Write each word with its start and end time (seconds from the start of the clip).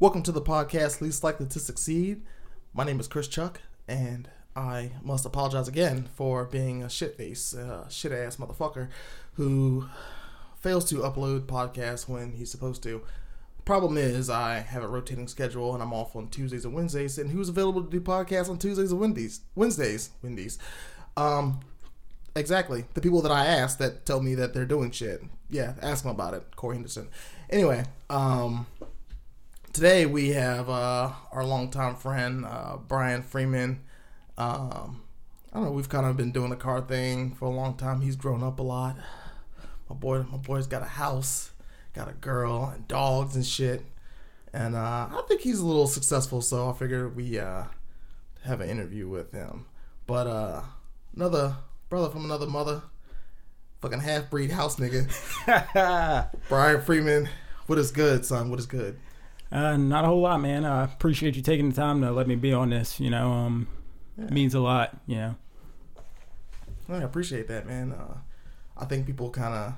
Welcome 0.00 0.24
to 0.24 0.32
the 0.32 0.42
podcast 0.42 1.00
Least 1.00 1.22
Likely 1.22 1.46
to 1.46 1.60
Succeed. 1.60 2.22
My 2.74 2.82
name 2.82 2.98
is 2.98 3.06
Chris 3.06 3.28
Chuck, 3.28 3.60
and 3.86 4.28
I 4.56 4.90
must 5.04 5.24
apologize 5.24 5.68
again 5.68 6.08
for 6.16 6.46
being 6.46 6.82
a 6.82 6.90
shit 6.90 7.16
face, 7.16 7.54
uh, 7.54 7.88
shit 7.88 8.10
ass 8.10 8.36
motherfucker 8.36 8.88
who 9.34 9.86
fails 10.58 10.84
to 10.86 10.96
upload 10.96 11.42
podcasts 11.42 12.08
when 12.08 12.32
he's 12.32 12.50
supposed 12.50 12.82
to. 12.82 13.02
Problem 13.64 13.96
is, 13.96 14.28
I 14.28 14.58
have 14.58 14.82
a 14.82 14.88
rotating 14.88 15.28
schedule 15.28 15.74
and 15.74 15.82
I'm 15.82 15.94
off 15.94 16.16
on 16.16 16.26
Tuesdays 16.26 16.64
and 16.64 16.74
Wednesdays. 16.74 17.16
And 17.16 17.30
who's 17.30 17.48
available 17.48 17.84
to 17.84 17.88
do 17.88 18.00
podcasts 18.00 18.50
on 18.50 18.58
Tuesdays 18.58 18.90
and 18.90 19.00
Wednesdays? 19.00 19.42
Wednesdays, 19.54 20.10
Wednesdays. 20.22 20.58
Um, 21.16 21.60
exactly. 22.34 22.84
The 22.94 23.00
people 23.00 23.22
that 23.22 23.32
I 23.32 23.46
ask 23.46 23.78
that 23.78 24.04
tell 24.04 24.20
me 24.20 24.34
that 24.34 24.54
they're 24.54 24.66
doing 24.66 24.90
shit. 24.90 25.22
Yeah, 25.48 25.74
ask 25.80 26.02
them 26.02 26.10
about 26.10 26.34
it. 26.34 26.56
Corey 26.56 26.74
Henderson. 26.74 27.08
Anyway, 27.48 27.84
um, 28.10 28.66
today 29.74 30.06
we 30.06 30.28
have 30.30 30.70
uh, 30.70 31.10
our 31.32 31.44
longtime 31.44 31.96
friend 31.96 32.46
uh, 32.46 32.76
Brian 32.76 33.22
Freeman. 33.22 33.80
Um, 34.38 35.02
I 35.52 35.56
don't 35.56 35.64
know. 35.64 35.70
We've 35.72 35.88
kind 35.88 36.06
of 36.06 36.16
been 36.16 36.30
doing 36.30 36.50
the 36.50 36.56
car 36.56 36.80
thing 36.80 37.34
for 37.34 37.46
a 37.46 37.50
long 37.50 37.76
time. 37.76 38.00
He's 38.00 38.14
grown 38.14 38.44
up 38.44 38.60
a 38.60 38.62
lot. 38.62 38.96
My 39.90 39.96
boy, 39.96 40.22
my 40.30 40.38
boy's 40.38 40.68
got 40.68 40.82
a 40.82 40.86
house, 40.86 41.50
got 41.92 42.08
a 42.08 42.12
girl, 42.12 42.72
and 42.72 42.86
dogs 42.86 43.34
and 43.34 43.44
shit. 43.44 43.84
And 44.52 44.76
uh, 44.76 45.08
I 45.10 45.22
think 45.26 45.40
he's 45.40 45.58
a 45.58 45.66
little 45.66 45.88
successful, 45.88 46.40
so 46.40 46.70
I 46.70 46.72
figured 46.72 47.16
we 47.16 47.40
uh, 47.40 47.64
have 48.44 48.60
an 48.60 48.70
interview 48.70 49.08
with 49.08 49.32
him. 49.32 49.66
But 50.06 50.28
uh, 50.28 50.62
another 51.16 51.56
brother 51.88 52.10
from 52.10 52.24
another 52.24 52.46
mother, 52.46 52.82
fucking 53.80 54.00
half 54.00 54.30
breed 54.30 54.52
house 54.52 54.76
nigga, 54.76 56.30
Brian 56.48 56.80
Freeman. 56.80 57.28
What 57.66 57.78
is 57.80 57.90
good, 57.90 58.24
son? 58.24 58.50
What 58.50 58.60
is 58.60 58.66
good? 58.66 59.00
Uh, 59.54 59.76
not 59.76 60.04
a 60.04 60.08
whole 60.08 60.20
lot, 60.20 60.40
man. 60.40 60.64
I 60.64 60.82
appreciate 60.84 61.36
you 61.36 61.42
taking 61.42 61.70
the 61.70 61.76
time 61.76 62.00
to 62.00 62.10
let 62.10 62.26
me 62.26 62.34
be 62.34 62.52
on 62.52 62.70
this. 62.70 62.98
You 62.98 63.10
know, 63.10 63.30
um, 63.32 63.68
Yeah. 64.18 64.24
means 64.30 64.54
a 64.54 64.60
lot. 64.60 64.96
You 65.06 65.16
know, 65.16 65.34
I 66.88 66.96
appreciate 66.98 67.46
that, 67.48 67.66
man. 67.66 67.92
Uh, 67.92 68.18
I 68.76 68.84
think 68.84 69.06
people 69.06 69.30
kind 69.30 69.54
of. 69.54 69.74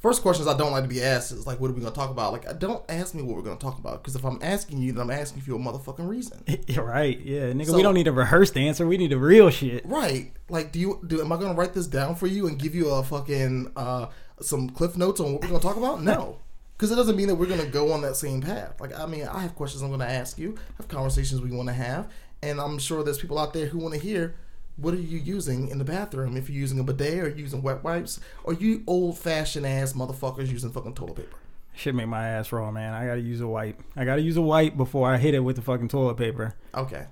First 0.00 0.22
questions 0.22 0.46
I 0.46 0.56
don't 0.56 0.70
like 0.70 0.84
to 0.84 0.88
be 0.88 1.02
asked 1.02 1.32
is 1.32 1.44
like, 1.44 1.58
what 1.58 1.70
are 1.70 1.74
we 1.74 1.80
gonna 1.80 1.92
talk 1.92 2.10
about? 2.10 2.32
Like, 2.32 2.58
don't 2.60 2.84
ask 2.88 3.14
me 3.16 3.22
what 3.22 3.34
we're 3.34 3.42
gonna 3.42 3.56
talk 3.56 3.78
about 3.80 4.00
because 4.00 4.14
if 4.14 4.24
I'm 4.24 4.38
asking 4.42 4.78
you, 4.80 4.92
then 4.92 5.02
I'm 5.02 5.10
asking 5.10 5.42
for 5.42 5.54
a 5.54 5.58
motherfucking 5.58 6.08
reason. 6.08 6.40
You're 6.68 6.84
right? 6.84 7.18
Yeah, 7.20 7.50
nigga. 7.52 7.66
So- 7.66 7.76
we 7.76 7.82
don't 7.82 7.94
need 7.94 8.06
a 8.06 8.12
rehearsed 8.12 8.56
answer. 8.56 8.86
We 8.86 8.96
need 8.96 9.12
a 9.12 9.18
real 9.18 9.50
shit. 9.50 9.84
Right? 9.84 10.32
Like, 10.48 10.70
do 10.70 10.78
you 10.78 11.00
do? 11.06 11.20
Am 11.20 11.32
I 11.32 11.36
gonna 11.36 11.54
write 11.54 11.74
this 11.74 11.88
down 11.88 12.14
for 12.14 12.28
you 12.28 12.46
and 12.46 12.56
give 12.60 12.76
you 12.76 12.88
a 12.90 13.02
fucking 13.02 13.72
uh, 13.74 14.06
some 14.40 14.70
cliff 14.70 14.96
notes 14.96 15.18
on 15.20 15.32
what 15.32 15.42
we're 15.42 15.48
gonna 15.48 15.60
talk 15.60 15.76
about? 15.76 16.00
No, 16.00 16.38
because 16.78 16.92
it 16.92 16.94
doesn't 16.94 17.16
mean 17.16 17.26
that 17.26 17.34
we're 17.34 17.46
gonna 17.46 17.66
go 17.66 17.90
on 17.92 18.02
that 18.02 18.14
same 18.14 18.40
path. 18.40 18.80
Like, 18.80 18.96
I 18.96 19.04
mean, 19.04 19.26
I 19.26 19.40
have 19.40 19.56
questions 19.56 19.82
I'm 19.82 19.90
gonna 19.90 20.04
ask 20.04 20.38
you, 20.38 20.54
I 20.56 20.76
have 20.76 20.86
conversations 20.88 21.40
we 21.40 21.50
want 21.50 21.68
to 21.68 21.74
have, 21.74 22.08
and 22.40 22.60
I'm 22.60 22.78
sure 22.78 23.02
there's 23.02 23.18
people 23.18 23.36
out 23.36 23.52
there 23.52 23.66
who 23.66 23.78
want 23.78 23.94
to 23.94 24.00
hear. 24.00 24.36
What 24.76 24.94
are 24.94 24.98
you 24.98 25.18
using 25.18 25.70
in 25.70 25.78
the 25.78 25.84
bathroom? 25.84 26.36
If 26.36 26.48
you're 26.48 26.60
using 26.60 26.78
a 26.78 26.84
bidet 26.84 27.18
or 27.18 27.28
using 27.30 27.62
wet 27.62 27.82
wipes, 27.82 28.20
or 28.44 28.52
you 28.52 28.84
old 28.86 29.18
fashioned 29.18 29.66
ass 29.66 29.94
motherfuckers 29.94 30.46
using 30.52 30.70
fucking 30.70 30.94
toilet 30.94 31.16
paper? 31.16 31.36
Shit 31.74 31.96
make 31.96 32.06
my 32.06 32.28
ass 32.28 32.52
raw, 32.52 32.70
man. 32.70 32.94
I 32.94 33.04
gotta 33.06 33.20
use 33.20 33.40
a 33.40 33.48
wipe. 33.48 33.82
I 33.96 34.04
gotta 34.04 34.22
use 34.22 34.36
a 34.36 34.42
wipe 34.42 34.76
before 34.76 35.12
I 35.12 35.16
hit 35.16 35.34
it 35.34 35.40
with 35.40 35.56
the 35.56 35.62
fucking 35.62 35.88
toilet 35.88 36.16
paper. 36.16 36.54
Okay, 36.76 37.06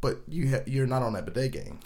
but 0.00 0.20
you 0.26 0.48
ha- 0.48 0.64
you're 0.66 0.86
not 0.86 1.02
on 1.02 1.12
that 1.12 1.26
bidet 1.26 1.52
game. 1.52 1.80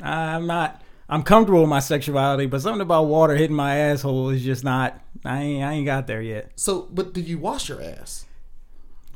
I'm 0.00 0.46
not. 0.46 0.80
I'm 1.08 1.22
comfortable 1.22 1.60
with 1.60 1.68
my 1.68 1.80
sexuality, 1.80 2.46
but 2.46 2.62
something 2.62 2.80
about 2.80 3.04
water 3.04 3.36
hitting 3.36 3.56
my 3.56 3.76
asshole 3.76 4.30
is 4.30 4.42
just 4.42 4.64
not. 4.64 4.98
I 5.24 5.42
ain't. 5.42 5.64
I 5.64 5.72
ain't 5.74 5.86
got 5.86 6.06
there 6.06 6.22
yet. 6.22 6.52
So, 6.56 6.88
but 6.90 7.12
did 7.12 7.28
you 7.28 7.38
wash 7.38 7.68
your 7.68 7.82
ass? 7.82 8.26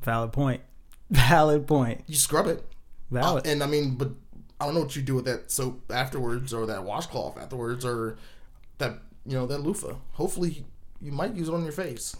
Valid 0.02 0.32
point. 0.32 0.60
Valid 1.10 1.66
point. 1.66 2.02
You 2.06 2.14
scrub 2.16 2.46
it. 2.46 2.64
Valid. 3.10 3.46
Uh, 3.46 3.50
and 3.50 3.62
I 3.62 3.66
mean, 3.66 3.96
but 3.96 4.10
I 4.60 4.66
don't 4.66 4.74
know 4.74 4.80
what 4.80 4.96
you 4.96 5.02
do 5.02 5.14
with 5.14 5.24
that 5.26 5.50
soap 5.50 5.90
afterwards, 5.90 6.52
or 6.54 6.66
that 6.66 6.84
washcloth 6.84 7.38
afterwards, 7.38 7.84
or 7.84 8.16
that 8.78 8.98
you 9.24 9.32
know 9.36 9.46
that 9.46 9.58
loofah. 9.58 9.94
Hopefully, 10.12 10.64
you 11.00 11.12
might 11.12 11.34
use 11.34 11.48
it 11.48 11.54
on 11.54 11.62
your 11.62 11.72
face. 11.72 12.16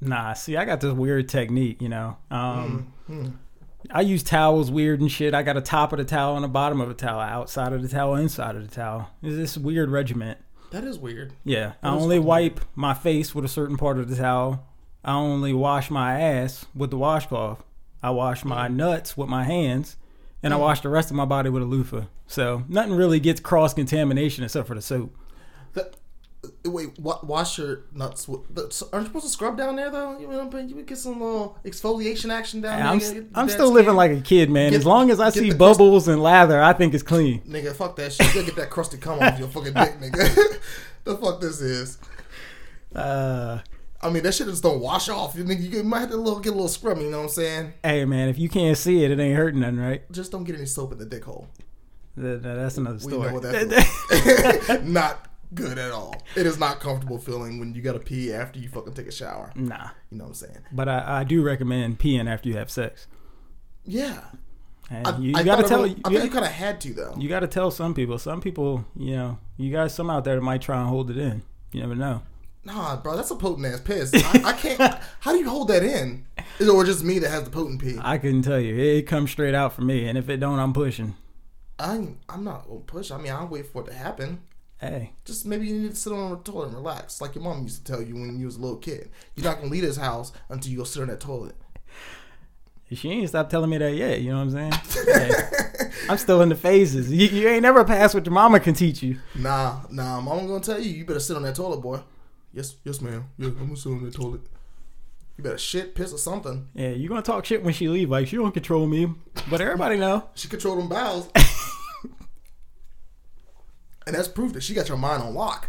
Nah, 0.00 0.32
see, 0.32 0.56
I 0.56 0.64
got 0.64 0.80
this 0.80 0.94
weird 0.94 1.28
technique, 1.28 1.82
you 1.82 1.88
know. 1.90 2.16
Um, 2.30 2.92
Hmm. 3.06 3.28
I 3.90 4.02
use 4.02 4.22
towels 4.22 4.70
weird 4.70 5.00
and 5.00 5.10
shit. 5.10 5.34
I 5.34 5.42
got 5.42 5.56
a 5.56 5.60
top 5.62 5.92
of 5.92 5.98
the 5.98 6.04
towel 6.04 6.36
and 6.36 6.44
a 6.44 6.48
bottom 6.48 6.80
of 6.80 6.88
the 6.88 6.94
towel, 6.94 7.20
outside 7.20 7.72
of 7.72 7.82
the 7.82 7.88
towel, 7.88 8.14
inside 8.14 8.54
of 8.56 8.68
the 8.68 8.74
towel. 8.74 9.10
It's 9.22 9.36
this 9.36 9.56
weird 9.58 9.90
regiment. 9.90 10.38
That 10.70 10.84
is 10.84 10.98
weird. 10.98 11.32
Yeah, 11.44 11.72
I 11.82 11.90
only 11.90 12.18
wipe 12.18 12.60
my 12.74 12.94
face 12.94 13.34
with 13.34 13.44
a 13.44 13.48
certain 13.48 13.76
part 13.76 13.98
of 13.98 14.08
the 14.08 14.16
towel. 14.16 14.66
I 15.04 15.14
only 15.14 15.52
wash 15.52 15.90
my 15.90 16.20
ass 16.20 16.66
with 16.74 16.90
the 16.90 16.98
washcloth. 16.98 17.64
I 18.02 18.10
wash 18.10 18.44
my 18.44 18.68
nuts 18.68 19.16
with 19.16 19.28
my 19.28 19.44
hands, 19.44 19.96
and 20.42 20.54
I 20.54 20.56
wash 20.56 20.80
the 20.80 20.88
rest 20.88 21.10
of 21.10 21.16
my 21.16 21.24
body 21.24 21.50
with 21.50 21.62
a 21.62 21.66
loofah. 21.66 22.04
So 22.26 22.64
nothing 22.68 22.94
really 22.94 23.18
gets 23.20 23.40
cross 23.40 23.74
contamination 23.74 24.44
except 24.44 24.68
for 24.68 24.74
the 24.74 24.82
soap. 24.82 25.16
That, 25.72 25.86
uh, 25.86 25.88
wait, 26.64 26.98
wa- 26.98 27.20
wash 27.22 27.58
your 27.58 27.82
nuts. 27.94 28.26
With, 28.28 28.40
aren't 28.56 28.72
you 28.72 29.06
supposed 29.06 29.24
to 29.26 29.30
scrub 29.30 29.56
down 29.58 29.76
there 29.76 29.90
though? 29.90 30.18
You 30.18 30.26
know 30.28 30.36
what 30.38 30.46
I'm 30.46 30.52
saying? 30.52 30.68
You 30.70 30.76
would 30.76 30.86
get 30.86 30.98
some 30.98 31.20
little 31.20 31.58
exfoliation 31.64 32.30
action 32.32 32.60
down 32.60 32.80
And 32.94 33.00
there. 33.00 33.18
I'm, 33.18 33.28
I'm 33.34 33.48
still 33.48 33.70
living 33.70 33.94
like 33.94 34.10
a 34.12 34.20
kid, 34.20 34.50
man. 34.50 34.70
Get- 34.70 34.78
as 34.78 34.86
long 34.86 35.10
as 35.10 35.20
I 35.20 35.30
see 35.30 35.52
bubbles 35.52 36.08
and 36.08 36.22
lather, 36.22 36.62
I 36.62 36.72
think 36.72 36.94
it's 36.94 37.02
clean. 37.02 37.40
nigga. 37.42 37.74
Fuck 37.74 37.96
that 37.96 38.12
shit. 38.12 38.34
You 38.34 38.42
get 38.42 38.56
that 38.56 38.70
crusty 38.70 38.96
cum 38.98 39.18
off 39.20 39.38
your 39.38 39.48
fucking 39.48 39.74
dick, 39.74 39.98
nigga. 40.00 40.58
the 41.04 41.16
fuck 41.16 41.40
this 41.40 41.60
is. 41.60 41.98
Uh, 42.94 43.58
I 44.02 44.08
mean, 44.08 44.22
that 44.22 44.32
shit 44.32 44.46
just 44.46 44.62
don't 44.62 44.80
wash 44.80 45.08
off. 45.10 45.34
You 45.36 45.44
nigga, 45.44 45.70
you 45.72 45.82
might 45.82 46.00
have 46.00 46.10
to 46.10 46.16
little, 46.16 46.40
get 46.40 46.50
a 46.50 46.52
little 46.52 46.68
scrub. 46.68 46.98
You 46.98 47.10
know 47.10 47.18
what 47.18 47.22
I'm 47.24 47.28
saying? 47.28 47.72
hey, 47.84 48.04
man, 48.06 48.28
if 48.30 48.38
you 48.38 48.48
can't 48.48 48.76
see 48.78 49.04
it, 49.04 49.10
it 49.10 49.20
ain't 49.20 49.36
hurting 49.36 49.60
nothing, 49.60 49.78
right? 49.78 50.10
Just 50.10 50.32
don't 50.32 50.44
get 50.44 50.56
any 50.56 50.66
soap 50.66 50.92
in 50.92 50.98
the 50.98 51.04
dick 51.04 51.24
hole. 51.24 51.46
Th- 52.16 52.42
th- 52.42 52.42
That's 52.42 52.76
another 52.78 52.96
We 52.96 53.12
story. 53.12 53.28
know 53.28 53.34
what 53.34 53.42
that 53.42 54.80
not 54.84 55.26
good 55.54 55.78
at 55.78 55.90
all. 55.90 56.14
It 56.36 56.46
is 56.46 56.58
not 56.58 56.80
comfortable 56.80 57.18
feeling 57.18 57.58
when 57.58 57.74
you 57.74 57.82
gotta 57.82 57.98
pee 57.98 58.32
after 58.32 58.58
you 58.58 58.68
fucking 58.68 58.94
take 58.94 59.06
a 59.08 59.12
shower. 59.12 59.52
nah, 59.54 59.88
You 60.10 60.18
know 60.18 60.24
what 60.24 60.28
I'm 60.30 60.34
saying? 60.34 60.58
but 60.72 60.88
I, 60.88 61.20
I 61.20 61.24
do 61.24 61.42
recommend 61.42 61.98
peeing 61.98 62.28
after 62.30 62.48
you 62.48 62.56
have 62.56 62.70
sex. 62.70 63.06
Yeah. 63.84 64.20
And 64.90 65.06
I, 65.06 65.18
you, 65.18 65.28
you 65.36 65.44
gotta 65.44 65.62
tell 65.68 65.84
everyone- 65.84 65.90
you, 65.90 66.02
I 66.04 66.08
think 66.10 66.24
you 66.24 66.30
kind 66.30 66.44
of 66.44 66.50
had 66.52 66.80
to 66.82 66.94
though. 66.94 67.14
you 67.18 67.28
gotta 67.28 67.46
tell 67.46 67.70
some 67.70 67.94
people. 67.94 68.18
Some 68.18 68.40
people, 68.40 68.84
you 68.96 69.14
know, 69.16 69.38
you 69.56 69.70
got 69.72 69.90
some 69.90 70.10
out 70.10 70.24
there 70.24 70.34
that 70.36 70.42
might 70.42 70.62
try 70.62 70.78
and 70.80 70.88
hold 70.88 71.10
it 71.10 71.16
in. 71.16 71.42
You 71.72 71.80
never 71.80 71.94
know. 71.94 72.22
Nah, 72.64 72.96
bro, 72.96 73.16
that's 73.16 73.30
a 73.30 73.36
potent 73.36 73.66
ass 73.66 73.80
piss. 73.80 74.12
I, 74.14 74.42
I 74.44 74.52
can't. 74.52 74.98
how 75.20 75.32
do 75.32 75.38
you 75.38 75.48
hold 75.48 75.68
that 75.68 75.82
in? 75.82 76.26
Is 76.58 76.68
it 76.68 76.70
or 76.70 76.84
just 76.84 77.02
me 77.04 77.18
that 77.20 77.30
has 77.30 77.44
the 77.44 77.50
potent 77.50 77.80
pee? 77.80 77.96
I 78.00 78.18
couldn't 78.18 78.42
tell 78.42 78.60
you. 78.60 78.74
It, 78.74 78.96
it 78.98 79.02
comes 79.06 79.30
straight 79.30 79.54
out 79.54 79.72
for 79.72 79.80
me, 79.82 80.06
and 80.06 80.18
if 80.18 80.28
it 80.28 80.38
don't, 80.38 80.58
I'm 80.58 80.72
pushing. 80.74 81.14
I, 81.78 82.08
I'm 82.28 82.44
not 82.44 82.66
gonna 82.68 82.80
push. 82.80 83.10
I 83.10 83.16
mean, 83.16 83.32
I'll 83.32 83.46
wait 83.46 83.66
for 83.66 83.82
it 83.82 83.86
to 83.86 83.94
happen. 83.94 84.42
Hey, 84.80 85.12
Just 85.26 85.44
maybe 85.44 85.66
you 85.66 85.78
need 85.78 85.90
to 85.90 85.96
sit 85.96 86.10
on 86.10 86.30
the 86.30 86.36
toilet 86.38 86.68
and 86.68 86.76
relax, 86.76 87.20
like 87.20 87.34
your 87.34 87.44
mom 87.44 87.64
used 87.64 87.84
to 87.84 87.92
tell 87.92 88.00
you 88.00 88.14
when 88.14 88.40
you 88.40 88.46
was 88.46 88.56
a 88.56 88.60
little 88.60 88.78
kid. 88.78 89.10
You're 89.36 89.44
not 89.44 89.58
gonna 89.58 89.70
leave 89.70 89.82
this 89.82 89.98
house 89.98 90.32
until 90.48 90.72
you 90.72 90.78
go 90.78 90.84
sit 90.84 91.02
on 91.02 91.08
that 91.08 91.20
toilet. 91.20 91.54
she 92.90 93.10
ain't 93.10 93.28
stopped 93.28 93.50
telling 93.50 93.68
me 93.68 93.76
that 93.76 93.94
yet. 93.94 94.22
You 94.22 94.30
know 94.30 94.38
what 94.42 94.54
I'm 94.54 94.70
saying? 94.70 95.06
Hey, 95.06 95.30
I'm 96.08 96.16
still 96.16 96.40
in 96.40 96.48
the 96.48 96.56
phases. 96.56 97.12
You, 97.12 97.26
you 97.28 97.46
ain't 97.48 97.62
never 97.62 97.84
passed 97.84 98.14
what 98.14 98.24
your 98.24 98.32
mama 98.32 98.58
can 98.58 98.72
teach 98.72 99.02
you. 99.02 99.18
Nah, 99.34 99.80
nah, 99.90 100.18
mama 100.22 100.46
gonna 100.46 100.60
tell 100.60 100.80
you, 100.80 100.90
you 100.90 101.04
better 101.04 101.20
sit 101.20 101.36
on 101.36 101.42
that 101.42 101.56
toilet, 101.56 101.82
boy. 101.82 102.00
Yes, 102.54 102.76
yes, 102.82 103.02
ma'am. 103.02 103.26
Yeah, 103.36 103.48
I'm 103.48 103.58
gonna 103.58 103.76
sit 103.76 103.92
on 103.92 104.02
that 104.04 104.14
toilet. 104.14 104.40
You 105.36 105.44
better 105.44 105.58
shit, 105.58 105.94
piss, 105.94 106.14
or 106.14 106.18
something. 106.18 106.68
Yeah, 106.72 106.90
you 106.90 107.06
gonna 107.06 107.20
talk 107.20 107.44
shit 107.44 107.62
when 107.62 107.74
she 107.74 107.88
leave. 107.88 108.08
Like 108.08 108.28
she 108.28 108.36
don't 108.36 108.52
control 108.52 108.86
me, 108.86 109.12
but 109.50 109.60
everybody 109.60 109.98
know. 109.98 110.24
She 110.34 110.48
control 110.48 110.76
them 110.76 110.88
bowels. 110.88 111.28
and 114.10 114.18
that's 114.18 114.28
proof 114.28 114.52
that 114.54 114.62
she 114.62 114.74
got 114.74 114.88
your 114.88 114.98
mind 114.98 115.22
on 115.22 115.34
lock. 115.34 115.68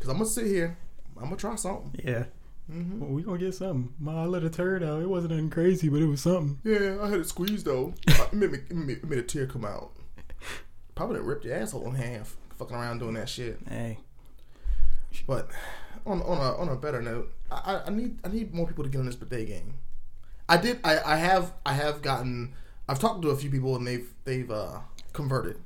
Cause 0.00 0.08
I'm 0.08 0.16
gonna 0.18 0.26
sit 0.28 0.46
here, 0.46 0.76
I'm 1.16 1.24
gonna 1.24 1.36
try 1.36 1.54
something. 1.54 2.00
Yeah. 2.04 2.24
Mm-hmm. 2.70 3.00
Well, 3.00 3.10
we 3.10 3.22
gonna 3.22 3.38
get 3.38 3.54
something. 3.54 3.92
Ma, 3.98 4.22
I 4.22 4.26
let 4.26 4.42
a 4.44 4.50
turd 4.50 4.82
out. 4.82 5.00
It 5.02 5.08
wasn't 5.08 5.32
nothing 5.32 5.50
crazy, 5.50 5.88
but 5.88 6.00
it 6.02 6.06
was 6.06 6.20
something. 6.22 6.58
Yeah, 6.64 6.98
I 7.00 7.08
had 7.08 7.20
it 7.20 7.28
squeezed 7.28 7.66
though. 7.66 7.94
it, 8.06 8.32
made 8.32 8.50
me, 8.52 8.58
it 8.68 8.74
made, 8.76 8.96
it 8.98 9.08
made 9.08 9.18
a 9.18 9.22
tear 9.22 9.46
come 9.46 9.64
out. 9.64 9.92
Probably 10.94 11.16
done 11.16 11.26
ripped 11.26 11.44
your 11.44 11.54
asshole 11.54 11.86
in 11.88 11.94
half, 11.94 12.36
fucking 12.58 12.74
around 12.76 12.98
doing 12.98 13.14
that 13.14 13.28
shit. 13.28 13.58
Hey, 13.68 13.98
But 15.26 15.50
on 16.06 16.20
on 16.22 16.38
a 16.38 16.56
on 16.56 16.68
a 16.68 16.76
better 16.76 17.00
note, 17.02 17.32
I, 17.50 17.74
I- 17.74 17.86
I 17.86 17.90
need 17.90 18.18
I 18.24 18.28
need 18.28 18.52
more 18.54 18.66
people 18.66 18.84
to 18.84 18.90
get 18.90 18.98
on 18.98 19.06
this 19.06 19.16
bidet 19.16 19.46
game. 19.48 19.74
I 20.48 20.56
did 20.56 20.80
I, 20.84 20.98
I 21.04 21.16
have 21.16 21.52
I 21.64 21.74
have 21.74 22.02
gotten 22.02 22.54
I've 22.88 22.98
talked 22.98 23.22
to 23.22 23.30
a 23.30 23.36
few 23.36 23.50
people 23.50 23.76
and 23.76 23.86
they've 23.86 24.08
they've 24.24 24.50
uh, 24.50 24.80
converted. 25.12 25.58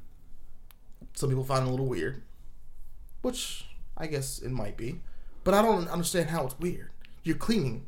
Some 1.16 1.28
people 1.28 1.44
find 1.44 1.64
it 1.66 1.68
a 1.68 1.70
little 1.70 1.86
weird, 1.86 2.22
which 3.22 3.66
I 3.96 4.06
guess 4.06 4.38
it 4.38 4.50
might 4.50 4.76
be, 4.76 5.00
but 5.42 5.52
I 5.54 5.62
don't 5.62 5.88
understand 5.88 6.30
how 6.30 6.46
it's 6.46 6.58
weird. 6.60 6.90
You're 7.24 7.36
cleaning 7.36 7.86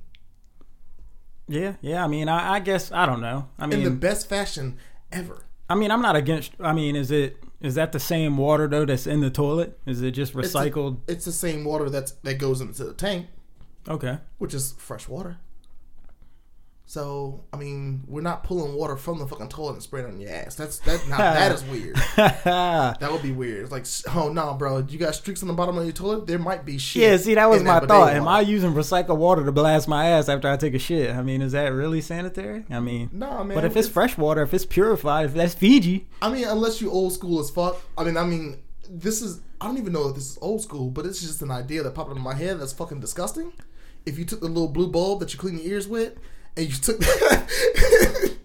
yeah, 1.48 1.74
yeah. 1.80 2.04
I 2.04 2.06
mean, 2.06 2.28
I, 2.28 2.54
I 2.54 2.60
guess 2.60 2.92
I 2.92 3.06
don't 3.06 3.20
know. 3.20 3.48
I 3.58 3.66
mean, 3.66 3.78
in 3.78 3.84
the 3.84 3.90
best 3.90 4.28
fashion 4.28 4.76
ever. 5.10 5.44
I 5.68 5.74
mean, 5.74 5.90
I'm 5.90 6.02
not 6.02 6.14
against. 6.14 6.52
I 6.60 6.72
mean, 6.72 6.94
is 6.94 7.10
it 7.10 7.42
is 7.60 7.74
that 7.74 7.92
the 7.92 8.00
same 8.00 8.36
water 8.36 8.68
though 8.68 8.84
that's 8.84 9.06
in 9.06 9.20
the 9.20 9.30
toilet? 9.30 9.78
Is 9.86 10.02
it 10.02 10.12
just 10.12 10.34
It's 10.34 10.54
a- 10.54 10.58
recycled? 10.58 10.98
It's 11.08 11.24
the 11.24 11.32
same 11.32 11.64
water 11.64 11.88
that's 11.88 12.12
that 12.22 12.34
goes 12.34 12.60
into 12.60 12.84
the 12.84 12.92
tank. 12.92 13.26
Okay. 13.88 14.18
which 14.36 14.52
is 14.52 14.72
fresh 14.72 15.08
water. 15.08 15.38
So 16.90 17.44
I 17.52 17.58
mean, 17.58 18.02
we're 18.06 18.22
not 18.22 18.44
pulling 18.44 18.72
water 18.72 18.96
from 18.96 19.18
the 19.18 19.26
fucking 19.26 19.50
toilet 19.50 19.74
and 19.74 19.82
spraying 19.82 20.06
it 20.06 20.12
on 20.14 20.20
your 20.20 20.30
ass. 20.30 20.54
That's 20.54 20.78
that. 20.80 21.04
Now 21.08 21.18
that 21.18 21.52
is 21.52 21.62
weird. 21.64 21.96
That 22.16 23.12
would 23.12 23.22
be 23.22 23.30
weird. 23.30 23.70
It's 23.70 24.06
like, 24.06 24.16
oh 24.16 24.32
no, 24.32 24.54
bro, 24.54 24.78
you 24.88 24.98
got 24.98 25.14
streaks 25.14 25.42
on 25.42 25.48
the 25.48 25.54
bottom 25.54 25.76
of 25.76 25.84
your 25.84 25.92
toilet. 25.92 26.26
There 26.26 26.38
might 26.38 26.64
be 26.64 26.78
shit. 26.78 27.02
yeah, 27.02 27.16
see, 27.18 27.34
that 27.34 27.50
was 27.50 27.62
my 27.62 27.74
bidet 27.80 27.88
thought. 27.90 28.14
Am 28.14 28.26
I 28.26 28.40
using 28.40 28.72
recycled 28.72 29.18
water 29.18 29.44
to 29.44 29.52
blast 29.52 29.86
my 29.86 30.06
ass 30.08 30.30
after 30.30 30.48
I 30.48 30.56
take 30.56 30.72
a 30.72 30.78
shit? 30.78 31.14
I 31.14 31.20
mean, 31.22 31.42
is 31.42 31.52
that 31.52 31.68
really 31.74 32.00
sanitary? 32.00 32.64
I 32.70 32.80
mean, 32.80 33.10
no, 33.12 33.28
Nah, 33.28 33.44
man. 33.44 33.54
but 33.54 33.66
if 33.66 33.76
it's 33.76 33.86
fresh 33.88 34.16
water, 34.16 34.40
if 34.40 34.54
it's 34.54 34.64
purified, 34.64 35.26
if 35.26 35.34
that's 35.34 35.52
Fiji, 35.52 36.08
I 36.22 36.30
mean, 36.32 36.44
unless 36.48 36.80
you 36.80 36.90
old 36.90 37.12
school 37.12 37.38
as 37.38 37.50
fuck. 37.50 37.76
I 37.98 38.04
mean, 38.04 38.16
I 38.16 38.24
mean, 38.24 38.62
this 38.88 39.20
is. 39.20 39.40
I 39.60 39.66
don't 39.66 39.76
even 39.76 39.92
know 39.92 40.08
if 40.08 40.14
this 40.14 40.30
is 40.30 40.38
old 40.40 40.62
school, 40.62 40.88
but 40.88 41.04
it's 41.04 41.20
just 41.20 41.42
an 41.42 41.50
idea 41.50 41.82
that 41.82 41.94
popped 41.94 42.08
into 42.10 42.22
my 42.22 42.34
head 42.34 42.58
that's 42.60 42.72
fucking 42.72 43.00
disgusting. 43.00 43.52
If 44.06 44.18
you 44.18 44.24
took 44.24 44.40
the 44.40 44.46
little 44.48 44.68
blue 44.68 44.88
bulb 44.88 45.20
that 45.20 45.34
you 45.34 45.38
clean 45.38 45.58
your 45.58 45.66
ears 45.66 45.86
with, 45.86 46.14
and 46.56 46.66
you 46.66 46.72
took 46.74 46.98
that, 47.00 48.36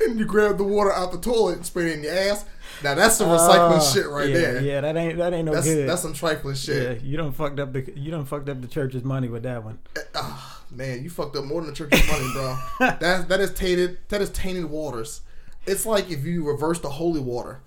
and 0.00 0.18
you 0.18 0.24
grabbed 0.24 0.58
the 0.58 0.64
water 0.64 0.92
out 0.92 1.12
the 1.12 1.18
toilet 1.18 1.56
and 1.56 1.66
sprayed 1.66 1.88
it 1.88 1.98
in 1.98 2.04
your 2.04 2.14
ass, 2.14 2.44
now 2.82 2.94
that's 2.94 3.16
some 3.16 3.28
recycling 3.28 3.78
Uh, 3.78 3.80
shit 3.80 4.06
right 4.08 4.28
yeah, 4.28 4.38
there. 4.38 4.60
Yeah, 4.62 4.80
that 4.82 4.96
ain't 4.96 5.18
that 5.18 5.32
ain't 5.32 5.46
no 5.46 5.52
That's 5.54 5.66
good. 5.66 5.88
that's 5.88 6.02
some 6.02 6.12
trifling 6.12 6.54
yeah, 6.54 6.60
shit. 6.60 7.02
you 7.02 7.16
don't 7.16 7.32
fucked 7.32 7.58
up 7.58 7.72
the 7.72 7.92
you 7.96 8.10
don't 8.10 8.24
fucked 8.26 8.48
up 8.48 8.60
the 8.60 8.68
church's 8.68 9.04
money 9.04 9.28
with 9.28 9.42
that 9.42 9.64
one. 9.64 9.78
Ah, 10.14 10.62
man, 10.70 11.02
you 11.02 11.10
fucked 11.10 11.36
up 11.36 11.44
more 11.44 11.60
than 11.60 11.70
the 11.70 11.76
church's 11.76 12.06
money, 12.06 12.28
bro. 12.32 12.56
that 13.00 13.28
that 13.28 13.40
is 13.40 13.52
tainted. 13.54 13.98
That 14.08 14.20
is 14.22 14.30
tainted 14.30 14.66
waters. 14.66 15.22
It's 15.66 15.84
like 15.84 16.10
if 16.10 16.24
you 16.24 16.46
reverse 16.46 16.80
the 16.80 16.90
holy 16.90 17.20
water. 17.20 17.60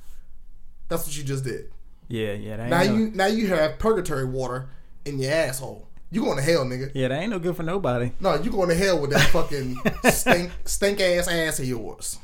That's 0.88 1.06
what 1.08 1.18
you 1.18 1.24
just 1.24 1.46
did. 1.46 1.72
Yeah, 2.10 2.34
yeah, 2.34 2.58
that 2.58 2.64
ain't 2.64 2.70
Now 2.72 2.84
no, 2.84 2.98
you 2.98 3.12
now 3.12 3.26
you 3.28 3.48
have 3.48 3.80
purgatory 3.80 4.26
water 4.26 4.70
in 5.06 5.20
your 5.20 5.32
asshole. 5.32 5.88
You 6.14 6.22
going 6.26 6.38
to 6.38 6.44
hell, 6.44 6.66
nigga. 6.66 6.92
yeah, 6.94 7.08
that 7.08 7.22
ain't 7.22 7.30
no 7.32 7.40
good 7.40 7.56
for 7.56 7.64
nobody. 7.64 8.12
No, 8.20 8.36
you 8.36 8.52
going 8.52 8.68
to 8.70 8.76
hell 8.76 9.00
with 9.00 9.12
that 9.12 9.30
fucking 9.30 9.78
stink 10.12 10.52
stink 10.66 11.00
ass 11.00 11.28
ass 11.30 11.60
of 11.60 11.66
yours. 11.66 12.18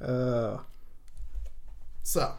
Uh, 0.00 0.58
So 2.02 2.32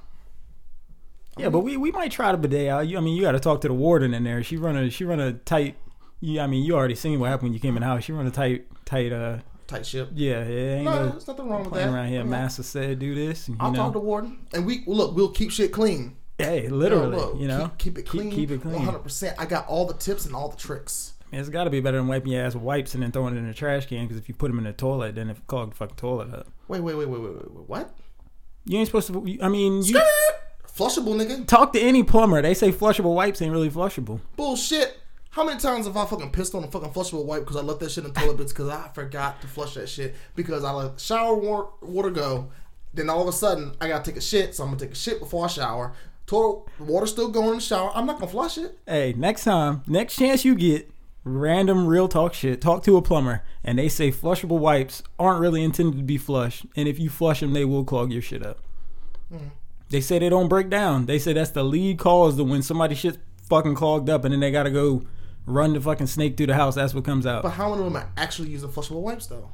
yeah, 1.38 1.50
but 1.50 1.60
we, 1.60 1.78
we 1.78 1.92
might 1.92 2.12
try 2.12 2.32
the 2.32 2.38
bidet 2.38 2.68
out. 2.70 2.88
You, 2.88 2.98
I 2.98 3.02
mean, 3.02 3.16
you 3.16 3.22
got 3.22 3.32
to 3.34 3.40
talk 3.40 3.62
to 3.62 3.68
the 3.68 3.74
warden 3.74 4.14
in 4.14 4.24
there. 4.24 4.44
She 4.44 4.58
run 4.58 4.76
a 4.78 4.90
she 4.90 5.04
run 5.06 5.20
a 5.20 5.34
tight. 5.34 5.76
Yeah, 6.20 6.44
I 6.44 6.48
mean, 6.48 6.64
you 6.64 6.76
already 6.76 6.96
seen 6.96 7.20
what 7.20 7.30
happened 7.30 7.50
when 7.50 7.54
you 7.54 7.60
came 7.60 7.76
in 7.78 7.82
the 7.82 7.88
house. 7.88 8.04
She 8.04 8.12
run 8.12 8.28
a 8.28 8.32
tight 8.32 8.68
tight. 8.86 9.12
Uh, 9.12 9.40
tight 9.68 9.86
ship. 9.86 10.10
yeah, 10.14 10.44
yeah. 10.48 10.76
ain't 10.76 10.86
No, 10.86 11.06
no 11.06 11.10
there's 11.12 11.28
nothing 11.28 11.50
wrong 11.50 11.64
with 11.64 11.74
that. 11.74 11.88
around 11.90 12.10
here. 12.10 12.20
I 12.20 12.24
mean, 12.24 12.32
Master 12.32 12.64
said 12.64 13.00
do 13.00 13.16
this. 13.16 13.48
And, 13.48 13.58
you 13.58 13.64
I'll 13.66 13.72
know, 13.72 13.78
talk 13.78 13.94
to 13.94 14.00
warden, 14.00 14.46
and 14.54 14.66
we 14.66 14.84
look. 14.88 15.16
We'll 15.16 15.32
keep 15.32 15.52
shit 15.52 15.72
clean. 15.72 16.16
Hey, 16.44 16.68
literally, 16.70 17.18
Look, 17.18 17.40
you 17.40 17.48
know, 17.48 17.72
keep, 17.78 17.96
keep 17.96 17.98
it 18.00 18.08
clean. 18.08 18.32
keep, 18.32 18.52
it 18.52 18.62
clean. 18.62 18.76
One 18.76 18.86
hundred 18.86 19.04
percent. 19.04 19.36
I 19.40 19.46
got 19.46 19.68
all 19.68 19.86
the 19.86 19.94
tips 19.94 20.26
and 20.26 20.36
all 20.36 20.50
the 20.50 20.58
tricks. 20.58 21.14
Man, 21.32 21.40
it's 21.40 21.50
got 21.50 21.64
to 21.64 21.70
be 21.70 21.80
better 21.80 21.98
than 21.98 22.08
wiping 22.08 22.34
your 22.34 22.44
ass 22.44 22.54
with 22.54 22.64
wipes 22.64 22.94
and 22.94 23.02
then 23.04 23.12
throwing 23.12 23.36
it 23.36 23.40
in 23.40 23.48
the 23.48 23.54
trash 23.54 23.86
can. 23.86 24.06
Because 24.06 24.18
if 24.18 24.28
you 24.28 24.36
put 24.36 24.48
them 24.50 24.58
in 24.58 24.66
the 24.66 24.74
toilet, 24.74 25.16
then 25.16 25.30
it 25.30 25.38
clogged 25.48 25.72
the 25.72 25.76
fucking 25.78 25.96
toilet 25.96 26.34
up. 26.34 26.48
Wait, 26.68 26.82
wait, 26.82 26.96
wait, 26.96 27.08
wait, 27.08 27.22
wait, 27.22 27.34
wait. 27.34 27.70
What? 27.70 27.96
You 28.66 28.78
ain't 28.80 28.88
supposed 28.88 29.08
to. 29.08 29.38
I 29.42 29.48
mean, 29.48 29.78
you 29.78 29.84
Skirt! 29.96 30.04
Flushable, 30.68 31.16
nigga. 31.16 31.46
talk 31.48 31.74
to 31.74 31.80
any 31.80 32.04
plumber. 32.04 32.42
They 32.42 32.54
say 32.54 32.72
flushable 32.72 33.14
wipes 33.14 33.42
ain't 33.42 33.52
really 33.52 33.70
flushable. 33.70 34.20
Bullshit. 34.36 34.98
How 35.32 35.46
many 35.46 35.60
times 35.60 35.86
have 35.86 35.96
I 35.96 36.06
fucking 36.06 36.32
pissed 36.32 36.54
on 36.56 36.64
a 36.66 36.68
fucking 36.68 36.90
flushable 36.92 37.24
wipe 37.24 37.44
because 37.44 37.56
I 37.56 37.62
left 37.62 37.80
that 37.80 37.92
shit 37.92 38.04
in 38.04 38.12
the 38.12 38.20
toilet 38.20 38.36
bits 38.38 38.52
because 38.52 38.68
I 38.68 38.90
forgot 38.94 39.42
to 39.42 39.48
flush 39.48 39.76
that 39.76 39.88
shit 39.88 40.14
because 40.36 40.66
I 40.66 40.72
let 40.72 41.00
shower 41.00 41.36
water, 41.36 41.70
water 41.82 42.10
go. 42.10 42.50
Then 42.94 43.10
all 43.10 43.22
of 43.22 43.28
a 43.30 43.32
sudden 43.32 43.74
I 43.80 43.88
gotta 43.88 44.04
take 44.04 44.18
a 44.18 44.22
shit, 44.22 44.56
so 44.56 44.64
I'm 44.64 44.72
gonna 44.72 44.80
take 44.82 44.92
a 44.92 44.96
shit 44.96 45.20
before 45.20 45.46
I 45.46 45.48
shower. 45.48 45.94
Toilet 46.32 46.64
water's 46.80 47.12
still 47.12 47.28
going 47.28 47.50
in 47.50 47.56
the 47.56 47.62
shower. 47.62 47.92
I'm 47.94 48.06
not 48.06 48.18
gonna 48.18 48.32
flush 48.32 48.58
it. 48.58 48.80
Hey, 48.88 49.14
next 49.18 49.44
time, 49.44 49.84
next 49.86 50.16
chance 50.16 50.46
you 50.46 50.56
get, 50.56 50.90
random 51.26 51.86
real 51.86 52.08
talk 52.08 52.34
shit. 52.34 52.62
Talk 52.62 52.84
to 52.84 52.96
a 52.96 53.02
plumber, 53.02 53.44
and 53.66 53.78
they 53.78 53.90
say 53.90 54.14
flushable 54.14 54.58
wipes 54.58 55.04
aren't 55.20 55.42
really 55.42 55.62
intended 55.62 55.98
to 55.98 56.04
be 56.04 56.18
flushed, 56.18 56.66
and 56.78 56.88
if 56.88 57.00
you 57.00 57.10
flush 57.10 57.42
them, 57.42 57.52
they 57.52 57.66
will 57.66 57.84
clog 57.84 58.14
your 58.14 58.22
shit 58.22 58.46
up. 58.46 58.60
Mm-hmm. 59.30 59.50
They 59.90 60.00
say 60.00 60.20
they 60.20 60.30
don't 60.30 60.48
break 60.48 60.70
down. 60.70 61.06
They 61.06 61.20
say 61.20 61.34
that's 61.34 61.52
the 61.52 61.66
lead 61.66 62.00
cause 62.00 62.40
of 62.40 62.48
when 62.48 62.62
somebody 62.62 62.96
shit's 62.96 63.18
fucking 63.50 63.76
clogged 63.76 64.10
up, 64.10 64.24
and 64.24 64.32
then 64.32 64.40
they 64.40 64.52
gotta 64.52 64.72
go 64.72 65.04
run 65.46 65.74
the 65.74 65.82
fucking 65.82 66.08
snake 66.08 66.38
through 66.38 66.48
the 66.48 66.56
house. 66.56 66.76
That's 66.76 66.94
what 66.94 67.04
comes 67.04 67.26
out. 67.26 67.44
But 67.44 67.50
how 67.50 67.72
many 67.72 67.86
of 67.86 67.92
them 67.92 68.04
actually 68.16 68.52
use 68.52 68.64
using 68.64 68.70
flushable 68.70 69.02
wipes 69.02 69.28
though? 69.28 69.52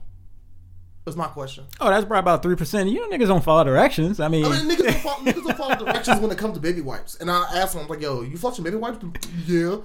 That's 1.08 1.16
my 1.16 1.28
question. 1.28 1.64
Oh, 1.80 1.90
that's 1.90 2.04
probably 2.04 2.20
about 2.20 2.44
three 2.44 2.58
percent. 2.58 2.90
You 2.90 3.00
know, 3.00 3.18
niggas 3.18 3.28
don't 3.28 3.42
follow 3.42 3.64
directions. 3.64 4.20
I 4.20 4.28
mean, 4.28 4.44
I 4.44 4.50
mean, 4.50 4.70
niggas 4.70 4.84
don't, 4.84 4.94
follow, 5.02 5.24
niggas 5.24 5.48
don't 5.48 5.58
follow 5.58 5.76
directions 5.86 6.20
when 6.20 6.32
it 6.32 6.38
comes 6.38 6.56
to 6.56 6.60
baby 6.60 6.82
wipes. 6.82 7.16
And 7.16 7.32
I 7.32 7.48
asked 7.54 7.76
them, 7.76 7.84
I'm 7.84 7.88
like, 7.88 8.02
yo, 8.02 8.24
you 8.24 8.32
flush 8.32 8.56
flushing 8.56 8.66
baby 8.66 8.76
wipes? 8.76 8.98
Yeah. 9.46 9.78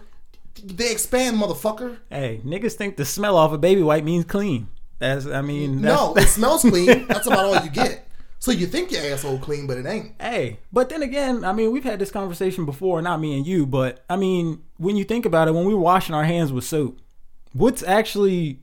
They 0.64 0.90
expand, 0.90 1.38
motherfucker. 1.38 1.98
hey, 2.10 2.40
niggas 2.44 2.72
think 2.72 2.96
the 2.96 3.04
smell 3.04 3.36
off 3.36 3.52
a 3.52 3.58
baby 3.58 3.84
wipe 3.84 4.02
means 4.02 4.24
clean. 4.24 4.66
That's, 4.98 5.24
I 5.26 5.42
mean, 5.42 5.80
that's, 5.80 5.96
No, 5.96 6.14
it 6.16 6.26
smells 6.26 6.62
clean. 6.62 7.06
That's 7.06 7.28
about 7.28 7.44
all 7.44 7.64
you 7.64 7.70
get. 7.70 8.08
So 8.40 8.50
you 8.50 8.66
think 8.66 8.90
your 8.90 9.02
asshole 9.04 9.38
clean, 9.38 9.68
but 9.68 9.78
it 9.78 9.86
ain't. 9.86 10.20
Hey, 10.20 10.58
but 10.72 10.88
then 10.88 11.02
again, 11.04 11.44
I 11.44 11.52
mean, 11.52 11.70
we've 11.70 11.84
had 11.84 12.00
this 12.00 12.10
conversation 12.10 12.64
before, 12.64 13.00
not 13.00 13.20
me 13.20 13.36
and 13.36 13.46
you, 13.46 13.64
but 13.64 14.04
I 14.10 14.16
mean, 14.16 14.64
when 14.78 14.96
you 14.96 15.04
think 15.04 15.24
about 15.24 15.46
it, 15.46 15.52
when 15.52 15.66
we're 15.66 15.76
washing 15.76 16.16
our 16.16 16.24
hands 16.24 16.52
with 16.52 16.64
soap, 16.64 16.98
what's 17.52 17.84
actually 17.84 18.58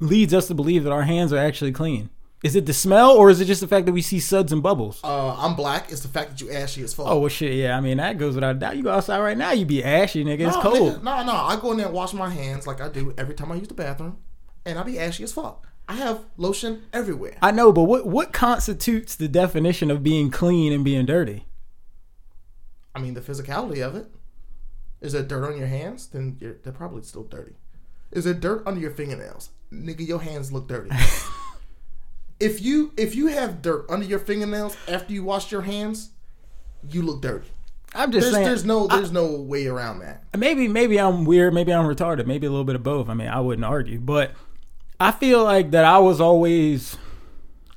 leads 0.00 0.34
us 0.34 0.48
to 0.48 0.54
believe 0.54 0.84
that 0.84 0.92
our 0.92 1.02
hands 1.02 1.32
are 1.32 1.38
actually 1.38 1.72
clean? 1.72 2.10
Is 2.42 2.54
it 2.54 2.66
the 2.66 2.74
smell, 2.74 3.10
or 3.12 3.30
is 3.30 3.40
it 3.40 3.46
just 3.46 3.62
the 3.62 3.66
fact 3.66 3.86
that 3.86 3.92
we 3.92 4.02
see 4.02 4.20
suds 4.20 4.52
and 4.52 4.62
bubbles? 4.62 5.00
Uh, 5.02 5.34
I'm 5.34 5.56
black. 5.56 5.90
It's 5.90 6.02
the 6.02 6.08
fact 6.08 6.30
that 6.30 6.40
you 6.42 6.52
ashy 6.52 6.82
as 6.82 6.92
fuck. 6.92 7.06
Oh 7.08 7.20
well, 7.20 7.30
shit, 7.30 7.54
yeah. 7.54 7.74
I 7.74 7.80
mean, 7.80 7.96
that 7.96 8.18
goes 8.18 8.34
without 8.34 8.56
a 8.56 8.58
doubt. 8.58 8.76
You 8.76 8.82
go 8.82 8.92
outside 8.92 9.20
right 9.20 9.38
now, 9.38 9.52
you 9.52 9.64
be 9.64 9.82
ashy, 9.82 10.22
nigga. 10.22 10.48
It's 10.48 10.56
no, 10.56 10.62
cold. 10.62 10.92
nigga, 10.96 11.02
no, 11.02 11.24
no. 11.24 11.32
I 11.32 11.58
go 11.58 11.70
in 11.70 11.78
there 11.78 11.86
and 11.86 11.94
wash 11.94 12.12
my 12.12 12.28
hands 12.28 12.66
like 12.66 12.82
I 12.82 12.90
do 12.90 13.14
every 13.16 13.34
time 13.34 13.50
I 13.50 13.54
use 13.54 13.68
the 13.68 13.74
bathroom, 13.74 14.18
and 14.66 14.78
I 14.78 14.82
be 14.82 14.98
ashy 14.98 15.24
as 15.24 15.32
fuck. 15.32 15.66
I 15.88 15.94
have 15.94 16.24
lotion 16.36 16.82
everywhere. 16.92 17.38
I 17.40 17.50
know, 17.50 17.72
but 17.72 17.84
what 17.84 18.06
what 18.06 18.34
constitutes 18.34 19.16
the 19.16 19.28
definition 19.28 19.90
of 19.90 20.02
being 20.02 20.30
clean 20.30 20.70
and 20.70 20.84
being 20.84 21.06
dirty? 21.06 21.46
I 22.94 23.00
mean, 23.00 23.14
the 23.14 23.22
physicality 23.22 23.80
of 23.80 23.96
it. 23.96 24.08
Is 25.00 25.14
there 25.14 25.22
dirt 25.22 25.44
on 25.44 25.56
your 25.56 25.66
hands? 25.66 26.08
Then 26.08 26.36
you're, 26.40 26.56
they're 26.62 26.74
probably 26.74 27.02
still 27.02 27.24
dirty. 27.24 27.56
Is 28.12 28.24
there 28.24 28.34
dirt 28.34 28.62
under 28.66 28.80
your 28.80 28.90
fingernails? 28.90 29.48
Nigga, 29.82 30.06
your 30.06 30.20
hands 30.20 30.52
look 30.52 30.68
dirty. 30.68 30.90
if 32.40 32.62
you 32.62 32.92
if 32.96 33.14
you 33.14 33.28
have 33.28 33.62
dirt 33.62 33.86
under 33.88 34.06
your 34.06 34.18
fingernails 34.18 34.76
after 34.88 35.12
you 35.12 35.24
wash 35.24 35.50
your 35.50 35.62
hands, 35.62 36.10
you 36.88 37.02
look 37.02 37.22
dirty. 37.22 37.48
I'm 37.94 38.10
just 38.10 38.24
There's, 38.24 38.34
saying. 38.34 38.46
there's 38.46 38.64
no 38.64 38.86
there's 38.86 39.12
no 39.12 39.40
way 39.40 39.66
around 39.66 40.00
that. 40.00 40.24
maybe 40.36 40.66
maybe 40.66 40.98
I'm 40.98 41.24
weird, 41.24 41.54
maybe 41.54 41.72
I'm 41.72 41.86
retarded, 41.86 42.26
maybe 42.26 42.46
a 42.46 42.50
little 42.50 42.64
bit 42.64 42.74
of 42.74 42.82
both. 42.82 43.08
I 43.08 43.14
mean, 43.14 43.28
I 43.28 43.40
wouldn't 43.40 43.64
argue, 43.64 44.00
but 44.00 44.32
I 44.98 45.12
feel 45.12 45.44
like 45.44 45.70
that 45.72 45.84
I 45.84 45.98
was 45.98 46.20
always 46.20 46.96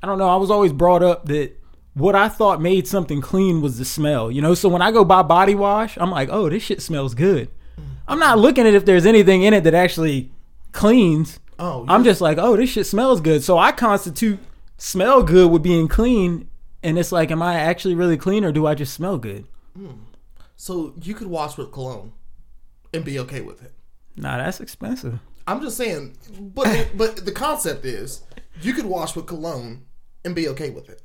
I 0.02 0.06
don't 0.06 0.18
know, 0.18 0.28
I 0.28 0.36
was 0.36 0.50
always 0.50 0.72
brought 0.72 1.02
up 1.02 1.26
that 1.26 1.52
what 1.94 2.14
I 2.14 2.28
thought 2.28 2.60
made 2.60 2.86
something 2.86 3.20
clean 3.20 3.60
was 3.60 3.78
the 3.78 3.84
smell. 3.84 4.30
You 4.30 4.42
know, 4.42 4.54
so 4.54 4.68
when 4.68 4.82
I 4.82 4.92
go 4.92 5.04
buy 5.04 5.22
body 5.22 5.54
wash, 5.54 5.96
I'm 5.98 6.10
like, 6.10 6.28
"Oh, 6.30 6.48
this 6.48 6.62
shit 6.62 6.82
smells 6.82 7.14
good." 7.14 7.50
I'm 8.06 8.18
not 8.18 8.38
looking 8.38 8.66
at 8.66 8.74
if 8.74 8.84
there's 8.84 9.04
anything 9.06 9.42
in 9.42 9.52
it 9.52 9.64
that 9.64 9.74
actually 9.74 10.32
cleans. 10.72 11.38
Oh, 11.58 11.84
I'm 11.88 12.04
just 12.04 12.20
like, 12.20 12.38
"Oh, 12.38 12.56
this 12.56 12.70
shit 12.70 12.86
smells 12.86 13.20
good." 13.20 13.42
So 13.42 13.58
I 13.58 13.72
constitute 13.72 14.38
smell 14.76 15.22
good 15.22 15.50
with 15.50 15.62
being 15.62 15.88
clean, 15.88 16.48
and 16.82 16.98
it's 16.98 17.12
like, 17.12 17.30
am 17.30 17.42
I 17.42 17.56
actually 17.56 17.94
really 17.94 18.16
clean 18.16 18.44
or 18.44 18.52
do 18.52 18.66
I 18.66 18.74
just 18.74 18.94
smell 18.94 19.18
good? 19.18 19.46
Hmm. 19.76 19.90
so 20.56 20.94
you 21.02 21.14
could 21.14 21.28
wash 21.28 21.56
with 21.56 21.70
cologne 21.70 22.12
and 22.92 23.04
be 23.04 23.18
okay 23.20 23.42
with 23.42 23.62
it. 23.62 23.72
Nah, 24.16 24.38
that's 24.38 24.60
expensive. 24.60 25.20
I'm 25.46 25.60
just 25.60 25.76
saying, 25.76 26.16
but 26.40 26.90
but 26.96 27.24
the 27.24 27.32
concept 27.32 27.84
is 27.84 28.22
you 28.60 28.72
could 28.72 28.86
wash 28.86 29.14
with 29.14 29.26
cologne 29.26 29.84
and 30.24 30.34
be 30.34 30.48
okay 30.48 30.70
with 30.70 30.88
it 30.88 31.00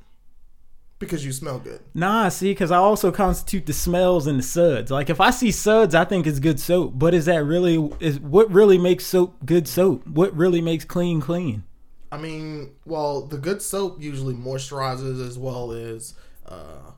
because 1.05 1.25
you 1.25 1.31
smell 1.31 1.59
good. 1.59 1.81
Nah, 1.93 2.29
see, 2.29 2.51
because 2.51 2.71
I 2.71 2.77
also 2.77 3.11
constitute 3.11 3.65
the 3.65 3.73
smells 3.73 4.27
and 4.27 4.39
the 4.39 4.43
suds. 4.43 4.91
Like 4.91 5.09
if 5.09 5.21
I 5.21 5.31
see 5.31 5.51
suds, 5.51 5.95
I 5.95 6.05
think 6.05 6.27
it's 6.27 6.39
good 6.39 6.59
soap. 6.59 6.93
But 6.95 7.13
is 7.13 7.25
that 7.25 7.43
really 7.43 7.91
is 7.99 8.19
what 8.19 8.51
really 8.51 8.77
makes 8.77 9.05
soap 9.05 9.45
good 9.45 9.67
soap? 9.67 10.05
What 10.07 10.35
really 10.35 10.61
makes 10.61 10.85
clean 10.85 11.21
clean? 11.21 11.63
I 12.11 12.17
mean, 12.17 12.73
well, 12.85 13.25
the 13.25 13.37
good 13.37 13.61
soap 13.61 13.99
usually 13.99 14.35
moisturizes 14.35 15.25
as 15.25 15.39
well 15.39 15.71
as, 15.71 16.13
uh, 16.47 16.91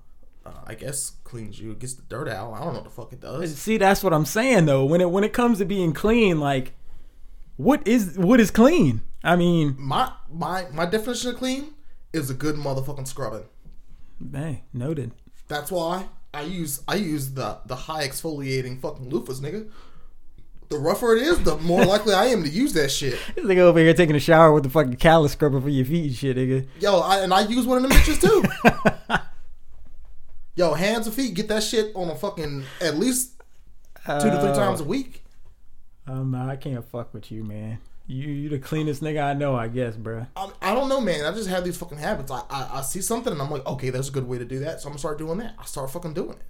uh, 0.46 0.52
I 0.68 0.76
guess, 0.76 1.14
cleans 1.24 1.58
you, 1.58 1.74
gets 1.74 1.94
the 1.94 2.02
dirt 2.02 2.28
out. 2.28 2.52
I 2.54 2.60
don't 2.60 2.74
know 2.74 2.80
what 2.80 2.84
the 2.84 2.90
fuck 2.90 3.14
it 3.14 3.22
does. 3.22 3.58
See, 3.58 3.78
that's 3.78 4.04
what 4.04 4.14
I'm 4.14 4.26
saying 4.26 4.66
though. 4.66 4.84
When 4.84 5.00
it 5.02 5.10
when 5.10 5.24
it 5.24 5.32
comes 5.34 5.60
to 5.60 5.66
being 5.66 5.94
clean, 5.94 6.40
like 6.40 6.74
what 7.58 7.88
is 7.88 8.18
what 8.18 8.40
is 8.40 8.52
clean? 8.52 9.02
I 9.24 9.36
mean, 9.36 9.76
My 9.80 10.12
my 10.32 10.68
my 10.72 10.86
definition 10.86 11.32
of 11.32 11.38
clean 11.38 11.74
is 12.14 12.30
a 12.30 12.34
good 12.34 12.56
motherfucking 12.56 13.08
scrubbing. 13.08 13.46
Hey, 14.34 14.64
noted. 14.74 15.12
That's 15.48 15.72
why 15.72 16.08
I 16.34 16.42
use 16.42 16.82
I 16.88 16.96
use 16.96 17.34
the 17.34 17.60
the 17.66 17.76
high 17.76 18.08
exfoliating 18.08 18.80
fucking 18.82 19.10
loofahs, 19.12 19.40
nigga. 19.42 19.70
The 20.70 20.78
rougher 20.80 21.16
it 21.16 21.22
is, 21.22 21.44
the 21.44 21.58
more 21.58 21.86
likely 21.94 22.14
I 22.16 22.26
am 22.26 22.44
to 22.44 22.50
use 22.50 22.74
that 22.74 22.90
shit. 22.90 23.20
This 23.36 23.46
nigga 23.46 23.60
over 23.60 23.78
here 23.80 23.94
taking 23.94 24.16
a 24.16 24.20
shower 24.20 24.52
with 24.52 24.64
the 24.64 24.70
fucking 24.70 24.96
callus 24.96 25.34
scrubber 25.34 25.62
for 25.62 25.70
your 25.70 25.86
feet 25.86 26.06
and 26.08 26.16
shit, 26.16 26.36
nigga. 26.38 26.66
Yo, 26.80 27.00
I, 27.00 27.20
and 27.20 27.32
I 27.34 27.42
use 27.42 27.68
one 27.68 27.78
of 27.78 27.84
them 27.84 27.92
bitches 27.92 28.20
too. 28.20 29.18
Yo, 30.56 30.74
hands 30.74 31.06
and 31.06 31.16
feet, 31.16 31.34
get 31.34 31.48
that 31.50 31.62
shit 31.64 31.96
on 31.96 32.10
a 32.10 32.16
fucking 32.16 32.64
at 32.82 32.96
least 32.98 33.34
two 34.06 34.14
to 34.14 34.40
three 34.40 34.50
Uh, 34.50 34.56
times 34.56 34.80
a 34.80 34.86
week. 34.86 35.24
Um, 36.08 36.34
I 36.34 36.56
can't 36.56 36.84
fuck 36.86 37.14
with 37.14 37.32
you, 37.32 37.44
man. 37.44 37.80
You 38.08 38.28
you 38.28 38.50
the 38.50 38.60
cleanest 38.60 39.02
nigga 39.02 39.24
I 39.24 39.34
know, 39.34 39.56
I 39.56 39.68
guess, 39.68 39.96
bruh. 39.96 40.28
I, 40.36 40.50
I 40.62 40.76
don't 40.76 40.90
know, 40.90 41.02
man. 41.02 41.26
I 41.26 41.32
just 41.32 41.50
have 41.50 41.64
these 41.64 41.78
fucking 41.78 41.98
habits. 41.98 42.32
I, 42.32 42.42
I 42.50 42.70
I 42.74 42.82
see 42.82 43.02
something 43.02 43.34
and 43.34 43.42
I'm 43.42 43.50
like, 43.50 43.66
okay, 43.66 43.90
that's 43.90 44.10
a 44.10 44.12
good 44.12 44.28
way 44.28 44.38
to 44.38 44.46
do 44.46 44.60
that. 44.60 44.82
So 44.82 44.88
I'm 44.88 44.92
gonna 44.92 45.00
start 45.00 45.18
doing 45.18 45.40
that. 45.40 45.56
I 45.58 45.66
start 45.66 45.90
fucking 45.90 46.14
doing 46.14 46.32
it. 46.32 46.44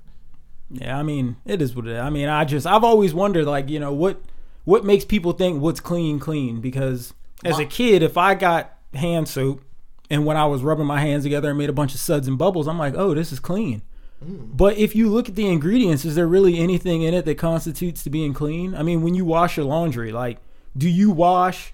Yeah, 0.70 0.98
I 0.98 1.04
mean, 1.04 1.38
it 1.46 1.62
is 1.62 1.76
what 1.76 1.88
it 1.88 1.94
is. 1.94 2.00
I 2.00 2.10
mean, 2.10 2.28
I 2.28 2.44
just 2.44 2.68
I've 2.68 2.84
always 2.84 3.14
wondered, 3.14 3.46
like, 3.46 3.70
you 3.70 3.80
know, 3.80 3.94
what 3.94 4.22
what 4.66 4.84
makes 4.84 5.06
people 5.06 5.32
think 5.32 5.62
what's 5.62 5.80
clean 5.80 6.20
clean? 6.20 6.60
Because 6.60 7.14
as 7.44 7.60
a 7.60 7.66
kid, 7.66 8.04
if 8.04 8.18
I 8.18 8.34
got 8.36 8.78
hand 8.94 9.28
soap 9.28 9.64
and 10.10 10.26
when 10.26 10.38
I 10.38 10.46
was 10.46 10.62
rubbing 10.62 10.86
my 10.86 11.00
hands 11.00 11.24
together 11.24 11.50
and 11.50 11.58
made 11.58 11.70
a 11.70 11.74
bunch 11.74 11.94
of 11.94 12.00
suds 12.00 12.28
and 12.28 12.38
bubbles, 12.38 12.68
I'm 12.68 12.80
like, 12.80 12.96
oh, 12.96 13.14
this 13.14 13.32
is 13.32 13.40
clean. 13.40 13.82
Mm. 14.24 14.58
But 14.58 14.78
if 14.78 14.96
you 14.96 15.10
look 15.10 15.30
at 15.30 15.36
the 15.36 15.48
ingredients, 15.48 16.04
is 16.04 16.16
there 16.16 16.28
really 16.28 16.58
anything 16.58 17.04
in 17.04 17.14
it 17.14 17.26
that 17.26 17.38
constitutes 17.38 18.04
to 18.04 18.10
being 18.10 18.34
clean? 18.34 18.74
I 18.76 18.84
mean, 18.84 19.02
when 19.04 19.14
you 19.16 19.26
wash 19.26 19.58
your 19.58 19.66
laundry, 19.66 20.12
like, 20.12 20.40
do 20.78 20.90
you 20.90 21.12
wash? 21.12 21.74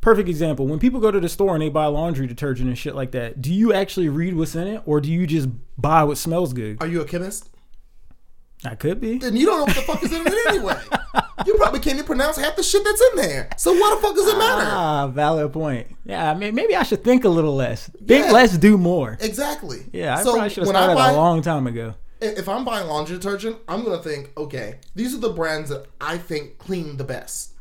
Perfect 0.00 0.28
example. 0.28 0.66
When 0.66 0.78
people 0.78 1.00
go 1.00 1.10
to 1.10 1.18
the 1.20 1.28
store 1.28 1.54
and 1.54 1.62
they 1.62 1.68
buy 1.70 1.86
laundry 1.86 2.26
detergent 2.26 2.68
and 2.68 2.78
shit 2.78 2.94
like 2.94 3.10
that, 3.12 3.42
do 3.42 3.52
you 3.52 3.72
actually 3.72 4.08
read 4.08 4.34
what's 4.36 4.54
in 4.54 4.68
it, 4.68 4.82
or 4.86 5.00
do 5.00 5.10
you 5.10 5.26
just 5.26 5.48
buy 5.76 6.04
what 6.04 6.18
smells 6.18 6.52
good? 6.52 6.78
Are 6.80 6.86
you 6.86 7.00
a 7.00 7.04
chemist? 7.04 7.48
I 8.64 8.74
could 8.74 9.00
be. 9.00 9.18
Then 9.18 9.36
you 9.36 9.46
don't 9.46 9.58
know 9.58 9.64
what 9.66 9.76
the 9.76 9.82
fuck 9.82 10.02
is 10.02 10.12
in 10.12 10.26
it 10.26 10.46
anyway. 10.48 10.78
You 11.46 11.54
probably 11.54 11.78
can't 11.78 11.94
even 11.94 12.04
pronounce 12.04 12.36
half 12.36 12.56
the 12.56 12.62
shit 12.64 12.84
that's 12.84 13.00
in 13.00 13.16
there. 13.16 13.48
So 13.56 13.72
what 13.72 13.94
the 13.94 14.06
fuck 14.06 14.16
does 14.16 14.26
it 14.26 14.36
matter? 14.36 14.68
Ah, 14.70 15.06
valid 15.06 15.52
point. 15.52 15.86
Yeah, 16.04 16.30
I 16.30 16.34
mean, 16.34 16.54
maybe 16.54 16.74
I 16.74 16.82
should 16.82 17.04
think 17.04 17.24
a 17.24 17.28
little 17.28 17.54
less. 17.54 17.88
Think 18.06 18.26
Yeah. 18.26 18.32
less, 18.32 18.58
do 18.58 18.76
more. 18.76 19.16
Exactly. 19.20 19.86
Yeah, 19.92 20.16
I 20.18 20.22
so 20.24 20.32
probably 20.32 20.50
should 20.50 20.64
have 20.64 20.68
started 20.68 20.96
buy, 20.96 21.10
a 21.10 21.16
long 21.16 21.40
time 21.40 21.68
ago. 21.68 21.94
if 22.20 22.48
I'm 22.48 22.64
buying 22.64 22.88
laundry 22.88 23.16
detergent, 23.16 23.56
I'm 23.68 23.84
gonna 23.84 24.02
think, 24.02 24.32
okay, 24.36 24.80
these 24.96 25.14
are 25.14 25.18
the 25.18 25.30
brands 25.30 25.70
that 25.70 25.86
I 26.00 26.18
think 26.18 26.58
clean 26.58 26.96
the 26.96 27.04
best. 27.04 27.52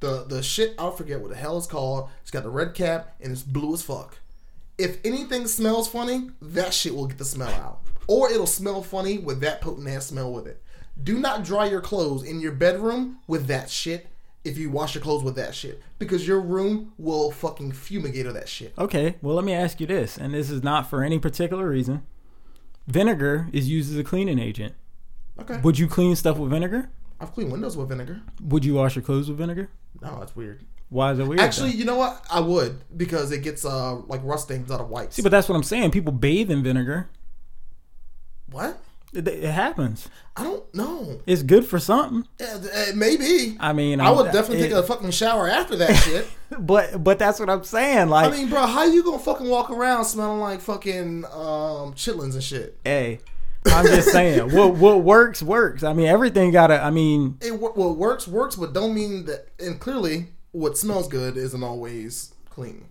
The 0.00 0.24
the 0.24 0.42
shit 0.42 0.74
I 0.78 0.90
forget 0.90 1.20
what 1.20 1.30
the 1.30 1.36
hell 1.36 1.58
it's 1.58 1.66
called. 1.66 2.08
It's 2.22 2.30
got 2.30 2.42
the 2.42 2.50
red 2.50 2.74
cap 2.74 3.16
and 3.20 3.32
it's 3.32 3.42
blue 3.42 3.74
as 3.74 3.82
fuck. 3.82 4.18
If 4.78 4.98
anything 5.04 5.48
smells 5.48 5.88
funny, 5.88 6.30
that 6.40 6.72
shit 6.72 6.94
will 6.94 7.06
get 7.06 7.18
the 7.18 7.24
smell 7.24 7.48
out, 7.48 7.80
or 8.06 8.30
it'll 8.30 8.46
smell 8.46 8.80
funny 8.80 9.18
with 9.18 9.40
that 9.40 9.60
potent 9.60 9.88
ass 9.88 10.06
smell 10.06 10.32
with 10.32 10.46
it. 10.46 10.62
Do 11.02 11.18
not 11.18 11.44
dry 11.44 11.66
your 11.66 11.80
clothes 11.80 12.22
in 12.22 12.40
your 12.40 12.52
bedroom 12.52 13.18
with 13.26 13.46
that 13.46 13.70
shit. 13.70 14.08
If 14.44 14.56
you 14.56 14.70
wash 14.70 14.94
your 14.94 15.02
clothes 15.02 15.24
with 15.24 15.34
that 15.34 15.54
shit, 15.54 15.82
because 15.98 16.26
your 16.26 16.40
room 16.40 16.92
will 16.96 17.32
fucking 17.32 17.72
fumigate 17.72 18.24
of 18.24 18.34
that 18.34 18.48
shit. 18.48 18.72
Okay, 18.78 19.16
well, 19.20 19.34
let 19.34 19.44
me 19.44 19.52
ask 19.52 19.80
you 19.80 19.86
this, 19.86 20.16
and 20.16 20.32
this 20.32 20.48
is 20.48 20.62
not 20.62 20.88
for 20.88 21.02
any 21.02 21.18
particular 21.18 21.68
reason. 21.68 22.06
Vinegar 22.86 23.48
is 23.52 23.68
used 23.68 23.92
as 23.92 23.98
a 23.98 24.04
cleaning 24.04 24.38
agent. 24.38 24.74
Okay. 25.40 25.60
Would 25.60 25.78
you 25.78 25.88
clean 25.88 26.14
stuff 26.16 26.38
with 26.38 26.50
vinegar? 26.50 26.88
I've 27.20 27.32
cleaned 27.32 27.50
windows 27.52 27.76
with 27.76 27.88
vinegar. 27.88 28.20
Would 28.42 28.64
you 28.64 28.74
wash 28.74 28.94
your 28.96 29.02
clothes 29.02 29.28
with 29.28 29.38
vinegar? 29.38 29.68
No, 30.00 30.18
that's 30.20 30.36
weird. 30.36 30.64
Why 30.90 31.12
is 31.12 31.18
it 31.18 31.26
weird? 31.26 31.40
Actually, 31.40 31.72
though? 31.72 31.76
you 31.78 31.84
know 31.84 31.96
what? 31.96 32.24
I 32.30 32.40
would 32.40 32.80
because 32.96 33.30
it 33.32 33.42
gets 33.42 33.64
uh 33.64 33.96
like 34.06 34.20
rust 34.24 34.44
stains 34.44 34.70
out 34.70 34.80
of 34.80 34.88
whites. 34.88 35.16
see, 35.16 35.22
but 35.22 35.30
that's 35.30 35.48
what 35.48 35.56
I'm 35.56 35.62
saying. 35.62 35.90
People 35.90 36.12
bathe 36.12 36.50
in 36.50 36.62
vinegar. 36.62 37.08
what? 38.50 38.78
It, 39.14 39.26
it 39.26 39.50
happens. 39.50 40.08
I 40.36 40.42
don't 40.44 40.72
know. 40.74 41.20
It's 41.26 41.42
good 41.42 41.64
for 41.66 41.78
something. 41.78 42.26
Uh, 42.40 42.58
uh, 42.74 42.84
maybe. 42.94 43.56
I 43.58 43.72
mean, 43.72 44.00
I 44.02 44.10
would 44.10 44.26
I'm- 44.26 44.34
definitely 44.34 44.64
it- 44.66 44.68
take 44.68 44.76
a 44.78 44.82
fucking 44.82 45.10
shower 45.12 45.48
after 45.48 45.76
that 45.76 45.94
shit. 46.04 46.26
But 46.58 47.02
but 47.02 47.18
that's 47.18 47.40
what 47.40 47.48
I'm 47.50 47.64
saying. 47.64 48.08
Like, 48.10 48.32
I 48.32 48.36
mean, 48.36 48.48
bro, 48.50 48.66
how 48.66 48.84
you 48.84 49.02
gonna 49.02 49.18
fucking 49.18 49.48
walk 49.48 49.70
around 49.70 50.04
smelling 50.04 50.40
like 50.40 50.60
fucking 50.60 51.24
um 51.26 51.94
chitlins 51.94 52.34
and 52.34 52.42
shit? 52.44 52.78
hey, 52.84 53.20
I'm 53.70 53.86
just 53.86 54.08
saying. 54.10 54.52
what 54.54 54.74
what 54.74 55.02
works 55.02 55.42
works. 55.42 55.82
I 55.82 55.92
mean, 55.92 56.06
everything 56.06 56.50
gotta. 56.50 56.82
I 56.82 56.90
mean, 56.90 57.38
It 57.40 57.52
what 57.58 57.76
works 57.76 58.26
works, 58.28 58.56
but 58.56 58.72
don't 58.72 58.94
mean 58.94 59.26
that. 59.26 59.48
And 59.58 59.78
clearly, 59.80 60.28
what 60.52 60.76
smells 60.78 61.08
good 61.08 61.36
isn't 61.36 61.62
always 61.62 62.34
clean. 62.50 62.86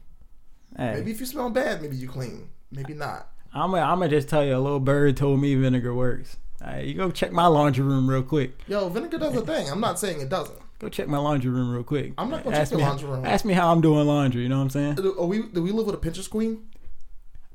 hey, 0.77 0.95
Maybe 0.95 1.11
if 1.11 1.19
you 1.19 1.25
smell 1.25 1.49
bad, 1.49 1.81
maybe 1.81 1.95
you 1.95 2.07
clean. 2.07 2.49
Maybe 2.71 2.93
not. 2.93 3.29
I'm 3.53 3.71
gonna 3.71 3.81
I'm 3.83 4.09
just 4.09 4.29
tell 4.29 4.43
you. 4.45 4.55
A 4.55 4.59
little 4.59 4.79
bird 4.79 5.17
told 5.17 5.39
me 5.41 5.55
vinegar 5.55 5.93
works. 5.93 6.37
Right, 6.61 6.85
you 6.85 6.95
go 6.95 7.11
check 7.11 7.31
my 7.31 7.45
laundry 7.47 7.83
room 7.83 8.09
real 8.09 8.23
quick. 8.23 8.59
Yo, 8.67 8.89
vinegar 8.89 9.19
does 9.19 9.35
a 9.35 9.41
thing. 9.41 9.69
I'm 9.69 9.79
not 9.79 9.99
saying 9.99 10.21
it 10.21 10.29
doesn't. 10.29 10.57
Go 10.79 10.89
check 10.89 11.07
my 11.07 11.17
laundry 11.17 11.49
room 11.51 11.71
real 11.71 11.83
quick. 11.83 12.13
I'm 12.17 12.29
not 12.29 12.43
gonna 12.43 12.55
ask 12.57 12.71
check 12.71 12.77
me 12.77 12.81
your 12.83 12.85
how- 12.85 12.91
laundry 12.97 13.09
room. 13.09 13.25
Ask 13.25 13.45
me 13.45 13.53
how 13.53 13.71
I'm 13.71 13.81
doing 13.81 14.05
laundry. 14.07 14.41
You 14.43 14.49
know 14.49 14.57
what 14.57 14.63
I'm 14.63 14.69
saying? 14.71 14.95
Do, 14.95 15.15
are 15.19 15.25
we, 15.25 15.43
do 15.43 15.61
we 15.63 15.71
live 15.71 15.85
with 15.87 15.95
a 15.95 15.97
Pinterest 15.99 16.29
queen? 16.29 16.67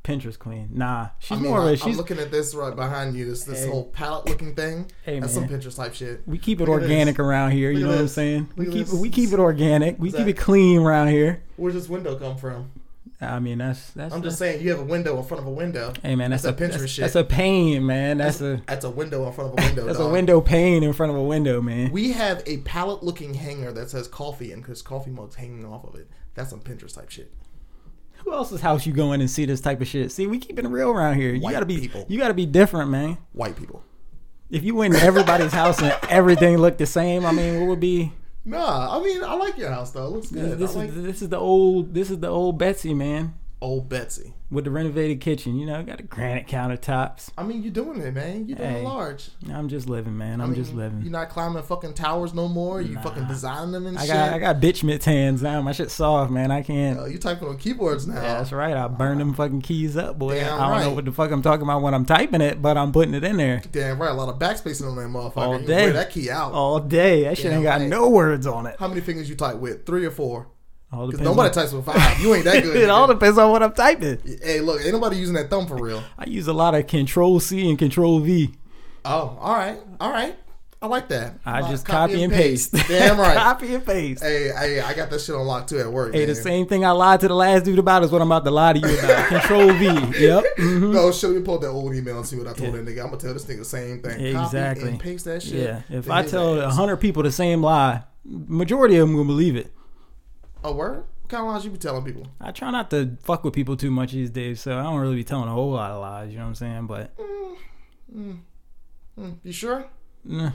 Pinterest 0.04 0.38
queen. 0.38 0.68
Nah, 0.72 1.08
she's 1.20 1.38
I 1.38 1.40
mean, 1.40 1.50
more 1.50 1.60
I, 1.60 1.74
she's. 1.76 1.96
looking 1.96 2.18
at 2.18 2.30
this 2.32 2.54
right 2.56 2.74
behind 2.74 3.14
you. 3.16 3.24
This 3.24 3.44
this 3.44 3.62
Hey. 3.64 3.70
whole 3.70 3.84
palette 3.84 4.26
looking 4.28 4.54
thing. 4.54 4.86
Hey, 5.04 5.20
That's 5.20 5.34
man. 5.36 5.48
some 5.48 5.58
Pinterest 5.60 5.76
type 5.76 5.94
shit. 5.94 6.22
we 6.26 6.38
keep 6.38 6.60
it 6.60 6.64
Look 6.68 6.82
organic 6.82 7.20
around 7.20 7.52
here. 7.52 7.70
Look 7.70 7.78
you 7.80 7.86
know 7.86 7.92
what 7.92 8.00
I'm 8.00 8.08
saying? 8.08 8.48
We 8.56 8.64
Look 8.66 8.74
at 8.74 8.78
keep 8.78 8.86
this. 8.88 9.00
we 9.00 9.10
keep 9.10 9.32
it 9.32 9.38
organic. 9.38 9.98
We 10.00 10.08
Is 10.08 10.14
keep 10.14 10.26
it 10.26 10.36
clean 10.36 10.80
around 10.80 11.08
here. 11.08 11.42
Where's 11.56 11.74
this 11.74 11.88
window 11.88 12.16
come 12.18 12.36
from? 12.36 12.70
I 13.20 13.38
mean, 13.38 13.58
that's 13.58 13.90
that's. 13.92 14.12
I'm 14.12 14.20
just 14.24 14.40
that's- 14.40 14.54
saying 14.56 14.64
you 14.64 14.70
have 14.72 14.80
a 14.80 14.84
window 14.84 15.16
in 15.18 15.22
front 15.24 15.40
of 15.42 15.46
a 15.46 15.52
window. 15.52 15.92
Hey 16.02 16.16
man, 16.16 16.32
that's, 16.32 16.42
that's 16.42 16.60
a 16.60 16.64
a 16.64 16.68
Pinterest 16.68 16.78
that's, 16.80 16.90
shit. 16.92 17.02
that's 17.02 17.14
a 17.14 17.22
pain, 17.22 17.86
man. 17.86 18.18
That's 18.18 18.40
a 18.40 18.60
That's 18.66 18.84
a 18.84 18.90
window 18.90 19.24
in 19.28 19.32
front 19.32 19.52
of 19.52 19.58
a 19.60 19.66
window. 19.68 19.84
that's 19.86 20.00
a 20.00 20.08
window 20.08 20.40
pane 20.40 20.82
in 20.82 20.92
front 20.92 21.12
of 21.12 21.16
a 21.18 21.22
window, 21.22 21.60
man. 21.62 21.92
We 21.92 22.10
have 22.10 22.42
a 22.46 22.56
palette 22.58 23.04
looking 23.04 23.34
hanger 23.34 23.70
that 23.70 23.90
says 23.90 24.08
coffee 24.08 24.50
and 24.50 24.60
because 24.62 24.82
coffee 24.82 25.12
mugs 25.12 25.36
hanging 25.36 25.64
off 25.64 25.84
of 25.84 25.94
it. 25.94 26.08
That's 26.34 26.50
some 26.50 26.58
Pinterest 26.60 26.96
type 26.96 27.10
shit. 27.10 27.30
Who 28.24 28.32
else's 28.32 28.60
house 28.60 28.86
you 28.86 28.92
go 28.92 29.12
in 29.12 29.20
and 29.20 29.30
see 29.30 29.44
this 29.44 29.60
type 29.60 29.80
of 29.80 29.88
shit? 29.88 30.12
See, 30.12 30.26
we 30.26 30.38
keep 30.38 30.58
it 30.58 30.66
real 30.66 30.90
around 30.90 31.16
here. 31.16 31.34
You 31.34 31.40
gotta 31.50 31.66
be 31.66 31.80
people. 31.80 32.06
you 32.08 32.18
gotta 32.18 32.34
be 32.34 32.46
different, 32.46 32.90
man. 32.90 33.18
White 33.32 33.56
people. 33.56 33.82
If 34.50 34.64
you 34.64 34.74
went 34.74 34.94
in 34.94 35.00
everybody's 35.00 35.52
house 35.52 35.80
and 35.80 35.96
everything 36.08 36.58
looked 36.58 36.78
the 36.78 36.86
same, 36.86 37.24
I 37.24 37.32
mean, 37.32 37.60
what 37.60 37.68
would 37.68 37.80
be? 37.80 38.12
Nah, 38.44 38.98
I 38.98 39.02
mean 39.02 39.22
I 39.22 39.34
like 39.34 39.56
your 39.56 39.70
house 39.70 39.92
though. 39.92 40.06
It 40.06 40.10
looks 40.10 40.30
good. 40.30 40.58
This 40.58 40.74
I 40.74 40.80
like 40.80 40.88
is 40.90 41.02
this 41.02 41.22
is 41.22 41.28
the 41.28 41.38
old 41.38 41.94
this 41.94 42.10
is 42.10 42.18
the 42.18 42.28
old 42.28 42.58
Betsy 42.58 42.92
man 42.92 43.34
old 43.62 43.88
Betsy. 43.88 44.34
with 44.50 44.64
the 44.64 44.70
renovated 44.70 45.20
kitchen. 45.20 45.56
You 45.58 45.64
know, 45.66 45.82
got 45.82 45.96
the 45.98 46.02
granite 46.02 46.46
countertops. 46.48 47.30
I 47.38 47.42
mean 47.42 47.62
you're 47.62 47.72
doing 47.72 48.00
it, 48.00 48.12
man. 48.12 48.46
You're 48.48 48.58
doing 48.58 48.70
Hey, 48.70 48.80
it 48.80 48.84
large. 48.84 49.30
I'm 49.50 49.68
just 49.68 49.88
living, 49.88 50.18
man. 50.18 50.40
I'm 50.40 50.52
I 50.52 50.54
just 50.54 50.74
living. 50.74 51.00
You're 51.02 51.12
not 51.12 51.30
climbing 51.30 51.62
fucking 51.62 51.94
towers 51.94 52.34
no 52.34 52.48
more. 52.48 52.80
You 52.82 52.94
Nah. 52.96 53.02
fucking 53.02 53.26
designing 53.28 53.72
them 53.72 53.86
and 53.86 53.96
I 53.98 54.02
shit. 54.02 54.10
got 54.10 54.32
I 54.34 54.38
got 54.38 54.56
bitch 54.60 54.82
mitts 54.84 55.04
hands 55.06 55.40
now. 55.42 55.62
My 55.62 55.72
shit's 55.72 55.92
soft, 55.94 56.30
man. 56.30 56.50
I 56.50 56.62
can't. 56.62 56.98
Uh, 56.98 57.04
you 57.06 57.18
typing 57.18 57.48
on 57.48 57.56
keyboards 57.56 58.06
now. 58.06 58.14
Yeah, 58.16 58.34
that's 58.38 58.52
right. 58.52 58.76
I 58.76 58.88
burn 58.88 59.18
them 59.18 59.32
fucking 59.32 59.62
keys 59.62 59.96
up, 59.96 60.18
boy. 60.18 60.34
Damn 60.34 60.60
I 60.60 60.68
don't 60.74 60.80
know 60.90 60.94
what 60.94 61.04
the 61.04 61.12
fuck 61.12 61.30
I'm 61.30 61.40
talking 61.42 61.62
about 61.62 61.80
when 61.82 61.94
I'm 61.94 62.04
typing 62.04 62.40
it, 62.40 62.60
but 62.60 62.76
I'm 62.76 62.92
putting 62.92 63.14
it 63.14 63.24
in 63.24 63.36
there 63.36 63.62
Damn 63.72 64.00
right. 64.00 64.10
A 64.10 64.14
lot 64.14 64.28
of 64.28 64.38
backspacing 64.38 64.88
on 64.90 64.96
that 64.96 65.08
motherfucker. 65.08 65.36
All 65.36 65.58
day. 65.58 65.92
That 65.92 66.10
key 66.10 66.30
out. 66.30 66.52
all 66.52 66.80
day. 66.80 67.24
That 67.24 67.36
shit 67.36 67.46
Damn 67.46 67.54
ain't 67.54 67.62
got 67.62 67.80
right. 67.80 67.88
no 67.88 68.08
words 68.10 68.46
on 68.46 68.66
it. 68.66 68.76
How 68.78 68.88
many 68.88 69.00
fingers 69.00 69.28
you 69.30 69.36
type 69.36 69.56
with? 69.56 69.86
Three 69.86 70.04
or 70.04 70.10
four? 70.10 70.48
All 70.92 71.06
Because 71.06 71.20
nobody 71.22 71.48
on- 71.48 71.54
types 71.54 71.72
with 71.72 71.86
five. 71.86 72.20
You 72.20 72.34
ain't 72.34 72.44
that 72.44 72.62
good. 72.62 72.76
it 72.82 72.90
all 72.90 73.06
depends 73.06 73.38
on 73.38 73.50
what 73.50 73.62
I'm 73.62 73.72
typing. 73.72 74.18
Hey, 74.42 74.60
look, 74.60 74.80
ain't 74.82 74.92
nobody 74.92 75.16
using 75.16 75.34
that 75.36 75.48
thumb 75.48 75.66
for 75.66 75.76
real. 75.76 76.02
I 76.18 76.26
use 76.26 76.46
a 76.48 76.52
lot 76.52 76.74
of 76.74 76.86
Control 76.86 77.40
C 77.40 77.68
and 77.68 77.78
Control 77.78 78.20
V. 78.20 78.52
Oh, 79.04 79.36
all 79.40 79.54
right, 79.54 79.78
all 80.00 80.10
right. 80.10 80.36
I 80.82 80.86
like 80.88 81.08
that. 81.10 81.34
I 81.46 81.60
Like, 81.60 81.70
just 81.70 81.86
copy 81.86 82.24
and 82.24 82.32
paste. 82.32 82.72
Damn 82.88 83.16
right. 83.18 83.36
copy 83.36 83.72
and 83.72 83.86
paste. 83.86 84.20
hey, 84.20 84.50
hey, 84.58 84.80
I 84.80 84.92
got 84.94 85.10
that 85.10 85.20
shit 85.20 85.32
on 85.34 85.46
lock 85.46 85.68
too 85.68 85.78
at 85.78 85.90
work. 85.90 86.12
Hey, 86.12 86.24
the 86.24 86.34
same 86.34 86.66
thing 86.66 86.84
I 86.84 86.90
lied 86.90 87.20
to 87.20 87.28
the 87.28 87.34
last 87.36 87.64
dude 87.64 87.78
about 87.78 88.02
is 88.02 88.10
what 88.10 88.20
I'm 88.20 88.30
about 88.32 88.44
to 88.44 88.50
lie 88.50 88.72
to 88.72 88.80
you 88.80 88.98
about. 88.98 89.28
Control 89.28 89.72
V. 89.74 89.84
Yep. 89.86 90.44
mhm. 90.58 90.92
No, 90.92 91.12
show 91.12 91.30
me 91.30 91.40
pull 91.40 91.54
up 91.54 91.60
that 91.60 91.68
old 91.68 91.94
email 91.94 92.16
and 92.18 92.26
see 92.26 92.36
what 92.36 92.48
I 92.48 92.52
told 92.52 92.74
that 92.74 92.84
nigga. 92.84 92.98
I'm 93.00 93.06
gonna 93.10 93.16
tell 93.18 93.32
this 93.32 93.44
nigga 93.44 93.58
the 93.58 93.64
same 93.64 94.02
thing. 94.02 94.20
Exactly. 94.26 94.82
Copy 94.82 94.90
and 94.92 95.00
paste 95.00 95.24
that 95.26 95.42
shit. 95.44 95.54
Yeah. 95.54 95.82
If 95.88 96.10
I 96.10 96.24
tell 96.24 96.60
a 96.60 96.68
hundred 96.68 96.96
people 96.96 97.22
the 97.22 97.30
same 97.32 97.62
lie, 97.62 98.02
majority 98.24 98.96
of 98.96 99.06
them 99.08 99.16
will 99.16 99.24
believe 99.24 99.54
it. 99.56 99.72
A 100.64 100.72
word, 100.72 101.04
what 101.22 101.28
kind 101.28 101.46
of 101.46 101.52
lies 101.52 101.64
you 101.64 101.70
be 101.70 101.78
telling 101.78 102.04
people? 102.04 102.26
I 102.40 102.50
try 102.52 102.70
not 102.70 102.90
to 102.90 103.16
fuck 103.22 103.44
with 103.44 103.54
people 103.54 103.76
too 103.76 103.90
much 103.90 104.12
these 104.12 104.30
days, 104.30 104.60
so 104.60 104.78
I 104.78 104.82
don't 104.82 105.00
really 105.00 105.16
be 105.16 105.24
telling 105.24 105.48
a 105.48 105.52
whole 105.52 105.72
lot 105.72 105.90
of 105.90 106.00
lies. 106.00 106.30
You 106.30 106.38
know 106.38 106.44
what 106.44 106.48
I'm 106.48 106.54
saying? 106.54 106.86
But 106.86 107.12
Mm, 108.14 109.36
you 109.42 109.52
sure? 109.52 109.86
nah, 110.24 110.52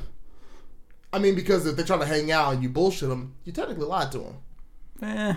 I 1.13 1.19
mean, 1.19 1.35
because 1.35 1.65
if 1.65 1.75
they're 1.75 1.85
trying 1.85 1.99
to 2.01 2.05
hang 2.05 2.31
out 2.31 2.53
and 2.53 2.61
you 2.63 2.69
bullshit 2.69 3.09
them, 3.09 3.35
you 3.45 3.51
technically 3.51 3.85
lied 3.85 4.11
to 4.11 4.19
them. 4.19 4.35
eh. 5.01 5.35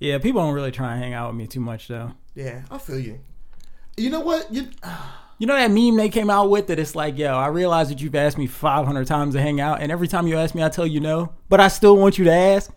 Yeah, 0.00 0.18
people 0.18 0.40
don't 0.42 0.54
really 0.54 0.70
try 0.70 0.92
and 0.94 1.02
hang 1.02 1.12
out 1.14 1.28
with 1.30 1.36
me 1.36 1.46
too 1.46 1.60
much 1.60 1.88
though. 1.88 2.12
Yeah, 2.34 2.62
I 2.70 2.78
feel 2.78 2.98
you. 2.98 3.18
You 3.96 4.10
know 4.10 4.20
what? 4.20 4.52
You 4.52 4.68
You 5.38 5.46
know 5.46 5.54
that 5.56 5.70
meme 5.70 5.96
they 5.96 6.08
came 6.08 6.30
out 6.30 6.50
with 6.50 6.66
that 6.68 6.78
it's 6.78 6.94
like, 6.94 7.16
yo, 7.18 7.34
I 7.34 7.46
realize 7.48 7.88
that 7.88 8.00
you've 8.00 8.14
asked 8.14 8.38
me 8.38 8.46
500 8.46 9.06
times 9.06 9.34
to 9.34 9.40
hang 9.40 9.60
out, 9.60 9.80
and 9.80 9.90
every 9.90 10.06
time 10.08 10.26
you 10.26 10.36
ask 10.36 10.54
me, 10.54 10.62
I 10.62 10.68
tell 10.68 10.86
you 10.86 11.00
no, 11.00 11.32
but 11.48 11.60
I 11.60 11.68
still 11.68 11.96
want 11.96 12.18
you 12.18 12.24
to 12.24 12.32
ask. 12.32 12.70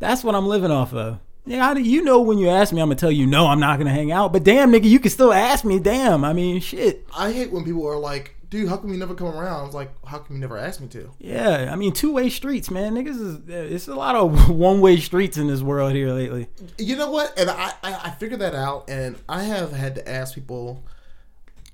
That's 0.00 0.24
what 0.24 0.34
I'm 0.34 0.46
living 0.46 0.72
off 0.72 0.92
of. 0.92 1.20
Yeah, 1.46 1.68
I, 1.68 1.72
you 1.78 2.02
know 2.02 2.20
when 2.20 2.38
you 2.38 2.48
ask 2.48 2.72
me, 2.72 2.80
I'm 2.80 2.88
gonna 2.88 2.96
tell 2.96 3.12
you 3.12 3.26
no, 3.26 3.46
I'm 3.46 3.60
not 3.60 3.78
gonna 3.78 3.92
hang 3.92 4.12
out. 4.12 4.32
But 4.32 4.44
damn, 4.44 4.72
nigga, 4.72 4.84
you 4.84 4.98
can 4.98 5.10
still 5.10 5.32
ask 5.32 5.64
me. 5.64 5.78
Damn, 5.78 6.24
I 6.24 6.32
mean, 6.32 6.60
shit. 6.60 7.06
I 7.16 7.32
hate 7.32 7.50
when 7.52 7.64
people 7.64 7.86
are 7.86 7.98
like, 7.98 8.34
dude, 8.50 8.68
how 8.68 8.76
come 8.76 8.92
you 8.92 8.98
never 8.98 9.14
come 9.14 9.28
around? 9.28 9.60
I 9.60 9.64
was 9.64 9.74
like, 9.74 9.90
how 10.04 10.18
come 10.18 10.36
you 10.36 10.40
never 10.40 10.58
asked 10.58 10.80
me 10.80 10.88
to? 10.88 11.10
Yeah, 11.18 11.70
I 11.72 11.76
mean, 11.76 11.92
two 11.92 12.12
way 12.12 12.28
streets, 12.28 12.70
man. 12.70 12.94
Niggas 12.94 13.20
is 13.20 13.36
eh, 13.48 13.74
it's 13.74 13.88
a 13.88 13.94
lot 13.94 14.16
of 14.16 14.50
one 14.54 14.80
way 14.80 14.98
streets 14.98 15.38
in 15.38 15.46
this 15.46 15.62
world 15.62 15.92
here 15.92 16.12
lately. 16.12 16.48
You 16.76 16.96
know 16.96 17.10
what? 17.10 17.38
And 17.38 17.48
I, 17.50 17.72
I, 17.82 18.00
I 18.04 18.10
figured 18.10 18.40
that 18.40 18.54
out, 18.54 18.88
and 18.88 19.16
I 19.28 19.44
have 19.44 19.72
had 19.72 19.94
to 19.94 20.08
ask 20.08 20.34
people 20.34 20.84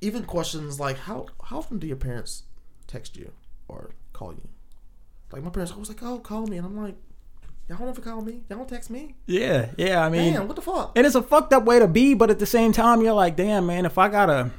even 0.01 0.25
questions 0.25 0.79
like, 0.79 0.99
how 0.99 1.27
how 1.45 1.59
often 1.59 1.79
do 1.79 1.87
your 1.87 1.97
parents 1.97 2.45
text 2.87 3.17
you 3.17 3.33
or 3.69 3.91
call 4.13 4.33
you? 4.33 4.49
Like 5.33 5.43
my 5.43 5.51
parents 5.51 5.73
always 5.73 5.89
like, 5.89 6.03
oh, 6.03 6.19
call 6.19 6.47
me, 6.47 6.57
and 6.57 6.67
I'm 6.67 6.77
like, 6.81 6.95
y'all 7.69 7.79
don't 7.79 7.89
ever 7.89 8.01
call 8.01 8.21
me, 8.21 8.43
y'all 8.49 8.59
don't 8.59 8.69
text 8.69 8.91
me. 8.91 9.15
Yeah, 9.27 9.71
yeah. 9.77 10.05
I 10.05 10.09
mean, 10.09 10.35
Man, 10.35 10.47
what 10.47 10.57
the 10.57 10.63
fuck? 10.63 10.93
and 10.97 11.07
it's 11.07 11.15
a 11.17 11.23
fucked 11.23 11.53
up 11.53 11.65
way 11.65 11.79
to 11.79 11.89
be, 11.89 12.15
but 12.15 12.31
at 12.31 12.39
the 12.39 12.47
same 12.47 12.73
time, 12.73 13.03
you're 13.03 13.13
like, 13.15 13.37
damn, 13.37 13.67
man, 13.67 13.87
if 13.87 13.99
I 13.99 14.09
gotta, 14.09 14.51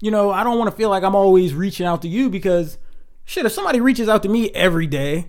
you 0.00 0.10
know, 0.10 0.30
I 0.30 0.44
don't 0.44 0.58
want 0.58 0.70
to 0.70 0.76
feel 0.76 0.90
like 0.90 1.02
I'm 1.02 1.14
always 1.14 1.54
reaching 1.54 1.86
out 1.86 2.02
to 2.02 2.08
you 2.08 2.30
because, 2.30 2.78
shit, 3.24 3.46
if 3.46 3.52
somebody 3.52 3.80
reaches 3.80 4.08
out 4.08 4.22
to 4.24 4.28
me 4.28 4.50
every 4.50 4.86
day 4.86 5.28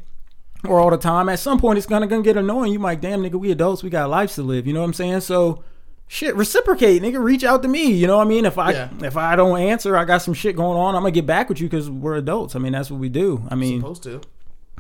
or 0.68 0.80
all 0.80 0.90
the 0.90 0.98
time, 0.98 1.30
at 1.30 1.40
some 1.40 1.60
point 1.60 1.78
it's 1.78 1.88
gonna 1.88 2.08
gonna 2.08 2.24
get 2.24 2.38
annoying. 2.38 2.72
You 2.74 2.80
might, 2.80 3.02
damn, 3.02 3.22
nigga, 3.24 3.36
we 3.36 3.52
adults, 3.52 3.84
we 3.84 3.90
got 3.90 4.10
lives 4.10 4.36
to 4.36 4.44
live. 4.44 4.66
You 4.68 4.74
know 4.74 4.80
what 4.82 4.88
I'm 4.88 4.94
saying? 4.94 5.22
So. 5.22 5.64
Shit, 6.08 6.36
reciprocate, 6.36 7.02
nigga. 7.02 7.20
Reach 7.20 7.44
out 7.44 7.64
to 7.64 7.68
me. 7.68 7.92
You 7.92 8.06
know 8.06 8.18
what 8.18 8.28
I 8.28 8.30
mean? 8.30 8.46
If 8.46 8.60
I 8.60 8.74
Yeah. 8.74 8.90
if 9.02 9.18
I 9.18 9.36
don't 9.36 9.58
answer, 9.60 9.98
I 9.98 10.06
got 10.06 10.20
some 10.22 10.36
shit 10.36 10.56
going 10.56 10.78
on. 10.78 10.94
I'm 10.94 11.02
gonna 11.02 11.10
get 11.10 11.26
back 11.26 11.50
with 11.50 11.60
you 11.60 11.68
because 11.68 11.90
we're 11.90 12.14
adults. 12.18 12.56
I 12.56 12.60
mean, 12.60 12.74
that's 12.74 12.92
what 12.92 13.00
we 13.00 13.10
do. 13.10 13.42
I 13.50 13.56
mean, 13.56 13.80
Supposed 13.82 14.04
to. 14.04 14.22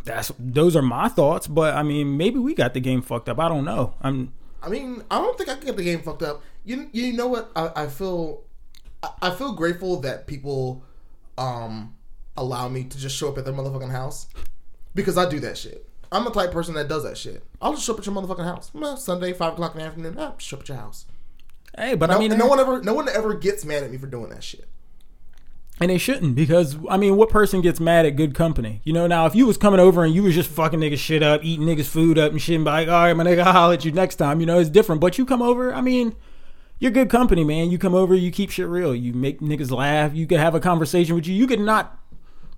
That's 0.05 0.31
those 0.39 0.75
are 0.75 0.81
my 0.81 1.09
thoughts. 1.09 1.47
But 1.47 1.75
I 1.75 1.83
mean, 1.83 2.15
maybe 2.17 2.39
we 2.39 2.53
got 2.53 2.73
the 2.73 2.79
game 2.79 3.01
fucked 3.01 3.27
up. 3.27 3.39
I 3.39 3.49
don't 3.49 3.65
know. 3.65 3.95
I'm 4.01 4.31
I 4.63 4.69
mean, 4.69 5.03
I 5.11 5.19
don't 5.19 5.37
think 5.37 5.49
I 5.49 5.55
can 5.55 5.65
get 5.65 5.77
the 5.77 5.83
game 5.83 6.01
fucked 6.01 6.23
up. 6.23 6.41
You 6.63 6.89
you 6.91 7.13
know 7.13 7.27
what? 7.27 7.51
I, 7.55 7.71
I 7.75 7.87
feel 7.87 8.43
I, 9.21 9.29
feel 9.31 9.53
grateful 9.53 9.99
that 10.01 10.25
people 10.25 10.83
um 11.37 11.95
allow 12.37 12.67
me 12.69 12.83
to 12.83 12.97
just 12.97 13.15
show 13.15 13.29
up 13.29 13.37
at 13.37 13.45
their 13.45 13.53
motherfucking 13.53 13.91
house 13.91 14.27
because 14.95 15.17
I 15.17 15.29
do 15.29 15.39
that 15.41 15.57
shit. 15.57 15.87
I'm 16.11 16.23
the 16.23 16.31
type 16.31 16.47
of 16.47 16.53
person 16.53 16.73
that 16.75 16.87
does 16.87 17.03
that 17.03 17.17
shit. 17.17 17.43
I'll 17.61 17.73
just 17.73 17.85
show 17.85 17.93
up 17.93 17.99
at 17.99 18.05
your 18.05 18.15
motherfucking 18.15 18.43
house. 18.43 18.71
Sunday, 19.03 19.33
five 19.33 19.53
o'clock 19.53 19.73
in 19.75 19.81
the 19.81 19.85
afternoon. 19.85 20.15
Ah, 20.17 20.33
show 20.37 20.57
up 20.57 20.61
at 20.63 20.69
your 20.69 20.77
house. 20.77 21.05
hey, 21.77 21.95
but 21.95 22.09
No, 22.09 22.15
I 22.15 22.19
mean, 22.19 22.37
no 22.37 22.47
one 22.47 22.59
ever 22.59 22.81
no 22.81 22.93
one 22.93 23.09
ever 23.09 23.33
gets 23.33 23.65
mad 23.65 23.83
at 23.83 23.91
me 23.91 23.97
for 23.97 24.07
doing 24.07 24.29
that 24.29 24.43
shit. 24.43 24.67
And 25.81 25.91
they 25.91 25.97
shouldn't 25.97 26.35
because 26.35 26.77
I 26.89 26.95
mean, 26.95 27.17
what 27.17 27.29
person 27.29 27.59
gets 27.61 27.81
mad 27.81 28.05
at 28.05 28.15
good 28.15 28.33
company? 28.33 28.79
You 28.85 28.93
know, 28.93 29.07
now 29.07 29.25
if 29.25 29.35
you 29.35 29.45
was 29.45 29.57
coming 29.57 29.79
over 29.81 30.05
and 30.05 30.13
you 30.13 30.23
was 30.23 30.33
just 30.33 30.49
fucking 30.49 30.79
niggas 30.79 30.99
shit 30.99 31.21
up, 31.21 31.43
eating 31.43 31.65
niggas 31.65 31.87
food 31.87 32.17
up 32.17 32.31
and 32.31 32.41
shit, 32.41 32.55
and 32.55 32.63
be 32.63 32.71
like, 32.71 32.87
all 32.87 32.93
right, 33.03 33.13
my 33.13 33.25
nigga, 33.25 33.39
I'll 33.45 33.51
holler 33.51 33.73
at 33.73 33.83
you 33.83 33.91
next 33.91 34.15
time. 34.15 34.39
You 34.39 34.45
know, 34.45 34.57
it's 34.59 34.69
different. 34.69 35.01
But 35.01 35.17
you 35.17 35.25
come 35.25 35.41
over, 35.41 35.73
I 35.73 35.81
mean, 35.81 36.15
you're 36.79 36.91
good 36.91 37.09
company, 37.09 37.43
man. 37.43 37.71
You 37.71 37.77
come 37.77 37.93
over, 37.93 38.15
you 38.15 38.31
keep 38.31 38.51
shit 38.51 38.67
real. 38.67 38.95
You 38.95 39.13
make 39.13 39.41
niggas 39.41 39.69
laugh. 39.69 40.13
You 40.15 40.25
could 40.27 40.39
have 40.39 40.55
a 40.55 40.61
conversation 40.61 41.13
with 41.13 41.27
you. 41.27 41.35
You 41.35 41.45
could 41.45 41.59
not, 41.59 41.99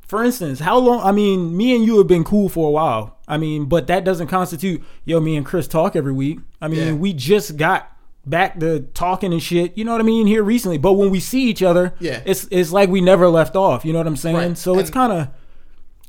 for 0.07 0.23
instance, 0.23 0.59
how 0.59 0.77
long? 0.77 1.01
I 1.03 1.11
mean, 1.11 1.57
me 1.57 1.75
and 1.75 1.83
you 1.85 1.97
have 1.97 2.07
been 2.07 2.23
cool 2.23 2.49
for 2.49 2.67
a 2.67 2.71
while. 2.71 3.17
I 3.27 3.37
mean, 3.37 3.65
but 3.65 3.87
that 3.87 4.03
doesn't 4.05 4.27
constitute 4.27 4.83
yo. 5.05 5.19
Me 5.19 5.35
and 5.35 5.45
Chris 5.45 5.67
talk 5.67 5.95
every 5.95 6.13
week. 6.13 6.39
I 6.61 6.67
mean, 6.67 6.79
Yeah. 6.79 6.93
we 6.93 7.13
just 7.13 7.57
got 7.57 7.96
back 8.29 8.59
to 8.59 8.81
talking 8.93 9.31
and 9.33 9.41
shit. 9.41 9.77
You 9.77 9.85
know 9.85 9.91
what 9.93 10.01
I 10.01 10.03
mean? 10.03 10.27
Here 10.27 10.43
recently, 10.43 10.77
but 10.77 10.93
when 10.93 11.09
we 11.09 11.19
see 11.19 11.43
each 11.49 11.63
other, 11.63 11.93
Yeah. 11.99 12.21
it's 12.25 12.47
it's 12.51 12.71
like 12.71 12.89
we 12.89 13.01
never 13.01 13.27
left 13.29 13.55
off. 13.55 13.85
You 13.85 13.93
know 13.93 13.99
what 13.99 14.07
I'm 14.07 14.15
saying? 14.15 14.35
Right. 14.35 14.57
So 14.57 14.77
it's 14.79 14.89
kind 14.89 15.11
of. 15.13 15.27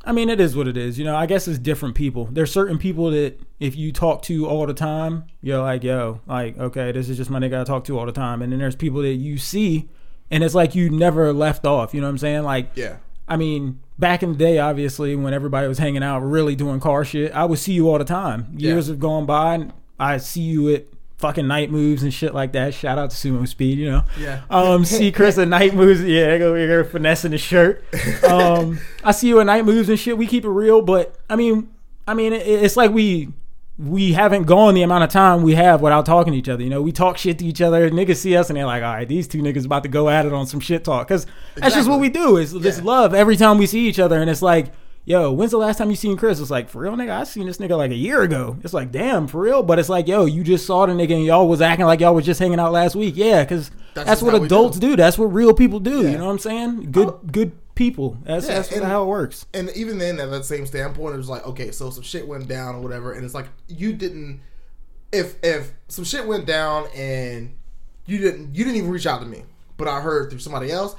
I 0.05 0.13
mean, 0.13 0.31
it 0.31 0.41
is 0.41 0.57
what 0.57 0.67
it 0.69 0.77
is. 0.77 0.99
You 0.99 1.05
know, 1.05 1.15
I 1.15 1.27
guess 1.27 1.47
it's 1.49 1.59
different 1.59 1.95
people. 1.95 2.29
There's 2.33 2.51
certain 2.51 2.79
people 2.79 3.11
that 3.11 3.39
if 3.61 3.77
you 3.77 3.93
talk 3.93 4.23
to 4.23 4.47
all 4.47 4.65
the 4.67 4.73
time, 4.73 5.25
you're 5.43 5.61
like, 5.61 5.83
yo, 5.85 6.21
like, 6.27 6.57
okay, 6.57 6.93
this 6.93 7.11
is 7.11 7.19
just 7.19 7.29
my 7.29 7.39
nigga 7.39 7.61
I 7.61 7.65
talk 7.65 7.85
to 7.85 7.99
all 7.99 8.07
the 8.07 8.13
time. 8.13 8.41
And 8.41 8.51
then 8.51 8.59
there's 8.59 8.77
people 8.77 9.03
that 9.03 9.15
you 9.15 9.37
see, 9.37 9.89
and 10.31 10.43
it's 10.43 10.55
like 10.55 10.75
you 10.75 10.89
never 10.89 11.33
left 11.35 11.67
off. 11.67 11.93
You 11.93 12.01
know 12.01 12.07
what 12.07 12.13
I'm 12.13 12.19
saying? 12.19 12.45
Like, 12.45 12.71
Yeah. 12.75 12.97
I 13.31 13.37
mean, 13.37 13.81
back 13.99 14.23
in 14.23 14.33
the 14.33 14.39
day, 14.39 14.59
obviously, 14.59 15.15
when 15.15 15.35
everybody 15.35 15.69
was 15.69 15.77
hanging 15.77 16.03
out, 16.03 16.21
really 16.21 16.55
doing 16.57 16.81
car 16.81 17.05
shit, 17.05 17.31
I 17.33 17.45
would 17.45 17.59
see 17.59 17.75
you 17.75 17.91
all 17.91 17.99
the 17.99 18.05
time. 18.05 18.47
Years 18.57 18.87
have 18.87 19.01
gone 19.01 19.27
by, 19.27 19.57
and 19.57 19.73
I 20.01 20.17
see 20.17 20.41
you 20.41 20.71
at 20.75 20.87
fucking 21.19 21.47
night 21.47 21.71
moves 21.71 22.03
and 22.03 22.15
shit 22.15 22.33
like 22.35 22.53
that. 22.53 22.73
Shout 22.75 22.97
out 22.99 23.11
to 23.11 23.17
Sumo 23.17 23.47
Speed, 23.47 23.79
you 23.79 23.91
know. 23.91 24.05
Yeah. 24.19 24.43
Um, 24.51 24.85
see 24.85 25.11
Chris 25.13 25.37
at 25.39 25.49
night 25.49 25.75
moves. 25.75 26.03
Yeah, 26.03 26.39
go 26.39 26.55
here 26.55 26.85
finessing 26.85 27.33
the 27.33 27.39
shirt. 27.39 27.85
Um, 28.29 28.79
I 29.03 29.13
see 29.13 29.29
you 29.29 29.41
at 29.41 29.47
night 29.47 29.65
moves 29.65 29.89
and 29.89 29.99
shit. 29.99 30.19
We 30.19 30.27
keep 30.27 30.45
it 30.45 30.51
real, 30.51 30.83
but 30.83 31.15
I 31.31 31.37
mean, 31.37 31.69
I 32.07 32.13
mean, 32.15 32.33
it, 32.35 32.47
it's 32.47 32.77
like 32.77 32.91
we 32.91 33.29
we 33.79 34.13
haven't 34.13 34.43
gone 34.43 34.75
the 34.75 34.83
amount 34.83 35.05
of 35.05 35.11
time 35.11 35.43
we 35.43 35.55
have 35.55 35.81
without 35.81 36.05
talking 36.05 36.33
to 36.33 36.39
each 36.39 36.49
other. 36.49 36.63
You 36.63 36.69
know, 36.71 36.83
we 36.83 36.93
talk 36.93 37.17
shit 37.17 37.39
to 37.39 37.45
each 37.47 37.61
other. 37.63 37.89
Niggas 37.91 38.17
see 38.17 38.37
us 38.37 38.51
and 38.51 38.57
they're 38.57 38.67
like, 38.67 38.83
all 38.83 38.93
right, 38.93 39.07
these 39.09 39.27
two 39.29 39.39
niggas 39.41 39.65
about 39.65 39.85
to 39.85 39.89
go 39.89 40.09
at 40.11 40.27
it 40.27 40.33
on 40.33 40.47
some 40.47 40.59
shit 40.61 40.85
talk. 40.85 41.07
Cause 41.09 41.27
that's 41.55 41.75
just 41.77 41.89
what 41.89 42.01
we 42.01 42.09
do. 42.09 42.37
It's 42.39 42.53
just 42.53 42.79
Yeah. 42.81 42.85
love 42.85 43.15
every 43.15 43.37
time 43.37 43.57
we 43.57 43.67
see 43.67 43.87
each 43.89 43.99
other. 44.01 44.21
And 44.21 44.29
it's 44.29 44.43
like, 44.43 44.73
yo, 45.09 45.33
when's 45.33 45.51
the 45.53 45.57
last 45.57 45.79
time 45.79 45.89
you 45.89 45.97
seen 45.97 46.17
Chris? 46.19 46.39
It's 46.39 46.51
like, 46.51 46.69
for 46.69 46.81
real, 46.83 46.93
nigga, 46.95 47.11
I 47.19 47.25
seen 47.25 47.47
this 47.47 47.57
nigga 47.57 47.77
like 47.79 47.91
a 47.91 47.97
year 47.97 48.23
ago. 48.23 48.59
It's 48.63 48.75
like, 48.75 48.93
damn, 48.93 49.27
for 49.27 49.41
real. 49.41 49.63
But 49.63 49.79
it's 49.79 49.89
like, 49.89 50.07
yo, 50.07 50.27
you 50.27 50.45
just 50.45 50.67
saw 50.67 50.85
the 50.85 50.93
nigga 50.93 51.15
and 51.15 51.25
y'all 51.25 51.49
was 51.49 51.63
acting 51.63 51.87
like 51.87 52.01
y'all 52.01 52.15
was 52.15 52.27
just 52.27 52.39
hanging 52.39 52.61
out 52.61 52.73
last 52.73 52.95
week. 52.95 53.15
Yeah, 53.17 53.43
cause 53.47 53.71
That's 53.95 54.07
that's, 54.07 54.23
what 54.23 54.35
adults 54.35 54.79
do. 54.79 54.91
do. 54.91 54.97
That's 54.97 55.17
what 55.17 55.27
real 55.27 55.55
people 55.55 55.81
do. 55.81 56.03
Yeah. 56.03 56.11
You 56.11 56.19
know 56.19 56.27
what 56.27 56.33
I'm 56.33 56.39
saying? 56.39 56.93
Good, 56.93 57.15
good 57.33 57.75
people. 57.75 58.19
That's 58.25 58.47
Yeah, 58.47 58.55
that's 58.57 58.71
and- 58.71 58.85
how 58.85 59.03
it 59.05 59.07
works. 59.07 59.47
And 59.55 59.71
even 59.75 59.97
then, 59.99 60.21
at 60.21 60.31
that 60.31 60.45
same 60.45 60.67
standpoint, 60.67 61.15
it 61.15 61.19
was 61.19 61.29
like, 61.31 61.47
okay, 61.47 61.71
so 61.71 61.89
some 61.89 62.03
shit 62.03 62.29
went 62.29 62.47
down 62.47 62.75
or 62.75 62.81
whatever, 62.83 63.13
and 63.13 63.25
it's 63.25 63.35
like 63.35 63.47
you 63.67 63.95
didn't. 63.95 64.41
If 65.11 65.37
if 65.43 65.73
some 65.89 66.05
shit 66.05 66.27
went 66.27 66.45
down 66.45 66.87
and 66.95 67.57
you 68.05 68.19
didn't 68.19 68.55
you 68.55 68.63
didn't 68.63 68.77
even 68.77 68.91
reach 68.91 69.07
out 69.07 69.21
to 69.21 69.27
me, 69.27 69.45
but 69.79 69.89
I 69.89 70.01
heard 70.03 70.29
through 70.29 70.41
somebody 70.41 70.71
else, 70.71 70.97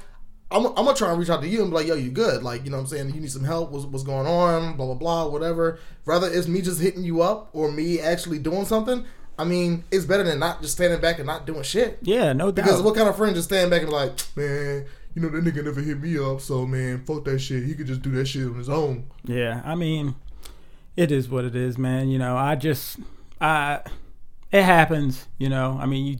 I'm, 0.52 0.66
I'm 0.66 0.74
gonna 0.74 0.94
try 0.94 1.10
and 1.10 1.18
reach 1.18 1.30
out 1.30 1.42
to 1.42 1.48
you 1.48 1.62
and 1.62 1.70
be 1.70 1.76
like, 1.76 1.86
yo, 1.86 1.94
you 1.94 2.10
good? 2.10 2.42
Like, 2.42 2.64
you 2.64 2.70
know 2.70 2.78
what 2.78 2.84
I'm 2.84 2.88
saying? 2.88 3.14
You 3.14 3.20
need 3.20 3.30
some 3.30 3.44
help? 3.44 3.70
What's, 3.70 3.86
what's 3.86 4.04
going 4.04 4.26
on? 4.26 4.76
Blah 4.76 4.86
blah 4.86 4.94
blah, 4.94 5.26
whatever. 5.26 5.78
Rather 6.04 6.28
it's 6.28 6.48
me 6.48 6.60
just 6.60 6.80
hitting 6.80 7.04
you 7.04 7.22
up 7.22 7.50
or 7.52 7.70
me 7.70 8.00
actually 8.00 8.38
doing 8.38 8.64
something. 8.64 9.04
I 9.38 9.44
mean, 9.44 9.84
it's 9.90 10.04
better 10.04 10.22
than 10.22 10.38
not 10.38 10.60
just 10.60 10.74
standing 10.74 11.00
back 11.00 11.18
and 11.18 11.26
not 11.26 11.46
doing 11.46 11.62
shit. 11.62 11.98
Yeah, 12.02 12.32
no 12.34 12.50
doubt. 12.50 12.66
Because 12.66 12.82
what 12.82 12.94
kind 12.94 13.08
of 13.08 13.16
friend 13.16 13.34
just 13.34 13.48
stand 13.48 13.70
back 13.70 13.80
and 13.80 13.90
be 13.90 13.96
like, 13.96 14.12
man, 14.36 14.84
you 15.14 15.22
know 15.22 15.28
that 15.28 15.42
nigga 15.44 15.64
never 15.64 15.80
hit 15.80 16.00
me 16.00 16.18
up, 16.18 16.40
so 16.40 16.66
man, 16.66 17.04
fuck 17.04 17.24
that 17.24 17.38
shit. 17.38 17.64
He 17.64 17.74
could 17.74 17.86
just 17.86 18.02
do 18.02 18.10
that 18.12 18.26
shit 18.26 18.46
on 18.46 18.56
his 18.56 18.68
own. 18.68 19.06
Yeah, 19.24 19.62
I 19.64 19.76
mean, 19.76 20.14
it 20.96 21.10
is 21.10 21.28
what 21.28 21.44
it 21.44 21.56
is, 21.56 21.78
man. 21.78 22.10
You 22.10 22.18
know, 22.18 22.36
I 22.36 22.54
just, 22.54 22.98
I, 23.40 23.80
it 24.52 24.62
happens. 24.62 25.26
You 25.38 25.48
know, 25.48 25.78
I 25.80 25.86
mean, 25.86 26.06
you 26.06 26.18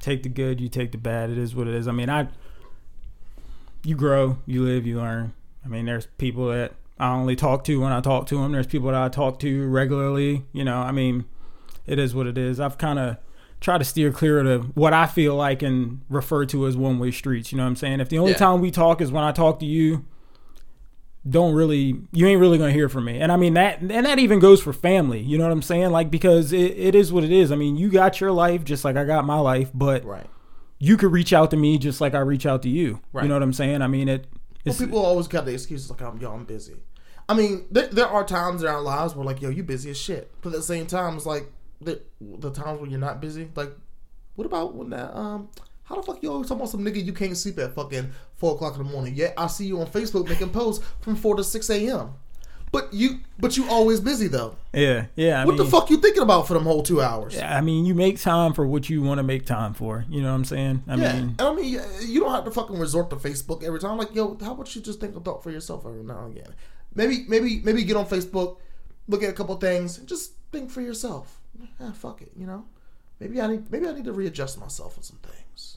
take 0.00 0.22
the 0.22 0.28
good, 0.28 0.60
you 0.60 0.68
take 0.68 0.92
the 0.92 0.98
bad. 0.98 1.30
It 1.30 1.38
is 1.38 1.54
what 1.54 1.68
it 1.68 1.74
is. 1.74 1.86
I 1.86 1.92
mean, 1.92 2.10
I, 2.10 2.28
you 3.88 3.94
grow, 3.96 4.38
you 4.46 4.62
live, 4.62 4.86
you 4.86 4.98
learn. 4.98 5.32
I 5.64 5.68
mean, 5.68 5.86
there's 5.86 6.06
people 6.18 6.48
that 6.48 6.72
I 6.98 7.12
only 7.12 7.36
talk 7.36 7.64
to 7.64 7.80
when 7.80 7.92
I 7.92 8.00
talk 8.00 8.26
to 8.26 8.36
them. 8.40 8.52
There's 8.52 8.66
people 8.66 8.88
that 8.90 9.00
I 9.02 9.08
talk 9.08 9.38
to 9.40 9.66
regularly. 9.68 10.44
You 10.52 10.64
know, 10.64 10.76
I 10.76 10.92
mean, 10.92 11.24
it 11.86 11.98
is 11.98 12.14
what 12.14 12.26
it 12.26 12.36
is. 12.36 12.60
I've 12.60 12.76
kind 12.78 12.98
of 12.98 13.16
tried 13.60 13.78
to 13.78 13.84
steer 13.84 14.12
clear 14.12 14.40
of 14.40 14.76
what 14.76 14.92
I 14.92 15.06
feel 15.06 15.34
like 15.34 15.62
and 15.62 16.00
refer 16.08 16.44
to 16.46 16.66
as 16.66 16.76
one 16.76 16.98
way 16.98 17.10
streets. 17.10 17.50
You 17.50 17.58
know 17.58 17.64
what 17.64 17.70
I'm 17.70 17.76
saying? 17.76 18.00
If 18.00 18.08
the 18.08 18.18
only 18.18 18.32
Yeah. 18.32 18.36
time 18.38 18.60
we 18.60 18.70
talk 18.70 19.00
is 19.00 19.10
when 19.10 19.24
I 19.24 19.32
talk 19.32 19.58
to 19.60 19.66
you, 19.66 20.04
don't 21.28 21.54
really 21.54 21.96
you 22.12 22.26
ain't 22.26 22.40
really 22.40 22.56
gonna 22.58 22.72
hear 22.72 22.88
from 22.88 23.04
me 23.04 23.18
and 23.18 23.30
i 23.32 23.36
mean 23.36 23.52
that 23.54 23.80
and 23.80 23.90
that 24.06 24.18
even 24.20 24.38
goes 24.38 24.62
for 24.62 24.72
family 24.72 25.20
you 25.20 25.36
know 25.36 25.44
what 25.44 25.52
i'm 25.52 25.60
saying 25.60 25.90
like 25.90 26.10
because 26.10 26.52
it, 26.52 26.70
it 26.78 26.94
is 26.94 27.12
what 27.12 27.22
it 27.24 27.32
is 27.32 27.50
i 27.52 27.56
mean 27.56 27.76
you 27.76 27.90
got 27.90 28.18
your 28.20 28.30
life 28.32 28.64
just 28.64 28.82
like 28.84 28.96
i 28.96 29.04
got 29.04 29.26
my 29.26 29.38
life 29.38 29.68
but 29.74 30.02
Right. 30.04 30.26
You 30.78 30.96
could 30.96 31.12
reach 31.12 31.32
out 31.32 31.50
to 31.50 31.56
me 31.56 31.78
just 31.78 32.00
like 32.00 32.14
i 32.14 32.18
reach 32.20 32.46
out 32.46 32.62
to 32.62 32.68
you 32.68 33.00
Right. 33.12 33.22
you 33.22 33.28
know 33.28 33.34
what 33.34 33.42
i'm 33.42 33.52
saying 33.52 33.82
i 33.82 33.86
mean 33.86 34.08
it 34.08 34.26
Well, 34.64 34.74
people 34.76 34.98
always 35.04 35.28
got 35.28 35.44
the 35.44 35.52
excuses 35.54 35.90
like, 35.90 36.02
I'm, 36.02 36.18
yo, 36.20 36.30
I'm 36.32 36.44
busy. 36.44 36.74
I 37.28 37.34
mean, 37.34 37.66
there, 37.70 37.86
there 37.88 38.06
are 38.06 38.24
times 38.24 38.62
in 38.62 38.68
our 38.68 38.80
lives 38.80 39.14
where 39.14 39.24
like, 39.24 39.40
yo, 39.42 39.50
you 39.50 39.62
busy 39.62 39.90
as 39.90 39.98
shit. 39.98 40.30
But 40.42 40.50
at 40.50 40.56
the 40.56 40.62
same 40.62 40.86
time, 40.86 41.16
it's 41.16 41.26
like 41.26 41.50
the, 41.80 42.00
the 42.20 42.50
times 42.50 42.80
when 42.80 42.90
you're 42.90 42.98
not 43.00 43.20
busy. 43.20 43.50
Like, 43.54 43.72
what 44.34 44.46
about 44.46 44.74
when 44.74 44.90
that 44.90 45.14
um. 45.16 45.48
How 45.84 45.96
the 45.96 46.02
fuck 46.02 46.22
you 46.22 46.30
always 46.30 46.48
talking 46.48 46.60
about 46.60 46.70
some 46.70 46.84
nigga 46.84 47.02
you 47.02 47.12
can't 47.14 47.34
sleep 47.36 47.58
at 47.58 47.74
fucking 47.74 48.10
four 48.34 48.54
o'clock 48.54 48.76
in 48.76 48.82
the 48.84 48.90
morning? 48.90 49.14
Yet 49.14 49.32
I 49.38 49.46
see 49.46 49.66
you 49.66 49.80
on 49.80 49.86
Facebook 49.86 50.28
making 50.28 50.50
posts 50.50 50.84
from 51.00 51.16
four 51.16 51.34
to 51.36 51.44
six 51.44 51.70
a.m. 51.70 52.12
But 52.70 52.92
you, 52.92 53.20
but 53.38 53.56
you 53.56 53.68
always 53.68 54.00
busy 54.00 54.28
though. 54.28 54.56
yeah 54.74 55.06
yeah 55.16 55.40
I 55.40 55.44
What 55.46 55.56
mean, 55.56 55.64
the 55.64 55.70
fuck 55.70 55.88
you 55.90 55.96
thinking 55.98 56.22
about 56.22 56.46
for 56.46 56.54
them 56.54 56.64
whole 56.64 56.82
two 56.82 57.00
hours? 57.00 57.34
yeah, 57.34 57.56
I 57.56 57.60
mean 57.62 57.86
you 57.86 57.94
make 57.94 58.20
time 58.20 58.52
for 58.52 58.66
what 58.66 58.90
you 58.90 59.00
want 59.02 59.18
to 59.18 59.22
make 59.22 59.46
time 59.46 59.72
for 59.74 60.04
you 60.10 60.20
know 60.20 60.28
what 60.30 60.34
i'm 60.36 60.44
saying 60.44 60.82
i 60.86 60.94
Yeah, 60.96 61.12
mean 61.14 61.34
and 61.38 61.40
I 61.42 61.54
mean, 61.54 61.80
you 62.06 62.20
don't 62.20 62.32
have 62.32 62.44
to 62.44 62.50
fucking 62.50 62.78
resort 62.78 63.10
to 63.10 63.16
Facebook 63.16 63.62
every 63.64 63.80
time. 63.80 63.96
Like, 63.96 64.14
yo, 64.14 64.36
how 64.40 64.52
about 64.52 64.74
you 64.74 64.82
just 64.82 65.00
think 65.00 65.16
a 65.16 65.20
thought 65.20 65.42
for 65.42 65.50
yourself 65.50 65.86
every 65.86 66.02
now 66.02 66.24
and 66.26 66.36
again? 66.36 66.52
Maybe, 66.94 67.24
maybe, 67.28 67.60
maybe 67.64 67.84
get 67.84 67.96
on 67.96 68.06
Facebook, 68.06 68.56
look 69.08 69.22
at 69.22 69.30
a 69.30 69.32
couple 69.32 69.54
things, 69.56 69.98
and 69.98 70.06
just 70.08 70.32
think 70.52 70.70
for 70.70 70.80
yourself. 70.80 71.40
Ah, 71.80 71.92
fuck 71.92 72.22
it, 72.22 72.32
you 72.36 72.46
know. 72.46 72.64
Maybe 73.20 73.40
I 73.40 73.46
need, 73.46 73.70
maybe 73.70 73.86
I 73.88 73.92
need 73.92 74.04
to 74.04 74.12
readjust 74.12 74.58
myself 74.60 74.96
on 74.98 75.02
some 75.04 75.18
things. 75.22 75.76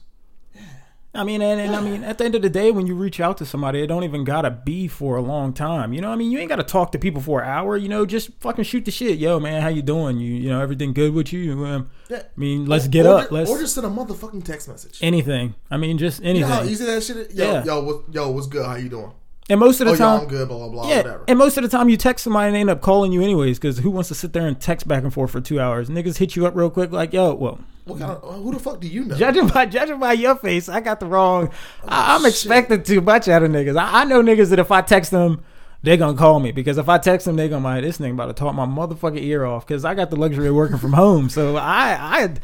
I 1.14 1.24
mean, 1.24 1.42
and, 1.42 1.60
and 1.60 1.76
I 1.76 1.82
mean, 1.82 2.04
at 2.04 2.16
the 2.16 2.24
end 2.24 2.34
of 2.34 2.40
the 2.40 2.48
day, 2.48 2.70
when 2.70 2.86
you 2.86 2.94
reach 2.94 3.20
out 3.20 3.36
to 3.36 3.44
somebody, 3.44 3.82
it 3.82 3.86
don't 3.86 4.02
even 4.02 4.24
gotta 4.24 4.50
be 4.50 4.88
for 4.88 5.16
a 5.16 5.20
long 5.20 5.52
time. 5.52 5.92
You 5.92 6.00
know, 6.00 6.08
what 6.08 6.14
I 6.14 6.16
mean, 6.16 6.30
you 6.30 6.38
ain't 6.38 6.48
gotta 6.48 6.62
talk 6.62 6.90
to 6.92 6.98
people 6.98 7.20
for 7.20 7.42
an 7.42 7.48
hour. 7.50 7.76
You 7.76 7.90
know, 7.90 8.06
just 8.06 8.30
fucking 8.40 8.64
shoot 8.64 8.86
the 8.86 8.90
shit. 8.90 9.18
Yo, 9.18 9.38
man, 9.38 9.60
how 9.60 9.68
you 9.68 9.82
doing? 9.82 10.16
You, 10.18 10.32
you 10.34 10.48
know, 10.48 10.62
everything 10.62 10.94
good 10.94 11.12
with 11.12 11.30
you? 11.30 11.66
Um, 11.66 11.90
Yeah. 12.08 12.18
I 12.20 12.40
mean, 12.40 12.64
let's 12.64 12.88
get 12.88 13.04
or 13.04 13.18
up. 13.18 13.30
Let's 13.30 13.50
or 13.50 13.58
just 13.58 13.74
send 13.74 13.86
a 13.86 13.90
motherfucking 13.90 14.42
text 14.44 14.68
message. 14.68 15.00
anything. 15.02 15.54
I 15.70 15.76
mean, 15.76 15.98
just 15.98 16.20
you 16.22 16.30
anything. 16.30 16.48
know 16.48 16.54
how 16.56 16.64
easy 16.64 16.86
that 16.86 17.02
shit 17.02 17.16
is? 17.18 17.34
Yo, 17.34 17.44
Yeah. 17.44 17.64
yo, 17.64 17.82
what, 17.84 18.02
yo, 18.10 18.30
what's 18.30 18.46
good? 18.46 18.64
How 18.64 18.76
you 18.76 18.88
doing? 18.88 19.12
and 19.50 19.58
most 19.60 19.80
of 19.82 19.86
the 19.88 19.92
Oh, 19.92 19.96
time, 19.96 20.20
I'm 20.22 20.28
good. 20.28 20.48
Blah 20.48 20.56
blah 20.56 20.68
blah. 20.68 20.88
yeah. 20.88 20.98
Whatever. 20.98 21.24
And 21.28 21.38
most 21.38 21.58
of 21.58 21.62
the 21.62 21.68
time, 21.68 21.90
you 21.90 21.98
text 21.98 22.24
somebody 22.24 22.46
and 22.46 22.56
they 22.56 22.60
end 22.60 22.70
up 22.70 22.80
calling 22.80 23.12
you 23.12 23.20
anyways. 23.22 23.58
Because 23.58 23.78
who 23.80 23.90
wants 23.90 24.08
to 24.08 24.14
sit 24.14 24.32
there 24.32 24.46
and 24.46 24.58
text 24.58 24.88
back 24.88 25.02
and 25.02 25.12
forth 25.12 25.30
for 25.32 25.42
two 25.42 25.60
hours? 25.60 25.90
Niggas 25.90 26.16
hit 26.16 26.36
you 26.36 26.46
up 26.46 26.56
real 26.56 26.70
quick, 26.70 26.90
like, 26.90 27.12
yo, 27.12 27.34
well, 27.34 27.58
What 27.84 27.98
kind 27.98 28.12
of? 28.12 28.42
Who 28.42 28.52
the 28.52 28.60
fuck 28.60 28.80
do 28.80 28.86
you 28.86 29.04
know? 29.04 29.16
Judging 29.16 29.48
by 29.48 29.66
judging 29.66 29.98
by 29.98 30.12
your 30.12 30.36
face, 30.36 30.68
I 30.68 30.80
got 30.80 31.00
the 31.00 31.06
wrong. 31.06 31.50
Oh, 31.82 31.88
I, 31.88 32.14
I'm 32.14 32.20
shit. 32.22 32.30
expecting 32.30 32.82
too 32.82 33.00
much 33.00 33.28
out 33.28 33.42
of 33.42 33.50
niggas. 33.50 33.76
I, 33.76 34.02
I 34.02 34.04
know 34.04 34.22
niggas 34.22 34.50
that 34.50 34.58
if 34.58 34.70
I 34.70 34.82
text 34.82 35.10
them, 35.10 35.42
they're 35.82 35.96
gonna 35.96 36.16
call 36.16 36.38
me 36.38 36.52
because 36.52 36.78
if 36.78 36.88
I 36.88 36.98
text 36.98 37.26
them, 37.26 37.36
they're 37.36 37.48
gonna 37.48 37.64
like 37.64 37.82
this 37.82 37.98
nigga 37.98 38.12
about 38.12 38.26
to 38.26 38.34
talk 38.34 38.54
my 38.54 38.66
motherfucking 38.66 39.22
ear 39.22 39.44
off 39.44 39.66
because 39.66 39.84
I 39.84 39.94
got 39.94 40.10
the 40.10 40.16
luxury 40.16 40.46
of 40.48 40.54
working 40.54 40.78
from 40.78 40.92
home. 40.92 41.28
So 41.28 41.56
I, 41.56 41.96
I, 42.00 42.24
oh, 42.24 42.28
the 42.28 42.38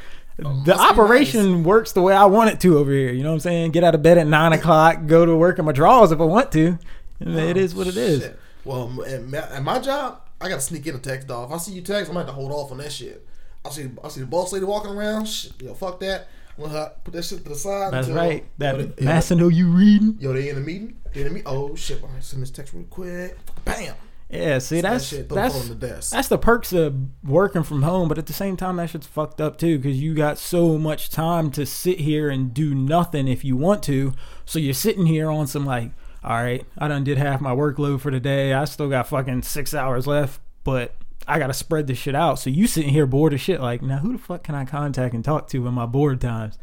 Oh, 0.44 0.62
be 0.64 0.72
operation 0.72 1.64
works 1.64 1.92
the 1.92 2.02
way 2.02 2.14
I 2.14 2.24
want 2.24 2.50
it 2.50 2.60
to 2.60 2.78
over 2.78 2.90
here. 2.90 3.12
You 3.12 3.22
know 3.22 3.30
what 3.30 3.34
I'm 3.34 3.40
saying? 3.40 3.72
Get 3.72 3.84
out 3.84 3.94
of 3.94 4.02
bed 4.02 4.18
at 4.18 4.26
nine 4.26 4.52
o'clock, 4.52 5.06
go 5.06 5.24
to 5.24 5.36
work 5.36 5.58
in 5.58 5.64
my 5.64 5.72
drawers 5.72 6.12
if 6.12 6.20
I 6.20 6.24
want 6.24 6.52
to. 6.52 6.78
And 7.20 7.36
it 7.38 7.56
oh, 7.56 7.60
is 7.60 7.74
what 7.74 7.86
it 7.86 7.96
is. 7.96 8.20
Oh, 8.20 8.26
Shit. 8.26 8.38
Well, 8.64 9.04
at 9.04 9.62
my, 9.62 9.78
job, 9.78 10.20
I 10.40 10.48
gotta 10.48 10.60
sneak 10.60 10.86
in 10.86 10.94
a 10.94 10.98
text, 10.98 11.30
off. 11.30 11.48
If 11.48 11.54
I 11.54 11.58
see 11.58 11.72
you 11.72 11.80
text, 11.80 12.10
I'm 12.10 12.14
gonna 12.14 12.26
have 12.26 12.34
to 12.34 12.40
hold 12.40 12.52
off 12.52 12.70
on 12.70 12.78
that 12.78 12.92
shit. 12.92 13.26
I 13.68 13.70
see, 13.70 13.90
I 14.02 14.08
see 14.08 14.20
the 14.20 14.26
boss 14.26 14.52
lady 14.52 14.64
walking 14.64 14.90
around. 14.90 15.26
Shit, 15.26 15.52
yo, 15.60 15.74
fuck 15.74 16.00
that. 16.00 16.28
I'm 16.56 16.64
gonna 16.64 16.92
put 17.04 17.14
that 17.14 17.24
shit 17.24 17.44
to 17.44 17.48
the 17.50 17.54
side. 17.54 17.92
That's 17.92 18.08
until- 18.08 18.22
right. 18.22 18.44
That 18.58 18.78
yo, 18.78 18.86
they- 18.86 19.36
know 19.36 19.48
you 19.48 19.68
reading. 19.68 20.16
Yo, 20.18 20.32
they 20.32 20.48
in 20.48 20.56
the 20.56 20.60
meeting. 20.60 20.96
They 21.12 21.20
in 21.20 21.28
the 21.28 21.34
meeting. 21.34 21.48
Oh 21.48 21.74
shit! 21.76 22.02
All 22.02 22.08
right, 22.08 22.22
send 22.24 22.42
this 22.42 22.50
text 22.50 22.72
real 22.74 22.84
quick. 22.84 23.36
Bam. 23.64 23.94
Yeah, 24.30 24.58
see 24.58 24.82
that 24.82 24.90
that's 24.90 25.06
shit, 25.06 25.28
that's 25.30 25.58
on 25.58 25.68
the 25.68 25.74
desk. 25.74 26.12
that's 26.12 26.28
the 26.28 26.36
perks 26.36 26.74
of 26.74 26.94
working 27.24 27.62
from 27.62 27.80
home, 27.82 28.08
but 28.08 28.18
at 28.18 28.26
the 28.26 28.34
same 28.34 28.58
time 28.58 28.76
that 28.76 28.90
shit's 28.90 29.06
fucked 29.06 29.40
up 29.40 29.56
too 29.56 29.78
because 29.78 29.98
you 30.02 30.14
got 30.14 30.36
so 30.36 30.76
much 30.76 31.08
time 31.08 31.50
to 31.52 31.64
sit 31.64 32.00
here 32.00 32.28
and 32.28 32.52
do 32.52 32.74
nothing 32.74 33.26
if 33.26 33.42
you 33.42 33.56
want 33.56 33.82
to. 33.84 34.12
So 34.44 34.58
you're 34.58 34.74
sitting 34.74 35.06
here 35.06 35.30
on 35.30 35.46
some 35.46 35.64
like, 35.64 35.92
all 36.22 36.42
right, 36.42 36.62
I 36.76 36.88
done 36.88 37.04
did 37.04 37.16
half 37.16 37.40
my 37.40 37.52
workload 37.52 38.00
for 38.00 38.10
the 38.10 38.20
day. 38.20 38.52
I 38.52 38.66
still 38.66 38.90
got 38.90 39.08
fucking 39.08 39.42
six 39.42 39.72
hours 39.72 40.06
left, 40.06 40.42
but 40.62 40.94
I 41.28 41.38
gotta 41.38 41.52
spread 41.52 41.86
this 41.86 41.98
shit 41.98 42.14
out. 42.14 42.38
So 42.38 42.50
you 42.50 42.66
sitting 42.66 42.90
here 42.90 43.06
bored 43.06 43.34
as 43.34 43.40
shit, 43.40 43.60
like, 43.60 43.82
now 43.82 43.98
who 43.98 44.12
the 44.12 44.18
fuck 44.18 44.42
can 44.42 44.54
I 44.54 44.64
contact 44.64 45.14
and 45.14 45.24
talk 45.24 45.48
to 45.48 45.66
in 45.66 45.74
my 45.74 45.86
bored 45.86 46.20
times? 46.20 46.58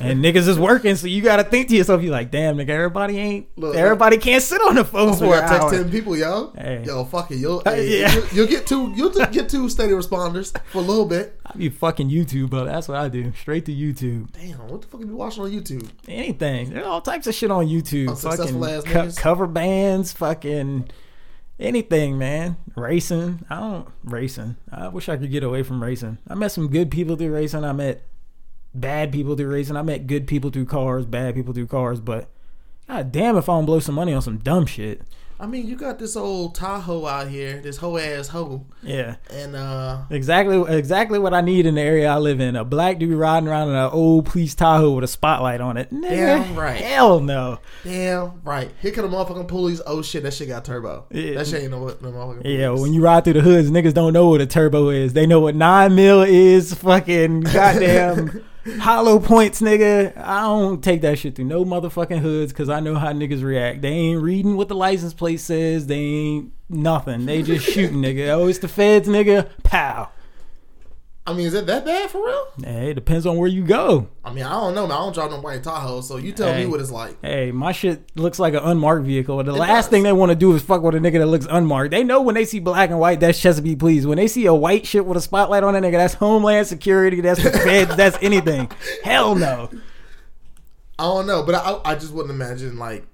And 0.00 0.22
niggas 0.22 0.46
is 0.46 0.58
working, 0.60 0.94
so 0.94 1.06
you 1.08 1.22
gotta 1.22 1.42
think 1.42 1.68
to 1.68 1.76
yourself, 1.76 2.02
you 2.02 2.10
like, 2.10 2.30
damn, 2.30 2.56
nigga, 2.56 2.68
everybody 2.68 3.18
ain't, 3.18 3.48
Look, 3.56 3.74
everybody 3.74 4.18
can't 4.18 4.42
sit 4.42 4.60
on 4.60 4.76
the 4.76 4.84
phone 4.84 5.16
for 5.16 5.34
an 5.34 5.40
text 5.40 5.52
hour. 5.52 5.70
ten 5.72 5.90
people, 5.90 6.16
yo. 6.16 6.52
Hey. 6.56 6.84
Yo, 6.86 7.04
fuck 7.04 7.30
it, 7.32 7.38
you'll, 7.38 7.60
hey, 7.64 8.00
yeah. 8.02 8.14
you'll, 8.14 8.26
you'll 8.28 8.46
get 8.46 8.66
two, 8.66 8.92
you'll 8.94 9.10
get 9.10 9.48
two 9.48 9.68
steady 9.68 9.92
responders 9.92 10.56
for 10.70 10.78
a 10.78 10.82
little 10.82 11.06
bit. 11.06 11.40
I 11.46 11.56
be 11.56 11.68
fucking 11.70 12.10
YouTube, 12.10 12.50
but 12.50 12.66
that's 12.66 12.86
what 12.86 12.98
I 12.98 13.08
do. 13.08 13.32
Straight 13.32 13.64
to 13.66 13.72
YouTube. 13.74 14.30
Damn, 14.32 14.68
what 14.68 14.82
the 14.82 14.86
fuck 14.86 15.00
are 15.00 15.04
you 15.04 15.16
watching 15.16 15.42
on 15.42 15.50
YouTube? 15.50 15.88
Anything. 16.06 16.70
There's 16.70 16.86
all 16.86 17.00
types 17.00 17.26
of 17.26 17.34
shit 17.34 17.50
on 17.50 17.66
YouTube. 17.66 18.10
Unsuccessful 18.10 18.62
Fucking 18.62 18.92
ass 18.96 19.16
co- 19.16 19.20
cover 19.22 19.46
bands, 19.48 20.12
fucking 20.12 20.90
anything, 21.58 22.18
man. 22.18 22.56
Racing. 22.74 23.44
I 23.48 23.60
don't 23.60 23.88
racing. 24.04 24.56
I 24.70 24.88
wish 24.88 25.08
I 25.08 25.16
could 25.16 25.30
get 25.30 25.42
away 25.42 25.62
from 25.62 25.82
racing. 25.82 26.18
I 26.28 26.34
met 26.34 26.52
some 26.52 26.68
good 26.68 26.90
people 26.90 27.16
through 27.16 27.32
racing. 27.32 27.64
I 27.64 27.72
met 27.72 28.06
bad 28.74 29.12
people 29.12 29.36
through 29.36 29.48
racing. 29.48 29.76
I 29.76 29.82
met 29.82 30.06
good 30.06 30.26
people 30.26 30.50
through 30.50 30.66
cars, 30.66 31.06
bad 31.06 31.34
people 31.34 31.54
through 31.54 31.66
cars, 31.68 32.00
but 32.00 32.28
god 32.88 33.12
damn 33.12 33.36
if 33.36 33.48
I 33.48 33.54
don't 33.54 33.66
blow 33.66 33.80
some 33.80 33.94
money 33.94 34.12
on 34.12 34.22
some 34.22 34.38
dumb 34.38 34.66
shit. 34.66 35.02
I 35.38 35.44
mean, 35.46 35.66
you 35.66 35.76
got 35.76 35.98
this 35.98 36.16
old 36.16 36.54
Tahoe 36.54 37.04
out 37.06 37.28
here, 37.28 37.60
this 37.60 37.76
hoe 37.76 37.98
ass 37.98 38.28
hoe, 38.28 38.64
Yeah. 38.82 39.16
and 39.30 39.54
uh, 39.54 40.02
Exactly 40.10 40.62
exactly 40.74 41.18
what 41.18 41.34
I 41.34 41.42
need 41.42 41.66
in 41.66 41.74
the 41.74 41.80
area 41.82 42.08
I 42.10 42.16
live 42.16 42.40
in. 42.40 42.56
A 42.56 42.64
black 42.64 42.98
dude 42.98 43.18
riding 43.18 43.46
around 43.46 43.68
in 43.68 43.74
an 43.74 43.90
old 43.92 44.24
police 44.24 44.54
Tahoe 44.54 44.92
with 44.92 45.04
a 45.04 45.08
spotlight 45.08 45.60
on 45.60 45.76
it. 45.76 45.90
Nigga, 45.92 46.08
Damn 46.08 46.56
right. 46.56 46.80
Hell 46.80 47.20
no. 47.20 47.58
damn 47.84 48.40
right. 48.44 48.70
Here 48.80 48.92
come 48.92 49.10
the 49.10 49.14
motherfucking 49.14 49.48
pulleys. 49.48 49.82
Oh 49.86 50.00
shit, 50.00 50.22
that 50.22 50.32
shit 50.32 50.48
got 50.48 50.64
turbo. 50.64 51.04
Yeah. 51.10 51.34
That 51.34 51.46
shit 51.46 51.62
ain't 51.64 51.70
no, 51.70 51.84
no 51.86 51.94
motherfucking. 51.94 52.42
Yeah, 52.58 52.70
when 52.70 52.94
you 52.94 53.02
ride 53.02 53.24
through 53.24 53.34
the 53.34 53.42
hoods, 53.42 53.70
niggas 53.70 53.92
don't 53.92 54.14
know 54.14 54.28
what 54.30 54.40
a 54.40 54.46
turbo 54.46 54.88
is. 54.88 55.12
They 55.12 55.26
know 55.26 55.40
what 55.40 55.54
nine 55.54 55.94
mil 55.94 56.22
is. 56.22 56.72
Fucking 56.72 57.40
goddamn 57.52 58.42
hollow 58.80 59.18
points, 59.18 59.60
nigga. 59.60 60.16
I 60.16 60.42
don't 60.42 60.82
take 60.82 61.00
that 61.02 61.18
shit 61.18 61.36
through 61.36 61.46
no 61.46 61.64
motherfucking 61.64 62.18
hoods 62.18 62.52
because 62.52 62.68
I 62.68 62.80
know 62.80 62.94
how 62.96 63.12
niggas 63.12 63.42
react. 63.42 63.82
They 63.82 63.88
ain't 63.88 64.22
reading 64.22 64.56
what 64.56 64.68
the 64.68 64.74
license 64.74 65.14
plate 65.14 65.40
says. 65.40 65.86
They 65.86 65.98
ain't 65.98 66.52
nothing. 66.68 67.26
They 67.26 67.42
just 67.42 67.64
shooting, 67.64 67.98
nigga. 67.98 68.28
Oh, 68.28 68.48
it's 68.48 68.58
the 68.58 68.68
feds, 68.68 69.08
nigga. 69.08 69.48
Pow. 69.62 70.10
I 71.28 71.32
mean, 71.32 71.46
is 71.48 71.54
it 71.54 71.66
that 71.66 71.84
bad 71.84 72.08
for 72.08 72.24
real? 72.24 72.46
Hey, 72.62 72.90
it 72.92 72.94
depends 72.94 73.26
on 73.26 73.36
where 73.36 73.48
you 73.48 73.64
go. 73.64 74.06
I 74.24 74.32
mean, 74.32 74.44
I 74.44 74.52
don't 74.52 74.76
know, 74.76 74.86
man. 74.86 74.96
I 74.96 75.00
don't 75.00 75.12
drive 75.12 75.30
no 75.32 75.40
white 75.40 75.60
Tahoe, 75.64 76.00
so 76.00 76.18
you 76.18 76.30
tell 76.30 76.52
Hey. 76.52 76.60
me 76.64 76.66
what 76.70 76.78
it's 76.80 76.92
like. 76.92 77.16
Hey, 77.20 77.50
my 77.50 77.72
shit 77.72 78.12
looks 78.16 78.38
like 78.38 78.54
an 78.54 78.60
unmarked 78.62 79.04
vehicle. 79.04 79.42
The 79.42 79.52
It 79.52 79.58
last 79.58 79.86
does. 79.86 79.88
thing 79.88 80.02
they 80.04 80.12
want 80.12 80.30
to 80.30 80.36
do 80.36 80.54
is 80.54 80.62
fuck 80.62 80.82
with 80.82 80.94
a 80.94 80.98
nigga 80.98 81.18
that 81.18 81.26
looks 81.26 81.46
unmarked. 81.50 81.90
They 81.90 82.04
know 82.04 82.22
when 82.22 82.36
they 82.36 82.44
see 82.44 82.60
black 82.60 82.90
and 82.90 83.00
white, 83.00 83.18
that's 83.18 83.40
Chesapeake 83.40 83.80
Police. 83.80 84.06
When 84.06 84.18
they 84.18 84.28
see 84.28 84.46
a 84.46 84.54
white 84.54 84.86
shit 84.86 85.04
with 85.04 85.16
a 85.18 85.20
spotlight 85.20 85.64
on 85.64 85.74
it, 85.74 85.80
nigga, 85.80 85.92
that's 85.98 86.14
Homeland 86.14 86.68
Security, 86.68 87.20
that's 87.20 87.42
the 87.42 87.50
feds, 87.50 87.96
that's 87.96 88.16
anything. 88.22 88.70
Hell 89.02 89.34
no. 89.34 89.68
I 90.98 91.02
don't 91.02 91.26
know, 91.26 91.42
but 91.42 91.56
I, 91.56 91.80
I 91.84 91.94
just 91.96 92.12
wouldn't 92.12 92.32
imagine 92.32 92.78
like 92.78 93.04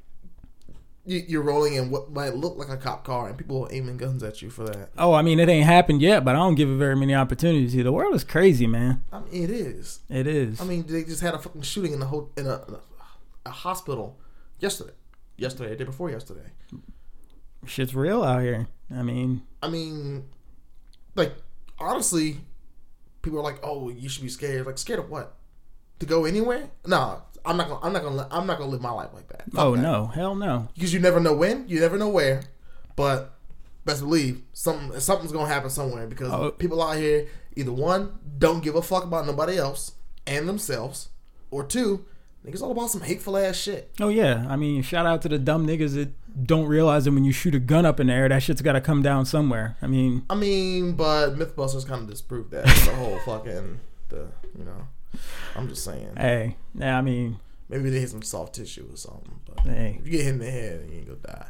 you're 1.04 1.42
rolling 1.42 1.74
in 1.74 1.90
what 1.90 2.12
might 2.12 2.34
look 2.34 2.56
like 2.56 2.68
a 2.68 2.76
cop 2.76 3.04
car 3.04 3.28
and 3.28 3.36
people 3.36 3.64
are 3.64 3.72
aiming 3.72 3.96
guns 3.96 4.22
at 4.22 4.40
you 4.40 4.50
for 4.50 4.64
that. 4.64 4.90
Oh, 4.96 5.12
I 5.12 5.22
mean, 5.22 5.40
it 5.40 5.48
ain't 5.48 5.66
happened 5.66 6.00
yet, 6.00 6.24
but 6.24 6.36
I 6.36 6.38
don't 6.38 6.54
give 6.54 6.70
it 6.70 6.76
very 6.76 6.94
many 6.94 7.14
opportunities 7.14 7.72
here. 7.72 7.82
The 7.84 7.92
world 7.92 8.14
is 8.14 8.22
crazy, 8.24 8.66
man. 8.66 9.02
I 9.12 9.20
mean, 9.20 9.42
it 9.44 9.50
is. 9.50 10.00
It 10.08 10.26
is. 10.26 10.60
I 10.60 10.64
mean, 10.64 10.84
they 10.86 11.02
just 11.04 11.20
had 11.20 11.34
a 11.34 11.38
fucking 11.38 11.62
shooting 11.62 11.92
in 11.92 12.00
the 12.00 12.06
ho- 12.06 12.30
in 12.36 12.46
a, 12.46 12.60
a 13.44 13.50
hospital 13.50 14.18
yesterday. 14.60 14.92
Yesterday, 15.36 15.70
the 15.70 15.76
day 15.76 15.84
before 15.84 16.10
yesterday. 16.10 16.52
Shit's 17.66 17.94
real 17.94 18.22
out 18.22 18.42
here. 18.42 18.68
I 18.94 19.02
mean, 19.02 19.42
I 19.62 19.68
mean, 19.68 20.28
like 21.16 21.32
honestly, 21.78 22.40
people 23.22 23.38
are 23.38 23.42
like, 23.42 23.58
"Oh, 23.62 23.88
you 23.88 24.08
should 24.08 24.22
be 24.22 24.28
scared." 24.28 24.66
Like 24.66 24.78
scared 24.78 24.98
of 24.98 25.10
what? 25.10 25.36
To 26.00 26.06
go 26.06 26.24
anywhere? 26.24 26.70
Nah, 26.86 27.20
I'm 27.44 27.56
not 27.56 27.68
gonna. 27.68 27.80
I'm 27.84 27.92
not 27.92 28.02
gonna. 28.02 28.28
I'm 28.30 28.46
not 28.46 28.58
gonna 28.58 28.70
live 28.70 28.80
my 28.80 28.90
life 28.92 29.10
like 29.14 29.28
that. 29.28 29.42
Oh, 29.48 29.56
fuck 29.56 29.64
oh 29.64 29.76
that. 29.76 29.82
no, 29.82 30.06
hell 30.06 30.34
no. 30.34 30.68
because 30.74 30.92
you 30.94 31.00
never 31.00 31.20
know 31.20 31.34
when, 31.34 31.68
you 31.68 31.80
never 31.80 31.98
know 31.98 32.08
where, 32.08 32.42
but 32.96 33.34
best 33.84 34.00
believe 34.00 34.42
something 34.52 34.98
something's 35.00 35.32
gonna 35.32 35.48
happen 35.48 35.68
somewhere 35.70 36.06
because 36.06 36.30
Oh. 36.32 36.50
people 36.52 36.80
out 36.82 36.96
here 36.96 37.26
either 37.56 37.72
one 37.72 38.12
don't 38.38 38.62
give 38.62 38.74
a 38.76 38.82
fuck 38.82 39.02
about 39.04 39.26
nobody 39.26 39.56
else 39.58 39.92
and 40.26 40.48
themselves, 40.48 41.08
or 41.50 41.64
two, 41.64 42.04
niggas 42.46 42.62
all 42.62 42.70
about 42.70 42.90
some 42.90 43.00
hateful 43.00 43.36
ass 43.36 43.56
shit. 43.56 43.90
Oh 44.00 44.08
yeah, 44.08 44.46
I 44.48 44.56
mean, 44.56 44.82
shout 44.82 45.04
out 45.06 45.20
to 45.22 45.28
the 45.28 45.38
dumb 45.38 45.66
niggas 45.66 45.94
that 45.94 46.10
don't 46.46 46.66
realize 46.66 47.04
that 47.04 47.12
when 47.12 47.24
you 47.24 47.32
shoot 47.32 47.54
a 47.54 47.58
gun 47.58 47.84
up 47.84 47.98
in 48.00 48.06
the 48.06 48.12
air, 48.14 48.28
that 48.28 48.42
shit's 48.42 48.62
got 48.62 48.72
to 48.72 48.80
come 48.80 49.02
down 49.02 49.26
somewhere. 49.26 49.76
I 49.82 49.86
mean, 49.86 50.24
I 50.30 50.34
mean, 50.34 50.92
but 50.92 51.34
MythBusters 51.36 51.86
kind 51.86 52.02
of 52.02 52.08
disproved 52.10 52.52
that 52.52 52.64
the 52.86 52.94
whole 52.94 53.18
fucking 53.26 53.80
the 54.08 54.28
you 54.56 54.64
know. 54.64 54.86
I'm 55.56 55.68
just 55.68 55.84
saying, 55.84 56.14
hey, 56.16 56.56
yeah, 56.74 56.96
I 56.96 57.02
mean, 57.02 57.38
maybe 57.68 57.90
they 57.90 58.00
hit 58.00 58.10
some 58.10 58.22
soft 58.22 58.54
tissue 58.54 58.88
or 58.92 58.96
something. 58.96 59.40
But 59.46 59.60
hey, 59.60 59.96
if 60.00 60.06
you 60.06 60.12
get 60.12 60.24
hit 60.24 60.34
in 60.34 60.38
the 60.38 60.50
head, 60.50 60.88
you 60.90 60.98
ain't 60.98 61.06
gonna 61.06 61.18
die. 61.18 61.46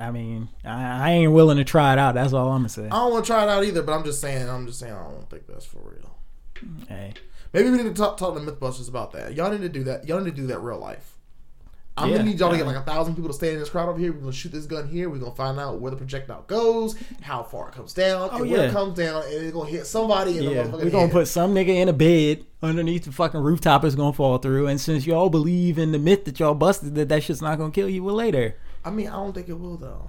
I 0.00 0.10
mean, 0.10 0.48
I, 0.64 1.08
I 1.08 1.10
ain't 1.12 1.32
willing 1.32 1.56
to 1.56 1.64
try 1.64 1.92
it 1.94 1.98
out. 1.98 2.14
That's 2.14 2.32
all 2.32 2.50
I'm 2.50 2.58
gonna 2.60 2.68
say. 2.68 2.86
I 2.86 2.90
don't 2.90 3.12
want 3.12 3.24
to 3.24 3.32
try 3.32 3.42
it 3.42 3.48
out 3.48 3.64
either, 3.64 3.82
but 3.82 3.92
I'm 3.92 4.04
just 4.04 4.20
saying. 4.20 4.48
I'm 4.48 4.66
just 4.66 4.78
saying. 4.78 4.92
I 4.92 5.02
don't 5.02 5.28
think 5.30 5.46
that's 5.46 5.64
for 5.64 5.78
real. 5.78 6.16
Hey, 6.88 7.14
Maybe 7.52 7.70
we 7.70 7.76
need 7.76 7.84
to 7.84 7.94
talk, 7.94 8.16
talk 8.16 8.34
to 8.34 8.40
MythBusters 8.40 8.88
about 8.88 9.12
that. 9.12 9.34
Y'all 9.34 9.50
need 9.50 9.60
to 9.60 9.68
do 9.68 9.84
that. 9.84 10.08
Y'all 10.08 10.20
need 10.20 10.34
to 10.34 10.40
do 10.42 10.46
that 10.48 10.60
real 10.60 10.78
life. 10.78 11.16
I'm 11.94 12.08
Yeah, 12.08 12.16
gonna 12.18 12.30
need 12.30 12.40
y'all 12.40 12.50
to 12.50 12.56
get 12.56 12.66
like 12.66 12.76
a 12.76 12.82
thousand 12.82 13.16
people 13.16 13.28
to 13.28 13.34
stand 13.34 13.52
in 13.54 13.58
this 13.60 13.68
crowd 13.68 13.88
over 13.88 13.98
here. 13.98 14.12
We're 14.12 14.20
gonna 14.20 14.32
shoot 14.32 14.50
this 14.52 14.64
gun 14.64 14.88
here. 14.88 15.10
We're 15.10 15.18
gonna 15.18 15.34
find 15.34 15.60
out 15.60 15.78
where 15.78 15.90
the 15.90 15.96
projectile 15.98 16.42
goes, 16.46 16.96
how 17.20 17.42
far 17.42 17.68
it 17.68 17.74
comes 17.74 17.92
down, 17.92 18.30
Oh, 18.32 18.36
and 18.40 18.50
where 18.50 18.60
yeah. 18.62 18.68
it 18.68 18.72
comes 18.72 18.96
down, 18.96 19.22
and 19.24 19.32
it's 19.34 19.52
gonna 19.52 19.68
hit 19.68 19.86
somebody 19.86 20.38
in 20.38 20.44
yeah, 20.44 20.62
the 20.62 20.68
motherfucking 20.70 20.84
we're 20.84 20.90
gonna 20.90 21.02
head. 21.02 21.12
put 21.12 21.28
some 21.28 21.54
nigga 21.54 21.68
in 21.68 21.88
a 21.90 21.92
bed 21.92 22.46
underneath 22.62 23.04
the 23.04 23.12
fucking 23.12 23.40
rooftop. 23.40 23.84
It's 23.84 23.94
gonna 23.94 24.14
fall 24.14 24.38
through, 24.38 24.68
and 24.68 24.80
since 24.80 25.06
y'all 25.06 25.28
believe 25.28 25.78
in 25.78 25.92
the 25.92 25.98
myth 25.98 26.24
that 26.24 26.40
y'all 26.40 26.54
busted 26.54 26.94
that 26.94 27.10
that 27.10 27.22
shit's 27.24 27.42
not 27.42 27.58
gonna 27.58 27.70
kill 27.70 27.90
you, 27.90 28.02
well 28.04 28.14
later 28.14 28.56
I 28.84 28.90
mean, 28.90 29.08
I 29.08 29.12
don't 29.12 29.34
think 29.34 29.48
it 29.50 29.58
will 29.58 29.76
though. 29.76 30.08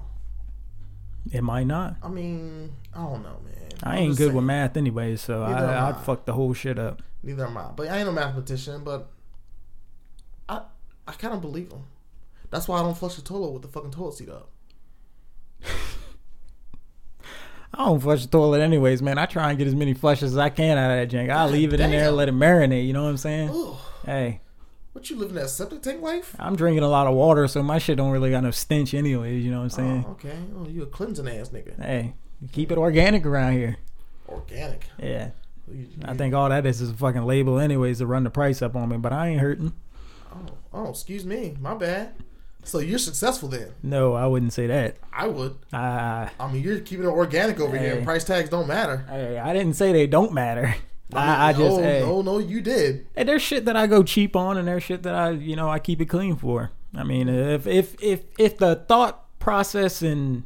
it 1.32 1.41
might 1.43 1.67
not. 1.67 1.98
I 2.02 2.08
mean, 2.08 2.72
I 2.93 3.00
don't 3.00 3.24
know, 3.24 3.39
man. 3.43 3.56
I 3.84 3.91
I'm 3.91 3.98
ain't 4.04 4.12
good 4.17 4.28
saying. 4.28 4.36
with 4.36 4.46
math 4.46 4.78
anyway, 4.78 5.17
so 5.17 5.46
Neither 5.46 5.65
I, 5.67 5.89
I'd 5.89 5.96
I. 5.96 6.02
fuck 6.02 6.26
the 6.26 6.34
whole 6.34 6.54
shit 6.54 6.80
up. 6.80 7.02
Neither 7.24 7.46
am 7.46 7.58
I. 7.58 7.65
But 7.76 7.89
I 7.89 7.98
ain't 7.98 8.06
no 8.06 8.13
mathematician. 8.13 8.84
But 8.86 9.10
I, 10.48 10.62
I 11.07 11.11
kind 11.13 11.33
of 11.33 11.41
believe 11.41 11.71
him. 11.71 11.83
That's 12.49 12.67
why 12.67 12.79
I 12.79 12.83
don't 12.83 12.97
flush 12.97 13.15
the 13.15 13.21
toilet 13.21 13.51
with 13.51 13.61
the 13.63 13.67
fucking 13.67 13.91
toilet 13.91 14.15
seat 14.15 14.29
up. 14.29 14.49
I 17.75 17.85
don't 17.85 17.99
flush 17.99 18.21
the 18.23 18.27
toilet 18.31 18.61
anyways, 18.61 19.01
man. 19.01 19.17
I 19.17 19.25
try 19.25 19.49
and 19.49 19.57
get 19.57 19.65
as 19.67 19.73
many 19.73 19.95
flushes 19.95 20.33
as 20.33 20.37
I 20.37 20.49
can 20.49 20.77
out 20.77 20.91
of 20.91 21.09
that 21.09 21.15
jank. 21.15 21.31
I 21.31 21.45
leave 21.47 21.73
it 21.73 21.79
in 21.79 21.89
there 21.89 22.09
and 22.09 22.17
let 22.17 22.29
it 22.29 22.35
marinate. 22.35 22.85
You 22.85 22.93
know 22.93 23.03
what 23.03 23.09
I'm 23.09 23.17
saying? 23.17 23.49
Ugh. 23.51 23.75
Hey, 24.05 24.41
What 24.91 25.09
you 25.09 25.15
living 25.15 25.35
that 25.35 25.49
septic 25.49 25.81
tank 25.81 26.01
life? 26.01 26.35
I'm 26.37 26.55
drinking 26.55 26.83
a 26.83 26.87
lot 26.87 27.07
of 27.07 27.15
water, 27.15 27.47
so 27.47 27.63
my 27.63 27.79
shit 27.79 27.97
don't 27.97 28.11
really 28.11 28.29
got 28.29 28.43
no 28.43 28.51
stench 28.51 28.93
anyways. 28.93 29.43
You 29.43 29.49
know 29.49 29.57
what 29.57 29.63
I'm 29.63 29.69
saying? 29.71 30.05
Oh, 30.07 30.11
okay. 30.11 30.37
Oh, 30.55 30.67
you 30.67 30.83
a 30.83 30.85
cleansing 30.85 31.27
ass 31.27 31.49
nigga. 31.49 31.81
Hey, 31.83 32.13
keep 32.51 32.71
it 32.71 32.77
organic 32.77 33.25
around 33.25 33.53
here. 33.53 33.77
Organic. 34.29 34.85
Yeah. 35.01 35.31
I 36.05 36.13
think 36.13 36.35
all 36.35 36.49
that 36.49 36.67
is 36.67 36.79
is 36.81 36.91
a 36.91 36.93
fucking 36.93 37.25
label, 37.25 37.57
anyways, 37.57 37.97
to 37.99 38.05
run 38.05 38.23
the 38.23 38.29
price 38.29 38.61
up 38.61 38.75
on 38.75 38.89
me. 38.89 38.97
But 38.97 39.13
I 39.13 39.29
ain't 39.29 39.41
hurting. 39.41 39.73
Oh, 40.73 40.89
excuse 40.89 41.25
me. 41.25 41.55
My 41.59 41.75
bad. 41.75 42.13
So 42.63 42.79
you're 42.79 42.99
successful 42.99 43.49
then. 43.49 43.71
No, 43.83 44.13
I 44.13 44.25
wouldn't 44.25 44.53
say 44.53 44.67
that. 44.67 44.95
I 45.12 45.27
would. 45.27 45.57
I, 45.73 46.29
I 46.39 46.51
mean, 46.51 46.63
you're 46.63 46.79
keeping 46.79 47.05
it 47.05 47.09
organic 47.09 47.59
over 47.59 47.77
here. 47.77 47.89
Hey. 47.89 47.97
and 47.97 48.05
Price 48.05 48.23
tags 48.23 48.49
don't 48.49 48.67
matter. 48.67 49.05
I, 49.09 49.49
I 49.49 49.53
didn't 49.53 49.73
say 49.73 49.91
they 49.91 50.07
don't 50.07 50.33
matter. 50.33 50.73
I, 51.13 51.49
I 51.49 51.53
mean, 51.53 51.62
just, 51.62 51.77
no, 51.77 51.83
hey, 51.83 51.99
no, 51.99 52.21
no, 52.21 52.38
you 52.39 52.62
did. 52.62 53.05
hey, 53.15 53.23
there's 53.23 53.41
shit 53.41 53.65
that 53.65 53.75
I 53.75 53.86
go 53.86 54.01
cheap 54.01 54.36
on, 54.36 54.57
and 54.57 54.67
there's 54.67 54.83
shit 54.83 55.03
that 55.03 55.13
I, 55.13 55.31
you 55.31 55.55
know, 55.55 55.69
I 55.69 55.77
keep 55.77 56.01
it 56.01 56.05
clean 56.05 56.36
for. 56.36 56.71
I 56.95 57.03
mean, 57.03 57.29
if 57.29 57.67
if 57.67 58.01
if 58.01 58.23
if 58.39 58.57
the 58.57 58.75
thought 58.88 59.39
process 59.39 60.01
and 60.01 60.43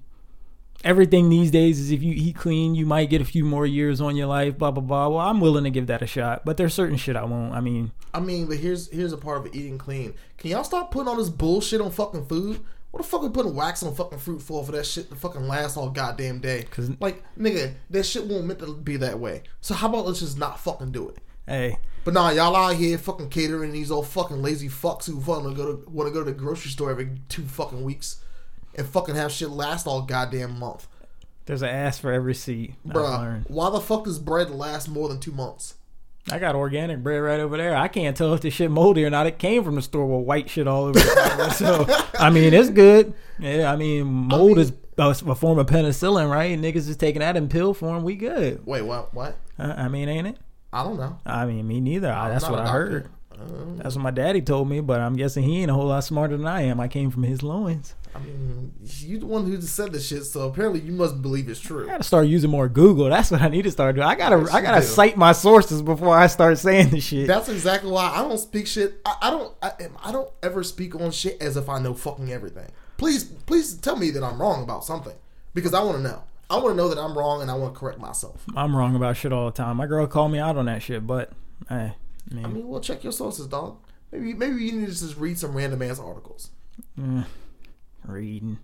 everything 0.84 1.30
these 1.30 1.52
days 1.52 1.80
is 1.80 1.92
if 1.92 2.02
you 2.04 2.14
eat 2.16 2.36
clean, 2.36 2.76
you 2.76 2.86
might 2.86 3.10
get 3.10 3.22
a 3.22 3.26
few 3.26 3.44
more 3.46 3.66
years 3.66 4.00
on 4.02 4.16
your 4.16 4.28
life. 4.28 4.58
Blah 4.58 4.72
blah 4.72 4.84
blah. 4.84 5.08
Well, 5.10 5.20
I'm 5.20 5.40
willing 5.42 5.64
to 5.64 5.70
give 5.70 5.88
that 5.88 6.02
a 6.02 6.08
shot, 6.08 6.44
but 6.46 6.58
there's 6.58 6.74
certain 6.74 6.98
shit 6.98 7.16
I 7.16 7.24
won't. 7.26 7.54
I 7.54 7.62
mean, 7.62 7.92
I 8.14 8.20
mean, 8.20 8.48
but 8.48 8.58
here's 8.58 8.90
here's 8.90 9.14
a 9.14 9.18
part 9.18 9.46
of 9.46 9.56
eating 9.56 9.78
clean. 9.78 10.14
Can 10.38 10.52
y'all 10.52 10.64
stop 10.64 10.92
putting 10.92 11.08
all 11.08 11.16
this 11.16 11.30
bullshit 11.30 11.82
on 11.82 11.92
fucking 11.92 12.26
food? 12.26 12.62
What 12.92 13.04
the 13.04 13.10
fuck 13.10 13.22
we 13.22 13.30
putting 13.30 13.54
wax 13.54 13.84
on 13.84 13.94
fucking 13.94 14.20
fruit 14.20 14.42
for 14.42 14.64
for 14.66 14.72
that 14.72 14.86
shit 14.86 15.10
to 15.10 15.16
fucking 15.16 15.48
last 15.48 15.78
all 15.78 15.90
goddamn 15.90 16.40
day? 16.40 16.66
'Cause- 16.72 16.92
like, 17.00 17.22
nigga, 17.38 17.74
that 17.90 18.06
shit 18.06 18.26
won't 18.26 18.46
meant 18.46 18.60
to 18.60 18.74
be 18.74 18.96
that 18.98 19.20
way. 19.20 19.44
So 19.62 19.74
how 19.76 19.90
about 19.90 20.06
let's 20.08 20.22
just 20.22 20.38
not 20.38 20.60
fucking 20.60 20.92
do 20.92 21.10
it? 21.10 21.18
hey, 21.48 21.78
But 22.04 22.14
nah, 22.14 22.30
y'all 22.32 22.56
out 22.56 22.76
here 22.76 22.98
fucking 22.98 23.30
catering 23.30 23.72
these 23.74 23.90
old 23.92 24.08
fucking 24.08 24.42
lazy 24.42 24.70
fucks 24.70 25.06
who 25.06 25.18
want 25.18 25.44
to 25.48 25.54
go 25.54 25.76
to 25.76 25.90
want 25.90 26.08
to 26.08 26.14
go 26.14 26.24
to 26.24 26.32
the 26.32 26.38
grocery 26.38 26.72
store 26.72 26.90
every 26.92 27.10
two 27.30 27.44
fucking 27.44 27.84
weeks 27.84 28.18
and 28.78 28.88
fucking 28.88 29.16
have 29.16 29.32
shit 29.32 29.50
last 29.50 29.88
all 29.88 30.02
goddamn 30.02 30.60
month, 30.60 30.88
there's 31.46 31.62
an 31.62 31.70
ass 31.70 31.98
for 31.98 32.12
every 32.12 32.36
seat. 32.36 32.76
Bruh. 32.86 33.44
Why 33.50 33.70
the 33.70 33.80
fuck 33.80 34.04
does 34.06 34.20
bread 34.20 34.50
last 34.50 34.88
more 34.90 35.10
than 35.10 35.20
two 35.20 35.32
months? 35.32 35.76
I 36.30 36.40
got 36.40 36.56
organic 36.56 37.02
bread 37.02 37.22
right 37.22 37.40
over 37.40 37.56
there. 37.56 37.76
I 37.76 37.88
can't 37.88 38.16
tell 38.18 38.34
if 38.34 38.42
this 38.42 38.54
shit 38.54 38.70
moldy 38.70 39.06
or 39.06 39.10
not. 39.10 39.28
It 39.28 39.40
came 39.40 39.64
from 39.64 39.76
the 39.76 39.82
store 39.82 40.06
with 40.06 40.28
white 40.28 40.50
shit 40.50 40.68
all 40.68 40.86
over 40.86 41.00
it. 41.00 41.52
so, 41.54 41.86
I 42.20 42.30
mean, 42.30 42.54
it's 42.54 42.70
good. 42.70 43.14
Yeah, 43.40 43.72
I 43.72 43.78
mean, 43.78 44.06
mold 44.06 44.58
mean- 44.58 44.60
is 44.60 44.74
a, 44.98 45.36
form 45.36 45.58
of 45.58 45.68
penicillin, 45.68 46.30
right? 46.30 46.60
Niggas 46.60 46.90
is 46.90 46.98
taking 46.98 47.22
that 47.22 47.38
in 47.38 47.48
pill 47.48 47.74
form. 47.74 48.04
We 48.04 48.16
good. 48.16 48.66
Wait, 48.66 48.82
what? 48.82 49.14
What? 49.14 49.38
Uh, 49.58 49.74
I 49.78 49.88
mean, 49.88 50.10
ain't 50.10 50.28
it? 50.28 50.38
I 50.74 50.84
don't 50.84 50.98
know. 50.98 51.18
I 51.26 51.46
mean, 51.46 51.66
me 51.66 51.80
neither. 51.80 52.12
I, 52.12 52.30
that's 52.30 52.50
what 52.50 52.60
I 52.60 52.68
heard. 52.68 53.10
Uh, 53.32 53.46
That's 53.78 53.96
what 53.96 54.02
my 54.02 54.12
daddy 54.12 54.42
told 54.42 54.68
me, 54.68 54.82
but 54.82 55.00
I'm 55.00 55.16
guessing 55.16 55.44
he 55.44 55.62
ain't 55.62 55.70
a 55.70 55.74
whole 55.74 55.86
lot 55.86 56.04
smarter 56.04 56.36
than 56.36 56.48
I 56.48 56.64
am. 56.64 56.80
I 56.80 56.88
came 56.88 57.12
from 57.12 57.24
his 57.24 57.44
loins. 57.44 57.94
I 58.18 58.24
mean, 58.26 58.74
you 58.84 59.20
the 59.20 59.26
one 59.26 59.46
who 59.46 59.56
just 59.58 59.76
said 59.76 59.92
this 59.92 60.08
shit, 60.08 60.24
so 60.26 60.48
apparently 60.50 60.80
you 60.82 60.92
must 60.92 61.22
believe 61.22 61.48
it's 61.50 61.60
true. 61.60 61.84
I 61.86 61.92
gotta 61.92 62.04
start 62.04 62.28
using 62.28 62.50
more 62.50 62.68
Google. 62.68 63.10
That's 63.10 63.30
what 63.32 63.42
I 63.42 63.48
need 63.50 63.64
to 63.64 63.72
start 63.72 63.96
doing. 63.96 64.08
I 64.08 64.16
gotta, 64.16 64.38
Yes, 64.40 64.54
I 64.54 64.62
gotta 64.62 64.82
do. 64.82 64.88
cite 64.88 65.18
my 65.18 65.32
sources 65.32 65.82
before 65.82 66.18
I 66.18 66.28
start 66.28 66.58
saying 66.58 66.90
the 66.90 67.00
shit. 67.00 67.28
That's 67.28 67.50
exactly 67.50 67.92
why 67.92 68.12
I 68.14 68.22
don't 68.22 68.38
speak 68.38 68.68
shit. 68.68 69.00
I, 69.06 69.16
I 69.22 69.30
don't. 69.30 69.54
I, 69.62 69.72
I 70.04 70.12
don't 70.12 70.30
ever 70.44 70.64
speak 70.64 70.96
on 70.96 71.12
shit 71.12 71.42
as 71.42 71.58
if 71.58 71.70
I 71.70 71.80
know 71.80 71.94
fucking 71.94 72.32
everything. 72.32 72.70
Please, 72.98 73.24
please 73.26 73.76
tell 73.76 73.96
me 73.96 74.10
that 74.12 74.24
I'm 74.24 74.42
wrong 74.42 74.64
about 74.64 74.84
something 74.84 75.14
because 75.54 75.74
I 75.74 75.84
want 75.84 75.98
to 75.98 76.04
know. 76.04 76.24
I 76.50 76.56
want 76.56 76.70
to 76.70 76.76
know 76.76 76.88
that 76.90 76.98
I'm 76.98 77.18
wrong 77.18 77.42
and 77.42 77.52
I 77.52 77.56
want 77.56 77.74
to 77.74 77.80
correct 77.80 78.00
myself. 78.00 78.44
I'm 78.56 78.76
wrong 78.76 78.96
about 78.96 79.18
shit 79.18 79.34
all 79.34 79.46
the 79.48 79.52
time. 79.52 79.78
My 79.78 79.86
girl 79.86 80.08
called 80.08 80.32
me 80.32 80.40
out 80.40 80.56
on 80.58 80.66
that 80.66 80.82
shit, 80.82 81.06
but 81.06 81.32
hey, 81.70 81.94
I 82.32 82.34
mean, 82.34 82.46
I 82.46 82.48
mean, 82.48 82.68
well, 82.68 82.80
check 82.80 83.04
your 83.04 83.12
sources, 83.12 83.48
dog. 83.48 83.78
Maybe, 84.14 84.34
maybe 84.34 84.64
you 84.64 84.72
need 84.72 84.86
to 84.86 84.92
just 84.94 85.18
read 85.18 85.38
some 85.38 85.54
random 85.56 85.82
ass 85.82 86.00
articles. 86.00 86.50
eh, 86.98 87.24
reading. 88.06 88.60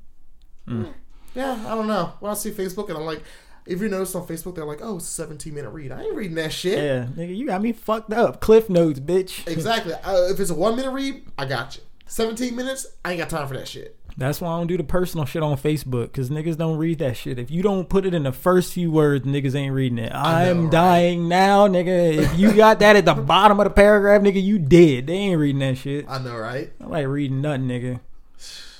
Yeah, 1.36 1.64
I 1.68 1.76
don't 1.76 1.88
know. 1.88 2.14
When 2.20 2.32
I 2.32 2.36
see 2.36 2.52
Facebook 2.52 2.90
and 2.90 2.98
I'm 2.98 3.06
like, 3.06 3.24
if 3.66 3.82
you 3.82 3.88
notice 3.90 4.14
on 4.16 4.28
Facebook, 4.28 4.56
they're 4.56 4.66
like, 4.66 4.80
oh, 4.82 4.98
it's 4.98 5.08
a 5.08 5.12
17 5.12 5.54
minute 5.54 5.70
read. 5.70 5.92
I 5.92 6.04
ain't 6.04 6.16
reading 6.16 6.36
that 6.36 6.52
shit. 6.52 6.78
Yeah, 6.78 7.06
nigga, 7.16 7.36
you 7.36 7.48
got 7.48 7.62
me 7.62 7.72
fucked 7.72 8.12
up. 8.14 8.42
Cliff 8.42 8.70
notes, 8.70 9.00
bitch. 9.00 9.48
Exactly. 9.54 9.94
Uh, 9.94 10.28
if 10.30 10.40
it's 10.40 10.50
a 10.50 10.56
one 10.56 10.76
minute 10.76 10.92
read, 10.92 11.26
I 11.38 11.46
got 11.46 11.76
you. 11.76 11.84
17 12.08 12.56
minutes, 12.56 12.86
I 13.04 13.12
ain't 13.12 13.20
got 13.20 13.30
time 13.30 13.48
for 13.48 13.56
that 13.56 13.68
shit. 13.68 13.98
That's 14.18 14.40
why 14.42 14.54
I 14.54 14.58
don't 14.58 14.68
do 14.68 14.78
the 14.78 14.84
personal 14.84 15.26
shit 15.26 15.42
on 15.42 15.58
Facebook 15.58 16.04
because 16.12 16.30
niggas 16.30 16.58
don't 16.58 16.78
read 16.78 17.00
that 17.00 17.18
shit. 17.18 17.40
If 17.40 17.50
you 17.50 17.64
don't 17.64 17.90
put 17.90 18.06
it 18.06 18.14
in 18.14 18.24
the 18.24 18.32
first 18.32 18.74
few 18.74 18.92
words, 18.92 19.26
niggas 19.26 19.56
ain't 19.56 19.74
reading 19.74 19.98
it. 19.98 20.12
Know, 20.12 20.20
I'm 20.20 20.64
right? 20.64 20.72
dying 20.72 21.28
now, 21.28 21.68
nigga. 21.68 22.18
If 22.18 22.38
you 22.38 22.54
got 22.54 22.80
that 22.80 22.96
at 22.96 23.06
the 23.06 23.14
bottom 23.16 23.60
of 23.60 23.64
the 23.64 23.72
paragraph, 23.72 24.22
nigga, 24.22 24.44
you 24.44 24.60
dead. 24.60 25.08
They 25.08 25.14
ain't 25.14 25.40
reading 25.40 25.60
that 25.60 25.78
shit. 25.78 26.06
I 26.08 26.20
know, 26.20 26.36
right? 26.38 26.72
I 26.80 26.86
like 26.86 27.08
reading 27.08 27.42
nothing, 27.42 27.68
nigga. 27.68 28.02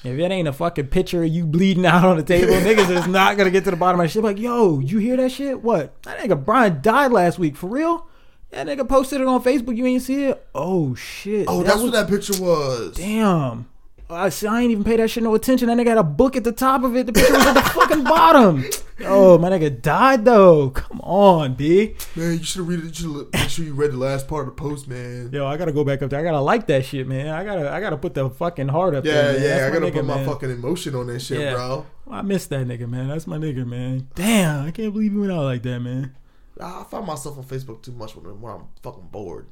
If 0.04 0.20
it 0.20 0.32
ain't 0.32 0.48
a 0.48 0.54
fucking 0.54 0.88
picture 0.88 1.24
of 1.24 1.30
you 1.30 1.46
bleeding 1.46 1.86
out 1.86 2.04
on 2.04 2.18
the 2.18 2.24
table, 2.24 2.54
niggas 2.54 2.90
is 2.90 3.08
not 3.08 3.38
gonna 3.38 3.52
get 3.52 3.64
to 3.66 3.72
the 3.72 3.78
bottom 3.78 4.00
of 4.02 4.06
that 4.06 4.10
shit. 4.12 4.24
Like, 4.24 4.38
yo, 4.40 4.80
you 4.80 4.98
hear 4.98 5.16
that 5.18 5.32
shit? 5.32 5.62
What? 5.64 6.02
That 6.04 6.20
nigga 6.20 6.44
Brian 6.44 6.82
died 6.82 7.12
last 7.12 7.40
week 7.40 7.56
for 7.56 7.68
real. 7.68 8.08
That 8.52 8.68
nigga 8.68 8.88
posted 8.88 9.22
it 9.22 9.28
on 9.28 9.42
Facebook. 9.44 9.76
You 9.78 9.86
ain't 9.86 10.02
see 10.04 10.26
it? 10.26 10.46
Oh 10.54 10.94
shit. 10.94 11.46
Oh, 11.48 11.60
That 11.60 11.66
that's 11.68 11.76
was- 11.82 11.92
what 11.92 11.94
that 11.94 12.10
picture 12.10 12.42
was. 12.42 12.96
Damn. 12.96 13.68
I, 14.14 14.30
see, 14.30 14.48
I 14.48 14.62
ain't 14.62 14.72
even 14.72 14.84
pay 14.84 14.98
that 14.98 15.10
shit 15.10 15.24
no 15.24 15.34
attention. 15.36 15.68
That 15.68 15.78
nigga 15.78 15.88
had 15.88 15.98
a 15.98 16.04
book 16.04 16.36
at 16.36 16.44
the 16.44 16.52
top 16.52 16.84
of 16.84 16.96
it. 16.96 17.06
The 17.08 17.14
picture 17.14 17.34
was 17.34 17.46
at 17.46 17.54
the 17.54 17.62
fucking 17.62 18.04
bottom. 18.04 18.64
Oh, 19.06 19.38
my 19.40 19.50
nigga 19.50 19.82
died 19.82 20.24
though. 20.24 20.70
Come 20.70 21.02
on, 21.02 21.56
B. 21.56 21.96
Man, 22.16 22.38
you 22.38 22.44
should 22.44 22.60
have 22.60 22.68
read 22.70 22.86
it. 22.86 23.00
You 23.02 23.28
make 23.34 23.50
sure 23.50 23.66
you 23.66 23.74
read 23.74 23.92
the 23.92 23.98
last 23.98 24.28
part 24.30 24.48
of 24.48 24.56
the 24.56 24.62
post, 24.62 24.88
man. 24.88 25.30
Yo, 25.34 25.46
I 25.46 25.58
gotta 25.58 25.74
go 25.74 25.84
back 25.84 26.02
up 26.04 26.12
there. 26.12 26.20
I 26.20 26.24
gotta 26.24 26.40
like 26.40 26.68
that 26.68 26.86
shit, 26.86 27.06
man. 27.08 27.28
I 27.28 27.44
gotta, 27.44 27.70
I 27.72 27.82
gotta 27.82 27.98
put 27.98 28.14
the 28.14 28.30
fucking 28.30 28.68
heart 28.70 28.94
up 28.96 29.04
Yeah, 29.04 29.14
there. 29.14 29.34
yeah, 29.34 29.40
That's 29.40 29.64
I 29.64 29.80
gotta 29.80 29.92
nigga, 29.92 29.96
put 29.96 30.06
my 30.06 30.16
man. 30.18 30.26
fucking 30.28 30.52
emotion 30.52 30.96
on 30.96 31.08
that 31.08 31.20
shit, 31.22 31.42
Yeah. 31.42 31.54
bro. 31.56 31.86
I 32.10 32.22
miss 32.22 32.46
that 32.48 32.66
nigga, 32.68 32.88
man. 32.88 33.10
That's 33.10 33.26
my 33.28 33.38
nigga, 33.38 33.66
man. 33.66 34.08
Damn, 34.16 34.68
I 34.68 34.72
can't 34.72 34.94
believe 34.94 35.12
you 35.12 35.22
went 35.22 35.34
out 35.34 35.44
like 35.44 35.64
that, 35.64 35.80
man. 35.80 36.16
I 36.62 36.84
find 36.90 37.06
myself 37.06 37.38
on 37.40 37.44
Facebook 37.46 37.82
too 37.82 37.94
much 37.94 38.16
when, 38.16 38.40
when 38.40 38.54
I'm 38.54 38.66
fucking 38.84 39.10
bored. 39.12 39.48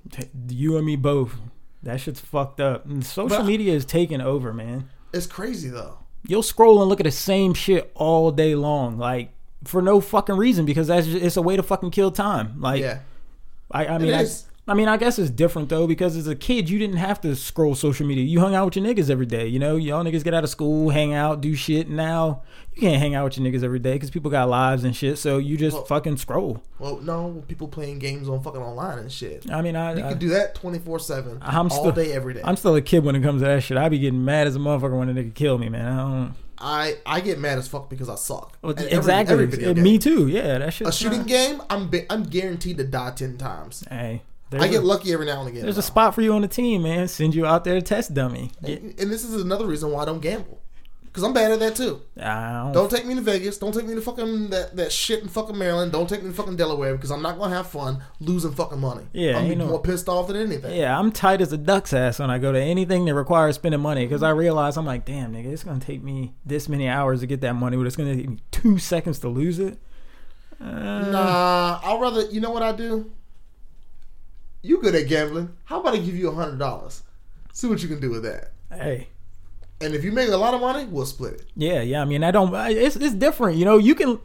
You 0.50 0.78
and 0.78 0.86
me 0.86 0.96
both. 0.96 1.36
That 1.84 2.00
shit's 2.00 2.20
fucked 2.20 2.60
up. 2.60 2.86
And 2.86 3.06
social 3.06 3.40
But- 3.40 3.46
media 3.46 3.74
is 3.74 3.86
taking 3.86 4.22
over, 4.22 4.54
man. 4.54 4.90
It's 5.14 5.28
crazy 5.28 5.70
though. 5.70 5.98
You'll 6.28 6.44
scroll 6.44 6.80
and 6.82 6.90
look 6.90 7.00
at 7.00 7.06
the 7.06 7.12
same 7.12 7.54
shit 7.54 7.92
all 7.96 8.32
day 8.32 8.54
long, 8.56 8.98
like 8.98 9.32
for 9.64 9.82
no 9.82 10.00
fucking 10.00 10.36
reason, 10.38 10.66
because 10.66 10.88
that's 10.88 11.08
just, 11.08 11.24
it's 11.24 11.38
a 11.38 11.42
way 11.42 11.56
to 11.56 11.64
fucking 11.64 11.92
kill 11.92 12.12
time. 12.12 12.62
Like, 12.62 12.82
yeah, 12.82 13.00
I, 13.72 13.88
I 13.88 13.98
mean, 13.98 14.14
I, 14.14 14.22
is. 14.22 14.46
I 14.72 14.74
mean, 14.74 14.88
I 14.88 14.96
guess 14.96 15.20
it's 15.20 15.30
different 15.30 15.68
though 15.68 15.86
because 15.86 16.16
as 16.16 16.28
a 16.28 16.36
kid, 16.36 16.70
you 16.70 16.80
didn't 16.80 16.96
have 16.96 17.20
to 17.22 17.36
scroll 17.36 17.76
social 17.76 18.08
media. 18.08 18.24
You 18.24 18.40
hung 18.40 18.56
out 18.56 18.64
with 18.64 18.78
your 18.78 18.86
niggas 18.86 19.10
every 19.10 19.26
day. 19.26 19.46
You 19.48 19.60
know, 19.60 19.76
y'all 19.76 20.02
niggas 20.02 20.24
get 20.24 20.34
out 20.34 20.46
of 20.46 20.50
school, 20.50 20.90
hang 20.92 21.14
out, 21.14 21.42
do 21.42 21.54
shit. 21.56 21.90
Now 21.90 22.44
you 22.74 22.80
can't 22.82 22.98
hang 23.02 23.14
out 23.14 23.26
with 23.26 23.38
your 23.38 23.46
niggas 23.52 23.64
every 23.64 23.80
day 23.80 23.94
because 23.94 24.10
people 24.10 24.32
got 24.32 24.48
lives 24.48 24.86
and 24.86 24.96
shit. 24.96 25.18
So 25.18 25.40
you 25.40 25.58
just 25.58 25.76
Well- 25.76 25.86
fucking 25.86 26.16
scroll. 26.18 26.64
Well, 26.80 27.02
no, 27.02 27.44
people 27.50 27.68
playing 27.68 28.00
games 28.00 28.30
on 28.30 28.42
fucking 28.42 28.62
online 28.62 29.00
and 29.00 29.12
shit. 29.12 29.52
I 29.52 29.62
mean, 29.62 29.76
I, 29.76 29.94
You 29.98 30.06
I 30.06 30.10
can 30.12 30.18
do 30.20 30.30
that 30.30 30.56
twenty 30.56 30.80
four 30.80 31.00
seven, 31.00 31.40
I'm 31.42 31.66
all 31.66 31.70
still- 31.70 31.92
day, 31.92 32.14
every 32.14 32.34
day. 32.34 32.42
I'm 32.44 32.56
still 32.56 32.76
a 32.76 32.82
kid 32.82 33.04
when 33.04 33.16
it 33.18 33.22
comes 33.22 33.42
to 33.42 33.48
that 33.48 33.64
shit. 33.64 33.78
I 33.78 33.90
be 33.90 34.00
getting 34.00 34.24
mad 34.24 34.48
as 34.48 34.56
a 34.56 34.60
motherfucker 34.60 34.98
when 34.98 35.10
a 35.10 35.14
nigga 35.14 35.34
kill 35.34 35.58
me, 35.58 35.68
man. 35.68 35.86
I 35.86 35.98
don't. 35.98 36.34
I 36.64 36.98
I 37.06 37.22
get 37.22 37.40
mad 37.40 37.58
as 37.58 37.68
fuck 37.68 37.90
because 37.90 38.08
I 38.08 38.16
suck. 38.16 38.56
Well, 38.62 38.74
every- 38.78 38.92
exactly. 38.92 39.44
every 39.66 39.82
me 39.82 39.98
too. 39.98 40.28
Yeah, 40.28 40.60
that 40.60 40.72
shit. 40.74 40.88
A 40.88 40.92
shooting 40.92 41.24
game, 41.24 41.62
I'm 41.70 41.90
I'm 42.10 42.24
guaranteed 42.24 42.78
to 42.78 42.84
die 42.84 43.12
ten 43.16 43.38
times. 43.38 43.84
Hey, 43.90 44.22
I 44.60 44.68
get 44.68 44.84
a, 44.84 44.86
lucky 44.86 45.14
every 45.14 45.26
now 45.26 45.40
and 45.40 45.50
again. 45.50 45.64
there's 45.64 45.78
a 45.78 45.82
spot 45.82 46.14
for 46.16 46.22
you 46.22 46.34
on 46.34 46.42
the 46.42 46.48
team, 46.48 46.84
man. 46.84 47.08
Send 47.08 47.34
you 47.36 47.46
out 47.46 47.64
there 47.64 47.76
to 47.76 47.82
test 47.82 48.14
dummy. 48.14 48.52
And, 48.64 48.94
and 49.00 49.12
this 49.12 49.24
is 49.24 49.42
another 49.42 49.66
reason 49.68 49.92
why 49.92 50.02
I 50.02 50.06
don't 50.06 50.22
gamble. 50.22 50.60
Because 51.06 51.24
I'm 51.24 51.34
bad 51.34 51.52
at 51.52 51.60
that 51.60 51.76
too. 51.76 52.02
I 52.22 52.64
don't, 52.64 52.72
Don't 52.72 52.90
take 52.90 53.06
me 53.06 53.16
to 53.16 53.22
Vegas. 53.22 53.58
Don't 53.58 53.74
take 53.74 53.86
me 53.86 53.96
to 53.96 54.02
fucking 54.02 54.50
that, 54.52 54.78
that 54.78 54.94
shit 54.94 55.22
in 55.22 55.28
fucking 55.28 55.58
Maryland. 55.58 55.92
Don't 55.92 56.08
take 56.08 56.24
me 56.24 56.30
to 56.30 56.34
fucking 56.34 56.56
Delaware 56.56 56.96
because 56.96 57.12
I'm 57.12 57.22
not 57.22 57.38
gonna 57.38 57.54
have 57.54 57.68
fun 57.68 58.02
losing 58.22 58.54
fucking 58.54 58.80
money. 58.80 59.04
Yeah, 59.12 59.38
I'm 59.38 59.46
ain't 59.46 59.58
no- 59.58 59.68
more 59.68 59.82
pissed 59.82 60.08
off 60.08 60.28
than 60.28 60.38
anything. 60.38 60.74
Yeah, 60.74 60.98
I'm 60.98 61.12
tight 61.12 61.42
as 61.42 61.52
a 61.52 61.58
duck's 61.58 61.92
ass 61.92 62.20
when 62.20 62.30
I 62.30 62.38
go 62.38 62.54
to 62.54 62.62
anything 62.62 63.04
that 63.06 63.16
requires 63.16 63.56
spending 63.56 63.82
money 63.82 64.06
because 64.06 64.24
I 64.24 64.30
realize 64.30 64.78
I'm 64.78 64.86
like, 64.86 65.04
damn, 65.04 65.34
nigga, 65.34 65.48
it's 65.48 65.66
gonna 65.66 65.82
take 65.82 66.02
me 66.02 66.34
this 66.46 66.70
many 66.70 66.88
hours 66.88 67.20
to 67.20 67.28
get 67.28 67.42
that 67.42 67.56
money, 67.56 67.76
but 67.76 67.88
it's 67.88 67.98
gonna 67.98 68.16
take 68.16 68.30
me 68.30 68.38
two 68.52 68.78
seconds 68.80 69.20
to 69.20 69.28
lose 69.28 69.60
it. 69.60 69.80
Uh, 70.62 71.10
Nah, 71.12 71.82
I'd 71.84 72.00
rather. 72.00 72.26
You 72.28 72.40
know 72.40 72.52
what 72.52 72.64
I 72.64 72.72
do? 72.72 73.12
You 74.62 74.80
good 74.82 74.96
at 74.96 75.08
gambling? 75.08 75.50
How 75.66 75.80
about 75.80 75.94
I 75.96 75.98
give 75.98 76.16
you 76.16 76.30
a 76.30 76.36
hundred 76.36 76.60
dollars? 76.60 77.04
See 77.54 77.68
what 77.68 77.82
you 77.82 77.88
can 77.88 78.00
do 78.00 78.10
with 78.12 78.24
that. 78.24 78.52
Hey, 78.72 79.08
And 79.82 79.94
if 79.94 80.04
you 80.04 80.12
make 80.12 80.30
a 80.30 80.38
lot 80.38 80.54
of 80.54 80.62
money, 80.62 80.86
we'll 80.86 81.06
split 81.06 81.34
it. 81.34 81.46
yeah, 81.56 81.82
yeah. 81.82 82.02
I 82.02 82.06
mean, 82.06 82.24
I 82.24 82.32
don't. 82.32 82.54
It's 82.54 82.96
it's 82.96 83.14
different, 83.16 83.58
you 83.58 83.66
know. 83.66 83.78
You 83.78 83.96
can. 83.96 84.20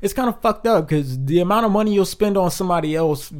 It's 0.00 0.14
kind 0.14 0.28
of 0.28 0.40
fucked 0.40 0.66
up 0.66 0.88
because 0.88 1.24
the 1.24 1.40
amount 1.40 1.66
of 1.66 1.72
money 1.72 1.92
you'll 1.94 2.04
spend 2.06 2.36
on 2.36 2.50
somebody 2.50 2.96
else 2.96 3.32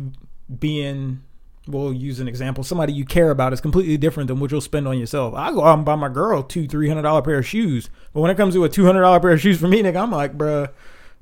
being. 0.59 1.23
We'll 1.69 1.93
use 1.93 2.19
an 2.19 2.27
example. 2.27 2.65
Somebody 2.65 2.93
you 2.93 3.05
care 3.05 3.31
about 3.31 3.53
is 3.53 3.61
completely 3.61 3.97
different 3.97 4.27
than 4.27 4.41
what 4.41 4.51
you'll 4.51 4.61
spend 4.61 4.89
on 4.89 4.99
yourself. 4.99 5.33
I 5.35 5.53
go 5.53 5.63
out 5.65 5.77
and 5.77 5.85
buy 5.85 5.95
my 5.95 6.09
girl 6.09 6.43
two, 6.43 6.67
three 6.67 6.89
hundred 6.89 7.03
dollar 7.03 7.23
pair 7.23 7.39
of 7.39 7.47
shoes, 7.47 7.89
but 8.13 8.21
when 8.21 8.31
it 8.33 8.37
comes 8.37 8.55
to 8.55 8.65
a 8.65 8.69
two 8.69 8.85
hundred 8.85 9.03
dollar 9.03 9.21
pair 9.21 9.31
of 9.31 9.41
shoes 9.41 9.61
for 9.61 9.69
me, 9.69 9.81
nigga, 9.83 10.03
I'm 10.03 10.11
like, 10.11 10.37
bruh, 10.37 10.71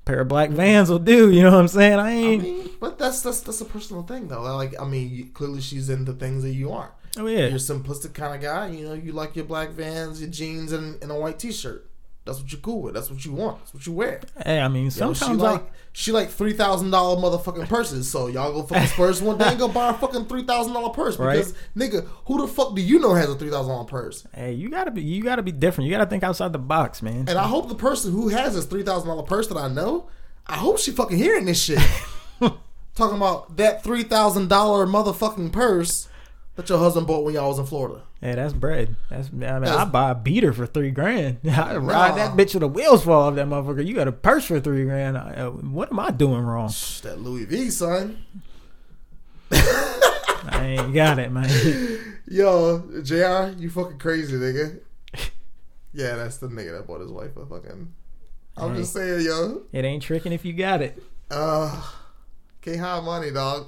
pair 0.04 0.20
of 0.20 0.28
black 0.28 0.50
Vans 0.50 0.88
will 0.90 0.98
do. 0.98 1.30
You 1.30 1.42
know 1.42 1.50
what 1.52 1.60
I'm 1.60 1.68
saying? 1.68 1.98
I 1.98 2.08
I 2.08 2.10
ain't. 2.12 2.42
mean, 2.42 2.70
but 2.80 2.98
that's 2.98 3.20
that's 3.22 3.40
that's 3.40 3.60
a 3.60 3.64
personal 3.64 4.02
thing 4.02 4.28
though. 4.28 4.42
Like, 4.42 4.80
I 4.80 4.84
mean, 4.86 5.30
clearly 5.34 5.60
she's 5.60 5.90
into 5.90 6.12
things 6.12 6.42
that 6.42 6.52
you 6.54 6.70
aren't. 6.72 6.92
oh 7.18 7.26
yeah, 7.26 7.46
You're 7.46 7.56
a 7.56 7.58
simplistic 7.58 8.14
kind 8.14 8.34
of 8.34 8.40
guy. 8.40 8.68
You 8.68 8.88
know, 8.88 8.94
you 8.94 9.12
like 9.12 9.36
your 9.36 9.44
black 9.44 9.70
Vans, 9.70 10.20
your 10.20 10.30
jeans, 10.30 10.72
and, 10.72 11.00
and 11.02 11.10
a 11.10 11.14
white 11.14 11.38
T-shirt. 11.38 11.89
That's 12.30 12.40
what 12.40 12.52
you're 12.52 12.60
cool 12.60 12.82
with. 12.82 12.94
That's 12.94 13.10
what 13.10 13.24
you 13.24 13.32
want. 13.32 13.58
That's 13.58 13.74
what 13.74 13.84
you 13.84 13.92
wear. 13.92 14.20
hey, 14.46 14.60
I 14.60 14.68
mean, 14.68 14.92
sometimes 14.92 15.18
she 15.18 15.24
I. 15.24 15.50
like 15.50 15.72
she 15.90 16.12
like 16.12 16.30
three 16.30 16.52
thousand 16.52 16.92
dollar 16.92 17.20
motherfucking 17.20 17.68
purses. 17.68 18.08
So 18.08 18.28
y'all 18.28 18.52
go 18.52 18.62
fucking 18.62 18.86
Spurs 18.86 19.20
one 19.20 19.36
day 19.36 19.48
and 19.48 19.58
go 19.58 19.66
buy 19.66 19.90
a 19.90 19.94
fucking 19.94 20.26
three 20.26 20.44
thousand 20.44 20.72
dollar 20.72 20.90
purse 20.90 21.16
because 21.16 21.54
nigga, 21.76 22.06
who 22.26 22.40
the 22.40 22.46
fuck 22.46 22.76
do 22.76 22.82
you 22.82 23.00
know 23.00 23.14
has 23.14 23.28
a 23.28 23.34
three 23.34 23.50
thousand 23.50 23.72
dollar 23.72 23.84
purse? 23.84 24.24
Hey, 24.32 24.52
you 24.52 24.70
gotta 24.70 24.92
be 24.92 25.02
you 25.02 25.24
gotta 25.24 25.42
be 25.42 25.50
different. 25.50 25.90
You 25.90 25.96
gotta 25.96 26.08
think 26.08 26.22
outside 26.22 26.52
the 26.52 26.58
box, 26.60 27.02
man. 27.02 27.24
And 27.28 27.30
I 27.30 27.48
hope 27.48 27.68
the 27.68 27.74
person 27.74 28.12
who 28.12 28.28
has 28.28 28.54
this 28.54 28.64
three 28.64 28.84
thousand 28.84 29.08
dollar 29.08 29.24
purse 29.24 29.48
that 29.48 29.58
I 29.58 29.66
know, 29.66 30.08
I 30.46 30.54
hope 30.54 30.78
she 30.78 30.92
fucking 30.92 31.18
hearing 31.18 31.46
this 31.46 31.60
shit. 31.60 31.80
Talking 32.94 33.16
about 33.16 33.56
that 33.56 33.82
three 33.82 34.04
thousand 34.04 34.48
dollar 34.48 34.86
motherfucking 34.86 35.50
purse 35.52 36.08
that 36.54 36.68
your 36.68 36.78
husband 36.78 37.08
bought 37.08 37.24
when 37.24 37.34
y'all 37.34 37.48
was 37.48 37.58
in 37.58 37.66
Florida. 37.66 38.02
Hey, 38.20 38.34
that's 38.34 38.52
bread. 38.52 38.96
That's 39.08 39.28
I 39.28 39.32
mean, 39.32 39.44
I 39.64 39.84
buy 39.86 40.10
a 40.10 40.14
beater 40.14 40.52
for 40.52 40.66
three 40.66 40.90
grand. 40.90 41.38
I 41.50 41.76
ride 41.76 42.10
Nah. 42.10 42.14
that 42.16 42.36
bitch 42.36 42.50
till 42.50 42.60
the 42.60 42.68
wheels 42.68 43.04
fall 43.04 43.22
off 43.28 43.34
that 43.36 43.46
motherfucker. 43.46 43.86
You 43.86 43.94
got 43.94 44.08
a 44.08 44.12
purse 44.12 44.44
for 44.44 44.60
three 44.60 44.84
grand. 44.84 45.16
I- 45.16 45.34
uh, 45.36 45.50
What 45.50 45.90
am 45.90 45.98
I 46.00 46.10
doing 46.10 46.42
wrong? 46.42 46.68
That 47.02 47.18
Louis 47.20 47.46
V, 47.46 47.70
son. 47.70 48.18
I 49.52 50.76
ain't 50.78 50.94
got 50.94 51.18
it, 51.18 51.32
man. 51.32 51.48
Yo, 52.28 52.78
Jr. 53.02 53.58
You 53.58 53.70
fucking 53.70 53.98
crazy, 53.98 54.36
nigga. 54.36 54.80
Yeah, 55.92 56.16
that's 56.16 56.36
the 56.38 56.46
nigga 56.48 56.76
that 56.76 56.86
bought 56.86 57.00
his 57.00 57.10
wife 57.10 57.36
a 57.36 57.44
fucking. 57.46 57.92
I'm 58.56 58.76
just 58.76 58.92
saying, 58.92 59.24
yo. 59.24 59.62
It 59.72 59.84
ain't 59.84 60.02
tricking 60.02 60.32
if 60.32 60.44
you 60.44 60.52
got 60.52 60.82
it. 60.82 61.02
Uh, 61.30 61.82
can't 62.60 62.78
hide 62.78 63.02
money, 63.02 63.30
dog. 63.30 63.66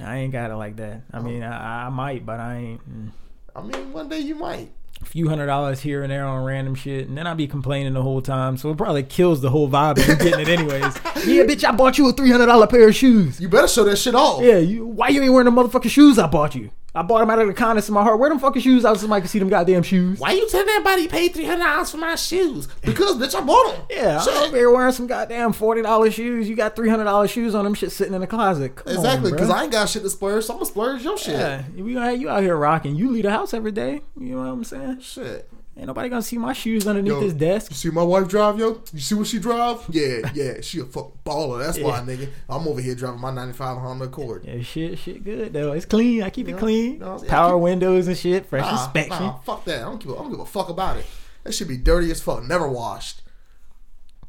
I 0.00 0.18
ain't 0.18 0.32
got 0.32 0.50
it 0.50 0.56
like 0.56 0.76
that. 0.76 1.02
I 1.12 1.20
mean, 1.20 1.42
I, 1.42 1.86
I 1.86 1.88
might, 1.88 2.24
but 2.26 2.38
I 2.38 2.56
ain't. 2.56 2.88
mm. 2.88 3.10
I 3.54 3.62
mean, 3.62 3.92
one 3.92 4.08
day 4.08 4.20
you 4.20 4.34
might. 4.34 4.70
A 5.00 5.04
few 5.04 5.28
hundred 5.28 5.46
dollars 5.46 5.80
here 5.80 6.02
and 6.02 6.10
there 6.10 6.24
on 6.24 6.44
random 6.44 6.74
shit, 6.74 7.06
and 7.06 7.16
then 7.16 7.26
I'll 7.26 7.36
be 7.36 7.46
complaining 7.46 7.92
the 7.92 8.02
whole 8.02 8.20
time. 8.20 8.56
So 8.56 8.70
it 8.70 8.76
probably 8.76 9.04
kills 9.04 9.40
the 9.40 9.50
whole 9.50 9.68
vibe 9.68 9.98
of 9.98 10.08
you 10.08 10.16
getting 10.16 10.40
it 10.40 10.48
anyways. 10.48 10.82
yeah, 11.24 11.44
bitch, 11.44 11.64
I 11.64 11.70
bought 11.70 11.98
you 11.98 12.08
a 12.08 12.12
three 12.12 12.30
hundred 12.30 12.46
dollar 12.46 12.66
pair 12.66 12.88
of 12.88 12.96
shoes. 12.96 13.40
You 13.40 13.48
better 13.48 13.68
show 13.68 13.84
that 13.84 13.96
shit 13.96 14.16
off. 14.16 14.42
Yeah, 14.42 14.58
you. 14.58 14.86
Why 14.86 15.08
you 15.08 15.22
ain't 15.22 15.32
wearing 15.32 15.44
the 15.44 15.52
motherfucking 15.52 15.90
shoes 15.90 16.18
I 16.18 16.26
bought 16.26 16.56
you? 16.56 16.70
I 16.94 17.02
bought 17.02 17.20
them 17.20 17.30
out 17.30 17.38
of 17.38 17.46
the 17.46 17.54
kindness 17.54 17.88
of 17.88 17.94
my 17.94 18.02
heart. 18.02 18.18
Where 18.18 18.30
the 18.30 18.34
them 18.34 18.40
fucking 18.40 18.62
shoes 18.62 18.84
out 18.84 18.96
so 18.96 19.02
somebody 19.02 19.20
can 19.20 19.28
see 19.28 19.38
them 19.38 19.50
goddamn 19.50 19.82
shoes? 19.82 20.18
Why 20.18 20.32
you 20.32 20.48
telling 20.48 20.68
everybody 20.70 21.02
you 21.02 21.08
paid 21.08 21.34
three 21.34 21.44
hundred 21.44 21.64
dollars 21.64 21.90
for 21.90 21.98
my 21.98 22.14
shoes? 22.14 22.66
Because 22.82 23.16
bitch, 23.16 23.34
I 23.34 23.44
bought 23.44 23.74
them. 23.74 23.86
Yeah, 23.90 24.20
I'm 24.20 24.44
over 24.44 24.56
here 24.56 24.70
wearing 24.70 24.92
some 24.92 25.06
goddamn 25.06 25.52
forty 25.52 25.82
dollars 25.82 26.14
shoes. 26.14 26.48
You 26.48 26.56
got 26.56 26.74
three 26.74 26.88
hundred 26.88 27.04
dollars 27.04 27.30
shoes 27.30 27.54
on 27.54 27.64
them 27.64 27.74
shit 27.74 27.92
sitting 27.92 28.14
in 28.14 28.22
the 28.22 28.26
closet. 28.26 28.76
Come 28.76 28.94
Exactly, 28.94 29.30
because. 29.30 29.50
I 29.50 29.64
ain't 29.64 29.72
got 29.72 29.88
shit 29.88 30.02
to 30.02 30.10
splurge, 30.10 30.44
so 30.44 30.54
I'm 30.54 30.60
gonna 30.60 30.70
splurge 30.70 31.02
your 31.02 31.18
shit. 31.18 31.34
Yeah, 31.34 31.62
we 31.76 31.92
gonna 31.94 32.10
have 32.10 32.20
you 32.20 32.30
out 32.30 32.42
here 32.42 32.56
rocking. 32.56 32.96
You 32.96 33.10
leave 33.10 33.24
the 33.24 33.30
house 33.30 33.52
every 33.52 33.72
day. 33.72 34.00
You 34.18 34.36
know 34.36 34.38
what 34.38 34.48
I'm 34.48 34.64
saying? 34.64 35.00
Shit. 35.00 35.50
Ain't 35.78 35.86
nobody 35.86 36.08
gonna 36.08 36.22
see 36.22 36.38
my 36.38 36.52
shoes 36.52 36.88
underneath 36.88 37.12
Yo, 37.12 37.20
this 37.20 37.32
desk. 37.34 37.70
You 37.70 37.76
see 37.76 37.90
my 37.90 38.02
wife 38.02 38.26
drive, 38.26 38.58
yo? 38.58 38.82
You 38.92 38.98
see 38.98 39.14
what 39.14 39.28
she 39.28 39.38
drive? 39.38 39.78
Yeah, 39.90 40.28
yeah, 40.34 40.60
she 40.60 40.80
a 40.80 40.84
fucking 40.84 41.12
baller. 41.24 41.64
That's 41.64 41.78
why, 41.78 42.00
nigga. 42.00 42.28
I'm 42.48 42.66
over 42.66 42.80
here 42.80 42.96
driving 42.96 43.20
my 43.20 43.30
95 43.30 43.78
Honda 43.78 44.06
Accord. 44.06 44.44
Yeah, 44.44 44.60
shit, 44.62 44.98
shit, 44.98 45.22
good 45.22 45.52
though. 45.52 45.70
It's 45.72 45.86
clean. 45.86 46.24
I 46.24 46.30
keep 46.30 46.48
Yeah, 46.48 46.56
it 46.56 46.58
clean. 46.58 46.98
no, 46.98 47.18
Power 47.28 47.54
keep- 47.54 47.62
windows 47.62 48.08
and 48.08 48.16
shit. 48.18 48.46
Fresh 48.46 48.64
Nah, 48.64 48.82
inspection. 48.84 49.24
nah, 49.26 49.38
fuck 49.38 49.64
that. 49.66 49.78
I 49.82 49.84
don't 49.84 50.02
give 50.02 50.10
a, 50.10 50.14
I 50.16 50.18
don't 50.22 50.30
give 50.32 50.40
a 50.40 50.46
fuck 50.46 50.68
about 50.68 50.96
it. 50.96 51.06
That 51.44 51.52
should 51.54 51.68
be 51.68 51.76
dirty 51.76 52.10
as 52.10 52.20
fuck. 52.20 52.42
Never 52.42 52.68
washed. 52.68 53.22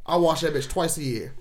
I 0.05 0.17
wash 0.17 0.41
that 0.41 0.53
bitch 0.53 0.69
twice 0.69 0.97
a 0.97 1.03
year. 1.03 1.33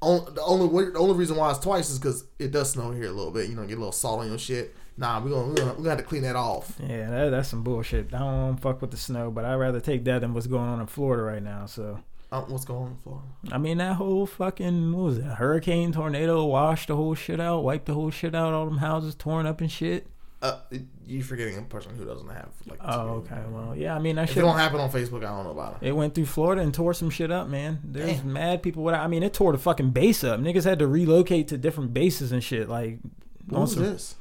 On, 0.00 0.34
the 0.34 0.42
only 0.42 0.86
the 0.92 0.98
only 0.98 1.14
reason 1.14 1.36
why 1.36 1.50
it's 1.50 1.58
twice 1.58 1.90
is 1.90 1.98
because 1.98 2.24
it 2.38 2.52
does 2.52 2.70
snow 2.70 2.90
here 2.90 3.04
a 3.08 3.12
little 3.12 3.30
bit. 3.32 3.50
You 3.50 3.54
know, 3.54 3.66
get 3.66 3.74
a 3.76 3.80
little 3.80 3.92
salt 3.92 4.20
on 4.20 4.28
your 4.28 4.38
shit. 4.38 4.74
Nah, 5.00 5.18
we're 5.18 5.30
gonna 5.30 5.48
we're 5.48 5.54
gonna, 5.54 5.70
we 5.72 5.76
gonna 5.78 5.88
have 5.90 5.98
to 5.98 6.04
clean 6.04 6.22
that 6.22 6.36
off. 6.36 6.74
Yeah, 6.78 7.08
that, 7.10 7.30
that's 7.30 7.48
some 7.48 7.62
bullshit. 7.64 8.12
I 8.14 8.18
don't 8.18 8.58
fuck 8.58 8.82
with 8.82 8.90
the 8.90 8.96
snow, 8.98 9.30
but 9.30 9.44
I'd 9.46 9.54
rather 9.54 9.80
take 9.80 10.04
that 10.04 10.20
than 10.20 10.34
what's 10.34 10.46
going 10.46 10.68
on 10.68 10.78
in 10.80 10.86
Florida 10.86 11.22
right 11.22 11.42
now. 11.42 11.64
So, 11.66 12.00
Uh, 12.30 12.42
what's 12.42 12.66
going 12.66 12.82
on 12.88 12.96
for? 13.02 13.22
I 13.50 13.56
mean, 13.58 13.78
that 13.78 13.94
whole 13.96 14.26
fucking 14.26 14.92
what 14.92 15.02
was 15.04 15.18
it? 15.18 15.24
Hurricane, 15.24 15.92
tornado, 15.92 16.44
washed 16.44 16.88
the 16.88 16.96
whole 16.96 17.14
shit 17.14 17.40
out, 17.40 17.64
wiped 17.64 17.86
the 17.86 17.94
whole 17.94 18.10
shit 18.10 18.34
out. 18.34 18.52
All 18.52 18.66
them 18.66 18.76
houses 18.78 19.14
torn 19.14 19.46
up 19.46 19.60
and 19.62 19.72
shit. 19.72 20.06
Uh, 20.42 20.58
you 21.06 21.22
forgetting 21.22 21.56
a 21.58 21.62
person 21.62 21.94
who 21.96 22.04
doesn't 22.04 22.28
have 22.28 22.48
like. 22.66 22.78
Oh, 22.82 23.24
okay. 23.24 23.40
Well, 23.50 23.74
yeah. 23.76 23.94
I 23.96 23.98
mean, 23.98 24.16
that 24.16 24.24
If 24.24 24.30
it 24.30 24.34
shit. 24.34 24.42
don't 24.42 24.56
happen 24.58 24.80
on 24.80 24.90
Facebook, 24.90 25.18
I 25.24 25.28
don't 25.34 25.44
know 25.44 25.50
about 25.50 25.78
it. 25.82 25.88
It 25.88 25.92
went 25.92 26.14
through 26.14 26.26
Florida 26.26 26.60
and 26.62 26.72
tore 26.74 26.92
some 26.94 27.08
shit 27.10 27.30
up, 27.30 27.48
man. 27.48 27.80
There's 27.84 28.18
Damn. 28.18 28.32
mad 28.34 28.62
people. 28.62 28.82
With, 28.82 28.94
I 28.94 29.06
mean, 29.06 29.22
it 29.22 29.32
tore 29.34 29.52
the 29.52 29.58
fucking 29.58 29.90
base 29.90 30.24
up. 30.24 30.40
Niggas 30.40 30.64
had 30.64 30.78
to 30.78 30.86
relocate 30.86 31.48
to 31.48 31.58
different 31.58 31.92
bases 31.94 32.32
and 32.32 32.42
shit. 32.44 32.68
Like, 32.68 32.98
What 33.48 33.62
was 33.62 33.74
some- 33.74 33.82
this? 33.82 34.14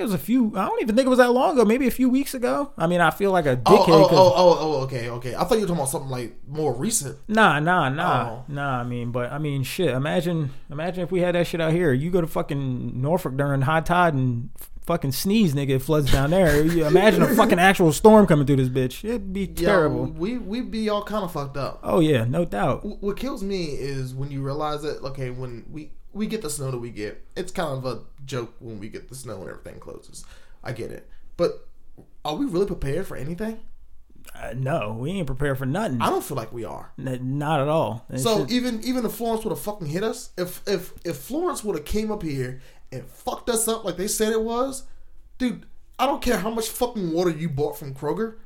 It 0.00 0.04
was 0.04 0.14
a 0.14 0.18
few. 0.18 0.52
I 0.56 0.66
don't 0.66 0.80
even 0.82 0.96
think 0.96 1.06
it 1.06 1.10
was 1.10 1.18
that 1.18 1.30
long 1.32 1.52
ago. 1.52 1.64
Maybe 1.64 1.86
a 1.86 1.90
few 1.90 2.08
weeks 2.08 2.34
ago. 2.34 2.72
I 2.78 2.86
mean, 2.86 3.00
I 3.00 3.10
feel 3.10 3.30
like 3.32 3.46
a 3.46 3.60
Oh, 3.66 3.76
dickhead. 3.78 3.88
oh, 3.88 4.08
oh, 4.10 4.32
oh, 4.36 4.58
oh, 4.60 4.80
okay, 4.84 5.08
okay. 5.10 5.34
I 5.34 5.44
thought 5.44 5.54
you 5.56 5.60
were 5.60 5.66
talking 5.66 5.76
about 5.76 5.88
something 5.90 6.10
like 6.10 6.36
more 6.48 6.74
recent. 6.74 7.18
Nah, 7.28 7.60
nah, 7.60 7.88
nah, 7.88 8.30
Oh. 8.30 8.44
nah. 8.48 8.80
I 8.80 8.84
mean, 8.84 9.12
but 9.12 9.30
I 9.32 9.38
mean, 9.38 9.62
shit. 9.62 9.90
Imagine, 9.90 10.50
imagine 10.70 11.02
if 11.04 11.12
we 11.12 11.20
had 11.20 11.34
that 11.34 11.46
shit 11.46 11.60
out 11.60 11.72
here. 11.72 11.92
You 11.92 12.10
go 12.10 12.20
to 12.20 12.26
fucking 12.26 13.00
Norfolk 13.00 13.36
during 13.36 13.60
high 13.62 13.80
tide 13.82 14.14
and 14.14 14.50
fucking 14.86 15.12
sneeze, 15.12 15.54
nigga. 15.54 15.70
It 15.76 15.78
floods 15.82 16.10
down 16.10 16.30
there. 16.30 16.64
You 16.64 16.84
imagine 16.94 17.22
a 17.22 17.28
fucking 17.34 17.58
actual 17.60 17.92
storm 17.92 18.26
coming 18.26 18.46
through 18.46 18.56
this 18.56 18.68
bitch. 18.68 19.04
It'd 19.04 19.32
be 19.32 19.46
terrible. 19.46 20.06
Yeah, 20.06 20.12
we 20.18 20.38
we 20.38 20.60
be 20.62 20.88
all 20.88 21.04
kind 21.04 21.24
of 21.24 21.32
fucked 21.32 21.56
up. 21.56 21.80
Oh 21.82 22.00
yeah, 22.00 22.24
no 22.24 22.44
doubt. 22.44 22.80
Wh- 22.80 23.02
What 23.02 23.16
kills 23.18 23.42
me 23.42 23.64
is 23.66 24.14
when 24.14 24.30
you 24.30 24.40
realize 24.42 24.82
that 24.82 25.00
okay, 25.04 25.30
when 25.30 25.64
we 25.70 25.92
we 26.12 26.26
get 26.26 26.42
the 26.42 26.50
snow 26.50 26.70
that 26.70 26.78
we 26.78 26.90
get, 26.90 27.24
it's 27.36 27.52
kind 27.52 27.70
of 27.72 27.84
a 27.84 28.00
joke 28.26 28.54
when 28.58 28.78
we 28.78 28.88
get 28.88 29.08
the 29.08 29.14
snow 29.14 29.40
and 29.40 29.48
everything 29.50 29.78
closes. 29.80 30.24
I 30.64 30.72
get 30.72 30.90
it, 30.90 31.08
but 31.36 31.66
are 32.24 32.36
we 32.36 32.46
really 32.46 32.66
prepared 32.66 33.06
for 33.06 33.16
anything? 33.16 33.60
Uh, 34.34 34.52
no, 34.54 34.96
we 34.98 35.10
ain't 35.12 35.26
prepared 35.26 35.58
for 35.58 35.66
nothing. 35.66 36.00
I 36.00 36.10
don't 36.10 36.22
feel 36.22 36.36
like 36.36 36.52
we 36.52 36.64
are. 36.64 36.92
N- 36.98 37.38
Not 37.38 37.60
at 37.60 37.68
all. 37.68 38.04
That 38.10 38.20
So 38.20 38.40
shit- 38.40 38.50
even 38.52 38.82
even 38.84 39.04
if 39.06 39.12
Florence 39.12 39.44
would 39.44 39.50
have 39.50 39.60
fucking 39.60 39.86
hit 39.88 40.04
us, 40.04 40.30
if 40.36 40.62
if 40.68 40.92
if 41.04 41.16
Florence 41.16 41.64
would 41.64 41.76
have 41.76 41.84
came 41.86 42.12
up 42.12 42.22
here 42.22 42.60
and 42.92 43.04
fucked 43.06 43.48
us 43.48 43.66
up 43.66 43.84
like 43.84 43.96
they 43.96 44.06
said 44.08 44.32
it 44.32 44.42
was, 44.42 44.84
dude, 45.38 45.64
I 45.98 46.06
don't 46.06 46.22
care 46.22 46.36
how 46.38 46.50
much 46.50 46.68
fucking 46.68 47.12
water 47.12 47.30
you 47.30 47.48
bought 47.48 47.78
from 47.78 47.94
Kroger, 47.94 48.36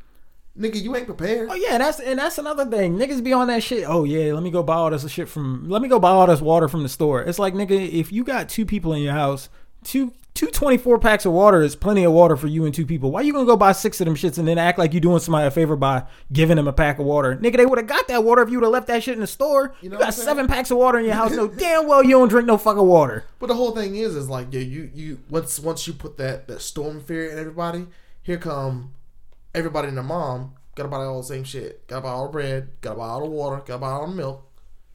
nigga, 0.58 0.80
you 0.80 0.94
ain't 0.96 1.06
prepared. 1.06 1.48
Oh 1.50 1.54
yeah, 1.54 1.78
that's 1.78 2.00
and 2.00 2.18
that's 2.18 2.38
another 2.38 2.64
thing. 2.66 2.96
Niggas 2.96 3.22
be 3.22 3.32
on 3.32 3.48
that 3.48 3.62
shit. 3.62 3.84
Oh 3.88 4.04
yeah, 4.04 4.32
let 4.32 4.42
me 4.42 4.50
go 4.50 4.62
buy 4.62 4.74
all 4.76 4.90
this 4.90 5.08
shit 5.10 5.28
from. 5.28 5.68
Let 5.68 5.82
me 5.82 5.88
go 5.88 5.98
buy 5.98 6.10
all 6.10 6.26
this 6.26 6.40
water 6.40 6.68
from 6.68 6.82
the 6.82 6.88
store. 6.88 7.22
It's 7.22 7.38
like 7.38 7.54
nigga, 7.54 7.92
if 7.92 8.12
you 8.12 8.24
got 8.24 8.48
two 8.48 8.66
people 8.66 8.92
in 8.92 9.02
your 9.02 9.12
house, 9.12 9.48
two 9.82 10.12
two 10.34 10.48
24 10.48 10.98
packs 10.98 11.24
of 11.24 11.32
water 11.32 11.62
is 11.62 11.76
plenty 11.76 12.02
of 12.02 12.12
water 12.12 12.36
for 12.36 12.48
you 12.48 12.64
and 12.64 12.74
two 12.74 12.84
people. 12.84 13.12
Why 13.12 13.20
you 13.20 13.32
gonna 13.32 13.46
go 13.46 13.56
buy 13.56 13.72
six 13.72 14.00
of 14.00 14.06
them 14.06 14.16
shits 14.16 14.36
and 14.36 14.48
then 14.48 14.58
act 14.58 14.78
like 14.78 14.92
you 14.92 15.00
doing 15.00 15.20
somebody 15.20 15.46
a 15.46 15.50
favor 15.50 15.76
by 15.76 16.04
giving 16.32 16.56
them 16.56 16.66
a 16.66 16.72
pack 16.72 16.98
of 16.98 17.06
water? 17.06 17.36
Nigga, 17.36 17.56
they 17.56 17.66
would 17.66 17.78
have 17.78 17.86
got 17.86 18.08
that 18.08 18.24
water 18.24 18.42
if 18.42 18.50
you 18.50 18.58
would 18.58 18.64
have 18.64 18.72
left 18.72 18.88
that 18.88 19.02
shit 19.02 19.14
in 19.14 19.20
the 19.20 19.26
store. 19.26 19.74
You, 19.80 19.90
know 19.90 19.96
what 19.96 20.06
got 20.06 20.14
seven 20.14 20.48
packs 20.48 20.70
of 20.70 20.78
water 20.78 20.98
in 20.98 21.04
your 21.04 21.14
house. 21.14 21.30
No 21.32 21.46
damn 21.48 21.86
well 21.86 22.02
you 22.02 22.10
don't 22.10 22.28
drink 22.28 22.46
no 22.46 22.58
fucking 22.58 22.84
water. 22.84 23.24
But 23.38 23.46
the 23.46 23.54
whole 23.54 23.70
thing 23.70 23.94
is, 23.94 24.16
is 24.16 24.28
like, 24.28 24.48
yeah, 24.50 24.60
you 24.60 24.90
you 24.92 25.20
once 25.30 25.60
once 25.60 25.86
you 25.86 25.92
put 25.92 26.16
that 26.18 26.48
that 26.48 26.60
storm 26.60 27.00
fear 27.00 27.30
in 27.30 27.38
everybody, 27.38 27.86
here 28.22 28.38
come 28.38 28.92
everybody 29.54 29.88
and 29.88 29.96
their 29.96 30.04
mom. 30.04 30.54
Gotta 30.74 30.88
buy 30.88 30.98
all 30.98 31.18
the 31.18 31.26
same 31.26 31.44
shit. 31.44 31.86
Gotta 31.86 32.02
buy 32.02 32.10
all 32.10 32.26
the 32.26 32.32
bread. 32.32 32.68
Gotta 32.80 32.98
buy 32.98 33.08
all 33.08 33.20
the 33.20 33.26
water. 33.30 33.62
Gotta 33.64 33.78
buy 33.78 33.90
all 33.90 34.06
the 34.06 34.14
milk 34.14 34.44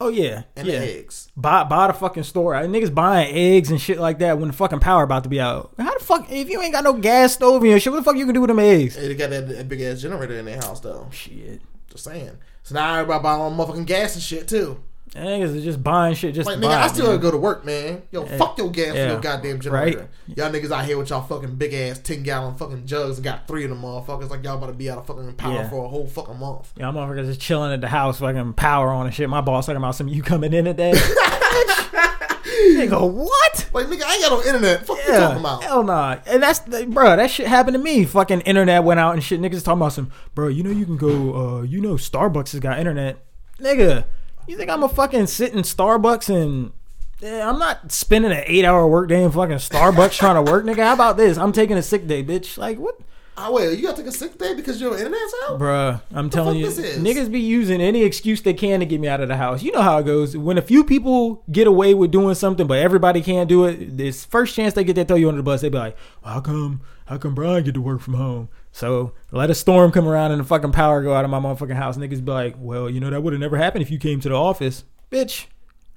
Oh 0.02 0.08
yeah, 0.08 0.44
and 0.56 0.66
yeah. 0.66 0.78
the 0.78 0.98
eggs. 0.98 1.28
Buy, 1.36 1.62
buy 1.64 1.88
the 1.88 1.92
fucking 1.92 2.22
store. 2.22 2.54
Uh, 2.54 2.62
Niggas 2.62 2.94
buying 2.94 3.34
eggs 3.36 3.70
and 3.70 3.78
shit 3.78 3.98
like 3.98 4.18
that 4.20 4.38
when 4.38 4.48
the 4.48 4.54
fucking 4.54 4.80
power 4.80 5.02
about 5.02 5.24
to 5.24 5.28
be 5.28 5.38
out. 5.38 5.74
How 5.76 5.92
the 5.96 6.02
fuck 6.02 6.26
if 6.30 6.48
you 6.48 6.62
ain't 6.62 6.72
got 6.72 6.84
no 6.84 6.94
gas 6.94 7.34
stove 7.34 7.62
in 7.64 7.70
your 7.70 7.78
shit? 7.78 7.92
What 7.92 7.98
the 7.98 8.04
fuck 8.04 8.16
you 8.16 8.24
can 8.24 8.34
do 8.34 8.40
with 8.40 8.48
them 8.48 8.60
eggs? 8.60 8.96
Hey, 8.96 9.08
they 9.08 9.14
got 9.14 9.28
that, 9.28 9.46
that 9.48 9.68
big 9.68 9.82
ass 9.82 10.00
generator 10.00 10.38
in 10.38 10.46
their 10.46 10.56
house 10.56 10.80
though. 10.80 11.06
Shit, 11.12 11.60
Just 11.90 12.04
saying. 12.04 12.38
So 12.62 12.76
now 12.76 12.94
everybody 12.94 13.22
buying 13.22 13.42
all 13.42 13.50
motherfucking 13.52 13.84
gas 13.84 14.14
and 14.14 14.22
shit 14.22 14.48
too. 14.48 14.82
Niggas 15.14 15.56
are 15.58 15.60
just 15.60 15.82
buying 15.82 16.14
shit 16.14 16.34
just 16.34 16.46
Like 16.46 16.58
nigga, 16.58 16.62
buy. 16.62 16.82
I 16.82 16.86
still 16.88 17.06
man. 17.06 17.16
gotta 17.16 17.22
go 17.22 17.30
to 17.32 17.36
work, 17.36 17.64
man. 17.64 18.02
Yo, 18.12 18.24
Yeah. 18.24 18.36
fuck 18.38 18.56
your 18.58 18.70
gas 18.70 18.92
for 18.92 19.06
your 19.06 19.20
goddamn 19.20 19.60
generator. 19.60 20.08
Y'all 20.28 20.50
niggas 20.50 20.70
out 20.70 20.84
here 20.84 20.96
with 20.98 21.10
y'all 21.10 21.22
fucking 21.22 21.56
big 21.56 21.74
ass 21.74 21.98
ten 21.98 22.22
gallon 22.22 22.54
fucking 22.54 22.86
jugs 22.86 23.16
and 23.16 23.24
got 23.24 23.48
three 23.48 23.64
of 23.64 23.70
them 23.70 23.82
motherfuckers. 23.82 24.30
Like 24.30 24.44
y'all 24.44 24.56
about 24.56 24.68
to 24.68 24.72
be 24.72 24.88
out 24.90 24.98
of 24.98 25.06
fucking 25.06 25.32
power 25.34 25.54
Yeah. 25.54 25.68
for 25.68 25.84
a 25.84 25.88
whole 25.88 26.06
fucking 26.06 26.38
month. 26.38 26.72
Yeah, 26.76 26.88
I'm 26.88 26.94
motherfuckers 26.94 27.26
just 27.26 27.40
chilling 27.40 27.72
at 27.72 27.80
the 27.80 27.88
house, 27.88 28.20
fucking 28.20 28.52
power 28.54 28.90
on 28.90 29.06
and 29.06 29.14
shit. 29.14 29.28
My 29.28 29.40
boss 29.40 29.66
talking 29.66 29.78
about 29.78 29.96
some 29.96 30.06
you 30.08 30.22
coming 30.22 30.52
in 30.52 30.64
today. 30.66 30.92
Nigga, 32.76 33.10
what? 33.12 33.68
Like 33.72 33.86
nigga, 33.86 34.02
I 34.04 34.14
ain't 34.14 34.22
got 34.22 34.30
no 34.30 34.42
internet. 34.42 34.86
Fuck 34.86 34.98
you 35.06 35.12
Yeah, 35.12 35.20
talking 35.20 35.40
about? 35.40 35.62
hell 35.62 35.82
nah. 35.82 36.16
And 36.26 36.42
that's, 36.42 36.60
bro, 36.60 37.16
that 37.16 37.30
shit 37.30 37.46
happened 37.46 37.74
to 37.74 37.78
me. 37.82 38.04
Fucking 38.04 38.40
internet 38.42 38.84
went 38.84 39.00
out 39.00 39.12
and 39.14 39.22
shit. 39.22 39.40
Niggas 39.40 39.64
talking 39.64 39.80
about 39.80 39.92
some, 39.92 40.10
bro, 40.34 40.48
you 40.48 40.62
know 40.62 40.70
you 40.70 40.84
can 40.84 40.96
go, 40.96 41.34
uh, 41.58 41.62
you 41.62 41.80
know 41.80 41.94
Starbucks 41.94 42.52
has 42.52 42.60
got 42.60 42.78
internet. 42.78 43.18
Nigga, 43.60 44.04
you 44.50 44.56
think 44.56 44.68
I'm 44.68 44.82
a 44.82 44.88
fucking 44.88 45.28
sit 45.28 45.54
in 45.54 45.60
Starbucks 45.60 46.28
and, 46.28 46.72
yeah, 47.20 47.48
I'm 47.48 47.58
not 47.58 47.92
spending 47.92 48.32
an 48.32 48.42
eight 48.46 48.64
hour 48.64 48.86
workday 48.86 49.22
in 49.22 49.30
fucking 49.30 49.56
Starbucks 49.56 50.16
trying 50.18 50.44
to 50.44 50.50
work, 50.50 50.64
nigga. 50.64 50.82
How 50.82 50.94
about 50.94 51.16
this? 51.16 51.38
I'm 51.38 51.52
taking 51.52 51.76
a 51.76 51.82
sick 51.82 52.06
day, 52.06 52.24
bitch. 52.24 52.58
Like, 52.58 52.78
what? 52.78 52.98
Ah, 53.42 53.50
wait, 53.50 53.78
you 53.78 53.82
gotta 53.86 53.96
take 54.02 54.06
a 54.06 54.12
sick 54.12 54.36
day 54.36 54.54
because 54.54 54.80
your 54.80 54.92
internet's 54.98 55.34
out? 55.48 55.58
Bruh, 55.58 56.02
I'm 56.12 56.28
telling 56.28 56.58
you, 56.58 56.66
niggas 56.66 57.32
be 57.32 57.40
using 57.40 57.80
any 57.80 58.02
excuse 58.02 58.42
they 58.42 58.52
can 58.52 58.80
to 58.80 58.86
get 58.86 59.00
me 59.00 59.08
out 59.08 59.20
of 59.22 59.28
the 59.28 59.36
house. 59.36 59.62
You 59.62 59.72
know 59.72 59.80
how 59.80 59.96
it 59.98 60.04
goes. 60.04 60.36
When 60.36 60.58
a 60.58 60.62
few 60.62 60.84
people 60.84 61.42
get 61.50 61.66
away 61.66 61.94
with 61.94 62.10
doing 62.10 62.34
something, 62.34 62.66
but 62.66 62.78
everybody 62.78 63.22
can't 63.22 63.48
do 63.48 63.64
it, 63.64 63.96
this 63.96 64.24
first 64.26 64.54
chance 64.54 64.74
they 64.74 64.84
get, 64.84 64.94
they 64.96 65.04
throw 65.04 65.16
you 65.16 65.28
under 65.28 65.38
the 65.38 65.42
bus. 65.42 65.62
They 65.62 65.70
be 65.70 65.78
like, 65.78 65.96
well, 66.22 66.34
"How 66.34 66.40
come? 66.40 66.82
How 67.06 67.16
come 67.16 67.34
Brian 67.34 67.64
get 67.64 67.74
to 67.74 67.80
work 67.80 68.00
from 68.02 68.14
home?" 68.14 68.50
So 68.72 69.14
let 69.32 69.48
a 69.48 69.54
storm 69.54 69.90
come 69.90 70.06
around 70.06 70.32
and 70.32 70.40
the 70.40 70.44
fucking 70.44 70.72
power 70.72 71.02
go 71.02 71.14
out 71.14 71.24
of 71.24 71.30
my 71.30 71.40
motherfucking 71.40 71.76
house. 71.76 71.96
Niggas 71.96 72.22
be 72.24 72.32
like, 72.32 72.56
"Well, 72.58 72.90
you 72.90 73.00
know 73.00 73.08
that 73.10 73.22
would 73.22 73.32
have 73.32 73.40
never 73.40 73.56
happened 73.56 73.82
if 73.82 73.90
you 73.90 73.98
came 73.98 74.20
to 74.20 74.28
the 74.28 74.34
office, 74.34 74.84
bitch." 75.10 75.46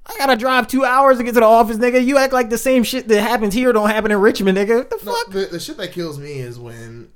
I 0.06 0.18
gotta 0.18 0.36
drive 0.36 0.68
two 0.68 0.84
hours 0.84 1.18
to 1.18 1.24
get 1.24 1.34
to 1.36 1.40
the 1.40 1.46
office, 1.46 1.78
nigga. 1.78 2.06
You 2.06 2.18
act 2.18 2.34
like 2.34 2.50
the 2.50 2.58
same 2.58 2.84
shit 2.84 3.08
that 3.08 3.22
happens 3.22 3.54
here 3.54 3.72
don't 3.72 3.90
happen 3.90 4.12
in 4.12 4.18
Richmond, 4.20 4.58
nigga. 4.58 4.80
What 4.80 4.90
the 4.90 5.00
No, 5.06 5.14
fuck? 5.14 5.32
the, 5.32 5.46
the 5.46 5.60
shit 5.62 5.78
that 5.78 5.94
kills 5.94 6.20
me 6.20 6.40
is 6.40 6.60
when 6.60 7.08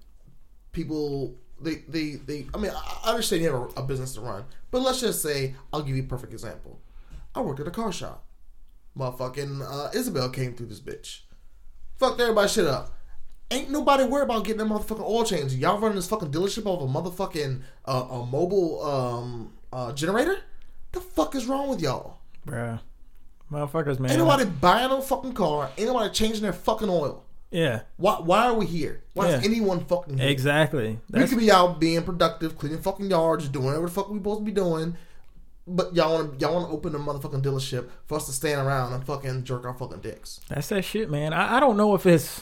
people 0.78 1.36
they 1.60 1.76
they 1.90 2.12
they. 2.12 2.48
I 2.54 2.58
mean, 2.58 2.72
I 2.72 3.10
understand 3.10 3.42
you 3.42 3.52
have 3.52 3.62
a, 3.62 3.82
a 3.82 3.84
business 3.84 4.14
to 4.14 4.22
run, 4.22 4.46
but 4.72 4.82
let's 4.82 5.02
just 5.02 5.22
say 5.22 5.56
I'll 5.74 5.82
give 5.82 5.96
you 5.98 6.04
a 6.04 6.06
perfect 6.06 6.32
example. 6.32 6.80
I 7.36 7.42
worked 7.42 7.60
at 7.60 7.68
a 7.68 7.72
car 7.72 7.92
shop. 7.92 8.24
Motherfucking 8.98 9.62
uh, 9.62 9.90
Isabel 9.94 10.30
came 10.30 10.54
through 10.54 10.68
this 10.68 10.80
bitch. 10.80 11.22
Fucked 11.98 12.22
everybody 12.22 12.48
shit 12.48 12.66
up. 12.66 12.94
Ain't 13.50 13.70
nobody 13.72 14.04
worried 14.04 14.24
about 14.24 14.44
getting 14.44 14.60
that 14.60 14.68
motherfucking 14.68 15.02
oil 15.02 15.24
change. 15.24 15.54
Y'all 15.54 15.80
running 15.80 15.96
this 15.96 16.08
fucking 16.08 16.32
dealership 16.32 16.66
of 16.66 16.82
a 16.82 16.88
motherfucking 16.88 17.62
uh, 17.86 18.08
a 18.12 18.26
mobile 18.26 18.84
um 18.84 19.54
uh, 19.74 19.92
generator. 19.94 20.38
The 20.92 21.02
fuck 21.02 21.36
is 21.36 21.46
wrong 21.46 21.70
with 21.70 21.82
y'all? 21.82 22.18
Bruh. 22.46 22.80
Motherfuckers, 23.52 24.00
man. 24.00 24.12
Ain't 24.12 24.20
nobody 24.20 24.46
buying 24.46 24.92
a 24.92 25.02
fucking 25.02 25.34
car. 25.34 25.72
Ain't 25.78 25.88
nobody 25.88 26.14
changing 26.14 26.44
their 26.44 26.54
fucking 26.54 26.90
oil. 26.90 27.24
Yeah, 27.52 27.82
Why? 27.98 28.16
Why 28.16 28.46
are 28.48 28.54
we 28.54 28.66
here? 28.66 29.02
Why 29.14 29.30
is 29.30 29.46
anyone 29.46 29.86
fucking 29.86 30.18
here? 30.18 30.28
exactly. 30.30 31.00
We 31.12 31.20
That's, 31.20 31.30
could 31.32 31.40
be 31.40 31.52
out 31.52 31.80
being 31.80 32.04
productive, 32.04 32.58
cleaning 32.58 32.82
fucking 32.82 33.10
yards, 33.10 33.48
doing 33.50 33.66
whatever 33.66 33.88
the 33.88 33.92
fuck 33.92 34.10
we 34.10 34.20
supposed 34.20 34.40
to 34.42 34.46
be 34.46 34.52
doing. 34.52 34.96
But 35.70 35.94
y'all 35.96 36.14
want 36.14 36.40
to 36.40 36.46
y'all 36.46 36.56
want 36.56 36.68
to 36.70 36.74
open 36.74 36.96
a 36.96 37.00
motherfucking 37.00 37.42
dealership 37.44 37.90
for 38.06 38.16
us 38.18 38.26
to 38.28 38.32
stand 38.32 38.66
around 38.66 38.94
and 38.94 39.06
fucking 39.06 39.44
jerk 39.44 39.66
our 39.66 39.74
fucking 39.74 40.00
dicks. 40.00 40.40
that's 40.48 40.70
that 40.70 40.84
shit, 40.84 41.10
man. 41.10 41.34
I, 41.34 41.58
I 41.58 41.60
don't 41.60 41.76
know 41.78 41.94
if 41.96 42.06
it's. 42.06 42.42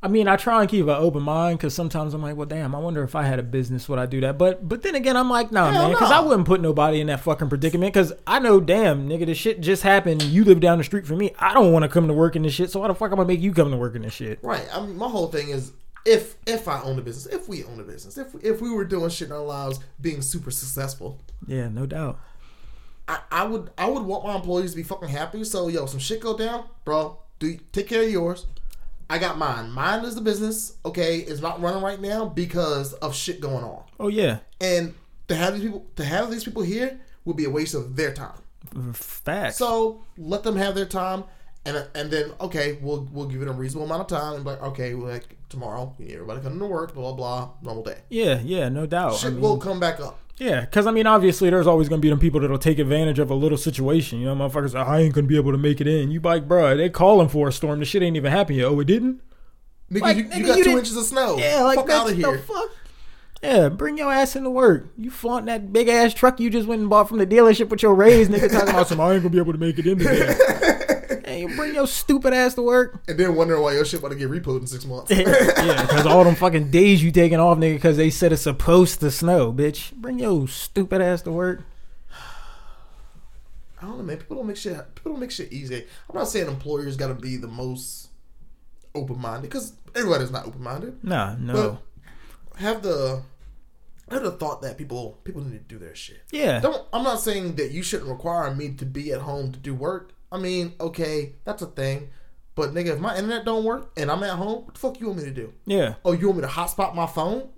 I 0.00 0.06
mean, 0.06 0.28
I 0.28 0.36
try 0.36 0.60
and 0.60 0.70
keep 0.70 0.84
an 0.84 0.90
open 0.90 1.24
mind 1.24 1.58
because 1.58 1.74
sometimes 1.74 2.14
I'm 2.14 2.22
like, 2.22 2.36
well, 2.36 2.46
damn, 2.46 2.72
I 2.72 2.78
wonder 2.78 3.02
if 3.02 3.16
I 3.16 3.24
had 3.24 3.40
a 3.40 3.42
business, 3.42 3.88
would 3.88 3.98
I 3.98 4.06
do 4.06 4.20
that? 4.20 4.38
But 4.38 4.68
but 4.68 4.82
then 4.82 4.94
again, 4.94 5.16
I'm 5.16 5.28
like, 5.28 5.50
nah, 5.50 5.72
Hell 5.72 5.82
man, 5.82 5.90
because 5.92 6.10
no. 6.10 6.16
I 6.16 6.20
wouldn't 6.20 6.46
put 6.46 6.60
nobody 6.60 7.00
in 7.00 7.08
that 7.08 7.20
fucking 7.20 7.48
predicament. 7.48 7.92
Because 7.92 8.12
I 8.26 8.38
know, 8.38 8.60
damn, 8.60 9.08
nigga, 9.08 9.26
this 9.26 9.38
shit 9.38 9.60
just 9.60 9.82
happened. 9.82 10.22
You 10.22 10.44
live 10.44 10.60
down 10.60 10.78
the 10.78 10.84
street 10.84 11.06
from 11.06 11.18
me. 11.18 11.34
I 11.40 11.52
don't 11.52 11.72
want 11.72 11.82
to 11.82 11.88
come 11.88 12.06
to 12.06 12.14
work 12.14 12.36
in 12.36 12.42
this 12.42 12.52
shit. 12.54 12.70
So 12.70 12.78
why 12.80 12.88
the 12.88 12.94
fuck 12.94 13.10
am 13.10 13.18
I 13.18 13.24
make 13.24 13.40
you 13.40 13.52
come 13.52 13.70
to 13.72 13.76
work 13.76 13.96
in 13.96 14.02
this 14.02 14.12
shit? 14.14 14.38
Right. 14.42 14.66
I 14.72 14.80
mean, 14.80 14.96
my 14.96 15.08
whole 15.08 15.26
thing 15.28 15.48
is 15.48 15.72
if 16.04 16.36
if 16.46 16.68
I 16.68 16.80
own 16.82 16.98
a 16.98 17.02
business, 17.02 17.26
if 17.34 17.48
we 17.48 17.64
own 17.64 17.80
a 17.80 17.84
business, 17.84 18.16
if 18.16 18.28
if 18.42 18.60
we 18.60 18.70
were 18.70 18.84
doing 18.84 19.10
shit 19.10 19.28
in 19.28 19.32
our 19.32 19.42
lives, 19.42 19.80
being 20.00 20.22
super 20.22 20.52
successful, 20.52 21.20
Yeah, 21.46 21.68
no 21.68 21.86
doubt. 21.86 22.20
I, 23.08 23.20
I 23.32 23.44
would 23.44 23.70
I 23.76 23.88
would 23.88 24.04
want 24.04 24.24
my 24.24 24.36
employees 24.36 24.70
to 24.72 24.76
be 24.76 24.82
fucking 24.84 25.08
happy. 25.08 25.42
So 25.42 25.66
yo, 25.66 25.86
some 25.86 25.98
shit 25.98 26.20
go 26.20 26.36
down, 26.36 26.64
bro. 26.84 27.18
Do 27.40 27.58
take 27.72 27.88
care 27.88 28.02
of 28.02 28.10
yours. 28.10 28.46
I 29.10 29.18
got 29.18 29.38
mine. 29.38 29.70
Mine 29.72 30.04
is 30.04 30.14
the 30.14 30.20
business. 30.20 30.76
Okay, 30.84 31.18
it's 31.18 31.40
not 31.40 31.60
running 31.62 31.82
right 31.82 32.00
now 32.00 32.26
because 32.26 32.92
of 32.94 33.14
shit 33.14 33.40
going 33.40 33.64
on. 33.64 33.82
Oh 33.98 34.08
yeah, 34.08 34.38
And 34.60 34.94
to 35.28 35.34
have 35.34 35.54
these 35.54 35.62
people 35.64 35.86
to 35.96 36.04
have 36.04 36.30
these 36.30 36.44
people 36.44 36.62
here 36.62 37.00
would 37.24 37.36
be 37.36 37.44
a 37.44 37.50
waste 37.50 37.74
of 37.74 37.96
their 37.96 38.12
time. 38.12 38.38
facts. 38.92 39.56
So 39.56 40.02
let 40.16 40.42
them 40.42 40.56
have 40.56 40.74
their 40.74 40.84
time, 40.86 41.24
and 41.64 41.86
and 41.94 42.10
then 42.10 42.32
okay, 42.40 42.78
we'll 42.82 43.08
we'll 43.12 43.26
give 43.26 43.42
it 43.42 43.48
a 43.48 43.52
reasonable 43.52 43.86
amount 43.86 44.02
of 44.02 44.18
time. 44.18 44.34
And 44.36 44.44
like, 44.44 44.62
okay, 44.62 44.94
well, 44.94 45.10
like 45.12 45.36
tomorrow, 45.48 45.94
you 45.98 46.06
need 46.06 46.14
everybody 46.14 46.40
coming 46.42 46.58
to 46.58 46.66
work, 46.66 46.94
blah 46.94 47.12
blah 47.12 47.14
blah, 47.14 47.50
normal 47.62 47.84
day. 47.84 47.98
yeah, 48.10 48.40
yeah, 48.44 48.68
no 48.68 48.86
doubt. 48.86 49.12
I 49.12 49.16
Shit 49.16 49.32
mean- 49.32 49.40
will 49.42 49.58
come 49.58 49.80
back 49.80 50.00
up. 50.00 50.18
Yeah, 50.38 50.60
because 50.60 50.86
I 50.86 50.92
mean, 50.92 51.06
obviously, 51.06 51.50
there's 51.50 51.66
always 51.66 51.88
gonna 51.88 52.00
be 52.00 52.08
them 52.10 52.20
people 52.20 52.38
that'll 52.40 52.58
take 52.58 52.78
advantage 52.78 53.18
of 53.18 53.30
a 53.30 53.34
little 53.34 53.58
situation. 53.58 54.20
You 54.20 54.26
know, 54.26 54.36
motherfuckers, 54.36 54.72
say, 54.72 54.78
I 54.78 55.00
ain't 55.00 55.14
gonna 55.14 55.26
be 55.26 55.36
able 55.36 55.50
to 55.52 55.58
make 55.58 55.80
it 55.80 55.86
in. 55.88 56.10
You 56.12 56.20
like, 56.20 56.46
bro, 56.46 56.76
they 56.76 56.88
calling 56.90 57.28
for 57.28 57.48
a 57.48 57.52
storm. 57.52 57.80
The 57.80 57.84
shit 57.84 58.02
ain't 58.02 58.16
even 58.16 58.30
happened 58.30 58.58
yet. 58.58 58.66
Oh, 58.66 58.78
it 58.80 58.84
didn't. 58.86 59.20
Nigga, 59.90 60.00
Like, 60.00 60.16
you, 60.18 60.24
nigga, 60.24 60.36
you 60.36 60.46
got 60.46 60.58
you 60.58 60.64
2 60.64 60.70
didn't- 60.70 60.78
inches 60.80 60.96
of 60.96 61.04
snow. 61.06 61.38
Yeah, 61.38 61.62
like 61.62 61.76
fuck 61.76 61.86
that's 61.86 62.00
out 62.00 62.10
of 62.10 62.16
the 62.16 62.22
here. 62.28 62.38
fuck. 62.38 62.70
Yeah, 63.42 63.68
bring 63.68 63.96
your 63.98 64.12
ass 64.12 64.34
into 64.36 64.50
work. 64.50 64.88
You 64.96 65.10
flaunt 65.10 65.46
that 65.46 65.72
big 65.72 65.88
ass 65.88 66.12
truck 66.14 66.38
you 66.40 66.50
just 66.50 66.66
went 66.68 66.80
and 66.82 66.90
bought 66.90 67.08
from 67.08 67.18
the 67.18 67.26
dealership 67.26 67.68
with 67.68 67.82
your 67.82 67.94
raise, 67.94 68.28
nigga 68.28 68.50
talking 68.52 68.68
about 68.70 68.88
some. 68.88 69.00
I 69.00 69.14
ain't 69.14 69.22
gonna 69.22 69.30
be 69.32 69.38
able 69.38 69.52
to 69.52 69.58
make 69.58 69.78
it 69.78 69.86
in 69.86 69.98
today. 69.98 70.34
you 71.38 71.56
bring 71.56 71.74
your 71.74 71.86
stupid 71.86 72.32
ass 72.32 72.54
to 72.54 72.62
work. 72.62 73.02
And 73.08 73.18
then 73.18 73.34
wondering 73.34 73.62
why 73.62 73.74
your 73.74 73.84
shit 73.84 74.00
about 74.00 74.10
to 74.10 74.14
get 74.16 74.30
repoed 74.30 74.60
in 74.60 74.66
six 74.66 74.84
months. 74.84 75.10
yeah, 75.16 75.82
because 75.82 76.06
all 76.06 76.24
them 76.24 76.34
fucking 76.34 76.70
days 76.70 77.02
you 77.02 77.10
taking 77.10 77.40
off, 77.40 77.58
nigga, 77.58 77.74
because 77.74 77.96
they 77.96 78.10
said 78.10 78.32
it's 78.32 78.42
supposed 78.42 79.00
to 79.00 79.10
snow, 79.10 79.52
bitch. 79.52 79.92
Bring 79.92 80.18
your 80.18 80.48
stupid 80.48 81.00
ass 81.00 81.22
to 81.22 81.32
work. 81.32 81.62
I 83.80 83.86
don't 83.86 83.98
know, 83.98 84.04
man. 84.04 84.16
People 84.16 84.36
don't 84.36 84.46
make 84.46 84.56
shit. 84.56 84.76
People 84.94 85.12
don't 85.12 85.20
make 85.20 85.30
shit 85.30 85.52
easy. 85.52 85.86
I'm 86.08 86.16
not 86.16 86.28
saying 86.28 86.48
employers 86.48 86.96
got 86.96 87.08
to 87.08 87.14
be 87.14 87.36
the 87.36 87.46
most 87.46 88.08
open 88.94 89.20
minded 89.20 89.42
because 89.42 89.74
everybody's 89.94 90.30
not 90.30 90.46
open 90.46 90.62
minded. 90.62 91.04
Nah, 91.04 91.36
no. 91.36 91.78
But 92.54 92.60
have 92.60 92.82
the 92.82 93.22
have 94.10 94.22
the 94.22 94.32
thought 94.32 94.62
that 94.62 94.78
people 94.78 95.20
people 95.24 95.42
need 95.42 95.68
to 95.68 95.74
do 95.74 95.78
their 95.78 95.94
shit. 95.94 96.22
yeah. 96.32 96.60
Don't. 96.60 96.86
I'm 96.92 97.04
not 97.04 97.20
saying 97.20 97.54
that 97.56 97.70
you 97.70 97.82
shouldn't 97.82 98.10
require 98.10 98.54
me 98.54 98.70
to 98.74 98.84
be 98.84 99.12
at 99.12 99.20
home 99.20 99.52
to 99.52 99.58
do 99.58 99.74
work. 99.74 100.12
I 100.30 100.38
mean, 100.38 100.74
okay, 100.80 101.34
that's 101.44 101.62
a 101.62 101.66
thing. 101.66 102.10
But 102.54 102.74
nigga, 102.74 102.88
if 102.88 103.00
my 103.00 103.16
internet 103.16 103.44
don't 103.44 103.64
work 103.64 103.92
and 103.96 104.10
I'm 104.10 104.22
at 104.24 104.30
home, 104.36 104.64
what 104.64 104.74
the 104.74 104.80
fuck 104.80 105.00
you 105.00 105.06
want 105.06 105.18
me 105.20 105.24
to 105.26 105.30
do? 105.30 105.52
Yeah. 105.64 105.94
Oh, 106.04 106.12
you 106.12 106.26
want 106.26 106.38
me 106.40 106.42
to 106.42 106.48
hotspot 106.52 106.94
my 106.94 107.06
phone? 107.06 107.48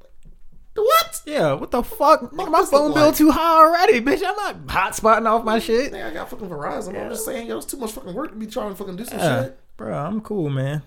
What? 0.74 1.22
Yeah, 1.26 1.54
what 1.54 1.70
the 1.70 1.82
fuck? 1.82 2.20
Nigga, 2.32 2.50
my 2.50 2.64
phone 2.64 2.94
bill 2.94 3.06
like? 3.06 3.16
too 3.16 3.30
high 3.30 3.64
already, 3.66 4.00
bitch. 4.00 4.22
I'm 4.24 4.36
not 4.36 4.66
hotspotting 4.66 5.26
off 5.26 5.44
my 5.44 5.58
shit. 5.58 5.92
Nigga, 5.92 6.10
I 6.10 6.14
got 6.14 6.30
fucking 6.30 6.48
Verizon. 6.48 7.00
I'm 7.02 7.10
just 7.10 7.24
saying, 7.24 7.48
yo, 7.48 7.56
it's 7.58 7.66
too 7.66 7.76
much 7.76 7.92
fucking 7.92 8.14
work 8.14 8.30
to 8.30 8.36
be 8.36 8.46
trying 8.46 8.70
to 8.70 8.76
fucking 8.76 8.96
do 8.96 9.04
some 9.04 9.18
Yeah, 9.18 9.42
shit. 9.44 9.58
bro, 9.76 9.96
I'm 9.98 10.20
cool, 10.20 10.48
man. 10.48 10.82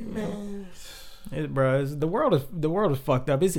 Man, 0.00 0.68
It, 1.32 1.52
bro, 1.52 1.80
it's, 1.82 1.94
the 1.96 2.06
world 2.06 2.34
is 2.34 2.42
the 2.52 2.70
world 2.70 2.92
is 2.92 2.98
fucked 2.98 3.30
up. 3.30 3.42
It's, 3.42 3.58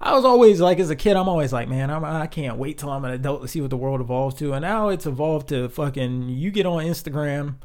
I 0.00 0.14
was 0.14 0.24
always 0.24 0.60
like, 0.60 0.78
as 0.80 0.88
a 0.88 0.96
kid, 0.96 1.16
I'm 1.16 1.28
always 1.28 1.52
like, 1.52 1.68
man, 1.68 1.90
I'm, 1.90 2.04
I 2.04 2.26
can't 2.26 2.56
wait 2.56 2.78
till 2.78 2.90
I'm 2.90 3.04
an 3.04 3.10
adult 3.10 3.42
to 3.42 3.48
see 3.48 3.60
what 3.60 3.68
the 3.70 3.76
world 3.76 4.00
evolves 4.00 4.34
to. 4.36 4.54
And 4.54 4.62
now 4.62 4.88
it's 4.88 5.04
evolved 5.06 5.48
to 5.50 5.68
fucking. 5.68 6.30
You 6.30 6.50
get 6.50 6.64
on 6.64 6.82
Instagram. 6.84 7.56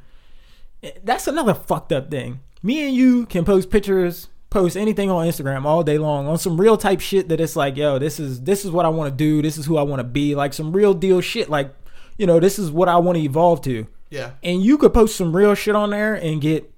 Eh, 0.84 0.92
That's 1.04 1.28
another 1.28 1.54
fucked 1.54 1.94
up 1.94 2.12
thing. 2.12 2.42
Me 2.62 2.86
and 2.86 2.94
you 2.96 3.26
can 3.28 3.46
post 3.46 3.70
pictures, 3.70 4.28
post 4.50 4.76
anything 4.76 5.10
on 5.10 5.26
Instagram 5.26 5.64
all 5.66 5.82
day 5.84 5.98
long 5.98 6.28
on 6.28 6.38
some 6.38 6.60
real 6.60 6.76
type 6.78 7.00
shit 7.00 7.30
that 7.30 7.40
it's 7.40 7.56
like, 7.56 7.78
yo, 7.78 8.00
this 8.00 8.20
is 8.20 8.42
this 8.42 8.66
is 8.66 8.72
what 8.72 8.86
I 8.86 8.90
want 8.90 9.10
to 9.12 9.16
do. 9.16 9.42
This 9.42 9.58
is 9.58 9.66
who 9.66 9.78
I 9.78 9.84
want 9.84 10.00
to 10.02 10.04
be. 10.04 10.36
Like 10.36 10.54
some 10.54 10.74
real 10.74 10.94
deal 10.94 11.22
shit. 11.22 11.50
Like, 11.50 11.74
you 12.18 12.26
know, 12.26 12.40
this 12.42 12.60
is 12.60 12.70
what 12.72 12.90
I 12.90 12.98
want 12.98 13.18
to 13.18 13.24
evolve 13.24 13.62
to. 13.62 13.88
yeah. 14.10 14.32
and 14.44 14.62
you 14.62 14.78
could 14.78 14.94
post 14.94 15.16
some 15.16 15.36
real 15.36 15.56
shit 15.56 15.76
on 15.76 15.92
there 15.92 16.16
and 16.16 16.42
get 16.42 16.70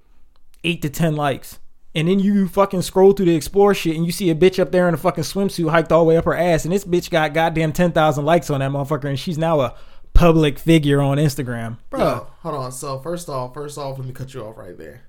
eight 0.62 0.82
to 0.82 0.90
ten 0.90 1.16
likes. 1.16 1.58
And 1.94 2.06
then 2.06 2.20
you 2.20 2.48
fucking 2.48 2.82
scroll 2.82 3.12
through 3.12 3.26
the 3.26 3.34
explore 3.34 3.74
shit 3.74 3.96
and 3.96 4.04
you 4.04 4.12
see 4.12 4.30
a 4.30 4.34
bitch 4.34 4.58
up 4.58 4.70
there 4.72 4.88
in 4.88 4.94
a 4.94 4.98
fucking 4.98 5.24
swimsuit 5.24 5.70
hiked 5.70 5.90
all 5.90 6.04
the 6.04 6.08
way 6.08 6.16
up 6.16 6.26
her 6.26 6.34
ass, 6.34 6.64
and 6.64 6.72
this 6.72 6.84
bitch 6.84 7.10
got 7.10 7.34
goddamn 7.34 7.72
ten 7.72 7.92
thousand 7.92 8.24
likes 8.24 8.50
on 8.50 8.60
that 8.60 8.70
motherfucker, 8.70 9.08
and 9.08 9.18
she's 9.18 9.38
now 9.38 9.60
a 9.60 9.74
public 10.12 10.58
figure 10.58 11.00
on 11.00 11.16
Instagram, 11.16 11.78
bro. 11.90 12.00
Yo, 12.00 12.26
hold 12.40 12.54
on. 12.54 12.72
So 12.72 12.98
first 12.98 13.28
off, 13.28 13.54
first 13.54 13.78
off, 13.78 13.98
let 13.98 14.06
me 14.06 14.12
cut 14.12 14.34
you 14.34 14.44
off 14.44 14.58
right 14.58 14.76
there. 14.76 15.02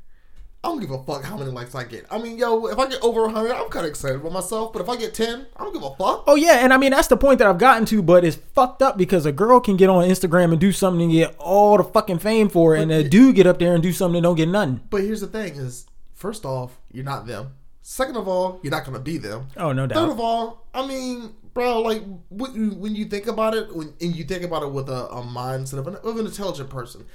I 0.63 0.67
don't 0.67 0.81
give 0.81 0.91
a 0.91 1.01
fuck 1.03 1.23
how 1.23 1.37
many 1.37 1.51
likes 1.51 1.73
I 1.73 1.85
get. 1.85 2.05
I 2.11 2.17
mean, 2.17 2.37
yo, 2.37 2.67
if 2.67 2.77
I 2.77 2.89
get 2.89 3.01
over 3.01 3.21
100, 3.21 3.53
I'm 3.53 3.69
kind 3.69 3.85
of 3.85 3.89
excited 3.89 4.17
about 4.17 4.33
myself. 4.33 4.73
But 4.73 4.81
if 4.81 4.89
I 4.89 4.97
get 4.97 5.13
10, 5.13 5.47
I 5.55 5.63
don't 5.63 5.73
give 5.73 5.83
a 5.83 5.95
fuck. 5.95 6.25
Oh 6.27 6.35
yeah, 6.35 6.63
and 6.63 6.73
I 6.73 6.77
mean 6.77 6.91
that's 6.91 7.07
the 7.07 7.15
point 7.15 7.39
that 7.39 7.47
I've 7.47 7.57
gotten 7.57 7.85
to, 7.85 8.01
but 8.01 8.25
it's 8.25 8.35
fucked 8.35 8.81
up 8.81 8.97
because 8.97 9.25
a 9.25 9.31
girl 9.31 9.59
can 9.61 9.77
get 9.77 9.89
on 9.89 10.03
Instagram 10.03 10.51
and 10.51 10.59
do 10.59 10.71
something 10.71 11.03
and 11.03 11.11
get 11.11 11.35
all 11.39 11.77
the 11.77 11.83
fucking 11.83 12.19
fame 12.19 12.49
for 12.49 12.75
it, 12.75 12.81
and 12.81 12.91
a 12.91 13.07
dude 13.07 13.35
get 13.35 13.47
up 13.47 13.59
there 13.59 13.73
and 13.73 13.81
do 13.81 13.93
something 13.93 14.17
and 14.17 14.23
don't 14.23 14.35
get 14.35 14.49
nothing. 14.49 14.81
But 14.89 15.01
here's 15.01 15.21
the 15.21 15.27
thing: 15.27 15.55
is 15.55 15.85
first 16.19 16.45
off, 16.45 16.77
you're 16.91 17.05
not 17.05 17.25
them. 17.25 17.53
Second 17.81 18.17
of 18.17 18.27
all, 18.27 18.59
you're 18.61 18.71
not 18.71 18.85
gonna 18.85 18.99
be 18.99 19.17
them. 19.17 19.47
Oh 19.57 19.71
no 19.71 19.87
doubt. 19.87 19.95
Third 19.95 20.11
of 20.11 20.19
all, 20.19 20.67
I 20.73 20.85
mean, 20.85 21.33
bro, 21.53 21.81
like 21.81 22.03
when 22.29 22.53
you, 22.53 22.69
when 22.71 22.93
you 22.93 23.05
think 23.05 23.25
about 23.27 23.55
it, 23.55 23.73
when 23.75 23.93
and 23.99 24.15
you 24.15 24.25
think 24.25 24.43
about 24.43 24.63
it 24.63 24.71
with 24.71 24.89
a, 24.89 25.07
a 25.07 25.23
mindset 25.23 25.79
of 25.79 25.87
an, 25.87 25.95
of 25.95 26.17
an 26.17 26.25
intelligent 26.25 26.69
person, 26.69 27.05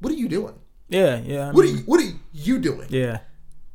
what 0.00 0.12
are 0.12 0.16
you 0.16 0.28
doing? 0.28 0.54
Yeah, 0.88 1.18
yeah. 1.18 1.48
I 1.48 1.52
What 1.52 1.64
are 1.64 1.68
you 1.68 1.78
What 1.78 2.00
are 2.00 2.12
you 2.32 2.58
doing? 2.58 2.86
yeah. 2.90 3.20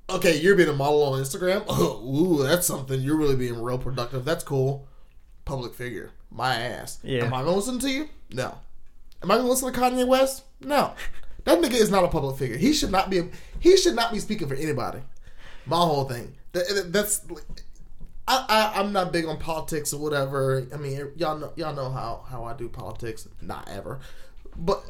Okay, 0.10 0.38
you're 0.40 0.56
being 0.56 0.70
a 0.70 0.74
model 0.74 1.02
on 1.04 1.20
Instagram. 1.22 1.64
Oh, 1.68 2.04
ooh, 2.42 2.44
that's 2.44 2.68
something. 2.68 3.02
You're 3.02 3.18
really 3.18 3.36
being 3.36 3.62
real 3.62 3.78
productive. 3.78 4.26
That's 4.26 4.44
cool. 4.44 4.88
Public 5.46 5.74
figure, 5.74 6.12
my 6.30 6.56
ass. 6.56 7.00
Yeah. 7.04 7.26
Am 7.26 7.34
I 7.34 7.40
gonna 7.40 7.56
listen 7.56 7.80
to 7.80 7.90
you? 7.90 8.10
No. 8.32 8.58
Am 9.24 9.32
I 9.32 9.38
gonna 9.38 9.50
listen 9.50 9.74
to 9.74 9.80
Kanye 9.80 10.06
West? 10.06 10.44
No. 10.62 10.94
That 11.46 11.60
nigga 11.60 11.74
is 11.74 11.92
not 11.92 12.04
a 12.04 12.08
public 12.08 12.38
figure. 12.38 12.58
He 12.58 12.74
should 12.74 12.92
not 12.92 13.10
be. 13.10 13.30
He 13.60 13.76
should 13.78 13.96
not 13.96 14.12
be 14.12 14.20
speaking 14.20 14.48
for 14.48 14.56
anybody. 14.56 15.00
My 15.66 15.78
whole 15.78 16.06
thing. 16.06 16.36
That, 16.54 16.68
that- 16.70 16.94
that's. 16.94 17.22
I, 18.26 18.46
I 18.48 18.80
I'm 18.80 18.94
not 18.94 19.12
big 19.12 19.26
on 19.26 19.38
politics 19.38 19.92
or 19.94 20.00
whatever. 20.00 20.66
I 20.74 20.78
mean, 20.78 21.12
y'all 21.18 21.38
know 21.38 21.52
y'all 21.58 21.76
know 21.76 21.90
how 21.92 22.24
how 22.30 22.46
I 22.46 22.54
do 22.54 22.70
politics. 22.70 23.28
Not 23.42 23.68
ever, 23.70 24.00
but 24.56 24.82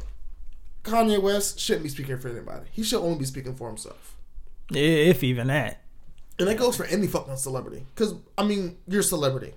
Kanye 0.84 1.20
West 1.20 1.60
shouldn't 1.60 1.84
be 1.84 1.90
speaking 1.90 2.20
for 2.20 2.30
anybody. 2.30 2.68
He 2.72 2.84
should 2.84 3.02
only 3.02 3.18
be 3.18 3.26
speaking 3.26 3.56
for 3.56 3.68
himself. 3.70 4.16
If 4.72 5.24
even 5.24 5.48
that. 5.48 5.82
And 6.38 6.48
that 6.48 6.58
goes 6.58 6.76
for 6.78 6.86
any 6.86 7.08
fucking 7.08 7.38
celebrity. 7.38 7.86
Cause 7.96 8.14
I 8.38 8.44
mean, 8.44 8.78
you're 8.88 9.02
a 9.02 9.04
celebrity. 9.04 9.54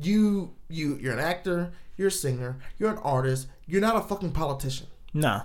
You 0.00 0.54
you 0.68 0.96
you're 1.00 1.12
an 1.12 1.18
actor, 1.20 1.72
you're 1.96 2.08
a 2.08 2.10
singer, 2.12 2.58
you're 2.78 2.90
an 2.90 2.98
artist, 2.98 3.46
you're 3.66 3.80
not 3.80 3.96
a 3.96 4.00
fucking 4.00 4.32
politician. 4.32 4.88
Nah. 5.14 5.42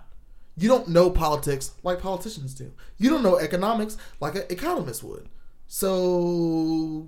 You 0.55 0.69
don't 0.69 0.87
know 0.89 1.09
politics 1.09 1.71
like 1.83 1.99
politicians 1.99 2.53
do. 2.53 2.71
You 2.97 3.09
don't 3.09 3.23
know 3.23 3.37
economics 3.37 3.97
like 4.19 4.35
an 4.35 4.43
economist 4.49 5.03
would. 5.03 5.27
So 5.67 7.07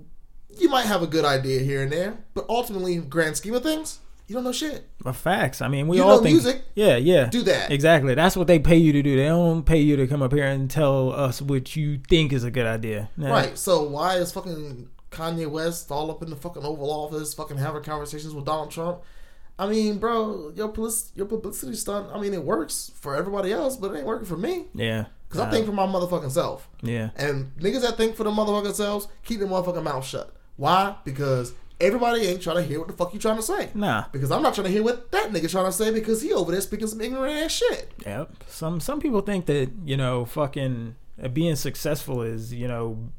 you 0.58 0.68
might 0.68 0.86
have 0.86 1.02
a 1.02 1.06
good 1.06 1.24
idea 1.24 1.60
here 1.60 1.82
and 1.82 1.92
there, 1.92 2.18
but 2.34 2.46
ultimately, 2.48 2.96
grand 2.98 3.36
scheme 3.36 3.54
of 3.54 3.62
things, 3.62 4.00
you 4.26 4.34
don't 4.34 4.44
know 4.44 4.52
shit. 4.52 4.88
But 5.00 5.14
facts. 5.14 5.62
I 5.62 5.68
mean, 5.68 5.86
we 5.86 5.98
You 5.98 6.02
all 6.02 6.16
know 6.16 6.22
think. 6.22 6.34
music. 6.34 6.62
Yeah, 6.74 6.96
yeah. 6.96 7.26
Do 7.26 7.42
that. 7.42 7.70
Exactly. 7.70 8.14
That's 8.14 8.36
what 8.36 8.48
they 8.48 8.58
pay 8.58 8.76
you 8.76 8.92
to 8.92 9.02
do. 9.02 9.16
They 9.16 9.26
don't 9.26 9.62
pay 9.64 9.78
you 9.80 9.96
to 9.96 10.06
come 10.06 10.22
up 10.22 10.32
here 10.32 10.46
and 10.46 10.68
tell 10.70 11.12
us 11.12 11.40
what 11.40 11.76
you 11.76 11.98
think 12.08 12.32
is 12.32 12.42
a 12.42 12.50
good 12.50 12.66
idea. 12.66 13.08
Right. 13.16 13.56
So 13.56 13.82
why 13.84 14.16
is 14.16 14.32
fucking 14.32 14.88
Kanye 15.12 15.48
West 15.48 15.90
all 15.92 16.10
up 16.10 16.22
in 16.22 16.30
the 16.30 16.36
fucking 16.36 16.64
Oval 16.64 16.90
Office, 16.90 17.34
fucking 17.34 17.58
having 17.58 17.82
conversations 17.84 18.34
with 18.34 18.44
Donald 18.44 18.70
Trump? 18.72 19.02
I 19.58 19.66
mean, 19.66 19.98
bro, 19.98 20.52
your 20.54 20.68
publicity, 20.68 21.12
your 21.16 21.26
publicity 21.26 21.74
stunt. 21.74 22.08
I 22.12 22.20
mean, 22.20 22.34
it 22.34 22.42
works 22.44 22.92
for 22.94 23.16
everybody 23.16 23.52
else, 23.52 23.76
but 23.76 23.92
it 23.92 23.98
ain't 23.98 24.06
working 24.06 24.26
for 24.26 24.36
me. 24.36 24.66
Yeah. 24.74 25.06
Cause 25.28 25.40
I 25.40 25.50
think 25.50 25.66
for 25.66 25.72
my 25.72 25.86
motherfucking 25.86 26.30
self. 26.30 26.68
Yeah. 26.82 27.10
And 27.16 27.54
niggas 27.56 27.82
that 27.82 27.96
think 27.96 28.14
for 28.14 28.24
the 28.24 28.30
motherfucking 28.30 28.74
selves, 28.74 29.08
keep 29.24 29.40
their 29.40 29.48
motherfucking 29.48 29.82
mouth 29.82 30.04
shut. 30.04 30.32
Why? 30.56 30.94
Because 31.04 31.52
everybody 31.80 32.22
ain't 32.22 32.42
trying 32.42 32.56
to 32.56 32.62
hear 32.62 32.78
what 32.78 32.88
the 32.88 32.94
fuck 32.94 33.12
you 33.12 33.20
trying 33.20 33.36
to 33.36 33.42
say. 33.42 33.70
Nah. 33.74 34.04
Because 34.12 34.30
I'm 34.30 34.42
not 34.42 34.54
trying 34.54 34.66
to 34.66 34.72
hear 34.72 34.82
what 34.82 35.10
that 35.12 35.30
nigga 35.32 35.50
trying 35.50 35.66
to 35.66 35.72
say 35.72 35.90
because 35.90 36.22
he 36.22 36.32
over 36.32 36.52
there 36.52 36.60
speaking 36.60 36.86
some 36.86 37.00
ignorant 37.00 37.34
ass 37.34 37.52
shit. 37.52 37.92
Yep. 38.04 38.44
Some 38.46 38.80
some 38.80 39.00
people 39.00 39.20
think 39.20 39.46
that 39.46 39.70
you 39.84 39.96
know 39.96 40.24
fucking 40.24 40.94
uh, 41.22 41.28
being 41.28 41.56
successful 41.56 42.22
is 42.22 42.52
you 42.52 42.68
know 42.68 43.10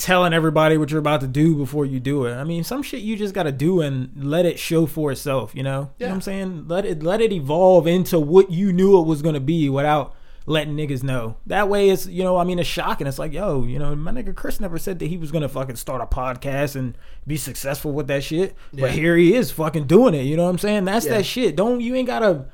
telling 0.00 0.32
everybody 0.32 0.76
what 0.76 0.90
you're 0.90 0.98
about 0.98 1.20
to 1.20 1.28
do 1.28 1.54
before 1.54 1.84
you 1.86 2.00
do 2.00 2.24
it. 2.26 2.34
I 2.34 2.44
mean, 2.44 2.64
some 2.64 2.82
shit 2.82 3.02
you 3.02 3.16
just 3.16 3.34
got 3.34 3.44
to 3.44 3.52
do 3.52 3.80
and 3.80 4.10
let 4.16 4.46
it 4.46 4.58
show 4.58 4.86
for 4.86 5.12
itself. 5.12 5.54
You 5.54 5.62
know. 5.62 5.90
You 5.98 6.06
know 6.06 6.10
what 6.10 6.14
I'm 6.16 6.20
saying? 6.22 6.64
Let 6.68 6.84
it 6.84 7.02
let 7.02 7.20
it 7.20 7.32
evolve 7.32 7.86
into 7.86 8.18
what 8.18 8.50
you 8.50 8.72
knew 8.72 8.98
it 9.00 9.06
was 9.06 9.22
gonna 9.22 9.40
be 9.40 9.68
without 9.68 10.14
letting 10.46 10.74
niggas 10.74 11.02
know. 11.02 11.36
That 11.46 11.68
way, 11.68 11.90
it's 11.90 12.06
you 12.06 12.24
know, 12.24 12.38
I 12.38 12.44
mean, 12.44 12.58
it's 12.58 12.68
shocking. 12.68 13.06
It's 13.06 13.18
like, 13.18 13.32
yo, 13.32 13.62
you 13.64 13.78
know, 13.78 13.94
my 13.94 14.10
nigga 14.10 14.34
Chris 14.34 14.58
never 14.58 14.78
said 14.78 14.98
that 14.98 15.06
he 15.06 15.16
was 15.16 15.30
gonna 15.30 15.48
fucking 15.48 15.76
start 15.76 16.00
a 16.00 16.06
podcast 16.06 16.74
and 16.76 16.96
be 17.26 17.36
successful 17.36 17.92
with 17.92 18.06
that 18.08 18.24
shit. 18.24 18.56
Yeah. 18.72 18.86
But 18.86 18.92
here 18.92 19.16
he 19.16 19.34
is, 19.34 19.50
fucking 19.52 19.86
doing 19.86 20.14
it. 20.14 20.22
You 20.22 20.36
know 20.36 20.44
what 20.44 20.50
I'm 20.50 20.58
saying? 20.58 20.86
That's 20.86 21.06
Yeah. 21.06 21.18
that 21.18 21.24
shit. 21.26 21.56
Don't 21.56 21.80
you 21.80 21.94
ain't 21.94 22.06
gotta 22.08 22.46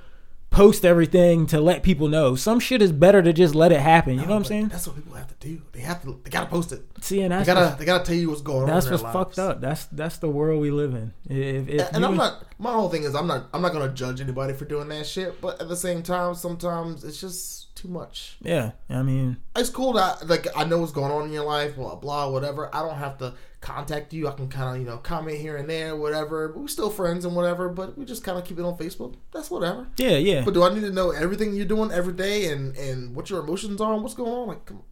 post 0.51 0.85
everything 0.85 1.47
to 1.47 1.61
let 1.61 1.83
people 1.83 2.09
know. 2.09 2.35
Some 2.35 2.61
shit 2.61 2.81
is 2.81 2.93
better 2.93 3.23
to 3.23 3.33
just 3.33 3.55
let 3.55 3.73
it 3.73 3.81
happen. 3.81 4.15
You 4.15 4.23
know 4.23 4.31
what 4.31 4.37
I'm 4.37 4.45
saying? 4.45 4.69
That's 4.69 4.87
what 4.87 4.97
people 4.97 5.15
have 5.15 5.29
to 5.29 5.35
do. 5.49 5.61
They 5.73 5.81
have 5.81 6.03
to. 6.03 6.19
They 6.25 6.31
gotta 6.31 6.47
post 6.47 6.73
it. 6.73 6.83
See, 7.01 7.21
and 7.23 7.33
They 7.33 7.45
gotta. 7.45 7.77
They 7.79 7.85
gotta 7.85 8.05
tell 8.05 8.15
you 8.15 8.31
what's 8.31 8.43
going 8.43 8.63
on. 8.63 8.67
that's 8.69 8.89
what's 8.91 9.03
fucked 9.03 9.39
up. 9.39 9.61
That's 9.61 9.85
that's 9.87 10.19
the 10.19 10.29
world 10.29 10.61
we 10.61 10.71
live 10.71 10.95
in. 10.95 11.13
If, 11.29 11.69
if 11.69 11.89
And 11.93 11.99
you- 12.01 12.07
I'm 12.07 12.17
not. 12.17 12.45
My 12.59 12.73
whole 12.73 12.89
thing 12.89 13.03
is 13.05 13.15
I'm 13.15 13.27
not. 13.27 13.49
I'm 13.53 13.61
not 13.63 13.73
gonna 13.73 13.93
judge 13.93 14.21
anybody 14.21 14.55
for 14.55 14.65
doing 14.65 14.89
that 14.89 15.07
shit. 15.07 15.41
But 15.41 15.61
at 15.61 15.69
the 15.69 15.77
same 15.77 16.03
time, 16.03 16.35
sometimes 16.35 17.05
it's 17.05 17.21
just 17.21 17.77
too 17.77 17.89
much. 17.89 18.39
Yeah, 18.41 18.71
I 18.89 19.03
mean, 19.03 19.37
It's 19.55 19.69
cool 19.69 19.93
that 19.95 20.27
like 20.27 20.47
I 20.57 20.65
know 20.65 20.79
what's 20.79 20.93
going 20.93 21.13
on 21.13 21.25
in 21.27 21.33
your 21.33 21.45
life, 21.45 21.77
blah 21.77 21.97
blah, 21.97 22.31
whatever. 22.31 22.75
I 22.75 22.81
don't 22.81 22.97
have 22.97 23.19
to 23.19 23.35
contact 23.67 24.13
you. 24.13 24.29
I 24.29 24.33
can 24.33 24.49
kind 24.49 24.77
of 24.77 24.83
you 24.83 24.87
know 24.89 24.99
comment 24.99 25.39
here 25.39 25.57
and 25.57 25.69
there, 25.69 25.97
whatever. 25.97 26.49
But 26.49 26.61
we're 26.61 26.69
still 26.69 26.91
friends 26.91 27.25
and 27.25 27.35
whatever. 27.35 27.69
But 27.69 27.97
we 27.99 28.05
just 28.05 28.23
kind 28.25 28.39
of 28.39 28.45
keep 28.45 28.59
it 28.59 28.65
on 28.65 28.77
Facebook. 28.79 29.15
That's 29.33 29.51
whatever. 29.51 29.87
yeah, 29.99 30.17
yeah. 30.17 30.43
But 30.45 30.55
do 30.55 30.63
I 30.63 30.73
need 30.73 30.83
to 30.83 30.91
know 30.93 31.11
everything 31.11 31.55
you're 31.55 31.67
doing 31.67 31.91
every 31.91 32.13
day 32.15 32.51
and 32.53 32.77
and 32.77 33.15
what 33.17 33.29
your 33.31 33.41
emotions 33.41 33.81
are 33.81 33.93
and 33.95 34.03
what's 34.03 34.15
going 34.15 34.33
on? 34.33 34.49
Like, 34.49 34.65
come 34.67 34.83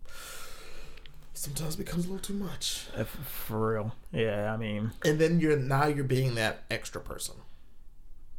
sometimes 1.37 1.75
it 1.75 1.79
becomes 1.79 2.07
a 2.07 2.09
little 2.09 2.22
too 2.25 2.33
much. 2.35 2.87
Uh, 2.97 3.01
f- 3.01 3.09
for 3.09 3.72
real. 3.75 3.95
Yeah, 4.12 4.53
I 4.53 4.57
mean, 4.57 4.93
And 5.05 5.18
then 5.18 5.41
you're 5.41 5.57
now 5.59 5.87
you're 5.87 6.05
being 6.05 6.35
that 6.37 6.62
extra 6.70 7.01
person. 7.01 7.35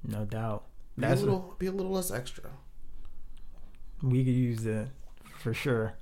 no 0.03 0.25
doubt. 0.25 0.63
Be 0.97 1.01
That's 1.01 1.21
a 1.21 1.25
little 1.25 1.55
be 1.59 1.67
a 1.67 1.71
little 1.71 1.91
less 1.91 2.09
extra. 2.09 2.49
we 4.01 4.23
could 4.23 4.33
use 4.33 4.63
that 4.63 4.87
for 5.39 5.53
sure. 5.53 5.95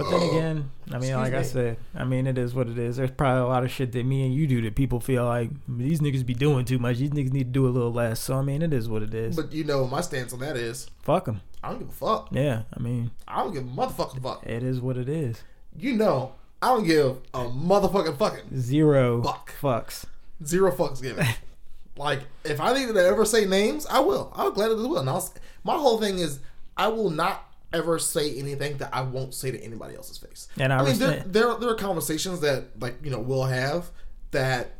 But 0.00 0.10
then 0.10 0.20
oh. 0.22 0.30
again, 0.30 0.70
I 0.88 0.92
mean, 0.92 1.10
Excuse 1.10 1.16
like 1.16 1.34
I 1.34 1.42
said, 1.42 1.76
I 1.94 2.04
mean, 2.04 2.26
it 2.26 2.38
is 2.38 2.54
what 2.54 2.68
it 2.68 2.78
is. 2.78 2.96
There's 2.96 3.10
probably 3.10 3.42
a 3.42 3.46
lot 3.46 3.64
of 3.64 3.70
shit 3.70 3.92
that 3.92 4.04
me 4.04 4.24
and 4.24 4.34
you 4.34 4.46
do 4.46 4.62
that 4.62 4.74
people 4.74 4.98
feel 5.00 5.26
like 5.26 5.50
these 5.68 6.00
niggas 6.00 6.24
be 6.24 6.34
doing 6.34 6.64
too 6.64 6.78
much. 6.78 6.98
These 6.98 7.10
niggas 7.10 7.32
need 7.32 7.44
to 7.44 7.50
do 7.50 7.66
a 7.66 7.70
little 7.70 7.92
less. 7.92 8.20
So 8.20 8.36
I 8.36 8.42
mean, 8.42 8.62
it 8.62 8.72
is 8.72 8.88
what 8.88 9.02
it 9.02 9.14
is. 9.14 9.36
But 9.36 9.52
you 9.52 9.64
know 9.64 9.86
my 9.86 10.00
stance 10.00 10.32
on 10.32 10.40
that 10.40 10.56
is 10.56 10.88
Fuck 11.02 11.26
them. 11.26 11.42
I 11.62 11.70
don't 11.70 11.80
give 11.80 11.88
a 11.88 11.92
fuck. 11.92 12.28
Yeah, 12.30 12.62
I 12.74 12.80
mean, 12.80 13.10
I 13.28 13.42
don't 13.42 13.52
give 13.52 13.64
a 13.64 13.66
motherfucking 13.66 14.22
fuck. 14.22 14.46
it 14.46 14.62
is 14.62 14.80
what 14.80 14.96
it 14.96 15.08
is. 15.08 15.42
You 15.76 15.94
know 15.94 16.32
I 16.62 16.68
don't 16.68 16.84
give 16.84 17.18
a 17.32 17.44
motherfucking 17.44 18.18
fucking 18.18 18.58
Zero 18.58 19.22
Fuck. 19.22 19.54
fucks. 19.60 20.04
zero 20.44 20.70
fucks 20.72 21.00
given. 21.00 21.26
like 21.96 22.20
if 22.44 22.60
I 22.60 22.74
need 22.74 22.92
to 22.92 22.98
ever 22.98 23.24
say 23.24 23.44
names, 23.46 23.86
I 23.86 24.00
will. 24.00 24.32
I 24.34 24.44
will 24.44 24.50
gladly 24.52 24.86
will. 24.86 24.98
And 24.98 25.08
I'll, 25.08 25.26
my 25.64 25.76
whole 25.76 25.98
thing 25.98 26.18
is 26.18 26.40
I 26.76 26.88
will 26.88 27.10
not 27.10 27.49
ever 27.72 27.98
say 27.98 28.34
anything 28.36 28.78
that 28.78 28.90
I 28.92 29.02
won't 29.02 29.34
say 29.34 29.50
to 29.50 29.60
anybody 29.60 29.96
else's 29.96 30.18
face. 30.18 30.48
And 30.58 30.72
I 30.72 30.80
I 30.80 30.84
mean, 30.84 30.98
there, 30.98 31.22
there 31.26 31.54
there 31.54 31.70
are 31.70 31.74
conversations 31.74 32.40
that 32.40 32.80
like 32.80 32.96
you 33.02 33.10
know 33.10 33.20
we'll 33.20 33.44
have 33.44 33.90
that 34.30 34.74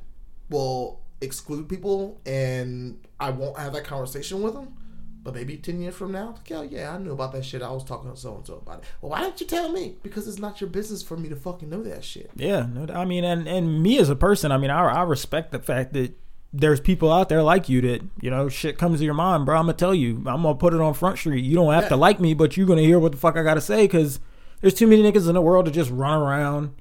will 0.48 1.00
exclude 1.20 1.68
people, 1.68 2.20
and 2.26 2.98
I 3.18 3.30
won't 3.30 3.58
have 3.58 3.72
that 3.74 3.84
conversation 3.84 4.42
with 4.42 4.54
them. 4.54 4.76
But 5.22 5.34
maybe 5.34 5.58
ten 5.58 5.80
years 5.82 5.94
from 5.94 6.12
now, 6.12 6.36
yo, 6.46 6.62
yeah, 6.62 6.94
I 6.94 6.98
knew 6.98 7.12
about 7.12 7.32
that 7.32 7.44
shit. 7.44 7.60
I 7.60 7.70
was 7.70 7.84
talking 7.84 8.10
to 8.10 8.16
so 8.16 8.36
and 8.36 8.46
so 8.46 8.54
about 8.54 8.78
it. 8.78 8.84
Well, 9.02 9.10
why 9.10 9.20
didn't 9.20 9.40
you 9.40 9.46
tell 9.46 9.70
me? 9.70 9.96
Because 10.02 10.26
it's 10.26 10.38
not 10.38 10.62
your 10.62 10.70
business 10.70 11.02
for 11.02 11.16
me 11.16 11.28
to 11.28 11.36
fucking 11.36 11.68
know 11.68 11.82
that 11.82 12.04
shit. 12.04 12.30
Yeah, 12.34 12.66
no. 12.66 12.92
I 12.92 13.04
mean, 13.04 13.24
and 13.24 13.46
and 13.46 13.82
me 13.82 13.98
as 13.98 14.08
a 14.08 14.16
person, 14.16 14.50
I 14.50 14.56
mean, 14.56 14.70
I 14.70 14.82
I 14.82 15.02
respect 15.02 15.52
the 15.52 15.58
fact 15.58 15.92
that 15.92 16.18
there's 16.52 16.80
people 16.80 17.12
out 17.12 17.28
there 17.28 17.42
like 17.42 17.68
you 17.68 17.80
that 17.82 18.02
you 18.20 18.30
know 18.30 18.48
shit 18.48 18.76
comes 18.78 18.98
to 18.98 19.04
your 19.04 19.14
mind, 19.14 19.46
bro. 19.46 19.56
I'm 19.56 19.62
gonna 19.64 19.74
tell 19.74 19.94
you, 19.94 20.16
I'm 20.26 20.42
gonna 20.42 20.54
put 20.54 20.74
it 20.74 20.80
on 20.80 20.94
Front 20.94 21.18
Street. 21.18 21.44
You 21.44 21.54
don't 21.54 21.72
have 21.72 21.88
to 21.88 21.96
like 21.96 22.18
me, 22.20 22.34
but 22.34 22.56
you're 22.56 22.66
gonna 22.66 22.82
hear 22.82 22.98
what 22.98 23.12
the 23.12 23.18
fuck 23.18 23.36
I 23.36 23.42
gotta 23.42 23.60
say 23.60 23.84
because 23.84 24.20
there's 24.60 24.74
too 24.74 24.86
many 24.86 25.02
niggas 25.02 25.28
in 25.28 25.34
the 25.34 25.40
world 25.42 25.66
to 25.66 25.70
just 25.70 25.90
run 25.90 26.20
around 26.20 26.74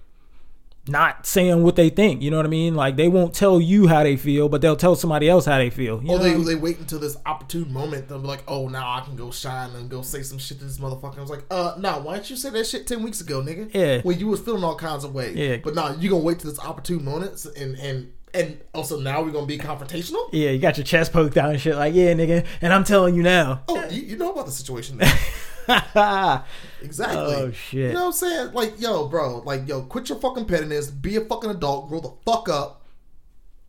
not 0.87 1.27
saying 1.27 1.61
what 1.61 1.75
they 1.75 1.89
think. 1.89 2.19
You 2.23 2.31
know 2.31 2.37
what 2.37 2.47
I 2.47 2.49
mean? 2.49 2.73
Like 2.73 2.95
they 2.95 3.07
won't 3.07 3.35
tell 3.35 3.61
you 3.61 3.87
how 3.87 4.01
they 4.01 4.15
feel, 4.17 4.49
but 4.49 4.61
they'll 4.61 4.75
tell 4.75 4.95
somebody 4.95 5.29
else 5.29 5.45
how 5.45 5.59
they 5.59 5.69
feel. 5.69 6.01
You 6.01 6.13
Or 6.13 6.17
know? 6.17 6.23
they, 6.23 6.33
they 6.43 6.55
wait 6.55 6.79
until 6.79 6.97
this 6.97 7.15
opportune 7.27 7.71
moment. 7.71 8.07
They'll 8.07 8.17
be 8.19 8.27
like, 8.27 8.43
"Oh, 8.47 8.67
now 8.69 8.91
I 8.97 9.01
can 9.01 9.15
go 9.15 9.29
shine 9.29 9.69
and 9.75 9.87
go 9.87 10.01
say 10.01 10.23
some 10.23 10.39
shit 10.39 10.57
to 10.59 10.65
this 10.65 10.79
motherfucker." 10.79 11.19
I 11.19 11.21
was 11.21 11.29
like, 11.29 11.43
"Uh, 11.51 11.75
no, 11.77 11.99
why 11.99 12.15
didn't 12.15 12.31
you 12.31 12.37
say 12.37 12.49
that 12.49 12.65
shit 12.65 12.87
ten 12.87 13.03
weeks 13.03 13.21
ago, 13.21 13.39
nigga? 13.41 13.71
Yeah. 13.71 14.01
when 14.01 14.17
you 14.17 14.27
was 14.27 14.39
feeling 14.39 14.63
all 14.63 14.75
kinds 14.75 15.03
of 15.03 15.13
ways. 15.13 15.35
Yeah. 15.35 15.57
but 15.57 15.75
now 15.75 15.93
you 15.93 16.09
gonna 16.09 16.23
wait 16.23 16.39
till 16.39 16.49
this 16.49 16.59
opportune 16.59 17.05
moment, 17.05 17.45
and 17.55 17.75
and 17.77 18.11
and 18.33 18.59
also 18.73 18.99
now 18.99 19.21
we're 19.21 19.31
gonna 19.31 19.45
be 19.45 19.57
confrontational. 19.57 20.29
yeah, 20.31 20.49
you 20.51 20.59
got 20.59 20.77
your 20.77 20.85
chest 20.85 21.11
poked 21.13 21.37
out 21.37 21.49
and 21.51 21.59
shit. 21.61 21.75
Like, 21.75 21.93
yeah, 21.93 22.13
nigga, 22.13 22.45
and 22.61 22.73
I'm 22.73 22.83
telling 22.83 23.15
you 23.15 23.23
now. 23.23 23.61
Oh, 23.67 23.87
you, 23.89 24.01
you 24.01 24.17
know 24.17 24.31
about 24.31 24.45
the 24.45 24.51
situation 24.51 24.99
exactly. 26.81 27.35
Oh, 27.35 27.51
shit. 27.51 27.79
You 27.89 27.93
know 27.93 27.99
what 28.01 28.05
I'm 28.07 28.11
saying? 28.13 28.53
Like, 28.53 28.79
yo, 28.81 29.07
bro, 29.07 29.39
like, 29.45 29.67
yo, 29.67 29.83
quit 29.83 30.09
your 30.09 30.19
fucking 30.19 30.45
pettiness, 30.45 30.89
be 30.89 31.15
a 31.15 31.21
fucking 31.21 31.49
adult, 31.49 31.89
grow 31.89 31.99
the 31.99 32.11
fuck 32.25 32.49
up, 32.49 32.85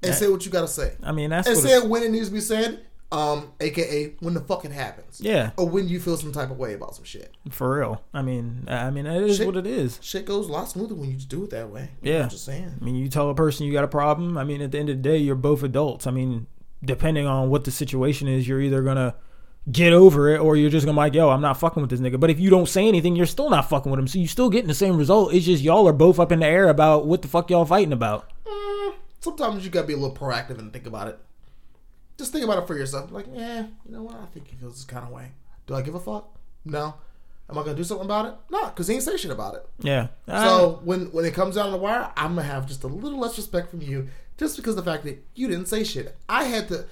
and 0.02 0.10
Yeah. 0.10 0.16
say 0.16 0.28
what 0.28 0.44
you 0.46 0.50
gotta 0.50 0.68
say, 0.68 0.92
I 1.02 1.12
mean 1.12 1.30
that's 1.30 1.46
and 1.46 1.56
what 1.56 1.64
say 1.64 1.76
it, 1.76 1.84
it 1.84 1.88
when 1.90 2.02
it 2.02 2.10
needs 2.10 2.28
to 2.28 2.34
be 2.34 2.40
said. 2.40 2.80
Um, 3.12 3.50
aka 3.60 4.12
when 4.20 4.34
the 4.34 4.40
fucking 4.40 4.70
happens. 4.70 5.20
yeah, 5.20 5.50
or 5.56 5.68
when 5.68 5.88
you 5.88 5.98
feel 5.98 6.16
some 6.16 6.30
type 6.30 6.50
of 6.50 6.58
way 6.58 6.74
about 6.74 6.94
some 6.94 7.04
shit. 7.04 7.34
for 7.50 7.76
real. 7.78 8.02
I 8.14 8.22
mean, 8.22 8.64
I 8.68 8.90
mean 8.90 9.04
it 9.06 9.22
is 9.24 9.38
Shit. 9.38 9.46
what 9.46 9.56
it 9.56 9.66
is. 9.66 9.98
Shit 10.00 10.24
goes 10.26 10.48
a 10.48 10.52
lot 10.52 10.68
smoother 10.68 10.94
when 10.94 11.10
you 11.10 11.16
just 11.16 11.28
do 11.28 11.42
it 11.42 11.50
that 11.50 11.70
way. 11.70 11.90
Yeah. 12.02 12.22
I'm 12.22 12.28
just 12.28 12.44
saying. 12.44 12.72
I 12.80 12.84
mean, 12.84 12.94
you 12.94 13.08
tell 13.08 13.28
a 13.28 13.34
person 13.34 13.66
you 13.66 13.72
got 13.72 13.82
a 13.82 13.88
problem. 13.88 14.38
I 14.38 14.44
mean, 14.44 14.62
at 14.62 14.70
the 14.70 14.78
end 14.78 14.90
of 14.90 14.96
the 14.98 15.02
day, 15.02 15.16
you're 15.16 15.34
both 15.34 15.64
adults. 15.64 16.06
I 16.06 16.12
mean, 16.12 16.46
depending 16.84 17.26
on 17.26 17.50
what 17.50 17.64
the 17.64 17.72
situation 17.72 18.28
is, 18.28 18.46
you're 18.46 18.60
either 18.60 18.80
gonna 18.82 19.16
get 19.72 19.92
over 19.92 20.32
it 20.32 20.38
or 20.38 20.56
you're 20.56 20.70
just 20.70 20.86
gonna 20.86 20.94
be 20.94 21.00
like, 21.00 21.14
yo, 21.14 21.30
I'm 21.30 21.40
not 21.42 21.58
fucking 21.58 21.80
with 21.80 21.90
this 21.90 21.98
nigga. 22.00 22.20
But 22.20 22.30
if 22.30 22.38
you 22.38 22.48
don't 22.48 22.68
say 22.68 22.86
anything, 22.86 23.16
you're 23.16 23.26
still 23.26 23.50
not 23.50 23.68
fucking 23.68 23.90
with 23.90 23.98
him. 23.98 24.06
So 24.06 24.20
you're 24.20 24.28
still 24.28 24.50
getting 24.50 24.68
the 24.68 24.74
same 24.74 24.96
result. 24.96 25.34
It's 25.34 25.46
just 25.46 25.64
y'all 25.64 25.88
are 25.88 25.92
both 25.92 26.20
up 26.20 26.30
in 26.30 26.38
the 26.40 26.46
air 26.46 26.68
about 26.68 27.06
what 27.06 27.22
the 27.22 27.28
fuck 27.28 27.50
y'all 27.50 27.64
fighting 27.64 27.92
about. 27.92 28.30
Mm, 28.46 28.94
sometimes 29.18 29.64
you 29.64 29.70
gotta 29.70 29.88
be 29.88 29.94
a 29.94 29.96
little 29.96 30.14
proactive 30.14 30.58
and 30.60 30.72
think 30.72 30.86
about 30.86 31.08
it. 31.08 31.18
Just 32.20 32.32
think 32.32 32.44
about 32.44 32.62
it 32.62 32.66
for 32.66 32.76
yourself. 32.76 33.10
Like, 33.10 33.24
yeah, 33.32 33.62
you 33.86 33.92
know 33.92 34.02
what? 34.02 34.16
I 34.16 34.26
think 34.26 34.46
he 34.46 34.54
feels 34.54 34.74
this 34.74 34.84
kind 34.84 35.06
of 35.06 35.10
way. 35.10 35.32
Do 35.66 35.74
I 35.74 35.80
give 35.80 35.94
a 35.94 36.00
fuck? 36.00 36.28
No. 36.66 36.92
Am 37.48 37.56
I 37.56 37.62
gonna 37.62 37.74
do 37.74 37.82
something 37.82 38.04
about 38.04 38.26
it? 38.26 38.34
No, 38.50 38.66
because 38.66 38.88
he 38.88 38.94
ain't 38.96 39.02
say 39.02 39.16
shit 39.16 39.30
about 39.30 39.54
it. 39.54 39.66
Yeah. 39.78 40.08
So 40.26 40.82
when 40.84 41.06
when 41.12 41.24
it 41.24 41.32
comes 41.32 41.54
down 41.54 41.64
to 41.64 41.70
the 41.70 41.78
wire, 41.78 42.12
I'm 42.18 42.34
gonna 42.34 42.46
have 42.46 42.66
just 42.66 42.84
a 42.84 42.88
little 42.88 43.18
less 43.18 43.38
respect 43.38 43.70
from 43.70 43.80
you, 43.80 44.08
just 44.36 44.58
because 44.58 44.76
of 44.76 44.84
the 44.84 44.90
fact 44.90 45.04
that 45.04 45.24
you 45.34 45.48
didn't 45.48 45.68
say 45.68 45.82
shit. 45.82 46.14
I 46.28 46.44
had 46.44 46.68
to, 46.68 46.84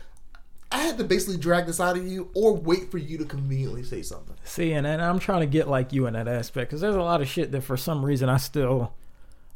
I 0.72 0.78
had 0.78 0.96
to 0.96 1.04
basically 1.04 1.36
drag 1.36 1.66
this 1.66 1.80
out 1.80 1.98
of 1.98 2.06
you, 2.06 2.30
or 2.34 2.56
wait 2.56 2.90
for 2.90 2.96
you 2.96 3.18
to 3.18 3.26
conveniently 3.26 3.82
say 3.82 4.00
something. 4.00 4.34
See, 4.44 4.72
and, 4.72 4.86
and 4.86 5.02
I'm 5.02 5.18
trying 5.18 5.40
to 5.40 5.46
get 5.46 5.68
like 5.68 5.92
you 5.92 6.06
in 6.06 6.14
that 6.14 6.26
aspect 6.26 6.70
because 6.70 6.80
there's 6.80 6.96
a 6.96 7.02
lot 7.02 7.20
of 7.20 7.28
shit 7.28 7.52
that 7.52 7.60
for 7.60 7.76
some 7.76 8.02
reason 8.02 8.30
I 8.30 8.38
still, 8.38 8.94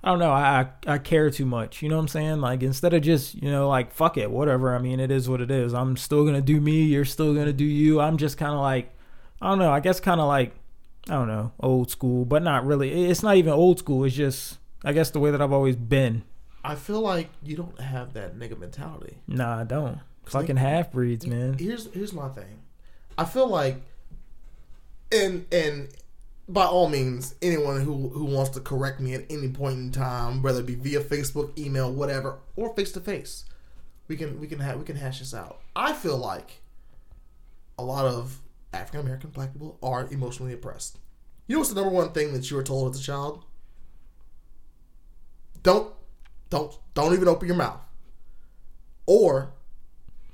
I 0.05 0.11
don't 0.11 0.19
know, 0.19 0.33
I, 0.33 0.69
I 0.87 0.99
care 0.99 1.31
too 1.31 1.47
much. 1.47 1.81
You 1.81 1.89
know 1.89 1.97
what 1.97 2.03
I'm 2.03 2.09
saying? 2.09 2.41
Like 2.41 2.63
instead 2.63 2.93
of 2.93 3.03
just 3.03 3.35
you 3.41 3.51
know 3.51 3.69
like 3.69 3.93
fuck 3.93 4.17
it, 4.17 4.31
whatever. 4.31 4.75
I 4.75 4.79
mean, 4.79 4.99
it 4.99 5.11
is 5.11 5.29
what 5.29 5.41
it 5.41 5.51
is. 5.51 5.75
I'm 5.75 5.97
still 5.97 6.25
gonna 6.25 6.41
do 6.41 6.61
me. 6.61 6.83
You're 6.83 7.05
still 7.05 7.35
gonna 7.35 7.53
do 7.53 7.65
you. 7.65 8.01
I'm 8.01 8.17
just 8.17 8.37
kind 8.37 8.53
of 8.53 8.61
like, 8.61 8.91
I 9.41 9.49
don't 9.49 9.59
know. 9.59 9.71
I 9.71 9.81
guess 9.81 10.01
kind 10.01 10.21
of 10.21 10.27
like, 10.27 10.55
I 11.09 11.15
don't 11.15 11.29
know, 11.29 11.53
old 11.61 11.91
school, 11.91 12.25
but 12.25 12.43
not 12.43 12.67
really. 12.67 13.11
It's 13.11 13.23
not 13.23 13.37
even 13.37 13.53
old 13.53 13.79
school. 13.79 14.05
It's 14.05 14.17
just 14.17 14.59
I 14.85 14.93
guess 14.93 15.11
the 15.11 15.21
way 15.21 15.31
that 15.31 15.41
I've 15.41 15.53
always 15.53 15.77
been. 15.77 16.25
I 16.65 16.75
feel 16.75 17.01
like 17.01 17.29
you 17.43 17.57
don't 17.57 17.81
have 17.81 18.15
that 18.15 18.37
nigga 18.37 18.59
mentality. 18.59 19.19
Nah, 19.27 19.61
I 19.61 19.65
don't. 19.65 19.99
Fucking 20.25 20.57
half 20.57 20.93
breeds, 20.93 21.27
man. 21.27 21.59
Here's 21.59 21.93
here's 21.93 22.13
my 22.13 22.29
thing. 22.29 22.61
I 23.19 23.25
feel 23.25 23.49
like, 23.49 23.83
and 25.11 25.47
and 25.53 25.89
by 26.53 26.65
all 26.65 26.89
means, 26.89 27.35
anyone 27.41 27.81
who 27.81 28.09
who 28.11 28.25
wants 28.25 28.51
to 28.51 28.61
correct 28.61 29.01
me 29.01 29.15
at 29.15 29.25
any 29.31 29.49
point 29.49 29.79
in 29.79 29.93
time, 29.93 30.43
whether 30.43 30.61
it 30.61 30.67
be 30.67 30.75
via 30.75 31.01
Facebook, 31.01 31.57
email, 31.59 31.91
whatever, 31.91 32.39
or 32.57 32.75
face 32.75 32.93
to 32.93 33.01
face, 33.01 33.45
we 34.09 34.17
can 34.17 34.39
we 34.39 34.47
can 34.47 34.59
have 34.59 34.79
we 34.79 34.85
can 34.85 34.97
hash 34.97 35.21
this 35.21 35.35
out. 35.35 35.61
I 35.75 35.93
feel 35.93 36.19
like 36.19 36.61
a 37.79 37.83
lot 37.83 38.05
of 38.05 38.41
African 38.73 39.01
American 39.01 39.31
black 39.31 39.53
people 39.53 39.79
are 39.83 40.07
emotionally 40.11 40.53
oppressed. 40.53 40.99
You 41.47 41.57
know 41.57 41.61
what's 41.61 41.71
the 41.71 41.81
number 41.81 41.95
one 41.95 42.13
thing 42.13 42.33
that 42.35 42.51
you 42.51 42.57
were 42.57 42.63
told 42.63 42.95
as 42.95 43.01
a 43.01 43.05
child? 43.05 43.45
Don't 45.63 45.93
don't 46.51 46.77
don't 46.95 47.15
even 47.15 47.29
open 47.29 47.49
your 47.49 47.57
mouth. 47.57 47.81
Or 49.07 49.53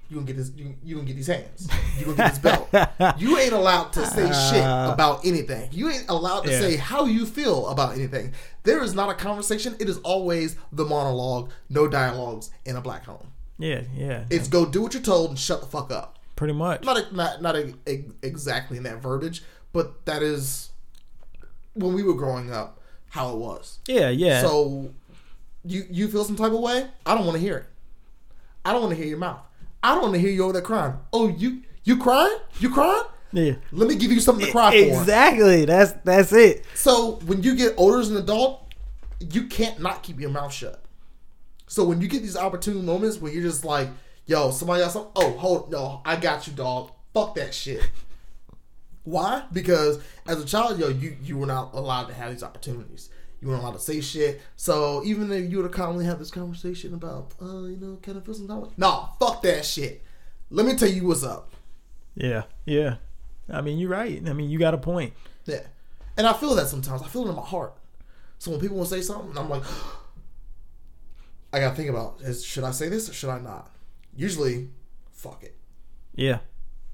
you 0.08 0.16
gonna 0.16 0.26
get 0.26 0.36
his 0.36 0.50
you, 0.56 0.74
you 0.82 0.94
gonna 0.96 1.06
get 1.06 1.16
these 1.16 1.26
hands. 1.26 1.68
You 1.98 2.06
gonna 2.06 2.16
get 2.16 2.30
this 2.30 2.38
belt. 2.38 2.68
You 3.18 3.38
ain't 3.38 3.52
allowed 3.52 3.92
to 3.92 4.06
say 4.06 4.24
uh. 4.30 4.50
shit 4.50 4.62
about 4.94 5.24
anything. 5.24 5.68
You 5.72 5.90
ain't 5.90 6.06
allowed 6.08 6.42
to 6.44 6.50
Yeah. 6.50 6.60
say 6.60 6.76
how 6.76 7.04
you 7.04 7.26
feel 7.26 7.68
about 7.68 7.94
anything. 7.94 8.32
There 8.62 8.82
is 8.82 8.94
not 8.94 9.10
a 9.10 9.14
conversation. 9.14 9.76
It 9.78 9.88
is 9.88 9.98
always 9.98 10.56
the 10.72 10.84
monologue, 10.84 11.50
no 11.68 11.86
dialogues 11.88 12.50
in 12.64 12.76
a 12.76 12.80
black 12.80 13.04
home. 13.04 13.28
Yeah, 13.58 13.82
yeah. 13.94 14.24
It's 14.30 14.48
go 14.48 14.64
do 14.66 14.82
what 14.82 14.94
you're 14.94 15.02
told 15.02 15.30
and 15.30 15.38
shut 15.38 15.60
the 15.60 15.66
fuck 15.66 15.90
up. 15.90 16.18
pretty 16.36 16.54
much. 16.54 16.84
Not 16.84 17.12
not 17.12 17.42
not 17.42 17.56
a, 17.56 17.74
a- 17.86 18.04
exactly 18.22 18.76
in 18.78 18.84
that 18.84 19.02
verbiage, 19.02 19.42
but 19.72 20.04
that 20.06 20.22
is 20.22 20.70
when 21.74 21.92
we 21.94 22.02
were 22.02 22.14
growing 22.14 22.52
up 22.52 22.80
how 23.10 23.30
it 23.32 23.36
was. 23.36 23.78
Yeah, 23.86 24.08
yeah. 24.10 24.40
So 24.42 24.90
you 25.64 25.84
you 25.90 26.08
feel 26.08 26.24
some 26.24 26.36
type 26.36 26.52
of 26.52 26.60
way? 26.60 26.86
I 27.04 27.14
don't 27.14 27.24
want 27.26 27.34
to 27.36 27.40
hear 27.42 27.56
it. 27.58 27.66
I 28.64 28.72
don't 28.72 28.80
want 28.82 28.92
to 28.92 28.96
hear 28.96 29.06
your 29.08 29.18
mouth. 29.18 29.40
I 29.82 29.94
don't 29.94 30.02
want 30.02 30.14
to 30.14 30.20
hear 30.20 30.30
you 30.30 30.44
over 30.44 30.52
there 30.52 30.62
crying. 30.62 30.94
Oh, 31.12 31.28
you 31.28 31.62
you 31.84 31.98
crying? 31.98 32.36
You 32.60 32.70
crying? 32.70 33.04
yeah. 33.32 33.54
Let 33.72 33.88
me 33.88 33.96
give 33.96 34.10
you 34.12 34.20
something 34.20 34.46
to 34.46 34.52
cry 34.52 34.70
for. 34.70 34.76
Exactly. 34.76 35.64
That's 35.64 35.92
that's 36.04 36.32
it. 36.32 36.64
So 36.74 37.20
when 37.26 37.42
you 37.42 37.54
get 37.56 37.74
older 37.76 38.00
as 38.00 38.10
an 38.10 38.16
adult, 38.16 38.72
you 39.20 39.46
can't 39.46 39.80
not 39.80 40.02
keep 40.02 40.20
your 40.20 40.30
mouth 40.30 40.52
shut. 40.52 40.82
So 41.66 41.84
when 41.84 42.00
you 42.00 42.08
get 42.08 42.22
these 42.22 42.36
opportune 42.36 42.84
moments 42.84 43.18
where 43.18 43.30
you're 43.30 43.42
just 43.42 43.64
like, 43.64 43.88
yo, 44.26 44.50
somebody 44.50 44.82
else, 44.82 44.96
oh, 44.96 45.30
hold, 45.38 45.70
no, 45.70 46.00
I 46.04 46.16
got 46.16 46.46
you, 46.46 46.54
dog. 46.54 46.92
Fuck 47.12 47.34
that 47.34 47.52
shit. 47.52 47.82
Why? 49.04 49.44
Because 49.52 50.00
as 50.26 50.42
a 50.42 50.44
child, 50.46 50.78
yo, 50.78 50.88
you 50.88 51.16
you 51.22 51.38
were 51.38 51.46
not 51.46 51.74
allowed 51.74 52.06
to 52.06 52.14
have 52.14 52.30
these 52.30 52.42
opportunities. 52.42 53.10
You 53.40 53.48
weren't 53.48 53.62
allowed 53.62 53.72
to 53.72 53.78
say 53.78 54.00
shit. 54.00 54.40
So 54.56 55.02
even 55.04 55.30
if 55.30 55.50
you 55.50 55.58
would 55.58 55.70
to 55.70 55.76
calmly 55.76 56.04
have 56.04 56.18
this 56.18 56.30
conversation 56.30 56.94
about, 56.94 57.34
uh, 57.40 57.62
you 57.64 57.76
know, 57.76 57.98
kind 58.02 58.18
of 58.18 58.24
feel 58.24 58.34
some 58.34 58.48
time, 58.48 58.66
no, 58.76 59.10
fuck 59.20 59.42
that 59.42 59.64
shit. 59.64 60.02
Let 60.50 60.66
me 60.66 60.74
tell 60.74 60.88
you 60.88 61.06
what's 61.06 61.22
up. 61.22 61.52
Yeah, 62.14 62.44
yeah. 62.64 62.96
I 63.48 63.60
mean, 63.60 63.78
you're 63.78 63.90
right. 63.90 64.20
I 64.28 64.32
mean, 64.32 64.50
you 64.50 64.58
got 64.58 64.74
a 64.74 64.78
point. 64.78 65.14
Yeah. 65.44 65.62
And 66.16 66.26
I 66.26 66.32
feel 66.32 66.54
that 66.56 66.68
sometimes. 66.68 67.02
I 67.02 67.06
feel 67.06 67.26
it 67.26 67.30
in 67.30 67.36
my 67.36 67.42
heart. 67.42 67.74
So 68.38 68.50
when 68.50 68.60
people 68.60 68.76
will 68.76 68.86
say 68.86 69.00
something, 69.00 69.36
I'm 69.38 69.48
like, 69.48 69.62
I 71.52 71.60
gotta 71.60 71.76
think 71.76 71.88
about 71.88 72.20
is 72.20 72.44
should 72.44 72.64
I 72.64 72.72
say 72.72 72.88
this 72.88 73.08
or 73.08 73.12
should 73.12 73.30
I 73.30 73.38
not? 73.38 73.70
Usually, 74.14 74.68
fuck 75.12 75.42
it. 75.42 75.56
Yeah, 76.14 76.40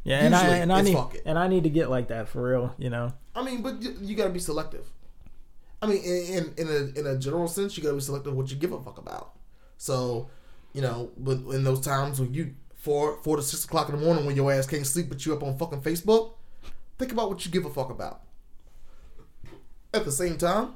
yeah. 0.05 0.20
And 0.24 0.34
I 0.34 0.42
Usually, 0.42 0.61
and 0.61 0.72
I 0.72 0.82
need 0.82 0.97
and 1.26 1.38
I 1.38 1.49
need 1.49 1.64
to 1.64 1.70
get 1.70 1.90
like 1.90 2.09
that 2.09 2.28
for 2.28 2.49
real. 2.49 2.74
You 2.78 2.90
know. 2.90 3.12
I 3.34 3.42
mean, 3.42 3.62
but 3.62 3.82
you, 3.82 3.97
you 4.01 4.14
gotta 4.14 4.30
be 4.30 4.38
selective. 4.38 4.86
I 5.85 5.87
mean, 5.87 6.03
in, 6.03 6.35
in 6.35 6.55
in 6.57 6.68
a 6.68 7.01
in 7.01 7.07
a 7.07 7.18
general 7.18 7.47
sense, 7.47 7.76
you 7.76 7.82
gotta 7.82 7.95
be 7.95 8.01
selective 8.01 8.35
what 8.35 8.51
you 8.51 8.57
give 8.57 8.72
a 8.72 8.80
fuck 8.80 8.99
about. 8.99 9.32
So, 9.76 10.30
you 10.72 10.80
know, 10.80 11.11
but 11.18 11.39
in 11.55 11.62
those 11.62 11.80
times 11.80 12.20
when 12.20 12.32
you 12.32 12.55
four 12.74 13.18
four 13.22 13.37
to 13.37 13.43
six 13.43 13.64
o'clock 13.64 13.89
in 13.89 13.97
the 13.97 14.03
morning 14.03 14.24
when 14.24 14.35
your 14.35 14.51
ass 14.51 14.66
can't 14.66 14.87
sleep, 14.87 15.09
but 15.09 15.24
you 15.26 15.35
up 15.35 15.43
on 15.43 15.59
fucking 15.59 15.82
Facebook, 15.82 16.32
think 16.99 17.12
about 17.12 17.28
what 17.28 17.45
you 17.45 17.53
give 17.53 17.66
a 17.66 17.70
fuck 17.70 17.91
about. 17.91 18.22
At 19.93 20.05
the 20.05 20.12
same 20.12 20.39
time, 20.39 20.74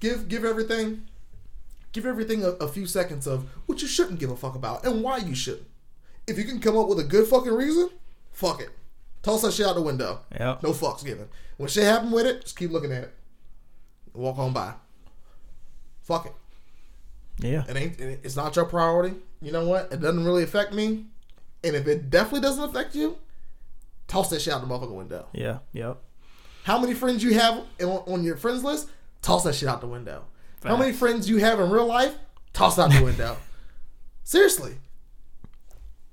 give 0.00 0.28
give 0.28 0.44
everything, 0.44 1.06
give 1.92 2.04
everything 2.04 2.44
a, 2.44 2.48
a 2.48 2.68
few 2.68 2.86
seconds 2.86 3.26
of 3.28 3.48
what 3.66 3.80
you 3.80 3.88
shouldn't 3.88 4.18
give 4.18 4.30
a 4.30 4.36
fuck 4.36 4.56
about 4.56 4.84
and 4.84 5.02
why 5.02 5.18
you 5.18 5.34
shouldn't. 5.36 5.68
If 6.26 6.36
you 6.36 6.44
can 6.44 6.60
come 6.60 6.76
up 6.76 6.88
with 6.88 6.98
a 6.98 7.04
good 7.04 7.28
fucking 7.28 7.52
reason, 7.52 7.90
fuck 8.32 8.60
it. 8.60 8.70
Toss 9.22 9.42
that 9.42 9.52
shit 9.52 9.66
out 9.66 9.74
the 9.74 9.82
window. 9.82 10.20
Yeah. 10.32 10.56
No 10.62 10.70
fucks 10.70 11.04
given. 11.04 11.28
When 11.58 11.68
shit 11.68 11.84
happen 11.84 12.10
with 12.10 12.26
it, 12.26 12.42
just 12.42 12.58
keep 12.58 12.70
looking 12.70 12.92
at 12.92 13.04
it. 13.04 13.14
Walk 14.14 14.38
on 14.38 14.52
by. 14.52 14.74
Fuck 16.02 16.26
it. 16.26 16.32
Yeah. 17.38 17.64
It 17.68 17.76
ain't. 17.76 18.00
It's 18.00 18.36
not 18.36 18.56
your 18.56 18.64
priority. 18.64 19.16
You 19.40 19.52
know 19.52 19.66
what? 19.66 19.92
It 19.92 20.00
doesn't 20.00 20.24
really 20.24 20.42
affect 20.42 20.72
me. 20.72 21.06
And 21.62 21.76
if 21.76 21.86
it 21.86 22.10
definitely 22.10 22.40
doesn't 22.40 22.64
affect 22.64 22.94
you, 22.94 23.18
toss 24.08 24.30
that 24.30 24.40
shit 24.42 24.52
out 24.52 24.60
the 24.60 24.66
motherfucking 24.66 24.94
window. 24.94 25.26
Yeah. 25.32 25.58
Yep. 25.72 25.98
How 26.64 26.78
many 26.78 26.94
friends 26.94 27.22
you 27.22 27.34
have 27.34 27.64
on, 27.80 28.22
your 28.24 28.36
friends 28.36 28.64
list? 28.64 28.88
Toss 29.22 29.44
that 29.44 29.54
shit 29.54 29.68
out 29.68 29.80
the 29.80 29.86
window. 29.86 30.24
How 30.62 30.76
many 30.76 30.92
friends 30.92 31.28
you 31.28 31.38
have 31.38 31.58
in 31.60 31.70
real 31.70 31.86
life? 31.86 32.14
Toss 32.52 32.78
out 32.78 32.90
the 32.90 33.02
window. 33.04 33.36
Seriously. 34.24 34.74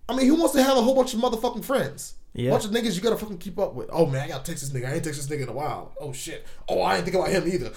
I 0.09 0.15
mean, 0.15 0.27
who 0.27 0.35
wants 0.35 0.53
to 0.55 0.63
have 0.63 0.77
a 0.77 0.81
whole 0.81 0.95
bunch 0.95 1.13
of 1.13 1.19
motherfucking 1.19 1.65
friends? 1.65 2.13
Yeah. 2.38 2.51
bunch 2.51 2.65
of 2.65 2.71
niggas 2.71 2.95
you 2.95 3.01
gotta 3.01 3.17
fucking 3.17 3.39
keep 3.39 3.57
up 3.59 3.73
with. 3.73 3.89
Oh 3.91 4.05
man, 4.05 4.21
I 4.21 4.27
gotta 4.27 4.43
text 4.43 4.63
this 4.63 4.69
nigga. 4.71 4.89
I 4.89 4.93
ain't 4.95 5.03
text 5.03 5.19
this 5.19 5.27
nigga 5.38 5.43
in 5.43 5.49
a 5.49 5.53
while. 5.53 5.91
Oh 5.99 6.13
shit. 6.13 6.45
Oh, 6.69 6.81
I 6.81 6.95
ain't 6.95 7.03
think 7.05 7.15
about 7.15 7.29
him 7.29 7.47
either. 7.47 7.71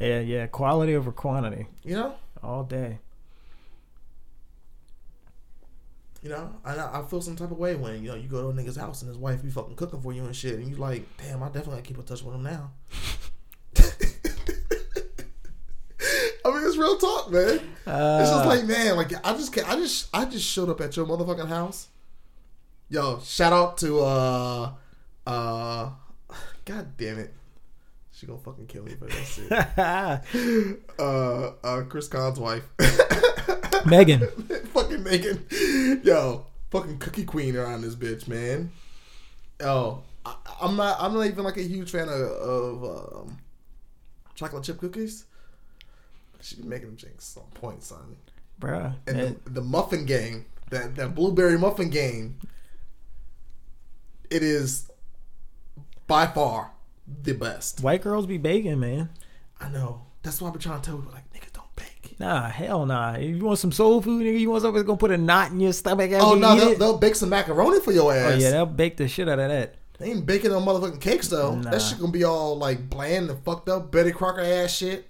Yeah. 0.00 0.20
Yeah. 0.20 0.46
Quality 0.46 0.94
over 0.96 1.12
quantity 1.12 1.66
You 1.82 1.96
know? 1.96 2.14
all 2.42 2.62
day. 2.64 2.98
You 6.22 6.30
know, 6.30 6.54
I 6.64 6.74
I 7.00 7.02
feel 7.02 7.20
some 7.20 7.36
type 7.36 7.50
of 7.50 7.58
way 7.58 7.74
when 7.74 8.02
you 8.02 8.08
know 8.08 8.14
you 8.14 8.28
go 8.28 8.40
to 8.40 8.48
a 8.48 8.52
nigga's 8.62 8.76
house 8.76 9.02
and 9.02 9.08
his 9.10 9.18
wife 9.18 9.42
be 9.42 9.50
fucking 9.50 9.76
cooking 9.76 10.00
for 10.00 10.10
you 10.12 10.24
and 10.24 10.34
shit, 10.34 10.54
and 10.54 10.66
you 10.66 10.76
like, 10.76 11.06
damn, 11.18 11.42
I 11.42 11.46
definitely 11.48 11.72
gotta 11.72 11.82
keep 11.82 11.98
in 11.98 12.04
touch 12.04 12.22
with 12.22 12.34
him 12.34 12.42
now. 12.44 12.70
I 16.46 16.50
mean, 16.50 16.66
it's 16.66 16.76
real 16.76 16.96
talk, 16.98 17.30
man. 17.30 17.42
it's 17.48 17.60
just 17.84 18.32
Uh, 18.32 18.46
like, 18.46 18.64
man, 18.64 18.96
like 18.96 19.12
I 19.26 19.32
just 19.34 19.52
can't, 19.52 19.68
I 19.68 19.76
just 19.76 20.08
I 20.14 20.24
just 20.24 20.46
showed 20.46 20.68
up 20.70 20.80
at 20.80 20.96
your 20.96 21.06
motherfucking 21.06 21.48
house. 21.48 21.88
Yo, 22.94 23.18
shout 23.24 23.52
out 23.52 23.76
to 23.76 23.98
uh 24.02 24.70
uh, 25.26 25.90
God 26.64 26.96
damn 26.96 27.18
it, 27.18 27.34
she 28.12 28.24
gonna 28.24 28.38
fucking 28.38 28.68
kill 28.68 28.84
me 28.84 28.94
for 28.94 29.06
this 29.06 29.34
shit. 29.34 29.50
uh, 31.00 31.50
uh, 31.64 31.82
Chris 31.88 32.06
Khan's 32.06 32.38
wife. 32.38 32.62
Megan. 33.84 34.20
fucking 34.72 35.02
Megan. 35.02 35.44
Yo, 36.04 36.46
fucking 36.70 36.98
cookie 36.98 37.24
queen 37.24 37.56
around 37.56 37.82
this 37.82 37.96
bitch, 37.96 38.28
man. 38.28 38.70
Oh, 39.58 40.04
I, 40.24 40.36
I'm 40.60 40.76
not. 40.76 40.96
I'm 41.00 41.14
not 41.14 41.26
even 41.26 41.42
like 41.42 41.56
a 41.56 41.62
huge 41.62 41.90
fan 41.90 42.08
of, 42.08 42.14
of 42.14 42.84
um, 42.84 43.38
chocolate 44.36 44.62
chip 44.62 44.78
cookies. 44.78 45.24
She 46.40 46.54
be 46.54 46.62
making 46.62 46.90
them 46.90 46.96
jinx 46.96 47.36
on 47.36 47.50
point, 47.54 47.82
son. 47.82 48.14
Bruh. 48.60 48.94
And 49.08 49.18
the, 49.18 49.50
the 49.50 49.62
muffin 49.62 50.06
game, 50.06 50.44
that 50.70 50.94
that 50.94 51.16
blueberry 51.16 51.58
muffin 51.58 51.90
game, 51.90 52.38
it 54.30 54.42
is 54.42 54.90
by 56.06 56.26
far 56.26 56.72
the 57.22 57.32
best. 57.32 57.82
white 57.82 58.02
girls 58.02 58.26
be 58.26 58.38
baking, 58.38 58.80
man. 58.80 59.10
I 59.60 59.68
know. 59.68 60.02
That's 60.22 60.40
why 60.40 60.48
I've 60.48 60.54
been 60.54 60.62
trying 60.62 60.80
to 60.80 60.86
tell 60.90 60.98
people 60.98 61.12
like 61.12 61.30
niggas 61.32 61.52
don't 61.52 61.76
bake. 61.76 62.16
Nah, 62.18 62.48
hell 62.48 62.86
nah. 62.86 63.14
If 63.14 63.36
you 63.36 63.44
want 63.44 63.58
some 63.58 63.72
soul 63.72 64.00
food, 64.00 64.24
nigga, 64.24 64.40
you 64.40 64.50
want 64.50 64.62
something 64.62 64.76
that's 64.76 64.86
gonna 64.86 64.98
put 64.98 65.10
a 65.10 65.18
knot 65.18 65.50
in 65.50 65.60
your 65.60 65.72
stomach 65.72 66.10
Oh 66.14 66.34
no, 66.34 66.56
they'll, 66.56 66.78
they'll 66.78 66.98
bake 66.98 67.14
some 67.14 67.28
macaroni 67.28 67.80
for 67.80 67.92
your 67.92 68.14
ass. 68.14 68.34
Oh 68.34 68.36
yeah, 68.38 68.50
they'll 68.50 68.66
bake 68.66 68.96
the 68.96 69.08
shit 69.08 69.28
out 69.28 69.38
of 69.38 69.48
that. 69.50 69.76
They 69.98 70.10
ain't 70.10 70.26
baking 70.26 70.50
no 70.50 70.60
motherfucking 70.60 71.00
cakes 71.00 71.28
though. 71.28 71.54
Nah. 71.54 71.70
That 71.70 71.80
shit 71.80 71.98
gonna 71.98 72.10
be 72.10 72.24
all 72.24 72.56
like 72.56 72.90
bland 72.90 73.30
and 73.30 73.44
fucked 73.44 73.68
up, 73.68 73.92
Betty 73.92 74.12
Crocker 74.12 74.40
ass 74.40 74.72
shit. 74.72 75.08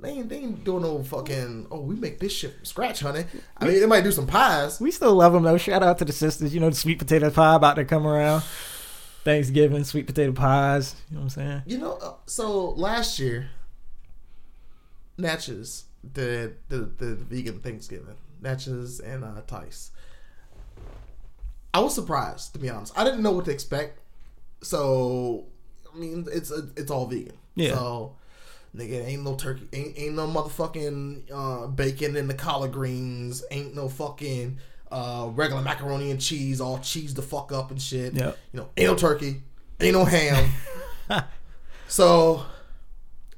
They 0.00 0.10
ain't, 0.10 0.28
they 0.28 0.36
ain't 0.36 0.64
doing 0.64 0.82
no 0.82 1.02
fucking. 1.02 1.66
Oh, 1.70 1.80
we 1.80 1.94
make 1.94 2.18
this 2.18 2.32
shit 2.32 2.54
from 2.54 2.64
scratch, 2.64 3.00
honey. 3.00 3.24
I 3.56 3.66
mean, 3.66 3.80
they 3.80 3.86
might 3.86 4.04
do 4.04 4.12
some 4.12 4.26
pies. 4.26 4.80
We 4.80 4.90
still 4.90 5.14
love 5.14 5.32
them 5.32 5.42
though. 5.42 5.58
Shout 5.58 5.82
out 5.82 5.98
to 5.98 6.04
the 6.04 6.12
sisters. 6.12 6.54
You 6.54 6.60
know, 6.60 6.70
the 6.70 6.76
sweet 6.76 6.98
potato 6.98 7.30
pie 7.30 7.54
about 7.54 7.76
to 7.76 7.84
come 7.84 8.06
around. 8.06 8.42
Thanksgiving, 9.24 9.84
sweet 9.84 10.06
potato 10.06 10.32
pies. 10.32 10.96
You 11.10 11.16
know 11.16 11.20
what 11.20 11.24
I'm 11.24 11.30
saying? 11.30 11.62
You 11.66 11.78
know, 11.78 11.98
uh, 12.02 12.14
so 12.26 12.70
last 12.70 13.18
year, 13.18 13.50
Natchez 15.18 15.84
did 16.12 16.56
the, 16.68 16.78
the 16.78 17.16
vegan 17.16 17.60
Thanksgiving. 17.60 18.16
Natchez 18.40 19.00
and 19.00 19.22
uh, 19.22 19.42
Tice. 19.46 19.90
I 21.72 21.80
was 21.80 21.94
surprised, 21.94 22.54
to 22.54 22.58
be 22.58 22.70
honest. 22.70 22.98
I 22.98 23.04
didn't 23.04 23.22
know 23.22 23.32
what 23.32 23.44
to 23.44 23.50
expect. 23.50 24.00
So, 24.62 25.46
I 25.94 25.98
mean, 25.98 26.26
it's 26.32 26.50
it's 26.50 26.90
all 26.90 27.06
vegan. 27.06 27.36
Yeah. 27.54 27.74
So, 27.74 28.16
nigga, 28.76 29.04
ain't 29.04 29.22
no 29.24 29.34
turkey, 29.34 29.68
ain't, 29.72 29.98
ain't 29.98 30.14
no 30.14 30.26
motherfucking 30.26 31.22
uh, 31.32 31.66
bacon 31.68 32.16
in 32.16 32.28
the 32.28 32.34
collard 32.34 32.72
greens, 32.72 33.44
ain't 33.50 33.74
no 33.74 33.88
fucking 33.88 34.58
uh, 34.90 35.28
regular 35.32 35.62
macaroni 35.62 36.10
and 36.10 36.20
cheese, 36.20 36.60
all 36.60 36.78
cheese 36.78 37.14
the 37.14 37.22
fuck 37.22 37.52
up 37.52 37.70
and 37.70 37.80
shit. 37.80 38.14
Yep. 38.14 38.38
You 38.52 38.60
know, 38.60 38.68
ain't 38.76 38.88
no 38.90 38.96
turkey, 38.96 39.42
ain't 39.80 39.94
no 39.94 40.04
ham. 40.04 40.50
so, 41.88 42.44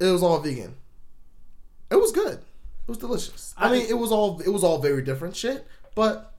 it 0.01 0.07
was 0.07 0.22
all 0.22 0.39
vegan. 0.41 0.74
It 1.91 1.97
was 1.97 2.12
good. 2.12 2.35
It 2.39 2.89
was 2.89 2.99
delicious. 2.99 3.55
I, 3.57 3.68
I- 3.68 3.72
mean, 3.72 3.87
it 3.89 3.99
was 3.99 4.11
all 4.11 4.41
it 4.41 4.49
was 4.51 4.64
all 4.64 4.78
very 4.78 5.03
different 5.03 5.37
shit, 5.37 5.66
but 5.95 6.32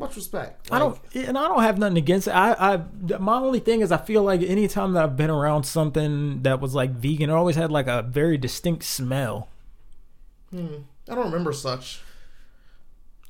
much 0.00 0.16
respect. 0.16 0.68
I 0.72 0.78
don't, 0.78 0.98
and 1.14 1.38
I 1.38 1.46
don't 1.46 1.62
have 1.62 1.78
nothing 1.78 1.98
against 1.98 2.26
it. 2.26 2.32
I, 2.32 2.74
I, 2.74 3.18
my 3.18 3.36
only 3.36 3.60
thing 3.60 3.82
is, 3.82 3.92
I 3.92 3.98
feel 3.98 4.24
like 4.24 4.42
anytime 4.42 4.94
that 4.94 5.04
I've 5.04 5.16
been 5.16 5.30
around 5.30 5.64
something 5.64 6.42
that 6.42 6.60
was 6.60 6.74
like 6.74 6.90
vegan, 6.90 7.30
it 7.30 7.32
always 7.32 7.56
had 7.56 7.70
like 7.70 7.86
a 7.86 8.02
very 8.02 8.36
distinct 8.38 8.84
smell. 8.84 9.48
hmm, 10.50 10.78
I 11.08 11.14
don't 11.14 11.26
remember 11.26 11.52
such. 11.52 12.00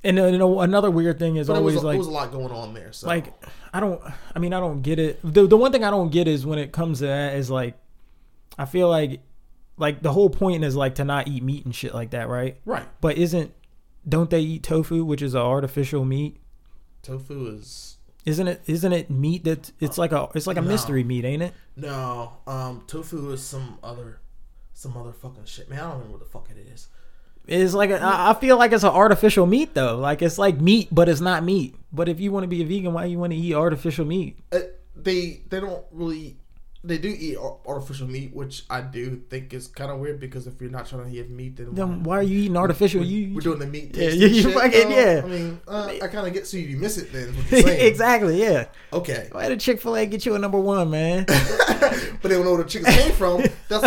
And 0.02 0.16
then, 0.16 0.32
you 0.32 0.38
know, 0.38 0.60
another 0.60 0.90
weird 0.90 1.18
thing 1.18 1.36
is 1.36 1.48
But 1.48 1.58
it 1.58 1.62
was, 1.62 1.76
always 1.76 1.84
like, 1.84 1.94
it 1.96 1.98
was 1.98 2.06
a 2.06 2.10
lot 2.10 2.32
going 2.32 2.50
on 2.52 2.72
there. 2.72 2.92
So 2.92 3.06
like 3.06 3.34
I 3.72 3.80
don't. 3.80 4.00
I 4.34 4.38
mean, 4.38 4.54
I 4.54 4.60
don't 4.60 4.80
get 4.80 4.98
it. 4.98 5.20
The 5.22 5.46
the 5.46 5.58
one 5.58 5.72
thing 5.72 5.84
I 5.84 5.90
don't 5.90 6.10
get 6.10 6.26
is 6.26 6.46
when 6.46 6.58
it 6.58 6.72
comes 6.72 7.00
to 7.00 7.06
that 7.06 7.34
is 7.34 7.50
like, 7.50 7.74
I 8.56 8.64
feel 8.64 8.88
like, 8.88 9.20
like 9.76 10.00
the 10.00 10.12
whole 10.12 10.30
point 10.30 10.64
is 10.64 10.74
like 10.74 10.94
to 10.94 11.04
not 11.04 11.28
eat 11.28 11.42
meat 11.42 11.66
and 11.66 11.74
shit 11.74 11.94
like 11.94 12.10
that, 12.10 12.28
right? 12.28 12.56
right. 12.64 12.86
But 13.02 13.18
isn't 13.18 13.52
don't 14.08 14.30
they 14.30 14.40
eat 14.40 14.62
tofu, 14.62 15.04
which 15.04 15.20
is 15.20 15.34
an 15.34 15.42
artificial 15.42 16.04
meat? 16.06 16.39
Tofu 17.02 17.46
is 17.48 17.96
Isn't 18.24 18.48
it? 18.48 18.62
Isn't 18.66 18.92
it 18.92 19.10
meat 19.10 19.44
that 19.44 19.72
it's 19.80 19.96
like 19.98 20.12
a 20.12 20.28
it's 20.34 20.46
like 20.46 20.56
a 20.56 20.62
No. 20.62 20.68
mystery 20.68 21.04
meat, 21.04 21.24
ain't 21.24 21.42
it? 21.42 21.54
no. 21.76 22.32
Um, 22.46 22.82
tofu 22.86 23.30
is 23.32 23.42
some 23.42 23.78
other, 23.82 24.20
some 24.74 24.96
other 24.96 25.12
fucking 25.12 25.44
shit. 25.46 25.70
Man, 25.70 25.78
I 25.78 25.82
don't 25.82 25.92
remember 25.92 26.12
what 26.12 26.20
the 26.20 26.26
fuck 26.30 26.48
it 26.50 26.58
is. 26.72 26.88
It's 27.46 27.72
like 27.74 27.90
a, 27.90 28.00
I 28.00 28.30
I 28.30 28.34
feel 28.34 28.58
like 28.58 28.72
it's 28.72 28.84
an 28.84 28.90
artificial 28.90 29.46
meat 29.46 29.72
though. 29.74 29.96
Like 29.96 30.20
it's 30.22 30.36
like 30.38 30.60
meat, 30.60 30.88
but 30.92 31.08
it's 31.08 31.22
not 31.22 31.42
meat. 31.42 31.74
But 31.92 32.08
if 32.08 32.20
you 32.20 32.30
want 32.32 32.44
to 32.44 32.48
be 32.48 32.62
a 32.62 32.66
vegan, 32.66 32.92
why 32.92 33.06
you 33.06 33.18
want 33.18 33.32
to 33.32 33.38
eat 33.38 33.54
artificial 33.54 34.04
meat? 34.04 34.36
Uh, 34.52 34.58
they 34.94 35.40
they 35.48 35.58
don't 35.60 35.84
really. 35.90 36.36
They 36.82 36.96
do 36.96 37.08
eat 37.08 37.36
artificial 37.66 38.06
meat, 38.08 38.34
which 38.34 38.64
I 38.70 38.80
do 38.80 39.20
think 39.28 39.52
is 39.52 39.66
kind 39.68 39.90
of 39.90 39.98
weird 39.98 40.18
because 40.18 40.46
if 40.46 40.62
you're 40.62 40.70
not 40.70 40.86
trying 40.86 41.10
to 41.12 41.14
eat 41.18 41.28
meat, 41.28 41.56
then 41.56 41.74
Then 41.74 42.02
why 42.04 42.16
are 42.18 42.22
you 42.22 42.38
eating 42.38 42.56
artificial? 42.56 43.00
We're, 43.00 43.06
You 43.06 43.34
we're 43.34 43.42
doing 43.42 43.58
the 43.58 43.66
meat. 43.66 43.94
Yeah, 43.94 44.08
you- 44.08 44.26
you 44.28 44.42
shit, 44.42 44.54
fucking- 44.54 44.88
though. 44.88 44.96
yeah. 44.96 45.20
I 45.22 45.28
mean, 45.28 45.60
uh, 45.68 45.92
I 46.02 46.08
kind 46.08 46.26
of 46.26 46.32
get 46.32 46.46
so 46.46 46.56
you 46.56 46.78
miss 46.78 46.96
it 46.96 47.12
then. 47.12 47.34
what 47.34 47.50
you're 47.50 47.68
exactly, 47.90 48.40
yeah. 48.42 48.64
Okay. 48.94 49.28
Why 49.30 49.48
did 49.50 49.60
Chick 49.60 49.82
Fil 49.82 49.94
A 49.94 50.06
get 50.06 50.24
you 50.24 50.34
a 50.34 50.38
number 50.38 50.58
one, 50.58 50.90
man? 50.90 51.26
but 51.28 52.22
they 52.22 52.30
don't 52.30 52.44
know 52.44 52.54
where 52.54 52.62
the 52.62 52.68
chickens 52.68 52.96
came 52.96 53.12
from. 53.12 53.42
That's 53.68 53.82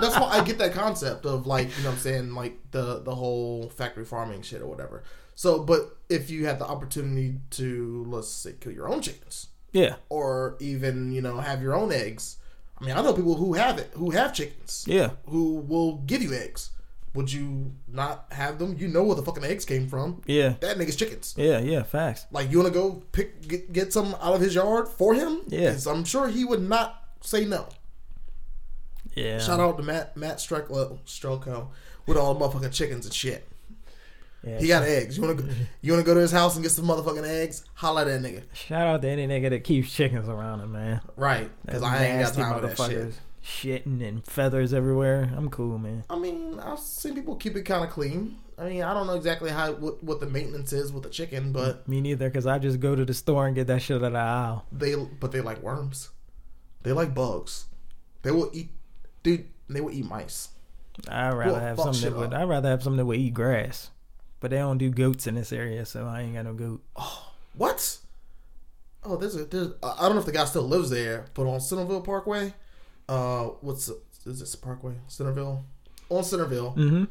that's 0.00 0.14
why 0.18 0.28
I 0.38 0.44
get 0.44 0.58
that 0.58 0.74
concept 0.74 1.24
of 1.24 1.46
like 1.46 1.68
you 1.78 1.82
know 1.82 1.90
what 1.90 1.94
I'm 1.96 2.00
saying 2.00 2.34
like 2.34 2.58
the 2.72 3.00
the 3.00 3.14
whole 3.14 3.70
factory 3.70 4.04
farming 4.04 4.42
shit 4.42 4.60
or 4.60 4.66
whatever. 4.66 5.02
So, 5.34 5.60
but 5.64 5.96
if 6.08 6.30
you 6.30 6.44
had 6.46 6.58
the 6.58 6.66
opportunity 6.66 7.36
to 7.52 8.04
let's 8.08 8.28
say 8.28 8.52
kill 8.60 8.72
your 8.72 8.88
own 8.88 9.00
chickens 9.00 9.48
yeah, 9.74 9.96
or 10.08 10.56
even 10.60 11.12
you 11.12 11.20
know 11.20 11.36
have 11.40 11.60
your 11.60 11.74
own 11.74 11.92
eggs, 11.92 12.38
I 12.80 12.84
mean 12.86 12.96
I 12.96 13.02
know 13.02 13.12
people 13.12 13.34
who 13.34 13.52
have 13.52 13.78
it 13.78 13.90
who 13.94 14.10
have 14.12 14.32
chickens 14.32 14.84
yeah, 14.88 15.10
who 15.28 15.56
will 15.56 15.96
give 16.06 16.22
you 16.22 16.32
eggs. 16.32 16.70
Would 17.14 17.32
you 17.32 17.70
not 17.86 18.26
have 18.32 18.58
them? 18.58 18.74
You 18.76 18.88
know 18.88 19.04
where 19.04 19.14
the 19.14 19.22
fucking 19.22 19.44
eggs 19.44 19.64
came 19.64 19.86
from. 19.88 20.20
yeah, 20.26 20.54
That 20.60 20.78
nigga's 20.78 20.96
chickens. 20.96 21.34
yeah, 21.36 21.60
yeah. 21.60 21.84
Facts. 21.84 22.26
Like 22.32 22.50
you 22.50 22.58
want 22.58 22.72
to 22.72 22.76
go 22.80 23.02
pick 23.12 23.46
get, 23.46 23.72
get 23.72 23.92
some 23.92 24.16
out 24.20 24.34
of 24.34 24.40
his 24.40 24.54
yard 24.56 24.88
for 24.88 25.14
him? 25.14 25.42
Yeah. 25.46 25.76
I'm 25.86 26.04
sure 26.04 26.26
he 26.26 26.44
would 26.44 26.62
not 26.62 27.04
say 27.20 27.44
no. 27.44 27.68
Yeah. 29.14 29.38
Shout 29.38 29.60
out 29.60 29.76
to 29.76 29.84
Matt 29.84 30.16
Matt 30.16 30.38
Strelko 30.38 31.46
uh, 31.46 31.64
with 32.06 32.16
all 32.16 32.34
the 32.34 32.40
motherfucking 32.40 32.72
chickens 32.72 33.04
and 33.06 33.14
shit. 33.14 33.46
Yeah, 34.46 34.58
He 34.58 34.68
got 34.68 34.82
eggs. 34.82 35.16
You 35.16 35.22
wanna 35.22 35.34
go, 35.34 35.48
you 35.80 35.92
wanna 35.92 36.04
go 36.04 36.14
to 36.14 36.20
his 36.20 36.32
house 36.32 36.54
and 36.54 36.62
get 36.62 36.70
some 36.70 36.86
motherfucking 36.86 37.26
eggs? 37.26 37.64
Holla 37.74 38.02
at 38.02 38.06
that 38.06 38.22
nigga. 38.22 38.42
Shout 38.52 38.86
out 38.86 39.02
to 39.02 39.08
any 39.08 39.26
nigga 39.26 39.50
that 39.50 39.64
keeps 39.64 39.92
chickens 39.92 40.28
around 40.28 40.60
him, 40.60 40.72
man. 40.72 41.00
Right. 41.16 41.50
Because 41.64 41.82
I 41.82 42.04
ain't 42.04 42.22
got 42.22 42.34
time 42.34 42.60
for 42.60 42.66
that 42.66 42.90
shit. 42.90 43.14
Shitting 43.44 44.06
and 44.06 44.24
feathers 44.24 44.72
everywhere. 44.72 45.30
I'm 45.36 45.50
cool, 45.50 45.76
man. 45.78 46.04
I 46.08 46.16
mean, 46.18 46.58
I've 46.60 46.78
seen 46.78 47.14
people 47.14 47.36
keep 47.36 47.56
it 47.56 47.62
kind 47.62 47.84
of 47.84 47.90
clean. 47.90 48.38
I 48.56 48.68
mean, 48.68 48.82
I 48.82 48.94
don't 48.94 49.06
know 49.06 49.14
exactly 49.16 49.50
how 49.50 49.72
what, 49.72 50.02
what 50.02 50.20
the 50.20 50.26
maintenance 50.26 50.72
is 50.72 50.92
with 50.92 51.02
the 51.02 51.10
chicken, 51.10 51.52
but 51.52 51.86
Me 51.88 52.00
neither, 52.00 52.28
because 52.30 52.46
I 52.46 52.58
just 52.58 52.80
go 52.80 52.94
to 52.94 53.04
the 53.04 53.12
store 53.12 53.46
and 53.46 53.54
get 53.54 53.66
that 53.66 53.82
shit 53.82 53.96
out 53.96 54.04
of 54.04 54.12
the 54.12 54.18
aisle. 54.18 54.64
they 54.72 54.94
but 54.94 55.32
they 55.32 55.40
like 55.40 55.62
worms. 55.62 56.10
They 56.82 56.92
like 56.92 57.14
bugs. 57.14 57.66
They 58.22 58.30
will 58.30 58.50
eat, 58.54 58.70
dude. 59.22 59.46
They 59.68 59.80
will 59.80 59.90
eat 59.92 60.06
mice. 60.06 60.48
I'd 61.08 61.32
rather 61.34 61.58
have 61.60 61.78
something 61.78 62.02
that 62.02 62.16
would. 62.18 62.32
up. 62.32 62.40
I'd 62.40 62.48
rather 62.48 62.68
have 62.70 62.82
something 62.82 62.98
that 62.98 63.06
would 63.06 63.18
eat 63.18 63.34
grass. 63.34 63.90
But 64.40 64.50
they 64.50 64.58
don't 64.58 64.78
do 64.78 64.90
goats 64.90 65.26
in 65.26 65.34
this 65.36 65.52
area, 65.52 65.86
so 65.86 66.06
I 66.06 66.22
ain't 66.22 66.34
got 66.34 66.44
no 66.44 66.52
goat. 66.54 66.82
Oh, 66.96 67.32
What? 67.56 67.98
Oh, 69.04 69.16
there's 69.16 69.36
a 69.36 69.44
there's 69.44 69.68
I 69.82 69.94
I 69.98 70.02
don't 70.02 70.12
know 70.14 70.20
if 70.20 70.26
the 70.26 70.32
guy 70.32 70.44
still 70.44 70.62
lives 70.68 70.90
there, 70.90 71.26
but 71.34 71.46
on 71.46 71.60
Centerville 71.60 72.00
Parkway, 72.02 72.52
uh, 73.08 73.44
what's 73.60 73.90
is 74.26 74.40
this 74.40 74.54
Parkway 74.56 74.94
Centerville? 75.08 75.64
On 76.10 76.22
Centerville, 76.24 76.72
Mm-hmm. 76.76 77.04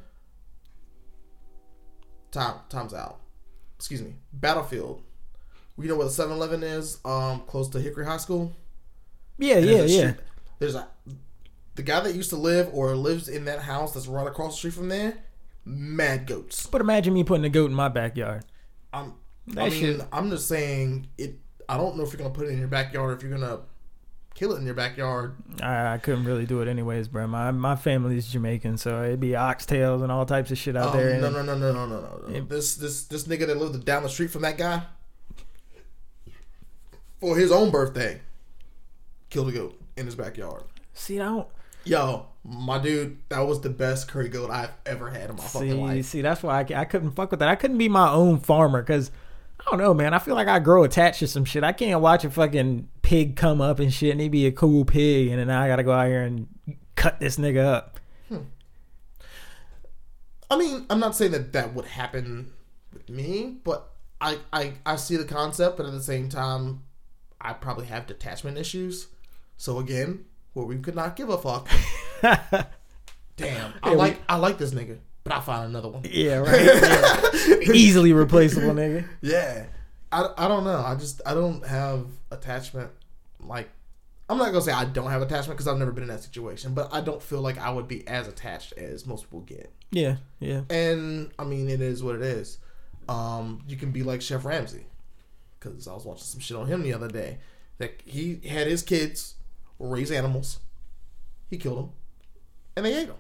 time 2.32 2.56
time's 2.70 2.94
out. 2.94 3.20
Excuse 3.78 4.02
me, 4.02 4.14
Battlefield. 4.32 5.02
You 5.78 5.88
know 5.88 5.96
where 5.96 6.06
the 6.08 6.12
7-Eleven 6.14 6.62
is? 6.62 7.00
Um, 7.04 7.42
close 7.48 7.68
to 7.70 7.80
Hickory 7.80 8.06
High 8.06 8.18
School. 8.18 8.54
Yeah, 9.40 9.58
yeah, 9.58 9.82
yeah. 9.82 9.86
street- 10.12 10.26
There's 10.60 10.76
a 10.76 10.88
the 11.76 11.82
guy 11.82 12.00
that 12.02 12.14
used 12.14 12.30
to 12.30 12.36
live 12.36 12.70
or 12.72 12.96
lives 12.96 13.28
in 13.28 13.46
that 13.46 13.60
house 13.62 13.94
that's 13.96 14.06
right 14.08 14.28
across 14.28 14.54
the 14.54 14.58
street 14.58 14.74
from 14.76 14.90
there. 14.90 15.18
Mad 15.66 16.28
goats. 16.28 16.68
But 16.68 16.82
imagine 16.82 17.14
me 17.14 17.24
putting 17.24 17.46
a 17.46 17.50
goat 17.50 17.68
in 17.70 17.74
my 17.76 17.90
backyard. 17.90 18.44
I'm. 18.92 19.14
That 19.48 19.62
I 19.66 19.70
mean, 19.70 19.80
shit- 19.80 20.02
I'm 20.12 20.30
just 20.30 20.48
saying 20.48 21.08
it. 21.18 21.36
I 21.70 21.78
don't 21.78 21.98
know 21.98 22.04
if 22.04 22.12
you're 22.12 22.18
gonna 22.18 22.34
put 22.34 22.48
it 22.48 22.52
in 22.52 22.60
your 22.60 22.68
backyard 22.68 23.12
or 23.12 23.14
if 23.16 23.22
you're 23.24 23.32
gonna 23.32 23.62
kill 24.36 24.54
it 24.54 24.58
in 24.60 24.66
your 24.66 24.74
backyard. 24.74 25.36
I, 25.62 25.94
I 25.94 25.98
couldn't 25.98 26.26
really 26.26 26.46
do 26.46 26.62
it 26.62 26.68
anyways, 26.68 27.08
bro. 27.08 27.28
My 27.28 27.52
my 27.52 27.76
family's 27.76 28.28
Jamaican, 28.32 28.78
so 28.78 29.04
it'd 29.04 29.20
be 29.20 29.30
oxtails 29.30 30.02
and 30.04 30.12
all 30.12 30.26
types 30.26 30.52
of 30.52 30.58
shit 30.58 30.76
out 30.76 30.94
Oh, 30.94 30.98
there. 30.98 31.20
no, 31.20 31.30
no, 31.30 31.42
no, 31.44 31.58
no, 31.58 31.72
no, 31.74 31.86
no, 31.88 32.00
no, 32.02 32.28
no. 32.28 32.36
It- 32.36 32.50
This, 32.50 32.76
this, 32.76 33.04
this 33.06 33.24
nigga 33.26 33.48
that 33.48 33.58
lived 33.58 33.84
down 33.86 34.04
the 34.04 34.10
street 34.10 34.32
from 34.32 34.42
that 34.44 34.58
guy 34.58 34.84
for 37.20 37.38
his 37.38 37.52
own 37.52 37.70
birthday 37.72 38.22
killed 39.30 39.50
a 39.50 39.52
goat 39.52 39.80
in 39.98 40.06
his 40.06 40.16
backyard. 40.16 40.64
See, 40.94 41.20
I 41.20 41.26
don't 41.26 41.48
Yo, 41.86 42.28
my 42.44 42.78
dude, 42.78 43.18
that 43.30 43.40
was 43.42 43.62
the 43.62 43.70
best 43.70 44.08
curry 44.08 44.30
goat 44.30 44.50
I've 44.50 44.72
ever 44.86 45.10
had 45.10 45.30
in 45.30 45.38
my 45.38 45.44
fucking 45.44 45.70
see. 45.70 45.74
life. 45.74 46.06
See, 46.06 46.22
that's 46.22 46.44
why 46.44 46.60
I, 46.60 46.82
I 46.82 46.86
couldn't 46.86 47.12
fuck 47.12 47.32
with 47.32 47.40
that. 47.40 47.50
I 47.50 47.56
couldn't 47.56 47.78
be 47.78 47.90
my 47.90 48.12
own 48.12 48.40
farmer 48.40 48.82
because 48.82 49.12
I 49.60 49.70
don't 49.70 49.80
know, 49.80 49.94
man. 49.94 50.14
I 50.14 50.20
feel 50.20 50.36
like 50.36 50.48
I 50.48 50.60
grow 50.60 50.84
attached 50.84 51.20
to 51.20 51.28
some 51.28 51.46
shit. 51.46 51.64
I 51.64 51.72
can't 51.72 52.02
watch 52.02 52.26
a 52.26 52.30
fucking 52.30 52.90
pig 53.02 53.38
come 53.38 53.62
up 53.62 53.80
and 53.80 53.94
shit, 53.94 54.12
and 54.12 54.20
he 54.20 54.28
be 54.28 54.46
a 54.46 54.52
cool 54.52 54.84
pig, 54.84 55.30
and 55.30 55.40
then 55.40 55.50
I 55.50 55.68
gotta 55.68 55.84
go 55.84 55.94
out 55.94 56.08
here 56.08 56.24
and 56.24 56.48
cut 56.96 57.20
this 57.20 57.38
nigga 57.38 57.64
up. 57.64 58.00
Hmm. 58.28 58.38
I 60.52 60.58
mean, 60.58 60.86
I'm 60.90 61.00
not 61.00 61.16
saying 61.16 61.32
that 61.32 61.54
that 61.54 61.74
would 61.74 61.86
happen 61.86 62.52
with 62.92 63.10
me, 63.10 63.58
but 63.64 63.90
I, 64.20 64.40
I, 64.52 64.74
I 64.86 64.98
see 64.98 65.16
the 65.16 65.26
concept, 65.26 65.78
but 65.78 65.86
at 65.86 65.94
the 65.94 66.04
same 66.04 66.28
time, 66.28 66.84
I 67.40 67.54
probably 67.54 67.86
have 67.86 68.06
detachment 68.06 68.58
issues. 68.58 69.08
So 69.58 69.80
again, 69.80 70.26
where 70.54 70.66
we 70.66 70.78
could 70.78 70.96
not 70.96 71.16
give 71.16 71.30
a 71.30 71.38
fuck. 71.38 71.68
Damn, 73.36 73.74
I 73.82 73.90
Yeah, 73.90 73.92
we- 73.92 73.96
like 73.96 74.20
I 74.30 74.38
like 74.38 74.58
this 74.58 74.72
nigga, 74.72 74.98
but 75.24 75.34
I 75.34 75.40
found 75.40 75.66
another 75.70 75.90
one. 75.90 76.04
yeah, 76.10 76.38
right. 76.40 76.62
Yeah. 76.66 77.74
Easily 77.74 78.14
replaceable, 78.14 78.70
nigga. 78.74 79.06
Yeah, 79.22 79.66
I, 80.12 80.30
I 80.38 80.48
don't 80.48 80.64
know. 80.64 80.80
I 80.86 80.96
just 80.96 81.22
I 81.26 81.34
don't 81.34 81.66
have 81.66 82.06
attachment. 82.32 82.92
Like, 83.40 83.70
I'm 84.30 84.38
not 84.38 84.46
gonna 84.52 84.62
say 84.62 84.72
I 84.72 84.86
don't 84.86 85.10
have 85.10 85.22
attachment 85.22 85.58
because 85.58 85.68
I've 85.68 85.78
never 85.80 85.92
been 85.92 86.04
in 86.04 86.10
that 86.10 86.22
situation, 86.24 86.74
but 86.74 86.94
I 86.94 87.02
don't 87.02 87.22
feel 87.22 87.42
like 87.42 87.58
I 87.58 87.72
would 87.72 87.88
be 87.88 88.08
as 88.08 88.28
attached 88.28 88.74
as 88.74 89.06
most 89.08 89.24
people 89.24 89.42
get. 89.42 89.72
Yeah, 89.92 90.18
yeah. 90.40 90.62
And 90.70 91.32
I 91.40 91.44
mean, 91.44 91.70
it 91.70 91.82
is 91.82 92.04
what 92.04 92.16
it 92.16 92.22
is. 92.22 92.60
Um, 93.10 93.62
you 93.68 93.76
can 93.78 93.92
be 93.92 94.04
like 94.04 94.22
Chef 94.22 94.46
Ramsay, 94.46 94.86
because 95.60 95.88
I 95.88 95.94
was 95.94 96.06
watching 96.06 96.24
some 96.24 96.40
shit 96.40 96.56
on 96.56 96.68
him 96.68 96.84
the 96.84 96.94
other 96.94 97.10
day. 97.10 97.40
That 97.80 98.00
he 98.06 98.40
had 98.48 98.68
his 98.68 98.84
kids 98.84 99.34
raise 99.84 100.12
animals, 100.12 100.60
he 101.50 101.58
killed 101.58 101.78
them, 101.78 101.90
and 102.76 102.86
they 102.86 102.96
ate 103.02 103.08
them. 103.08 103.18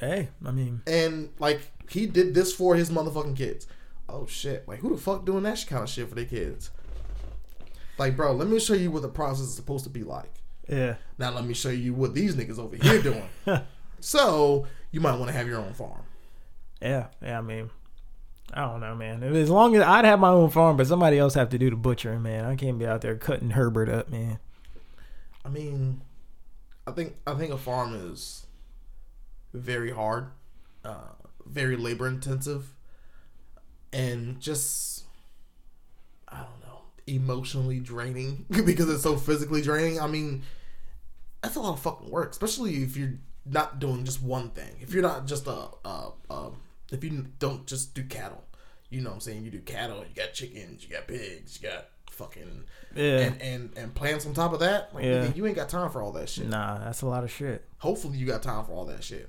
Hey, 0.00 0.28
I 0.44 0.50
mean, 0.52 0.82
And 0.86 1.30
like 1.38 1.62
he 1.90 2.06
did 2.06 2.34
this 2.34 2.52
for 2.52 2.76
his 2.76 2.90
motherfucking 2.90 3.36
kids. 3.36 3.66
Oh 4.08 4.26
shit! 4.26 4.66
Like 4.68 4.78
who 4.80 4.90
the 4.90 5.00
fuck 5.00 5.24
doing 5.24 5.42
that 5.44 5.64
kind 5.68 5.82
of 5.82 5.88
shit 5.88 6.08
for 6.08 6.14
their 6.14 6.24
kids? 6.24 6.70
Like, 7.98 8.16
bro, 8.16 8.32
let 8.32 8.48
me 8.48 8.58
show 8.60 8.74
you 8.74 8.90
what 8.90 9.02
the 9.02 9.08
process 9.08 9.46
is 9.46 9.54
supposed 9.54 9.84
to 9.84 9.90
be 9.90 10.02
like. 10.04 10.32
yeah. 10.68 10.94
Now 11.18 11.30
let 11.32 11.44
me 11.44 11.52
show 11.54 11.68
you 11.68 11.92
what 11.92 12.14
these 12.14 12.34
niggas 12.34 12.58
over 12.58 12.76
here 12.76 13.02
doing. 13.02 13.28
so 14.00 14.66
you 14.90 15.00
might 15.00 15.16
want 15.16 15.26
to 15.26 15.36
have 15.36 15.46
your 15.46 15.58
own 15.58 15.74
farm. 15.74 16.02
Yeah, 16.80 17.08
yeah. 17.20 17.38
I 17.38 17.42
mean, 17.42 17.68
I 18.54 18.62
don't 18.62 18.80
know, 18.80 18.94
man. 18.94 19.22
As 19.22 19.50
long 19.50 19.76
as 19.76 19.82
I'd 19.82 20.06
have 20.06 20.18
my 20.18 20.30
own 20.30 20.48
farm, 20.50 20.76
but 20.78 20.86
somebody 20.86 21.18
else 21.18 21.34
have 21.34 21.50
to 21.50 21.58
do 21.58 21.68
the 21.68 21.76
butchering, 21.76 22.22
man. 22.22 22.44
I 22.46 22.56
can't 22.56 22.78
be 22.78 22.86
out 22.86 23.02
there 23.02 23.16
cutting 23.16 23.50
Herbert 23.50 23.88
up, 23.90 24.08
man. 24.08 24.38
I 25.44 25.48
mean, 25.48 26.02
I 26.86 26.92
think 26.92 27.16
I 27.26 27.34
think 27.34 27.52
a 27.52 27.58
farm 27.58 27.94
is 27.94 28.46
very 29.52 29.90
hard, 29.90 30.28
uh, 30.84 31.12
very 31.46 31.76
labor 31.76 32.06
intensive, 32.06 32.74
and 33.92 34.40
just 34.40 35.04
I 36.28 36.38
don't 36.38 36.60
know, 36.60 36.82
emotionally 37.06 37.80
draining 37.80 38.46
because 38.64 38.88
it's 38.88 39.02
so 39.02 39.16
physically 39.16 39.62
draining. 39.62 40.00
I 40.00 40.06
mean, 40.06 40.42
that's 41.42 41.56
a 41.56 41.60
lot 41.60 41.74
of 41.74 41.80
fucking 41.80 42.10
work, 42.10 42.30
especially 42.32 42.82
if 42.82 42.96
you're 42.96 43.18
not 43.46 43.78
doing 43.78 44.04
just 44.04 44.22
one 44.22 44.50
thing. 44.50 44.76
If 44.80 44.92
you're 44.92 45.02
not 45.02 45.26
just 45.26 45.46
a, 45.46 45.68
a, 45.84 46.10
a 46.28 46.50
if 46.92 47.02
you 47.02 47.26
don't 47.38 47.66
just 47.66 47.94
do 47.94 48.04
cattle, 48.04 48.44
you 48.90 49.00
know 49.00 49.10
what 49.10 49.14
I'm 49.14 49.20
saying? 49.20 49.44
You 49.44 49.50
do 49.50 49.60
cattle, 49.60 49.98
you 49.98 50.14
got 50.14 50.34
chickens, 50.34 50.84
you 50.84 50.94
got 50.94 51.06
pigs, 51.06 51.58
you 51.60 51.68
got 51.68 51.88
fucking 52.10 52.64
Yeah. 52.94 53.18
and 53.20 53.40
and 53.42 53.70
and 53.76 53.94
plans 53.94 54.26
on 54.26 54.34
top 54.34 54.52
of 54.52 54.60
that. 54.60 54.94
Like, 54.94 55.04
Yeah. 55.04 55.32
you 55.34 55.46
ain't 55.46 55.56
got 55.56 55.68
time 55.68 55.90
for 55.90 56.02
all 56.02 56.12
that 56.12 56.28
shit. 56.28 56.48
Nah, 56.48 56.78
that's 56.78 57.02
a 57.02 57.06
lot 57.06 57.24
of 57.24 57.30
shit. 57.30 57.64
Hopefully, 57.78 58.18
you 58.18 58.26
got 58.26 58.42
time 58.42 58.64
for 58.64 58.72
all 58.72 58.84
that 58.86 59.02
shit. 59.04 59.28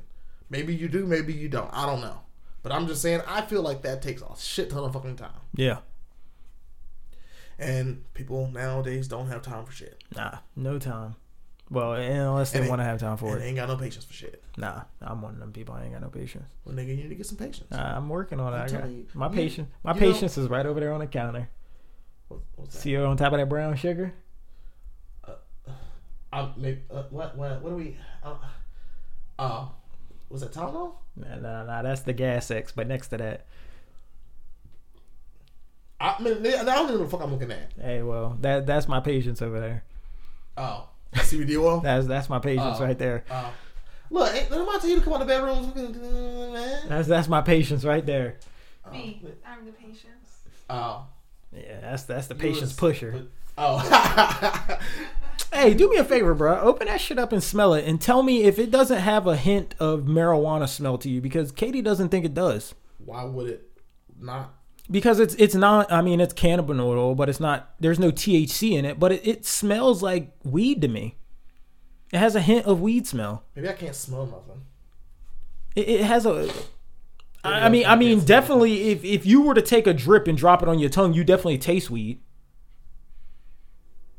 Maybe 0.49 0.75
you 0.75 0.87
do, 0.89 1.05
maybe 1.05 1.33
you 1.33 1.47
don't. 1.49 1.69
I 1.73 1.85
don't 1.85 2.01
know. 2.01 2.21
But 2.63 2.71
I'm 2.73 2.85
just 2.87 3.01
saying, 3.01 3.21
I 3.27 3.41
feel 3.41 3.61
like 3.61 3.81
that 3.83 4.01
takes 4.01 4.21
a 4.21 4.27
shit 4.37 4.69
ton 4.69 4.83
of 4.83 4.93
fucking 4.93 5.15
time. 5.15 5.31
Yeah. 5.55 5.79
And 7.57 8.03
people 8.13 8.47
nowadays 8.51 9.07
don't 9.07 9.27
have 9.27 9.41
time 9.43 9.65
for 9.65 9.71
shit. 9.71 10.03
Nah, 10.15 10.39
no 10.55 10.79
time. 10.79 11.15
Well, 11.69 11.93
unless 11.93 12.51
they 12.51 12.67
want 12.67 12.81
to 12.81 12.83
have 12.83 12.99
time 12.99 13.15
for 13.17 13.35
it. 13.37 13.39
they 13.39 13.45
ain't 13.47 13.55
got 13.55 13.69
no 13.69 13.77
patience 13.77 14.03
for 14.03 14.13
shit. 14.13 14.43
Nah, 14.57 14.81
I'm 15.01 15.21
one 15.21 15.35
of 15.35 15.39
them 15.39 15.53
people. 15.53 15.73
I 15.73 15.83
ain't 15.83 15.93
got 15.93 16.01
no 16.01 16.09
patience. 16.09 16.43
Well, 16.65 16.75
nigga, 16.75 16.89
you 16.89 16.95
need 16.97 17.09
to 17.09 17.15
get 17.15 17.25
some 17.25 17.37
patience. 17.37 17.71
Nah, 17.71 17.95
I'm 17.97 18.09
working 18.09 18.39
on 18.41 18.53
it. 18.53 18.57
I'm 18.57 18.67
got 18.81 18.89
you, 18.89 19.07
my 19.13 19.27
you- 19.29 19.33
patience. 19.35 19.69
My 19.83 19.93
you 19.93 19.99
know- 20.01 20.11
patience 20.11 20.37
is 20.37 20.49
right 20.49 20.65
over 20.65 20.79
there 20.81 20.91
on 20.91 20.99
the 20.99 21.07
counter. 21.07 21.49
What, 22.31 22.39
what's 22.55 22.73
that? 22.75 22.81
See 22.81 22.93
her 22.93 23.05
on 23.05 23.17
top 23.17 23.33
of 23.33 23.39
that 23.39 23.49
brown 23.49 23.75
sugar. 23.75 24.13
Um, 26.33 26.53
maybe, 26.55 26.79
uh, 26.89 27.03
what, 27.09 27.37
what, 27.37 27.61
what 27.61 27.69
do 27.71 27.75
we? 27.75 27.97
Uh, 28.23 28.35
uh, 29.37 29.65
was 30.29 30.39
that 30.41 30.53
Tylenol? 30.53 30.93
Nah, 31.17 31.35
nah, 31.35 31.63
nah. 31.65 31.81
That's 31.81 32.01
the 32.03 32.13
gas 32.13 32.49
X. 32.49 32.71
But 32.71 32.87
next 32.87 33.09
to 33.09 33.17
that, 33.17 33.45
I 35.99 36.21
mean, 36.21 36.37
I 36.37 36.63
don't 36.63 36.83
even 36.85 36.95
know 36.95 37.01
what 37.01 37.03
the 37.03 37.09
fuck 37.09 37.21
I'm 37.21 37.31
looking 37.33 37.51
at. 37.51 37.73
hey, 37.79 38.01
well, 38.01 38.37
that 38.39 38.65
that's 38.65 38.87
my 38.87 39.01
patience 39.01 39.41
over 39.41 39.59
there. 39.59 39.83
Oh, 40.55 40.87
CBD 41.15 41.61
oil. 41.61 41.79
That's 41.83 42.07
that's 42.07 42.29
my 42.29 42.39
patience 42.39 42.77
Oh. 42.79 42.83
right 42.85 42.97
there. 42.97 43.23
Oh. 43.29 43.53
Look, 44.09 44.33
ain't, 44.33 44.49
didn't 44.49 44.67
I 44.69 44.77
tell 44.79 44.89
you 44.89 44.95
to 44.97 45.01
come 45.01 45.13
out 45.13 45.21
of 45.21 45.27
the 45.27 45.33
bedroom? 45.33 46.53
Man. 46.53 46.87
That's 46.87 47.07
that's 47.09 47.27
my 47.27 47.41
patience 47.41 47.83
right 47.83 48.05
there. 48.05 48.37
Me, 48.91 49.21
I'm 49.45 49.65
the 49.65 49.71
patience. 49.73 50.43
Oh. 50.69 51.05
Yeah, 51.53 51.79
that's 51.81 52.03
that's 52.03 52.27
the 52.27 52.35
patience 52.35 52.73
pusher. 52.73 53.27
Oh. 53.57 54.77
Hey, 55.53 55.73
do 55.73 55.89
me 55.89 55.97
a 55.97 56.05
favor, 56.05 56.33
bro. 56.33 56.61
Open 56.61 56.87
that 56.87 57.01
shit 57.01 57.19
up 57.19 57.33
and 57.33 57.43
smell 57.43 57.73
it, 57.73 57.85
and 57.85 57.99
tell 57.99 58.23
me 58.23 58.43
if 58.43 58.57
it 58.57 58.71
doesn't 58.71 58.99
have 58.99 59.27
a 59.27 59.35
hint 59.35 59.75
of 59.79 60.03
marijuana 60.03 60.67
smell 60.67 60.97
to 60.99 61.09
you, 61.09 61.19
because 61.19 61.51
Katie 61.51 61.81
doesn't 61.81 62.07
think 62.07 62.23
it 62.23 62.33
does. 62.33 62.73
Why 62.99 63.25
would 63.25 63.49
it 63.49 63.69
not? 64.17 64.53
Because 64.89 65.19
it's 65.19 65.35
it's 65.35 65.53
not. 65.55 65.91
I 65.91 66.01
mean, 66.01 66.21
it's 66.21 66.33
cannabinoid 66.33 66.95
oil, 66.95 67.15
but 67.15 67.27
it's 67.27 67.41
not. 67.41 67.73
There's 67.81 67.99
no 67.99 68.11
THC 68.11 68.71
in 68.71 68.85
it, 68.85 68.97
but 68.97 69.11
it, 69.11 69.27
it 69.27 69.45
smells 69.45 70.01
like 70.01 70.31
weed 70.43 70.81
to 70.83 70.87
me. 70.87 71.17
It 72.13 72.19
has 72.19 72.35
a 72.35 72.41
hint 72.41 72.65
of 72.65 72.81
weed 72.81 73.05
smell. 73.05 73.43
Maybe 73.53 73.67
I 73.67 73.73
can't 73.73 73.95
smell 73.95 74.25
nothing. 74.25 74.63
It, 75.75 75.89
it 75.89 76.03
has 76.05 76.25
a. 76.25 76.49
Maybe 77.69 77.85
I 77.85 77.93
I 77.93 77.95
mean, 77.95 78.11
I 78.11 78.15
mean, 78.15 78.25
definitely. 78.25 78.89
If 78.89 79.03
if 79.03 79.25
you 79.25 79.41
were 79.41 79.53
to 79.53 79.61
take 79.61 79.87
a 79.87 79.93
drip 79.93 80.27
and 80.27 80.37
drop 80.37 80.61
it 80.61 80.69
on 80.69 80.79
your 80.79 80.89
tongue, 80.89 81.13
you 81.13 81.23
definitely 81.23 81.57
taste 81.57 81.89
weed. 81.89 82.21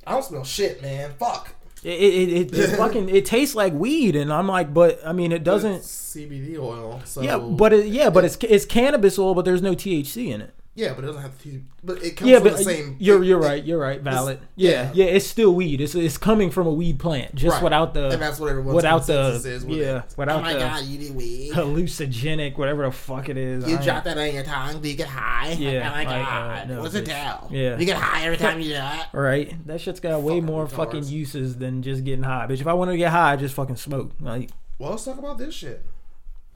I 0.07 0.13
don't 0.13 0.25
smell 0.25 0.45
shit, 0.45 0.83
man. 0.83 1.13
Fuck. 1.19 1.55
It 1.85 1.89
it, 1.89 2.29
it, 2.29 2.59
it 2.59 2.77
fucking 2.77 3.09
it 3.09 3.27
tastes 3.27 3.55
like 3.55 3.73
weed, 3.73 4.17
and 4.17 4.33
I'm 4.33 4.49
like, 4.49 4.73
but 4.73 5.01
I 5.05 5.13
mean, 5.13 5.33
it 5.33 5.45
doesn't. 5.45 5.73
It's 5.73 6.15
CBD 6.15 6.59
oil. 6.59 7.03
So 7.05 7.23
Yeah, 7.23 7.39
but 7.39 7.73
it, 7.73 7.87
yeah, 7.87 8.11
but 8.11 8.25
it's 8.25 8.37
it's 8.43 8.65
cannabis 8.65 9.19
oil, 9.19 9.35
but 9.35 9.45
there's 9.45 9.63
no 9.63 9.73
THC 9.73 10.33
in 10.33 10.41
it. 10.41 10.55
Yeah, 10.75 10.95
but 10.95 11.05
it 11.05 11.07
doesn't 11.09 11.23
have 11.23 11.39
to. 11.43 11.63
But 11.85 12.03
it 12.03 12.17
comes 12.17 12.31
Yeah, 12.31 12.39
from 12.41 12.49
the 12.53 12.59
same. 12.59 12.97
you're 12.99 13.23
it- 13.23 13.27
you're 13.27 13.39
right. 13.39 13.63
You're 13.63 13.79
right. 13.79 14.01
Valid. 14.01 14.41
Yeah, 14.57 14.71
yeah. 14.71 14.91
yeah. 14.95 15.05
It's 15.13 15.27
still 15.27 15.55
weed. 15.55 15.81
It's 15.81 15.95
it's 15.95 16.17
coming 16.17 16.51
from 16.51 16.67
a 16.67 16.73
weed 16.73 16.99
plant, 16.99 17.35
just 17.35 17.55
Right. 17.55 17.63
without 17.65 17.93
the 17.95 18.11
and 18.11 18.23
that's 18.23 18.41
what 18.41 18.49
everyone's 18.51 18.77
without 18.77 19.07
the 19.07 19.43
is 19.45 19.65
with 19.65 19.79
yeah, 19.79 19.99
it. 19.99 20.15
without 20.17 20.39
oh 20.39 20.43
my 20.43 20.53
the 20.55 20.59
god, 20.61 20.85
you 20.85 20.99
did 20.99 21.15
weed. 21.15 21.53
hallucinogenic, 21.53 22.57
whatever 22.57 22.85
the 22.85 22.93
fuck 22.93 23.29
it 23.29 23.37
is. 23.37 23.69
You 23.69 23.77
I 23.79 23.83
drop 23.83 24.05
that 24.05 24.17
on 24.19 24.33
your 24.35 24.45
tongue, 24.45 24.81
do 24.81 24.89
you 24.89 24.97
get 24.97 25.09
high? 25.09 25.53
Yeah, 25.53 25.89
Oh 25.89 25.91
my 25.91 26.05
like, 26.05 26.09
uh, 26.09 26.11
god. 26.25 26.69
no, 26.69 26.81
What's 26.83 26.95
it 26.95 27.05
do? 27.05 27.11
Yeah. 27.11 27.77
You 27.79 27.85
get 27.87 27.97
high 27.97 28.25
every 28.25 28.39
time 28.39 28.61
you 28.61 28.71
do 28.71 28.75
it. 28.77 29.07
Right, 29.13 29.67
that 29.67 29.81
shit's 29.81 30.01
got 30.01 30.23
way 30.23 30.41
more 30.41 30.67
retards. 30.67 30.71
fucking 30.73 31.05
uses 31.05 31.57
than 31.59 31.83
just 31.83 32.05
getting 32.05 32.23
high. 32.25 32.47
Bitch, 32.49 32.61
if 32.61 32.67
I 32.67 32.73
wanted 32.73 32.93
to 32.93 32.99
get 32.99 33.11
high, 33.11 33.33
I 33.33 33.37
just 33.37 33.55
fucking 33.55 33.77
smoke. 33.77 34.13
Like, 34.21 34.51
Well, 34.79 34.91
let's 34.91 35.05
talk 35.05 35.19
about 35.19 35.39
this 35.39 35.55
shit. 35.55 35.85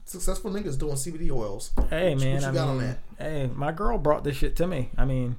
Successful 0.07 0.51
niggas 0.51 0.77
doing 0.79 0.95
CBD 0.95 1.29
oils. 1.31 1.71
hey 1.89 2.13
What- 2.15 2.23
man, 2.23 2.33
what 2.35 2.41
you 2.43 2.47
I 2.47 2.51
got 2.53 2.67
on 2.69 2.77
mean, 2.77 2.87
that? 2.87 2.99
hey, 3.23 3.49
my 3.53 3.71
girl 3.73 3.97
brought 3.97 4.23
this 4.23 4.37
shit 4.37 4.55
to 4.55 4.65
me. 4.65 4.89
I 4.97 5.03
mean, 5.03 5.35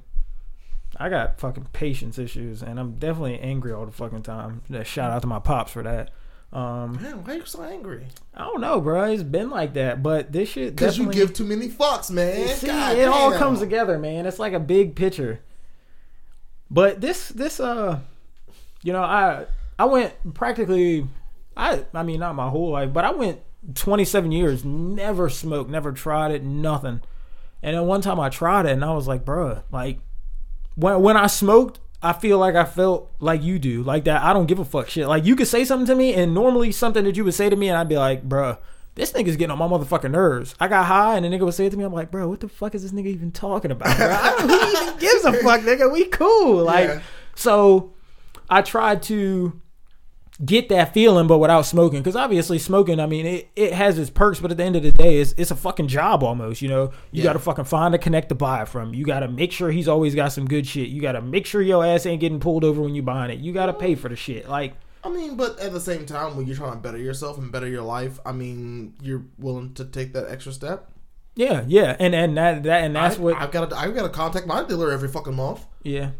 I 0.97 1.09
got 1.09 1.39
fucking 1.39 1.67
patience 1.73 2.19
issues, 2.19 2.61
and 2.61 2.79
I'm 2.79 2.93
definitely 2.99 3.39
angry 3.39 3.71
all 3.71 3.85
the 3.87 3.91
fucking 3.91 4.21
time. 4.21 4.61
Shout 4.83 5.11
out 5.11 5.21
to 5.23 5.27
my 5.27 5.39
pops 5.39 5.71
for 5.71 5.81
that. 5.83 6.11
Um, 6.53 6.99
Man, 7.01 7.23
why 7.23 7.33
are 7.33 7.37
you 7.37 7.45
so 7.45 7.63
angry? 7.63 8.07
I 8.35 8.43
don't 8.43 8.61
know, 8.61 8.79
bro. 8.81 9.03
It's 9.05 9.23
been 9.23 9.49
like 9.49 9.73
that, 9.73 10.01
but 10.03 10.31
this 10.31 10.49
shit 10.49 10.75
Because 10.75 10.97
you 10.97 11.11
give 11.11 11.33
too 11.33 11.45
many 11.45 11.67
fucks, 11.69 12.09
man. 12.11 12.47
See, 12.55 12.67
God 12.67 12.97
it 12.97 13.07
all 13.07 13.31
comes 13.33 13.59
together, 13.59 13.97
man. 13.99 14.25
It's 14.27 14.39
like 14.39 14.53
a 14.53 14.59
big 14.59 14.95
picture. 14.95 15.41
But 16.71 17.01
this, 17.01 17.29
this, 17.29 17.59
uh, 17.59 17.99
you 18.83 18.93
know, 18.93 19.01
I, 19.03 19.45
I 19.79 19.85
went 19.85 20.13
practically, 20.35 21.07
I, 21.57 21.85
I 21.93 22.03
mean, 22.03 22.19
not 22.19 22.35
my 22.35 22.49
whole 22.49 22.69
life, 22.71 22.93
but 22.93 23.05
I 23.05 23.11
went 23.11 23.39
27 23.73 24.31
years, 24.31 24.63
never 24.65 25.29
smoked, 25.29 25.69
never 25.69 25.91
tried 25.91 26.31
it, 26.31 26.43
nothing. 26.43 27.01
And 27.61 27.75
then 27.75 27.85
one 27.85 28.01
time 28.01 28.19
I 28.19 28.29
tried 28.29 28.65
it, 28.65 28.71
and 28.71 28.85
I 28.85 28.93
was 28.93 29.07
like, 29.07 29.25
bruh, 29.25 29.63
like, 29.71 29.99
when 30.75 31.01
when 31.01 31.17
I 31.17 31.27
smoked, 31.27 31.79
I 32.01 32.13
feel 32.13 32.37
like 32.37 32.55
I 32.55 32.63
felt 32.63 33.11
like 33.19 33.43
you 33.43 33.59
do, 33.59 33.83
like 33.83 34.05
that. 34.05 34.21
I 34.23 34.31
don't 34.31 34.45
give 34.45 34.59
a 34.59 34.65
fuck 34.65 34.89
shit. 34.89 35.07
Like 35.07 35.25
you 35.25 35.35
could 35.35 35.47
say 35.47 35.65
something 35.65 35.87
to 35.87 35.95
me, 35.95 36.13
and 36.13 36.33
normally 36.33 36.71
something 36.71 37.03
that 37.03 37.17
you 37.17 37.25
would 37.25 37.33
say 37.33 37.49
to 37.49 37.55
me, 37.55 37.67
and 37.67 37.77
I'd 37.77 37.89
be 37.89 37.97
like, 37.97 38.27
bruh, 38.27 38.57
this 38.95 39.11
nigga's 39.11 39.35
getting 39.35 39.51
on 39.51 39.57
my 39.57 39.67
motherfucking 39.67 40.11
nerves. 40.11 40.55
I 40.59 40.69
got 40.69 40.85
high, 40.85 41.17
and 41.17 41.25
the 41.25 41.29
nigga 41.29 41.41
would 41.41 41.53
say 41.53 41.65
it 41.65 41.71
to 41.71 41.77
me. 41.77 41.83
I'm 41.83 41.93
like, 41.93 42.11
bro, 42.11 42.29
what 42.29 42.39
the 42.39 42.47
fuck 42.47 42.75
is 42.75 42.83
this 42.83 42.93
nigga 42.93 43.07
even 43.07 43.31
talking 43.31 43.71
about? 43.71 43.97
Bro? 43.97 44.07
I 44.09 44.35
don't, 44.37 44.49
who 44.49 44.81
even 44.81 44.99
gives 44.99 45.25
a 45.25 45.33
fuck, 45.33 45.61
nigga? 45.61 45.91
We 45.91 46.05
cool, 46.05 46.63
like. 46.63 46.87
Yeah. 46.87 47.01
So, 47.35 47.93
I 48.49 48.61
tried 48.61 49.03
to 49.03 49.61
get 50.43 50.69
that 50.69 50.93
feeling, 50.93 51.27
but 51.27 51.39
without 51.39 51.63
smoking. 51.63 51.99
Because 51.99 52.15
obviously, 52.15 52.59
smoking, 52.59 52.99
I 52.99 53.05
mean, 53.05 53.25
it, 53.25 53.49
it 53.55 53.73
has 53.73 53.97
its 53.99 54.09
perks, 54.09 54.39
but 54.39 54.51
at 54.51 54.57
the 54.57 54.63
end 54.63 54.75
of 54.75 54.83
the 54.83 54.91
day, 54.91 55.19
it's, 55.19 55.33
it's 55.37 55.51
a 55.51 55.55
fucking 55.55 55.87
job 55.89 56.23
almost. 56.23 56.61
You 56.61 56.69
know, 56.69 56.83
you 57.11 57.19
Yeah. 57.21 57.23
got 57.23 57.33
to 57.33 57.39
fucking 57.39 57.65
find 57.65 57.93
a 57.93 57.97
connect 57.97 58.29
to 58.29 58.35
buy 58.35 58.61
it 58.61 58.67
from. 58.69 58.93
You 58.93 59.05
got 59.05 59.19
to 59.21 59.27
make 59.27 59.51
sure 59.51 59.69
he's 59.71 59.87
always 59.87 60.15
got 60.15 60.31
some 60.31 60.45
good 60.47 60.65
shit. 60.65 60.89
You 60.89 61.01
got 61.01 61.13
to 61.13 61.21
make 61.21 61.45
sure 61.45 61.61
your 61.61 61.85
ass 61.85 62.05
ain't 62.05 62.21
getting 62.21 62.39
pulled 62.39 62.63
over 62.63 62.81
when 62.81 62.95
you 62.95 63.01
buying 63.01 63.31
it. 63.31 63.39
You 63.39 63.51
got 63.53 63.65
to 63.67 63.73
pay 63.73 63.95
for 63.95 64.07
the 64.09 64.15
shit. 64.15 64.47
Like, 64.47 64.75
I 65.03 65.09
mean, 65.09 65.35
but 65.37 65.59
at 65.59 65.71
the 65.73 65.79
same 65.79 66.05
time, 66.05 66.35
when 66.37 66.45
you're 66.47 66.55
trying 66.57 66.73
to 66.73 66.77
better 66.79 66.97
yourself 66.97 67.37
and 67.37 67.51
better 67.51 67.67
your 67.67 67.83
life, 67.83 68.19
I 68.25 68.31
mean, 68.31 68.93
you're 69.01 69.23
willing 69.37 69.73
to 69.75 69.85
take 69.85 70.13
that 70.13 70.29
extra 70.29 70.51
step. 70.51 70.89
yeah, 71.35 71.63
yeah, 71.67 71.95
and 71.99 72.13
and 72.13 72.35
that 72.37 72.63
that 72.63 72.83
and 72.83 72.95
that's 72.95 73.17
I, 73.17 73.21
what. 73.21 73.35
I've 73.37 73.51
got 73.51 73.69
to. 73.69 73.77
I've 73.77 73.95
got 73.95 74.03
to 74.03 74.09
contact 74.09 74.45
my 74.45 74.61
dealer 74.63 74.91
every 74.91 75.07
fucking 75.07 75.35
month, 75.35 75.65
yeah, 75.83 76.11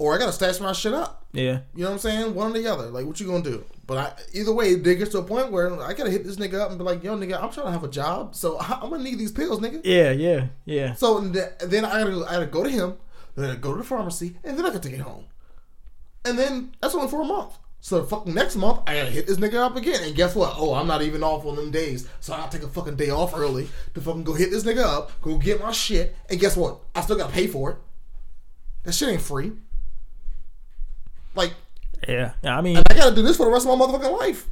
or 0.00 0.14
I 0.14 0.18
got 0.18 0.26
to 0.26 0.32
stash 0.32 0.58
my 0.60 0.72
shit 0.72 0.94
up. 0.94 1.26
yeah, 1.32 1.60
You 1.74 1.82
know 1.84 1.90
what 1.90 1.92
I'm 1.92 1.98
saying? 2.00 2.34
One 2.34 2.50
or 2.50 2.54
the 2.54 2.66
other. 2.66 2.86
Like, 2.90 3.04
what 3.06 3.20
you 3.20 3.26
gonna 3.26 3.42
do? 3.44 3.64
But 3.86 3.98
I, 3.98 4.12
either 4.32 4.52
way, 4.52 4.70
it 4.70 4.82
gets 4.82 5.10
to 5.12 5.18
a 5.18 5.22
point 5.22 5.52
where 5.52 5.70
I 5.82 5.92
gotta 5.94 6.10
hit 6.10 6.24
this 6.24 6.36
nigga 6.36 6.54
up 6.54 6.70
and 6.70 6.78
be 6.78 6.84
like, 6.84 7.02
"Yo, 7.04 7.16
nigga, 7.16 7.40
I'm 7.42 7.50
trying 7.50 7.66
to 7.66 7.72
have 7.72 7.84
a 7.84 7.88
job, 7.88 8.34
so 8.34 8.58
I- 8.58 8.78
I'm 8.82 8.90
gonna 8.90 9.02
need 9.04 9.18
these 9.18 9.30
pills, 9.32 9.60
nigga." 9.60 9.80
yeah, 9.84 10.10
yeah, 10.12 10.46
yeah. 10.64 10.94
So 10.94 11.20
th- 11.30 11.50
then 11.66 11.84
I 11.84 12.02
gotta, 12.02 12.24
I 12.26 12.32
gotta 12.34 12.46
go 12.46 12.62
to 12.64 12.70
him, 12.70 12.94
then 13.34 13.44
I 13.44 13.48
gotta 13.48 13.60
go 13.60 13.72
to 13.72 13.78
the 13.78 13.84
pharmacy, 13.84 14.36
and 14.42 14.56
then 14.58 14.64
I 14.66 14.70
can 14.70 14.80
take 14.80 14.94
it 14.94 15.00
home. 15.00 15.24
And 16.24 16.38
then 16.38 16.72
that's 16.80 16.94
only 16.94 17.08
for 17.08 17.20
a 17.20 17.24
month. 17.24 17.58
So 17.80 18.04
fucking 18.04 18.34
next 18.34 18.56
month, 18.56 18.80
I 18.86 18.94
gotta 18.96 19.10
hit 19.10 19.26
this 19.26 19.38
nigga 19.38 19.54
up 19.54 19.74
again. 19.76 20.02
And 20.04 20.14
guess 20.14 20.34
what? 20.34 20.54
Oh, 20.56 20.74
I'm 20.74 20.86
not 20.86 21.02
even 21.02 21.22
off 21.22 21.44
on 21.46 21.56
them 21.56 21.70
days. 21.70 22.06
So 22.20 22.32
I'll 22.34 22.48
take 22.48 22.62
a 22.62 22.68
fucking 22.68 22.96
day 22.96 23.10
off 23.10 23.34
early 23.36 23.68
to 23.94 24.00
fucking 24.00 24.24
go 24.24 24.34
hit 24.34 24.50
this 24.50 24.64
nigga 24.64 24.84
up, 24.84 25.10
go 25.22 25.36
get 25.38 25.60
my 25.60 25.72
shit. 25.72 26.14
And 26.28 26.38
guess 26.38 26.56
what? 26.56 26.78
I 26.94 27.00
still 27.02 27.16
gotta 27.16 27.32
pay 27.32 27.46
for 27.46 27.70
it. 27.72 27.76
That 28.84 28.92
shit 28.94 29.08
ain't 29.08 29.22
free. 29.22 29.52
Like, 31.44 31.54
Yeah, 32.08 32.32
yeah. 32.42 32.56
I 32.56 32.60
mean, 32.60 32.78
I 32.90 32.94
gotta 32.94 33.14
do 33.14 33.22
this 33.22 33.36
for 33.36 33.46
the 33.46 33.52
rest 33.52 33.66
of 33.66 33.76
my 33.78 33.84
motherfucking 33.84 34.18
life. 34.18 34.46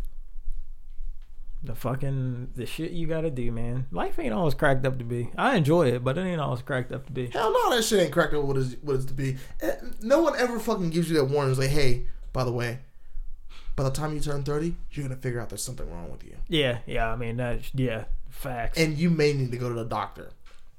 the 1.62 1.74
fucking 1.74 2.50
the 2.54 2.66
shit 2.66 2.92
you 2.92 3.06
gotta 3.06 3.30
do, 3.30 3.50
man. 3.50 3.86
Life 3.90 4.18
ain't 4.18 4.32
always 4.32 4.54
cracked 4.54 4.86
up 4.86 4.98
to 4.98 5.04
be. 5.04 5.30
I 5.36 5.56
enjoy 5.56 5.88
it, 5.88 6.04
but 6.04 6.16
it 6.16 6.22
ain't 6.22 6.40
always 6.40 6.62
cracked 6.62 6.92
up 6.92 7.06
to 7.06 7.12
be. 7.12 7.26
Hell 7.28 7.52
no, 7.52 7.74
that 7.76 7.82
shit 7.84 8.00
ain't 8.00 8.12
cracked 8.12 8.34
up 8.34 8.44
what 8.44 8.56
it's, 8.56 8.74
what 8.82 8.96
it's 8.96 9.04
to 9.06 9.14
be. 9.14 9.36
Eh, 9.60 9.74
No 10.02 10.20
one 10.22 10.34
ever 10.38 10.58
fucking 10.60 10.90
gives 10.90 11.10
you 11.10 11.16
that 11.16 11.24
warning. 11.24 11.50
It's 11.50 11.58
like, 11.60 11.70
hey, 11.70 12.06
by 12.32 12.44
the 12.44 12.52
way, 12.52 12.78
by 13.76 13.82
the 13.84 13.90
time 13.90 14.14
you 14.14 14.20
turn 14.20 14.44
30, 14.44 14.76
you're 14.92 15.06
gonna 15.08 15.20
figure 15.20 15.40
out 15.40 15.48
there's 15.48 15.62
something 15.62 15.90
wrong 15.90 16.10
with 16.10 16.24
you. 16.24 16.36
Yeah, 16.48 16.78
yeah. 16.86 17.12
I 17.12 17.16
mean, 17.16 17.36
that. 17.38 17.74
Yeah, 17.74 18.04
facts. 18.30 18.78
And 18.78 18.96
you 18.96 19.10
may 19.10 19.32
need 19.32 19.50
to 19.52 19.58
go 19.58 19.68
to 19.68 19.74
the 19.74 19.84
doctor 19.84 20.30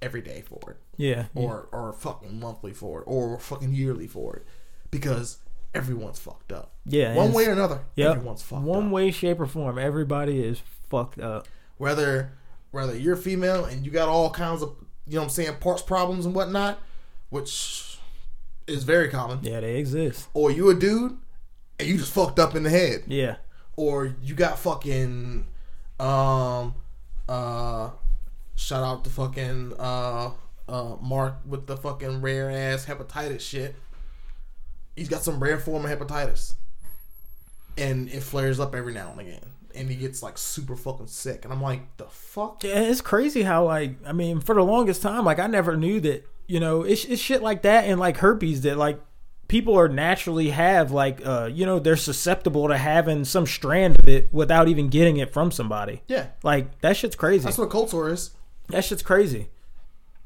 every 0.01 0.22
day 0.22 0.41
for 0.45 0.72
it. 0.72 0.78
yeah, 0.95 1.26
yeah. 1.36 1.41
Or 1.41 1.68
or 1.74 1.91
fucking 1.93 2.39
monthly 2.39 2.74
for 2.74 3.01
it. 3.01 3.03
Or 3.05 3.38
fucking 3.38 3.74
yearly 3.74 4.07
for 4.07 4.38
it. 4.38 4.45
Because 4.91 5.38
everyone's 5.74 6.20
fucked 6.20 6.52
up. 6.52 6.72
Yeah, 6.86 7.16
One 7.16 7.34
way 7.34 7.46
or 7.48 7.52
another, 7.52 7.82
Yep. 7.96 8.12
everyone's 8.18 8.42
fucked 8.42 8.64
One 8.64 8.88
up. 8.88 8.92
way, 8.92 9.12
shape, 9.12 9.40
or 9.40 9.46
form. 9.46 9.78
Everybody 9.78 10.42
is 10.44 10.62
fucked 10.90 11.20
up. 11.20 11.48
Whether 11.78 12.34
whether 12.72 12.96
you're 12.96 13.16
female 13.16 13.66
and 13.66 13.86
you 13.86 13.92
got 13.92 14.10
all 14.10 14.30
kinds 14.30 14.62
of 14.62 14.76
you 15.08 15.16
know 15.16 15.22
what 15.22 15.26
I'm 15.26 15.30
saying, 15.32 15.56
parts 15.60 15.82
problems 15.82 16.26
and 16.26 16.36
whatnot, 16.36 16.78
which 17.30 17.98
is 18.68 18.84
very 18.84 19.10
common. 19.10 19.40
Yeah, 19.42 19.60
they 19.62 19.78
exist. 19.78 20.28
Or 20.36 20.52
you 20.52 20.70
a 20.70 20.76
dude 20.76 21.18
and 21.80 21.88
you 21.88 21.98
just 21.98 22.12
fucked 22.14 22.38
up 22.40 22.56
in 22.56 22.64
the 22.64 22.70
head. 22.70 23.04
Yeah, 23.08 23.38
or 23.76 24.16
you 24.22 24.36
got 24.36 24.60
fucking 24.60 25.48
um 26.00 26.76
uh 27.28 27.90
shout 28.56 28.84
out 28.84 29.04
to 29.04 29.10
fucking 29.10 29.74
uh 29.80 30.32
uh 30.68 30.96
Mark 31.02 31.36
with 31.46 31.66
the 31.68 31.76
fucking 31.78 32.22
rare 32.22 32.50
ass 32.52 32.86
hepatitis 32.86 33.42
shit. 33.42 33.76
He's 35.00 35.10
got 35.10 35.24
some 35.24 35.39
rare 35.41 35.58
form 35.58 35.86
of 35.86 35.91
hepatitis. 35.91 36.54
And 37.78 38.10
it 38.10 38.22
flares 38.24 38.60
up 38.60 38.76
every 38.76 38.93
now 38.93 39.12
and 39.12 39.22
again. 39.22 39.41
And 39.74 39.89
he 39.89 39.95
gets 39.95 40.22
like 40.22 40.38
super 40.38 40.76
fucking 40.76 41.08
sick. 41.08 41.45
And 41.45 41.54
I'm 41.54 41.62
like, 41.62 41.95
the 41.97 42.06
fuck? 42.06 42.64
yeah. 42.64 42.80
It's 42.82 43.02
crazy 43.02 43.43
how 43.43 43.66
like 43.66 43.95
I 44.06 44.12
mean, 44.14 44.41
for 44.41 44.56
the 44.56 44.64
longest 44.64 45.02
time, 45.02 45.24
like 45.26 45.39
I 45.39 45.47
never 45.47 45.78
knew 45.78 46.00
that. 46.02 46.28
You 46.47 46.60
know, 46.60 46.82
it's, 46.82 47.06
it's 47.06 47.22
shit 47.22 47.43
like 47.43 47.62
that 47.62 47.86
and 47.86 48.00
like 48.00 48.18
herpes 48.18 48.62
that 48.62 48.76
like 48.78 49.00
people 49.47 49.78
are 49.78 49.88
naturally 49.88 50.50
have 50.50 50.91
like 50.91 51.26
uh 51.26 51.47
you 51.52 51.66
know 51.66 51.80
they're 51.80 51.95
susceptible 51.95 52.68
to 52.68 52.78
having 52.78 53.24
some 53.26 53.45
strand 53.45 53.95
of 54.00 54.08
it 54.08 54.34
without 54.34 54.68
even 54.68 54.89
getting 54.89 55.18
it 55.18 55.32
from 55.32 55.52
somebody. 55.52 56.02
Yeah, 56.08 56.28
Like 56.43 56.82
that 56.82 56.97
shit's 56.97 57.16
crazy. 57.16 57.45
that's 57.45 57.58
what 57.60 57.70
cold 57.70 57.91
sore 57.91 58.10
is. 58.10 58.32
That 58.70 58.84
shit's 58.84 59.04
crazy. 59.04 59.50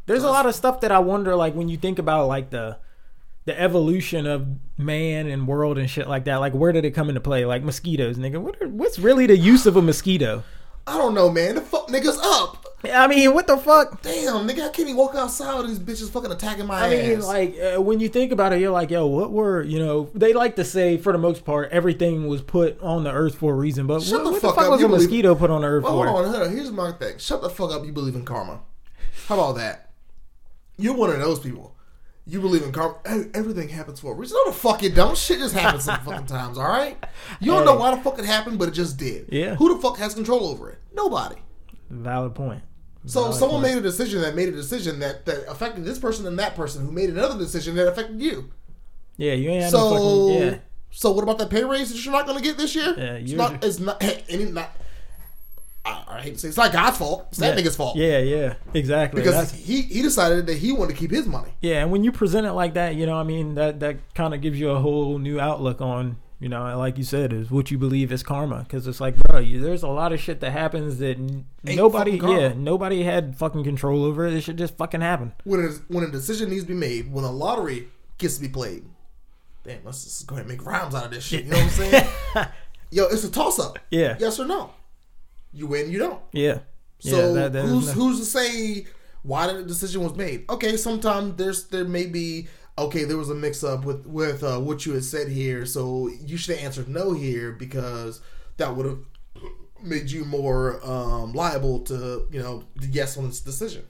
There's 0.06 0.24
a 0.24 0.30
lot 0.30 0.46
of 0.46 0.56
stuff 0.56 0.82
that 0.82 0.92
I 0.92 1.00
wonder, 1.00 1.36
like 1.36 1.54
when 1.56 1.70
you 1.70 1.78
think 1.78 2.00
about 2.00 2.28
like 2.28 2.50
the 2.50 2.78
the 3.46 3.60
evolution 3.60 4.26
of 4.26 4.48
man 4.78 5.28
and 5.28 5.48
world 5.48 5.78
and 5.78 5.90
shit 5.90 6.08
like 6.08 6.26
that. 6.26 6.38
Like 6.38 6.54
where 6.54 6.72
did 6.72 6.86
it 6.86 6.92
come 6.92 7.10
into 7.10 7.22
play? 7.22 7.46
Like 7.46 7.64
mosquitoes, 7.64 8.18
nigga. 8.18 8.40
What 8.42 8.62
are, 8.62 8.68
what's 8.70 9.00
really 9.00 9.26
the 9.26 9.38
use 9.38 9.66
of 9.66 9.76
a 9.76 9.82
mosquito? 9.82 10.44
I 10.86 10.98
don't 10.98 11.14
know, 11.14 11.30
man. 11.30 11.56
The 11.56 11.62
fuck 11.62 11.88
niggas 11.88 12.18
up. 12.22 12.60
I 12.86 13.08
mean, 13.08 13.34
what 13.34 13.48
the 13.48 13.56
fuck? 13.56 14.02
Damn, 14.02 14.46
nigga, 14.46 14.68
I 14.68 14.70
can't 14.70 14.80
even 14.90 14.98
walk 14.98 15.16
outside 15.16 15.58
with 15.62 15.68
these 15.70 15.80
bitches 15.80 16.12
fucking 16.12 16.30
attacking 16.34 16.66
my 16.66 16.82
I 16.86 16.90
mean, 16.90 17.18
ass. 17.20 17.26
like 17.26 17.56
uh, 17.58 17.82
when 17.82 18.02
you 18.02 18.10
think 18.10 18.34
about 18.34 18.52
it, 18.52 18.60
you're 18.60 18.72
like, 18.72 18.92
yo, 18.92 19.08
what 19.08 19.32
were 19.32 19.64
you 19.64 19.80
know? 19.80 20.10
They 20.14 20.34
like 20.34 20.58
to 20.58 20.66
say 20.66 20.98
for 20.98 21.14
the 21.14 21.18
most 21.18 21.46
part 21.46 21.72
everything 21.72 22.28
was 22.28 22.42
put 22.42 22.78
on 22.82 23.06
the 23.06 23.12
earth 23.12 23.36
for 23.36 23.54
a 23.54 23.56
reason, 23.56 23.88
but 23.88 24.02
Shut 24.02 24.16
what, 24.20 24.24
the 24.26 24.32
what 24.32 24.42
fuck 24.42 24.56
the 24.56 24.56
fuck 24.56 24.66
up. 24.66 24.72
was 24.72 24.80
You 24.82 24.88
a 24.88 24.90
believe- 24.90 25.02
mosquito 25.10 25.36
put 25.36 25.50
on 25.50 25.62
the 25.62 25.68
earth 25.68 25.84
well, 25.86 25.94
for? 25.94 26.08
hold 26.08 26.26
on, 26.26 26.32
hold 26.34 26.44
on. 26.48 26.52
Here's 26.54 26.72
my 26.72 26.92
thing. 26.92 27.18
Shut 27.20 27.42
the 27.42 27.50
fuck 27.50 27.72
up. 27.72 27.86
You 27.86 27.94
believe 27.94 28.16
in 28.16 28.26
karma. 28.26 28.60
How 29.28 29.36
about 29.36 29.54
that? 29.56 29.92
You're 30.78 30.96
one 30.96 31.10
of 31.12 31.20
those 31.22 31.40
people. 31.40 31.78
You 32.26 32.40
believe 32.40 32.64
in 32.64 32.72
karma. 32.72 32.96
Everything 33.34 33.68
happens 33.68 34.00
for 34.00 34.14
a 34.14 34.16
reason. 34.16 34.38
No, 34.46 34.52
the 34.52 34.58
fuck 34.58 34.82
it 34.84 34.96
don't. 34.96 35.18
Shit 35.18 35.40
just 35.40 35.54
happens 35.54 35.84
some 35.84 36.00
fucking 36.00 36.26
times, 36.28 36.58
all 36.58 36.68
right? 36.68 36.98
You 37.42 37.52
don't 37.52 37.60
Hey. 37.62 37.66
know 37.66 37.76
why 37.76 37.94
the 37.94 38.02
fuck 38.02 38.18
it 38.18 38.24
happened, 38.26 38.58
but 38.60 38.70
it 38.70 38.72
just 38.72 38.96
did. 38.98 39.28
Yeah. 39.30 39.56
Who 39.56 39.76
the 39.76 39.82
fuck 39.82 39.98
has 39.98 40.14
control 40.14 40.48
over 40.48 40.70
it? 40.70 40.80
Nobody. 40.94 41.36
Valid 41.90 42.34
point. 42.34 42.62
So 43.06 43.24
Valid 43.24 43.36
someone 43.38 43.62
point. 43.62 43.74
made 43.74 43.78
a 43.80 43.82
decision 43.82 44.22
that 44.22 44.36
made 44.36 44.48
a 44.48 44.54
decision 44.54 45.00
that, 45.00 45.26
that 45.26 45.50
affected 45.52 45.84
this 45.84 46.00
person 46.00 46.26
and 46.26 46.40
that 46.40 46.56
person 46.56 46.86
who 46.86 46.92
made 46.94 47.10
another 47.10 47.38
decision 47.38 47.76
that 47.76 47.88
affected 47.90 48.22
you. 48.22 48.52
Yeah, 49.18 49.34
you 49.34 49.50
ain't 49.50 49.70
So, 49.70 49.78
no 49.78 50.30
fucking 50.34 50.48
yeah. 50.54 50.58
so 50.92 51.12
what 51.12 51.24
about 51.24 51.38
that 51.40 51.50
pay 51.50 51.66
raise 51.66 51.92
that 51.92 52.04
you're 52.06 52.14
not 52.14 52.26
going 52.26 52.38
to 52.38 52.44
get 52.44 52.58
this 52.58 52.74
year? 52.74 52.96
Yeah, 52.98 53.04
it's 53.16 53.32
you're- 53.32 53.38
not. 53.44 53.64
It's 53.64 53.80
not. 53.80 54.02
Any 54.30 54.46
not. 54.46 54.72
I, 55.86 56.04
I 56.08 56.22
hate 56.22 56.34
to 56.36 56.40
say 56.40 56.48
it's 56.48 56.58
not 56.58 56.72
God's 56.72 56.98
fault. 56.98 57.26
It's 57.30 57.40
that 57.40 57.58
yeah. 57.58 57.64
nigga's 57.64 57.76
fault. 57.76 57.98
Yeah, 57.98 58.20
yeah, 58.20 58.54
exactly. 58.74 59.22
Because 59.22 59.36
That's- 59.36 59.54
he 59.54 59.82
he 59.82 60.02
decided 60.02 60.48
that 60.48 60.58
he 60.58 60.72
wanted 60.72 60.94
to 60.94 61.00
keep 61.00 61.12
his 61.12 61.28
money. 61.28 61.52
yeah, 61.62 61.82
and 61.82 61.92
when 61.92 62.04
you 62.04 62.12
present 62.12 62.48
it 62.48 62.54
like 62.54 62.74
that, 62.76 62.96
you 62.96 63.06
know, 63.06 63.16
I 63.16 63.24
mean, 63.24 63.56
that 63.56 63.80
that 63.82 63.98
kind 64.16 64.34
of 64.34 64.42
gives 64.42 64.60
you 64.60 64.70
a 64.70 64.80
whole 64.80 65.20
new 65.20 65.40
outlook 65.42 65.82
on, 65.82 66.18
you 66.40 66.48
know, 66.50 66.78
like 66.78 66.98
you 66.98 67.04
said, 67.04 67.34
is 67.34 67.52
what 67.52 67.70
you 67.72 67.78
believe 67.78 68.12
is 68.14 68.24
karma. 68.24 68.60
Because 68.60 68.88
it's 68.88 69.02
like, 69.02 69.18
bro, 69.18 69.40
you, 69.40 69.60
there's 69.60 69.84
a 69.84 69.88
lot 69.90 70.14
of 70.14 70.20
shit 70.22 70.40
that 70.40 70.52
happens 70.52 71.00
that 71.00 71.18
n- 71.18 71.46
nobody, 71.64 72.12
yeah, 72.18 72.54
nobody 72.56 73.04
had 73.04 73.36
fucking 73.38 73.64
control 73.66 74.06
over 74.06 74.26
it. 74.26 74.34
It 74.34 74.42
should 74.42 74.58
just 74.58 74.78
fucking 74.78 75.02
happen. 75.02 75.34
When 75.44 75.60
a, 75.60 75.70
when 75.94 76.04
a 76.06 76.10
decision 76.12 76.50
needs 76.50 76.64
to 76.64 76.68
be 76.70 76.74
made, 76.76 77.12
when 77.12 77.26
a 77.26 77.32
lottery 77.32 77.88
gets 78.18 78.36
to 78.36 78.42
be 78.42 78.48
played. 78.50 78.86
Damn, 79.66 79.84
let's 79.86 80.04
just 80.04 80.28
go 80.28 80.36
ahead 80.36 80.46
and 80.48 80.58
make 80.58 80.66
rhymes 80.66 80.94
out 80.96 81.06
of 81.06 81.12
this 81.12 81.24
shit. 81.26 81.46
You 81.46 81.52
know 81.52 81.58
what 81.58 81.64
I'm 81.64 81.70
saying? 81.70 82.08
Yo, 82.92 83.06
it's 83.06 83.24
a 83.24 83.32
toss 83.32 83.60
up. 83.60 83.80
Yeah, 83.90 84.16
Yes 84.20 84.40
or 84.40 84.46
no. 84.46 84.72
You 85.54 85.68
win, 85.68 85.92
you 85.92 86.00
don't. 86.00 86.20
yeah. 86.32 86.60
So 87.00 87.18
yeah, 87.34 87.34
that- 87.34 87.54
that 87.54 87.66
who's 87.66 87.92
who's 87.92 88.20
to 88.20 88.26
say 88.26 88.88
why 89.24 89.52
the 89.52 89.64
decision 89.64 90.02
was 90.04 90.16
made? 90.16 90.46
Okay, 90.50 90.78
sometimes 90.78 91.36
there's 91.36 91.66
there 91.66 91.86
may 91.86 92.06
be 92.06 92.48
okay 92.78 93.04
there 93.04 93.18
was 93.18 93.30
a 93.30 93.36
mix 93.36 93.64
up 93.64 93.86
with 93.86 94.06
with 94.08 94.44
uh, 94.44 94.60
what 94.60 94.86
you 94.86 94.94
had 94.94 95.04
said 95.04 95.28
here, 95.28 95.66
so 95.66 96.10
you 96.26 96.38
should 96.38 96.56
have 96.56 96.66
answered 96.66 96.88
no 96.88 97.12
here 97.14 97.52
because 97.52 98.22
that 98.58 98.76
would 98.76 98.86
have 98.86 99.00
made 99.84 100.10
you 100.12 100.24
more 100.26 100.80
um, 100.86 101.34
liable 101.34 101.80
to 101.82 102.26
you 102.32 102.42
know 102.42 102.64
the 102.78 102.88
yes 102.88 103.18
on 103.18 103.28
this 103.28 103.40
decision. 103.42 103.84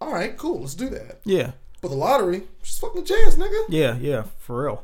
All 0.00 0.12
right, 0.12 0.34
cool, 0.38 0.60
let's 0.60 0.74
do 0.74 0.88
that. 0.88 1.20
yeah, 1.24 1.50
But 1.82 1.88
the 1.88 1.94
lottery, 1.96 2.44
just 2.62 2.80
fucking 2.80 3.04
chance, 3.04 3.34
nigga. 3.34 3.64
yeah, 3.68 3.96
yeah, 3.98 4.24
for 4.38 4.64
real. 4.64 4.82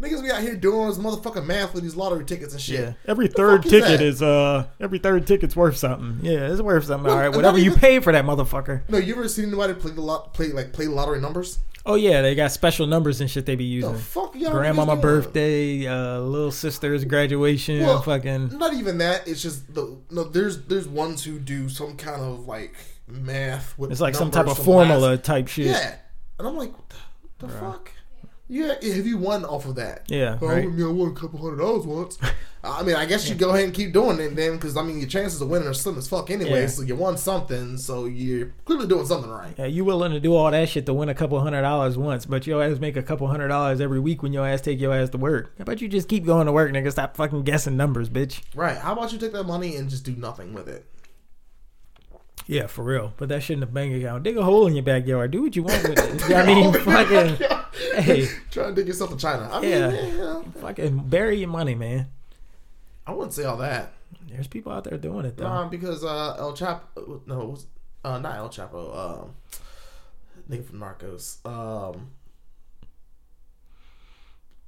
Niggas 0.00 0.22
be 0.22 0.30
out 0.30 0.42
here 0.42 0.54
doing 0.54 0.86
this 0.88 0.98
motherfucking 0.98 1.44
math 1.44 1.74
with 1.74 1.82
these 1.82 1.96
lottery 1.96 2.24
tickets 2.24 2.52
and 2.52 2.62
shit. 2.62 2.80
Yeah, 2.80 2.92
every 3.06 3.26
third 3.26 3.64
is 3.66 3.70
ticket 3.72 3.98
that? 3.98 4.00
is 4.00 4.22
uh, 4.22 4.66
every 4.78 4.98
third 5.00 5.26
ticket's 5.26 5.56
worth 5.56 5.76
something. 5.76 6.20
Yeah, 6.22 6.52
it's 6.52 6.62
worth 6.62 6.84
something. 6.84 7.06
Well, 7.08 7.14
All 7.14 7.20
right, 7.20 7.34
whatever 7.34 7.58
you 7.58 7.66
even- 7.72 7.80
pay 7.80 7.98
for 7.98 8.12
that 8.12 8.24
motherfucker. 8.24 8.82
No, 8.88 8.98
you 8.98 9.14
ever 9.14 9.26
seen 9.28 9.46
anybody 9.46 9.74
play 9.74 9.90
the 9.90 10.00
lot 10.00 10.34
play 10.34 10.48
like 10.52 10.72
play 10.72 10.86
lottery 10.86 11.20
numbers? 11.20 11.58
Oh 11.84 11.94
yeah, 11.96 12.22
they 12.22 12.34
got 12.34 12.52
special 12.52 12.86
numbers 12.86 13.20
and 13.20 13.28
shit 13.30 13.44
they 13.46 13.56
be 13.56 13.64
using. 13.64 13.92
The 13.92 13.98
fuck 13.98 14.36
y'all 14.36 14.52
Grandmama 14.52 14.96
birthday, 14.96 15.86
uh, 15.86 16.20
little 16.20 16.50
sister's 16.52 17.04
graduation, 17.04 17.80
Well, 17.80 18.02
fucking. 18.02 18.56
Not 18.58 18.74
even 18.74 18.98
that. 18.98 19.26
It's 19.26 19.42
just 19.42 19.74
the 19.74 19.98
no. 20.10 20.24
There's 20.24 20.62
there's 20.66 20.86
ones 20.86 21.24
who 21.24 21.38
do 21.40 21.68
some 21.68 21.96
kind 21.96 22.20
of 22.20 22.46
like 22.46 22.74
math 23.08 23.76
with. 23.78 23.90
It's 23.90 24.00
like 24.00 24.14
some 24.14 24.30
type 24.30 24.46
of 24.46 24.58
formula 24.58 25.16
type 25.16 25.48
shit. 25.48 25.66
Yeah, 25.66 25.96
and 26.38 26.46
I'm 26.46 26.56
like, 26.56 26.72
what 26.72 26.88
the, 26.90 27.46
the 27.46 27.52
fuck? 27.52 27.90
Yeah, 28.50 28.68
have 28.82 29.06
you 29.06 29.18
won 29.18 29.44
off 29.44 29.66
of 29.66 29.74
that? 29.74 30.04
Yeah, 30.08 30.38
Oh, 30.40 30.46
right. 30.46 30.64
I 30.64 30.66
mean, 30.66 30.86
I 30.86 30.90
won 30.90 31.10
a 31.10 31.14
couple 31.14 31.38
hundred 31.38 31.58
dollars 31.58 31.84
once. 31.86 32.18
I 32.64 32.82
mean, 32.82 32.96
I 32.96 33.04
guess 33.06 33.28
you 33.28 33.34
go 33.36 33.50
ahead 33.50 33.64
and 33.66 33.72
keep 33.74 33.92
doing 33.92 34.18
it 34.18 34.34
then, 34.34 34.56
because 34.56 34.76
I 34.76 34.82
mean, 34.82 34.98
your 34.98 35.08
chances 35.08 35.40
of 35.40 35.48
winning 35.48 35.68
are 35.68 35.74
slim 35.74 35.96
as 35.98 36.08
fuck 36.08 36.30
anyway. 36.30 36.62
Yeah. 36.62 36.66
So 36.66 36.82
you 36.82 36.96
won 36.96 37.16
something, 37.16 37.76
so 37.76 38.06
you're 38.06 38.52
clearly 38.64 38.86
doing 38.88 39.06
something 39.06 39.30
right. 39.30 39.54
Yeah, 39.58 39.66
you 39.66 39.84
willing 39.84 40.12
to 40.12 40.18
do 40.20 40.34
all 40.34 40.50
that 40.50 40.68
shit 40.68 40.84
to 40.86 40.94
win 40.94 41.08
a 41.08 41.14
couple 41.14 41.38
hundred 41.40 41.62
dollars 41.62 41.96
once, 41.96 42.26
but 42.26 42.46
your 42.46 42.62
ass 42.62 42.78
make 42.78 42.96
a 42.96 43.02
couple 43.02 43.26
hundred 43.28 43.48
dollars 43.48 43.80
every 43.80 44.00
week 44.00 44.22
when 44.22 44.32
your 44.32 44.46
ass 44.46 44.60
take 44.60 44.80
your 44.80 44.92
ass 44.94 45.10
to 45.10 45.18
work. 45.18 45.52
How 45.58 45.62
about 45.62 45.80
you 45.80 45.88
just 45.88 46.08
keep 46.08 46.24
going 46.24 46.46
to 46.46 46.52
work, 46.52 46.72
nigga? 46.72 46.90
Stop 46.90 47.16
fucking 47.16 47.42
guessing 47.44 47.76
numbers, 47.76 48.08
bitch. 48.08 48.40
Right? 48.54 48.76
How 48.78 48.92
about 48.94 49.12
you 49.12 49.18
take 49.18 49.32
that 49.32 49.44
money 49.44 49.76
and 49.76 49.88
just 49.88 50.04
do 50.04 50.16
nothing 50.16 50.52
with 50.52 50.68
it? 50.68 50.84
Yeah, 52.48 52.66
for 52.66 52.82
real. 52.82 53.12
Put 53.18 53.28
that 53.28 53.42
shit 53.42 53.54
in 53.54 53.60
the 53.60 53.66
bank 53.66 53.94
account. 53.94 54.22
Dig 54.24 54.38
a 54.38 54.42
hole 54.42 54.66
in 54.66 54.74
your 54.74 54.82
backyard. 54.82 55.30
Do 55.30 55.42
what 55.42 55.54
you 55.54 55.62
want 55.64 55.82
with 55.86 55.98
it. 56.30 56.34
I 56.34 56.46
mean, 56.46 56.72
fucking, 56.82 57.36
hey, 58.02 58.26
Try 58.50 58.68
and 58.68 58.74
dig 58.74 58.86
yourself 58.86 59.10
to 59.10 59.16
China. 59.18 59.50
I 59.52 59.60
mean, 59.60 59.70
Yeah. 59.70 59.92
yeah, 59.92 60.06
you 60.06 60.16
know, 60.16 60.44
fucking 60.62 61.08
bury 61.10 61.38
your 61.40 61.50
money, 61.50 61.74
man. 61.74 62.06
I 63.06 63.12
wouldn't 63.12 63.34
say 63.34 63.44
all 63.44 63.58
that. 63.58 63.92
There's 64.30 64.46
people 64.46 64.72
out 64.72 64.84
there 64.84 64.96
doing 64.96 65.26
it 65.26 65.36
though. 65.36 65.44
Nah, 65.44 65.68
because 65.68 66.02
uh, 66.02 66.36
El 66.38 66.54
Chapo, 66.54 67.20
no, 67.26 67.40
it 67.42 67.48
was, 67.50 67.66
uh, 68.02 68.18
not 68.18 68.36
El 68.36 68.48
Chapo, 68.48 68.96
um, 68.96 69.34
nigga 70.50 70.64
from 70.64 70.80
Narcos. 70.80 71.44
Um, 71.46 72.10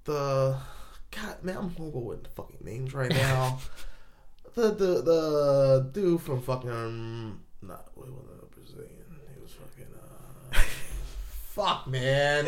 the 0.05 0.57
God, 1.11 1.43
man, 1.43 1.57
I'm 1.57 1.71
horrible 1.71 2.05
with 2.05 2.25
the 2.25 2.31
fucking 2.31 2.59
names 2.63 2.93
right 2.95 3.11
now. 3.11 3.59
the 4.55 4.71
the 4.71 5.03
the 5.03 5.91
dude 5.93 6.21
from 6.21 6.43
fucking 6.43 7.41
not 7.63 7.91
what 7.95 8.09
was 8.09 8.25
it, 8.43 8.51
Brazilian? 8.55 8.91
He 9.35 9.41
was 9.43 9.53
fucking 9.53 9.87
uh, 10.55 10.59
fuck 11.49 11.87
man. 11.87 12.47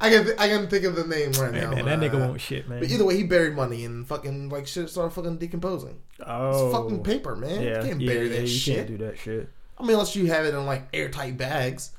I 0.00 0.10
can 0.10 0.24
th- 0.24 0.36
I 0.38 0.48
can 0.48 0.68
think 0.68 0.84
of 0.84 0.96
the 0.96 1.04
name 1.06 1.32
right 1.32 1.54
Hey, 1.54 1.60
now. 1.60 1.70
man, 1.70 1.84
but, 1.84 1.84
that 1.84 2.00
nigga 2.00 2.14
uh, 2.16 2.26
won't 2.28 2.40
shit, 2.40 2.68
man. 2.68 2.80
But 2.80 2.90
either 2.90 3.04
way, 3.04 3.16
he 3.16 3.22
buried 3.24 3.54
money 3.54 3.84
and 3.84 4.06
fucking 4.06 4.48
like 4.48 4.66
shit 4.66 4.90
started 4.90 5.10
fucking 5.14 5.38
decomposing. 5.38 6.00
oh, 6.26 6.66
It's 6.66 6.76
fucking 6.76 7.02
paper, 7.04 7.36
man. 7.36 7.62
Yeah, 7.62 7.82
you 7.82 7.88
can't 7.88 8.00
yeah, 8.00 8.12
bury 8.12 8.28
yeah, 8.28 8.34
that 8.36 8.40
you 8.42 8.46
shit. 8.48 8.76
can't 8.76 8.88
do 8.88 8.98
that 9.06 9.18
shit. 9.18 9.48
I 9.78 9.82
mean, 9.82 9.92
unless 9.92 10.14
you 10.16 10.26
have 10.26 10.44
it 10.44 10.54
in 10.54 10.66
like 10.66 10.88
airtight 10.92 11.36
bags. 11.36 11.92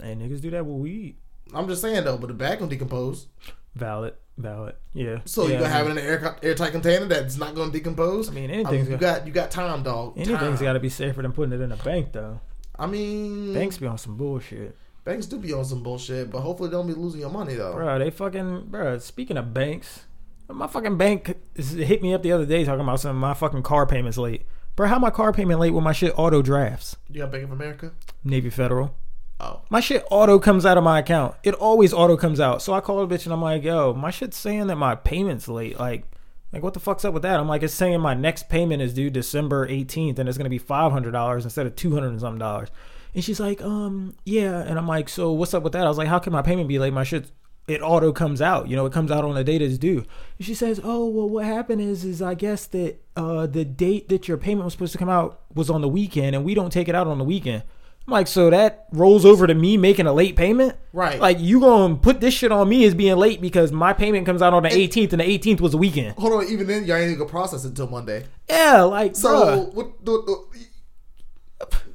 Hey, 0.00 0.14
niggas 0.14 0.40
do 0.40 0.50
that 0.50 0.64
with 0.66 0.76
weed. 0.76 1.16
I'm 1.54 1.68
just 1.68 1.80
saying 1.82 2.04
though, 2.04 2.18
but 2.18 2.26
the 2.28 2.34
bag 2.34 2.58
can 2.58 2.68
decompose. 2.68 3.26
Valid, 3.74 4.14
valid. 4.38 4.74
Yeah. 4.94 5.18
So 5.24 5.42
yeah, 5.42 5.48
you 5.48 5.54
gonna 5.60 5.66
I 5.66 5.68
have 5.68 5.86
it 5.86 5.90
in 5.92 5.98
an 5.98 6.04
air, 6.04 6.36
airtight 6.42 6.72
container 6.72 7.06
that's 7.06 7.36
not 7.36 7.54
gonna 7.54 7.72
decompose. 7.72 8.28
I 8.28 8.32
mean, 8.32 8.50
I 8.66 8.70
mean, 8.70 8.90
you 8.90 8.96
got, 8.96 9.26
you 9.26 9.32
got 9.32 9.50
time, 9.50 9.82
dog. 9.82 10.14
Anything's 10.16 10.60
got 10.60 10.74
to 10.74 10.80
be 10.80 10.88
safer 10.88 11.22
than 11.22 11.32
putting 11.32 11.52
it 11.52 11.60
in 11.62 11.72
a 11.72 11.76
bank, 11.76 12.12
though. 12.12 12.40
I 12.78 12.86
mean, 12.86 13.54
Banks 13.54 13.78
be 13.78 13.86
on 13.86 13.96
some 13.98 14.16
bullshit, 14.16 14.76
banks 15.04 15.26
do 15.26 15.38
be 15.38 15.52
on 15.52 15.64
some 15.64 15.82
bullshit, 15.82 16.30
but 16.30 16.40
hopefully 16.40 16.68
they 16.68 16.76
don't 16.76 16.86
be 16.86 16.92
losing 16.92 17.20
your 17.20 17.30
money 17.30 17.54
though. 17.54 17.72
bro. 17.72 17.98
They 17.98 18.10
fucking, 18.10 18.66
bro. 18.66 18.98
Speaking 18.98 19.38
of 19.38 19.54
banks, 19.54 20.04
my 20.48 20.66
fucking 20.66 20.98
bank 20.98 21.34
hit 21.56 22.02
me 22.02 22.12
up 22.12 22.22
the 22.22 22.32
other 22.32 22.44
day 22.46 22.64
talking 22.64 22.82
about 22.82 23.00
some 23.00 23.16
of 23.16 23.20
my 23.20 23.32
fucking 23.32 23.62
car 23.62 23.86
payments 23.86 24.18
late. 24.18 24.44
Bro, 24.76 24.88
how 24.88 24.98
my 24.98 25.08
car 25.08 25.32
payment 25.32 25.58
late 25.58 25.70
when 25.70 25.84
my 25.84 25.92
shit 25.94 26.12
auto 26.18 26.42
drafts? 26.42 26.96
You 27.08 27.22
got 27.22 27.32
Bank 27.32 27.44
of 27.44 27.52
America? 27.52 27.92
Navy 28.22 28.50
Federal. 28.50 28.94
Oh, 29.38 29.60
My 29.68 29.80
shit 29.80 30.04
auto 30.10 30.38
comes 30.38 30.64
out 30.64 30.78
of 30.78 30.84
my 30.84 30.98
account. 31.00 31.34
It 31.42 31.54
always 31.54 31.92
auto 31.92 32.16
comes 32.16 32.40
out. 32.40 32.62
So 32.62 32.72
I 32.72 32.80
call 32.80 33.02
a 33.02 33.06
bitch 33.06 33.24
and 33.24 33.32
I'm 33.32 33.42
like, 33.42 33.62
yo, 33.62 33.92
my 33.92 34.10
shit's 34.10 34.36
saying 34.36 34.68
that 34.68 34.76
my 34.76 34.94
payment's 34.94 35.46
late. 35.46 35.78
Like, 35.78 36.04
like 36.52 36.62
what 36.62 36.72
the 36.72 36.80
fuck's 36.80 37.04
up 37.04 37.12
with 37.12 37.22
that? 37.24 37.38
I'm 37.38 37.48
like, 37.48 37.62
it's 37.62 37.74
saying 37.74 38.00
my 38.00 38.14
next 38.14 38.48
payment 38.48 38.80
is 38.80 38.94
due 38.94 39.10
December 39.10 39.68
18th 39.68 40.18
and 40.18 40.28
it's 40.28 40.38
gonna 40.38 40.48
be 40.48 40.58
five 40.58 40.90
hundred 40.90 41.10
dollars 41.10 41.44
instead 41.44 41.66
of 41.66 41.76
two 41.76 41.92
hundred 41.92 42.08
and 42.08 42.20
something 42.20 42.38
dollars. 42.38 42.70
And 43.14 43.22
she's 43.22 43.40
like, 43.40 43.60
um, 43.62 44.14
yeah. 44.24 44.60
And 44.62 44.78
I'm 44.78 44.88
like, 44.88 45.08
so 45.08 45.32
what's 45.32 45.54
up 45.54 45.62
with 45.62 45.72
that? 45.74 45.84
I 45.84 45.88
was 45.88 45.98
like, 45.98 46.08
how 46.08 46.18
can 46.18 46.32
my 46.32 46.42
payment 46.42 46.68
be 46.68 46.78
late? 46.78 46.92
My 46.92 47.04
shit 47.04 47.30
it 47.68 47.82
auto 47.82 48.12
comes 48.12 48.40
out. 48.40 48.68
You 48.68 48.76
know, 48.76 48.86
it 48.86 48.92
comes 48.92 49.10
out 49.10 49.24
on 49.24 49.34
the 49.34 49.42
date 49.42 49.60
it's 49.60 49.76
due. 49.76 50.04
And 50.38 50.46
she 50.46 50.54
says, 50.54 50.80
oh 50.82 51.06
well, 51.08 51.28
what 51.28 51.44
happened 51.44 51.80
is 51.82 52.04
is 52.04 52.22
I 52.22 52.34
guess 52.34 52.66
that 52.68 53.02
uh 53.16 53.46
the 53.46 53.64
date 53.64 54.08
that 54.08 54.28
your 54.28 54.38
payment 54.38 54.64
was 54.64 54.72
supposed 54.72 54.92
to 54.92 54.98
come 54.98 55.08
out 55.08 55.40
was 55.54 55.68
on 55.68 55.80
the 55.80 55.88
weekend 55.88 56.34
and 56.36 56.44
we 56.44 56.54
don't 56.54 56.70
take 56.72 56.88
it 56.88 56.94
out 56.94 57.06
on 57.06 57.18
the 57.18 57.24
weekend. 57.24 57.64
I'm 58.06 58.12
like, 58.12 58.28
so 58.28 58.50
that 58.50 58.86
rolls 58.92 59.24
over 59.24 59.48
to 59.48 59.54
me 59.54 59.76
making 59.76 60.06
a 60.06 60.12
late 60.12 60.36
payment? 60.36 60.76
Right. 60.92 61.18
Like, 61.18 61.40
you 61.40 61.58
gonna 61.58 61.96
put 61.96 62.20
this 62.20 62.34
shit 62.34 62.52
on 62.52 62.68
me 62.68 62.84
as 62.84 62.94
being 62.94 63.16
late 63.16 63.40
because 63.40 63.72
my 63.72 63.92
payment 63.92 64.26
comes 64.26 64.42
out 64.42 64.54
on 64.54 64.62
the 64.62 64.68
18th 64.68 65.12
and 65.12 65.20
the 65.20 65.24
18th 65.24 65.60
was 65.60 65.74
a 65.74 65.76
weekend. 65.76 66.16
hold 66.16 66.32
on. 66.32 66.48
Even 66.48 66.68
then, 66.68 66.84
y'all 66.84 66.96
ain't 66.96 67.06
even 67.06 67.18
gonna 67.18 67.30
process 67.30 67.64
it 67.64 67.68
until 67.68 67.88
Monday. 67.88 68.24
Yeah, 68.48 68.82
like, 68.82 69.16
So 69.16 69.70
what? 69.74 70.04
The, 70.04 70.12
the, 70.12 70.44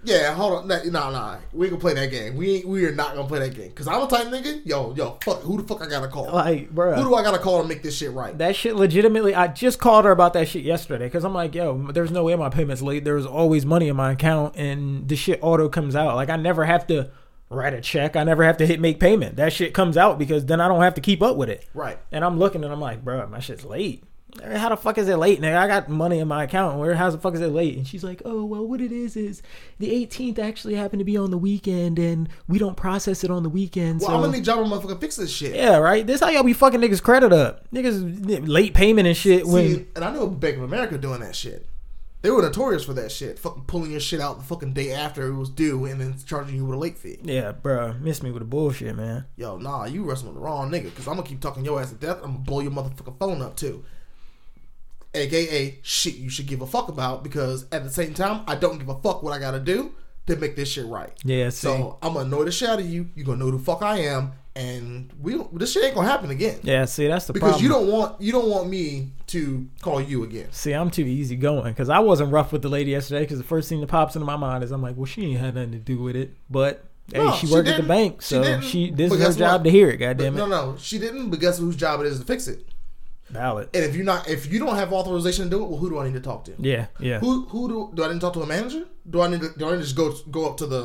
Yeah, 0.04 0.34
hold 0.34 0.72
on. 0.72 0.92
Nah, 0.92 1.10
nah. 1.10 1.38
We 1.54 1.68
ain't 1.68 1.72
gonna 1.72 1.82
play 1.82 1.94
that 1.94 2.08
game. 2.10 2.36
We 2.36 2.56
ain't, 2.56 2.68
we 2.68 2.86
are 2.86 2.92
not 2.94 3.16
gonna 3.16 3.28
play 3.28 3.40
that 3.40 3.56
game. 3.56 3.72
Cause 3.72 3.88
I'm 3.88 4.02
a 4.02 4.08
type 4.08 4.28
nigga. 4.28 4.66
Yo, 4.66 4.94
yo, 4.96 5.18
fuck. 5.24 5.42
Who 5.42 5.62
the 5.62 5.68
fuck 5.68 5.82
I 5.82 5.88
gotta 5.88 6.08
call? 6.08 6.32
Like, 6.32 6.72
bro, 6.72 6.96
Who 6.96 7.04
do 7.04 7.16
I 7.16 7.24
gotta 7.24 7.38
call 7.40 7.62
to 7.62 7.68
make 7.68 7.84
this 7.84 7.98
shit 7.98 8.12
right? 8.12 8.38
that 8.38 8.56
shit 8.56 8.76
legitimately. 8.76 9.36
I 9.36 9.48
just 9.48 9.80
called 9.80 10.06
her 10.06 10.12
about 10.12 10.34
that 10.34 10.48
shit 10.48 10.64
yesterday 10.64 11.06
because 11.06 11.24
I'm 11.24 11.34
like, 11.34 11.54
yo, 11.54 11.92
there's 11.92 12.12
no 12.12 12.24
way 12.24 12.36
my 12.36 12.50
payment's 12.50 12.82
late. 12.82 13.04
There's 13.04 13.26
always 13.26 13.66
money 13.66 13.88
in 13.88 13.96
my 13.96 14.14
account, 14.14 14.56
and 14.56 15.08
the 15.08 15.16
shit 15.16 15.40
auto 15.42 15.70
comes 15.70 15.96
out. 15.96 16.16
Like, 16.16 16.30
I 16.30 16.36
never 16.36 16.66
have 16.66 16.88
to 16.88 17.12
write 17.50 17.74
a 17.74 17.82
check. 17.82 18.16
I 18.16 18.24
never 18.24 18.44
have 18.44 18.58
to 18.58 18.66
hit 18.66 18.80
make 18.80 19.00
payment. 19.00 19.36
That 19.36 19.54
shit 19.54 19.74
comes 19.74 19.98
out 19.98 20.18
because 20.18 20.46
then 20.46 20.62
I 20.62 20.68
don't 20.68 20.82
have 20.82 20.96
to 20.96 21.02
keep 21.02 21.22
up 21.22 21.36
with 21.36 21.50
it. 21.50 21.68
Right. 21.74 22.00
And 22.12 22.24
I'm 22.24 22.40
looking 22.40 22.64
and 22.64 22.72
I'm 22.74 22.80
like, 22.80 23.04
bro, 23.04 23.28
my 23.28 23.40
shit's 23.40 23.66
late. 23.66 24.04
How 24.56 24.70
the 24.70 24.78
fuck 24.78 24.98
is 24.98 25.08
it 25.08 25.18
late, 25.18 25.42
nigga? 25.42 25.58
I 25.58 25.68
got 25.68 25.90
money 25.90 26.20
in 26.20 26.28
my 26.28 26.44
account. 26.44 26.80
Where 26.80 26.96
how 26.96 27.10
the 27.10 27.18
fuck 27.18 27.34
is 27.34 27.42
it 27.42 27.48
late? 27.48 27.78
And 27.78 27.88
she's 27.88 28.04
like, 28.04 28.22
oh 28.26 28.46
well, 28.46 28.66
what 28.66 28.82
it 28.82 28.92
is 28.92 29.16
is 29.16 29.42
the 29.80 29.90
18th 30.06 30.40
actually 30.40 30.76
happened 30.76 31.00
to 31.00 31.06
be 31.06 31.18
on 31.18 31.32
the 31.32 31.38
weekend, 31.38 32.00
and 32.00 32.30
we 32.48 32.58
don't 32.60 32.78
process 32.78 33.24
it 33.24 33.32
on 33.32 33.44
the 33.44 33.50
weekend. 33.50 34.02
Well, 34.02 34.10
so 34.10 34.16
I'm 34.16 34.22
gonna 34.22 34.38
need 34.38 34.48
y'all 34.48 34.64
to 34.64 34.70
motherfucking 34.70 35.02
fix 35.02 35.16
this 35.16 35.32
shit. 35.32 35.56
yeah, 35.56 35.78
right. 35.78 36.06
This 36.06 36.22
how 36.22 36.30
y'all 36.30 36.44
be 36.44 36.54
fucking 36.54 36.80
niggas 36.80 37.04
credit 37.04 37.34
up, 37.34 37.70
niggas 37.72 38.48
late 38.48 38.74
payment 38.74 39.08
and 39.08 39.18
shit. 39.18 39.46
When 39.46 39.88
and 39.96 40.04
I 40.06 40.14
know 40.14 40.28
Bank 40.28 40.58
of 40.58 40.64
America 40.64 40.98
doing 40.98 41.22
that 41.22 41.36
shit. 41.36 41.68
They 42.22 42.30
were 42.30 42.44
notorious 42.44 42.84
for 42.84 42.94
that 42.94 43.12
shit. 43.12 43.40
Fucking 43.40 43.64
pulling 43.64 43.90
your 43.90 44.00
shit 44.00 44.22
out 44.22 44.38
the 44.38 44.44
fucking 44.44 44.74
day 44.74 44.92
after 44.92 45.28
it 45.28 45.36
was 45.36 45.50
due 45.50 45.86
and 45.86 46.00
then 46.00 46.16
charging 46.24 46.56
you 46.56 46.66
with 46.66 46.76
a 46.76 46.80
late 46.80 46.98
fee. 46.98 47.18
yeah, 47.24 47.52
bro, 47.52 47.94
miss 48.00 48.22
me 48.22 48.30
with 48.30 48.42
the 48.42 48.46
bullshit, 48.46 48.96
man. 48.96 49.26
Yo, 49.38 49.58
nah, 49.58 49.86
you 49.86 50.04
wrestling 50.04 50.34
with 50.34 50.42
the 50.42 50.46
wrong 50.46 50.70
nigga. 50.70 50.94
Cause 50.96 51.08
I'm 51.08 51.16
gonna 51.16 51.28
keep 51.28 51.42
talking 51.42 51.66
your 51.66 51.82
ass 51.82 51.90
to 51.90 51.96
death. 51.96 52.18
I'm 52.18 52.34
gonna 52.34 52.40
blow 52.40 52.60
your 52.60 52.72
motherfucking 52.72 53.18
phone 53.18 53.42
up 53.42 53.56
too. 53.56 53.84
AKA 55.14 55.80
shit 55.82 56.16
you 56.16 56.30
should 56.30 56.48
give 56.48 56.62
a 56.62 56.68
fuck 56.68 56.88
about 56.90 57.24
because 57.24 57.66
at 57.72 57.84
the 57.84 57.90
same 57.90 58.14
time 58.14 58.44
I 58.48 58.56
don't 58.56 58.78
give 58.78 58.90
a 58.90 58.96
fuck 58.96 59.24
what 59.24 59.34
I 59.34 59.40
gotta 59.40 59.60
do 59.60 59.94
to 60.28 60.36
make 60.38 60.56
this 60.56 60.70
shit 60.70 60.86
right. 60.86 61.12
Yeah, 61.24 61.50
see, 61.50 61.68
So 61.68 61.98
I'm 62.02 62.14
gonna 62.14 62.26
annoy 62.26 62.46
the 62.46 62.52
shit 62.52 62.70
out 62.70 62.80
of 62.80 62.88
you. 62.90 63.10
You 63.16 63.24
gonna 63.24 63.38
know 63.38 63.46
who 63.52 63.58
the 63.58 63.64
fuck 63.64 63.82
I 63.82 63.98
am, 64.02 64.34
and 64.56 65.12
we 65.20 65.34
don't, 65.34 65.58
this 65.58 65.74
shit 65.74 65.84
ain't 65.84 65.96
gonna 65.96 66.08
happen 66.08 66.30
again. 66.30 66.60
yeah, 66.64 66.86
see, 66.86 67.08
that's 67.08 67.26
the 67.26 67.34
Because 67.34 67.60
problem. 67.60 67.64
you 67.64 67.70
don't 67.70 67.88
want 67.88 68.22
you 68.22 68.32
don't 68.32 68.50
want 68.50 68.70
me 68.70 69.10
to 69.28 69.68
call 69.82 70.00
you 70.00 70.24
again. 70.24 70.48
See, 70.52 70.72
I'm 70.74 70.92
too 70.92 71.04
easy 71.04 71.36
going 71.36 71.72
because 71.74 71.90
I 71.90 72.00
wasn't 72.00 72.32
rough 72.32 72.52
with 72.54 72.62
the 72.62 72.70
lady 72.70 72.92
yesterday. 72.92 73.22
Because 73.22 73.40
the 73.40 73.44
first 73.44 73.68
thing 73.68 73.82
that 73.82 73.88
pops 73.88 74.16
into 74.16 74.26
my 74.26 74.36
mind 74.38 74.64
is 74.64 74.72
I'm 74.72 74.82
like, 74.82 74.96
well, 74.96 75.06
she 75.06 75.26
ain't 75.26 75.40
had 75.40 75.56
nothing 75.56 75.72
to 75.72 75.80
do 75.80 75.98
with 75.98 76.16
it, 76.16 76.36
but 76.50 76.86
hey, 77.12 77.18
No, 77.18 77.32
she 77.34 77.48
she 77.48 77.54
worked 77.54 77.68
at 77.68 77.78
the 77.82 77.88
bank, 77.88 78.22
so 78.22 78.44
didn't. 78.44 78.64
she 78.64 78.92
this 78.92 79.12
is 79.12 79.20
her 79.20 79.34
job 79.34 79.62
what? 79.62 79.64
to 79.66 79.72
hear 79.72 79.90
it. 79.90 79.98
Goddamn 79.98 80.36
it, 80.36 80.38
no, 80.38 80.46
no, 80.46 80.76
she 80.78 81.00
didn't. 81.00 81.30
But 81.32 81.40
guess 81.40 81.58
whose 81.58 81.76
job 81.76 82.00
it 82.00 82.06
is 82.06 82.20
to 82.20 82.26
fix 82.26 82.48
it? 82.48 82.66
Valid. 83.32 83.70
And 83.74 83.84
if 83.84 83.96
you're 83.96 84.06
not, 84.06 84.28
if 84.30 84.52
you 84.52 84.60
don't 84.60 84.76
have 84.76 84.92
authorization 84.94 85.46
to 85.46 85.50
do 85.50 85.64
it, 85.64 85.68
well, 85.70 85.80
who 85.80 85.90
do 85.90 86.00
I 86.00 86.06
need 86.06 86.14
to 86.14 86.20
talk 86.22 86.46
to? 86.46 86.54
Yeah, 86.60 86.88
yeah, 87.00 87.20
Who 87.20 87.46
who 87.46 87.68
do 87.68 87.92
do 87.96 88.04
I 88.04 88.08
need 88.08 88.16
to 88.16 88.20
talk 88.20 88.34
to 88.34 88.42
a 88.42 88.48
manager? 88.48 88.86
Do 89.10 89.22
I 89.22 89.28
need 89.28 89.42
to 89.42 89.50
do 89.58 89.68
I 89.68 89.72
need 89.72 89.78
to 89.78 89.84
just 89.84 89.96
go 89.96 90.14
go 90.30 90.50
up 90.50 90.58
to 90.58 90.66
the, 90.68 90.82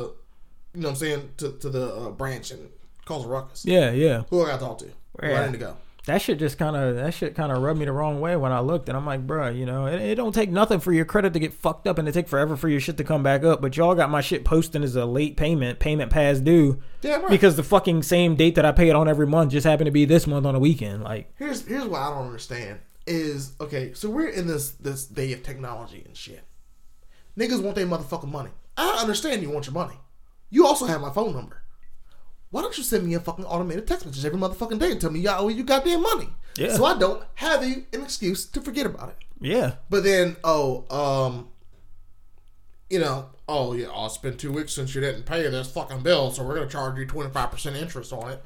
you 0.73 0.81
know 0.81 0.89
what 0.89 0.89
I'm 0.89 0.95
saying 0.95 1.29
to 1.37 1.51
to 1.63 1.69
the 1.69 1.85
uh, 1.95 2.09
branch 2.11 2.51
and 2.51 2.69
cause 3.05 3.25
a 3.25 3.27
ruckus? 3.27 3.65
yeah, 3.65 3.91
yeah. 3.91 4.23
Who 4.29 4.43
I 4.43 4.47
got 4.47 4.59
to 4.59 4.65
talk 4.65 4.77
to? 4.79 4.87
Where 5.13 5.31
Yeah. 5.31 5.41
I 5.41 5.45
need 5.45 5.53
to 5.53 5.57
go? 5.59 5.75
That 6.07 6.21
shit 6.21 6.39
just 6.39 6.57
kind 6.57 6.75
of 6.75 6.95
that 6.95 7.13
shit 7.13 7.35
kind 7.35 7.51
of 7.51 7.61
rubbed 7.61 7.77
me 7.79 7.85
the 7.85 7.91
wrong 7.91 8.21
way 8.21 8.35
when 8.37 8.51
I 8.53 8.59
looked, 8.61 8.87
and 8.89 8.97
I'm 8.97 9.05
like, 9.05 9.27
bruh, 9.27 9.55
you 9.55 9.65
know, 9.65 9.85
it, 9.87 10.01
it 10.01 10.15
don't 10.15 10.33
take 10.33 10.49
nothing 10.49 10.79
for 10.79 10.93
your 10.93 11.03
credit 11.03 11.33
to 11.33 11.39
get 11.39 11.53
fucked 11.53 11.85
up, 11.85 11.97
and 11.99 12.07
it 12.07 12.13
take 12.13 12.29
forever 12.29 12.55
for 12.55 12.69
your 12.69 12.79
shit 12.79 12.95
to 12.97 13.03
come 13.03 13.23
back 13.23 13.43
up. 13.43 13.61
But 13.61 13.75
y'all 13.75 13.93
got 13.93 14.09
my 14.09 14.21
shit 14.21 14.45
posting 14.45 14.83
as 14.83 14.95
a 14.95 15.05
late 15.05 15.35
payment, 15.37 15.79
payment 15.79 16.09
past 16.09 16.43
due, 16.45 16.81
Yeah, 17.01 17.17
right. 17.17 17.29
because 17.29 17.57
the 17.57 17.63
fucking 17.63 18.03
same 18.03 18.35
date 18.37 18.55
that 18.55 18.63
I 18.65 18.71
pay 18.71 18.89
it 18.89 18.95
on 18.95 19.07
every 19.09 19.27
month 19.27 19.51
just 19.51 19.67
happened 19.67 19.87
to 19.87 19.91
be 19.91 20.05
this 20.05 20.25
month 20.27 20.45
on 20.45 20.55
a 20.55 20.59
weekend. 20.59 21.03
Like, 21.03 21.31
here's 21.37 21.67
here's 21.67 21.85
what 21.85 22.01
I 22.01 22.09
don't 22.09 22.25
understand 22.27 22.79
is 23.05 23.53
okay. 23.59 23.91
So 23.93 24.09
we're 24.09 24.29
in 24.29 24.47
this 24.47 24.71
this 24.71 25.05
day 25.05 25.33
of 25.33 25.43
technology 25.43 26.03
and 26.05 26.15
shit. 26.15 26.43
Niggas 27.37 27.61
want 27.61 27.75
their 27.75 27.85
motherfucking 27.85 28.31
money. 28.31 28.49
I 28.77 28.97
understand 29.01 29.41
you 29.41 29.49
want 29.49 29.65
your 29.65 29.73
money. 29.73 29.95
You 30.49 30.65
also 30.65 30.85
have 30.85 31.01
my 31.01 31.11
phone 31.11 31.33
number. 31.35 31.63
Why 32.49 32.61
don't 32.61 32.77
you 32.77 32.83
send 32.83 33.05
me 33.05 33.13
a 33.13 33.19
fucking 33.19 33.45
automated 33.45 33.87
text 33.87 34.05
message 34.05 34.23
every 34.25 34.39
motherfucking 34.39 34.79
day 34.79 34.91
and 34.91 35.01
tell 35.01 35.11
me 35.11 35.19
y'all 35.19 35.43
owe 35.45 35.49
you 35.49 35.63
goddamn 35.63 36.01
money? 36.01 36.29
Yeah. 36.55 36.75
So 36.75 36.85
I 36.85 36.97
don't 36.97 37.23
have 37.35 37.61
a, 37.61 37.83
an 37.93 38.03
excuse 38.03 38.45
to 38.45 38.61
forget 38.61 38.85
about 38.85 39.09
it. 39.09 39.17
yeah, 39.39 39.73
But 39.89 40.03
then, 40.03 40.37
oh, 40.43 40.85
um, 40.89 41.49
you 42.89 42.99
know, 42.99 43.29
oh 43.49 43.73
yeah, 43.73 43.87
oh, 43.93 44.05
it's 44.05 44.17
been 44.17 44.37
two 44.37 44.51
weeks 44.51 44.73
since 44.73 44.95
you 44.95 45.01
didn't 45.01 45.23
pay 45.25 45.43
this 45.49 45.69
fucking 45.69 46.01
bill, 46.01 46.31
so 46.31 46.43
we're 46.43 46.55
gonna 46.55 46.69
charge 46.69 46.97
you 46.97 47.05
twenty 47.05 47.29
five 47.31 47.51
percent 47.51 47.75
interest 47.75 48.13
on 48.13 48.31
it. 48.31 48.41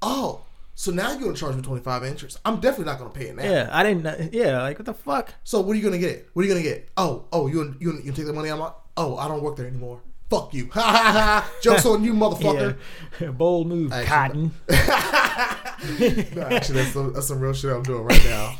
Oh, 0.00 0.42
so 0.76 0.92
now 0.92 1.10
you're 1.10 1.20
gonna 1.20 1.34
charge 1.36 1.56
me 1.56 1.62
twenty 1.62 1.82
five 1.82 2.04
interest? 2.04 2.38
I'm 2.44 2.60
definitely 2.60 2.86
not 2.86 2.98
gonna 2.98 3.10
pay 3.10 3.26
it 3.26 3.36
now. 3.36 3.42
yeah. 3.42 3.68
I 3.72 3.82
didn't. 3.82 4.32
Yeah, 4.32 4.62
like 4.62 4.78
what 4.78 4.86
the 4.86 4.94
fuck? 4.94 5.34
So 5.44 5.60
what 5.60 5.72
are 5.72 5.76
you 5.76 5.82
gonna 5.84 5.98
get? 5.98 6.30
What 6.32 6.44
are 6.44 6.48
you 6.48 6.54
gonna 6.54 6.62
get? 6.62 6.88
Oh, 6.96 7.24
oh, 7.32 7.48
you 7.48 7.74
you 7.80 7.98
you 8.04 8.12
take 8.12 8.26
the 8.26 8.32
money 8.32 8.48
I'm. 8.48 8.60
my? 8.60 8.70
Oh, 8.96 9.16
I 9.16 9.26
don't 9.28 9.42
work 9.42 9.56
there 9.56 9.66
anymore. 9.66 10.00
Fuck 10.30 10.54
you. 10.54 10.70
Ha 10.72 10.80
ha 10.80 11.12
ha. 11.12 11.50
Jokes 11.60 11.84
on 11.86 12.04
you, 12.04 12.14
motherfucker. 12.14 12.76
Yeah, 13.20 13.32
bold 13.32 13.66
move, 13.66 13.92
Actually, 13.92 14.06
Cotton. 14.06 14.52
No, 16.34 16.42
actually, 16.42 16.74
that's 16.76 16.92
some, 16.92 17.12
that's 17.12 17.26
some 17.26 17.40
real 17.40 17.52
shit 17.52 17.70
I'm 17.70 17.82
doing 17.82 18.04
right 18.04 18.24
now. 18.24 18.56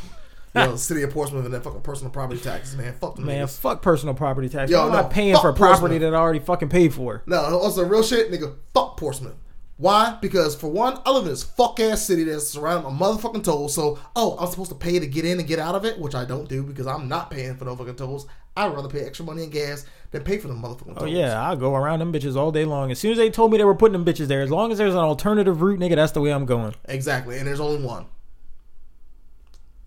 Yo, 0.54 0.76
city 0.76 1.02
of 1.02 1.10
Portsmouth 1.10 1.44
and 1.44 1.54
that 1.54 1.62
fucking 1.62 1.80
personal 1.82 2.10
property 2.10 2.40
taxes, 2.40 2.76
man. 2.76 2.92
Fuck 3.00 3.16
them 3.16 3.26
Man, 3.26 3.46
niggas. 3.46 3.58
fuck 3.58 3.80
personal 3.82 4.14
property 4.14 4.48
tax. 4.48 4.70
Yo, 4.70 4.82
I'm 4.82 4.88
no, 4.90 5.02
not 5.02 5.10
paying 5.10 5.34
for 5.36 5.52
property 5.52 5.80
Portsmouth. 5.80 6.00
that 6.00 6.14
I 6.14 6.18
already 6.18 6.40
fucking 6.40 6.68
paid 6.68 6.92
for. 6.92 7.22
No, 7.26 7.38
also 7.40 7.84
real 7.86 8.02
shit, 8.02 8.30
nigga. 8.30 8.54
Fuck 8.74 8.96
Portsmouth. 8.96 9.36
Why? 9.76 10.18
Because 10.20 10.54
for 10.54 10.68
one, 10.68 10.98
I 11.06 11.10
live 11.12 11.22
in 11.24 11.30
this 11.30 11.42
fuck 11.42 11.80
ass 11.80 12.02
city 12.02 12.24
that's 12.24 12.48
surrounded 12.48 12.86
by 12.86 12.94
motherfucking 12.94 13.44
tolls. 13.44 13.74
So, 13.74 13.98
oh, 14.14 14.36
I'm 14.38 14.50
supposed 14.50 14.70
to 14.70 14.76
pay 14.76 14.98
to 14.98 15.06
get 15.06 15.24
in 15.24 15.38
and 15.38 15.48
get 15.48 15.58
out 15.58 15.74
of 15.74 15.86
it, 15.86 15.98
which 15.98 16.14
I 16.14 16.26
don't 16.26 16.48
do 16.48 16.62
because 16.62 16.86
I'm 16.86 17.08
not 17.08 17.30
paying 17.30 17.56
for 17.56 17.64
no 17.64 17.74
fucking 17.76 17.96
tolls. 17.96 18.26
I'd 18.56 18.74
rather 18.74 18.88
pay 18.88 19.00
extra 19.06 19.24
money 19.24 19.44
in 19.44 19.50
gas 19.50 19.86
than 20.10 20.24
pay 20.24 20.38
for 20.38 20.48
them 20.48 20.62
motherfucking. 20.62 20.94
Oh 20.96 21.04
yeah, 21.04 21.40
I'll 21.40 21.56
go 21.56 21.74
around 21.74 22.00
them 22.00 22.12
bitches 22.12 22.36
all 22.36 22.50
day 22.52 22.64
long. 22.64 22.90
As 22.90 22.98
soon 22.98 23.12
as 23.12 23.18
they 23.18 23.30
told 23.30 23.52
me 23.52 23.58
they 23.58 23.64
were 23.64 23.74
putting 23.74 23.92
them 23.92 24.04
bitches 24.04 24.26
there, 24.26 24.42
as 24.42 24.50
long 24.50 24.72
as 24.72 24.78
there's 24.78 24.94
an 24.94 25.00
alternative 25.00 25.62
route, 25.62 25.78
nigga, 25.80 25.94
that's 25.96 26.12
the 26.12 26.20
way 26.20 26.32
I'm 26.32 26.46
going. 26.46 26.74
exactly. 26.86 27.38
And 27.38 27.46
there's 27.46 27.60
only 27.60 27.84
one. 27.84 28.06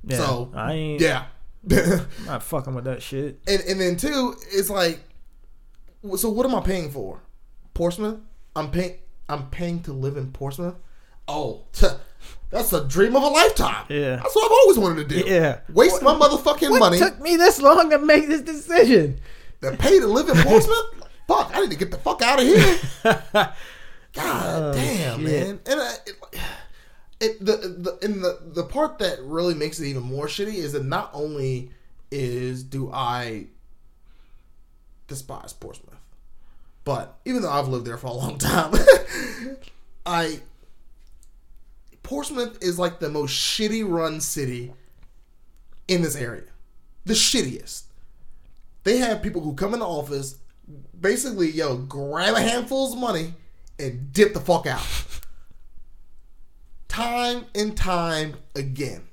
Yeah, 0.05 0.17
So, 0.17 0.51
I 0.53 0.73
ain't 0.73 1.01
Yeah. 1.01 1.25
I'm 1.71 2.25
not 2.25 2.43
fucking 2.43 2.73
with 2.75 2.83
that 2.85 3.01
shit. 3.01 3.39
and 3.47 3.61
and 3.61 3.79
then 3.79 3.95
two, 3.95 4.35
it's 4.51 4.69
like, 4.69 4.99
so 6.17 6.29
what 6.29 6.45
am 6.45 6.55
I 6.55 6.61
paying 6.61 6.89
for? 6.89 7.21
Portsmouth. 7.73 8.19
I'm 8.55 8.69
paying. 8.71 8.97
I'm 9.29 9.49
paying 9.49 9.81
to 9.83 9.93
live 9.93 10.17
in 10.17 10.31
Portsmouth. 10.31 10.75
Oh, 11.27 11.63
that's 12.49 12.73
a 12.73 12.83
dream 12.85 13.15
of 13.15 13.23
a 13.23 13.27
lifetime. 13.27 13.85
Yeah. 13.89 14.17
that's 14.17 14.35
what 14.35 14.45
I've 14.45 14.51
always 14.51 14.77
wanted 14.77 15.07
to 15.09 15.21
do. 15.23 15.29
Yeah. 15.29 15.59
waste 15.69 16.01
my 16.01 16.13
motherfucking 16.13 16.69
What 16.71 16.79
money 16.79 16.97
took 16.97 17.19
me 17.21 17.37
this 17.37 17.61
long 17.61 17.89
to 17.89 17.99
make 17.99 18.27
this 18.27 18.41
decision? 18.41 19.19
To 19.71 19.77
pay 19.77 19.99
to 19.99 20.07
live 20.07 20.29
in 20.29 20.37
Portsmouth. 20.37 21.07
Fuck, 21.27 21.51
I 21.55 21.61
need 21.61 21.71
to 21.71 21.77
get 21.77 21.91
the 21.91 21.97
fuck 21.97 22.21
out 22.21 22.39
of 22.39 22.45
here. 22.45 22.79
God 23.03 23.55
oh, 24.15 24.73
damn, 24.73 25.13
Oh, 25.25 25.27
shit. 25.27 25.47
man. 25.47 25.59
And 25.65 25.79
I, 25.79 25.93
it, 26.05 26.15
it 27.19 27.45
the 27.45 27.55
the 27.55 27.99
and 28.03 28.23
the 28.23 28.39
the 28.43 28.63
part 28.63 28.99
that 28.99 29.19
really 29.21 29.53
makes 29.55 29.79
it 29.79 29.87
even 29.87 30.03
more 30.03 30.27
shitty 30.27 30.55
is 30.55 30.73
that 30.73 30.85
not 30.85 31.09
only 31.13 31.71
is 32.11 32.63
do 32.63 32.91
I 32.93 33.47
despise 35.07 35.53
Portsmouth, 35.53 35.97
but 36.83 37.17
even 37.25 37.41
though 37.41 37.51
I've 37.51 37.67
lived 37.67 37.85
there 37.85 37.97
for 37.97 38.07
a 38.07 38.13
long 38.13 38.37
time, 38.37 38.73
I 40.05 40.41
Portsmouth 42.03 42.61
is 42.61 42.77
like 42.77 42.99
the 42.99 43.09
most 43.09 43.31
shitty 43.31 43.87
run 43.89 44.19
city 44.21 44.73
in 45.87 46.01
this 46.01 46.15
area. 46.15 46.43
The 47.05 47.13
shittiest. 47.13 47.83
They 48.83 48.97
have 48.97 49.21
people 49.21 49.41
who 49.41 49.53
come 49.53 49.73
in 49.73 49.79
the 49.79 49.85
office, 49.87 50.37
basically, 50.99 51.49
yo, 51.51 51.77
grab 51.77 52.35
a 52.35 52.41
handful 52.41 52.91
of 52.91 52.99
money 52.99 53.33
and 53.79 54.11
dip 54.11 54.33
the 54.33 54.39
fuck 54.39 54.67
out. 54.67 54.85
time 56.87 57.45
and 57.55 57.75
time 57.75 58.35
again. 58.55 59.07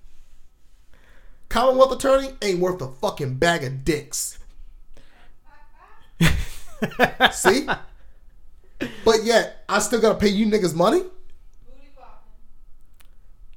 Commonwealth 1.48 1.92
attorney 1.92 2.30
ain't 2.42 2.60
worth 2.60 2.80
a 2.80 2.88
fucking 2.88 3.34
bag 3.34 3.64
of 3.64 3.84
dicks. 3.84 4.38
See? 7.32 7.66
But 9.04 9.24
yet, 9.24 9.64
I 9.68 9.78
still 9.80 10.00
gotta 10.00 10.18
pay 10.18 10.28
you 10.28 10.46
niggas 10.46 10.74
money? 10.74 11.02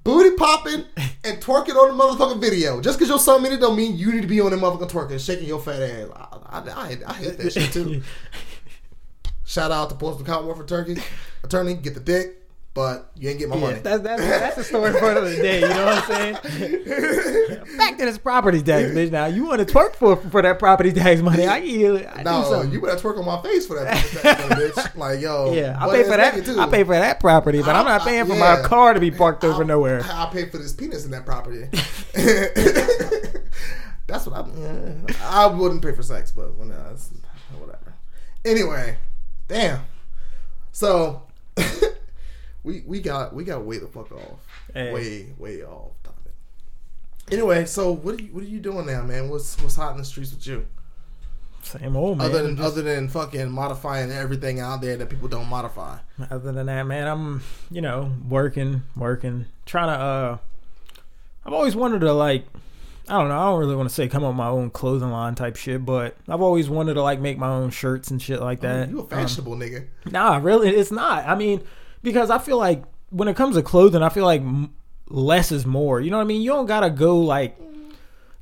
Booty 0.03 0.35
popping 0.35 0.85
and 1.23 1.41
twerking 1.41 1.75
on 1.75 1.97
the 1.97 2.03
motherfucking 2.03 2.41
video. 2.41 2.81
Just 2.81 2.97
because 2.97 3.09
you're 3.09 3.19
so 3.19 3.39
many 3.39 3.57
don't 3.57 3.77
mean 3.77 3.97
you 3.97 4.11
need 4.11 4.21
to 4.21 4.27
be 4.27 4.41
on 4.41 4.51
the 4.51 4.57
motherfucking 4.57 4.91
twerking, 4.91 5.25
shaking 5.25 5.47
your 5.47 5.61
fat 5.61 5.81
ass. 5.81 6.09
I, 6.13 6.59
I, 6.59 6.59
I, 6.59 6.97
I 7.07 7.13
hate 7.13 7.37
that 7.37 7.53
shit 7.53 7.71
too. 7.71 8.01
Shout 9.45 9.71
out 9.71 9.89
to 9.89 9.95
Commonwealth 9.95 10.57
for 10.57 10.65
Turkey. 10.65 10.97
Attorney, 11.43 11.75
get 11.75 11.93
the 11.93 11.99
dick, 11.99 12.42
but 12.73 13.11
you 13.15 13.29
ain't 13.29 13.37
get 13.37 13.49
my 13.49 13.55
money. 13.55 13.79
That's, 13.79 14.01
that's, 14.01 14.21
that's 14.21 14.55
the 14.55 14.63
story 14.63 14.93
for 14.93 15.11
another 15.11 15.35
day. 15.35 15.61
You 15.61 15.69
know 15.69 15.85
what 15.85 16.09
I'm 16.09 16.41
saying? 16.41 17.67
Back 17.77 17.97
to 17.99 18.05
this 18.05 18.17
property 18.17 18.63
tax, 18.63 18.89
bitch. 18.89 19.11
Now 19.11 19.27
you 19.27 19.45
want 19.45 19.67
to 19.67 19.71
twerk 19.71 19.95
for 19.95 20.15
for 20.17 20.41
that 20.41 20.57
property 20.57 20.91
tax 20.91 21.21
money? 21.21 21.45
I, 21.45 21.57
I, 21.57 22.19
I 22.19 22.23
no, 22.23 22.63
you 22.63 22.81
better 22.81 22.97
twerk 22.99 23.19
on 23.19 23.25
my 23.25 23.39
face 23.43 23.67
for 23.67 23.75
that 23.75 23.95
fucking 23.97 24.57
bitch. 24.57 24.97
Like, 24.97 25.21
yo. 25.21 25.53
yeah, 25.53 25.77
I 25.79 25.87
pay 25.91 26.03
for 26.03 26.17
that. 26.17 26.43
too. 26.43 26.59
I 26.59 26.67
pay 26.67 26.83
for 26.83 26.95
that 26.95 27.19
property, 27.19 27.61
but 27.61 27.75
I'm 27.75 27.85
not 27.85 28.01
I- 28.01 28.05
paying 28.05 28.25
for 28.25 28.33
yeah. 28.33 28.61
my 28.61 28.67
car 28.67 28.95
to 28.95 28.99
be 28.99 29.11
parked 29.11 29.43
over 29.43 29.61
I'll- 29.61 29.67
nowhere. 29.67 30.01
I 30.05 30.27
pay 30.31 30.49
for 30.49 30.57
this 30.57 30.73
penis 30.73 31.05
in 31.05 31.11
that 31.11 31.25
property. 31.25 31.67
That's 34.07 34.25
what 34.25 34.35
I. 34.35 34.47
Yeah, 34.59 34.93
I 35.21 35.45
wouldn't 35.45 35.83
pay 35.83 35.93
for 35.93 36.03
sex, 36.03 36.31
but 36.31 36.55
well, 36.55 36.67
no, 36.67 36.75
uh, 36.75 36.95
whatever. 37.57 37.93
Anyway, 38.43 38.97
damn. 39.47 39.81
So 40.71 41.23
we 42.63 42.83
we 42.85 43.01
got 43.01 43.33
we 43.33 43.43
got 43.43 43.63
way 43.63 43.77
the 43.77 43.87
fuck 43.87 44.11
off. 44.11 44.39
Hey. 44.73 44.93
Way 44.93 45.27
way 45.37 45.61
off 45.63 45.91
topic. 46.03 46.31
Anyway, 47.31 47.65
so 47.65 47.91
what 47.91 48.19
are 48.19 48.21
you 48.23 48.33
what 48.33 48.43
are 48.43 48.47
you 48.47 48.59
doing 48.59 48.85
now, 48.85 49.01
man? 49.03 49.29
What's 49.29 49.59
what's 49.61 49.75
hot 49.75 49.91
in 49.93 49.97
the 49.97 50.05
streets 50.05 50.31
with 50.33 50.45
you? 50.47 50.65
Same 51.61 51.95
old 51.95 52.17
man. 52.17 52.27
other 52.29 52.43
than 52.43 52.57
Just- 52.57 52.67
other 52.67 52.81
than 52.81 53.07
fucking 53.07 53.49
modifying 53.49 54.11
everything 54.11 54.59
out 54.59 54.81
there 54.81 54.97
that 54.97 55.09
people 55.09 55.29
don't 55.29 55.47
modify. 55.47 55.97
Other 56.29 56.51
than 56.51 56.65
that, 56.65 56.83
man, 56.83 57.07
I'm 57.07 57.41
you 57.71 57.81
know 57.81 58.11
working, 58.27 58.83
working, 58.95 59.45
trying 59.65 59.87
to. 59.87 59.93
uh 60.03 60.37
I've 61.45 61.53
always 61.53 61.75
wanted 61.75 61.99
to 62.01 62.13
like, 62.13 62.45
I 63.09 63.19
don't 63.19 63.27
know. 63.27 63.37
I 63.37 63.45
don't 63.49 63.59
really 63.59 63.75
want 63.75 63.89
to 63.89 63.93
say 63.95 64.07
come 64.07 64.23
up 64.23 64.29
with 64.29 64.37
my 64.37 64.47
own 64.47 64.69
clothing 64.69 65.11
line 65.11 65.35
type 65.35 65.57
shit, 65.57 65.83
but 65.85 66.15
I've 66.29 66.41
always 66.41 66.69
wanted 66.69 66.93
to 66.95 67.01
like 67.01 67.19
make 67.19 67.37
my 67.37 67.49
own 67.49 67.69
shirts 67.69 68.11
and 68.11 68.21
shit 68.21 68.41
like 68.41 68.61
that. 68.61 68.89
you 68.89 68.99
a 68.99 69.01
Um, 69.01 69.07
fashionable 69.07 69.55
nigga. 69.57 69.87
Nah, 70.09 70.37
really, 70.37 70.69
it's 70.69 70.91
not. 70.91 71.25
I 71.27 71.35
mean, 71.35 71.61
because 72.03 72.29
I 72.29 72.37
feel 72.37 72.57
like 72.57 72.83
when 73.09 73.27
it 73.27 73.35
comes 73.35 73.55
to 73.55 73.63
clothing, 73.63 74.03
I 74.03 74.09
feel 74.09 74.25
like 74.25 74.43
less 75.09 75.51
is 75.51 75.65
more. 75.65 76.01
You 76.01 76.11
know 76.11 76.17
what 76.17 76.23
I 76.23 76.27
mean? 76.27 76.41
You 76.41 76.51
don't 76.51 76.65
gotta 76.65 76.89
go 76.89 77.19
like. 77.19 77.57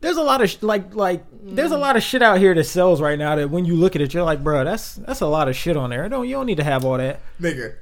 There's 0.02 0.18
a 0.18 0.24
lot 0.24 0.42
of 0.42 0.50
sh- 0.50 0.58
like 0.62 0.96
like 0.96 1.24
there's 1.44 1.72
a 1.72 1.76
mm. 1.76 1.82
lot 1.82 1.96
of 1.96 2.02
shit 2.02 2.24
out 2.24 2.40
here 2.40 2.56
that 2.56 2.64
sells 2.64 3.00
right 3.00 3.20
now 3.20 3.36
that 3.36 3.52
when 3.52 3.66
you 3.66 3.76
look 3.76 3.96
at 3.96 4.02
it, 4.02 4.14
you're 4.14 4.24
like, 4.24 4.44
bro, 4.44 4.64
that's 4.64 4.96
that's 4.96 5.22
a 5.22 5.28
lot 5.28 5.48
of 5.48 5.56
shit 5.56 5.78
on 5.78 5.92
there. 5.92 6.10
Don't 6.10 6.28
you 6.28 6.36
don't 6.36 6.48
need 6.48 6.58
to 6.58 6.64
have 6.64 6.84
all 6.84 6.98
that. 6.98 7.20
Nigga. 7.40 7.76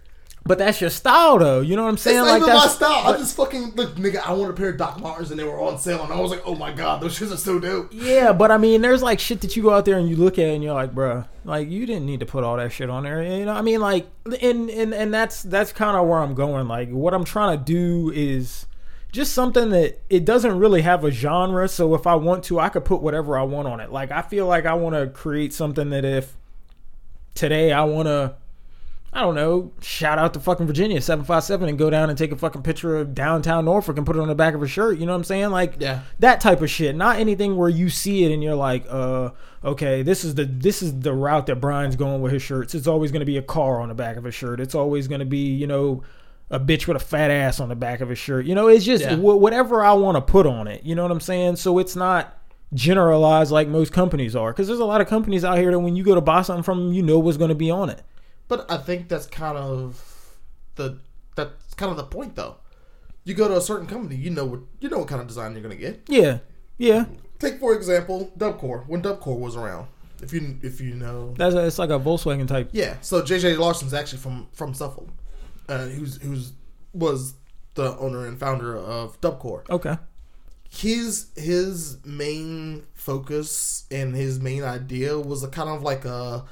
But 0.49 0.57
that's 0.57 0.81
your 0.81 0.89
style, 0.89 1.37
though. 1.37 1.61
You 1.61 1.75
know 1.75 1.83
what 1.83 1.89
I'm 1.89 1.93
It's 1.93 2.01
saying? 2.01 2.17
not 2.17 2.25
Like 2.25 2.41
even 2.41 2.55
my 2.55 2.65
style. 2.65 3.05
I 3.13 3.15
just 3.17 3.35
fucking 3.37 3.73
look, 3.75 3.93
nigga. 3.97 4.17
I 4.25 4.33
want 4.33 4.49
a 4.49 4.53
pair 4.53 4.69
of 4.69 4.77
Doc 4.77 4.99
Martens 4.99 5.29
and 5.29 5.39
they 5.39 5.43
were 5.43 5.61
on 5.61 5.77
sale, 5.77 6.01
and 6.03 6.11
I 6.11 6.19
was 6.19 6.31
like, 6.31 6.41
oh 6.43 6.55
my 6.55 6.73
god, 6.73 7.01
those 7.01 7.15
shoes 7.15 7.31
are 7.31 7.37
so 7.37 7.59
dope. 7.59 7.89
yeah. 7.93 8.33
But 8.33 8.49
I 8.49 8.57
mean, 8.57 8.81
there's 8.81 9.03
like 9.03 9.19
shit 9.19 9.41
that 9.41 9.55
you 9.55 9.61
go 9.61 9.69
out 9.71 9.85
there 9.85 9.99
and 9.99 10.09
you 10.09 10.15
look 10.15 10.39
at 10.39 10.47
and 10.47 10.63
you're 10.63 10.73
like, 10.73 10.95
bro, 10.95 11.25
like 11.45 11.69
you 11.69 11.85
didn't 11.85 12.07
need 12.07 12.21
to 12.21 12.25
put 12.25 12.43
all 12.43 12.57
that 12.57 12.71
shit 12.71 12.89
on 12.89 13.03
there. 13.03 13.21
You 13.21 13.45
know, 13.45 13.53
I 13.53 13.61
mean, 13.61 13.79
like, 13.79 14.07
and 14.41 14.71
and 14.71 14.91
and 14.91 15.13
that's 15.13 15.43
that's 15.43 15.71
kind 15.71 15.95
of 15.95 16.07
where 16.07 16.17
I'm 16.17 16.33
going. 16.33 16.67
Like, 16.67 16.89
what 16.89 17.13
I'm 17.13 17.25
trying 17.25 17.55
to 17.55 17.63
do 17.63 18.11
is 18.11 18.65
just 19.11 19.33
something 19.33 19.69
that 19.69 20.01
it 20.09 20.25
doesn't 20.25 20.57
really 20.57 20.81
have 20.81 21.03
a 21.03 21.11
genre. 21.11 21.67
So 21.67 21.93
if 21.93 22.07
I 22.07 22.15
want 22.15 22.43
to, 22.45 22.59
I 22.59 22.69
could 22.69 22.85
put 22.85 23.03
whatever 23.03 23.37
I 23.37 23.43
want 23.43 23.67
on 23.67 23.79
it. 23.81 23.91
Like, 23.91 24.09
I 24.09 24.23
feel 24.23 24.47
like 24.47 24.65
I 24.65 24.73
want 24.73 24.95
to 24.95 25.05
create 25.09 25.53
something 25.53 25.91
that 25.91 26.05
if 26.05 26.35
today 27.35 27.71
I 27.71 27.83
want 27.83 28.07
to. 28.07 28.33
I 29.11 29.21
don't 29.21 29.33
know, 29.33 29.71
shout 29.81 30.19
out 30.19 30.33
to 30.35 30.39
fucking 30.39 30.67
Virginia 30.67 31.01
757 31.01 31.67
and 31.67 31.79
go 31.79 31.89
down 31.89 32.09
and 32.09 32.17
take 32.17 32.31
a 32.31 32.35
fucking 32.35 32.61
picture 32.61 32.95
of 32.97 33.15
downtown 33.15 33.65
Norfolk 33.65 33.97
and 33.97 34.05
put 34.05 34.15
it 34.15 34.19
on 34.19 34.27
the 34.27 34.35
back 34.35 34.53
of 34.53 34.61
a 34.61 34.67
shirt. 34.67 34.99
You 34.99 35.07
know 35.07 35.13
what 35.13 35.17
I'm 35.17 35.23
saying? 35.23 35.49
Like, 35.49 35.75
Yeah. 35.79 36.01
that 36.19 36.39
type 36.41 36.61
of 36.61 36.69
shit. 36.69 36.95
Not 36.95 37.17
anything 37.17 37.57
where 37.57 37.69
you 37.69 37.89
see 37.89 38.23
it 38.23 38.31
and 38.31 38.43
you're 38.43 38.53
like, 38.55 38.85
uh, 38.87 39.31
okay, 39.65 40.03
this 40.03 40.23
is 40.23 40.35
the 40.35 40.45
this 40.45 40.83
is 40.83 40.99
the 40.99 41.13
route 41.13 41.47
that 41.47 41.55
Brian's 41.55 41.95
going 41.95 42.21
with 42.21 42.31
his 42.33 42.43
shirts. 42.43 42.75
It's 42.75 42.85
always 42.87 43.11
going 43.11 43.21
to 43.21 43.25
be 43.25 43.37
a 43.37 43.41
car 43.41 43.81
on 43.81 43.89
the 43.89 43.95
back 43.95 44.15
of 44.15 44.25
a 44.27 44.31
shirt. 44.31 44.59
It's 44.59 44.75
always 44.75 45.07
going 45.07 45.19
to 45.19 45.25
be, 45.25 45.53
you 45.53 45.65
know, 45.65 46.03
a 46.51 46.59
bitch 46.59 46.87
with 46.87 46.95
a 46.97 46.99
fat 46.99 47.31
ass 47.31 47.59
on 47.59 47.69
the 47.69 47.75
back 47.75 48.01
of 48.01 48.09
his 48.09 48.19
shirt. 48.19 48.45
You 48.45 48.53
know, 48.53 48.67
it's 48.67 48.85
just 48.85 49.03
Yeah. 49.03 49.15
wh- 49.15 49.39
whatever 49.41 49.83
I 49.83 49.93
want 49.93 50.17
to 50.17 50.21
put 50.21 50.45
on 50.45 50.67
it. 50.67 50.83
You 50.83 50.93
know 50.93 51.01
what 51.01 51.11
I'm 51.11 51.19
saying? 51.19 51.55
So 51.55 51.79
it's 51.79 51.95
not 51.95 52.35
generalized 52.73 53.51
like 53.51 53.67
most 53.67 53.91
companies 53.91 54.35
are 54.35 54.51
because 54.51 54.67
there's 54.67 54.79
a 54.79 54.85
lot 54.85 55.01
of 55.01 55.07
companies 55.07 55.43
out 55.43 55.57
here 55.57 55.71
that 55.71 55.79
when 55.79 55.95
you 55.95 56.03
go 56.03 56.15
to 56.15 56.21
buy 56.21 56.41
something 56.43 56.63
from 56.63 56.79
them, 56.85 56.93
you 56.93 57.01
know 57.01 57.17
what's 57.19 57.37
going 57.37 57.49
to 57.49 57.55
be 57.55 57.71
on 57.71 57.89
it. 57.89 58.01
But 58.49 58.69
I 58.69 58.75
think 58.77 59.07
that's 59.07 59.27
kind 59.27 59.57
of 59.57 60.35
the 60.75 60.99
that's 61.35 61.73
kind 61.75 61.89
of 61.91 61.97
the 61.97 62.03
point, 62.03 62.35
though. 62.35 62.57
You 63.23 63.33
go 63.35 63.47
to 63.47 63.55
a 63.57 63.61
certain 63.61 63.87
company, 63.87 64.15
you 64.17 64.29
know 64.31 64.43
what 64.45 64.59
you 64.81 64.89
know 64.89 64.97
what 64.99 65.07
kind 65.07 65.21
of 65.21 65.27
design 65.27 65.53
you're 65.53 65.61
gonna 65.61 65.75
get. 65.75 66.01
Yeah, 66.09 66.39
yeah. 66.77 67.05
Take 67.39 67.59
for 67.61 67.73
example, 67.73 68.33
Dubcore. 68.37 68.85
When 68.87 69.01
Dubcore 69.01 69.39
was 69.39 69.55
around, 69.55 69.87
if 70.21 70.33
you 70.33 70.57
if 70.61 70.81
you 70.81 70.95
know, 70.95 71.33
That's 71.37 71.55
it's 71.55 71.79
like 71.79 71.89
a 71.91 71.99
Volkswagen 71.99 72.47
type. 72.47 72.69
yeah. 72.73 72.97
So 73.01 73.21
JJ 73.21 73.57
Larson's 73.57 73.93
actually 73.93 74.19
from 74.19 74.47
from 74.51 74.73
Suffolk, 74.73 75.07
uh, 75.69 75.85
who's 75.85 76.21
who's 76.21 76.53
was 76.93 77.35
the 77.75 77.95
owner 77.97 78.25
and 78.25 78.37
founder 78.39 78.75
of 78.75 79.21
Dubcore. 79.21 79.69
Okay. 79.69 79.95
his 80.69 81.27
his 81.35 82.03
main 82.05 82.83
focus 82.93 83.85
and 83.91 84.15
his 84.15 84.39
main 84.39 84.63
idea 84.63 85.17
was 85.19 85.43
a 85.43 85.47
kind 85.47 85.69
of 85.69 85.81
like 85.83 86.03
a 86.05 86.45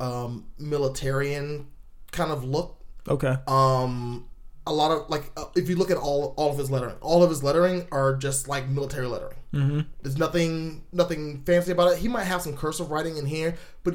um 0.00 0.46
militarian 0.58 1.66
kind 2.12 2.30
of 2.32 2.44
look 2.44 2.76
Okay. 3.08 3.36
um 3.46 4.26
a 4.66 4.72
lot 4.72 4.90
of 4.90 5.08
like 5.10 5.24
uh, 5.36 5.44
if 5.56 5.68
you 5.68 5.76
look 5.76 5.90
at 5.90 5.96
all 5.96 6.34
all 6.36 6.50
of 6.52 6.58
his 6.58 6.70
lettering 6.70 6.96
all 7.00 7.22
of 7.22 7.30
his 7.30 7.42
lettering 7.42 7.86
are 7.92 8.14
just 8.16 8.48
like 8.48 8.68
military 8.68 9.06
lettering 9.06 9.36
Mm-hmm. 9.52 9.80
there's 10.02 10.16
nothing 10.16 10.84
nothing 10.92 11.42
fancy 11.44 11.72
about 11.72 11.92
it 11.92 11.98
he 11.98 12.06
might 12.08 12.22
have 12.24 12.40
some 12.40 12.56
cursive 12.56 12.90
writing 12.92 13.16
in 13.16 13.26
here 13.26 13.56
but 13.82 13.94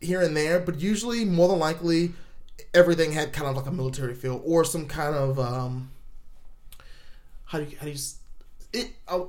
here 0.00 0.20
and 0.20 0.36
there 0.36 0.60
but 0.60 0.80
usually 0.80 1.24
more 1.24 1.48
than 1.48 1.58
likely 1.58 2.12
everything 2.72 3.10
had 3.10 3.32
kind 3.32 3.48
of 3.48 3.56
like 3.56 3.66
a 3.66 3.72
military 3.72 4.14
feel 4.14 4.40
or 4.44 4.64
some 4.64 4.86
kind 4.86 5.16
of 5.16 5.40
um 5.40 5.90
how 7.46 7.58
do 7.58 7.64
you 7.64 7.76
how 7.78 7.84
do 7.84 7.88
you 7.90 7.94
s- 7.96 8.18
it 8.72 8.90
uh, 9.08 9.20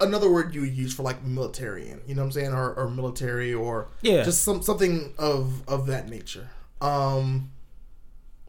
another 0.00 0.30
word 0.30 0.54
you 0.54 0.62
would 0.62 0.74
use 0.74 0.94
for 0.94 1.02
like 1.02 1.22
militarian 1.24 2.00
you 2.06 2.14
know 2.14 2.22
what 2.22 2.26
i'm 2.26 2.32
saying 2.32 2.52
or, 2.52 2.72
or 2.74 2.88
military 2.90 3.52
or 3.54 3.88
Yeah. 4.02 4.22
just 4.22 4.42
some 4.42 4.62
something 4.62 5.12
of 5.18 5.62
of 5.68 5.86
that 5.86 6.08
nature 6.08 6.48
um 6.80 7.50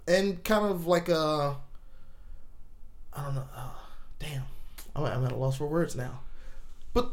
and 0.07 0.43
kind 0.43 0.65
of 0.65 0.87
like 0.87 1.09
a 1.09 1.55
i 3.13 3.23
don't 3.23 3.35
know 3.35 3.47
uh, 3.55 3.69
damn 4.19 4.43
I'm, 4.95 5.03
I'm 5.05 5.25
at 5.25 5.31
a 5.31 5.35
loss 5.35 5.57
for 5.57 5.67
words 5.67 5.95
now 5.95 6.19
but 6.93 7.11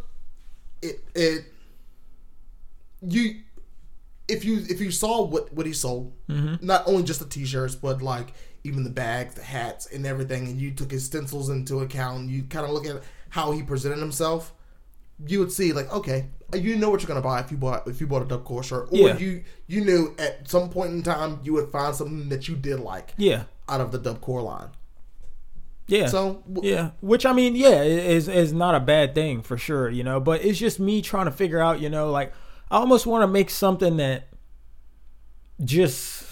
it 0.82 1.00
it 1.14 1.44
you 3.00 3.40
if 4.28 4.44
you 4.44 4.58
if 4.68 4.80
you 4.80 4.90
saw 4.90 5.22
what 5.24 5.52
what 5.52 5.66
he 5.66 5.72
sold 5.72 6.12
Mhm. 6.28 6.62
not 6.62 6.82
only 6.86 7.02
just 7.02 7.20
the 7.20 7.26
t-shirts 7.26 7.74
but 7.74 8.02
like 8.02 8.32
even 8.64 8.84
the 8.84 8.90
bags 8.90 9.34
the 9.34 9.42
hats 9.42 9.86
and 9.86 10.04
everything 10.06 10.48
and 10.48 10.60
you 10.60 10.70
took 10.72 10.90
his 10.90 11.04
stencils 11.04 11.48
into 11.48 11.80
account 11.80 12.28
you 12.28 12.42
kind 12.44 12.64
of 12.66 12.72
look 12.72 12.86
at 12.86 13.02
how 13.30 13.52
he 13.52 13.62
presented 13.62 13.98
himself 13.98 14.52
you 15.26 15.38
would 15.40 15.50
see 15.52 15.72
like 15.72 15.92
okay 15.92 16.28
you 16.54 16.76
know 16.76 16.88
what 16.90 17.00
you're 17.02 17.08
gonna 17.08 17.20
buy 17.20 17.40
if 17.40 17.50
you 17.50 17.56
bought 17.56 17.86
if 17.88 18.00
you 18.00 18.06
bought 18.06 18.22
a 18.22 18.24
dub 18.24 18.44
core 18.44 18.62
shirt 18.62 18.88
or 18.92 18.96
Yeah. 18.96 19.18
you 19.18 19.42
you 19.66 19.84
knew 19.84 20.14
at 20.18 20.48
some 20.48 20.70
point 20.70 20.92
in 20.92 21.02
time 21.02 21.40
you 21.42 21.52
would 21.54 21.70
find 21.70 21.94
something 21.94 22.28
that 22.28 22.48
you 22.48 22.54
did 22.56 22.80
like 22.80 23.14
Yeah. 23.16 23.44
out 23.68 23.80
of 23.80 23.90
the 23.92 23.98
dub 23.98 24.20
core 24.20 24.42
line 24.42 24.68
Yeah. 25.88 26.06
so 26.06 26.42
w- 26.52 26.70
Yeah, 26.72 26.90
which 27.00 27.24
I 27.26 27.32
mean, 27.32 27.56
yeah, 27.56 27.82
is 27.82 28.28
is 28.28 28.52
not 28.52 28.74
a 28.74 28.80
bad 28.80 29.14
thing 29.14 29.40
for 29.42 29.56
sure, 29.56 29.88
you 29.88 30.04
know. 30.04 30.20
But 30.20 30.44
it's 30.44 30.58
just 30.58 30.78
me 30.78 31.00
trying 31.02 31.24
to 31.24 31.30
figure 31.32 31.60
out, 31.60 31.80
you 31.80 31.88
know, 31.88 32.10
like 32.10 32.32
I 32.70 32.76
almost 32.76 33.06
want 33.06 33.22
to 33.22 33.26
make 33.26 33.48
something 33.50 33.96
that 33.96 34.28
just 35.64 36.27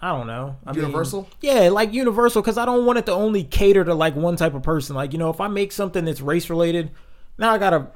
I 0.00 0.16
don't 0.16 0.28
know, 0.28 0.56
I 0.64 0.72
mean, 0.72 0.82
Universal? 0.82 1.28
yeah, 1.40 1.70
like 1.70 1.92
universal, 1.92 2.40
because 2.40 2.56
I 2.56 2.64
don't 2.64 2.86
want 2.86 2.98
it 3.00 3.06
to 3.06 3.12
only 3.12 3.42
cater 3.42 3.84
to 3.84 3.94
like 3.94 4.14
one 4.14 4.36
type 4.36 4.54
of 4.54 4.62
person. 4.62 4.94
Like 4.94 5.12
you 5.12 5.18
know, 5.18 5.30
if 5.30 5.40
I 5.40 5.48
make 5.48 5.72
something 5.72 6.04
that's 6.04 6.20
race 6.20 6.48
related, 6.50 6.90
now 7.36 7.52
I 7.52 7.58
gotta 7.58 7.88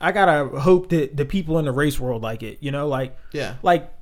I 0.00 0.12
gotta 0.12 0.58
hope 0.60 0.88
that 0.90 1.16
the 1.16 1.24
people 1.24 1.58
in 1.58 1.64
the 1.66 1.72
race 1.72 2.00
world 2.00 2.22
like 2.22 2.42
it, 2.42 2.58
you 2.60 2.70
know, 2.70 2.88
like 2.88 3.16
yeah 3.32 3.54
like, 3.62 3.92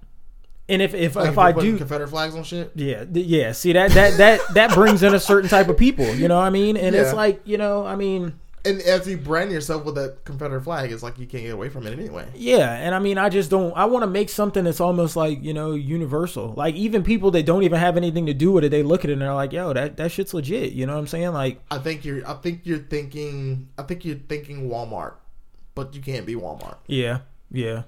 and 0.68 0.80
if 0.80 0.94
if 0.94 1.16
Like 1.16 1.28
if 1.28 1.38
I 1.38 1.52
do 1.52 1.76
confederate 1.76 2.08
flags 2.08 2.34
on 2.34 2.44
shit 2.44 2.72
yeah, 2.74 3.04
yeah. 3.12 3.52
See 3.52 3.72
that 3.72 3.90
that 3.92 4.16
that 4.18 4.40
that 4.54 4.74
brings 4.74 5.02
in 5.02 5.14
a 5.14 5.20
certain 5.20 5.50
type 5.50 5.68
of 5.68 5.76
people. 5.76 6.06
You 6.14 6.28
know 6.28 6.36
what 6.36 6.44
I 6.44 6.50
mean? 6.50 6.76
And 6.76 6.94
it's 6.94 7.12
like 7.12 7.42
you 7.44 7.58
know, 7.58 7.84
I 7.84 7.96
mean, 7.96 8.38
and 8.64 8.80
if 8.80 9.06
you 9.06 9.16
brand 9.16 9.50
yourself 9.50 9.84
with 9.84 9.94
that 9.94 10.24
confederate 10.24 10.62
flag 10.62 10.92
it's 10.92 11.02
like 11.02 11.18
you 11.18 11.26
can't 11.26 11.44
get 11.44 11.54
away 11.54 11.68
from 11.68 11.86
it 11.86 11.98
anyway 11.98 12.26
yeah. 12.34 12.72
And 12.74 12.94
I 12.94 12.98
mean, 12.98 13.18
I 13.18 13.28
just 13.28 13.50
don't. 13.50 13.72
I 13.76 13.84
want 13.86 14.02
to 14.02 14.06
make 14.06 14.28
something 14.28 14.64
that's 14.64 14.80
almost 14.80 15.16
like 15.16 15.42
you 15.42 15.52
know 15.54 15.72
universal. 15.72 16.54
Like 16.56 16.74
even 16.74 17.02
people 17.02 17.30
that 17.32 17.44
don't 17.46 17.62
even 17.62 17.78
have 17.78 17.96
anything 17.96 18.26
to 18.26 18.34
do 18.34 18.52
with 18.52 18.64
it, 18.64 18.70
they 18.70 18.82
look 18.82 19.04
at 19.04 19.10
it 19.10 19.14
and 19.14 19.22
they're 19.22 19.34
like, 19.34 19.52
"Yo, 19.52 19.72
that 19.72 19.96
that 19.96 20.10
shit's 20.12 20.34
legit." 20.34 20.72
You 20.72 20.86
know 20.86 20.94
what 20.94 21.00
I'm 21.00 21.06
saying? 21.06 21.32
Like, 21.32 21.60
I 21.70 21.78
think 21.78 22.04
you're. 22.04 22.26
I 22.28 22.34
think 22.34 22.62
you're 22.64 22.78
thinking. 22.78 23.68
I 23.78 23.82
think 23.82 24.04
you're 24.04 24.16
thinking 24.28 24.68
Walmart, 24.68 25.14
but 25.74 25.94
you 25.94 26.00
can't 26.00 26.26
be 26.26 26.34
Walmart. 26.34 26.76
yeah, 26.86 27.20
yeah, 27.50 27.82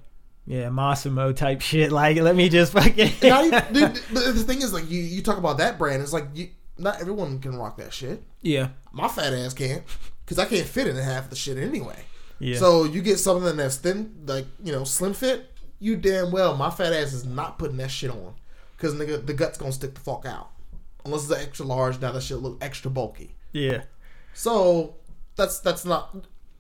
yeah, 0.46 0.68
Massimo 0.70 1.32
type 1.32 1.60
shit. 1.70 1.92
Like, 1.92 2.16
let 2.18 2.36
me 2.36 2.48
just 2.48 2.72
fucking. 2.72 2.94
Dude, 3.20 3.22
the 4.12 4.44
thing 4.46 4.62
is, 4.62 4.72
like 4.72 4.90
you, 4.90 5.00
you 5.00 5.22
talk 5.22 5.38
about 5.38 5.58
that 5.58 5.78
brand. 5.78 6.02
It's 6.02 6.12
like 6.12 6.26
you, 6.34 6.48
not 6.78 7.00
everyone 7.00 7.38
can 7.40 7.56
rock 7.56 7.76
that 7.78 7.92
shit. 7.92 8.22
yeah, 8.42 8.68
My 8.92 9.08
fat 9.08 9.32
ass 9.32 9.54
can't, 9.54 9.82
because 10.24 10.38
I 10.38 10.44
can't 10.46 10.66
fit 10.66 10.86
in 10.86 10.96
half 10.96 11.30
the 11.30 11.36
shit 11.36 11.56
anyway. 11.58 12.04
yeah. 12.38 12.58
So 12.58 12.84
you 12.84 13.02
get 13.02 13.18
something 13.18 13.56
that's 13.56 13.76
thin, 13.76 14.14
like 14.26 14.46
you 14.62 14.72
know, 14.72 14.84
slim 14.84 15.14
fit. 15.14 15.48
You 15.78 15.96
damn 15.96 16.30
well, 16.30 16.56
my 16.56 16.70
fat 16.70 16.92
ass 16.92 17.12
is 17.12 17.24
not 17.24 17.58
putting 17.58 17.76
that 17.78 17.90
shit 17.90 18.10
on, 18.10 18.34
because 18.76 18.94
nigga, 18.94 19.24
the 19.26 19.34
gut's 19.34 19.58
gonna 19.58 19.72
stick 19.72 19.94
the 19.94 20.00
fuck 20.00 20.24
out. 20.26 20.50
Unless 21.04 21.24
it's 21.24 21.32
an 21.32 21.40
extra 21.40 21.66
large, 21.66 22.00
now 22.00 22.12
that 22.12 22.22
shit 22.22 22.38
look 22.38 22.58
extra 22.60 22.88
bulky. 22.90 23.34
yeah, 23.52 23.82
So 24.34 24.94
that's 25.36 25.58
that's 25.58 25.84
not. 25.84 26.14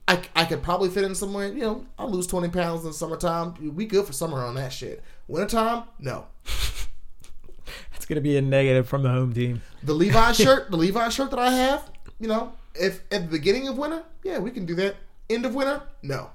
I, 0.08 0.20
I 0.34 0.44
could 0.46 0.64
probably 0.64 0.88
fit 0.88 1.04
in 1.04 1.14
somewhere. 1.14 1.46
You 1.52 1.60
know, 1.60 1.86
I'll 1.96 2.10
lose 2.10 2.26
twenty 2.26 2.48
pounds 2.48 2.80
in 2.80 2.88
the 2.88 2.92
summertime. 2.92 3.54
We 3.76 3.86
good 3.86 4.04
for 4.04 4.12
summer 4.12 4.38
on 4.44 4.56
that 4.56 4.72
shit. 4.72 5.00
Wintertime, 5.28 5.84
no. 6.00 6.26
it's 7.94 8.04
gonna 8.06 8.20
be 8.20 8.36
a 8.36 8.42
negative 8.42 8.88
from 8.88 9.04
the 9.04 9.08
home 9.10 9.32
team. 9.32 9.62
The 9.84 9.94
Levi 9.94 10.32
shirt, 10.32 10.70
the 10.70 10.76
Levi 10.76 11.08
shirt 11.10 11.30
that 11.30 11.38
I 11.38 11.50
have, 11.52 11.88
you 12.18 12.26
know, 12.26 12.52
if 12.74 13.02
at 13.10 13.22
the 13.22 13.28
beginning 13.28 13.68
of 13.68 13.78
winter, 13.78 14.02
yeah, 14.22 14.38
we 14.38 14.50
can 14.50 14.66
do 14.66 14.74
that. 14.76 14.96
End 15.28 15.46
of 15.46 15.54
winter, 15.54 15.82
no. 16.02 16.30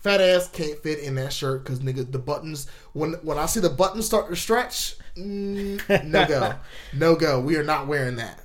Fat 0.00 0.20
ass 0.20 0.48
can't 0.48 0.78
fit 0.78 1.00
in 1.00 1.16
that 1.16 1.32
shirt 1.32 1.64
because 1.64 1.80
nigga, 1.80 2.10
the 2.10 2.18
buttons 2.18 2.68
when 2.92 3.14
when 3.22 3.38
I 3.38 3.46
see 3.46 3.60
the 3.60 3.70
buttons 3.70 4.06
start 4.06 4.28
to 4.28 4.36
stretch, 4.36 4.96
mm, 5.16 6.04
no 6.04 6.26
go, 6.26 6.54
no 6.94 7.16
go. 7.16 7.40
We 7.40 7.56
are 7.56 7.64
not 7.64 7.86
wearing 7.86 8.16
that. 8.16 8.40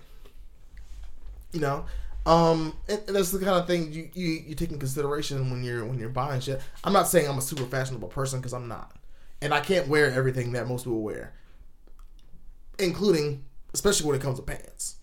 You 1.51 1.59
know, 1.59 1.85
um, 2.25 2.75
and, 2.87 3.01
and 3.07 3.15
that's 3.15 3.31
the 3.31 3.39
kind 3.39 3.59
of 3.59 3.67
thing 3.67 3.91
you, 3.91 4.09
you 4.13 4.43
you 4.47 4.55
take 4.55 4.71
in 4.71 4.79
consideration 4.79 5.49
when 5.51 5.63
you're 5.63 5.85
when 5.85 5.99
you're 5.99 6.09
buying 6.09 6.41
shit. 6.41 6.61
I'm 6.83 6.93
not 6.93 7.07
saying 7.07 7.27
I'm 7.27 7.37
a 7.37 7.41
super 7.41 7.65
fashionable 7.65 8.09
person 8.09 8.39
because 8.39 8.53
I'm 8.53 8.67
not, 8.67 8.95
and 9.41 9.53
I 9.53 9.59
can't 9.59 9.87
wear 9.87 10.11
everything 10.11 10.53
that 10.53 10.67
most 10.67 10.85
people 10.85 11.01
wear, 11.01 11.33
including 12.79 13.43
especially 13.73 14.07
when 14.07 14.15
it 14.15 14.21
comes 14.21 14.37
to 14.37 14.43
pants. 14.43 14.95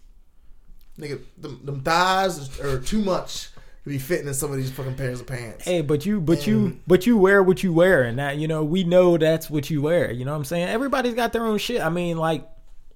Nigga, 0.98 1.20
them, 1.36 1.60
them 1.64 1.80
thighs 1.82 2.58
are 2.60 2.80
too 2.80 3.00
much 3.00 3.50
to 3.84 3.88
be 3.88 3.98
fitting 3.98 4.26
in 4.26 4.34
some 4.34 4.50
of 4.50 4.56
these 4.56 4.70
fucking 4.70 4.96
pairs 4.96 5.20
of 5.20 5.26
pants. 5.26 5.64
Hey, 5.64 5.80
but 5.80 6.04
you, 6.04 6.20
but 6.20 6.46
you, 6.46 6.80
but 6.86 7.06
you 7.06 7.16
wear 7.16 7.42
what 7.42 7.62
you 7.62 7.72
wear, 7.72 8.02
and 8.02 8.18
that 8.18 8.36
you 8.36 8.48
know 8.48 8.64
we 8.64 8.84
know 8.84 9.16
that's 9.16 9.48
what 9.48 9.70
you 9.70 9.82
wear. 9.82 10.10
You 10.10 10.24
know 10.24 10.32
what 10.32 10.38
I'm 10.38 10.44
saying? 10.44 10.68
Everybody's 10.68 11.14
got 11.14 11.32
their 11.32 11.46
own 11.46 11.58
shit. 11.58 11.80
I 11.80 11.88
mean, 11.88 12.16
like 12.18 12.48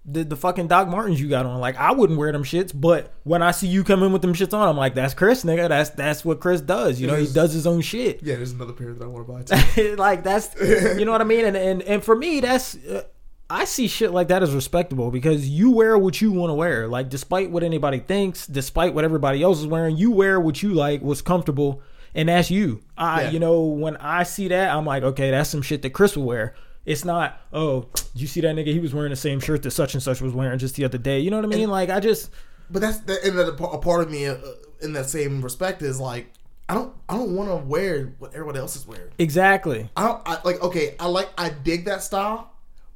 the 0.04 0.24
the 0.24 0.36
fucking 0.36 0.66
Doc 0.66 0.88
Martens 0.88 1.20
you 1.20 1.28
got 1.28 1.46
on. 1.46 1.60
Like 1.60 1.76
I 1.76 1.92
wouldn't 1.92 2.18
wear 2.18 2.32
them 2.32 2.42
shits, 2.42 2.72
but 2.74 3.12
when 3.22 3.42
I 3.42 3.52
see 3.52 3.68
you 3.68 3.84
come 3.84 4.02
in 4.02 4.12
with 4.12 4.22
them 4.22 4.34
shits 4.34 4.52
on, 4.52 4.68
I'm 4.68 4.76
like, 4.76 4.94
that's 4.94 5.14
Chris, 5.14 5.44
nigga. 5.44 5.68
That's 5.68 5.90
that's 5.90 6.24
what 6.24 6.40
Chris 6.40 6.60
does. 6.60 7.00
You 7.00 7.06
know, 7.06 7.14
he 7.14 7.32
does 7.32 7.52
his 7.52 7.66
own 7.66 7.80
shit. 7.82 8.22
Yeah, 8.22 8.36
there's 8.36 8.52
another 8.52 8.72
pair 8.72 8.92
that 8.92 9.04
I 9.04 9.06
want 9.06 9.26
to 9.26 9.32
buy 9.32 9.62
too. 9.74 9.96
like 9.96 10.24
that's 10.24 10.54
you 10.98 11.04
know 11.04 11.12
what 11.12 11.20
I 11.20 11.24
mean. 11.24 11.44
And 11.44 11.56
and 11.56 11.82
and 11.82 12.02
for 12.04 12.16
me, 12.16 12.40
that's. 12.40 12.76
Uh, 12.76 13.04
I 13.52 13.64
see 13.66 13.86
shit 13.86 14.12
like 14.12 14.28
that 14.28 14.42
as 14.42 14.54
respectable 14.54 15.10
because 15.10 15.46
you 15.46 15.70
wear 15.72 15.98
what 15.98 16.22
you 16.22 16.32
want 16.32 16.48
to 16.48 16.54
wear. 16.54 16.88
Like, 16.88 17.10
despite 17.10 17.50
what 17.50 17.62
anybody 17.62 17.98
thinks, 17.98 18.46
despite 18.46 18.94
what 18.94 19.04
everybody 19.04 19.42
else 19.42 19.58
is 19.60 19.66
wearing, 19.66 19.96
you 19.98 20.10
wear 20.10 20.40
what 20.40 20.62
you 20.62 20.72
like, 20.72 21.02
what's 21.02 21.20
comfortable, 21.20 21.82
and 22.14 22.30
that's 22.30 22.50
you. 22.50 22.80
I, 22.96 23.24
Yeah. 23.24 23.30
you 23.32 23.38
know, 23.40 23.60
when 23.64 23.96
I 23.98 24.22
see 24.22 24.48
that, 24.48 24.74
I'm 24.74 24.86
like, 24.86 25.02
okay, 25.02 25.30
that's 25.30 25.50
some 25.50 25.60
shit 25.60 25.82
that 25.82 25.90
Chris 25.90 26.16
will 26.16 26.24
wear. 26.24 26.54
It's 26.86 27.04
not, 27.04 27.38
oh, 27.52 27.88
you 28.14 28.26
see 28.26 28.40
that 28.40 28.56
nigga? 28.56 28.68
He 28.68 28.80
was 28.80 28.94
wearing 28.94 29.10
the 29.10 29.16
same 29.16 29.38
shirt 29.38 29.62
that 29.64 29.70
such 29.72 29.92
and 29.92 30.02
such 30.02 30.22
was 30.22 30.32
wearing 30.32 30.58
just 30.58 30.76
the 30.76 30.84
other 30.86 30.98
day. 30.98 31.20
You 31.20 31.30
know 31.30 31.36
what 31.36 31.44
I 31.44 31.48
mean? 31.48 31.68
Like, 31.68 31.90
I 31.90 32.00
just, 32.00 32.30
But 32.70 32.80
that's 32.80 32.98
that, 33.00 33.22
and 33.22 33.38
a, 33.38 33.48
a 33.48 33.78
part 33.78 34.00
of 34.02 34.10
me 34.10 34.26
uh, 34.28 34.36
in 34.80 34.94
that 34.94 35.10
same 35.10 35.42
respect 35.42 35.82
is 35.82 36.00
like 36.00 36.32
I 36.68 36.74
don't 36.74 36.94
I 37.08 37.16
don't 37.18 37.34
want 37.36 37.50
to 37.50 37.56
wear 37.56 38.14
what 38.18 38.32
everybody 38.34 38.60
else 38.60 38.76
is 38.76 38.86
wearing. 38.86 39.10
exactly. 39.18 39.90
I 39.94 40.06
don't 40.08 40.22
I, 40.24 40.38
like 40.42 40.62
okay 40.62 40.94
I 40.98 41.06
like 41.08 41.28
I 41.36 41.50
dig 41.50 41.84
that 41.84 42.02
style, 42.02 42.51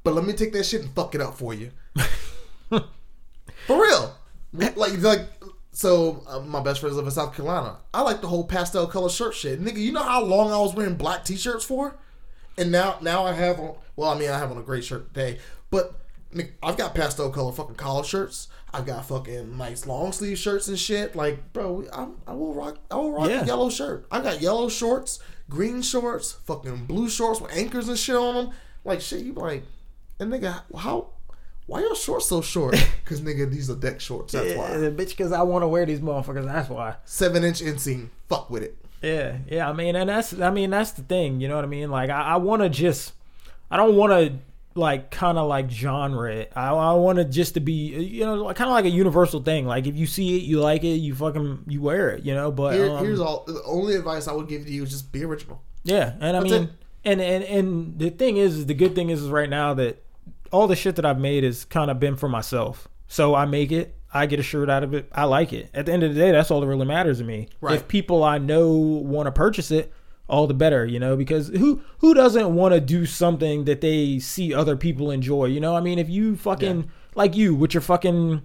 but 0.07 0.15
let 0.15 0.25
me 0.25 0.33
take 0.33 0.53
that 0.53 0.65
shit 0.65 0.83
and 0.83 0.91
fuck 0.93 1.17
it 1.17 1.21
up 1.21 1.35
for 1.37 1.53
you. 1.53 1.73
for 2.71 3.83
real, 3.83 4.15
like 4.53 4.99
like 5.03 5.21
so 5.73 6.23
uh, 6.29 6.39
my 6.41 6.61
best 6.63 6.81
friends 6.81 6.95
live 6.97 7.05
in 7.07 7.11
South 7.11 7.35
Carolina. 7.35 7.79
I 7.93 8.03
like 8.03 8.21
the 8.21 8.29
whole 8.29 8.45
pastel 8.45 8.87
color 8.87 9.09
shirt 9.11 9.35
shit, 9.35 9.61
nigga. 9.61 9.79
You 9.79 9.91
know 9.91 10.03
how 10.05 10.23
long 10.23 10.53
I 10.53 10.59
was 10.59 10.75
wearing 10.75 10.95
black 10.95 11.25
t-shirts 11.25 11.65
for, 11.65 11.97
and 12.57 12.71
now 12.71 12.99
now 13.01 13.25
I 13.27 13.33
have 13.33 13.59
on. 13.59 13.75
Well, 13.97 14.11
I 14.11 14.17
mean 14.19 14.31
I 14.31 14.39
have 14.39 14.53
on 14.53 14.59
a 14.59 14.63
gray 14.63 14.81
shirt 14.81 15.13
today, 15.13 15.39
but. 15.71 15.93
nigga, 16.35 16.51
I've 16.63 16.77
got 16.77 16.95
pastel 16.95 17.31
color 17.31 17.51
fucking 17.53 17.77
collar 17.77 18.05
shirts. 18.05 18.49
I've 18.73 18.85
got 18.87 19.07
fucking 19.07 19.57
nice 19.57 19.87
long 19.87 20.13
sleeve 20.13 20.39
shirts 20.39 20.69
and 20.69 20.79
shit. 20.79 21.17
Like, 21.17 21.53
bro, 21.53 21.85
I, 21.93 22.31
I 22.31 22.35
will 22.35 22.53
rock. 22.53 22.77
I 22.91 22.97
will 22.97 23.13
rock 23.13 23.29
Yeah. 23.31 23.43
a 23.43 23.47
yellow 23.47 23.71
shirt. 23.71 24.07
I 24.11 24.21
got 24.21 24.41
yellow 24.43 24.69
shorts, 24.69 25.19
green 25.49 25.83
shorts, 25.83 26.33
fucking 26.33 26.85
blue 26.87 27.09
shorts 27.09 27.41
with 27.41 27.53
anchors 27.57 27.89
and 27.89 27.99
shit 27.99 28.17
on 28.17 28.35
them. 28.35 28.51
Like 28.85 29.01
shit, 29.01 29.21
you 29.25 29.33
like, 29.33 29.65
and 30.19 30.33
nigga, 30.33 30.63
how? 30.77 31.09
Why 31.67 31.81
your 31.81 31.97
shorts 31.97 32.27
so 32.27 32.41
short? 32.43 32.77
Because 33.05 33.21
nigga, 33.21 33.49
these 33.51 33.71
are 33.71 33.77
deck 33.77 34.01
shorts. 34.01 34.33
That's 34.33 34.51
Yeah, 34.51 34.57
why. 34.59 34.69
bitch, 34.91 35.11
because 35.11 35.31
I 35.33 35.43
want 35.43 35.63
to 35.63 35.69
wear 35.69 35.87
these 35.87 36.01
motherfuckers. 36.01 36.45
That's 36.45 36.69
why. 36.69 36.97
Seven 37.05 37.45
inch 37.45 37.61
inseam. 37.61 38.09
Fuck 38.29 38.51
with 38.51 38.65
it. 38.65 38.77
Yeah, 39.03 39.37
yeah. 39.49 39.69
I 39.69 39.73
mean, 39.73 39.95
and 39.95 40.09
that's 40.09 40.33
I 40.41 40.51
mean 40.51 40.71
that's 40.71 40.91
the 40.93 41.03
thing. 41.03 41.41
You 41.41 41.47
know 41.49 41.55
what 41.57 41.65
I 41.65 41.69
mean? 41.69 41.89
Like 41.91 42.11
I, 42.11 42.23
I 42.23 42.37
want 42.37 42.63
to 42.63 42.69
just, 42.69 43.13
I 43.71 43.77
don't 43.77 43.95
want 43.95 44.11
to 44.13 44.39
like 44.79 45.11
kind 45.13 45.39
of 45.39 45.47
like 45.49 45.71
genre 45.71 46.33
it. 46.35 46.51
I, 46.57 46.71
I 46.71 46.93
want 46.95 47.19
to 47.19 47.25
just 47.25 47.55
to 47.55 47.61
be 47.61 47.73
you 47.73 48.25
know 48.27 48.45
kind 48.55 48.69
of 48.69 48.75
like 48.75 48.85
a 48.87 48.91
universal 48.91 49.41
thing. 49.41 49.67
Like 49.67 49.87
if 49.87 49.97
you 49.97 50.07
see 50.07 50.37
it, 50.39 50.43
you 50.43 50.61
like 50.61 50.83
it, 50.83 50.97
you 50.97 51.15
fucking 51.15 51.65
you 51.69 51.81
wear 51.81 52.11
it. 52.11 52.25
You 52.25 52.35
know, 52.35 52.51
but 52.51 52.75
Here, 52.75 52.91
um, 52.91 53.05
here's 53.05 53.21
all. 53.21 53.45
The 53.47 53.63
only 53.65 53.95
advice 53.95 54.27
I 54.27 54.33
would 54.33 54.49
give 54.49 54.65
to 54.65 54.71
you 54.73 54.83
is 54.83 54.91
just 54.91 55.13
be 55.13 55.25
original. 55.25 55.63
yeah, 55.85 56.15
and 56.21 56.37
I 56.37 56.41
That's 56.41 56.51
mean, 56.51 56.63
it. 56.65 56.71
and 57.05 57.21
and 57.21 57.45
and 57.45 57.99
the 58.01 58.11
thing 58.11 58.37
is, 58.39 58.57
is 58.59 58.67
the 58.67 58.75
good 58.75 58.95
thing 58.97 59.11
is, 59.11 59.23
is 59.23 59.29
right 59.29 59.49
now 59.51 59.75
that 59.75 60.03
all 60.57 60.67
the 60.67 60.77
shit 60.77 60.97
that 60.97 61.05
I've 61.05 61.21
made 61.21 61.45
has 61.45 61.65
kind 61.67 61.91
of 61.91 62.01
been 62.01 62.17
for 62.17 62.29
myself. 62.29 62.89
So 63.09 63.35
I 63.35 63.45
make 63.45 63.71
it, 63.71 63.95
I 64.13 64.25
get 64.27 64.41
a 64.41 64.43
shirt 64.43 64.71
out 64.71 64.83
of 64.83 64.95
it, 64.95 65.09
I 65.13 65.25
like 65.25 65.53
it. 65.53 65.69
At 65.75 65.87
the 65.87 65.93
end 65.93 66.03
of 66.03 66.15
the 66.15 66.21
day, 66.21 66.33
that's 66.33 66.51
all 66.51 66.61
that 66.61 66.67
really 66.67 66.87
matters 66.87 67.19
to 67.19 67.25
me. 67.25 67.49
Right. 67.61 67.77
If 67.77 67.87
people 67.87 68.25
I 68.25 68.39
know 68.39 68.73
want 68.73 69.27
to 69.27 69.33
purchase 69.33 69.71
it, 69.71 69.93
all 70.29 70.47
the 70.47 70.55
better, 70.55 70.85
you 70.85 70.99
know, 70.99 71.17
because 71.17 71.49
who 71.49 71.83
who 71.99 72.13
doesn't 72.13 72.53
want 72.55 72.75
to 72.75 72.81
do 72.81 73.07
something 73.07 73.65
that 73.67 73.81
they 73.81 74.19
see 74.19 74.53
other 74.53 74.77
people 74.77 75.11
enjoy? 75.11 75.45
You 75.45 75.61
know, 75.61 75.77
I 75.77 75.81
mean, 75.81 76.01
if 76.01 76.09
you 76.09 76.37
fucking 76.37 76.91
like 77.15 77.37
you 77.37 77.55
with 77.55 77.75
your 77.75 77.81
fucking 77.81 78.43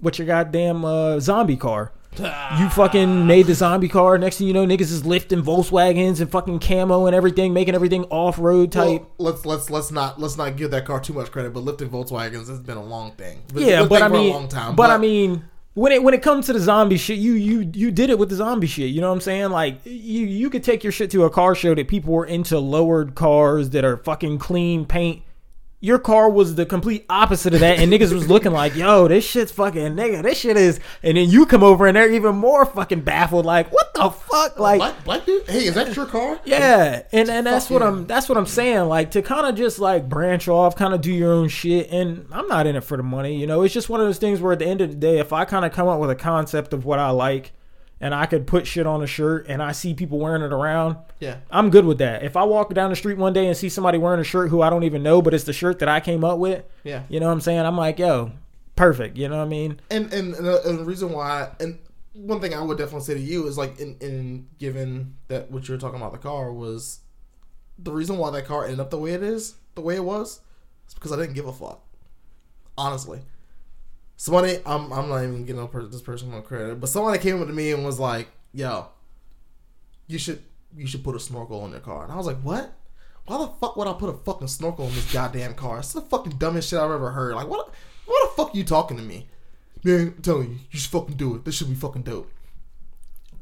with 0.00 0.18
your 0.18 0.26
goddamn 0.26 0.84
uh, 0.84 1.20
zombie 1.20 1.56
car. 1.56 1.92
You 2.18 2.68
fucking 2.68 3.26
made 3.26 3.46
the 3.46 3.54
zombie 3.54 3.88
car. 3.88 4.18
Next 4.18 4.36
thing 4.36 4.46
you 4.46 4.52
know, 4.52 4.66
niggas 4.66 4.92
is 4.92 5.06
lifting 5.06 5.42
Volkswagens 5.42 6.20
and 6.20 6.30
fucking 6.30 6.58
camo 6.58 7.06
and 7.06 7.16
everything, 7.16 7.54
making 7.54 7.74
everything 7.74 8.04
off 8.04 8.38
road 8.38 8.70
type. 8.70 9.02
Well, 9.16 9.32
let's 9.32 9.46
let's 9.46 9.70
let's 9.70 9.90
not 9.90 10.20
let's 10.20 10.36
not 10.36 10.56
give 10.56 10.70
that 10.72 10.84
car 10.84 11.00
too 11.00 11.14
much 11.14 11.30
credit. 11.30 11.54
But 11.54 11.60
lifting 11.60 11.88
Volkswagens 11.88 12.48
has 12.48 12.60
been 12.60 12.76
a 12.76 12.84
long 12.84 13.12
thing. 13.12 13.42
It's 13.54 13.62
yeah, 13.62 13.86
but 13.86 14.02
I 14.02 14.08
mean, 14.08 14.32
long 14.32 14.48
time. 14.48 14.76
but, 14.76 14.90
I 14.90 14.98
mean, 14.98 15.44
when 15.74 15.92
it 15.92 16.02
when 16.02 16.12
it 16.12 16.22
comes 16.22 16.46
to 16.46 16.52
the 16.52 16.60
zombie 16.60 16.98
shit, 16.98 17.18
you 17.18 17.32
you 17.32 17.70
you 17.72 17.90
did 17.90 18.10
it 18.10 18.18
with 18.18 18.28
the 18.28 18.36
zombie 18.36 18.66
shit. 18.66 18.90
You 18.90 19.00
know 19.00 19.08
what 19.08 19.14
I'm 19.14 19.20
saying? 19.22 19.50
Like 19.50 19.80
you 19.84 20.26
you 20.26 20.50
could 20.50 20.64
take 20.64 20.84
your 20.84 20.92
shit 20.92 21.10
to 21.12 21.24
a 21.24 21.30
car 21.30 21.54
show 21.54 21.74
that 21.74 21.88
people 21.88 22.12
were 22.12 22.26
into 22.26 22.58
lowered 22.58 23.14
cars 23.14 23.70
that 23.70 23.84
are 23.84 23.96
fucking 23.96 24.38
clean 24.38 24.84
paint. 24.84 25.22
Your 25.84 25.98
car 25.98 26.30
was 26.30 26.54
the 26.54 26.64
complete 26.64 27.04
opposite 27.10 27.54
of 27.54 27.60
that, 27.60 27.80
and 27.80 27.92
niggas 27.92 28.12
was 28.12 28.28
looking 28.28 28.52
like, 28.52 28.76
"Yo, 28.76 29.08
this 29.08 29.24
shit's 29.24 29.50
fucking 29.50 29.96
nigga. 29.96 30.22
This 30.22 30.38
shit 30.38 30.56
is." 30.56 30.78
And 31.02 31.16
then 31.16 31.28
you 31.28 31.44
come 31.44 31.64
over 31.64 31.88
and 31.88 31.96
they're 31.96 32.12
even 32.12 32.36
more 32.36 32.64
fucking 32.64 33.00
baffled, 33.00 33.44
like, 33.44 33.72
"What 33.72 33.92
the 33.92 34.08
fuck?" 34.10 34.60
Like, 34.60 34.78
black 34.78 35.04
black 35.04 35.26
dude. 35.26 35.48
Hey, 35.48 35.64
is 35.66 35.74
that 35.74 35.94
your 35.96 36.06
car? 36.06 36.38
yeah, 36.44 37.02
and 37.10 37.28
and 37.28 37.44
that's 37.44 37.66
Fuck 37.66 37.72
what 37.72 37.82
yeah. 37.82 37.88
I'm 37.88 38.06
that's 38.06 38.28
what 38.28 38.38
I'm 38.38 38.46
saying. 38.46 38.82
Like 38.88 39.10
to 39.10 39.22
kind 39.22 39.44
of 39.44 39.56
just 39.56 39.80
like 39.80 40.08
branch 40.08 40.46
off, 40.46 40.76
kind 40.76 40.94
of 40.94 41.00
do 41.00 41.12
your 41.12 41.32
own 41.32 41.48
shit. 41.48 41.90
And 41.90 42.26
I'm 42.30 42.46
not 42.46 42.68
in 42.68 42.76
it 42.76 42.84
for 42.84 42.96
the 42.96 43.02
money, 43.02 43.36
you 43.40 43.48
know. 43.48 43.62
It's 43.62 43.74
just 43.74 43.88
one 43.88 44.00
of 44.00 44.06
those 44.06 44.18
things 44.18 44.40
where 44.40 44.52
at 44.52 44.60
the 44.60 44.66
end 44.66 44.80
of 44.80 44.88
the 44.88 44.96
day, 44.96 45.18
if 45.18 45.32
I 45.32 45.44
kind 45.44 45.64
of 45.64 45.72
come 45.72 45.88
up 45.88 45.98
with 45.98 46.10
a 46.10 46.14
concept 46.14 46.72
of 46.72 46.84
what 46.84 47.00
I 47.00 47.10
like, 47.10 47.50
and 48.02 48.14
I 48.14 48.26
could 48.26 48.46
put 48.46 48.66
shit 48.66 48.86
on 48.86 49.02
a 49.02 49.06
shirt, 49.06 49.46
and 49.48 49.62
I 49.62 49.72
see 49.72 49.94
people 49.94 50.18
wearing 50.18 50.42
it 50.42 50.52
around, 50.52 50.96
Yeah. 51.20 51.36
I'm 51.50 51.70
good 51.70 51.86
with 51.86 51.98
that. 51.98 52.22
If 52.22 52.36
I 52.36 52.42
walk 52.42 52.74
down 52.74 52.90
the 52.90 52.96
street 52.96 53.16
one 53.16 53.32
day 53.32 53.46
and 53.46 53.56
see 53.56 53.68
somebody 53.70 53.96
wearing 53.96 54.20
a 54.20 54.24
shirt 54.24 54.50
who 54.50 54.60
I 54.60 54.68
don't 54.68 54.82
even 54.84 55.02
know, 55.02 55.22
but 55.22 55.32
it's 55.32 55.44
the 55.44 55.52
shirt 55.54 55.78
that 55.78 55.88
I 55.88 56.00
came 56.00 56.24
up 56.24 56.38
with, 56.38 56.64
Yeah. 56.84 57.04
you 57.08 57.18
know 57.20 57.26
what 57.28 57.32
I'm 57.32 57.40
saying? 57.40 57.60
I'm 57.60 57.76
like, 57.78 57.98
yo, 57.98 58.32
perfect. 58.76 59.16
You 59.16 59.28
know 59.28 59.38
what 59.38 59.44
I 59.46 59.48
mean? 59.48 59.80
and 59.90 60.12
and 60.12 60.34
and 60.34 60.46
the, 60.46 60.68
and 60.68 60.78
the 60.80 60.84
reason 60.84 61.12
why 61.12 61.48
and 61.60 61.78
one 62.14 62.40
thing 62.40 62.52
I 62.52 62.60
would 62.60 62.76
definitely 62.76 63.06
say 63.06 63.14
to 63.14 63.20
you 63.20 63.46
is 63.46 63.56
like 63.56 63.78
in 63.80 63.96
in 64.00 64.48
given 64.58 65.14
that 65.28 65.50
what 65.50 65.66
you 65.68 65.74
were 65.74 65.80
talking 65.80 65.98
about 66.00 66.12
the 66.12 66.18
car 66.18 66.52
was 66.52 67.00
the 67.78 67.92
reason 67.92 68.18
why 68.18 68.30
that 68.30 68.44
car 68.46 68.64
ended 68.64 68.80
up 68.80 68.90
the 68.90 68.98
way 68.98 69.12
it 69.12 69.22
is 69.22 69.54
the 69.76 69.80
way 69.80 69.94
it 69.96 70.04
was 70.04 70.40
is 70.88 70.92
because 70.94 71.10
I 71.12 71.16
didn't 71.16 71.32
give 71.34 71.46
a 71.46 71.52
fuck 71.52 71.80
honestly 72.76 73.20
somebody 74.22 74.58
I'm 74.64 74.92
I'm 74.92 75.08
not 75.08 75.24
even 75.24 75.66
per- 75.66 75.86
this 75.86 76.00
person 76.00 76.30
no 76.30 76.42
credit 76.42 76.80
but 76.80 76.88
somebody 76.88 77.18
came 77.18 77.40
up 77.40 77.48
to 77.48 77.52
me 77.52 77.72
and 77.72 77.84
was 77.84 77.98
like 77.98 78.28
yo 78.52 78.86
you 80.06 80.16
should 80.16 80.40
you 80.76 80.86
should 80.86 81.02
put 81.02 81.16
a 81.16 81.20
snorkel 81.20 81.60
on 81.60 81.72
your 81.72 81.80
car 81.80 82.04
and 82.04 82.12
I 82.12 82.16
was 82.16 82.26
like 82.26 82.40
what 82.40 82.72
why 83.26 83.38
the 83.38 83.48
fuck 83.48 83.76
would 83.76 83.88
I 83.88 83.94
put 83.94 84.10
a 84.10 84.18
fucking 84.18 84.46
snorkel 84.46 84.86
on 84.86 84.92
this 84.92 85.12
goddamn 85.12 85.54
car? 85.54 85.78
It's 85.78 85.92
the 85.92 86.00
fucking 86.00 86.38
dumbest 86.38 86.70
shit 86.70 86.78
I've 86.78 86.90
ever 86.90 87.12
heard. 87.12 87.34
Like, 87.36 87.46
what? 87.46 87.72
What 88.04 88.30
the 88.30 88.36
fuck 88.36 88.52
are 88.52 88.58
you 88.58 88.64
talking 88.64 88.96
to 88.96 89.02
me? 89.02 89.28
Man, 89.84 90.14
I'm 90.16 90.22
telling 90.22 90.50
you, 90.50 90.58
you 90.72 90.78
should 90.78 90.90
fucking 90.90 91.16
do 91.16 91.36
it. 91.36 91.44
This 91.44 91.54
should 91.54 91.68
be 91.68 91.76
fucking 91.76 92.02
dope. 92.02 92.28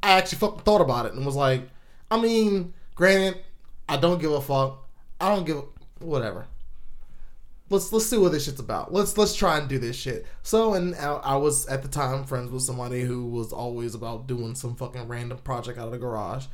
I 0.02 0.18
actually 0.18 0.38
fucking 0.38 0.60
thought 0.60 0.82
about 0.82 1.06
it 1.06 1.14
and 1.14 1.24
was 1.24 1.34
like, 1.34 1.62
I 2.10 2.20
mean, 2.20 2.74
granted, 2.94 3.42
I 3.88 3.96
don't 3.96 4.20
give 4.20 4.32
a 4.32 4.40
fuck. 4.40 4.86
I 5.18 5.34
don't 5.34 5.46
give 5.46 5.56
a, 5.56 5.64
whatever. 6.04 6.46
Let's 7.70 7.92
let's 7.92 8.06
see 8.06 8.18
what 8.18 8.32
this 8.32 8.44
shit's 8.44 8.58
about. 8.58 8.92
Let's 8.92 9.16
let's 9.16 9.34
try 9.34 9.56
and 9.56 9.68
do 9.68 9.78
this 9.78 9.94
shit. 9.94 10.26
So, 10.42 10.74
and 10.74 10.94
I, 10.96 11.12
I 11.14 11.36
was 11.36 11.66
at 11.66 11.82
the 11.82 11.88
time 11.88 12.24
friends 12.24 12.50
with 12.50 12.62
somebody 12.62 13.02
who 13.02 13.26
was 13.26 13.52
always 13.52 13.94
about 13.94 14.26
doing 14.26 14.56
some 14.56 14.74
fucking 14.74 15.06
random 15.06 15.38
project 15.38 15.78
out 15.78 15.86
of 15.86 15.92
the 15.92 15.98
garage. 15.98 16.46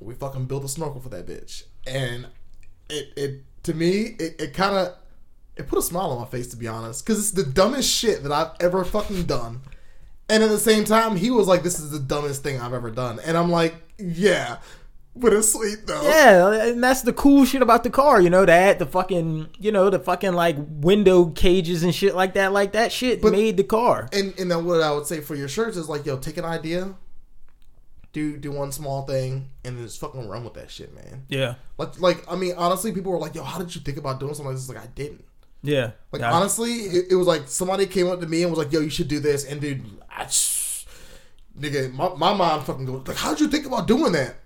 We 0.00 0.14
fucking 0.14 0.46
built 0.46 0.64
a 0.64 0.68
snorkel 0.68 1.00
for 1.00 1.10
that 1.10 1.26
bitch, 1.26 1.64
and 1.86 2.28
it 2.88 3.12
it 3.14 3.44
to 3.64 3.74
me 3.74 4.16
it, 4.18 4.40
it 4.40 4.54
kind 4.54 4.74
of 4.74 4.96
it 5.56 5.68
put 5.68 5.78
a 5.78 5.82
smile 5.82 6.10
on 6.10 6.20
my 6.20 6.26
face 6.26 6.48
to 6.48 6.56
be 6.56 6.66
honest 6.66 7.04
because 7.04 7.18
it's 7.18 7.32
the 7.32 7.50
dumbest 7.50 7.90
shit 7.90 8.22
that 8.22 8.32
I've 8.32 8.52
ever 8.60 8.84
fucking 8.84 9.24
done. 9.24 9.60
And 10.30 10.42
at 10.42 10.50
the 10.50 10.58
same 10.58 10.84
time, 10.84 11.16
he 11.16 11.30
was 11.30 11.46
like, 11.46 11.62
"This 11.62 11.78
is 11.78 11.90
the 11.90 11.98
dumbest 11.98 12.42
thing 12.42 12.60
I've 12.60 12.74
ever 12.74 12.90
done," 12.90 13.18
and 13.20 13.36
I'm 13.36 13.50
like, 13.50 13.74
"Yeah, 13.98 14.58
but 15.20 15.32
it's 15.32 15.52
sweet 15.52 15.86
though." 15.86 16.02
Yeah, 16.02 16.68
and 16.70 16.82
that's 16.82 17.02
the 17.02 17.12
cool 17.12 17.44
shit 17.44 17.62
about 17.62 17.84
the 17.84 17.90
car, 17.90 18.20
you 18.20 18.30
know, 18.30 18.44
that 18.44 18.78
the 18.78 18.86
fucking, 18.86 19.48
you 19.58 19.72
know, 19.72 19.90
the 19.90 19.98
fucking 19.98 20.32
like 20.32 20.56
window 20.58 21.26
cages 21.26 21.82
and 21.82 21.94
shit 21.94 22.14
like 22.14 22.34
that, 22.34 22.52
like 22.52 22.72
that 22.72 22.92
shit 22.92 23.20
But- 23.22 23.32
made 23.32 23.56
the 23.56 23.64
car. 23.64 24.08
And 24.12 24.32
and 24.38 24.50
then 24.50 24.64
what 24.64 24.80
I 24.82 24.92
would 24.92 25.06
say 25.06 25.20
for 25.20 25.34
your 25.34 25.48
shirts 25.48 25.76
is 25.76 25.88
like, 25.88 26.06
yo, 26.06 26.16
take 26.18 26.36
an 26.36 26.44
idea, 26.44 26.94
do 28.12 28.36
do 28.38 28.50
one 28.52 28.72
small 28.72 29.02
thing 29.06 29.50
and 29.64 29.76
then 29.76 29.84
just 29.84 30.00
fucking 30.00 30.28
run 30.28 30.44
with 30.44 30.54
that 30.54 30.70
shit, 30.70 30.94
man. 30.94 31.24
Yeah. 31.28 31.54
Like 31.76 32.00
like 32.00 32.24
I 32.30 32.36
mean 32.36 32.54
honestly, 32.56 32.92
people 32.92 33.12
were 33.12 33.18
like, 33.18 33.34
"Yo, 33.34 33.42
how 33.42 33.58
did 33.58 33.74
you 33.74 33.80
think 33.82 33.98
about 33.98 34.18
doing 34.20 34.34
something 34.34 34.46
like 34.52 34.56
this?" 34.56 34.68
Like 34.68 34.78
I 34.82 34.86
didn't. 34.94 35.24
Yeah. 35.62 35.90
Like 36.12 36.20
Yeah. 36.22 36.32
honestly, 36.32 36.72
it, 36.72 37.06
it 37.10 37.14
was 37.16 37.26
like 37.26 37.48
somebody 37.48 37.84
came 37.86 38.06
up 38.08 38.20
to 38.20 38.26
me 38.26 38.42
and 38.42 38.50
was 38.50 38.58
like, 38.58 38.72
"Yo, 38.72 38.80
you 38.80 38.90
should 38.90 39.08
do 39.08 39.20
this," 39.20 39.44
and 39.44 39.60
dude, 39.60 39.84
I 40.08 40.24
just, 40.24 40.86
nigga, 41.58 41.92
my, 41.92 42.14
my 42.14 42.32
mom 42.32 42.62
fucking 42.64 42.86
goes 42.86 43.06
like, 43.06 43.16
"How'd 43.16 43.40
you 43.40 43.48
think 43.48 43.66
about 43.66 43.86
doing 43.86 44.12
that?" 44.12 44.36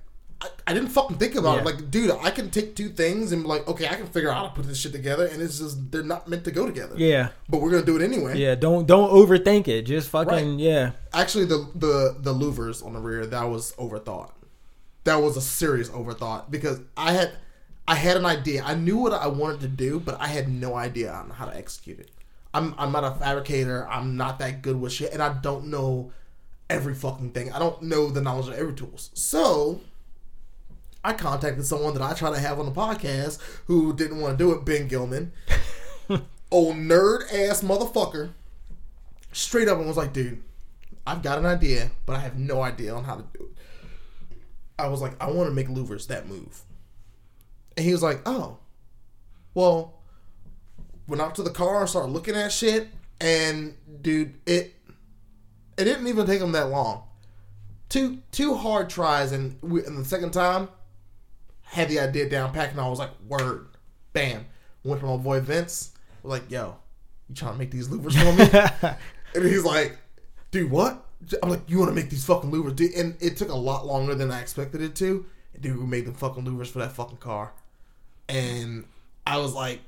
I, 0.43 0.49
I 0.67 0.75
didn't 0.75 0.89
fucking 0.91 1.19
think 1.19 1.37
about 1.37 1.55
Yeah. 1.55 1.61
it. 1.61 1.65
Like, 1.67 1.91
dude, 1.91 2.11
I 2.21 2.31
can 2.31 2.51
take 2.51 2.75
two 2.75 2.89
things 2.89 3.31
and 3.33 3.43
be 3.43 3.49
like, 3.49 3.67
okay, 3.69 3.87
I 3.89 3.95
can 3.95 4.07
figure 4.07 4.31
out 4.31 4.37
how 4.37 4.43
to 4.49 4.55
put 4.55 4.67
this 4.67 4.79
shit 4.79 4.93
together, 4.93 5.27
and 5.27 5.41
it's 5.41 5.59
just 5.59 5.91
they're 5.93 6.03
not 6.03 6.27
meant 6.29 6.45
to 6.45 6.51
go 6.51 6.67
together. 6.67 6.95
Yeah. 6.97 7.29
But 7.49 7.61
we're 7.61 7.71
gonna 7.71 7.85
do 7.87 7.97
it 7.97 8.03
anyway. 8.03 8.37
Yeah. 8.39 8.55
Don't 8.57 8.87
don't 8.87 9.11
overthink 9.11 9.69
it. 9.69 9.83
Just 9.83 10.09
fucking 10.11 10.33
Right. 10.57 10.59
yeah. 10.59 10.91
Actually, 11.15 11.45
the 11.47 11.69
the 11.75 12.17
the 12.19 12.35
louvers 12.35 12.85
on 12.85 12.93
the 12.95 13.01
rear 13.01 13.25
that 13.27 13.45
was 13.45 13.73
overthought. 13.77 14.33
That 15.05 15.17
was 15.17 15.37
a 15.37 15.41
serious 15.41 15.89
overthought 15.91 16.51
because 16.51 16.81
I 16.97 17.13
had 17.13 17.33
I 17.87 17.95
had 17.97 18.17
an 18.17 18.27
idea. 18.27 18.63
I 18.65 18.75
knew 18.75 18.97
what 18.99 19.13
I 19.13 19.27
wanted 19.27 19.61
to 19.63 19.69
do, 19.69 19.99
but 20.01 20.21
I 20.21 20.27
had 20.29 20.49
no 20.49 20.75
idea 20.75 21.13
on 21.13 21.31
how 21.31 21.47
to 21.47 21.57
execute 21.57 21.99
it. 22.01 22.11
I'm 22.55 22.75
I'm 22.79 22.93
not 22.93 23.05
a 23.05 23.13
fabricator. 23.13 23.87
I'm 23.89 24.17
not 24.17 24.39
that 24.41 24.63
good 24.63 24.81
with 24.81 24.93
shit, 24.93 25.13
and 25.13 25.23
I 25.23 25.33
don't 25.41 25.67
know 25.67 26.13
every 26.71 26.95
fucking 26.95 27.31
thing. 27.33 27.53
I 27.53 27.59
don't 27.59 27.83
know 27.83 28.09
the 28.11 28.21
knowledge 28.21 28.49
of 28.49 28.55
every 28.55 28.75
tools. 28.75 29.11
So 29.15 29.81
I 31.05 31.13
contacted 31.15 31.67
someone 31.67 31.95
that 31.95 32.03
I 32.03 32.15
try 32.15 32.31
to 32.31 32.39
have 32.39 32.61
on 32.61 32.67
the 32.67 32.73
podcast 32.73 33.39
who 33.67 33.93
didn't 33.93 34.21
want 34.21 34.39
to 34.39 34.45
do 34.45 34.53
it, 34.53 34.65
Ben 34.65 34.87
Gilman. 34.87 35.33
Old 36.51 36.77
nerd 36.77 37.23
ass 37.33 37.63
motherfucker. 37.63 38.31
Straight 39.33 39.69
up 39.69 39.79
and 39.79 39.87
was 39.87 39.97
like, 39.97 40.13
dude, 40.13 40.43
I've 41.07 41.23
got 41.23 41.39
an 41.39 41.47
idea, 41.47 41.91
but 42.07 42.17
I 42.17 42.21
have 42.21 42.39
no 42.39 42.63
idea 42.63 42.95
on 42.95 43.05
how 43.05 43.17
to 43.17 43.25
do 43.37 43.45
it. 43.45 43.57
I 44.79 44.89
was 44.89 45.01
like, 45.01 45.21
I 45.21 45.31
want 45.31 45.49
to 45.49 45.55
make 45.55 45.69
louvers 45.69 46.07
that 46.09 46.29
move. 46.29 46.63
And 47.77 47.85
he 47.85 47.93
was 47.93 48.03
like, 48.03 48.21
oh, 48.27 48.59
well, 49.55 49.95
went 51.09 51.23
out 51.23 51.35
to 51.37 51.43
the 51.43 51.51
car 51.51 51.81
and 51.81 51.89
started 51.89 52.13
looking 52.13 52.37
at 52.37 52.53
shit. 52.53 52.89
And 53.21 53.77
dude, 54.01 54.35
it 54.47 54.75
it 55.79 55.85
didn't 55.85 56.07
even 56.07 56.27
take 56.27 56.41
him 56.41 56.53
that 56.53 56.69
long. 56.69 57.05
Two 57.89 58.19
two 58.31 58.55
hard 58.55 58.91
tries, 58.91 59.33
and 59.33 59.57
we, 59.63 59.85
and 59.85 59.99
the 59.99 60.05
second 60.05 60.33
time 60.33 60.69
had 61.73 61.89
the 61.89 62.01
idea 62.01 62.29
down 62.29 62.53
packed, 62.53 62.73
and 62.73 62.81
I 62.81 62.89
was 62.89 62.99
like, 62.99 63.11
word, 63.27 63.67
bam. 64.13 64.45
Went 64.85 65.01
to 65.01 65.07
my 65.07 65.17
boy 65.17 65.41
Vince. 65.41 65.93
Was 66.23 66.31
like, 66.31 66.51
yo, 66.51 66.77
you 67.29 67.35
trying 67.35 67.55
to 67.55 67.59
make 67.59 67.71
these 67.71 67.89
louvers 67.89 68.13
for 68.15 68.87
me? 68.87 68.95
And 69.35 69.47
he's 69.47 69.65
like, 69.65 69.97
dude, 70.51 70.71
what? 70.71 71.07
I'm 71.43 71.49
like, 71.49 71.63
you 71.67 71.79
want 71.79 71.89
to 71.89 71.95
make 71.95 72.11
these 72.11 72.27
fucking 72.27 72.51
louvers? 72.51 72.77
Dude, 72.77 72.93
and 72.93 73.17
it 73.19 73.39
took 73.39 73.49
a 73.49 73.57
lot 73.57 73.87
longer 73.87 74.15
than 74.15 74.31
I 74.31 74.43
expected 74.43 74.83
it 74.83 74.95
to. 74.97 75.25
Dude, 75.59 75.79
we 75.79 75.87
made 75.87 76.05
them 76.05 76.13
fucking 76.13 76.45
louvers 76.45 76.67
for 76.67 76.81
that 76.81 76.93
fucking 76.93 77.17
car. 77.17 77.55
And 78.29 78.85
I 79.27 79.39
was 79.39 79.55
like, 79.55 79.81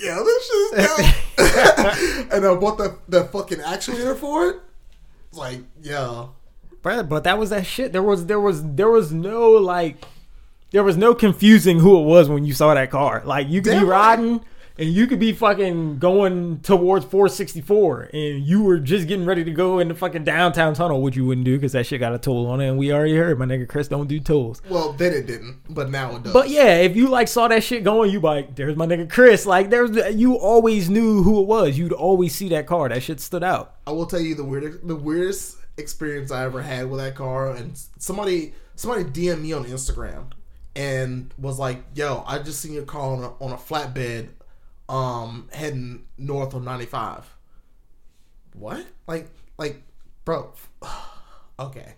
yeah, 0.00 0.20
this 0.24 0.46
shit's 0.48 0.88
dope. 1.36 2.32
and 2.32 2.44
I 2.44 2.54
bought 2.56 2.78
the, 2.78 2.98
the 3.08 3.24
fucking 3.24 3.58
actuator 3.58 4.16
for 4.16 4.48
it. 4.48 4.56
Like, 5.32 5.60
yeah. 5.80 6.26
Brother, 6.82 7.04
but 7.04 7.22
that 7.22 7.38
was 7.38 7.50
that 7.50 7.64
shit. 7.64 7.92
There 7.92 8.02
was 8.02 8.26
there 8.26 8.40
was 8.40 8.64
there 8.74 8.90
was 8.90 9.12
no 9.12 9.52
like 9.52 10.04
there 10.72 10.82
was 10.82 10.96
no 10.96 11.14
confusing 11.14 11.78
who 11.78 11.98
it 12.00 12.04
was 12.04 12.28
when 12.28 12.44
you 12.44 12.54
saw 12.54 12.74
that 12.74 12.90
car. 12.90 13.22
Like 13.24 13.48
you 13.48 13.62
could 13.62 13.70
Damn 13.72 13.82
be 13.82 13.88
right. 13.88 14.18
riding 14.18 14.40
and 14.78 14.88
you 14.88 15.06
could 15.06 15.20
be 15.20 15.32
fucking 15.32 15.98
going 15.98 16.60
towards 16.60 17.04
464 17.04 18.10
and 18.12 18.42
you 18.42 18.62
were 18.62 18.78
just 18.78 19.06
getting 19.06 19.26
ready 19.26 19.44
to 19.44 19.50
go 19.50 19.78
in 19.78 19.88
the 19.88 19.94
fucking 19.94 20.24
downtown 20.24 20.72
tunnel, 20.72 21.02
which 21.02 21.14
you 21.14 21.26
wouldn't 21.26 21.44
do 21.44 21.56
because 21.56 21.72
that 21.72 21.86
shit 21.86 22.00
got 22.00 22.14
a 22.14 22.18
toll 22.18 22.46
on 22.46 22.60
it. 22.60 22.68
And 22.68 22.78
we 22.78 22.90
already 22.90 23.14
heard 23.14 23.38
my 23.38 23.44
nigga 23.44 23.68
Chris 23.68 23.88
don't 23.88 24.06
do 24.06 24.18
tolls. 24.18 24.62
Well, 24.68 24.94
then 24.94 25.12
it 25.12 25.26
didn't, 25.26 25.58
but 25.68 25.90
now 25.90 26.16
it 26.16 26.22
does. 26.22 26.32
But 26.32 26.48
yeah, 26.48 26.76
if 26.76 26.96
you 26.96 27.08
like 27.08 27.28
saw 27.28 27.48
that 27.48 27.62
shit 27.62 27.84
going, 27.84 28.10
you 28.10 28.20
like, 28.20 28.56
there's 28.56 28.76
my 28.76 28.86
nigga 28.86 29.10
Chris. 29.10 29.44
Like 29.44 29.68
there's 29.68 30.14
you 30.14 30.36
always 30.36 30.88
knew 30.88 31.22
who 31.22 31.40
it 31.42 31.46
was. 31.46 31.78
You'd 31.78 31.92
always 31.92 32.34
see 32.34 32.48
that 32.48 32.66
car. 32.66 32.88
That 32.88 33.02
shit 33.02 33.20
stood 33.20 33.44
out. 33.44 33.76
I 33.86 33.92
will 33.92 34.06
tell 34.06 34.20
you 34.20 34.34
the 34.34 34.44
weirdest 34.44 34.86
the 34.88 34.96
weirdest 34.96 35.58
experience 35.76 36.30
I 36.30 36.44
ever 36.44 36.62
had 36.62 36.90
with 36.90 37.00
that 37.00 37.14
car 37.14 37.50
and 37.50 37.78
somebody 37.98 38.54
somebody 38.74 39.04
DM 39.04 39.42
me 39.42 39.52
on 39.52 39.64
Instagram 39.64 40.32
and 40.74 41.32
was 41.38 41.58
like, 41.58 41.82
"Yo, 41.94 42.24
I 42.26 42.38
just 42.38 42.60
seen 42.60 42.72
your 42.72 42.84
car 42.84 43.02
on 43.02 43.24
a, 43.24 43.44
on 43.44 43.52
a 43.52 43.56
flatbed 43.56 44.28
um 44.88 45.48
heading 45.52 46.04
north 46.18 46.54
on 46.54 46.64
95." 46.64 47.34
What? 48.54 48.84
Like 49.06 49.28
like 49.58 49.82
bro. 50.24 50.52
okay. 51.58 51.94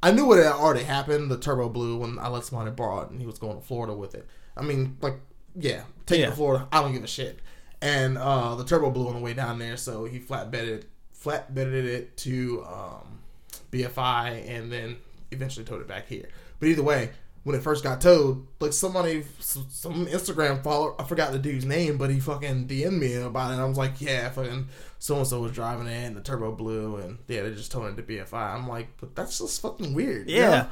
I 0.00 0.12
knew 0.12 0.26
what 0.26 0.38
had 0.38 0.46
already 0.52 0.84
happened, 0.84 1.28
the 1.28 1.38
turbo 1.38 1.68
blew 1.68 1.98
when 1.98 2.20
I 2.20 2.28
let 2.28 2.44
somebody 2.44 2.70
borrow 2.70 3.00
it 3.00 3.10
and 3.10 3.20
he 3.20 3.26
was 3.26 3.38
going 3.38 3.56
to 3.58 3.66
Florida 3.66 3.92
with 3.94 4.14
it. 4.14 4.28
I 4.56 4.62
mean, 4.62 4.96
like 5.00 5.16
yeah, 5.56 5.82
take 6.06 6.20
it 6.20 6.26
to 6.26 6.32
Florida. 6.32 6.68
I 6.70 6.80
don't 6.80 6.92
give 6.92 7.02
a 7.04 7.08
shit. 7.08 7.40
And 7.80 8.18
uh, 8.18 8.54
the 8.54 8.64
turbo 8.64 8.90
blew 8.90 9.08
on 9.08 9.14
the 9.14 9.20
way 9.20 9.34
down 9.34 9.58
there, 9.58 9.76
so 9.76 10.04
he 10.04 10.18
flatbedded 10.18 10.84
flatbedded 11.24 11.84
it 11.84 12.16
to 12.16 12.64
um, 12.64 13.18
BFI 13.72 14.48
and 14.48 14.70
then 14.70 14.96
eventually 15.30 15.64
towed 15.64 15.80
it 15.80 15.88
back 15.88 16.06
here. 16.06 16.28
But 16.60 16.68
either 16.68 16.82
way, 16.82 17.10
when 17.44 17.56
it 17.56 17.62
first 17.62 17.82
got 17.82 18.00
towed, 18.00 18.46
like 18.60 18.72
somebody, 18.72 19.24
some 19.38 20.06
Instagram 20.06 20.62
follower, 20.62 21.00
I 21.00 21.04
forgot 21.04 21.32
the 21.32 21.38
dude's 21.38 21.64
name, 21.64 21.96
but 21.96 22.10
he 22.10 22.20
fucking 22.20 22.66
DM'd 22.66 22.92
me 23.00 23.14
about 23.14 23.50
it. 23.50 23.54
And 23.54 23.62
I 23.62 23.64
was 23.64 23.78
like, 23.78 24.00
yeah, 24.00 24.28
fucking 24.30 24.68
so 24.98 25.16
and 25.16 25.26
so 25.26 25.40
was 25.40 25.52
driving 25.52 25.86
it 25.86 26.04
and 26.06 26.16
the 26.16 26.20
turbo 26.20 26.52
blew, 26.52 26.96
and 26.96 27.18
yeah, 27.28 27.42
they 27.42 27.50
just 27.52 27.72
towed 27.72 27.96
it 27.96 27.96
to 27.96 28.02
BFI. 28.02 28.54
I'm 28.54 28.68
like, 28.68 28.88
but 29.00 29.14
that's 29.14 29.38
just 29.38 29.62
fucking 29.62 29.94
weird. 29.94 30.28
you 30.28 30.36
Yeah. 30.36 30.50
know? 30.50 30.68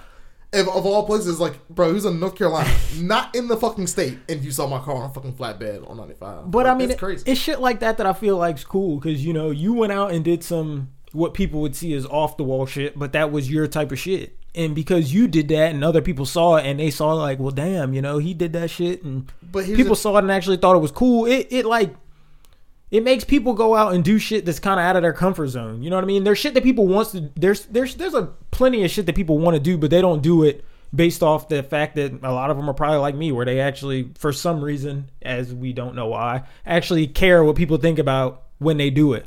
If, 0.53 0.69
of 0.69 0.87
all 0.87 1.05
places, 1.05 1.41
like, 1.41 1.69
bro, 1.69 1.93
he's 1.93 2.05
in 2.05 2.21
North 2.21 2.37
Carolina, 2.37 2.71
not 2.99 3.35
in 3.35 3.49
the 3.49 3.57
fucking 3.57 3.89
state, 3.89 4.17
and 4.29 4.43
you 4.45 4.53
saw 4.53 4.67
my 4.69 4.79
car 4.79 4.95
on 4.95 5.11
a 5.11 5.13
fucking 5.13 5.35
flatbed 5.35 5.89
on 5.91 5.97
95. 5.97 6.51
But 6.51 6.65
Like, 6.67 6.75
I 6.75 6.79
mean, 6.79 6.89
that's 6.89 6.97
it- 6.97 7.05
crazy. 7.05 7.31
it's 7.31 7.41
shit 7.41 7.61
like 7.61 7.81
that 7.81 7.99
that 7.99 8.07
I 8.07 8.13
feel 8.13 8.37
like's 8.37 8.65
cool 8.65 8.99
because 8.99 9.25
you 9.25 9.33
know 9.33 9.51
you 9.51 9.73
went 9.73 9.93
out 9.93 10.13
and 10.13 10.25
did 10.25 10.45
some 10.45 10.91
what 11.13 11.35
people 11.35 11.61
would 11.63 11.75
see 11.75 11.95
as 11.95 12.07
off 12.07 12.37
the 12.37 12.45
wall 12.45 12.65
shit, 12.67 12.99
but 12.99 13.13
that 13.13 13.33
was 13.33 13.51
your 13.51 13.67
type 13.67 13.91
of 13.91 13.99
shit. 13.99 14.39
And 14.57 14.75
because 14.75 15.13
you 15.13 15.29
did 15.29 15.49
that, 15.49 15.75
and 15.75 15.85
other 15.85 16.01
people 16.01 16.25
saw 16.25 16.57
it, 16.57 16.65
and 16.65 16.81
they 16.81 16.91
saw 16.91 17.13
like, 17.13 17.39
well, 17.39 17.51
damn, 17.51 17.93
you 17.93 18.01
know, 18.01 18.19
he 18.19 18.33
did 18.33 18.55
that 18.55 18.71
shit, 18.71 19.05
and 19.05 19.31
but 19.43 19.67
people 19.67 19.95
the- 19.95 19.97
saw 19.97 20.17
it 20.17 20.21
and 20.21 20.33
actually 20.33 20.57
thought 20.57 20.75
it 20.75 20.81
was 20.81 20.91
cool. 20.91 21.27
It 21.27 21.49
it 21.51 21.67
like 21.67 21.95
it 22.91 23.03
makes 23.03 23.25
people 23.25 23.53
go 23.53 23.75
out 23.75 23.95
and 23.95 24.03
do 24.03 24.19
shit 24.19 24.47
that's 24.47 24.59
kind 24.61 24.81
of 24.81 24.87
out 24.87 24.97
of 24.97 25.03
their 25.03 25.13
comfort 25.13 25.49
zone. 25.49 25.83
You 25.83 25.91
know 25.91 25.97
what 25.97 26.05
I 26.05 26.07
mean? 26.07 26.25
There's 26.25 26.39
shit 26.39 26.55
that 26.55 26.63
people 26.63 26.87
wants 26.87 27.13
to. 27.13 27.31
There's 27.37 27.67
there's 27.67 27.97
there's 27.97 28.15
a 28.15 28.33
plenty 28.51 28.85
of 28.85 28.91
shit 28.91 29.07
that 29.07 29.15
people 29.15 29.39
want 29.39 29.55
to 29.57 29.61
do, 29.61 29.77
but 29.77 29.91
they 29.91 30.01
don't 30.01 30.23
do 30.23 30.45
it 30.45 30.65
based 30.95 31.23
off 31.23 31.49
the 31.49 31.63
fact 31.63 31.97
that 31.97 32.13
a 32.23 32.33
lot 32.33 32.51
of 32.51 32.57
them 32.57 32.71
are 32.71 32.75
probably 32.75 32.99
like 32.99 33.15
me, 33.15 33.33
where 33.33 33.45
they 33.45 33.61
actually, 33.61 34.11
for 34.17 34.33
some 34.33 34.63
reason, 34.63 35.11
as 35.21 35.53
we 35.53 35.73
don't 35.73 35.95
know 35.95 36.07
why, 36.07 36.45
actually 36.65 37.07
care 37.07 37.45
what 37.45 37.57
people 37.57 37.77
think 37.77 37.99
about 37.99 38.45
when 38.59 38.77
they 38.77 38.89
do 38.89 39.13
it. 39.13 39.27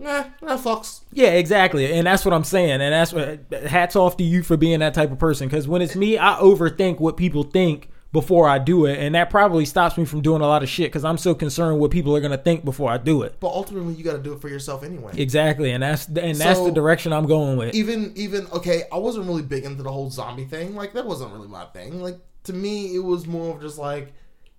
Nah, 0.00 0.24
nah, 0.42 0.56
fucks. 0.56 1.00
Yeah, 1.12 1.28
exactly, 1.30 1.92
and 1.92 2.06
that's 2.06 2.24
what 2.24 2.34
I'm 2.34 2.44
saying, 2.44 2.80
and 2.80 2.92
that's 2.92 3.12
what. 3.12 3.40
Hats 3.68 3.94
off 3.96 4.16
to 4.16 4.24
you 4.24 4.42
for 4.42 4.56
being 4.56 4.80
that 4.80 4.94
type 4.94 5.12
of 5.12 5.18
person, 5.18 5.48
because 5.48 5.68
when 5.68 5.82
it's 5.82 5.94
me, 5.94 6.18
I 6.18 6.34
overthink 6.40 6.98
what 6.98 7.16
people 7.16 7.42
think 7.44 7.88
before 8.12 8.48
I 8.48 8.58
do 8.58 8.86
it, 8.86 8.98
and 8.98 9.14
that 9.14 9.30
probably 9.30 9.64
stops 9.64 9.96
me 9.96 10.04
from 10.04 10.20
doing 10.20 10.42
a 10.42 10.46
lot 10.46 10.62
of 10.64 10.68
shit 10.68 10.90
because 10.90 11.04
I'm 11.04 11.16
so 11.18 11.32
concerned 11.34 11.78
what 11.78 11.90
people 11.92 12.16
are 12.16 12.20
gonna 12.20 12.38
think 12.38 12.64
before 12.64 12.90
I 12.90 12.98
do 12.98 13.22
it. 13.22 13.36
But 13.38 13.48
ultimately, 13.48 13.94
you 13.94 14.02
got 14.02 14.14
to 14.14 14.22
do 14.22 14.32
it 14.32 14.40
for 14.40 14.48
yourself 14.48 14.82
anyway. 14.82 15.12
Exactly, 15.16 15.70
and 15.70 15.82
that's 15.82 16.06
and 16.08 16.36
that's 16.36 16.58
So- 16.58 16.64
the 16.66 16.72
direction 16.72 17.12
I'm 17.12 17.26
going 17.26 17.56
with. 17.56 17.74
even 17.74 18.12
even 18.16 18.46
okay, 18.52 18.84
I 18.92 18.98
wasn't 18.98 19.26
really 19.26 19.42
big 19.42 19.64
into 19.64 19.82
the 19.82 19.92
whole 19.92 20.10
zombie 20.10 20.44
thing. 20.44 20.74
Like 20.74 20.92
that 20.94 21.06
wasn't 21.06 21.32
really 21.32 21.48
my 21.48 21.66
thing. 21.66 22.00
Like 22.02 22.18
to 22.44 22.52
me, 22.52 22.94
it 22.96 23.04
was 23.04 23.26
more 23.26 23.54
of 23.54 23.60
just 23.62 23.78
like, 23.78 24.12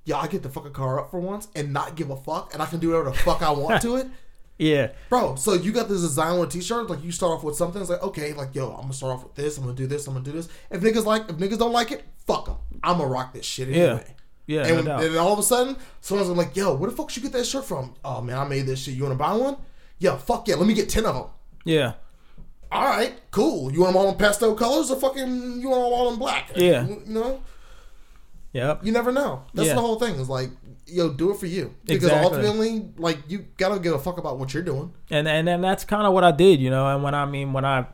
yeah, 0.06 0.18
I 0.18 0.28
get 0.28 0.44
the 0.44 0.60
a 0.60 0.70
car 0.70 1.00
up 1.00 1.12
for 1.12 1.20
once 1.20 1.48
and 1.56 1.74
not 1.74 1.96
give 1.96 2.10
a 2.10 2.16
fuck, 2.18 2.54
and 2.54 2.62
I 2.64 2.68
can 2.68 2.80
do 2.80 2.90
whatever 2.92 3.10
the 3.10 3.18
fuck 3.18 3.42
I 3.42 3.52
want 3.52 3.82
to 3.82 3.98
it, 3.98 4.08
Yeah, 4.62 4.92
bro. 5.10 5.34
So 5.36 5.54
you 5.54 5.72
got 5.72 5.90
this 5.90 6.02
design 6.02 6.40
with 6.40 6.50
a 6.50 6.52
t-shirt. 6.52 6.88
Like 6.88 7.04
you 7.04 7.12
start 7.12 7.32
off 7.32 7.44
with 7.44 7.56
something. 7.56 7.82
It's 7.82 7.90
like 7.90 8.04
okay, 8.04 8.34
like 8.34 8.54
yo, 8.54 8.70
I'm 8.72 8.82
gonna 8.84 8.94
start 8.94 9.14
off 9.14 9.24
with 9.24 9.34
this. 9.34 9.58
I'm 9.58 9.64
gonna 9.64 9.76
do 9.76 9.88
this. 9.88 10.06
I'm 10.06 10.14
gonna 10.14 10.24
do 10.24 10.32
this. 10.34 10.50
If 10.70 10.82
niggas 10.82 11.04
like, 11.06 11.24
if 11.30 11.38
niggas 11.38 11.58
don't 11.58 11.72
like 11.72 11.92
it, 11.92 12.04
fuck 12.28 12.46
them. 12.46 12.58
I'm 12.84 13.00
gonna 13.00 13.10
rock 13.10 13.34
this 13.34 13.46
shit 13.46 13.70
Yeah. 13.70 13.76
anyway. 13.84 14.16
yeah, 14.46 14.68
And, 14.68 14.86
no 14.86 14.98
and 15.00 15.16
all 15.18 15.34
of 15.34 15.40
a 15.40 15.44
sudden, 15.44 15.78
someone's 16.02 16.30
like, 16.30 16.56
"Yo, 16.56 16.76
where 16.76 16.90
the 16.92 16.96
fuck 16.96 17.16
you 17.16 17.24
get 17.24 17.32
that 17.32 17.46
shirt 17.48 17.66
from?" 17.66 17.96
Oh 18.06 18.22
man, 18.22 18.38
I 18.38 18.48
made 18.48 18.68
this 18.68 18.84
shit. 18.84 18.94
You 18.94 19.02
want 19.04 19.14
to 19.14 19.18
buy 19.18 19.34
one? 19.34 19.58
Yeah, 19.98 20.16
fuck 20.18 20.48
yeah. 20.48 20.56
Let 20.56 20.68
me 20.68 20.76
get 20.76 20.90
ten 20.90 21.06
of 21.06 21.16
them. 21.16 21.26
yeah, 21.66 21.94
All 22.72 22.86
right, 22.86 23.14
cool. 23.32 23.72
You 23.74 23.82
want 23.82 23.94
them 23.94 24.02
all 24.04 24.10
in 24.12 24.16
pastel 24.18 24.54
colors 24.54 24.92
or 24.92 24.96
fucking 25.00 25.60
you 25.60 25.70
want 25.70 25.84
them 25.86 25.94
all 25.94 26.14
in 26.14 26.20
black? 26.20 26.52
Yeah. 26.56 26.86
you 26.88 27.02
know, 27.08 27.42
yep, 28.54 28.86
you 28.86 28.92
never 28.92 29.12
know. 29.12 29.44
That's 29.56 29.70
Yeah. 29.70 29.76
the 29.76 29.82
whole 29.82 30.00
thing. 30.00 30.16
Is 30.16 30.30
like, 30.30 30.50
yo, 30.92 31.10
do 31.10 31.32
it 31.32 31.38
for 31.38 31.46
you 31.48 31.74
because 31.86 32.04
Exactly. 32.06 32.40
ultimately, 32.46 32.90
like, 32.98 33.20
you 33.28 33.46
gotta 33.58 33.80
give 33.80 33.94
a 33.94 34.00
fuck 34.00 34.18
about 34.18 34.38
what 34.40 34.54
you're 34.54 34.64
doing. 34.64 34.94
and 35.10 35.28
and 35.28 35.48
then 35.48 35.62
that's 35.62 35.84
kind 35.86 36.06
of 36.06 36.14
what 36.14 36.24
I 36.24 36.32
did, 36.32 36.60
you 36.60 36.70
know. 36.70 36.88
And 36.94 37.04
when 37.04 37.14
I 37.16 37.26
mean 37.26 37.54
when 37.54 37.66
I 37.66 37.88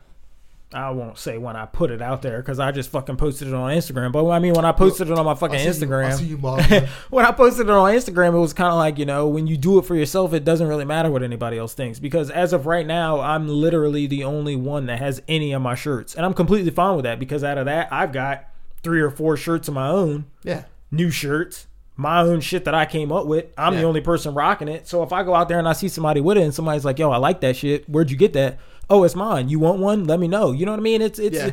I 0.73 0.89
won't 0.89 1.17
say 1.17 1.37
when 1.37 1.55
I 1.55 1.65
put 1.65 1.91
it 1.91 2.01
out 2.01 2.21
there 2.21 2.41
because 2.41 2.59
I 2.59 2.73
just 2.73 2.89
fucking 2.89 3.15
posted 3.15 3.47
it 3.47 3.53
on 3.53 3.71
Instagram. 3.71 4.11
But 4.11 4.27
I 4.29 4.39
mean, 4.39 4.53
when 4.53 4.65
I 4.65 4.73
posted 4.73 5.09
it 5.09 5.17
on 5.17 5.23
my 5.25 5.33
fucking 5.33 5.55
I 5.55 5.63
you- 5.63 5.69
Instagram, 5.69 6.11
I 6.13 6.21
you, 6.21 6.37
Marvin. 6.41 6.89
when 7.09 7.25
I 7.25 7.31
posted 7.31 7.67
it 7.67 7.71
on 7.71 7.93
Instagram, 7.93 8.33
it 8.35 8.39
was 8.39 8.51
kind 8.51 8.69
of 8.71 8.75
like, 8.75 8.97
you 8.99 9.05
know, 9.05 9.29
when 9.29 9.47
you 9.47 9.55
do 9.55 9.79
it 9.79 9.85
for 9.85 9.95
yourself, 9.95 10.33
it 10.33 10.43
doesn't 10.43 10.67
really 10.67 10.83
matter 10.83 11.09
what 11.09 11.23
anybody 11.23 11.57
else 11.57 11.73
thinks. 11.73 11.99
Because 11.99 12.29
as 12.29 12.51
of 12.51 12.65
right 12.65 12.85
now, 12.85 13.21
I'm 13.21 13.47
literally 13.47 14.07
the 14.07 14.25
only 14.25 14.57
one 14.57 14.87
that 14.87 14.99
has 14.99 15.21
any 15.29 15.53
of 15.53 15.61
my 15.61 15.73
shirts. 15.73 16.15
And 16.15 16.25
I'm 16.25 16.33
completely 16.33 16.71
fine 16.71 16.97
with 16.97 17.03
that 17.03 17.17
because 17.17 17.45
out 17.45 17.57
of 17.57 17.65
that, 17.67 17.87
I've 17.93 18.11
got 18.11 18.43
three 18.83 18.99
or 18.99 19.09
four 19.09 19.37
shirts 19.37 19.69
of 19.69 19.73
my 19.73 19.87
own, 19.87 20.25
yeah. 20.43 20.65
new 20.91 21.09
shirts, 21.11 21.66
my 21.97 22.21
own 22.21 22.39
shit 22.39 22.63
that 22.65 22.73
I 22.75 22.85
came 22.85 23.11
up 23.11 23.25
with. 23.25 23.47
I'm 23.57 23.73
Yeah. 23.73 23.81
the 23.81 23.85
only 23.87 24.01
person 24.01 24.33
rocking 24.35 24.67
it. 24.67 24.87
So 24.87 25.03
if 25.03 25.11
I 25.11 25.23
go 25.23 25.33
out 25.35 25.49
there 25.49 25.59
and 25.59 25.67
I 25.67 25.73
see 25.73 25.89
somebody 25.89 26.21
with 26.21 26.37
it 26.37 26.43
and 26.43 26.53
somebody's 26.53 26.85
like, 26.85 26.99
yo, 26.99 27.11
I 27.11 27.17
like 27.17 27.41
that 27.41 27.55
shit, 27.57 27.89
where'd 27.89 28.11
you 28.11 28.17
get 28.17 28.33
that? 28.33 28.59
Oh, 28.89 29.03
it's 29.03 29.15
mine. 29.15 29.49
You 29.49 29.59
want 29.59 29.79
one? 29.79 30.05
Let 30.05 30.19
me 30.19 30.27
know. 30.27 30.51
You 30.51 30.65
know 30.65 30.71
what 30.71 30.79
I 30.79 30.83
mean? 30.83 31.01
It's, 31.01 31.19
it's, 31.19 31.35
Yeah. 31.35 31.51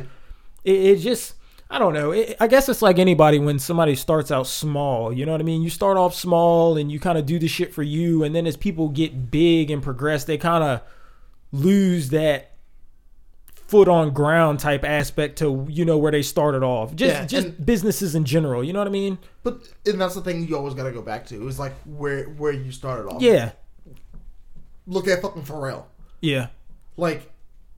it, 0.63 0.71
it 0.73 0.95
just 0.97 1.33
I 1.67 1.79
don't 1.79 1.95
know. 1.95 2.11
It, 2.11 2.37
I 2.39 2.45
guess 2.47 2.69
it's 2.69 2.83
like 2.83 2.99
anybody 2.99 3.39
when 3.39 3.57
somebody 3.57 3.95
starts 3.95 4.29
out 4.31 4.45
small. 4.45 5.11
You 5.11 5.25
know 5.25 5.31
what 5.31 5.41
I 5.41 5.43
mean? 5.43 5.63
You 5.63 5.71
start 5.71 5.97
off 5.97 6.13
small 6.13 6.77
and 6.77 6.91
you 6.91 6.99
kind 6.99 7.17
of 7.17 7.25
do 7.25 7.39
the 7.39 7.47
shit 7.47 7.73
for 7.73 7.81
you, 7.81 8.23
and 8.23 8.35
then 8.35 8.45
as 8.45 8.55
people 8.55 8.87
get 8.89 9.31
big 9.31 9.71
and 9.71 9.81
progress, 9.81 10.25
they 10.25 10.37
kind 10.37 10.63
of 10.63 10.81
lose 11.51 12.09
that 12.09 12.51
foot 13.67 13.87
on 13.87 14.11
ground 14.13 14.59
type 14.59 14.83
aspect 14.83 15.37
to 15.39 15.65
you 15.69 15.85
know 15.85 15.97
where 15.97 16.11
they 16.11 16.21
started 16.21 16.63
off. 16.63 16.95
Just 16.95 17.13
Yeah, 17.13 17.25
just 17.25 17.65
businesses 17.65 18.15
in 18.15 18.25
general. 18.25 18.63
You 18.63 18.73
know 18.73 18.79
what 18.79 18.87
I 18.87 18.91
mean? 18.91 19.17
But 19.43 19.59
and 19.85 19.99
that's 19.99 20.15
the 20.15 20.21
thing 20.21 20.47
you 20.47 20.55
always 20.55 20.73
gotta 20.73 20.91
go 20.91 21.01
back 21.01 21.25
to. 21.27 21.47
Is 21.47 21.59
like 21.59 21.73
where 21.85 22.25
where 22.25 22.51
you 22.51 22.71
started 22.71 23.07
off. 23.09 23.21
Yeah, 23.21 23.51
Look 24.87 25.07
at 25.07 25.21
fucking 25.21 25.43
Pharrell. 25.43 25.85
yeah, 26.21 26.47
Like 26.95 27.31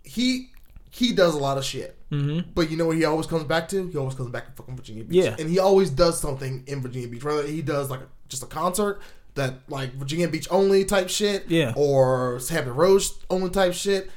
he 0.04 0.50
he 0.92 1.14
does 1.14 1.36
a 1.36 1.38
lot 1.38 1.58
of 1.58 1.64
shit. 1.64 1.96
mm-hmm. 2.12 2.50
But 2.54 2.70
you 2.72 2.78
know 2.78 2.86
what 2.88 2.98
he 2.98 3.06
always 3.06 3.28
comes 3.28 3.44
back 3.46 3.70
to? 3.70 3.88
He 3.88 3.98
always 3.98 4.16
comes 4.16 4.30
back 4.30 4.48
to 4.48 4.52
fucking 4.54 4.76
Virginia 4.76 5.04
Beach. 5.04 5.24
Yeah. 5.24 5.36
And 5.40 5.50
he 5.50 5.60
always 5.60 5.90
does 5.90 6.20
something 6.20 6.64
in 6.68 6.82
Virginia 6.82 7.08
Beach. 7.08 7.24
Whether 7.24 7.48
he 7.48 7.62
does 7.62 7.90
like 7.90 8.02
a, 8.02 8.08
just 8.28 8.44
a 8.44 8.48
concert 8.48 9.00
that 9.36 9.54
like 9.70 9.94
Virginia 9.94 10.28
Beach 10.28 10.48
only 10.50 10.84
type 10.84 11.08
shit. 11.10 11.46
Yeah. 11.50 11.74
Or 11.78 12.40
Hampton 12.50 12.74
Roads 12.76 13.20
only 13.30 13.50
type 13.52 13.74
shit. 13.74 14.10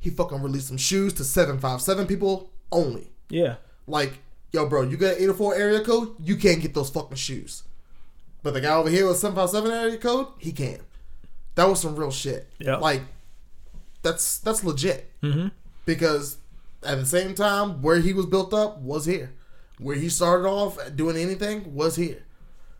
He 0.00 0.10
fucking 0.10 0.42
released 0.42 0.68
some 0.68 0.76
shoes 0.76 1.12
to 1.14 1.24
seven 1.24 1.58
five 1.58 1.80
seven 1.82 2.06
people 2.06 2.50
only. 2.70 3.10
yeah, 3.30 3.56
Like, 3.86 4.18
yo, 4.52 4.66
bro, 4.66 4.82
you 4.82 4.96
got 4.96 5.16
an 5.16 5.22
804 5.22 5.54
area 5.56 5.80
code, 5.84 6.14
you 6.22 6.36
can't 6.36 6.60
get 6.60 6.74
those 6.74 6.90
fucking 6.90 7.16
shoes. 7.16 7.62
But 8.42 8.54
the 8.54 8.60
guy 8.60 8.74
over 8.74 8.88
here 8.90 9.06
with 9.08 9.16
757 9.18 9.70
area 9.70 9.96
code, 9.98 10.28
he 10.38 10.52
can. 10.52 10.80
That 11.54 11.68
was 11.68 11.80
some 11.80 11.96
real 11.96 12.10
shit. 12.10 12.48
Yeah. 12.58 12.76
Like, 12.76 13.02
that's 14.02 14.38
that's 14.38 14.62
legit. 14.62 15.10
mm-hmm. 15.22 15.48
Because 15.84 16.36
at 16.84 16.98
the 16.98 17.06
same 17.06 17.34
time, 17.34 17.82
where 17.82 17.98
he 17.98 18.12
was 18.12 18.26
built 18.26 18.54
up 18.54 18.78
was 18.78 19.06
here. 19.06 19.32
Where 19.78 19.96
he 19.96 20.08
started 20.08 20.46
off 20.48 20.78
doing 20.94 21.16
anything 21.16 21.74
was 21.74 21.96
here. 21.96 22.22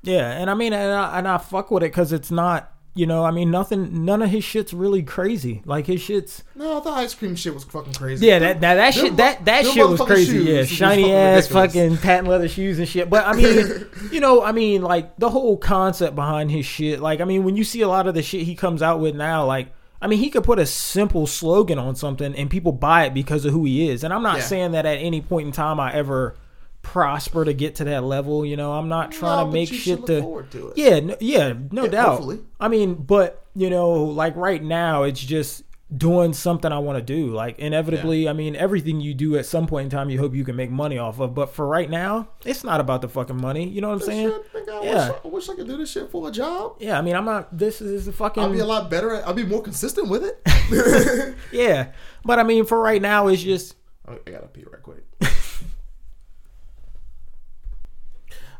yeah. 0.03 0.31
And 0.33 0.49
I 0.51 0.55
mean, 0.55 0.73
and 0.73 0.93
I, 0.93 1.19
and 1.19 1.27
I 1.29 1.39
fuck 1.39 1.71
with 1.71 1.83
it 1.83 1.87
because 1.87 2.13
it's 2.13 2.31
not. 2.31 2.73
You 2.99 3.07
know, 3.07 3.25
I 3.25 3.31
mean, 3.31 3.53
nothing. 3.53 4.05
None 4.05 4.23
of 4.23 4.31
his 4.31 4.43
shit's 4.43 4.75
really 4.75 5.05
crazy. 5.05 5.63
Like 5.65 5.87
his 5.87 6.01
shit's. 6.01 6.43
No, 6.57 6.81
the 6.81 6.91
ice 6.91 7.15
cream 7.15 7.37
shit 7.37 7.55
was 7.55 7.63
fucking 7.63 7.93
crazy. 7.93 8.27
Yeah, 8.27 8.41
that 8.41 8.61
that, 8.61 8.75
that 8.75 8.95
Them 8.95 9.05
shit 9.05 9.17
that 9.19 9.45
that 9.45 9.67
shit 9.67 9.89
was 9.89 10.01
crazy. 10.01 10.39
Yeah, 10.39 10.65
shiny 10.65 11.03
fucking 11.03 11.15
ass 11.15 11.45
ridiculous. 11.49 11.73
fucking 11.75 11.97
patent 11.99 12.27
leather 12.29 12.49
shoes 12.49 12.81
and 12.81 12.89
shit. 12.89 13.09
But 13.09 13.25
I 13.25 13.35
mean, 13.35 13.87
you 14.11 14.19
know, 14.19 14.43
I 14.43 14.51
mean, 14.51 14.83
like 14.83 15.17
the 15.17 15.31
whole 15.31 15.57
concept 15.57 16.17
behind 16.17 16.51
his 16.51 16.67
shit. 16.67 16.99
Like, 16.99 17.21
I 17.21 17.25
mean, 17.25 17.45
when 17.45 17.57
you 17.57 17.63
see 17.63 17.83
a 17.83 17.89
lot 17.89 18.09
of 18.09 18.15
the 18.15 18.23
shit 18.25 18.43
he 18.43 18.57
comes 18.57 18.83
out 18.83 18.99
with 18.99 19.15
now, 19.15 19.47
like, 19.47 19.69
I 20.03 20.09
mean, 20.09 20.19
he 20.19 20.29
could 20.29 20.43
put 20.43 20.59
a 20.59 20.67
simple 20.67 21.29
slogan 21.29 21.79
on 21.79 21.95
something 21.95 22.35
and 22.35 22.51
people 22.51 22.73
buy 22.73 23.05
it 23.05 23.15
because 23.15 23.45
of 23.45 23.53
who 23.53 23.65
he 23.65 23.89
is. 23.89 24.03
And 24.03 24.13
I'm 24.13 24.25
not 24.25 24.39
Yeah. 24.39 24.43
saying 24.45 24.73
that 24.73 24.87
at 24.87 24.99
any 24.99 25.21
point 25.21 25.47
in 25.47 25.53
time 25.53 25.79
I 25.79 25.93
ever 25.95 26.35
prosper 26.83 27.45
to 27.45 27.53
get 27.53 27.77
to 27.77 27.85
that 27.85 28.05
level. 28.05 28.45
You 28.47 28.57
know, 28.57 28.73
I'm 28.73 28.89
not 28.89 29.13
trying 29.13 29.39
No, 29.39 29.47
to 29.47 29.53
make 29.53 29.69
shit 29.73 30.07
to. 30.07 30.45
to 30.51 30.69
it. 30.69 30.77
Yeah, 30.79 31.01
no, 31.01 31.17
yeah, 31.21 31.53
no 31.71 31.85
Yeah, 31.85 31.91
doubt. 31.91 32.09
hopefully. 32.11 32.41
I 32.61 32.69
mean, 32.69 32.95
but 32.95 33.45
you 33.55 33.71
know, 33.71 33.91
like 33.93 34.37
right 34.37 34.63
now, 34.63 35.03
it's 35.03 35.21
just 35.21 35.65
doing 35.97 36.35
something 36.35 36.71
I 36.71 36.79
want 36.81 36.99
to 36.99 37.03
do. 37.03 37.29
Like 37.33 37.59
inevitably, 37.59 38.29
I 38.29 38.33
mean, 38.35 38.55
everything 38.57 39.01
you 39.01 39.15
do 39.15 39.37
at 39.39 39.47
some 39.47 39.67
point 39.67 39.85
in 39.85 39.91
time, 39.91 40.11
you 40.11 40.19
hope 40.19 40.35
you 40.35 40.45
can 40.45 40.55
make 40.55 40.71
money 40.71 40.99
off 40.99 41.19
of. 41.19 41.35
But 41.35 41.55
for 41.55 41.67
right 41.67 41.89
now, 41.89 42.29
it's 42.45 42.63
not 42.63 42.81
about 42.81 43.01
the 43.03 43.09
fucking 43.09 43.41
money. 43.41 43.67
You 43.69 43.81
know 43.81 43.89
what 43.89 43.95
I'm 43.95 43.99
This 44.01 44.07
saying? 44.09 44.29
shit, 44.29 44.67
nigga, 44.67 44.83
I, 44.83 44.85
Yeah. 44.85 45.09
wish, 45.11 45.19
I 45.25 45.29
wish 45.29 45.49
I 45.49 45.55
could 45.57 45.67
do 45.67 45.77
this 45.79 45.91
shit 45.91 46.11
for 46.11 46.29
a 46.29 46.31
job. 46.31 46.77
Yeah, 46.79 46.99
I 46.99 47.03
mean, 47.03 47.17
I'm 47.17 47.25
not. 47.25 47.57
This 47.57 47.81
is 47.81 48.07
the 48.07 48.13
fucking. 48.13 48.43
I'll 48.43 48.53
be 48.53 48.59
a 48.61 48.67
lot 48.67 48.91
better. 48.91 49.15
At, 49.15 49.27
I'll 49.27 49.35
be 49.35 49.45
more 49.47 49.63
consistent 49.63 50.09
with 50.09 50.25
it. 50.25 51.35
yeah, 51.53 51.89
but 52.25 52.39
I 52.39 52.43
mean, 52.43 52.65
for 52.67 52.79
right 52.79 53.01
now, 53.03 53.29
it's 53.29 53.43
just. 53.43 53.75
I 54.09 54.17
gotta 54.31 54.47
pee 54.47 54.65
right 54.71 54.83
quick. 54.83 55.05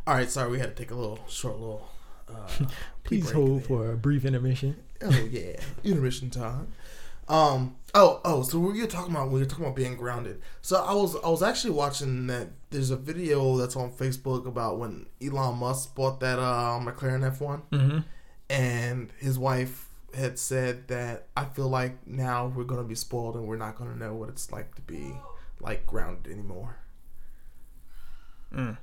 All 0.09 0.15
right, 0.15 0.31
sorry, 0.31 0.51
we 0.51 0.59
had 0.59 0.75
to 0.75 0.83
take 0.83 0.91
a 0.91 0.95
little 0.95 1.19
short 1.29 1.61
little. 1.61 1.87
Uh, 2.27 2.49
Please 3.05 3.31
hold 3.31 3.61
there. 3.61 3.69
for 3.69 3.93
a 3.93 3.97
brief 3.97 4.25
intermission. 4.25 4.77
Oh 5.03 5.11
yeah, 5.31 5.57
intermission 5.85 6.31
time. 6.31 6.69
Um. 7.29 7.77
Oh. 7.95 8.23
Oh. 8.25 8.43
So 8.43 8.59
we 8.59 8.81
were 8.81 8.87
talking 8.87 9.13
about 9.15 9.31
we 9.31 9.39
were 9.41 9.45
talking 9.45 9.67
about 9.67 9.77
being 9.77 9.97
grounded. 9.97 10.41
So 10.63 10.83
I 10.83 10.95
was 10.95 11.15
I 11.23 11.29
was 11.29 11.43
actually 11.43 11.73
watching 11.73 12.27
that. 12.29 12.49
There's 12.71 12.91
a 12.91 12.97
video 12.97 13.59
that's 13.59 13.77
on 13.77 13.93
Facebook 13.93 14.47
about 14.47 14.79
when 14.79 15.05
Elon 15.23 15.59
Musk 15.59 15.95
bought 15.95 16.21
that 16.21 16.39
uh, 16.39 16.81
McLaren 16.83 17.31
F1, 17.37 17.63
Mm-hmm. 17.71 17.99
and 18.49 19.13
his 19.19 19.39
wife 19.39 19.89
had 20.15 20.39
said 20.39 20.89
that 20.89 21.27
I 21.37 21.45
feel 21.45 21.69
like 21.69 22.07
now 22.07 22.47
we're 22.47 22.65
gonna 22.65 22.83
be 22.83 22.95
spoiled 22.95 23.35
and 23.37 23.47
we're 23.47 23.57
not 23.59 23.77
gonna 23.77 23.95
know 23.97 24.15
what 24.15 24.31
it's 24.31 24.51
like 24.51 24.75
to 24.77 24.81
be 24.83 25.13
like 25.61 25.87
grounded 25.87 26.33
anymore. 26.33 26.77
Mm. 28.55 28.79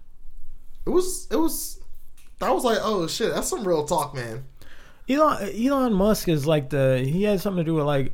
It 0.86 0.90
was. 0.90 1.28
It 1.32 1.38
was. 1.38 1.80
I 2.42 2.52
was 2.52 2.64
like, 2.64 2.80
oh 2.82 3.08
shit, 3.08 3.34
that's 3.34 3.48
some 3.48 3.68
real 3.68 3.86
talk, 3.86 4.14
man. 4.14 4.44
Elon 5.10 5.50
Elon 5.56 5.94
Musk 5.94 6.28
is 6.28 6.46
like 6.46 6.70
the 6.70 7.00
he 7.06 7.24
has 7.24 7.42
something 7.42 7.64
to 7.64 7.70
do 7.70 7.76
with 7.76 7.86
like. 7.86 8.14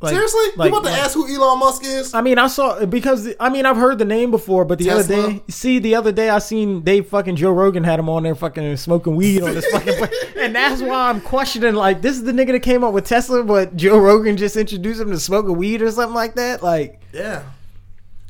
like 0.00 0.12
Seriously, 0.14 0.40
like- 0.56 0.70
you 0.70 0.76
about 0.78 0.86
to 0.88 0.92
like- 0.92 1.00
ask 1.00 1.14
who 1.14 1.26
Elon 1.26 1.58
Musk 1.58 1.84
is? 1.84 2.14
I 2.14 2.20
mean, 2.22 2.38
I 2.38 2.46
saw 2.46 2.84
because 2.86 3.28
I 3.38 3.48
mean 3.50 3.66
I've 3.66 3.76
heard 3.76 3.98
the 3.98 4.04
name 4.04 4.30
before, 4.30 4.64
but 4.64 4.78
the 4.78 4.90
other 4.90 5.02
day, 5.06 5.42
see 5.48 5.78
the 5.78 5.94
other 5.96 6.10
day 6.12 6.30
I 6.30 6.38
seen 6.38 6.84
they 6.84 7.00
fucking 7.02 7.36
Joe 7.36 7.52
Rogan 7.52 7.84
had 7.84 7.98
him 7.98 8.08
on 8.08 8.22
there 8.22 8.34
fucking 8.34 8.76
smoking 8.76 9.14
weed 9.16 9.42
on 9.42 9.54
this 9.54 9.66
fucking, 9.66 9.94
place. 9.94 10.24
and 10.36 10.54
that's 10.54 10.80
why 10.82 11.10
I'm 11.10 11.20
questioning 11.20 11.74
like 11.74 12.00
this 12.00 12.16
is 12.16 12.22
the 12.24 12.32
nigga 12.32 12.52
that 12.52 12.60
came 12.62 12.82
up 12.84 12.94
with 12.94 13.06
Tesla, 13.06 13.42
but 13.44 13.76
Joe 13.76 13.98
Rogan 13.98 14.36
just 14.36 14.56
introduced 14.56 15.00
him 15.00 15.10
to 15.10 15.18
smoking 15.20 15.56
weed 15.56 15.82
or 15.82 15.90
something 15.90 16.14
like 16.14 16.34
that. 16.36 16.62
Like, 16.62 17.00
Yeah. 17.12 17.42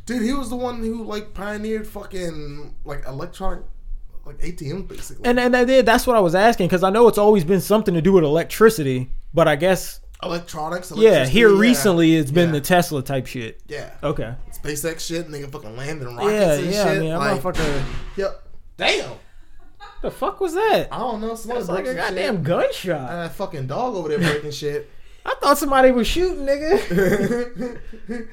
Dude, 0.07 0.23
he 0.23 0.33
was 0.33 0.51
the 0.51 0.57
one 0.57 0.81
who 0.81 1.05
like 1.05 1.33
pioneered 1.35 1.87
fucking 1.87 2.75
like 2.85 3.07
electronic 3.07 3.65
like 4.25 4.39
ATM 4.39 4.87
basically. 4.89 5.25
and 5.25 5.39
and 5.41 5.57
I 5.57 5.65
did 5.65 5.85
that's 5.87 6.07
what 6.07 6.17
I 6.17 6.21
was 6.21 6.35
asking 6.35 6.67
because 6.69 6.83
I 6.85 6.91
know 6.91 7.09
it's 7.09 7.19
always 7.19 7.45
been 7.45 7.61
something 7.61 7.95
to 7.95 8.01
do 8.03 8.13
with 8.13 8.25
electricity, 8.25 9.11
but 9.35 9.49
I 9.49 9.57
guess 9.57 10.01
electronics. 10.23 10.93
yeah, 10.97 11.27
here 11.27 11.51
yeah. 11.53 11.59
recently 11.61 12.15
it's 12.17 12.31
been 12.31 12.49
Yeah. 12.49 12.53
the 12.55 12.61
Tesla 12.61 13.03
type 13.03 13.27
shit. 13.27 13.61
Yeah. 13.69 13.91
Okay. 14.03 14.35
SpaceX 14.53 15.01
shit 15.01 15.25
and 15.27 15.35
they 15.35 15.41
can 15.41 15.51
fucking 15.51 15.77
land 15.77 16.03
in 16.03 16.15
rockets 16.17 16.33
Yeah, 16.33 16.53
and 16.55 16.67
yeah. 16.73 16.85
shit. 16.95 17.13
I'm 17.13 17.19
like, 17.19 17.41
motherfucker. 17.43 17.83
Yep. 18.17 18.43
Damn. 18.77 19.11
The 20.03 20.11
fuck 20.11 20.41
was 20.41 20.55
that? 20.55 20.89
I 20.93 20.99
don't 20.99 21.21
know. 21.21 21.35
Somebody 21.37 21.65
like 21.65 21.87
a 21.87 21.95
goddamn 21.95 22.37
shit. 22.37 22.45
gunshot. 22.45 23.11
And 23.11 23.19
that 23.21 23.33
fucking 23.35 23.67
dog 23.69 23.95
over 23.95 24.09
there 24.09 24.19
breaking 24.19 24.51
shit. 24.63 24.89
I 25.25 25.35
thought 25.41 25.59
somebody 25.59 25.91
was 25.93 26.07
shooting, 26.09 26.45
nigga. 26.47 27.79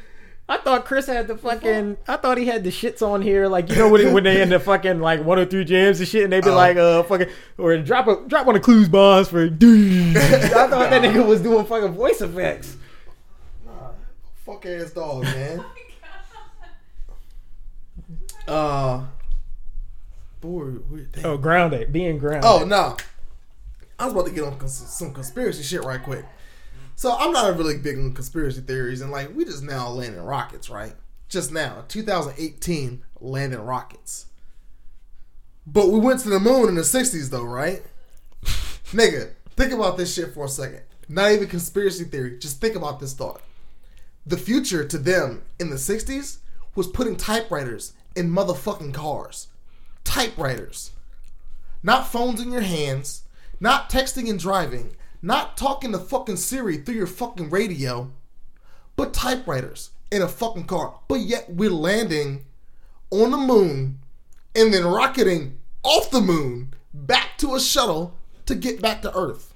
I 0.51 0.57
thought 0.57 0.83
Chris 0.83 1.05
had 1.05 1.27
the 1.27 1.37
fucking. 1.37 1.97
I 2.07 2.17
thought 2.17 2.39
he 2.39 2.47
had 2.47 2.63
the 2.63 2.71
shits 2.71 3.03
on 3.07 3.21
here, 3.21 3.47
like 3.47 3.69
you 3.69 3.75
know 3.75 3.87
when, 3.87 4.11
when 4.13 4.23
they 4.23 4.41
in 4.41 4.49
the 4.49 4.59
fucking 4.59 4.99
like 4.99 5.23
one 5.23 5.37
or 5.37 5.45
three 5.45 5.63
jams 5.63 5.99
and 5.99 6.09
shit, 6.09 6.23
and 6.23 6.33
they 6.33 6.41
be 6.41 6.49
Oh. 6.49 6.55
like, 6.55 6.75
uh, 6.75 7.03
fucking 7.03 7.27
or 7.59 7.77
drop 7.77 8.07
a 8.07 8.27
drop 8.27 8.47
one 8.47 8.55
of 8.55 8.63
Clues 8.63 8.89
bombs 8.89 9.27
for. 9.29 9.47
Dude. 9.47 10.17
I 10.17 10.49
thought 10.67 10.89
that 10.89 11.03
nigga 11.03 11.23
was 11.25 11.41
doing 11.41 11.65
fucking 11.67 11.93
voice 11.93 12.19
effects. 12.21 12.77
Nah, 13.63 13.91
fuck 14.43 14.65
ass 14.65 14.89
dog, 14.89 15.21
man. 15.23 15.63
uh, 18.47 19.03
boy, 20.41 20.65
weird. 20.89 21.11
Damn. 21.11 21.25
Oh, 21.25 21.37
grounded, 21.37 21.93
being 21.93 22.17
grounded. 22.17 22.43
Oh 22.45 22.63
no, 22.65 22.97
I 23.99 24.05
was 24.05 24.13
about 24.13 24.25
to 24.25 24.31
get 24.31 24.43
on 24.45 24.57
cons- 24.57 24.73
some 24.89 25.13
conspiracy 25.13 25.61
shit 25.63 25.83
right 25.83 26.01
quick. 26.01 26.25
So 26.99 27.15
I'm 27.17 27.31
not 27.31 27.55
really 27.55 27.77
big 27.77 27.97
on 27.97 28.13
conspiracy 28.13 28.59
theories, 28.59 28.99
and 28.99 29.09
like 29.09 29.33
we 29.33 29.45
just 29.45 29.63
now 29.63 29.87
landing 29.87 30.21
rockets, 30.21 30.69
right? 30.69 30.95
Just 31.29 31.49
now, 31.49 31.85
2018, 31.87 33.05
landing 33.21 33.61
rockets. 33.61 34.25
But 35.65 35.91
we 35.91 35.99
went 36.01 36.19
to 36.19 36.29
the 36.29 36.41
moon 36.41 36.67
in 36.67 36.75
the 36.75 36.81
60s, 36.81 37.29
though, 37.29 37.45
right? 37.45 37.83
Nigga, 38.91 39.31
think 39.55 39.71
about 39.71 39.95
this 39.95 40.13
shit 40.13 40.33
for 40.33 40.43
a 40.43 40.49
second. 40.49 40.81
Not 41.07 41.31
even 41.31 41.47
conspiracy 41.47 42.03
theory. 42.03 42.37
Just 42.37 42.59
think 42.59 42.75
about 42.75 42.99
this 42.99 43.13
thought. 43.13 43.43
The 44.25 44.35
future 44.35 44.83
to 44.83 44.97
them 44.97 45.43
in 45.57 45.69
the 45.69 45.77
60s 45.77 46.39
was 46.75 46.87
putting 46.87 47.15
typewriters 47.15 47.93
in 48.13 48.29
motherfucking 48.29 48.93
cars. 48.93 49.47
Typewriters. 50.03 50.91
Not 51.81 52.11
phones 52.11 52.41
in 52.41 52.51
your 52.51 52.59
hands, 52.59 53.23
not 53.61 53.89
texting 53.89 54.29
and 54.29 54.37
driving, 54.37 54.97
not 55.21 55.57
talking 55.57 55.91
to 55.91 55.99
fucking 55.99 56.37
Siri 56.37 56.77
through 56.77 56.95
your 56.95 57.07
fucking 57.07 57.49
radio, 57.49 58.11
but 58.95 59.13
typewriters. 59.13 59.91
in 60.11 60.21
a 60.23 60.27
fucking 60.27 60.65
car, 60.65 60.99
but 61.07 61.19
yet 61.19 61.45
we're 61.49 61.69
landing 61.69 62.43
on 63.11 63.29
the 63.29 63.37
moon 63.37 63.99
and 64.55 64.73
then 64.73 64.83
rocketing 64.83 65.59
off 65.83 66.09
the 66.09 66.19
moon 66.21 66.73
back 66.93 67.37
to 67.37 67.53
a 67.53 67.59
shuttle 67.59 68.17
to 68.47 68.55
get 68.55 68.81
back 68.81 69.01
to 69.03 69.15
Earth. 69.15 69.53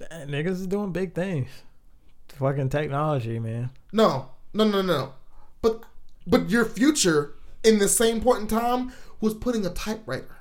Niggas 0.00 0.52
is 0.52 0.66
doing 0.66 0.90
big 0.92 1.14
things. 1.14 1.50
Fucking 2.28 2.70
technology, 2.70 3.38
man. 3.38 3.70
No, 3.92 4.30
no, 4.54 4.64
no, 4.64 4.80
no. 4.80 5.12
But 5.60 5.82
but 6.26 6.48
your 6.48 6.64
future 6.64 7.34
in 7.62 7.78
the 7.78 7.88
same 7.88 8.20
point 8.20 8.40
in 8.42 8.46
time 8.46 8.92
was 9.20 9.34
putting 9.34 9.66
a 9.66 9.70
typewriter 9.70 10.36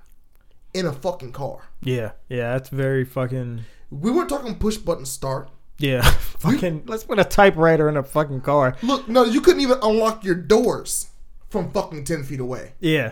in 0.74 0.86
a 0.86 0.94
fucking 0.94 1.32
car. 1.34 1.70
Yeah, 1.82 2.12
yeah, 2.30 2.54
that's 2.54 2.70
very 2.70 3.04
fucking. 3.04 3.66
We 3.90 4.12
weren't 4.12 4.30
talking 4.30 4.56
push 4.56 4.78
button 4.78 5.06
start. 5.06 5.50
Yeah, 5.80 6.02
fucking. 6.40 6.84
let's 6.88 7.04
put 7.04 7.20
a 7.20 7.24
typewriter 7.24 7.88
in 7.88 7.98
a 7.98 8.04
fucking 8.04 8.42
car. 8.42 8.76
Look, 8.82 9.08
no, 9.08 9.24
you 9.24 9.42
couldn't 9.42 9.62
even 9.62 9.78
unlock 9.82 10.24
your 10.24 10.36
doors 10.36 11.08
from 11.50 11.72
fucking 11.72 12.04
ten 12.06 12.24
feet 12.24 12.40
away. 12.40 12.74
Yeah, 12.80 13.12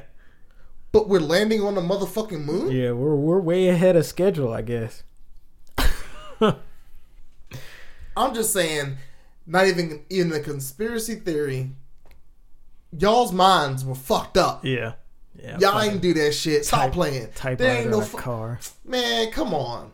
But 0.92 1.08
we're 1.08 1.20
landing 1.20 1.62
on 1.62 1.76
the 1.76 1.82
motherfucking 1.82 2.44
moon. 2.44 2.72
yeah, 2.72 2.92
we're 2.92 3.16
we're 3.16 3.40
way 3.40 3.68
ahead 3.70 3.96
of 3.96 4.06
schedule, 4.06 4.52
I 4.52 4.62
guess. 4.64 5.04
I'm 8.18 8.34
just 8.34 8.54
saying, 8.54 8.98
not 9.46 9.68
even 9.68 10.04
in 10.10 10.30
the 10.30 10.40
conspiracy 10.40 11.16
theory. 11.16 11.72
Y'all's 12.98 13.34
minds 13.34 13.84
were 13.84 13.96
fucked 13.96 14.38
up. 14.38 14.64
Yeah, 14.64 14.94
yeah. 15.42 15.58
Y'all 15.60 15.82
ain't 15.82 16.02
do 16.02 16.14
that 16.14 16.34
shit. 16.34 16.66
Stop 16.66 16.80
type- 16.82 16.94
playing. 16.94 17.20
There 17.24 17.32
typewriter 17.36 17.72
ain't 17.74 17.90
no 17.90 17.98
in 17.98 18.04
a 18.04 18.06
fu- 18.08 18.18
car. 18.18 18.60
Man, 18.86 19.32
come 19.32 19.54
on. 19.54 19.92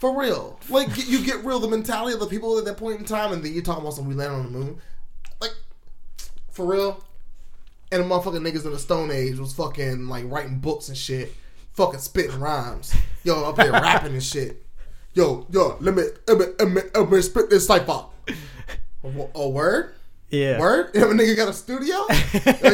For 0.00 0.18
real. 0.18 0.58
Like, 0.70 0.88
you 1.08 1.22
get 1.22 1.44
real. 1.44 1.60
The 1.60 1.68
mentality 1.68 2.14
of 2.14 2.20
the 2.20 2.26
people 2.26 2.56
at 2.58 2.64
that 2.64 2.78
point 2.78 2.98
in 3.00 3.04
time, 3.04 3.32
and 3.32 3.44
then 3.44 3.52
you're 3.52 3.62
talking 3.62 3.82
about 3.82 3.92
some 3.92 4.06
we 4.06 4.14
land 4.14 4.32
on 4.32 4.44
the 4.44 4.58
moon. 4.58 4.78
Like, 5.42 5.54
for 6.50 6.64
real. 6.64 7.04
And 7.92 8.02
the 8.02 8.06
motherfucking 8.06 8.40
niggas 8.40 8.64
in 8.64 8.72
the 8.72 8.78
Stone 8.78 9.10
Age 9.10 9.38
was 9.38 9.52
fucking, 9.52 10.08
like, 10.08 10.24
writing 10.30 10.58
books 10.58 10.88
and 10.88 10.96
shit. 10.96 11.34
Fucking 11.74 12.00
spitting 12.00 12.40
rhymes. 12.40 12.94
Yo, 13.24 13.44
up 13.44 13.60
here 13.60 13.72
rapping 13.72 14.14
and 14.14 14.22
shit. 14.22 14.64
Yo, 15.12 15.46
yo, 15.50 15.76
let 15.80 15.94
me, 15.94 16.04
let 16.26 16.38
me, 16.38 16.46
let 16.58 16.70
me, 16.70 16.80
let 16.94 17.10
me 17.10 17.20
spit 17.20 17.50
this 17.50 17.66
cipher. 17.66 18.04
A, 19.04 19.26
a 19.34 19.48
word? 19.50 19.92
Yeah. 20.30 20.58
Word? 20.60 20.90
If 20.94 21.02
a 21.02 21.06
nigga 21.06 21.36
got 21.36 21.48
a 21.48 21.52
studio? 21.52 21.96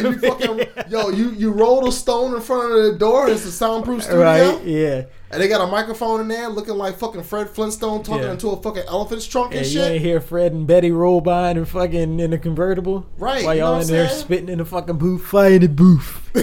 Yo, 0.03 0.09
you 0.11 0.19
fucking, 0.19 0.89
yo, 0.91 1.09
you, 1.09 1.31
you 1.31 1.51
rolled 1.51 1.87
a 1.87 1.91
stone 1.91 2.35
in 2.35 2.41
front 2.41 2.71
of 2.71 2.83
the 2.93 2.99
door. 2.99 3.27
It's 3.29 3.45
a 3.45 3.51
soundproof 3.51 4.03
studio. 4.03 4.21
Right? 4.21 4.63
Yeah. 4.63 5.05
And 5.31 5.41
they 5.41 5.47
got 5.47 5.61
a 5.67 5.71
microphone 5.71 6.21
in 6.21 6.27
there 6.27 6.47
looking 6.49 6.75
like 6.75 6.97
fucking 6.97 7.23
Fred 7.23 7.49
Flintstone 7.49 8.03
talking 8.03 8.23
Yeah. 8.23 8.31
into 8.33 8.49
a 8.49 8.61
fucking 8.61 8.83
elephant's 8.87 9.25
trunk 9.25 9.53
Yeah, 9.53 9.59
and 9.61 9.67
you 9.67 9.81
ain't 9.81 10.01
hear 10.03 10.21
Fred 10.21 10.53
and 10.53 10.67
Betty 10.67 10.91
roll 10.91 11.19
by 11.19 11.49
in 11.51 11.57
a 11.57 11.65
fucking 11.65 12.19
in 12.19 12.31
a 12.31 12.37
convertible, 12.37 13.05
Right, 13.17 13.43
While 13.43 13.55
y'all 13.55 13.81
in 13.81 13.87
there 13.87 14.07
saying? 14.07 14.21
spitting 14.21 14.49
in 14.49 14.59
the 14.59 14.65
fucking 14.65 14.97
booth, 14.97 15.23
fire 15.25 15.53
in 15.53 15.61
the 15.63 15.67
booth. 15.67 16.29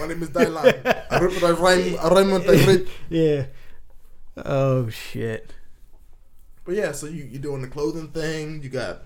My 0.00 0.06
name 0.08 0.22
is 0.22 0.30
Dylan. 0.30 1.04
I 1.10 1.18
rip- 1.18 1.42
I 1.42 1.50
rhyme, 1.52 1.96
I 2.00 2.08
rhyme 2.08 2.30
with 2.32 2.46
the 2.46 2.62
great. 2.64 2.88
yeah. 3.08 3.46
Oh 4.36 4.88
shit. 4.88 5.53
But 6.64 6.74
yeah, 6.76 6.92
so 6.92 7.06
you, 7.06 7.24
you're 7.24 7.42
doing 7.42 7.62
the 7.62 7.68
clothing 7.68 8.08
thing. 8.08 8.62
You 8.62 8.68
got, 8.70 9.02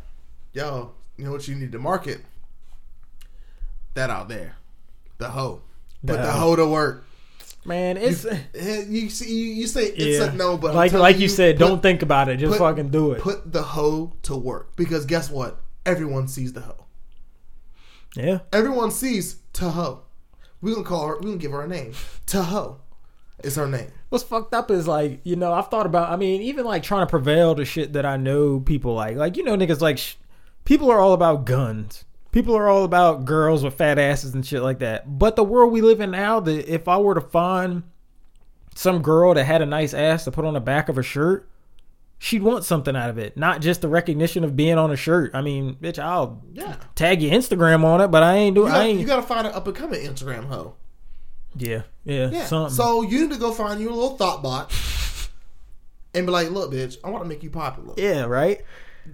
yo, 0.52 0.92
you 1.16 1.24
know 1.24 1.32
what 1.32 1.48
you 1.48 1.54
need 1.56 1.72
to 1.72 1.78
market? 1.78 2.20
That 3.94 4.10
out 4.10 4.28
there. 4.28 4.56
The 5.18 5.28
hoe. 5.30 5.62
Put 6.06 6.16
The 6.18 6.22
the 6.22 6.30
hoe. 6.32 6.56
to 6.56 6.66
work. 6.66 7.04
Man, 7.64 7.96
it's 7.96 8.24
Eh, 8.24 8.84
You 8.88 9.10
see, 9.10 9.28
you, 9.34 9.44
you 9.54 9.66
say 9.66 9.86
it's 9.86 10.20
yeah. 10.20 10.32
a 10.32 10.34
no, 10.34 10.56
but 10.56 10.74
like 10.74 10.92
like 10.92 11.18
you, 11.18 11.28
said, 11.28 11.56
put- 11.58 11.66
don't 11.66 11.82
think 11.82 12.02
about 12.02 12.28
it. 12.28 12.36
Just 12.36 12.52
put- 12.52 12.58
fucking 12.60 12.90
do 12.90 13.12
it. 13.12 13.20
Put 13.20 13.52
the 13.52 13.62
hoe 13.62 14.12
to 14.22 14.36
work 14.36 14.76
because 14.76 15.04
guess 15.04 15.28
what? 15.30 15.60
Everyone 15.84 16.28
sees 16.28 16.52
the 16.52 16.60
hoe. 16.60 16.84
yeah. 18.14 18.38
Everyone 18.52 18.90
sees 18.90 19.36
Tahoe. 19.52 20.02
We 20.60 20.72
gonna 20.72 20.84
call 20.84 21.08
her. 21.08 21.16
We 21.18 21.24
gonna 21.26 21.36
give 21.38 21.50
her 21.52 21.62
a 21.62 21.68
name. 21.68 21.92
Tahoe 22.26 22.80
is 23.42 23.56
her 23.56 23.66
name. 23.66 23.90
What's 24.10 24.24
fucked 24.24 24.54
up 24.54 24.70
is 24.70 24.88
like 24.88 25.20
you 25.24 25.36
know 25.36 25.52
I've 25.52 25.68
thought 25.68 25.86
about. 25.86 26.10
I 26.10 26.16
mean, 26.16 26.40
even 26.42 26.64
like 26.64 26.82
trying 26.82 27.06
to 27.06 27.10
prevail 27.10 27.54
to 27.54 27.64
shit 27.64 27.92
that 27.92 28.06
I 28.06 28.16
know 28.16 28.60
people 28.60 28.94
like. 28.94 29.16
Like 29.16 29.36
you 29.36 29.42
know 29.44 29.56
niggas 29.56 29.80
like 29.80 29.98
sh- 29.98 30.14
people 30.64 30.90
are 30.90 30.98
all 31.00 31.12
about 31.12 31.44
guns. 31.44 32.04
People 32.32 32.54
are 32.56 32.68
all 32.68 32.84
about 32.84 33.24
girls 33.24 33.64
with 33.64 33.74
fat 33.74 33.98
asses 33.98 34.34
and 34.34 34.44
shit 34.46 34.62
like 34.62 34.78
that. 34.80 35.18
But 35.18 35.34
the 35.36 35.42
world 35.44 35.72
we 35.72 35.80
live 35.80 36.00
in 36.00 36.10
now, 36.10 36.40
that 36.40 36.72
if 36.72 36.86
I 36.86 36.98
were 36.98 37.14
to 37.14 37.20
find 37.22 37.84
some 38.74 39.00
girl 39.02 39.34
that 39.34 39.44
had 39.44 39.62
a 39.62 39.66
nice 39.66 39.94
ass 39.94 40.24
to 40.24 40.30
put 40.30 40.44
on 40.44 40.54
the 40.54 40.60
back 40.60 40.88
of 40.90 40.98
a 40.98 41.02
shirt, 41.02 41.48
she'd 42.18 42.42
want 42.42 42.64
something 42.64 42.94
out 42.94 43.08
of 43.10 43.16
it, 43.18 43.36
not 43.36 43.60
just 43.62 43.80
the 43.80 43.88
recognition 43.88 44.44
of 44.44 44.56
being 44.56 44.76
on 44.78 44.90
a 44.90 44.96
shirt. 44.96 45.30
I 45.34 45.40
mean, 45.40 45.76
bitch, 45.76 45.98
I'll 45.98 46.42
Yeah. 46.52 46.76
tag 46.94 47.22
your 47.22 47.32
Instagram 47.32 47.82
on 47.84 48.00
it, 48.02 48.08
but 48.08 48.22
I 48.22 48.36
ain't 48.36 48.54
doing. 48.54 48.72
I 48.72 48.84
ain't. 48.84 49.00
you 49.00 49.06
gotta 49.06 49.22
find 49.22 49.46
an 49.46 49.54
up 49.54 49.66
and 49.66 49.74
coming 49.76 50.00
Instagram 50.06 50.48
hoe. 50.48 50.74
Yeah, 51.56 51.82
yeah, 52.04 52.30
Yeah. 52.30 52.44
something. 52.46 52.74
So 52.74 53.02
you 53.02 53.22
need 53.22 53.32
to 53.32 53.38
go 53.38 53.52
find 53.52 53.80
you 53.80 53.88
a 53.88 53.94
little 53.94 54.16
thought 54.16 54.42
bot 54.42 54.72
and 56.14 56.26
be 56.26 56.32
like, 56.32 56.50
look, 56.50 56.72
bitch, 56.72 56.96
I 57.04 57.10
want 57.10 57.24
to 57.24 57.28
make 57.28 57.42
you 57.42 57.50
popular. 57.50 57.94
yeah, 57.96 58.24
right. 58.24 58.60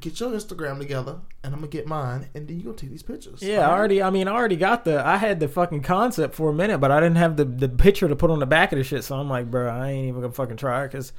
Get 0.01 0.19
your 0.19 0.31
Instagram 0.33 0.79
together, 0.79 1.19
and 1.45 1.55
I'm 1.55 1.61
gonna 1.61 1.69
get 1.71 1.87
mine, 1.87 2.29
and 2.35 2.49
then 2.49 2.57
you 2.57 2.65
gonna 2.65 2.77
take 2.77 2.91
these 2.91 3.05
pictures. 3.05 3.41
Yeah, 3.41 3.69
I 3.69 3.73
already. 3.79 4.03
I 4.03 4.11
mean, 4.11 4.27
I 4.27 4.33
already 4.33 4.57
got 4.57 4.85
the. 4.85 5.07
I 5.07 5.19
had 5.19 5.39
the 5.39 5.47
fucking 5.47 5.83
concept 5.83 6.35
for 6.35 6.51
a 6.51 6.53
minute, 6.53 6.79
but 6.79 6.91
I 6.91 6.99
didn't 6.99 7.15
have 7.19 7.37
the 7.37 7.45
the 7.45 7.69
picture 7.69 8.09
to 8.09 8.17
put 8.17 8.31
on 8.31 8.41
the 8.41 8.47
back 8.47 8.73
of 8.73 8.79
the 8.79 8.83
shit. 8.83 9.05
So 9.05 9.15
I'm 9.17 9.29
like, 9.31 9.53
bro, 9.53 9.69
I 9.69 9.91
ain't 9.91 10.09
even 10.09 10.21
gonna 10.21 10.33
fucking 10.33 10.57
try 10.57 10.87
because. 10.89 11.13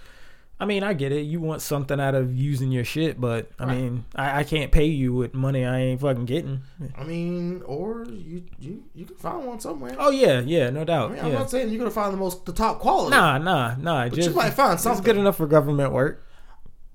I 0.57 0.63
mean, 0.65 0.83
I 0.83 0.93
get 0.93 1.11
it. 1.11 1.21
You 1.23 1.41
want 1.41 1.61
something 1.61 1.99
out 1.99 2.15
of 2.15 2.33
using 2.33 2.71
your 2.71 2.85
shit, 2.85 3.19
but 3.19 3.51
I 3.59 3.65
Right. 3.65 3.77
mean, 3.77 4.05
I, 4.15 4.39
I 4.39 4.43
can't 4.45 4.71
pay 4.71 4.85
you 4.85 5.13
with 5.13 5.33
money 5.33 5.65
I 5.65 5.79
ain't 5.79 5.99
fucking 5.99 6.23
getting. 6.25 6.61
I 6.97 7.03
mean, 7.03 7.61
or 7.65 8.05
you 8.09 8.43
you 8.57 8.83
you 8.93 9.05
can 9.05 9.17
find 9.17 9.45
one 9.45 9.59
somewhere. 9.59 9.95
Oh 9.99 10.11
yeah, 10.11 10.39
yeah, 10.39 10.69
no 10.69 10.81
I 10.81 10.85
doubt. 10.85 11.11
mean, 11.11 11.25
I'm 11.25 11.33
not 11.33 11.49
saying 11.49 11.69
you're 11.69 11.79
gonna 11.79 11.91
find 11.91 12.13
the 12.13 12.17
most 12.17 12.45
the 12.45 12.53
top 12.53 12.79
quality. 12.79 13.11
Nah, 13.17 13.37
nah, 13.37 13.75
nah. 13.75 14.07
But 14.07 14.15
just 14.15 14.29
you 14.29 14.35
might 14.35 14.51
find 14.51 14.79
something 14.79 15.03
good 15.03 15.17
enough 15.17 15.35
for 15.37 15.45
government 15.47 15.91
work. 15.91 16.23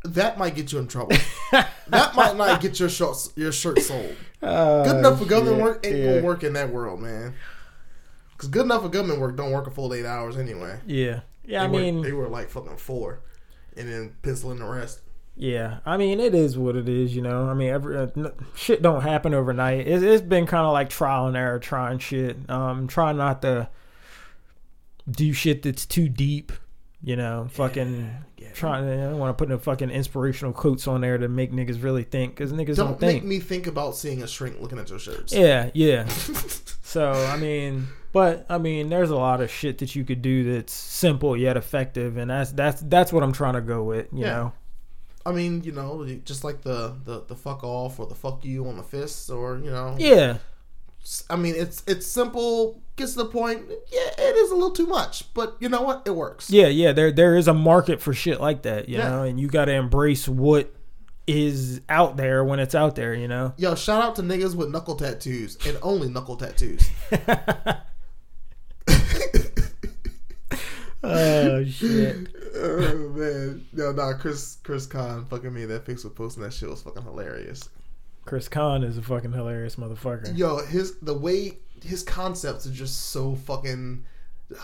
that 0.05 0.39
might 0.39 0.55
get 0.55 0.73
you 0.73 0.79
in 0.79 0.89
trouble. 0.89 1.15
that 1.53 2.15
might 2.17 2.35
not 2.37 2.63
get 2.63 2.81
your 2.81 2.89
shirt 2.89 3.29
your 3.37 3.53
shirt 3.53 3.79
sold. 3.81 4.17
Uh, 4.43 4.85
Good 4.85 4.97
enough 5.01 5.19
for 5.19 5.27
government 5.27 5.59
yeah, 5.59 5.63
work 5.65 5.87
ain't 5.87 5.97
yeah. 5.97 6.15
gonna 6.15 6.23
work 6.27 6.45
in 6.45 6.55
that 6.55 6.71
world, 6.71 6.99
man. 7.01 7.35
Because 8.33 8.49
good 8.49 8.65
enough 8.65 8.81
for 8.83 8.89
government 8.89 9.21
work 9.21 9.37
don't 9.37 9.51
work 9.53 9.67
a 9.67 9.71
full 9.71 9.93
eight 9.93 10.07
hours 10.07 10.39
anyway. 10.39 10.79
Yeah, 10.87 11.21
yeah. 11.45 11.65
I 11.65 11.67
They 11.67 11.73
work- 11.75 11.83
mean, 11.83 12.01
they 12.01 12.13
were 12.13 12.27
like 12.29 12.49
fucking 12.49 12.79
four, 12.79 13.21
and 13.81 13.91
then 13.91 14.15
pencil 14.23 14.53
in 14.53 14.59
the 14.59 14.65
rest. 14.65 15.01
Yeah, 15.37 15.79
I 15.87 15.97
mean 15.97 16.21
it 16.21 16.35
is 16.35 16.59
what 16.59 16.77
it 16.77 16.89
is, 16.89 17.17
you 17.17 17.23
know. 17.23 17.49
I 17.49 17.55
mean, 17.55 17.71
every 17.71 17.97
uh, 17.97 18.09
n- 18.15 18.33
shit 18.55 18.83
don't 18.83 19.01
happen 19.01 19.33
overnight. 19.33 19.87
It's, 19.87 20.03
it's 20.03 20.23
been 20.23 20.47
kind 20.47 20.67
of 20.67 20.73
like 20.73 20.91
trial 20.91 21.27
and 21.27 21.37
error, 21.37 21.59
trying 21.59 21.99
shit. 21.99 22.37
Um, 22.51 22.87
trying 22.89 23.17
not 23.17 23.41
to 23.43 23.69
do 25.11 25.33
shit 25.33 25.63
that's 25.63 25.87
too 25.87 26.09
deep, 26.11 26.53
you 27.03 27.17
know. 27.17 27.49
Fucking 27.53 28.11
yeah. 28.37 28.53
trying. 28.53 28.87
I 28.87 28.97
don't 29.11 29.19
want 29.19 29.37
to 29.37 29.41
put 29.41 29.49
no 29.49 29.57
fucking 29.57 29.91
inspirational 29.91 30.53
quotes 30.53 30.87
on 30.87 31.01
there 31.01 31.17
to 31.17 31.29
make 31.29 31.53
niggas 31.53 31.83
really 31.83 32.05
think, 32.05 32.35
because 32.35 32.53
niggas 32.53 32.77
don't, 32.77 33.01
Don't 33.01 33.03
make 33.03 33.25
me 33.25 33.39
think 33.39 33.67
about 33.67 33.97
seeing 33.97 34.23
a 34.23 34.29
shrink 34.29 34.61
looking 34.61 34.79
at 34.79 34.91
your 34.91 34.99
shirts. 34.99 35.33
Yeah, 35.33 35.71
yeah. 35.73 36.07
so 36.91 37.13
I 37.13 37.37
mean, 37.37 37.87
but 38.13 38.45
I 38.49 38.59
mean, 38.59 38.89
there's 38.89 39.11
a 39.11 39.17
lot 39.17 39.41
of 39.41 39.51
shit 39.51 39.79
that 39.79 39.95
you 39.95 40.05
could 40.05 40.23
do 40.23 40.53
that's 40.53 40.73
simple 40.73 41.37
yet 41.37 41.57
effective, 41.57 42.17
and 42.17 42.31
that's 42.31 42.53
that's 42.53 42.81
that's 42.83 43.13
what 43.13 43.23
I'm 43.23 43.33
trying 43.33 43.55
to 43.55 43.61
go 43.61 43.85
with, 43.85 44.09
you 44.13 44.21
Yeah. 44.23 44.35
know. 44.37 44.53
I 45.27 45.33
mean, 45.33 45.63
you 45.65 45.73
know, 45.73 46.05
just 46.25 46.45
like 46.45 46.63
the, 46.63 46.95
the 47.05 47.23
the 47.27 47.37
fuck 47.37 47.63
off 47.63 48.01
or 48.01 48.07
the 48.07 48.15
fuck 48.15 48.45
you 48.45 48.67
on 48.67 48.77
the 48.77 48.83
fists, 48.83 49.29
or 49.31 49.59
you 49.59 49.71
know, 49.71 49.95
Yeah, 49.99 50.39
I 51.29 51.37
mean, 51.37 51.55
it's 51.57 51.83
it's 51.87 52.07
simple, 52.07 52.81
gets 52.97 53.13
to 53.13 53.19
the 53.19 53.27
point. 53.27 53.63
Yeah, 53.93 54.11
it 54.19 54.37
is 54.37 54.51
a 54.51 54.55
little 54.55 54.71
too 54.73 54.87
much, 54.87 55.33
but 55.35 55.57
you 55.61 55.69
know 55.69 55.83
what? 55.83 56.03
It 56.07 56.17
works. 56.17 56.51
Yeah, 56.51 56.69
yeah, 56.69 56.93
there 56.93 57.13
there 57.13 57.37
is 57.37 57.49
a 57.49 57.55
market 57.55 58.01
for 58.01 58.13
shit 58.15 58.41
like 58.41 58.63
that, 58.63 58.89
you 58.89 58.97
Yeah. 58.99 59.09
know, 59.09 59.23
and 59.23 59.39
you 59.39 59.47
got 59.49 59.67
to 59.67 59.73
embrace 59.73 60.27
what 60.27 60.73
is 61.31 61.81
out 61.89 62.17
there 62.17 62.45
when 62.45 62.59
it's 62.59 62.75
out 62.75 62.97
there, 62.97 63.15
you 63.15 63.29
know. 63.29 63.55
Yo, 63.57 63.75
shout 63.75 64.03
out 64.03 64.17
to 64.17 64.23
niggas 64.23 64.55
with 64.55 64.71
knuckle 64.71 64.97
tattoos 64.97 65.57
and 65.67 65.79
only 65.83 66.09
knuckle 66.09 66.37
tattoos. 66.37 66.89
Oh 71.03 71.65
shit. 71.65 72.29
oh 72.55 73.13
man, 73.17 73.67
yo, 73.73 73.93
nah, 73.93 74.13
Chris 74.19 74.59
Chris 74.63 74.87
Khan 74.87 75.25
fucking 75.25 75.53
me. 75.53 75.65
That 75.65 75.87
Facebook 75.87 76.15
posting 76.15 76.43
that 76.43 76.53
shit 76.53 76.69
was 76.69 76.83
fucking 76.83 77.03
hilarious. 77.03 77.71
Chris 78.27 78.49
Khan 78.49 78.85
is 78.85 78.99
a 78.99 79.03
fucking 79.03 79.33
hilarious 79.33 79.77
motherfucker. 79.77 80.37
Yo, 80.37 80.59
his 80.67 80.99
the 80.99 81.15
way 81.17 81.59
his 81.83 82.03
concepts 82.03 82.67
are 82.67 82.73
just 82.73 83.11
so 83.11 83.35
fucking 83.35 84.05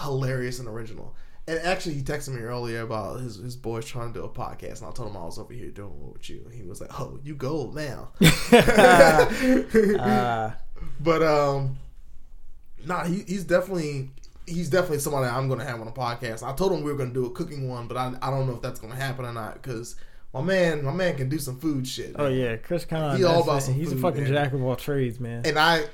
hilarious 0.02 0.58
and 0.58 0.68
original. 0.68 1.14
And 1.48 1.60
actually, 1.60 1.94
he 1.94 2.02
texted 2.02 2.30
me 2.34 2.40
earlier 2.40 2.80
about 2.80 3.20
his 3.20 3.36
his 3.36 3.54
boys 3.56 3.84
trying 3.86 4.12
to 4.12 4.18
do 4.20 4.24
a 4.24 4.28
podcast, 4.28 4.80
and 4.80 4.88
I 4.88 4.92
told 4.92 5.10
him 5.10 5.16
I 5.16 5.24
was 5.24 5.38
over 5.38 5.52
here 5.52 5.70
doing 5.70 6.00
one 6.00 6.12
with 6.12 6.28
you. 6.28 6.42
And 6.44 6.52
he 6.52 6.62
was 6.64 6.80
like, 6.80 6.98
"Oh, 7.00 7.18
you 7.22 7.34
gold 7.36 7.74
now." 7.76 8.08
Uh, 8.52 10.50
But 11.00 11.22
um, 11.22 11.78
nah, 12.84 13.04
he, 13.04 13.22
he's 13.26 13.44
definitely 13.44 14.10
he's 14.46 14.68
definitely 14.70 14.98
somebody 14.98 15.26
I'm 15.26 15.48
gonna 15.48 15.64
have 15.64 15.80
on 15.80 15.88
a 15.88 15.92
podcast. 15.92 16.42
I 16.42 16.52
told 16.54 16.72
him 16.72 16.82
we 16.82 16.92
were 16.92 16.98
gonna 16.98 17.12
do 17.14 17.26
a 17.26 17.30
cooking 17.30 17.68
one, 17.68 17.86
but 17.88 17.96
I 17.96 18.12
I 18.20 18.30
don't 18.30 18.46
know 18.46 18.54
if 18.54 18.62
that's 18.62 18.78
gonna 18.80 18.94
happen 18.94 19.24
or 19.24 19.32
not 19.32 19.54
because 19.54 19.96
my 20.34 20.42
man, 20.42 20.84
my 20.84 20.92
man 20.92 21.16
can 21.16 21.28
do 21.28 21.38
some 21.38 21.58
food 21.58 21.86
shit. 21.86 22.14
Oh 22.18 22.28
yeah, 22.28 22.56
Chris 22.56 22.84
Con. 22.84 23.16
He 23.16 23.24
all 23.24 23.42
about 23.42 23.62
some 23.62 23.74
He's 23.74 23.92
a 23.92 23.96
fucking 23.96 24.24
man. 24.24 24.32
jack 24.32 24.52
of 24.52 24.62
all 24.62 24.76
trades, 24.76 25.18
man. 25.18 25.42
and 25.46 25.58
I, 25.58 25.84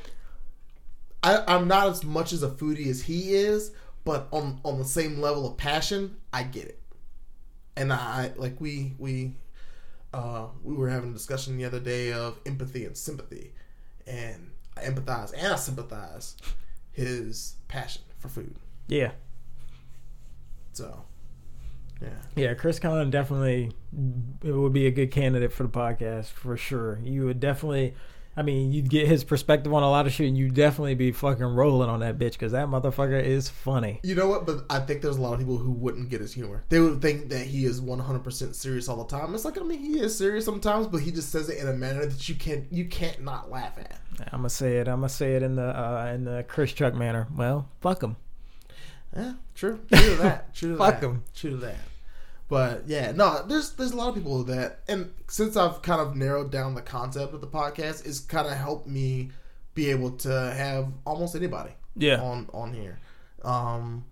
I, 1.23 1.43
I'm 1.47 1.69
not 1.69 1.89
as 1.89 2.05
much 2.05 2.33
as 2.33 2.43
a 2.43 2.49
foodie 2.51 2.89
as 2.89 3.03
he 3.03 3.35
is, 3.35 3.71
but 4.05 4.29
on 4.33 4.61
on 4.65 4.79
the 4.79 4.85
same 4.85 5.21
level 5.21 5.47
of 5.47 5.57
passion, 5.57 6.17
I 6.33 6.43
get 6.45 6.65
it. 6.67 6.81
And 7.77 7.93
I 7.93 8.33
like 8.37 8.61
we 8.61 8.93
we, 8.99 9.37
uh, 10.13 10.47
we 10.63 10.75
were 10.75 10.89
having 10.91 11.11
a 11.11 11.13
discussion 11.13 11.57
the 11.57 11.65
other 11.65 11.81
day 11.81 12.13
of 12.13 12.39
empathy 12.47 12.85
and 12.85 12.97
sympathy, 12.97 13.53
and 14.07 14.51
I 14.77 14.83
empathize 14.83 15.33
and 15.37 15.53
I 15.53 15.57
sympathize 15.57 16.37
his 16.93 17.55
passion 17.69 18.03
for 18.19 18.29
food. 18.29 18.55
yeah, 18.89 19.13
So, 20.73 21.05
yeah, 22.01 22.09
yeah. 22.37 22.55
Chris 22.55 22.79
Con 22.79 23.11
definitely 23.11 23.73
it 24.43 24.53
would 24.53 24.73
be 24.73 24.87
a 24.87 24.91
good 24.91 25.11
candidate 25.11 25.53
for 25.53 25.63
the 25.63 25.69
podcast 25.69 26.27
for 26.27 26.57
sure. 26.57 26.99
You 27.03 27.25
would 27.27 27.41
definitely. 27.41 27.95
I 28.35 28.41
mean, 28.43 28.73
you'd 28.73 28.89
get 28.89 29.07
his 29.07 29.25
perspective 29.25 29.75
on 29.75 29.83
a 29.83 29.91
lot 29.91 30.07
of 30.07 30.13
shit, 30.13 30.27
and 30.27 30.39
you'd 30.39 30.55
definitely 30.55 30.95
be 30.95 31.13
fucking 31.13 31.45
rolling 31.45 31.91
on 31.91 32.01
that 32.01 32.17
bitch 32.19 32.33
because 32.33 32.53
that 32.53 32.67
motherfucker 32.69 33.23
is 33.23 33.51
funny. 33.51 34.01
you 34.03 34.15
know 34.15 34.27
what? 34.27 34.47
But 34.47 34.65
I 34.71 34.79
think 34.81 35.03
there's 35.03 35.19
a 35.19 35.21
lot 35.21 35.35
of 35.35 35.39
people 35.41 35.59
who 35.59 35.71
wouldn't 35.71 36.09
get 36.09 36.23
his 36.23 36.33
humor. 36.33 36.65
They 36.71 36.81
would 36.81 37.03
think 37.03 37.29
that 37.29 37.47
he 37.47 37.67
is 37.67 37.81
100% 37.83 38.55
serious 38.55 38.89
all 38.89 39.05
the 39.05 39.17
time. 39.17 39.35
It's 39.35 39.45
like 39.45 39.59
I 39.59 39.63
mean, 39.63 39.81
he 39.81 40.01
is 40.01 40.17
serious 40.17 40.45
sometimes, 40.47 40.87
but 40.87 41.03
he 41.03 41.11
just 41.11 41.31
says 41.31 41.51
it 41.51 41.59
in 41.59 41.69
a 41.69 41.75
manner 41.75 42.07
that 42.07 42.29
you 42.29 42.35
can't 42.35 42.65
you 42.73 42.87
can't 42.87 43.23
not 43.23 43.51
laugh 43.51 43.77
at. 43.79 43.99
I'm 44.33 44.39
gonna 44.41 44.49
say 44.51 44.79
it. 44.79 44.89
I'm 44.89 45.01
gonna 45.01 45.09
say 45.11 45.37
it 45.37 45.43
in 45.43 45.57
the 45.57 45.65
uh, 45.79 46.11
in 46.15 46.25
the 46.25 46.45
Chris 46.49 46.73
Chuck 46.73 46.95
manner. 46.95 47.29
Well, 47.37 47.69
fuck 47.83 48.03
him. 48.03 48.17
Yeah, 49.15 49.35
true. 49.55 49.79
True 49.93 49.99
to 50.01 50.15
that. 50.23 50.55
True 50.55 50.71
to 50.73 50.77
Fuck 50.79 51.01
that. 51.01 51.07
'em. 51.07 51.23
True 51.35 51.51
to 51.51 51.57
that. 51.59 51.77
But 52.53 52.83
yeah, 52.87 53.13
no, 53.13 53.43
there's 53.49 53.71
there's 53.71 53.93
a 53.93 53.97
lot 53.97 54.11
of 54.11 54.15
people 54.15 54.45
that, 54.45 54.81
and 54.87 55.11
since 55.27 55.57
I've 55.57 55.81
kind 55.81 56.03
of 56.03 56.15
narrowed 56.15 56.53
down 56.53 56.75
the 56.75 56.83
concept 56.83 57.33
of 57.33 57.41
the 57.41 57.47
podcast, 57.47 58.05
it's 58.05 58.21
kind 58.21 58.47
of 58.47 58.53
helped 58.53 58.87
me 58.87 59.31
be 59.73 59.89
able 59.89 60.11
to 60.19 60.29
have 60.55 60.89
almost 61.07 61.35
anybody 61.35 61.71
Yeah. 61.97 62.21
on 62.21 62.51
on 62.53 62.75
here. 62.75 62.99
Um, 63.43 64.05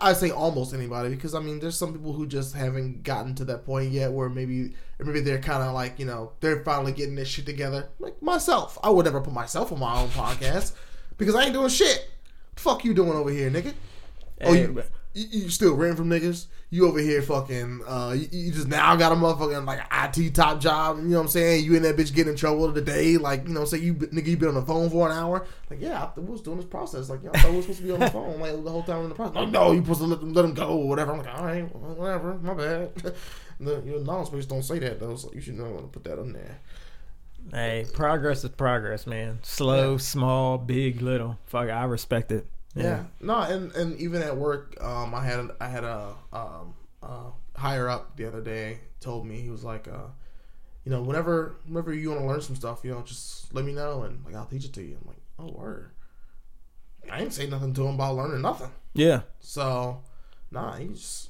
I 0.00 0.12
say 0.14 0.30
almost 0.32 0.74
anybody 0.74 1.10
because 1.10 1.36
I 1.36 1.38
mean, 1.38 1.60
there's 1.60 1.76
some 1.78 1.92
people 1.92 2.14
who 2.14 2.26
just 2.26 2.56
haven't 2.56 3.04
gotten 3.04 3.36
to 3.36 3.44
that 3.44 3.64
point 3.64 3.92
yet 3.92 4.10
where 4.10 4.28
maybe 4.28 4.74
maybe 4.98 5.20
they're 5.20 5.38
kind 5.40 5.62
of 5.62 5.72
like 5.72 6.00
you 6.00 6.04
know 6.04 6.32
they're 6.40 6.64
finally 6.64 6.90
getting 6.90 7.14
this 7.14 7.28
shit 7.28 7.46
together. 7.46 7.90
Like 8.00 8.20
myself, 8.20 8.76
I 8.82 8.90
would 8.90 9.04
never 9.04 9.20
put 9.20 9.32
myself 9.32 9.70
on 9.70 9.78
my 9.78 10.00
own 10.00 10.08
podcast 10.08 10.72
because 11.16 11.36
I 11.36 11.44
ain't 11.44 11.52
doing 11.52 11.68
shit. 11.68 12.10
Fuck 12.56 12.84
you 12.84 12.92
doing 12.92 13.12
over 13.12 13.30
here, 13.30 13.52
nigga. 13.52 13.72
Oh, 14.40 14.52
you, 14.52 14.72
but- 14.72 14.90
you, 15.16 15.26
you 15.44 15.48
still 15.50 15.74
renting 15.74 15.96
from 15.96 16.10
niggas? 16.10 16.46
You 16.70 16.86
over 16.88 16.98
here 16.98 17.22
fucking, 17.22 17.82
uh, 17.86 18.14
you, 18.16 18.28
you 18.30 18.52
just 18.52 18.68
now 18.68 18.94
got 18.96 19.12
a 19.12 19.14
motherfucking 19.14 19.64
like 19.66 19.80
IT 20.18 20.34
top 20.34 20.60
job. 20.60 20.98
You 20.98 21.04
know 21.04 21.16
what 21.18 21.22
I'm 21.22 21.28
saying? 21.28 21.64
You 21.64 21.74
in 21.74 21.82
that 21.84 21.96
bitch 21.96 22.14
getting 22.14 22.32
in 22.32 22.36
trouble 22.38 22.72
today? 22.72 23.16
Like, 23.16 23.46
you 23.46 23.54
know, 23.54 23.64
say 23.64 23.78
you 23.78 23.94
nigga, 23.94 24.26
you 24.26 24.36
been 24.36 24.48
on 24.48 24.54
the 24.56 24.62
phone 24.62 24.90
for 24.90 25.08
an 25.08 25.16
hour. 25.16 25.46
Like, 25.70 25.80
yeah, 25.80 26.10
I 26.16 26.20
was 26.20 26.40
doing 26.42 26.56
this 26.58 26.66
process. 26.66 27.08
Like, 27.08 27.20
yeah, 27.22 27.30
I 27.34 27.38
thought 27.40 27.50
we 27.50 27.56
were 27.56 27.62
supposed 27.62 27.78
to 27.80 27.84
be 27.84 27.92
on 27.92 28.00
the 28.00 28.10
phone 28.10 28.40
like 28.40 28.62
the 28.64 28.70
whole 28.70 28.82
time 28.82 29.02
in 29.04 29.08
the 29.08 29.14
process. 29.14 29.36
Like, 29.36 29.50
no, 29.50 29.72
you 29.72 29.80
supposed 29.82 30.00
to 30.00 30.06
let 30.06 30.20
them 30.20 30.32
let 30.32 30.42
them 30.42 30.54
go 30.54 30.68
or 30.76 30.88
whatever. 30.88 31.12
I'm 31.12 31.18
like, 31.18 31.38
all 31.38 31.44
right, 31.44 31.74
whatever, 31.76 32.34
my 32.42 32.54
bad. 32.54 32.94
the, 33.60 33.82
your 33.86 34.00
non-space 34.00 34.46
don't 34.46 34.62
say 34.62 34.78
that 34.80 35.00
though, 35.00 35.16
so 35.16 35.30
you 35.32 35.40
should 35.40 35.54
know 35.54 35.76
to 35.76 35.82
put 35.86 36.04
that 36.04 36.18
in 36.18 36.32
there. 36.32 36.58
Hey, 37.52 37.86
progress 37.94 38.42
is 38.42 38.50
progress, 38.50 39.06
man. 39.06 39.38
Slow, 39.42 39.92
Yeah. 39.92 39.98
small, 39.98 40.58
big, 40.58 41.00
little. 41.00 41.38
Fuck, 41.46 41.70
I 41.70 41.84
respect 41.84 42.32
it. 42.32 42.44
Yeah. 42.84 43.04
No, 43.20 43.38
and 43.40 43.72
and 43.72 43.98
even 43.98 44.22
at 44.22 44.36
work, 44.36 44.76
um, 44.82 45.14
I 45.14 45.24
had 45.24 45.50
I 45.60 45.68
had 45.68 45.84
a 45.84 46.14
um 46.32 46.74
uh 47.02 47.30
higher 47.56 47.88
up 47.88 48.16
the 48.16 48.26
other 48.26 48.40
day 48.42 48.80
told 49.00 49.26
me 49.26 49.40
he 49.40 49.50
was 49.50 49.64
like 49.64 49.88
uh, 49.88 50.08
you 50.84 50.90
know, 50.90 51.00
whenever 51.02 51.56
whenever 51.66 51.92
you 51.94 52.10
want 52.10 52.20
to 52.22 52.26
learn 52.26 52.40
some 52.42 52.56
stuff, 52.56 52.80
you 52.84 52.90
know, 52.92 53.02
just 53.02 53.52
let 53.54 53.64
me 53.64 53.72
know 53.72 54.02
and 54.02 54.24
like 54.24 54.34
I'll 54.34 54.46
teach 54.46 54.64
it 54.64 54.72
to 54.74 54.82
you. 54.82 54.98
I'm 55.00 55.08
like, 55.08 55.20
oh 55.38 55.52
word. 55.58 55.90
I 57.10 57.20
ain't 57.22 57.32
say 57.32 57.46
nothing 57.46 57.72
to 57.74 57.86
him 57.86 57.94
about 57.94 58.16
learning 58.16 58.42
nothing. 58.42 58.70
Yeah. 58.92 59.20
So, 59.38 60.02
nah, 60.50 60.74
he's 60.76 61.28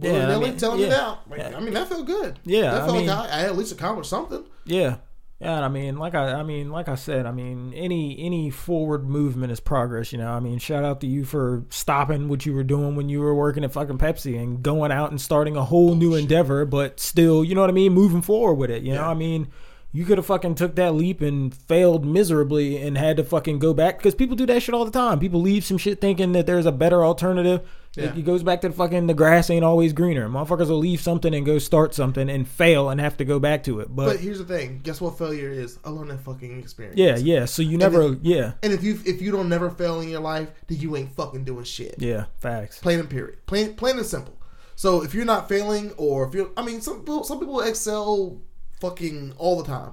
Yeah, 0.00 0.34
I 0.34 0.38
mean, 0.40 0.56
telling 0.56 0.78
me 0.78 0.84
yeah. 0.86 0.90
that. 0.90 1.18
Like, 1.28 1.38
Yeah. 1.40 1.56
I 1.56 1.60
mean, 1.60 1.74
that 1.74 1.88
felt 1.88 2.06
good. 2.06 2.38
Yeah, 2.44 2.62
that 2.70 2.74
I 2.82 2.84
felt 2.86 2.96
mean- 2.96 3.06
like 3.08 3.30
I, 3.30 3.40
I 3.40 3.44
at 3.44 3.56
least 3.56 3.72
accomplished 3.72 4.08
something. 4.08 4.44
Yeah. 4.64 4.96
Yeah, 5.42 5.60
I 5.60 5.68
mean, 5.68 5.96
like 5.96 6.14
I, 6.14 6.34
I 6.34 6.42
mean, 6.44 6.70
like 6.70 6.88
I 6.88 6.94
said, 6.94 7.26
I 7.26 7.32
mean, 7.32 7.74
any 7.74 8.16
any 8.20 8.48
forward 8.48 9.08
movement 9.08 9.50
is 9.50 9.58
progress. 9.58 10.12
You 10.12 10.18
know, 10.18 10.30
I 10.30 10.38
mean, 10.38 10.58
shout 10.58 10.84
out 10.84 11.00
to 11.00 11.08
you 11.08 11.24
for 11.24 11.64
stopping 11.68 12.28
what 12.28 12.46
you 12.46 12.54
were 12.54 12.62
doing 12.62 12.94
when 12.94 13.08
you 13.08 13.18
were 13.20 13.34
working 13.34 13.64
at 13.64 13.72
fucking 13.72 13.98
Pepsi 13.98 14.40
and 14.40 14.62
going 14.62 14.92
out 14.92 15.10
and 15.10 15.20
starting 15.20 15.56
a 15.56 15.64
whole 15.64 15.96
new 15.96 16.14
endeavor, 16.14 16.64
but 16.64 17.00
still, 17.00 17.42
you 17.42 17.56
know 17.56 17.60
what 17.60 17.70
I 17.70 17.72
mean, 17.72 17.92
moving 17.92 18.22
forward 18.22 18.54
with 18.54 18.70
it. 18.70 18.84
You 18.84 18.94
know, 18.94 19.00
Yeah. 19.00 19.10
I 19.10 19.14
mean, 19.14 19.48
you 19.94 20.06
could 20.06 20.16
have 20.16 20.26
fucking 20.26 20.54
took 20.54 20.74
that 20.76 20.94
leap 20.94 21.20
and 21.20 21.54
failed 21.54 22.04
miserably 22.04 22.78
and 22.78 22.96
had 22.96 23.18
to 23.18 23.24
fucking 23.24 23.58
go 23.58 23.74
back 23.74 23.98
because 23.98 24.14
people 24.14 24.34
do 24.34 24.46
that 24.46 24.62
shit 24.62 24.74
all 24.74 24.86
the 24.86 24.90
time. 24.90 25.18
People 25.20 25.40
leave 25.40 25.64
some 25.64 25.76
shit 25.76 26.00
thinking 26.00 26.32
that 26.32 26.46
there's 26.46 26.64
a 26.64 26.72
better 26.72 27.04
alternative. 27.04 27.60
Yeah. 27.94 28.16
It, 28.16 28.24
goes 28.24 28.42
back 28.42 28.62
to 28.62 28.70
the 28.70 28.74
fucking 28.74 29.06
the 29.06 29.12
grass 29.12 29.50
ain't 29.50 29.66
always 29.66 29.92
greener. 29.92 30.26
Motherfuckers 30.26 30.68
will 30.68 30.78
leave 30.78 31.02
something 31.02 31.34
and 31.34 31.44
go 31.44 31.58
start 31.58 31.94
something 31.94 32.30
and 32.30 32.48
fail 32.48 32.88
and 32.88 32.98
have 32.98 33.18
to 33.18 33.26
go 33.26 33.38
back 33.38 33.64
to 33.64 33.80
it. 33.80 33.94
But 33.94 34.18
here's 34.18 34.38
the 34.38 34.46
thing: 34.46 34.80
guess 34.82 34.98
what? 34.98 35.18
Failure 35.18 35.50
is 35.50 35.78
a 35.84 35.92
learning 35.92 36.16
fucking 36.16 36.58
experience. 36.58 36.98
Yeah, 36.98 37.18
yeah. 37.18 37.44
So 37.44 37.60
you 37.60 37.76
never, 37.76 38.16
yeah, 38.22 38.52
And 38.62 38.72
if 38.72 38.82
you 38.82 38.98
if 39.04 39.20
you 39.20 39.30
don't 39.30 39.50
never 39.50 39.68
fail 39.68 40.00
in 40.00 40.08
your 40.08 40.22
life, 40.22 40.48
then 40.68 40.80
you 40.80 40.96
ain't 40.96 41.14
fucking 41.14 41.44
doing 41.44 41.64
shit. 41.64 41.96
yeah. 41.98 42.24
Facts. 42.38 42.78
Plain 42.78 43.00
and 43.00 43.10
period. 43.10 43.44
Plain 43.44 43.74
plain 43.74 43.98
and 43.98 44.06
simple. 44.06 44.38
So 44.74 45.02
if 45.02 45.12
you're 45.14 45.26
not 45.26 45.50
failing, 45.50 45.92
or 45.98 46.26
if 46.26 46.32
you're, 46.32 46.50
I 46.56 46.64
mean, 46.64 46.80
some 46.80 47.04
some 47.24 47.38
people 47.38 47.60
excel 47.60 48.40
fucking 48.82 49.32
all 49.38 49.56
the 49.62 49.68
time, 49.68 49.92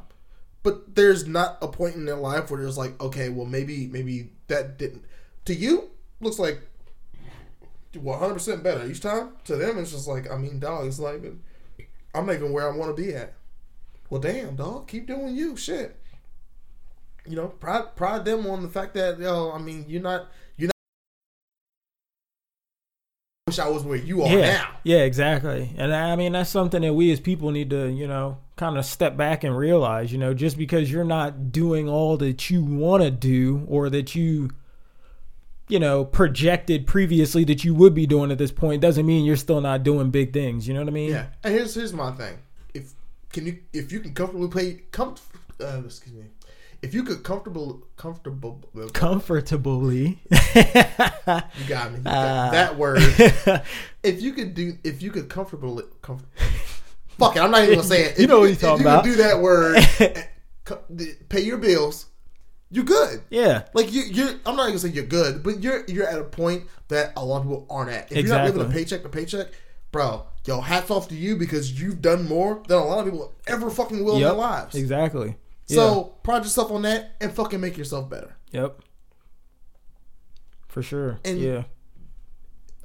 but 0.63 0.95
there's 0.95 1.27
not 1.27 1.57
a 1.61 1.67
point 1.67 1.95
in 1.95 2.05
their 2.05 2.15
life 2.17 2.49
where 2.49 2.59
there's 2.61 2.77
like, 2.77 2.99
okay, 2.99 3.29
well 3.29 3.45
maybe 3.45 3.87
maybe 3.87 4.31
that 4.47 4.77
didn't 4.79 5.05
to 5.45 5.53
you 5.53 5.91
looks 6.19 6.39
like 6.39 6.61
100 7.93 8.33
percent 8.33 8.63
better 8.63 8.85
each 8.85 8.99
time. 9.01 9.31
To 9.45 9.55
them, 9.55 9.77
it's 9.79 9.91
just 9.91 10.07
like, 10.07 10.29
I 10.29 10.37
mean, 10.37 10.59
dog, 10.59 10.85
it's 10.87 10.99
like 10.99 11.23
I'm 12.13 12.25
not 12.25 12.35
even 12.35 12.51
where 12.51 12.71
I 12.71 12.75
want 12.75 12.95
to 12.95 13.01
be 13.01 13.13
at. 13.15 13.33
Well, 14.09 14.21
damn, 14.21 14.55
dog, 14.55 14.87
keep 14.87 15.07
doing 15.07 15.35
you, 15.35 15.55
shit. 15.55 15.95
You 17.27 17.35
know, 17.35 17.47
pride 17.47 17.95
pride 17.95 18.25
them 18.25 18.45
on 18.47 18.61
the 18.63 18.69
fact 18.69 18.93
that 18.95 19.19
yo, 19.19 19.51
I 19.51 19.59
mean, 19.59 19.85
you're 19.87 20.01
not 20.01 20.27
you're 20.57 20.67
not. 20.67 20.73
Wish 23.47 23.59
I 23.59 23.69
was 23.69 23.83
where 23.83 23.97
you 23.97 24.21
are 24.23 24.29
Yeah, 24.37 24.51
now. 24.51 24.69
yeah, 24.83 24.97
exactly. 24.99 25.73
And 25.77 25.93
I 25.93 26.15
mean, 26.15 26.33
that's 26.33 26.49
something 26.51 26.81
that 26.83 26.93
we 26.93 27.11
as 27.11 27.19
people 27.19 27.49
need 27.51 27.69
to, 27.71 27.87
you 27.87 28.07
know, 28.07 28.37
kind 28.59 28.77
of 28.77 28.85
step 28.85 29.15
back 29.17 29.43
and 29.43 29.57
realize. 29.57 30.11
You 30.11 30.17
know, 30.19 30.33
just 30.33 30.57
because 30.57 30.91
you're 30.91 31.03
not 31.05 31.51
doing 31.51 31.87
all 31.89 32.17
that 32.17 32.49
you 32.49 32.63
want 32.63 33.01
to 33.03 33.09
do 33.09 33.65
or 33.67 33.89
that 33.89 34.13
you, 34.15 34.49
you 35.69 35.79
know, 35.79 36.03
projected 36.03 36.85
previously 36.85 37.43
that 37.45 37.63
you 37.63 37.73
would 37.73 37.93
be 37.93 38.05
doing 38.05 38.31
at 38.31 38.37
this 38.37 38.51
point 38.51 38.81
doesn't 38.81 39.05
mean 39.05 39.23
you're 39.25 39.35
still 39.37 39.61
not 39.61 39.83
doing 39.83 40.11
big 40.11 40.33
things. 40.33 40.67
You 40.67 40.73
know 40.73 40.81
what 40.81 40.89
I 40.89 40.91
mean? 40.91 41.11
Yeah, 41.11 41.27
and 41.43 41.53
here's 41.53 41.73
here's 41.75 41.93
my 41.93 42.11
thing. 42.11 42.37
If 42.73 42.93
can 43.31 43.45
you 43.47 43.59
if 43.73 43.91
you 43.91 43.99
can 44.01 44.13
comfortably 44.13 44.49
play 44.49 44.83
com 44.91 45.15
uh, 45.61 45.81
excuse 45.85 46.15
me, 46.15 46.25
if 46.81 46.93
you 46.93 47.03
could 47.03 47.23
comfortable 47.23 47.83
comfortable 47.97 48.61
you 48.73 48.87
Comfortably. 48.93 50.19
got 51.67 51.91
me 51.91 51.97
You 51.97 52.03
got 52.03 52.05
Uh. 52.05 52.51
that 52.51 52.77
word. 52.77 53.01
If 54.03 54.21
you 54.21 54.31
could 54.33 54.53
do 54.53 54.77
if 54.83 55.01
you 55.01 55.11
could 55.11 55.29
comfortably 55.29 55.83
comf- 56.01 56.23
fuck 57.19 57.35
it, 57.35 57.39
I'm 57.39 57.51
not 57.51 57.63
even 57.63 57.75
gonna 57.75 57.87
say 57.87 58.05
it. 58.05 58.19
You 58.19 58.27
know 58.27 58.39
what 58.39 58.49
he's 58.49 58.59
talking 58.59 58.85
if 58.85 58.85
you 58.85 58.87
about. 58.91 59.03
Do 59.03 59.15
that 59.15 59.39
word. 59.41 59.75
the- 60.89 61.17
pay 61.29 61.41
your 61.41 61.57
bills. 61.57 62.05
You're 62.71 62.85
good. 62.85 63.21
yeah. 63.31 63.63
Like 63.73 63.91
you, 63.91 64.03
you're. 64.03 64.29
I'm 64.45 64.55
not 64.55 64.67
gonna 64.67 64.77
say 64.79 64.89
you're 64.89 65.03
good, 65.05 65.41
but 65.43 65.61
you're 65.63 65.83
you're 65.87 66.07
at 66.07 66.19
a 66.19 66.23
point 66.23 66.65
that 66.89 67.13
a 67.17 67.25
lot 67.25 67.37
of 67.37 67.43
people 67.43 67.65
aren't 67.69 67.91
at. 67.91 68.11
If 68.11 68.25
you're 68.25 68.35
not 68.35 68.45
living 68.45 68.61
a 68.61 68.69
paycheck 68.69 69.01
to 69.03 69.09
paycheck, 69.09 69.47
bro, 69.91 70.27
yo, 70.45 70.61
hats 70.61 70.91
off 70.91 71.07
to 71.09 71.15
you 71.15 71.35
because 71.35 71.81
you've 71.81 71.99
done 72.01 72.27
more 72.27 72.61
than 72.67 72.77
a 72.77 72.85
lot 72.85 72.99
of 72.99 73.05
people 73.05 73.33
ever 73.47 73.69
fucking 73.71 74.03
will 74.03 74.15
in 74.17 74.21
their 74.21 74.33
lives. 74.33 74.75
Exactly. 74.75 75.35
So 75.65 76.15
pride 76.23 76.43
yourself 76.43 76.71
on 76.71 76.81
that 76.83 77.15
and 77.21 77.31
fucking 77.31 77.59
make 77.59 77.77
yourself 77.77 78.09
better. 78.09 78.35
Yep. 78.51 78.81
For 80.67 80.81
sure. 80.81 81.19
And- 81.25 81.39
yeah. 81.39 81.63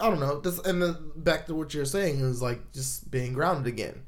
I 0.01 0.11
don't 0.11 0.19
know. 0.21 0.41
This 0.41 0.59
and 0.61 0.83
then 0.83 0.97
back 1.15 1.47
to 1.47 1.55
what 1.55 1.73
you're 1.73 1.85
saying 1.85 2.19
is 2.21 2.43
like 2.43 2.73
just 2.73 3.11
being 3.11 3.33
grounded 3.33 3.73
again. 3.73 4.03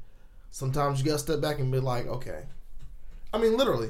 Sometimes 0.51 0.99
you 0.99 1.05
gotta 1.05 1.19
step 1.19 1.41
back 1.41 1.59
and 1.59 1.71
be 1.71 1.79
like, 1.79 2.07
okay. 2.07 2.43
I 3.33 3.37
mean, 3.37 3.57
literally, 3.57 3.89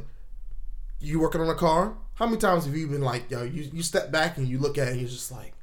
you 1.00 1.20
working 1.20 1.42
on 1.42 1.50
a 1.50 1.56
car. 1.56 1.96
How 2.16 2.26
many 2.26 2.38
times 2.38 2.66
have 2.66 2.76
you 2.76 2.88
been 2.88 3.02
like, 3.02 3.30
yo, 3.30 3.44
you, 3.44 3.70
you 3.72 3.84
step 3.84 4.12
back 4.12 4.38
and 4.38 4.48
you 4.48 4.58
look 4.58 4.78
at 4.78 4.88
it 4.88 4.92
and 4.92 5.00
you're 5.02 5.10
just 5.10 5.32
like, 5.32 5.54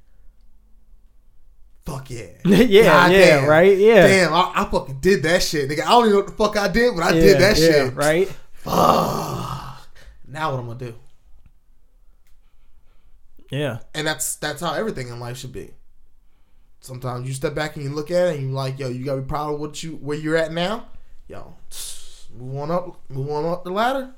fuck 1.85 2.09
yeah. 2.11 2.27
yeah, 2.45 2.83
God 2.85 3.13
yeah, 3.13 3.41
damn. 3.41 3.49
right? 3.49 3.77
Yeah. 3.77 4.07
Damn, 4.07 4.33
I, 4.33 4.53
I 4.55 4.65
fucking 4.71 5.01
did 5.01 5.23
that 5.25 5.43
shit, 5.43 5.69
nigga. 5.69 5.83
I 5.83 5.91
don't 5.91 6.05
even 6.05 6.13
know 6.13 6.19
what 6.19 6.27
the 6.27 6.33
fuck 6.33 6.57
I 6.57 6.69
did, 6.69 6.95
but 6.95 7.05
I 7.05 7.15
yeah, 7.15 7.21
did 7.21 7.41
that 7.41 7.59
yeah, 7.59 7.67
shit. 7.67 7.95
Right? 7.95 8.29
Fuck. 8.53 9.89
Now 10.27 10.53
what 10.53 10.61
I'm 10.61 10.67
gonna 10.67 10.79
do? 10.79 10.95
Yeah. 13.51 13.79
And 13.95 14.07
that's 14.07 14.37
that's 14.37 14.61
how 14.61 14.75
everything 14.75 15.09
in 15.09 15.21
life 15.21 15.37
should 15.37 15.53
be. 15.53 15.73
Sometimes 16.85 17.27
you 17.27 17.33
step 17.35 17.55
back 17.55 17.77
and 17.77 17.85
you 17.85 17.91
look 17.91 18.11
at 18.11 18.29
it 18.29 18.35
and 18.37 18.43
you're 18.49 18.53
like, 18.53 18.79
yo, 18.79 18.89
you 18.89 19.05
gotta 19.05 19.23
be 19.23 19.27
proud 19.27 19.55
of 19.55 19.61
what 19.61 19.83
you 19.83 19.93
where 19.97 20.19
you're 20.19 20.37
at 20.37 20.53
now. 20.53 20.87
Yo, 21.29 21.55
move 22.39 22.57
on 22.57 22.71
up, 22.71 23.01
move 23.09 23.31
on 23.31 23.47
up 23.47 23.65
the 23.65 23.71
ladder, 23.71 24.11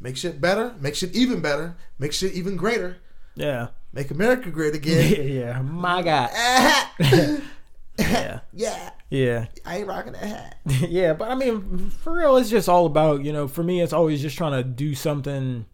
make 0.00 0.16
shit 0.16 0.40
better, 0.40 0.74
make 0.80 0.94
shit 0.94 1.14
even 1.14 1.40
better, 1.40 1.76
make 1.98 2.12
shit 2.12 2.32
even 2.32 2.56
greater, 2.56 2.96
Yeah. 3.34 3.68
make 3.92 4.10
America 4.10 4.50
great 4.50 4.72
Yeah, 4.84 4.94
again. 5.00 5.28
yeah. 5.28 5.62
My 5.62 6.02
God. 6.02 6.30
Yeah. 7.96 8.40
yeah, 8.52 8.90
Yeah. 9.08 9.46
I 9.64 9.78
ain't 9.78 9.86
rocking 9.86 10.14
that 10.14 10.24
hat. 10.24 10.56
yeah, 10.66 11.12
but 11.12 11.30
I 11.30 11.36
mean, 11.36 11.90
for 11.90 12.12
real, 12.14 12.36
it's 12.38 12.50
just 12.50 12.68
all 12.68 12.86
about, 12.86 13.22
you 13.24 13.32
know, 13.32 13.46
for 13.46 13.62
me, 13.62 13.80
it's 13.82 13.92
always 13.92 14.20
just 14.20 14.36
trying 14.36 14.50
to 14.60 14.64
do 14.68 14.96
something 14.96 15.64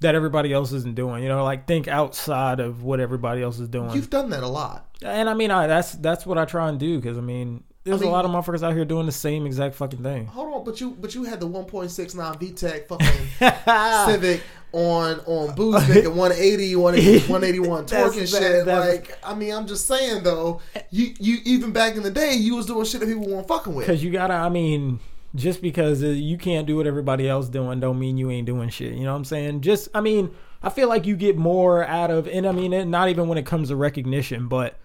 that 0.00 0.14
everybody 0.14 0.52
else 0.52 0.72
isn't 0.72 0.94
doing, 0.94 1.22
you 1.22 1.28
know, 1.28 1.44
like 1.44 1.66
think 1.66 1.86
outside 1.88 2.58
of 2.60 2.82
what 2.82 3.00
everybody 3.00 3.42
else 3.42 3.58
is 3.58 3.68
doing. 3.68 3.90
You've 3.92 4.10
done 4.10 4.30
that 4.30 4.42
a 4.42 4.48
lot. 4.48 4.86
and 5.02 5.28
I 5.28 5.34
mean, 5.34 5.50
I, 5.50 5.66
that's 5.66 5.92
that's 5.92 6.24
what 6.26 6.38
I 6.38 6.44
try 6.44 6.68
and 6.68 6.78
do 6.80 6.96
because 6.98 7.18
I 7.18 7.20
mean, 7.20 7.64
there's 7.84 8.00
I 8.00 8.04
mean- 8.04 8.08
a 8.10 8.12
lot 8.12 8.24
of 8.24 8.30
motherfuckers 8.30 8.62
out 8.62 8.74
here 8.74 8.84
doing 8.84 9.06
the 9.06 9.12
same 9.12 9.46
exact 9.46 9.74
fucking 9.74 10.02
thing. 10.02 10.26
Hold 10.26 10.54
on, 10.54 10.64
but 10.64 10.80
you 10.80 10.90
but 11.00 11.14
you 11.14 11.24
had 11.24 11.40
the 11.40 11.48
1.69 11.48 12.40
VTEC 12.40 12.88
fucking 12.88 13.06
Civic 14.12 14.42
on 14.72 15.18
on 15.26 15.54
Boozvik 15.56 16.04
at 16.04 16.12
180, 16.14 16.76
180 16.76 17.32
181 17.32 17.86
torque 17.86 18.16
and 18.16 18.28
shit. 18.28 18.64
that's- 18.64 18.88
like, 18.88 19.18
I 19.24 19.34
mean, 19.34 19.52
I'm 19.52 19.66
just 19.66 19.86
saying 19.86 20.22
though, 20.22 20.60
you 20.90 21.14
you 21.18 21.38
even 21.44 21.72
back 21.72 21.96
in 21.96 22.02
the 22.02 22.10
day, 22.10 22.34
you 22.34 22.56
was 22.56 22.66
doing 22.66 22.84
shit 22.84 23.00
that 23.00 23.06
people 23.06 23.26
weren't 23.28 23.48
fucking 23.48 23.74
with. 23.74 23.86
Because 23.86 24.02
you 24.04 24.10
gotta, 24.12 24.34
I 24.34 24.48
mean, 24.48 25.00
just 25.34 25.62
because 25.62 26.02
you 26.02 26.36
can't 26.36 26.66
do 26.66 26.76
what 26.76 26.86
everybody 26.86 27.28
else 27.28 27.48
doing, 27.48 27.80
don't 27.80 27.98
mean 27.98 28.18
you 28.18 28.30
ain't 28.30 28.46
doing 28.46 28.68
shit. 28.68 28.94
You 28.94 29.04
know 29.04 29.12
what 29.12 29.18
I'm 29.18 29.24
saying? 29.24 29.60
Just, 29.60 29.88
I 29.94 30.00
mean, 30.00 30.30
I 30.62 30.70
feel 30.70 30.88
like 30.88 31.06
you 31.06 31.16
get 31.16 31.36
more 31.36 31.84
out 31.84 32.10
of, 32.10 32.26
and 32.28 32.46
I 32.46 32.52
mean, 32.52 32.72
it, 32.72 32.86
not 32.86 33.08
even 33.08 33.28
when 33.28 33.38
it 33.38 33.46
comes 33.46 33.68
to 33.68 33.76
recognition, 33.76 34.48
but 34.48 34.78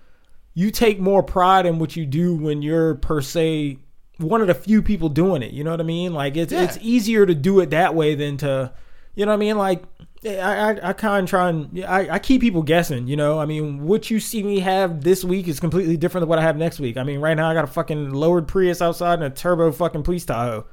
you 0.53 0.71
take 0.71 0.99
more 0.99 1.23
pride 1.23 1.65
in 1.65 1.79
what 1.79 1.95
you 1.95 2.05
do 2.05 2.35
when 2.35 2.61
you're 2.61 2.95
per 2.95 3.21
se 3.21 3.79
one 4.17 4.39
of 4.39 4.47
the 4.47 4.53
few 4.53 4.81
people 4.81 5.09
doing 5.09 5.41
it. 5.43 5.51
You 5.51 5.63
know 5.63 5.71
what 5.71 5.81
I 5.81 5.83
mean? 5.83 6.13
Like 6.13 6.37
it's 6.37 6.53
Yeah. 6.53 6.63
it's 6.63 6.77
easier 6.81 7.25
to 7.25 7.35
do 7.35 7.59
it 7.59 7.71
that 7.71 7.95
way 7.95 8.15
than 8.15 8.37
to, 8.37 8.71
you 9.15 9.25
know 9.25 9.31
what 9.31 9.37
I 9.37 9.39
mean? 9.39 9.57
Like 9.57 9.83
I 10.25 10.71
I, 10.71 10.89
I 10.89 10.93
kind 10.93 11.23
of 11.23 11.29
try 11.29 11.49
and 11.49 11.83
I, 11.85 12.15
I 12.15 12.19
keep 12.19 12.41
people 12.41 12.63
guessing. 12.63 13.07
You 13.07 13.15
know, 13.15 13.39
I 13.39 13.45
mean, 13.45 13.85
what 13.85 14.09
you 14.09 14.19
see 14.19 14.43
me 14.43 14.59
have 14.59 15.03
this 15.03 15.23
week 15.23 15.47
is 15.47 15.59
completely 15.59 15.97
different 15.97 16.23
than 16.23 16.29
what 16.29 16.39
I 16.39 16.43
have 16.43 16.57
next 16.57 16.79
week. 16.79 16.97
I 16.97 17.03
mean, 17.03 17.19
right 17.19 17.35
now 17.35 17.49
I 17.49 17.53
got 17.53 17.63
a 17.63 17.67
fucking 17.67 18.11
lowered 18.11 18.47
Prius 18.47 18.81
outside 18.81 19.15
and 19.15 19.23
a 19.23 19.29
turbo 19.29 19.71
fucking 19.71 20.03
police 20.03 20.25
Tahoe. 20.25 20.65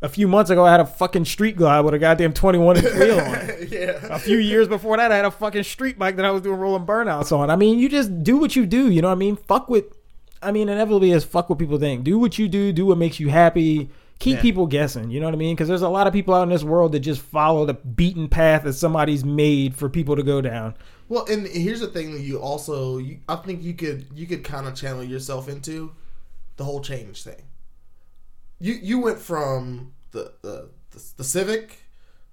A 0.00 0.08
few 0.08 0.26
months 0.26 0.50
ago, 0.50 0.64
I 0.64 0.72
had 0.72 0.80
a 0.80 0.86
fucking 0.86 1.26
street 1.26 1.56
glide 1.56 1.82
with 1.82 1.94
a 1.94 1.98
goddamn 1.98 2.32
21 2.32 2.76
inch 2.76 2.84
wheel 2.94 3.20
on 3.20 3.34
it. 3.36 3.68
yeah. 3.70 4.14
A 4.14 4.18
few 4.18 4.38
years 4.38 4.66
before 4.66 4.96
that, 4.96 5.12
I 5.12 5.16
had 5.16 5.24
a 5.24 5.30
fucking 5.30 5.62
street 5.62 5.96
bike 5.96 6.16
that 6.16 6.24
I 6.24 6.32
was 6.32 6.42
doing 6.42 6.58
rolling 6.58 6.86
burnouts 6.86 7.30
on. 7.30 7.50
I 7.50 7.56
mean, 7.56 7.78
you 7.78 7.88
just 7.88 8.24
do 8.24 8.36
what 8.36 8.56
you 8.56 8.66
do. 8.66 8.90
You 8.90 9.00
know 9.00 9.08
what 9.08 9.14
I 9.14 9.18
mean? 9.18 9.36
Fuck 9.36 9.68
with. 9.68 9.84
I 10.42 10.50
mean, 10.50 10.68
inevitably, 10.68 11.12
is 11.12 11.22
fuck 11.22 11.48
what 11.48 11.60
people 11.60 11.78
think. 11.78 12.02
Do 12.02 12.18
what 12.18 12.36
you 12.36 12.48
do. 12.48 12.72
Do 12.72 12.86
what 12.86 12.98
makes 12.98 13.20
you 13.20 13.28
happy. 13.28 13.90
Keep 14.22 14.36
Yeah. 14.36 14.42
people 14.42 14.66
guessing. 14.68 15.10
You 15.10 15.18
know 15.18 15.26
what 15.26 15.34
I 15.34 15.38
mean? 15.38 15.56
Because 15.56 15.66
there's 15.66 15.82
a 15.82 15.88
lot 15.88 16.06
of 16.06 16.12
people 16.12 16.32
out 16.32 16.44
in 16.44 16.48
this 16.48 16.62
world 16.62 16.92
that 16.92 17.00
just 17.00 17.20
follow 17.20 17.66
the 17.66 17.74
beaten 17.74 18.28
path 18.28 18.62
that 18.62 18.74
somebody's 18.74 19.24
made 19.24 19.74
for 19.74 19.88
people 19.88 20.14
to 20.14 20.22
go 20.22 20.40
down. 20.40 20.74
Well, 21.08 21.26
and 21.28 21.44
here's 21.46 21.80
the 21.80 21.88
thing 21.88 22.12
that 22.12 22.20
you 22.20 22.38
also, 22.38 22.98
you, 22.98 23.18
I 23.28 23.34
think 23.36 23.62
you 23.64 23.74
could 23.74 24.06
you 24.14 24.26
could 24.26 24.44
kind 24.44 24.68
of 24.68 24.76
channel 24.76 25.02
yourself 25.02 25.48
into 25.48 25.90
the 26.56 26.62
whole 26.64 26.80
change 26.80 27.24
thing. 27.24 27.42
You 28.60 28.74
you 28.74 29.00
went 29.00 29.18
from 29.18 29.92
the 30.12 30.32
the, 30.42 30.68
the, 30.92 31.04
the 31.16 31.24
Civic 31.24 31.78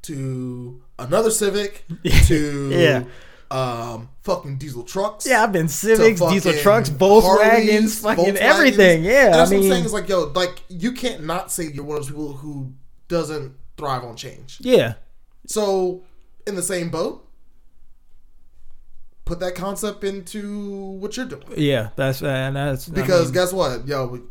to 0.03 0.81
another 0.99 1.31
Civic 1.31 1.85
to 2.27 2.69
Yeah. 2.69 3.03
Um 3.51 4.09
fucking 4.23 4.57
diesel 4.57 4.83
trucks. 4.83 5.25
Yeah, 5.27 5.43
I've 5.43 5.51
been 5.51 5.67
Civics, 5.67 6.19
diesel 6.21 6.53
trucks, 6.53 6.89
Volkswagens, 6.89 7.23
Harleys, 7.23 7.99
fucking 8.01 8.25
Volkswagens. 8.25 8.37
everything. 8.37 9.03
Yeah, 9.03 9.25
And 9.25 9.33
that's 9.35 9.51
I 9.51 9.55
what 9.55 9.63
I'm 9.63 9.69
saying. 9.71 9.85
Is 9.85 9.93
like, 9.93 10.07
yo, 10.09 10.31
like 10.35 10.61
you 10.69 10.91
can't 10.91 11.23
not 11.25 11.51
say 11.51 11.65
you're 11.65 11.83
one 11.83 11.97
of 11.97 12.03
those 12.03 12.11
people 12.11 12.33
who 12.33 12.73
doesn't 13.07 13.55
thrive 13.77 14.03
on 14.03 14.15
change. 14.15 14.57
yeah, 14.61 14.93
So, 15.47 16.03
in 16.45 16.55
the 16.55 16.61
same 16.61 16.89
boat, 16.89 17.25
put 19.25 19.39
that 19.39 19.55
concept 19.55 20.03
into 20.03 20.97
what 20.99 21.15
you're 21.17 21.25
doing. 21.25 21.43
yeah. 21.57 21.89
That's 21.95 22.21
and 22.21 22.55
that's 22.55 22.89
I 22.89 22.93
Because 22.93 23.25
mean, 23.25 23.33
guess 23.33 23.53
what, 23.53 23.87
yo, 23.87 24.21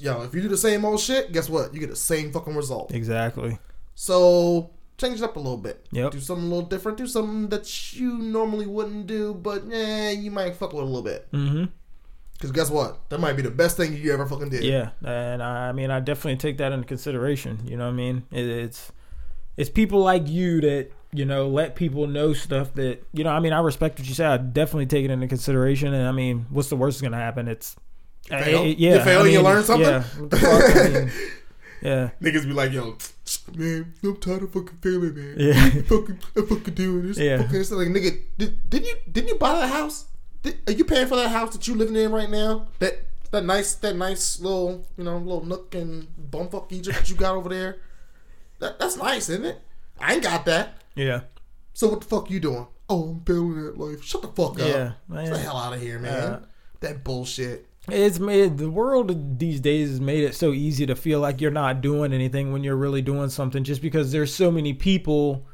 yo, 0.00 0.22
if 0.22 0.34
you 0.34 0.42
do 0.42 0.48
the 0.48 0.56
same 0.56 0.84
old 0.84 1.00
shit, 1.00 1.32
guess 1.32 1.48
what? 1.48 1.72
You 1.74 1.80
get 1.80 1.90
the 1.90 1.96
same 1.96 2.32
fucking 2.32 2.54
result. 2.54 2.92
exactly. 2.94 3.58
So 3.94 4.70
change 4.98 5.20
it 5.20 5.24
up 5.24 5.36
a 5.36 5.40
little 5.40 5.58
bit. 5.58 5.86
Yep. 5.92 6.12
Do 6.12 6.20
something 6.20 6.46
a 6.46 6.48
little 6.48 6.68
different. 6.68 6.98
Do 6.98 7.06
something 7.06 7.48
that 7.48 7.94
you 7.94 8.18
normally 8.18 8.66
wouldn't 8.66 9.06
do, 9.06 9.34
but 9.34 9.64
eh, 9.70 10.12
you 10.12 10.30
might 10.30 10.54
fuck 10.56 10.72
with 10.72 10.82
a 10.82 10.86
little 10.86 11.02
bit. 11.02 11.30
Mm-hmm. 11.32 11.64
Because 12.34 12.52
guess 12.52 12.70
what? 12.70 13.08
That 13.08 13.20
might 13.20 13.34
be 13.34 13.42
the 13.42 13.50
best 13.50 13.76
thing 13.76 13.96
you 13.96 14.12
ever 14.12 14.26
fucking 14.26 14.50
did. 14.50 14.64
Yeah, 14.64 14.90
and 15.04 15.42
I, 15.42 15.72
mean, 15.72 15.90
I 15.90 16.00
definitely 16.00 16.36
take 16.36 16.58
that 16.58 16.72
into 16.72 16.86
consideration. 16.86 17.60
You 17.64 17.76
know 17.76 17.84
what 17.84 17.92
I 17.92 17.96
mean? 17.96 18.24
It, 18.30 18.44
it's 18.44 18.92
it's 19.56 19.70
people 19.70 20.00
like 20.00 20.28
you 20.28 20.60
that 20.60 20.90
you 21.12 21.24
know 21.24 21.48
let 21.48 21.76
people 21.76 22.06
know 22.06 22.32
stuff 22.32 22.74
that 22.74 23.04
you 23.12 23.24
know. 23.24 23.30
I 23.30 23.40
mean, 23.40 23.52
I 23.52 23.60
respect 23.60 23.98
what 23.98 24.08
you 24.08 24.14
say. 24.14 24.26
I 24.26 24.36
definitely 24.36 24.86
take 24.86 25.04
it 25.04 25.10
into 25.10 25.28
consideration. 25.28 25.94
And 25.94 26.06
I 26.08 26.12
mean, 26.12 26.46
what's 26.50 26.68
the 26.68 26.76
worst 26.76 26.98
that's 26.98 27.02
gonna 27.08 27.22
happen? 27.22 27.46
It's 27.48 27.76
fail. 28.28 28.62
eh, 28.62 28.74
yeah, 28.76 28.94
You 28.94 29.00
fail 29.00 29.20
I 29.20 29.22
and 29.22 29.32
you 29.32 29.40
learn 29.42 29.62
something? 29.62 29.88
Yeah, 29.88 30.02
what 30.02 30.30
the 30.30 30.36
fuck? 30.36 30.76
I 30.76 30.88
mean, 30.88 31.12
yeah, 31.82 32.10
Niggas 32.20 32.46
be 32.46 32.52
like, 32.52 32.72
yo, 32.72 32.96
man, 33.54 33.94
I'm 34.02 34.16
tired 34.16 34.42
of 34.42 34.52
fucking 34.52 34.78
failing, 34.80 35.14
man. 35.14 35.34
Yeah. 35.38 35.52
I'm 35.64 35.84
fucking, 35.84 36.18
I'm 36.36 36.46
fucking 36.46 36.74
doing 36.74 37.06
this. 37.08 37.18
Yeah. 37.18 37.42
Fucking, 37.42 37.60
it's 37.60 37.70
like, 37.70 37.88
nigga, 37.88 38.20
did, 38.38 38.70
didn't 38.70 38.86
you 38.86 38.96
didn't 39.10 39.28
you 39.28 39.34
buy 39.36 39.60
that 39.60 39.70
house? 39.70 40.06
Did, 40.42 40.58
are 40.68 40.72
you 40.72 40.84
paying 40.84 41.06
for 41.06 41.16
that 41.16 41.30
house 41.30 41.52
that 41.54 41.66
you 41.68 41.74
living 41.74 41.96
in 41.96 42.12
right 42.12 42.30
now? 42.30 42.68
That 42.78 43.00
that 43.30 43.44
nice 43.44 43.74
that 43.76 43.96
nice 43.96 44.40
little 44.40 44.86
you 44.96 45.04
know 45.04 45.16
little 45.18 45.44
nook 45.44 45.74
and 45.74 46.06
bumfuck 46.30 46.70
Egypt 46.72 46.98
that 46.98 47.10
you 47.10 47.16
got 47.16 47.34
over 47.34 47.48
there. 47.48 47.78
That 48.60 48.78
that's 48.78 48.96
nice, 48.96 49.28
isn't 49.28 49.44
it? 49.44 49.60
I 50.00 50.14
ain't 50.14 50.22
got 50.22 50.44
that. 50.46 50.74
yeah, 50.94 51.20
So 51.72 51.88
what 51.88 52.00
the 52.00 52.06
fuck 52.06 52.30
you 52.30 52.40
doing? 52.40 52.66
Oh, 52.88 53.10
I'm 53.10 53.20
failing 53.24 53.66
at 53.68 53.78
life. 53.78 54.02
Shut 54.04 54.22
the 54.22 54.28
fuck 54.28 54.60
up. 54.60 54.66
yeah. 54.66 54.92
Get 55.10 55.30
the 55.32 55.38
hell 55.38 55.56
out 55.56 55.72
of 55.72 55.80
here, 55.80 55.98
man. 55.98 56.12
Uh, 56.12 56.40
that 56.80 57.02
bullshit. 57.04 57.66
It's 57.88 58.18
made 58.18 58.56
the 58.56 58.70
world 58.70 59.38
these 59.38 59.60
days 59.60 59.90
has 59.90 60.00
made 60.00 60.24
it 60.24 60.34
so 60.34 60.52
easy 60.52 60.86
to 60.86 60.96
feel 60.96 61.20
like 61.20 61.40
you're 61.40 61.50
not 61.50 61.82
doing 61.82 62.12
anything 62.12 62.52
when 62.52 62.64
you're 62.64 62.76
really 62.76 63.02
doing 63.02 63.28
something 63.28 63.62
just 63.62 63.82
because 63.82 64.10
there's 64.10 64.34
so 64.34 64.50
many 64.50 64.72
people. 64.72 65.46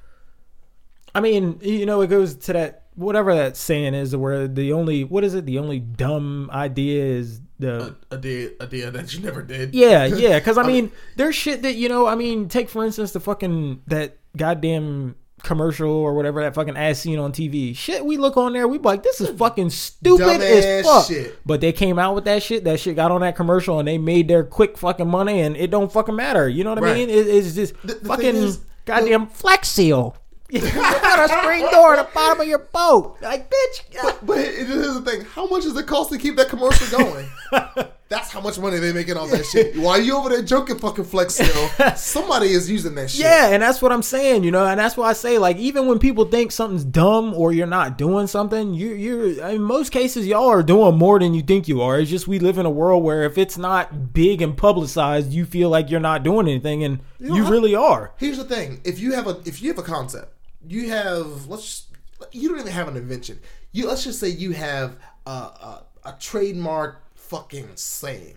I 1.12 1.20
mean, 1.20 1.58
you 1.60 1.86
know, 1.86 2.00
it 2.02 2.06
goes 2.06 2.36
to 2.36 2.52
that 2.52 2.80
whatever 2.94 3.34
that 3.34 3.56
saying 3.56 3.94
is 3.94 4.14
where 4.14 4.46
the 4.46 4.72
only 4.72 5.02
what 5.02 5.24
is 5.24 5.34
it? 5.34 5.46
The 5.46 5.58
only 5.58 5.80
dumb 5.80 6.50
idea 6.52 7.04
is 7.04 7.40
the 7.58 7.74
idea 7.74 7.96
a 8.10 8.16
day 8.16 8.50
a 8.60 8.66
day 8.66 8.90
that 8.90 9.14
you 9.14 9.20
never 9.20 9.42
did. 9.42 9.74
yeah, 9.74 10.04
yeah. 10.04 10.38
Because 10.38 10.56
I 10.56 10.62
I 10.64 10.66
mean, 10.66 10.92
there's 11.16 11.34
shit 11.34 11.62
that 11.62 11.74
you 11.74 11.88
know. 11.88 12.06
I 12.06 12.14
mean, 12.14 12.48
take 12.48 12.68
for 12.68 12.84
instance 12.84 13.10
the 13.10 13.20
fucking 13.20 13.82
that 13.88 14.18
goddamn 14.36 15.16
commercial 15.42 15.90
or 15.90 16.14
whatever 16.14 16.42
that 16.42 16.54
fucking 16.54 16.76
ass 16.76 16.98
scene 17.00 17.18
on 17.18 17.32
TV. 17.32 17.76
Shit, 17.76 18.04
we 18.04 18.16
look 18.16 18.36
on 18.36 18.52
there, 18.52 18.66
we 18.68 18.78
be 18.78 18.84
like, 18.84 19.02
this 19.02 19.20
is 19.20 19.30
fucking 19.38 19.70
stupid 19.70 20.40
as 20.40 20.84
fuck. 20.84 21.06
shit. 21.06 21.38
But 21.46 21.60
they 21.60 21.72
came 21.72 21.98
out 21.98 22.14
with 22.14 22.24
that 22.24 22.42
shit. 22.42 22.64
That 22.64 22.80
shit 22.80 22.96
got 22.96 23.10
on 23.10 23.20
that 23.22 23.36
commercial 23.36 23.78
and 23.78 23.86
they 23.88 23.98
made 23.98 24.28
their 24.28 24.44
quick 24.44 24.76
fucking 24.78 25.08
money, 25.08 25.40
and 25.40 25.56
it 25.56 25.70
don't 25.70 25.90
fucking 25.92 26.16
matter. 26.16 26.48
You 26.48 26.64
know 26.64 26.74
what 26.74 26.84
I 26.84 26.94
mean? 26.94 27.08
It, 27.10 27.26
it's 27.26 27.54
just 27.54 27.74
The- 27.82 27.94
the 27.94 28.08
fucking 28.08 28.36
is, 28.36 28.60
goddamn 28.84 29.26
Flex 29.28 29.68
Seal. 29.68 30.16
you 30.50 30.60
got 30.60 31.30
a 31.30 31.32
screen 31.32 31.70
door 31.70 31.94
at 31.94 32.04
the 32.08 32.12
bottom 32.12 32.40
of 32.40 32.46
your 32.48 32.58
boat, 32.58 33.18
like 33.22 33.48
bitch. 33.48 34.02
But, 34.02 34.26
but 34.26 34.38
is 34.38 34.94
the 34.94 35.08
thing. 35.08 35.20
How 35.24 35.46
much 35.46 35.62
does 35.62 35.76
it 35.76 35.86
cost 35.86 36.10
to 36.10 36.18
keep 36.18 36.34
that 36.36 36.48
commercial 36.48 36.98
going? 36.98 37.28
That's 38.10 38.32
how 38.32 38.40
much 38.40 38.58
money 38.58 38.78
they 38.78 38.92
making 38.92 39.16
off 39.16 39.30
that 39.30 39.46
shit. 39.46 39.76
While 39.78 40.00
you 40.02 40.16
over 40.16 40.30
there 40.30 40.42
joking 40.42 40.80
fucking 40.80 41.04
flex 41.04 41.34
still, 41.34 41.68
somebody 41.96 42.48
is 42.48 42.68
using 42.68 42.96
that 42.96 43.08
shit. 43.08 43.20
Yeah, 43.20 43.50
and 43.50 43.62
that's 43.62 43.80
what 43.80 43.92
I'm 43.92 44.02
saying, 44.02 44.42
you 44.42 44.50
know, 44.50 44.66
and 44.66 44.80
that's 44.80 44.96
why 44.96 45.10
I 45.10 45.12
say, 45.12 45.38
like, 45.38 45.58
even 45.58 45.86
when 45.86 46.00
people 46.00 46.24
think 46.24 46.50
something's 46.50 46.82
dumb 46.84 47.32
or 47.34 47.52
you're 47.52 47.68
not 47.68 47.96
doing 47.96 48.26
something, 48.26 48.74
you, 48.74 48.94
you're, 48.94 49.48
in 49.50 49.62
most 49.62 49.92
cases, 49.92 50.26
y'all 50.26 50.48
are 50.48 50.64
doing 50.64 50.98
more 50.98 51.20
than 51.20 51.34
you 51.34 51.42
think 51.42 51.68
you 51.68 51.82
are. 51.82 52.00
It's 52.00 52.10
just 52.10 52.26
we 52.26 52.40
live 52.40 52.58
in 52.58 52.66
a 52.66 52.70
world 52.70 53.04
where 53.04 53.22
if 53.22 53.38
it's 53.38 53.56
not 53.56 54.12
big 54.12 54.42
and 54.42 54.56
publicized, 54.56 55.32
you 55.32 55.46
feel 55.46 55.70
like 55.70 55.88
you're 55.88 56.00
not 56.00 56.24
doing 56.24 56.48
anything, 56.48 56.82
and 56.82 56.98
know, 57.20 57.36
you 57.36 57.46
I- 57.46 57.48
really 57.48 57.76
are. 57.76 58.12
Here's 58.16 58.38
the 58.38 58.44
thing: 58.44 58.80
if 58.82 58.98
you 58.98 59.12
have 59.12 59.28
a 59.28 59.40
if 59.44 59.62
you 59.62 59.68
have 59.68 59.78
a 59.78 59.84
concept, 59.84 60.34
you 60.66 60.88
have 60.88 61.46
let's 61.46 61.86
you 62.32 62.48
don't 62.48 62.58
even 62.58 62.72
have 62.72 62.88
an 62.88 62.96
invention. 62.96 63.38
You 63.70 63.86
let's 63.86 64.02
just 64.02 64.18
say 64.18 64.30
you 64.30 64.50
have 64.50 64.96
a, 65.26 65.30
a, 65.30 65.84
a 66.06 66.16
trademark 66.18 67.04
fucking 67.30 67.68
saying, 67.76 68.34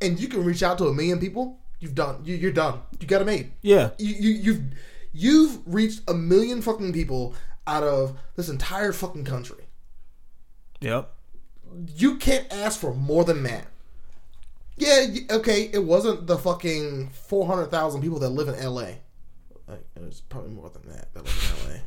and 0.00 0.18
you 0.20 0.28
can 0.28 0.44
reach 0.44 0.62
out 0.62 0.78
to 0.78 0.86
a 0.86 0.94
million 0.94 1.18
people. 1.18 1.58
You've 1.80 1.96
done. 1.96 2.20
You, 2.24 2.36
you're 2.36 2.52
done. 2.52 2.80
You 3.00 3.06
got 3.08 3.22
it 3.22 3.26
made. 3.26 3.52
Yeah, 3.60 3.90
you, 3.98 4.14
you 4.14 4.30
you've 4.30 4.62
you've 5.12 5.58
reached 5.66 6.02
a 6.08 6.14
million 6.14 6.62
fucking 6.62 6.92
people 6.92 7.34
out 7.66 7.82
of 7.82 8.16
this 8.36 8.48
entire 8.48 8.92
fucking 8.92 9.24
country. 9.24 9.64
yep, 10.80 11.12
You 11.96 12.16
can't 12.16 12.46
ask 12.52 12.80
for 12.80 12.94
more 12.94 13.24
than 13.24 13.42
that. 13.42 13.66
Yeah, 14.76 15.06
okay, 15.30 15.70
it 15.72 15.84
wasn't 15.84 16.26
the 16.26 16.38
fucking 16.38 17.10
four 17.10 17.46
hundred 17.46 17.66
thousand 17.66 18.00
people 18.00 18.18
that 18.20 18.30
live 18.30 18.48
in 18.48 18.54
L.A. 18.54 18.98
Like, 19.68 19.84
it 19.96 20.02
was 20.02 20.20
probably 20.22 20.50
more 20.50 20.70
than 20.70 20.88
that 20.92 21.12
that 21.14 21.24
live 21.24 21.64
in 21.66 21.70
L.A. 21.72 21.82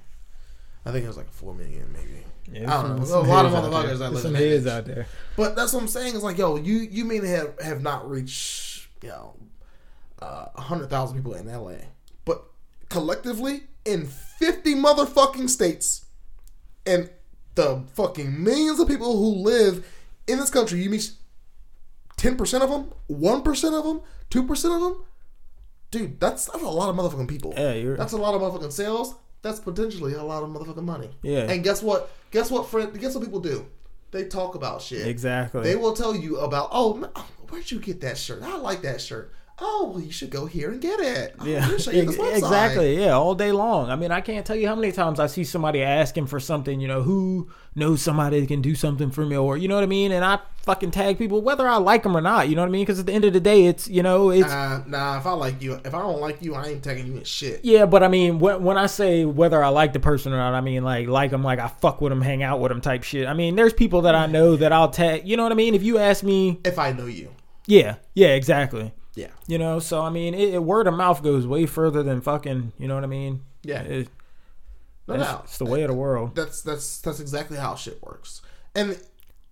I 0.86 0.91
think 0.91 1.03
it 1.03 1.07
was 1.07 1.18
like 1.18 1.30
four 1.32 1.53
million, 1.53 1.91
maybe. 1.91 2.24
Yeah, 2.60 2.78
I 2.78 2.84
don't 2.84 2.98
know. 3.10 3.20
a 3.20 3.22
lot 3.22 3.45
of 3.45 3.52
motherfuckers 3.52 3.98
that 3.99 4.12
live 4.14 4.22
some 4.22 4.36
in 4.36 4.41
heads 4.41 4.68
out 4.68 4.86
there. 4.86 5.07
But 5.36 5.56
that's 5.56 5.74
what 5.74 5.82
I'm 5.82 5.88
saying. 5.88 6.14
It's 6.14 6.24
like, 6.24 6.38
yo, 6.38 6.57
you 6.57 6.76
you 6.78 7.03
may 7.06 7.18
have 7.26 7.60
have 7.60 7.82
not 7.82 8.07
reached 8.10 8.88
you 9.02 9.10
know 9.10 9.34
uh, 10.22 10.45
a 10.56 10.62
hundred 10.62 10.90
thousand 10.91 11.18
people 11.18 11.34
in 11.34 11.48
LA, 11.52 11.74
but 12.24 12.44
collectively 12.90 13.64
in 13.84 14.06
fifty 14.06 14.76
motherfucking 14.76 15.49
states, 15.49 16.06
and 16.86 17.10
the 17.56 17.82
fucking 17.94 18.44
millions 18.44 18.80
of 18.80 18.88
people 18.88 19.18
who 19.18 19.41
live 19.41 19.88
in 20.28 20.38
this 20.38 20.52
country, 20.52 20.82
you 20.84 20.90
meet 20.91 21.12
ten 22.16 22.36
percent 22.38 22.64
of 22.64 22.70
them, 22.70 22.91
one 23.07 23.41
percent 23.41 23.74
of 23.74 23.84
them, 23.84 24.02
two 24.30 24.44
percent 24.45 24.74
of 24.76 24.82
them. 24.82 25.03
Dude, 25.90 26.20
that's 26.20 26.45
that's 26.45 26.64
a 26.64 26.68
lot 26.70 26.90
of 26.90 26.95
motherfucking 26.95 27.28
people. 27.28 27.53
Yeah, 27.57 27.74
you're- 27.74 27.98
that's 27.98 28.14
a 28.14 28.18
lot 28.18 28.36
of 28.36 28.41
motherfucking 28.41 28.72
sales. 28.72 29.16
That's 29.45 29.59
potentially 29.59 30.15
a 30.15 30.23
lot 30.23 30.41
of 30.41 30.49
motherfucking 30.49 30.84
money. 30.84 31.11
Yeah. 31.22 31.41
And 31.51 31.63
guess 31.63 31.84
what? 31.84 32.09
Guess 32.31 32.49
what, 32.49 32.67
friend? 32.67 32.99
Guess 32.99 33.13
what 33.13 33.23
people 33.23 33.39
do? 33.39 33.67
They 34.09 34.26
talk 34.26 34.55
about 34.55 34.81
shit. 34.81 35.05
Exactly. 35.05 35.61
They 35.61 35.76
will 35.76 35.93
tell 35.93 36.15
you 36.15 36.39
about, 36.39 36.69
oh, 36.72 36.95
man, 36.95 37.11
where'd 37.49 37.69
you 37.69 37.80
get 37.80 38.01
that 38.01 38.17
shirt? 38.17 38.41
I 38.41 38.57
like 38.57 38.81
that 38.81 38.99
shirt. 38.99 39.31
Oh, 39.57 39.90
well, 39.94 40.03
you 40.03 40.11
should 40.11 40.32
go 40.32 40.48
here 40.48 40.69
and 40.69 40.82
get 40.82 40.99
it. 40.99 41.34
Oh, 41.40 41.45
Yeah, 41.45 41.65
here's 41.65 41.86
your- 41.86 42.06
this 42.06 42.15
ex- 42.15 42.18
website. 42.22 42.38
exactly. 42.40 42.99
Yeah, 43.02 43.11
all 43.14 43.36
day 43.36 43.53
long. 43.53 43.90
I 43.90 43.95
mean, 43.95 44.11
I 44.11 44.19
can't 44.19 44.45
tell 44.45 44.56
you 44.57 44.68
how 44.68 44.76
many 44.76 44.91
times 44.91 45.18
I 45.18 45.27
see 45.27 45.45
somebody 45.45 45.82
asking 45.82 46.26
for 46.27 46.41
something. 46.41 46.82
You 46.82 46.90
know, 46.90 47.03
who 47.03 47.48
knows 47.73 48.02
somebody 48.02 48.41
that 48.41 48.48
can 48.48 48.61
do 48.61 48.76
something 48.76 49.11
for 49.11 49.26
me, 49.26 49.38
or 49.38 49.56
you 49.56 49.69
know 49.69 49.76
what 49.76 49.84
I 49.86 49.88
mean? 49.88 50.11
And 50.11 50.26
I 50.26 50.40
fucking 50.64 50.91
tag 50.91 51.18
people 51.18 51.41
whether 51.41 51.69
I 51.69 51.77
like 51.77 52.03
them 52.03 52.18
or 52.18 52.22
not. 52.22 52.49
You 52.49 52.56
know 52.56 52.64
what 52.64 52.68
I 52.68 52.72
mean? 52.72 52.82
Because 52.82 52.99
at 52.99 53.06
the 53.06 53.14
end 53.14 53.23
of 53.23 53.32
the 53.32 53.40
day, 53.40 53.65
it's 53.68 53.88
you 53.88 54.03
know, 54.03 54.30
it's 54.30 54.52
Uh, 54.52 54.82
nah, 54.88 55.18
if 55.19 55.26
I 55.26 55.32
like 55.32 55.61
you, 55.61 55.80
if 55.86 55.94
I 55.95 55.99
don't 55.99 56.19
like 56.19 56.41
you, 56.41 56.53
I 56.53 56.68
ain't 56.68 56.84
tagging 56.84 57.07
you 57.07 57.15
in 57.15 57.23
shit. 57.23 57.61
yeah. 57.64 57.86
But 57.86 58.03
I 58.03 58.10
mean, 58.10 58.40
when 58.40 58.61
when 58.61 58.77
I 58.77 58.88
say 58.88 59.23
whether 59.23 59.64
I 59.64 59.69
like 59.69 59.94
the 59.94 60.02
person 60.02 60.34
or 60.34 60.38
not, 60.38 60.53
I 60.53 60.60
mean 60.60 60.84
like 60.84 61.07
like 61.07 61.32
them, 61.32 61.45
like 61.45 61.60
I 61.60 61.69
fuck 61.69 62.02
with 62.02 62.11
them, 62.11 62.22
hang 62.22 62.44
out 62.44 62.60
with 62.60 62.72
them, 62.72 62.82
type 62.82 63.03
shit. 63.03 63.26
I 63.26 63.34
mean, 63.34 63.56
there's 63.56 63.72
people 63.72 64.02
that 64.02 64.15
I 64.15 64.26
know 64.26 64.57
that 64.57 64.73
I'll 64.73 64.90
tag. 64.90 65.26
You 65.26 65.38
know 65.38 65.44
what 65.44 65.53
I 65.53 65.56
mean? 65.56 65.76
If 65.76 65.84
you 65.84 65.98
ask 65.98 66.23
me, 66.26 66.60
If 66.65 66.77
I 66.77 66.91
know 66.91 67.06
you, 67.06 67.30
yeah, 67.68 67.95
yeah, 68.15 68.27
exactly. 68.36 68.91
Yeah, 69.16 69.30
You 69.48 69.58
know, 69.58 69.80
so 69.80 70.02
I 70.02 70.10
mean, 70.10 70.34
it, 70.34 70.54
it, 70.56 70.64
word 70.64 70.88
of 70.88 70.94
mouth 70.94 71.24
goes 71.24 71.48
way 71.48 71.66
further 71.66 72.04
than 72.04 72.22
fucking. 72.22 72.74
You 72.78 72.88
know 72.88 72.96
what 72.96 73.04
I 73.04 73.08
mean? 73.08 73.42
Yeah. 73.64 73.82
It- 73.82 74.10
no 75.08 75.18
doubt. 75.18 75.42
it's 75.46 75.60
the 75.60 75.66
way 75.66 75.84
of 75.84 75.90
the 75.90 75.96
world. 75.96 76.36
That's 76.36 76.62
that's 76.64 77.00
that's 77.02 77.20
exactly 77.20 77.58
how 77.58 77.76
shit 77.76 78.02
works. 78.02 78.42
And 78.74 79.00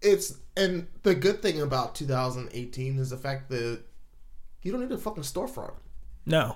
it's 0.02 0.35
and 0.57 0.88
the 1.03 1.14
good 1.14 1.41
thing 1.44 1.61
about 1.61 1.94
2018 1.94 2.98
is 2.98 3.11
the 3.11 3.18
fact 3.18 3.49
that 3.52 3.81
you 4.64 4.72
don't 4.72 4.81
need 4.81 4.91
a 4.91 4.98
fucking 4.98 5.22
storefront. 5.23 5.73
No, 6.26 6.56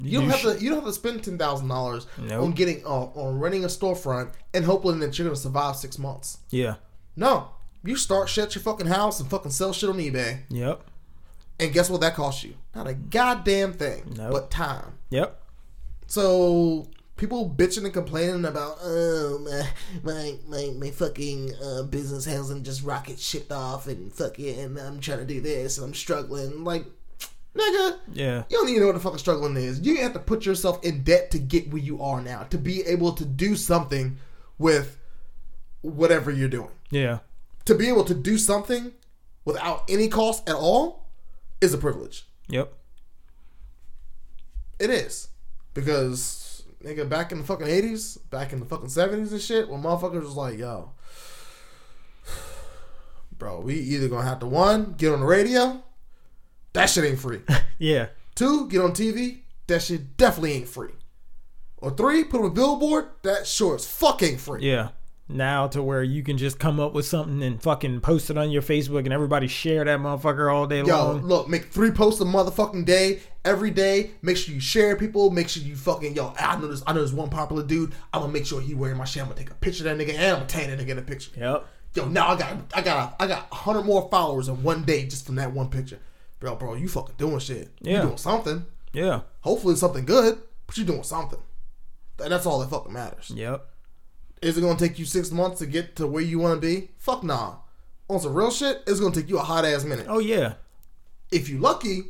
You 0.00 0.20
don't 0.20 0.30
have 0.30 0.40
to. 0.42 0.60
You 0.60 0.70
don't 0.70 0.78
have 0.80 0.88
to 0.88 0.92
spend 0.92 1.22
ten 1.22 1.38
thousand 1.38 1.68
dollars 1.68 2.06
on 2.32 2.50
getting 2.52 2.84
uh, 2.84 2.88
on 3.14 3.38
renting 3.38 3.62
a 3.64 3.68
storefront 3.68 4.32
and 4.52 4.64
hoping 4.64 4.98
that 5.00 5.16
you're 5.18 5.26
gonna 5.28 5.36
survive 5.36 5.76
six 5.76 5.96
months. 5.98 6.38
Yeah. 6.50 6.76
No, 7.14 7.50
you 7.84 7.94
start 7.94 8.28
shit 8.28 8.44
at 8.46 8.54
your 8.56 8.62
fucking 8.62 8.86
house 8.88 9.20
and 9.20 9.30
fucking 9.30 9.50
sell 9.52 9.72
shit 9.72 9.88
on 9.90 9.98
eBay, 9.98 10.40
Yep. 10.48 10.82
And 11.62 11.72
guess 11.72 11.88
what 11.88 12.00
that 12.02 12.14
costs 12.14 12.44
you? 12.44 12.54
Not 12.74 12.86
a 12.86 12.94
goddamn 12.94 13.72
thing, 13.74 14.14
Nope. 14.16 14.32
but 14.32 14.50
time. 14.50 14.98
Yep. 15.10 15.40
So 16.06 16.86
people 17.16 17.48
bitching 17.48 17.84
and 17.84 17.92
complaining 17.92 18.44
about 18.44 18.78
oh 18.82 19.38
my 19.44 19.68
my 20.02 20.36
my, 20.48 20.72
my 20.78 20.90
fucking 20.90 21.52
uh, 21.62 21.82
business 21.84 22.24
hasn't 22.24 22.64
just 22.64 22.82
rocket 22.82 23.18
shipped 23.18 23.52
off 23.52 23.86
and 23.86 24.12
fuck 24.12 24.36
fucking 24.36 24.76
I'm 24.78 24.98
trying 25.00 25.18
to 25.18 25.24
do 25.24 25.40
this 25.40 25.78
and 25.78 25.86
I'm 25.86 25.94
struggling 25.94 26.64
like 26.64 26.84
nigga 27.54 27.98
Yeah. 28.12 28.42
you 28.48 28.56
don't 28.56 28.68
even 28.70 28.80
know 28.80 28.86
what 28.86 28.94
the 28.94 29.00
fucking 29.00 29.18
struggling 29.18 29.56
is 29.56 29.80
you 29.82 29.98
have 29.98 30.14
to 30.14 30.18
put 30.18 30.44
yourself 30.46 30.82
in 30.82 31.02
debt 31.04 31.30
to 31.32 31.38
get 31.38 31.68
where 31.70 31.82
you 31.82 32.02
are 32.02 32.20
now 32.20 32.44
to 32.44 32.58
be 32.58 32.82
able 32.86 33.12
to 33.12 33.24
do 33.24 33.54
something 33.56 34.16
with 34.58 34.98
whatever 35.82 36.30
you're 36.30 36.48
doing 36.48 36.70
Yeah. 36.90 37.18
to 37.66 37.74
be 37.74 37.88
able 37.88 38.04
to 38.04 38.14
do 38.14 38.36
something 38.38 38.92
without 39.44 39.84
any 39.88 40.08
cost 40.08 40.48
at 40.48 40.56
all 40.56 41.01
is 41.62 41.72
a 41.72 41.78
privilege 41.78 42.26
Yep. 42.48 42.72
It 44.78 44.90
is. 44.90 45.28
Because 45.74 46.64
nigga 46.84 47.08
back 47.08 47.32
in 47.32 47.38
the 47.38 47.44
fucking 47.44 47.68
eighties, 47.68 48.16
back 48.16 48.52
in 48.52 48.60
the 48.60 48.66
fucking 48.66 48.88
seventies 48.88 49.32
and 49.32 49.40
shit, 49.40 49.68
when 49.68 49.82
motherfuckers 49.82 50.22
was 50.22 50.34
like, 50.34 50.58
yo, 50.58 50.90
bro, 53.38 53.60
we 53.60 53.74
either 53.74 54.08
gonna 54.08 54.26
have 54.28 54.40
to 54.40 54.46
one, 54.46 54.94
get 54.98 55.12
on 55.12 55.20
the 55.20 55.26
radio, 55.26 55.82
that 56.72 56.86
shit 56.86 57.04
ain't 57.04 57.18
free. 57.18 57.40
Yeah. 57.78 58.08
Two, 58.36 58.68
get 58.68 58.80
on 58.80 58.92
TV, 58.92 59.40
that 59.66 59.82
shit 59.82 60.16
definitely 60.16 60.52
ain't 60.52 60.68
free. 60.68 60.92
Or 61.78 61.90
three, 61.90 62.22
put 62.22 62.40
on 62.40 62.46
a 62.46 62.50
billboard, 62.50 63.06
that 63.22 63.44
sure 63.44 63.74
as 63.74 63.84
fuck 63.84 64.22
ain't 64.22 64.38
free. 64.38 64.62
Yeah. 64.62 64.90
Now 65.32 65.66
to 65.68 65.82
where 65.82 66.02
you 66.02 66.22
can 66.22 66.38
just 66.38 66.58
come 66.58 66.78
up 66.78 66.92
with 66.92 67.06
something 67.06 67.42
and 67.42 67.62
fucking 67.62 68.00
post 68.00 68.30
it 68.30 68.38
on 68.38 68.50
your 68.50 68.62
Facebook 68.62 69.04
and 69.04 69.12
everybody 69.12 69.48
share 69.48 69.84
that 69.84 69.98
motherfucker 69.98 70.52
all 70.52 70.66
day 70.66 70.82
long. 70.82 70.88
Yo, 70.88 71.12
long. 71.12 71.22
look, 71.22 71.48
make 71.48 71.66
three 71.66 71.90
posts 71.90 72.20
a 72.20 72.24
motherfucking 72.24 72.84
day, 72.84 73.20
every 73.44 73.70
day. 73.70 74.10
Make 74.22 74.36
sure 74.36 74.54
you 74.54 74.60
share 74.60 74.96
people. 74.96 75.30
Make 75.30 75.48
sure 75.48 75.62
you 75.62 75.76
fucking 75.76 76.14
yo. 76.14 76.34
I 76.38 76.58
know 76.58 76.68
this. 76.68 76.82
I 76.86 76.92
know 76.92 77.02
this 77.02 77.12
one 77.12 77.30
popular 77.30 77.62
dude. 77.62 77.94
I'm 78.12 78.22
gonna 78.22 78.32
make 78.32 78.46
sure 78.46 78.60
he 78.60 78.74
wearing 78.74 78.96
my 78.96 79.04
shit. 79.04 79.22
I'm 79.22 79.28
gonna 79.28 79.40
take 79.40 79.50
a 79.50 79.54
picture 79.54 79.88
of 79.88 79.96
that 79.96 80.04
nigga 80.04 80.14
and 80.14 80.22
I'm 80.22 80.34
gonna 80.36 80.46
tag 80.46 80.68
that 80.68 80.78
nigga 80.78 80.90
in 80.90 80.98
a 80.98 81.02
picture. 81.02 81.30
Yep. 81.36 81.66
Yo, 81.94 82.08
now 82.08 82.28
I 82.28 82.36
got 82.36 82.56
I 82.74 82.82
got 82.82 83.16
I 83.20 83.26
got 83.26 83.52
hundred 83.52 83.82
more 83.82 84.08
followers 84.10 84.48
in 84.48 84.62
one 84.62 84.84
day 84.84 85.04
just 85.04 85.26
from 85.26 85.36
that 85.36 85.52
one 85.52 85.68
picture. 85.68 85.98
Bro, 86.40 86.56
bro, 86.56 86.74
you 86.74 86.88
fucking 86.88 87.14
doing 87.18 87.38
shit. 87.38 87.70
Yeah. 87.80 87.98
You 87.98 88.02
doing 88.08 88.16
something. 88.16 88.66
Yeah. 88.92 89.22
Hopefully 89.40 89.76
something 89.76 90.04
good, 90.04 90.38
but 90.66 90.76
you 90.76 90.84
doing 90.84 91.02
something. 91.02 91.38
And 92.22 92.32
that's 92.32 92.46
all 92.46 92.60
that 92.60 92.70
fucking 92.70 92.92
matters. 92.92 93.30
Yep. 93.34 93.66
Is 94.42 94.58
it 94.58 94.60
gonna 94.60 94.78
take 94.78 94.98
you 94.98 95.04
six 95.04 95.30
months 95.30 95.60
to 95.60 95.66
get 95.66 95.96
to 95.96 96.06
where 96.06 96.22
you 96.22 96.38
wanna 96.38 96.60
be? 96.60 96.90
Fuck 96.98 97.22
nah. 97.22 97.56
On 98.10 98.20
some 98.20 98.34
real 98.34 98.50
shit, 98.50 98.82
it's 98.86 99.00
gonna 99.00 99.14
take 99.14 99.28
you 99.28 99.38
a 99.38 99.42
hot 99.42 99.64
ass 99.64 99.84
minute. 99.84 100.06
Oh 100.08 100.18
yeah. 100.18 100.54
If 101.30 101.48
you're 101.48 101.60
lucky, 101.60 102.02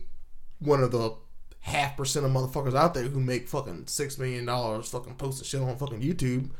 one 0.58 0.82
of 0.82 0.90
the 0.90 1.14
half 1.60 1.96
percent 1.96 2.26
of 2.26 2.32
motherfuckers 2.32 2.74
out 2.74 2.94
there 2.94 3.04
who 3.04 3.20
make 3.20 3.48
fucking 3.48 3.86
six 3.86 4.18
million 4.18 4.46
dollars 4.46 4.88
fucking 4.88 5.14
posting 5.16 5.44
shit 5.44 5.60
on 5.60 5.76
fucking 5.76 6.00
YouTube. 6.00 6.50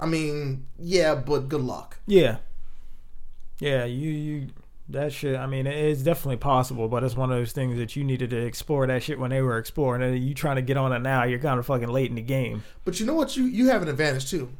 I 0.00 0.06
mean, 0.06 0.66
yeah, 0.78 1.14
but 1.14 1.48
good 1.48 1.60
luck. 1.60 1.98
Yeah. 2.06 2.38
Yeah. 3.60 3.84
You 3.84 4.10
you 4.10 4.48
that 4.88 5.12
shit. 5.12 5.36
I 5.36 5.46
mean, 5.46 5.66
it's 5.66 6.02
definitely 6.02 6.38
possible, 6.38 6.88
but 6.88 7.04
it's 7.04 7.16
one 7.16 7.30
of 7.30 7.38
those 7.38 7.52
things 7.52 7.78
that 7.78 7.94
you 7.94 8.02
needed 8.02 8.30
to 8.30 8.36
explore 8.36 8.86
that 8.88 9.02
shit 9.04 9.20
when 9.20 9.30
they 9.30 9.42
were 9.42 9.58
exploring 9.58 10.02
and 10.02 10.18
You 10.22 10.34
trying 10.34 10.56
to 10.56 10.62
get 10.62 10.76
on 10.76 10.92
it 10.92 10.98
now? 10.98 11.22
You're 11.22 11.38
kind 11.38 11.58
of 11.60 11.66
fucking 11.66 11.88
late 11.88 12.10
in 12.10 12.16
the 12.16 12.22
game. 12.22 12.64
But 12.84 12.98
you 12.98 13.06
know 13.06 13.14
what? 13.14 13.36
You 13.36 13.44
you 13.44 13.68
have 13.68 13.82
an 13.82 13.88
advantage 13.88 14.28
too. 14.28 14.50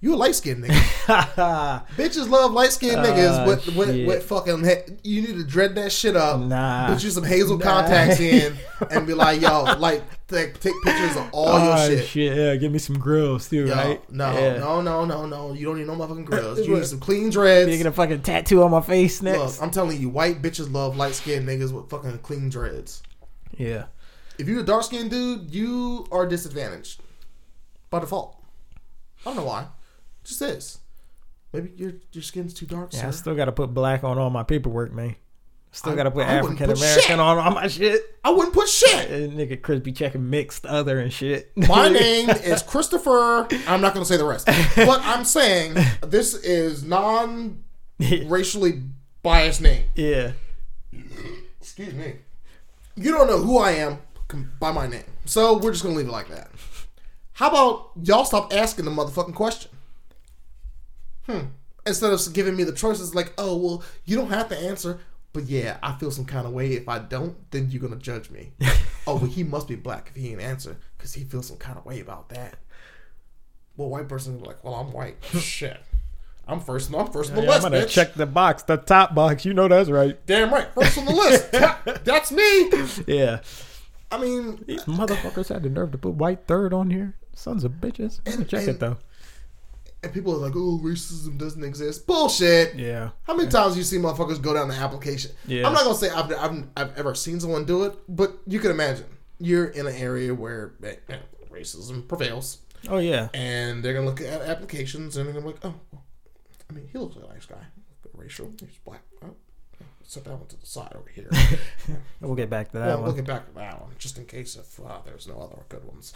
You 0.00 0.14
a 0.14 0.16
light 0.16 0.36
skinned 0.36 0.62
nigga. 0.62 1.84
Bitches 1.96 2.28
love 2.30 2.52
light 2.52 2.70
skinned 2.70 2.98
niggas 2.98 3.38
Ah, 3.40 3.46
with, 3.46 3.66
with 3.74 4.06
with 4.06 4.22
fucking. 4.24 4.64
he- 4.64 4.96
You 5.02 5.22
need 5.22 5.36
to 5.38 5.44
dread 5.44 5.74
that 5.74 5.90
shit 5.90 6.14
up. 6.14 6.38
Nah. 6.40 6.86
Put 6.94 7.02
you 7.02 7.10
some 7.10 7.24
hazel 7.24 7.58
Nah. 7.58 7.64
contacts 7.64 8.20
in 8.20 8.56
and 8.90 9.06
be 9.08 9.14
like, 9.14 9.40
yo, 9.40 9.64
like 9.78 10.04
take, 10.28 10.60
take 10.60 10.74
pictures 10.84 11.16
of 11.16 11.28
all 11.32 11.58
your 11.64 11.74
Oh, 11.76 12.04
shit. 12.04 12.36
Yeah, 12.36 12.54
give 12.54 12.70
me 12.70 12.78
some 12.78 12.96
grills 12.96 13.48
too, 13.48 13.66
Yo, 13.66 13.74
right? 13.74 14.12
No, 14.12 14.32
Yeah. 14.38 14.58
no, 14.58 14.80
no, 14.80 15.04
no, 15.04 15.26
no. 15.26 15.52
You 15.52 15.66
don't 15.66 15.78
need 15.78 15.88
no 15.88 15.96
motherfucking 15.96 16.26
grills. 16.26 16.58
You 16.66 16.76
need 16.76 16.86
some 16.86 17.00
clean 17.00 17.30
dreads. 17.30 17.68
Making 17.68 17.86
a 17.86 17.92
fucking 17.92 18.22
tattoo 18.22 18.62
on 18.62 18.70
my 18.70 18.80
face 18.82 19.20
next. 19.20 19.38
Look, 19.38 19.62
I'm 19.62 19.72
telling 19.72 20.00
you, 20.00 20.08
white 20.10 20.42
bitches 20.42 20.72
love 20.72 20.96
light 20.96 21.14
skinned 21.16 21.48
niggas 21.48 21.72
with 21.72 21.90
fucking 21.90 22.18
clean 22.18 22.48
dreads. 22.50 23.02
yeah. 23.56 23.86
If 24.38 24.46
you're 24.46 24.60
a 24.60 24.64
dark 24.64 24.84
skinned 24.84 25.10
dude, 25.10 25.52
you 25.52 26.06
are 26.12 26.24
disadvantaged 26.24 27.00
by 27.90 27.98
default. 27.98 28.36
I 29.22 29.30
don't 29.30 29.36
know 29.38 29.44
why. 29.44 29.66
Just 30.28 30.40
this. 30.40 30.78
Maybe 31.54 31.72
your 31.76 31.94
your 32.12 32.22
skin's 32.22 32.52
too 32.52 32.66
dark, 32.66 32.92
Yeah, 32.92 33.08
I 33.08 33.10
still 33.12 33.34
got 33.34 33.46
to 33.46 33.52
put 33.52 33.72
black 33.72 34.04
on 34.04 34.18
all 34.18 34.28
my 34.28 34.42
paperwork, 34.42 34.92
man. 34.92 35.16
Still 35.72 35.96
got 35.96 36.02
to 36.02 36.10
put 36.10 36.26
African. 36.26 36.70
American 36.70 37.18
on 37.18 37.38
all 37.38 37.50
my 37.52 37.66
shit. 37.68 38.02
I 38.22 38.30
wouldn't 38.30 38.52
put 38.52 38.68
shit. 38.68 39.10
And 39.10 39.32
nigga 39.34 39.60
Chris 39.60 39.80
be 39.80 39.92
checking 39.92 40.28
mixed 40.28 40.66
other 40.66 40.98
and 40.98 41.10
shit. 41.10 41.50
My 41.56 41.88
name 41.92 42.28
is 42.28 42.62
Christopher. 42.62 43.48
I'm 43.66 43.80
not 43.80 43.94
to 43.94 44.04
say 44.04 44.18
the 44.18 44.24
rest, 44.24 44.46
but 44.76 45.00
I'm 45.02 45.24
saying 45.24 45.76
this 46.02 46.34
is 46.34 46.84
non-racially 46.84 48.82
biased 49.22 49.62
name. 49.62 49.84
yeah. 49.94 50.32
Excuse 51.60 51.94
me. 51.94 52.16
You 52.96 53.12
don't 53.12 53.28
know 53.28 53.38
who 53.38 53.58
I 53.58 53.70
am 53.72 53.98
by 54.60 54.72
my 54.72 54.86
name, 54.86 55.04
so 55.24 55.56
we're 55.56 55.70
just 55.70 55.84
to 55.94 55.98
leave 55.98 56.08
it 56.08 56.12
like 56.12 56.28
that. 56.28 56.50
How 57.34 57.48
about 57.48 57.90
y'all 58.02 58.24
stop 58.24 58.52
asking 58.52 58.84
the 58.84 58.90
motherfucking 58.90 59.34
question? 59.34 59.70
Hmm. 61.28 61.46
Instead 61.86 62.12
of 62.12 62.32
giving 62.32 62.56
me 62.56 62.64
the 62.64 62.72
choices, 62.72 63.14
like, 63.14 63.32
oh 63.38 63.56
well, 63.56 63.82
you 64.04 64.16
don't 64.16 64.30
have 64.30 64.48
to 64.50 64.58
answer. 64.58 64.98
But 65.32 65.44
yeah, 65.44 65.76
I 65.82 65.92
feel 65.92 66.10
some 66.10 66.24
kind 66.24 66.46
of 66.46 66.52
way. 66.52 66.72
If 66.72 66.88
I 66.88 66.98
don't, 66.98 67.36
then 67.50 67.70
you're 67.70 67.82
gonna 67.82 67.96
judge 68.00 68.30
me. 68.30 68.52
oh, 69.06 69.16
well, 69.16 69.26
he 69.26 69.44
must 69.44 69.68
be 69.68 69.74
black 69.76 70.08
if 70.08 70.16
he 70.20 70.30
ain't 70.30 70.40
answer 70.40 70.76
because 70.96 71.14
he 71.14 71.24
feels 71.24 71.46
some 71.48 71.58
kind 71.58 71.76
of 71.78 71.84
way 71.84 72.00
about 72.00 72.30
that. 72.30 72.56
Well, 73.76 73.88
white 73.90 74.08
person 74.08 74.42
like, 74.42 74.62
well, 74.64 74.74
I'm 74.74 74.92
white. 74.92 75.16
Shit, 75.38 75.80
I'm 76.46 76.60
first. 76.60 76.92
I'm 76.92 77.06
first 77.12 77.30
on 77.30 77.36
the 77.36 77.42
Yeah, 77.44 77.52
I'm 77.52 77.62
gonna 77.62 77.80
bitch. 77.82 77.88
check 77.90 78.14
the 78.14 78.26
box, 78.26 78.62
the 78.64 78.76
top 78.78 79.14
box. 79.14 79.44
You 79.44 79.54
know 79.54 79.68
that's 79.68 79.90
right. 79.90 80.18
Damn 80.26 80.52
right, 80.52 80.68
first 80.74 80.98
on 80.98 81.04
the 81.04 81.12
list. 81.12 81.52
That's 82.04 82.32
me. 82.32 82.70
Yeah. 83.06 83.40
I 84.10 84.16
mean, 84.18 84.64
These 84.66 84.84
motherfuckers 84.84 85.48
had 85.52 85.62
the 85.62 85.68
nerve 85.68 85.92
to 85.92 85.98
put 85.98 86.14
white 86.14 86.46
third 86.46 86.72
on 86.72 86.90
here. 86.90 87.14
Sons 87.34 87.62
of 87.64 87.72
bitches. 87.72 88.20
I'm 88.26 88.32
gonna 88.32 88.38
And- 88.40 88.48
check 88.48 88.60
and- 88.62 88.68
it 88.70 88.80
though. 88.80 88.96
And 90.02 90.12
people 90.12 90.32
are 90.34 90.38
like, 90.38 90.54
"Oh, 90.56 90.78
racism 90.82 91.38
doesn't 91.38 91.62
exist." 91.64 92.06
Bullshit. 92.06 92.74
Yeah. 92.76 93.10
How 93.24 93.34
many 93.36 93.48
times 93.50 93.76
you 93.76 93.82
see 93.82 93.96
motherfuckers 93.98 94.40
go 94.40 94.54
down 94.54 94.68
the 94.68 94.74
application? 94.74 95.32
Yeah. 95.46 95.66
I'm 95.66 95.72
not 95.72 95.82
gonna 95.84 95.94
say 95.96 96.10
I've, 96.10 96.32
I've, 96.32 96.64
I've 96.76 96.98
ever 96.98 97.14
seen 97.14 97.40
someone 97.40 97.64
do 97.64 97.84
it, 97.84 97.94
but 98.08 98.38
you 98.46 98.60
can 98.60 98.70
imagine 98.70 99.06
you're 99.38 99.66
in 99.66 99.86
an 99.86 99.94
area 99.94 100.34
where 100.34 100.74
eh, 100.82 100.94
eh, 101.08 101.16
racism 101.50 102.06
prevails, 102.06 102.58
Oh 102.88 102.98
yeah. 102.98 103.28
and 103.34 103.82
they're 103.82 103.94
gonna 103.94 104.06
look 104.06 104.20
at 104.20 104.42
applications 104.42 105.16
and 105.16 105.26
they're 105.26 105.34
gonna 105.34 105.46
be 105.46 105.52
like, 105.52 105.64
"Oh, 105.64 105.74
I 106.70 106.72
mean, 106.74 106.88
he 106.92 106.98
looks 106.98 107.16
like 107.16 107.24
a 107.30 107.32
nice 107.34 107.46
guy, 107.46 107.64
but 108.02 108.10
racial, 108.14 108.50
he's 108.60 108.78
black." 108.84 109.02
Oh, 109.24 109.34
set 110.04 110.24
that 110.24 110.34
one 110.36 110.46
to 110.48 110.58
the 110.60 110.66
side 110.66 110.92
over 110.94 111.08
here. 111.08 111.30
We'll 112.20 112.34
get 112.34 112.50
back 112.50 112.72
to 112.72 112.78
that 112.78 112.86
well, 112.98 113.02
one. 113.02 113.16
get 113.16 113.26
back 113.26 113.46
to 113.48 113.54
that 113.54 113.80
one, 113.80 113.90
just 113.98 114.18
in 114.18 114.26
case 114.26 114.56
if 114.56 114.80
uh, 114.84 114.98
there's 115.04 115.26
no 115.28 115.38
other 115.38 115.62
good 115.68 115.84
ones. 115.84 116.12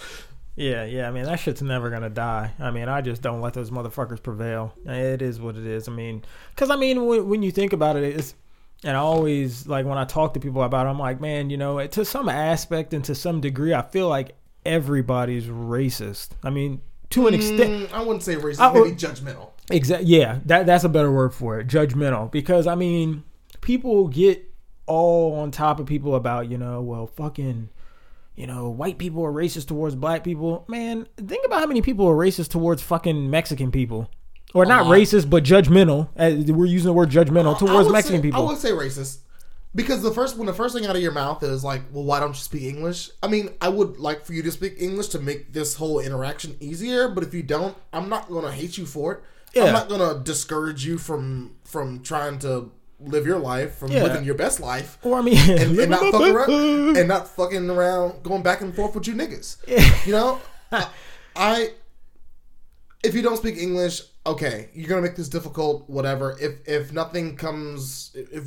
Yeah, 0.56 0.84
yeah. 0.84 1.08
I 1.08 1.10
mean, 1.10 1.24
that 1.24 1.36
shit's 1.40 1.62
never 1.62 1.88
gonna 1.90 2.10
die. 2.10 2.52
I 2.58 2.70
mean, 2.70 2.88
I 2.88 3.00
just 3.00 3.22
don't 3.22 3.40
let 3.40 3.54
those 3.54 3.70
motherfuckers 3.70 4.22
prevail. 4.22 4.74
It 4.84 5.22
is 5.22 5.40
what 5.40 5.56
it 5.56 5.66
is. 5.66 5.88
I 5.88 5.92
mean, 5.92 6.22
because 6.54 6.68
I 6.70 6.76
mean, 6.76 7.06
when, 7.06 7.28
when 7.28 7.42
you 7.42 7.50
think 7.50 7.72
about 7.72 7.96
it, 7.96 8.04
it's 8.04 8.34
and 8.84 8.96
I 8.96 9.00
always 9.00 9.66
like 9.66 9.86
when 9.86 9.96
I 9.96 10.04
talk 10.04 10.34
to 10.34 10.40
people 10.40 10.62
about 10.62 10.86
it, 10.86 10.90
I'm 10.90 10.98
like, 10.98 11.20
man, 11.20 11.48
you 11.50 11.56
know, 11.56 11.84
to 11.86 12.04
some 12.04 12.28
aspect 12.28 12.92
and 12.92 13.04
to 13.06 13.14
some 13.14 13.40
degree, 13.40 13.72
I 13.72 13.82
feel 13.82 14.08
like 14.08 14.36
everybody's 14.66 15.46
racist. 15.46 16.30
I 16.42 16.50
mean, 16.50 16.80
to 17.10 17.26
an 17.28 17.34
extent, 17.34 17.88
Mm, 17.90 17.92
I 17.92 18.00
wouldn't 18.02 18.22
say 18.22 18.36
racist, 18.36 18.60
I- 18.60 18.72
maybe 18.74 18.90
judgmental. 18.96 19.50
Exactly. 19.70 20.08
Yeah, 20.08 20.40
that 20.46 20.66
that's 20.66 20.84
a 20.84 20.88
better 20.88 21.10
word 21.12 21.32
for 21.32 21.60
it. 21.60 21.68
Judgmental. 21.68 22.30
Because 22.30 22.66
I 22.66 22.74
mean, 22.74 23.22
people 23.62 24.08
get 24.08 24.44
all 24.86 25.34
on 25.40 25.50
top 25.50 25.78
of 25.80 25.86
people 25.86 26.14
about 26.14 26.50
you 26.50 26.58
know, 26.58 26.82
well, 26.82 27.06
fucking, 27.06 27.70
you 28.34 28.46
know, 28.46 28.70
white 28.70 28.98
people 28.98 29.24
are 29.24 29.32
racist 29.32 29.66
towards 29.66 29.94
black 29.94 30.24
people. 30.24 30.64
Man, 30.68 31.06
think 31.16 31.44
about 31.46 31.60
how 31.60 31.66
many 31.66 31.82
people 31.82 32.06
are 32.08 32.16
racist 32.16 32.48
towards 32.48 32.82
fucking 32.82 33.30
Mexican 33.30 33.70
people, 33.70 34.10
or 34.54 34.64
not 34.64 34.86
racist, 34.86 35.28
but 35.28 35.44
judgmental. 35.44 36.08
Uh, 36.16 36.52
We're 36.52 36.66
using 36.66 36.86
the 36.86 36.92
word 36.92 37.10
judgmental 37.10 37.58
towards 37.58 37.90
Mexican 37.90 38.20
say, 38.20 38.28
people. 38.28 38.42
I 38.42 38.46
would 38.46 38.58
say 38.58 38.70
racist. 38.70 39.18
Because 39.74 40.02
the 40.02 40.10
first 40.10 40.36
when 40.36 40.46
the 40.46 40.52
first 40.52 40.74
thing 40.74 40.86
out 40.86 40.96
of 40.96 41.02
your 41.02 41.12
mouth 41.12 41.42
is 41.42 41.64
like, 41.64 41.82
well, 41.92 42.04
why 42.04 42.20
don't 42.20 42.30
you 42.30 42.42
speak 42.42 42.62
English? 42.62 43.10
I 43.22 43.28
mean, 43.28 43.50
I 43.60 43.70
would 43.70 43.98
like 43.98 44.24
for 44.24 44.34
you 44.34 44.42
to 44.42 44.50
speak 44.50 44.74
English 44.78 45.08
to 45.08 45.18
make 45.18 45.52
this 45.54 45.76
whole 45.76 45.98
interaction 45.98 46.56
easier. 46.60 47.08
But 47.08 47.24
if 47.24 47.32
you 47.32 47.42
don't, 47.42 47.74
I'm 47.92 48.10
not 48.10 48.28
gonna 48.28 48.52
hate 48.52 48.76
you 48.76 48.84
for 48.84 49.12
it. 49.14 49.20
Yeah. 49.54 49.64
I'm 49.64 49.72
not 49.72 49.88
gonna 49.88 50.22
discourage 50.22 50.84
you 50.84 50.98
from 50.98 51.56
from 51.64 52.02
trying 52.02 52.38
to 52.40 52.70
live 53.04 53.26
your 53.26 53.38
life, 53.38 53.76
from 53.76 53.90
Yeah. 53.92 54.04
living 54.04 54.24
your 54.24 54.34
best 54.34 54.60
life, 54.60 54.98
or 55.02 55.18
I 55.18 55.22
mean, 55.22 55.38
and, 55.50 55.78
and 55.78 55.90
not 55.90 56.10
fucking 56.12 56.34
around, 56.34 56.96
and 56.96 57.08
not 57.08 57.28
fucking 57.28 57.70
around, 57.70 58.22
going 58.22 58.42
back 58.42 58.60
and 58.60 58.74
forth 58.74 58.94
with 58.94 59.06
you 59.06 59.14
niggas. 59.14 59.56
You 60.06 60.12
know, 60.12 60.40
I, 60.72 60.88
I 61.36 61.70
if 63.02 63.14
you 63.14 63.22
don't 63.22 63.36
speak 63.36 63.56
English, 63.56 64.02
okay, 64.26 64.68
you're 64.74 64.88
gonna 64.88 65.02
make 65.02 65.16
this 65.16 65.28
difficult. 65.28 65.88
Whatever. 65.88 66.36
If 66.40 66.66
if 66.68 66.92
nothing 66.92 67.36
comes, 67.36 68.12
if 68.14 68.46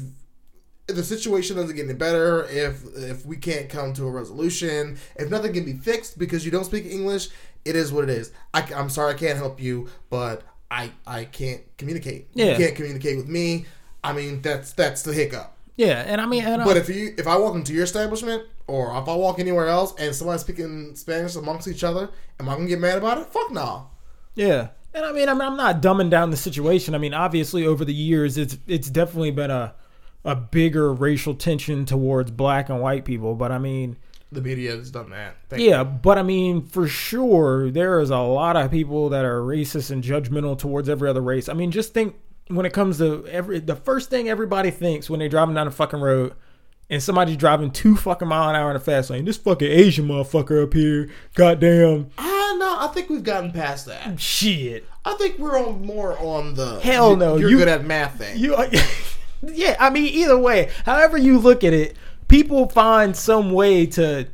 if 0.88 0.96
the 0.96 1.04
situation 1.04 1.56
doesn't 1.56 1.76
get 1.76 1.86
any 1.86 1.94
better, 1.94 2.46
if 2.50 2.84
if 2.96 3.26
we 3.26 3.38
can't 3.38 3.70
come 3.70 3.94
to 3.94 4.08
a 4.08 4.12
resolution, 4.12 4.98
if 5.16 5.30
nothing 5.30 5.54
can 5.54 5.66
be 5.66 5.74
fixed 5.74 6.18
because 6.18 6.46
you 6.46 6.52
don't 6.52 6.66
speak 6.66 6.86
English, 6.86 7.30
it 7.66 7.76
is 7.76 7.92
what 7.92 8.04
it 8.04 8.10
is. 8.12 8.32
I, 8.54 8.62
am 8.74 8.90
sorry, 8.90 9.14
I 9.14 9.18
can't 9.18 9.38
help 9.38 9.60
you, 9.60 9.90
but 10.10 10.44
I 10.70 10.92
I 11.06 11.26
can't 11.26 11.62
communicate. 11.78 12.30
Yeah. 12.34 12.52
You 12.52 12.58
can't 12.58 12.76
communicate 12.76 13.18
with 13.18 13.28
me. 13.28 13.66
I 14.06 14.14
mean, 14.14 14.42
that's 14.42 14.74
that's 14.74 15.02
the 15.04 15.14
hiccup. 15.14 15.52
yeah, 15.78 16.04
and 16.08 16.22
I 16.22 16.26
mean, 16.26 16.44
and 16.46 16.62
I, 16.62 16.66
But 16.66 16.78
if 16.78 16.90
you 16.90 17.14
if 17.18 17.28
I 17.28 17.38
walk 17.38 17.56
into 17.56 17.74
your 17.74 17.84
establishment 17.84 18.44
or 18.68 18.90
if 18.98 19.08
I 19.08 19.16
walk 19.16 19.40
anywhere 19.40 19.68
else 19.68 19.94
and 20.00 20.14
somebody's 20.16 20.42
speaking 20.42 20.96
Spanish 20.96 21.36
amongst 21.36 21.68
each 21.68 21.84
other, 21.84 22.10
am 22.40 22.50
I 22.50 22.56
gonna 22.56 22.68
get 22.68 22.80
mad 22.80 22.98
about 22.98 23.18
it? 23.20 23.28
Fuck 23.28 23.52
no. 23.52 23.90
Yeah, 24.36 24.70
and 24.94 25.06
I 25.06 25.12
mean, 25.12 25.30
I 25.30 25.34
mean, 25.34 25.42
I'm 25.42 25.58
not 25.58 25.82
dumbing 25.82 26.10
down 26.10 26.30
the 26.32 26.38
situation. 26.38 26.96
I 26.96 26.98
mean, 26.98 27.14
obviously, 27.14 27.66
over 27.66 27.86
the 27.86 27.94
years, 27.94 28.38
it's 28.38 28.58
it's 28.68 28.90
definitely 28.90 29.32
been 29.32 29.52
a 29.52 29.74
a 30.24 30.36
bigger 30.36 30.92
racial 30.94 31.36
tension 31.36 31.86
towards 31.86 32.32
black 32.32 32.70
and 32.70 32.82
white 32.82 33.06
people. 33.06 33.36
But 33.36 33.52
I 33.52 33.60
mean, 33.60 33.98
The 34.32 34.42
media 34.42 34.72
has 34.76 34.92
done 34.92 35.12
that. 35.12 35.38
Thank 35.50 35.62
yeah, 35.64 35.84
but 35.84 36.18
I 36.18 36.24
mean, 36.24 36.64
for 36.66 36.88
sure, 36.88 37.72
there 37.72 38.00
is 38.00 38.10
a 38.10 38.18
lot 38.20 38.58
of 38.58 38.72
people 38.72 39.10
that 39.10 39.24
are 39.24 39.42
racist 39.42 39.92
and 39.92 40.04
judgmental 40.04 40.58
towards 40.58 40.90
every 40.90 41.10
other 41.10 41.22
race. 41.22 41.48
I 41.48 41.54
mean, 41.54 41.72
just 41.72 41.94
think 41.94 42.16
when 42.48 42.66
it 42.66 42.74
comes 42.74 42.98
to 43.00 43.26
every 43.28 43.60
the 43.60 43.76
first 43.76 44.10
thing 44.10 44.30
everybody 44.30 44.72
thinks 44.72 45.10
when 45.10 45.20
they're 45.20 45.30
driving 45.30 45.56
down 45.56 45.66
the 45.66 45.72
fucking 45.72 46.00
road. 46.02 46.34
And 46.88 47.02
somebody's 47.02 47.38
driving 47.38 47.72
two 47.72 47.96
fucking 47.98 48.28
mile 48.28 48.48
an 48.52 48.56
hour 48.56 48.70
in 48.70 48.76
a 48.76 48.80
fast 48.80 49.10
lane. 49.10 49.26
This 49.26 49.38
fucking 49.38 49.68
Asian 49.72 50.08
motherfucker 50.08 50.62
up 50.64 50.74
here, 50.76 51.10
goddamn 51.34 52.12
Ah, 52.20 52.56
no, 52.60 52.78
I 52.80 52.92
think 52.94 53.10
we've 53.10 53.24
gotten 53.24 53.52
past 53.52 53.88
that. 53.88 54.20
shit. 54.20 54.86
I 55.04 55.16
think 55.16 55.40
we're 55.40 55.58
on 55.58 55.84
more 55.84 56.16
on 56.20 56.54
the 56.54 56.80
Hell 56.82 57.16
no, 57.16 57.38
You're 57.38 57.50
you- 57.50 57.58
good 57.58 57.70
at 57.70 57.84
math 57.86 58.20
thing. 58.20 58.38
You, 58.38 58.56
yeah, 59.42 59.76
I 59.80 59.90
mean, 59.90 60.14
either 60.14 60.38
way, 60.38 60.70
however 60.86 61.18
you 61.18 61.40
look 61.40 61.64
at 61.64 61.74
it, 61.74 61.96
people 62.28 62.70
find 62.70 63.16
some 63.18 63.50
way 63.52 63.88
to 63.88 64.28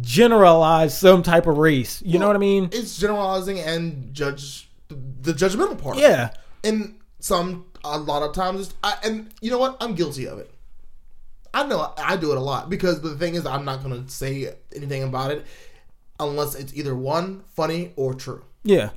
generalize 0.00 0.96
some 0.98 1.22
type 1.22 1.46
of 1.46 1.58
race. 1.58 2.02
You 2.04 2.18
know 2.18 2.26
what 2.26 2.36
I 2.36 2.40
mean? 2.40 2.70
It's 2.72 2.96
generalizing 2.98 3.58
and 3.58 4.14
judge 4.14 4.68
the 4.88 5.32
judgmental 5.32 5.78
part. 5.78 5.98
Yeah, 5.98 6.30
and 6.64 6.96
some 7.20 7.66
a 7.84 7.98
lot 7.98 8.22
of 8.22 8.34
times, 8.34 8.60
it's, 8.68 8.74
I, 8.82 8.94
and 9.04 9.32
you 9.40 9.50
know 9.50 9.58
what? 9.58 9.76
I'm 9.80 9.94
guilty 9.94 10.26
of 10.26 10.38
it. 10.38 10.50
I 11.52 11.66
know 11.66 11.92
I 11.98 12.16
do 12.16 12.30
it 12.32 12.36
a 12.38 12.40
lot 12.40 12.70
because 12.70 13.00
the 13.00 13.16
thing 13.16 13.34
is, 13.34 13.44
I'm 13.46 13.64
not 13.64 13.82
gonna 13.82 14.08
say 14.08 14.54
anything 14.74 15.02
about 15.02 15.30
it 15.32 15.44
unless 16.18 16.54
it's 16.54 16.74
either 16.74 16.94
one 16.94 17.42
funny 17.54 17.92
or 17.96 18.14
true. 18.14 18.44
yeah. 18.62 18.90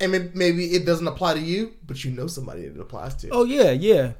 And 0.00 0.10
may- 0.10 0.30
maybe 0.34 0.74
it 0.74 0.84
doesn't 0.84 1.06
apply 1.06 1.34
to 1.34 1.40
you, 1.40 1.74
but 1.86 2.04
you 2.04 2.10
know 2.10 2.26
somebody 2.26 2.62
it 2.62 2.78
applies 2.78 3.14
to. 3.16 3.28
Oh 3.30 3.44
yeah, 3.44 3.70
yeah, 3.70 4.14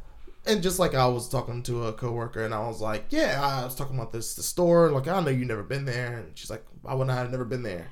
And 0.46 0.62
just 0.62 0.78
like 0.78 0.94
I 0.94 1.06
was 1.08 1.28
talking 1.28 1.62
to 1.64 1.86
a 1.88 1.92
coworker, 1.92 2.44
and 2.44 2.54
I 2.54 2.60
was 2.68 2.80
like, 2.80 3.06
"Yeah, 3.10 3.40
I 3.42 3.64
was 3.64 3.74
talking 3.74 3.96
about 3.96 4.12
this 4.12 4.36
the 4.36 4.42
store. 4.44 4.92
Like, 4.92 5.08
I 5.08 5.20
know 5.20 5.30
you've 5.30 5.48
never 5.48 5.64
been 5.64 5.84
there." 5.84 6.18
And 6.18 6.38
she's 6.38 6.48
like, 6.50 6.64
"Why 6.82 6.94
wouldn't 6.94 7.10
I 7.10 7.18
have 7.20 7.32
never 7.32 7.44
been 7.44 7.64
there?" 7.64 7.88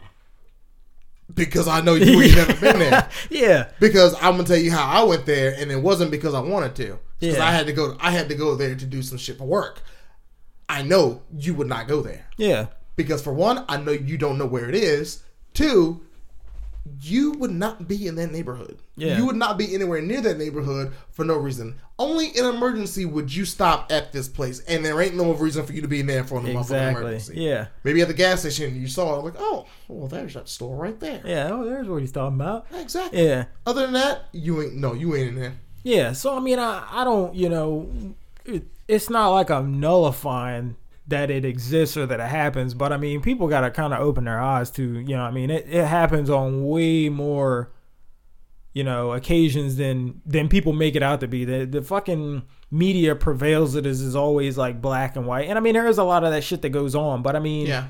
Because 1.35 1.69
I 1.69 1.81
know 1.81 1.95
you 1.95 2.21
ain't 2.21 2.35
never 2.37 2.55
been 2.55 2.79
there. 2.79 3.09
yeah, 3.31 3.69
Because 3.81 4.15
I'm 4.17 4.33
gonna 4.33 4.45
tell 4.45 4.57
you 4.57 4.71
how 4.71 4.85
I 4.87 5.03
went 5.05 5.25
there, 5.27 5.55
and 5.59 5.71
it 5.71 5.81
wasn't 5.81 6.11
because 6.11 6.35
I 6.35 6.41
wanted 6.41 6.75
to. 6.77 6.99
Because 7.21 7.37
Yeah. 7.37 7.47
I 7.47 7.53
had 7.53 7.67
to 7.67 7.73
go. 7.73 7.97
I 8.01 8.11
had 8.11 8.29
to 8.29 8.35
go 8.35 8.55
there 8.55 8.75
to 8.75 8.87
do 8.87 9.03
some 9.03 9.19
shit 9.19 9.39
for 9.39 9.45
work. 9.45 9.81
I 10.69 10.83
know 10.83 11.23
you 11.37 11.55
would 11.55 11.69
not 11.69 11.87
go 11.87 12.01
there 12.01 12.25
yeah, 12.39 12.67
because 12.97 13.23
for 13.23 13.33
one, 13.33 13.65
I 13.69 13.77
know 13.77 13.93
you 13.93 14.17
don't 14.17 14.39
know 14.39 14.47
where 14.47 14.69
it 14.69 14.75
is. 14.75 15.23
Two, 15.53 16.01
you 17.01 17.33
would 17.33 17.51
not 17.53 17.87
be 17.87 18.07
in 18.09 18.17
that 18.17 18.33
neighborhood. 18.33 18.79
Yeah. 18.97 19.17
You 19.17 19.27
would 19.27 19.37
not 19.37 19.57
be 19.57 19.75
anywhere 19.75 20.01
near 20.01 20.21
that 20.21 20.37
neighborhood 20.37 20.93
for 21.11 21.25
no 21.25 21.37
reason. 21.37 21.77
Only 21.99 22.29
in 22.37 22.45
emergency 22.45 23.05
would 23.05 23.33
you 23.35 23.45
stop 23.45 23.93
at 23.93 24.13
this 24.13 24.29
place, 24.29 24.61
and 24.61 24.85
there 24.85 25.01
ain't 25.01 25.15
no 25.15 25.33
reason 25.35 25.65
for 25.65 25.73
you 25.73 25.81
to 25.83 25.89
be 25.89 26.01
in 26.01 26.07
there 26.07 26.25
for 26.25 26.41
motherfucking 26.41 26.61
exactly. 26.61 27.03
emergency. 27.03 27.35
Yeah, 27.41 27.67
Maybe 27.85 28.01
at 28.03 28.09
the 28.09 28.15
gas 28.15 28.41
station 28.41 28.81
you 28.81 28.89
saw 28.89 29.19
it, 29.19 29.25
like, 29.25 29.35
oh, 29.39 29.67
well, 29.89 30.09
there's 30.09 30.35
that 30.35 30.49
store 30.49 30.75
right 30.77 30.99
there. 30.99 31.21
yeah. 31.25 31.51
Oh, 31.53 31.65
there's 31.65 31.87
what 31.89 32.01
he's 32.01 32.11
talking 32.13 32.41
about. 32.41 32.67
Exactly. 32.75 33.25
Yeah, 33.27 33.45
Other 33.65 33.83
than 33.83 33.93
that, 33.93 34.23
you 34.33 34.61
ain't. 34.63 34.75
No, 34.75 34.93
you 34.95 35.15
ain't 35.15 35.29
in 35.29 35.35
there. 35.37 35.55
yeah. 35.85 36.13
So 36.13 36.37
I 36.37 36.41
mean, 36.41 36.59
I, 36.59 36.85
I 36.91 37.05
don't, 37.05 37.35
you 37.35 37.49
know, 37.49 37.89
it, 38.45 38.65
it's 38.89 39.09
not 39.09 39.29
like 39.29 39.51
I'm 39.51 39.79
nullifying 39.79 40.77
that 41.13 41.31
it 41.31 41.45
exists 41.45 41.97
or 41.97 42.05
that 42.07 42.19
it 42.21 42.29
happens, 42.29 42.75
but 42.75 42.93
I 42.93 42.97
mean, 42.97 43.21
people 43.23 43.47
got 43.49 43.61
to 43.61 43.71
kind 43.71 43.95
of 43.95 44.01
open 44.01 44.25
their 44.25 44.41
eyes 44.41 44.71
to, 44.73 44.83
you 44.83 45.17
know, 45.17 45.23
I 45.23 45.31
mean, 45.31 45.51
it, 45.51 45.67
it 45.69 45.85
happens 45.87 46.29
on 46.29 46.65
way 46.67 47.09
more, 47.09 47.71
you 48.73 48.83
know, 48.85 49.13
occasions 49.13 49.77
than 49.77 50.21
than 50.27 50.49
people 50.49 50.73
make 50.73 50.97
it 50.97 51.03
out 51.03 51.21
to 51.21 51.29
be. 51.29 51.45
The 51.45 51.65
the 51.67 51.83
fucking 51.83 52.43
media 52.71 53.15
prevails 53.15 53.77
it 53.77 53.85
as 53.87 54.01
is 54.01 54.17
always 54.17 54.57
like 54.59 54.81
black 54.81 55.15
and 55.17 55.27
white, 55.27 55.49
and 55.49 55.59
I 55.59 55.61
mean, 55.61 55.75
there 55.75 55.87
is 55.87 55.99
a 55.99 56.05
lot 56.05 56.25
of 56.25 56.31
that 56.33 56.43
shit 56.43 56.63
that 56.63 56.71
goes 56.71 56.95
on, 56.95 57.23
but 57.23 57.37
I 57.37 57.39
mean, 57.39 57.67
Yeah. 57.67 57.89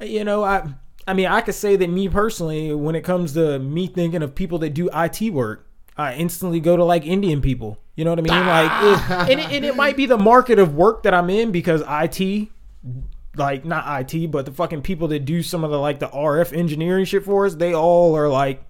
you 0.00 0.22
know, 0.24 0.44
I 0.44 0.68
I 1.06 1.14
mean, 1.14 1.26
I 1.26 1.40
could 1.40 1.54
say 1.56 1.74
that 1.76 1.88
me 1.90 2.08
personally, 2.08 2.72
when 2.74 2.94
it 2.94 3.02
comes 3.02 3.32
to 3.34 3.58
me 3.58 3.86
thinking 3.88 4.22
of 4.22 4.34
people 4.34 4.58
that 4.60 4.74
do 4.74 4.88
IT 4.94 5.32
work, 5.32 5.66
I 5.96 6.14
instantly 6.14 6.60
go 6.60 6.76
to 6.76 6.84
like 6.84 7.04
Indian 7.06 7.40
people. 7.40 7.78
You 7.94 8.04
know 8.04 8.10
what 8.12 8.18
I 8.18 8.22
mean? 8.22 8.46
Like, 8.46 8.70
it, 8.84 9.10
and, 9.32 9.40
it, 9.40 9.52
and 9.52 9.64
it 9.64 9.76
might 9.76 9.96
be 9.96 10.06
the 10.06 10.16
market 10.18 10.58
of 10.58 10.74
work 10.74 11.02
that 11.02 11.12
I'm 11.12 11.28
in 11.30 11.52
because 11.52 11.82
IT, 11.86 12.48
like 13.36 13.64
not 13.64 14.14
IT, 14.14 14.30
but 14.30 14.46
the 14.46 14.52
fucking 14.52 14.82
people 14.82 15.08
that 15.08 15.24
do 15.24 15.42
some 15.42 15.62
of 15.64 15.70
the 15.70 15.78
like 15.78 15.98
the 15.98 16.08
RF 16.08 16.56
engineering 16.56 17.04
shit 17.04 17.24
for 17.24 17.44
us, 17.46 17.54
they 17.54 17.74
all 17.74 18.16
are 18.16 18.28
like 18.28 18.64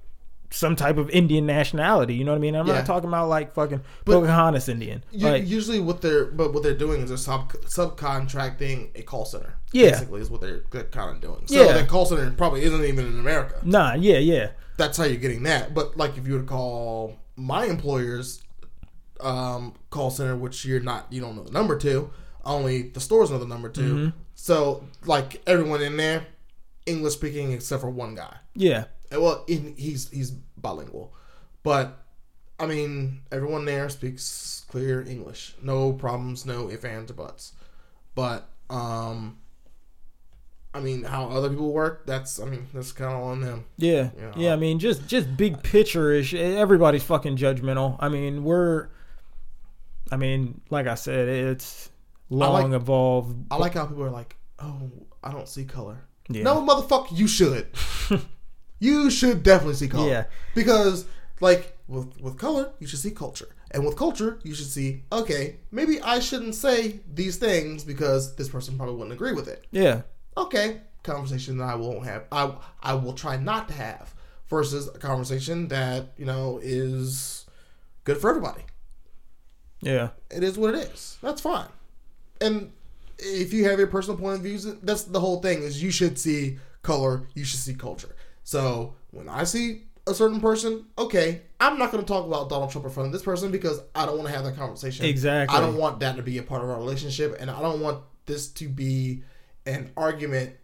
some 0.51 0.77
type 0.77 0.99
of 0.99 1.09
Indian 1.11 1.47
nationality. 1.47 2.15
You 2.15 2.24
know 2.24 2.32
what 2.32 2.36
I 2.36 2.40
mean? 2.40 2.55
I'm 2.55 2.66
Yeah. 2.66 2.74
not 2.74 2.86
talking 2.86 3.09
about 3.09 3.28
like 3.28 3.55
fucking 3.55 3.81
But- 4.05 4.12
Pocahontas 4.20 4.69
Indian. 4.69 5.03
Like, 5.12 5.47
usually, 5.49 5.81
what 5.81 6.03
they're 6.03 6.27
but 6.27 6.53
what 6.53 6.62
they're 6.62 6.74
doing 6.74 7.01
is 7.01 7.09
they're 7.09 7.16
sub 7.16 7.53
subcontracting 7.65 8.90
a 8.97 9.03
call 9.03 9.24
center. 9.24 9.55
Yeah. 9.73 9.90
basically 9.93 10.20
is 10.20 10.28
what 10.31 10.40
they're, 10.43 10.62
they're 10.70 10.85
kind 10.85 11.11
of 11.16 11.23
doing. 11.23 11.47
So 11.47 11.55
Yeah. 11.65 11.73
that 11.73 11.89
call 11.89 12.05
center 12.07 12.31
probably 12.32 12.62
isn't 12.65 12.85
even 12.85 13.07
in 13.07 13.19
America. 13.19 13.61
nah, 13.62 13.94
yeah, 13.94 14.19
yeah, 14.19 14.49
That's 14.77 14.99
how 14.99 15.05
you're 15.05 15.16
getting 15.16 15.44
that. 15.44 15.74
But 15.74 15.97
like 15.97 16.19
if 16.19 16.27
you 16.27 16.35
were 16.35 16.40
to 16.40 16.47
call 16.47 17.19
my 17.36 17.65
employer's 17.65 18.41
um, 19.23 19.74
call 19.90 20.11
center, 20.11 20.36
which 20.36 20.65
you're 20.65 20.81
not, 20.81 21.07
you 21.11 21.20
don't 21.20 21.36
know 21.36 21.43
the 21.44 21.53
number 21.53 21.77
to, 21.78 22.11
only 22.44 22.82
the 22.82 23.01
stores 23.01 23.31
know 23.31 23.39
the 23.39 23.47
number 23.47 23.69
to. 23.69 23.81
Mm-hmm. 23.81 24.19
So 24.35 24.85
like 25.05 25.40
everyone 25.47 25.82
in 25.82 25.97
there, 25.97 26.27
English 26.86 27.15
speaking 27.15 27.53
except 27.53 27.81
for 27.81 27.90
one 27.90 28.15
guy. 28.15 28.36
yeah. 28.55 28.85
well, 29.12 29.44
in, 29.47 29.74
he's 29.77 30.09
he's 30.11 30.31
bilingual, 30.31 31.15
but 31.62 31.99
I 32.59 32.66
mean, 32.66 33.20
everyone 33.31 33.65
there 33.65 33.89
speaks 33.89 34.65
clear 34.69 35.03
English. 35.03 35.55
No 35.62 35.93
problems, 35.93 36.44
no 36.47 36.69
ifs, 36.70 36.85
ands, 36.85 37.11
or 37.11 37.15
buts. 37.15 37.53
But 38.15 38.49
um, 38.70 39.39
I 40.74 40.81
mean, 40.81 41.05
how 41.05 41.28
other 41.28 41.51
people 41.51 41.73
work, 41.73 42.07
that's 42.07 42.40
I 42.40 42.44
mean, 42.47 42.66
that's 42.73 42.93
kind 42.93 43.12
of 43.12 43.23
on 43.23 43.40
them. 43.40 43.65
Yeah, 43.77 44.11
Yeah. 44.19 44.32
yeah. 44.36 44.53
I 44.55 44.57
mean, 44.57 44.78
just 44.78 45.07
just 45.07 45.36
big 45.36 45.62
picture 45.62 46.11
ish. 46.12 46.35
Everybody's 46.35 47.03
fucking 47.05 47.36
judgmental. 47.36 47.97
I 48.01 48.09
mean, 48.09 48.44
we're. 48.44 48.89
I 50.13 50.17
mean, 50.17 50.61
like 50.71 50.87
I 50.87 50.95
said, 50.95 51.29
it's 51.29 51.91
long 52.29 52.71
like- 52.71 52.81
evolved. 52.81 53.47
I 53.51 53.57
like 53.57 53.75
how 53.75 53.87
people 53.87 54.05
are 54.05 54.11
like, 54.11 54.37
"Oh, 54.59 54.91
I 55.25 55.33
don't 55.33 55.49
see 55.49 55.65
color." 55.65 56.05
Yeah. 56.29 56.45
No, 56.45 56.65
motherfucker, 56.65 57.17
you 57.17 57.27
should. 57.27 57.67
you 58.79 59.11
should 59.11 59.43
definitely 59.43 59.75
see 59.75 59.89
color. 59.89 60.09
Yeah. 60.09 60.25
Because 60.55 61.07
like 61.41 61.77
with 61.89 62.21
with 62.21 62.39
color, 62.39 62.73
you 62.79 62.87
should 62.87 63.01
see 63.01 63.11
culture. 63.11 63.49
And 63.73 63.87
with 63.87 63.97
culture, 63.97 64.39
you 64.43 64.55
should 64.55 64.67
see, 64.67 65.05
okay, 65.11 65.57
maybe 65.71 65.99
I 66.03 66.19
shouldn't 66.19 66.55
say 66.55 67.01
these 67.11 67.39
things 67.39 67.85
because 67.85 68.37
this 68.37 68.51
person 68.51 68.77
probably 68.77 68.97
wouldn't 68.97 69.15
agree 69.15 69.33
with 69.33 69.49
it. 69.49 69.67
Yeah, 69.71 70.03
Okay, 70.37 70.83
conversation 71.03 71.57
that 71.57 71.65
I 71.71 71.75
won't 71.75 72.05
have. 72.05 72.25
I 72.31 72.55
I 72.83 72.95
will 72.95 73.15
try 73.15 73.37
not 73.39 73.69
to 73.69 73.75
have 73.75 74.15
versus 74.49 74.89
a 74.89 74.99
conversation 74.99 75.69
that, 75.69 76.13
you 76.19 76.27
know, 76.27 76.61
is 76.63 77.47
good 78.05 78.19
for 78.19 78.29
everybody. 78.29 78.63
Yeah, 79.83 80.09
It 80.31 80.43
is 80.43 80.57
what 80.57 80.75
it 80.75 80.89
is. 80.93 81.19
That's 81.23 81.41
fine. 81.41 81.69
And 82.41 82.73
if 83.19 83.53
you 83.53 83.69
have 83.69 83.79
your 83.79 83.89
personal 83.89 84.19
point 84.19 84.37
of 84.37 84.43
views, 84.43 84.65
that's 84.83 85.05
the 85.05 85.21
whole 85.21 85.41
thing. 85.41 85.63
Is 85.63 85.83
you 85.83 85.91
should 85.91 86.19
see 86.19 86.59
color, 86.83 87.29
you 87.35 87.45
should 87.45 87.61
see 87.61 87.75
culture. 87.75 88.15
So 88.45 88.95
when 89.11 89.29
I 89.29 89.45
see 89.45 89.83
a 90.07 90.15
certain 90.15 90.41
person, 90.41 90.87
okay, 90.99 91.43
I'm 91.61 91.79
not 91.79 91.93
going 91.93 92.03
to 92.03 92.09
talk 92.09 92.27
about 92.27 92.49
Donald 92.49 92.71
Trump 92.71 92.87
in 92.87 92.93
front 92.93 93.07
of 93.09 93.13
this 93.13 93.23
person 93.23 93.51
because 93.53 93.81
I 93.95 94.07
don't 94.07 94.17
want 94.17 94.29
to 94.29 94.35
have 94.35 94.45
that 94.45 94.57
conversation. 94.57 95.07
Exactly. 95.07 95.57
I 95.57 95.61
don't 95.61 95.77
want 95.77 96.01
that 96.01 96.17
to 96.17 96.23
be 96.23 96.39
a 96.39 96.43
part 96.43 96.63
of 96.63 96.71
our 96.71 96.79
relationship, 96.79 97.37
and 97.39 97.51
I 97.51 97.61
don't 97.61 97.81
want 97.81 98.03
this 98.27 98.49
to 98.49 98.69
be 98.69 99.23
an 99.67 99.91
argument. 99.97 100.55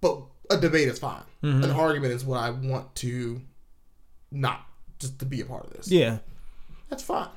But 0.00 0.22
a 0.50 0.56
debate 0.56 0.88
is 0.88 0.98
fine. 0.98 1.22
Mm-hmm. 1.42 1.64
An 1.64 1.70
argument 1.70 2.12
is 2.12 2.24
what 2.24 2.38
I 2.40 2.50
want 2.50 2.94
to 2.96 3.40
not 4.32 4.66
just 4.98 5.18
to 5.20 5.24
be 5.24 5.40
a 5.40 5.44
part 5.44 5.64
of 5.64 5.72
this. 5.72 5.90
yeah, 5.90 6.18
That's 6.92 7.02
fine. 7.04 7.28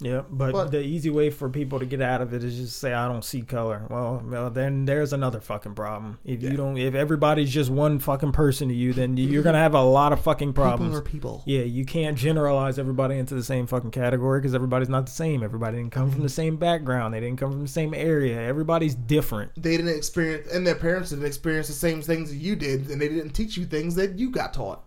yeah. 0.00 0.22
But, 0.30 0.52
But- 0.52 0.70
the 0.70 0.80
easy 0.82 1.10
way 1.10 1.28
for 1.28 1.48
people 1.50 1.78
to 1.78 1.84
get 1.84 2.00
out 2.00 2.22
of 2.22 2.32
it 2.32 2.42
is 2.42 2.56
just 2.56 2.78
say, 2.78 2.92
"I 2.94 3.06
don't 3.06 3.22
see 3.22 3.42
color." 3.42 3.82
Well, 3.90 4.22
well, 4.26 4.48
then 4.50 4.86
there's 4.86 5.12
another 5.12 5.40
fucking 5.40 5.74
problem. 5.74 6.18
If 6.24 6.42
you 6.42 6.56
don't, 6.56 6.78
if 6.78 6.94
everybody's 6.94 7.52
just 7.52 7.70
one 7.70 7.98
fucking 7.98 8.32
person 8.32 8.68
to 8.68 8.74
you, 8.74 8.94
then 8.94 9.16
you're 9.18 9.42
gonna 9.42 9.58
have 9.58 9.74
a 9.74 9.82
lot 9.82 10.12
of 10.14 10.20
fucking 10.20 10.54
problems. 10.54 10.88
People 10.92 10.98
are 10.98 11.02
people. 11.02 11.42
Yeah, 11.46 11.64
you 11.64 11.84
can't 11.84 12.16
generalize 12.16 12.78
everybody 12.78 13.18
into 13.18 13.34
the 13.34 13.44
same 13.44 13.66
fucking 13.66 13.90
category 13.90 14.40
because 14.40 14.54
everybody's 14.54 14.88
not 14.88 15.04
the 15.04 15.12
same. 15.12 15.42
Everybody 15.44 15.76
didn't 15.76 15.92
come 15.92 16.10
from 16.10 16.22
the 16.22 16.28
same 16.30 16.56
background. 16.56 17.12
They 17.12 17.20
didn't 17.20 17.38
come 17.38 17.52
from 17.52 17.60
the 17.62 17.68
same 17.68 17.92
area. 17.92 18.40
Everybody's 18.40 18.94
different. 18.94 19.52
they 19.62 19.76
didn't 19.76 19.94
experience 19.94 20.50
and 20.50 20.66
their 20.66 20.74
parents 20.76 21.10
didn't 21.10 21.26
experience 21.26 21.66
the 21.68 21.74
same 21.74 22.00
things 22.00 22.30
that 22.30 22.36
you 22.36 22.56
did 22.56 22.88
and 22.90 23.00
they 23.02 23.08
didn't 23.08 23.30
teach 23.34 23.58
you 23.58 23.66
things 23.66 23.94
that 23.96 24.18
you 24.18 24.30
got 24.30 24.54
taught 24.54 24.82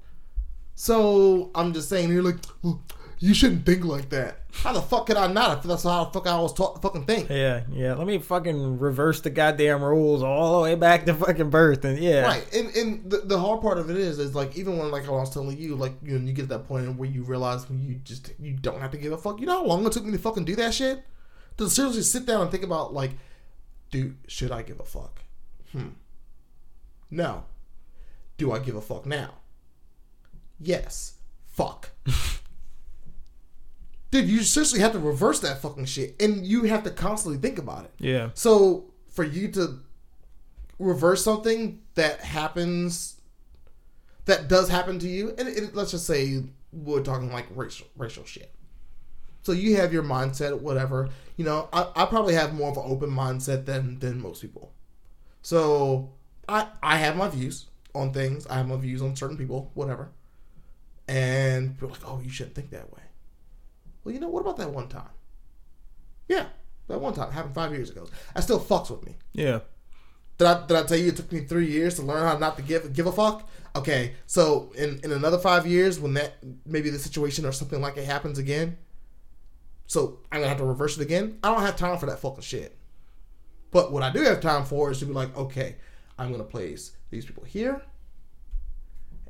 so 0.76 1.50
i'm 1.56 1.74
just 1.74 1.90
saying 1.90 2.10
you're 2.12 2.22
like 2.24 2.38
well, 2.62 2.82
you 3.20 3.34
shouldn't 3.34 3.66
think 3.66 3.84
like 3.84 4.10
that. 4.10 4.42
How 4.52 4.74
the 4.74 4.82
fuck 4.82 5.08
could 5.08 5.18
i 5.18 5.32
not? 5.32 5.60
If 5.60 5.64
that's 5.64 5.84
how 5.84 6.06
the 6.06 6.12
fuck 6.12 6.28
i 6.28 6.40
was 6.40 6.54
taught 6.54 6.76
to 6.76 6.82
fucking 6.82 7.06
think. 7.06 7.30
Yeah, 7.30 7.64
yeah. 7.72 7.94
Let 7.96 8.06
me 8.06 8.20
fucking 8.20 8.80
reverse 8.80 9.22
the 9.22 9.30
goddamn 9.30 9.84
rules 9.84 10.22
all 10.22 10.58
the 10.58 10.64
way 10.64 10.76
back 10.76 11.06
to 11.06 11.14
fucking 11.14 11.50
birth. 11.50 11.84
And 11.86 11.98
yeah, 11.98 12.22
right 12.22 12.54
and, 12.54 12.76
and 12.76 13.10
the, 13.10 13.18
the 13.20 13.40
hard 13.40 13.62
part 13.62 13.78
of 13.78 13.90
it 13.90 13.98
is 13.98 14.20
is 14.20 14.36
like 14.36 14.56
even 14.58 14.78
when 14.78 14.92
like 14.92 15.08
I 15.08 15.12
was 15.12 15.34
telling 15.34 15.58
you 15.58 15.76
like 15.76 15.94
you 16.04 16.18
know 16.18 16.26
you 16.26 16.34
get 16.34 16.44
to 16.44 16.48
that 16.50 16.68
point 16.68 16.96
where 16.96 17.10
you 17.10 17.24
realize 17.24 17.68
when 17.70 17.82
you 17.82 17.96
just 17.96 18.32
you 18.40 18.54
don't 18.54 18.82
have 18.82 18.92
to 18.92 18.98
give 18.98 19.12
a 19.12 19.18
fuck. 19.18 19.40
You 19.40 19.48
know 19.48 19.60
how 19.60 19.66
long 19.66 19.86
it 19.86 19.92
took 19.92 20.06
me 20.06 20.12
to 20.12 20.18
fucking 20.18 20.46
do 20.46 20.56
that 20.56 20.74
shit? 20.74 21.04
To 21.58 21.70
seriously 21.70 22.04
sit 22.04 22.26
down 22.26 22.44
and 22.44 22.52
think 22.52 22.64
about 22.64 22.94
like 22.94 23.12
dude 23.90 24.18
should 24.28 24.52
i 24.52 24.62
give 24.62 24.80
a 24.80 24.84
fuck? 24.84 25.22
Hmm. 25.72 25.90
No. 27.10 27.46
Do 28.38 28.52
i 28.52 28.60
give 28.60 28.76
a 28.76 28.82
fuck 28.82 29.06
now? 29.06 29.36
Yes. 30.60 31.16
Fuck 31.48 31.92
dude 34.12 34.28
you 34.28 34.42
seriously 34.42 34.80
have 34.80 34.92
to 34.92 35.00
reverse 35.00 35.40
that 35.40 35.62
fucking 35.62 35.86
shit 35.86 36.20
and 36.22 36.46
you 36.46 36.64
have 36.64 36.84
to 36.84 36.90
constantly 36.90 37.40
think 37.40 37.58
about 37.58 37.86
it 37.86 37.92
yeah, 38.00 38.30
so 38.34 38.86
for 39.10 39.24
you 39.24 39.48
to 39.48 39.80
reverse 40.80 41.24
something 41.24 41.82
that 41.96 42.20
happens, 42.22 43.20
that 44.26 44.48
does 44.48 44.70
happen 44.70 45.00
to 45.00 45.08
you, 45.08 45.34
and 45.38 45.48
it, 45.48 45.76
let's 45.76 45.92
just 45.92 46.06
say 46.06 46.44
we're 46.72 47.02
talking 47.02 47.32
like 47.32 47.48
racial 47.56 47.88
racial 47.96 48.26
shit. 48.26 48.54
So 49.42 49.54
you 49.54 49.78
have 49.78 49.94
your 49.94 50.04
mindset, 50.04 50.60
whatever. 50.60 51.10
You 51.38 51.46
know, 51.46 51.70
I, 51.72 51.88
I 51.96 52.06
probably 52.06 52.34
have 52.34 52.54
more 52.54 52.70
of 52.70 52.78
an 52.78 52.84
open 52.86 53.10
mindset 53.10 53.66
than 53.66 54.00
than 54.00 54.22
most 54.22 54.42
people. 54.42 54.74
So 55.42 56.12
I 56.48 56.68
I 56.84 56.98
have 56.98 57.16
my 57.16 57.30
views 57.30 57.66
on 57.96 58.14
things. 58.14 58.46
I 58.48 58.56
have 58.56 58.68
my 58.68 58.76
views 58.76 59.02
on 59.02 59.16
certain 59.16 59.38
people, 59.38 59.72
whatever. 59.74 60.12
And 61.08 61.76
people 61.76 61.88
are 61.88 61.92
like, 61.92 62.02
oh, 62.06 62.20
you 62.22 62.30
shouldn't 62.30 62.54
think 62.56 62.72
that 62.72 62.92
way. 62.94 63.02
Well, 64.08 64.14
you 64.14 64.22
know, 64.22 64.30
what 64.30 64.40
about 64.40 64.56
that 64.56 64.72
one 64.72 64.88
time? 64.88 65.10
Yeah, 66.30 66.46
that 66.88 67.02
one 67.02 67.14
time 67.14 67.30
happened 67.30 67.54
five 67.54 67.74
years 67.74 67.90
ago. 67.90 68.08
That 68.34 68.42
still 68.42 68.58
fucks 68.58 68.90
with 68.90 69.06
me. 69.06 69.18
yeah, 69.34 69.60
Did 70.38 70.48
I, 70.48 70.66
did 70.66 70.78
I 70.78 70.84
tell 70.84 70.98
you 70.98 71.10
it 71.10 71.18
took 71.18 71.30
me 71.30 71.42
three 71.42 71.70
years 71.70 71.96
to 71.96 72.04
learn 72.04 72.26
how 72.26 72.38
not 72.38 72.56
to 72.56 72.62
give 72.64 72.94
give 72.94 73.06
a 73.06 73.12
fuck? 73.12 73.50
Okay, 73.76 74.14
so 74.26 74.72
in, 74.78 75.02
in 75.04 75.12
another 75.12 75.38
five 75.38 75.68
years, 75.68 76.00
when 76.00 76.14
that 76.14 76.36
maybe 76.66 76.90
the 76.90 77.00
situation 77.00 77.46
or 77.46 77.52
something 77.52 77.82
like 77.82 77.98
it 77.98 78.06
happens 78.06 78.38
again, 78.38 78.78
so 79.88 80.20
I'm 80.32 80.40
gonna 80.40 80.48
have 80.48 80.60
to 80.60 80.64
reverse 80.64 80.98
it 80.98 81.02
again. 81.04 81.38
I 81.44 81.52
don't 81.52 81.64
have 81.64 81.76
time 81.76 81.98
for 81.98 82.06
that 82.06 82.20
fucking 82.20 82.44
shit. 82.44 82.78
But 83.72 83.92
what 83.92 84.04
I 84.04 84.10
do 84.10 84.22
have 84.22 84.40
time 84.40 84.64
for 84.64 84.90
is 84.90 85.00
to 85.00 85.06
be 85.06 85.12
like, 85.12 85.36
okay, 85.36 85.76
I'm 86.18 86.32
gonna 86.32 86.46
place 86.46 86.94
these 87.10 87.26
people 87.26 87.44
here, 87.44 87.82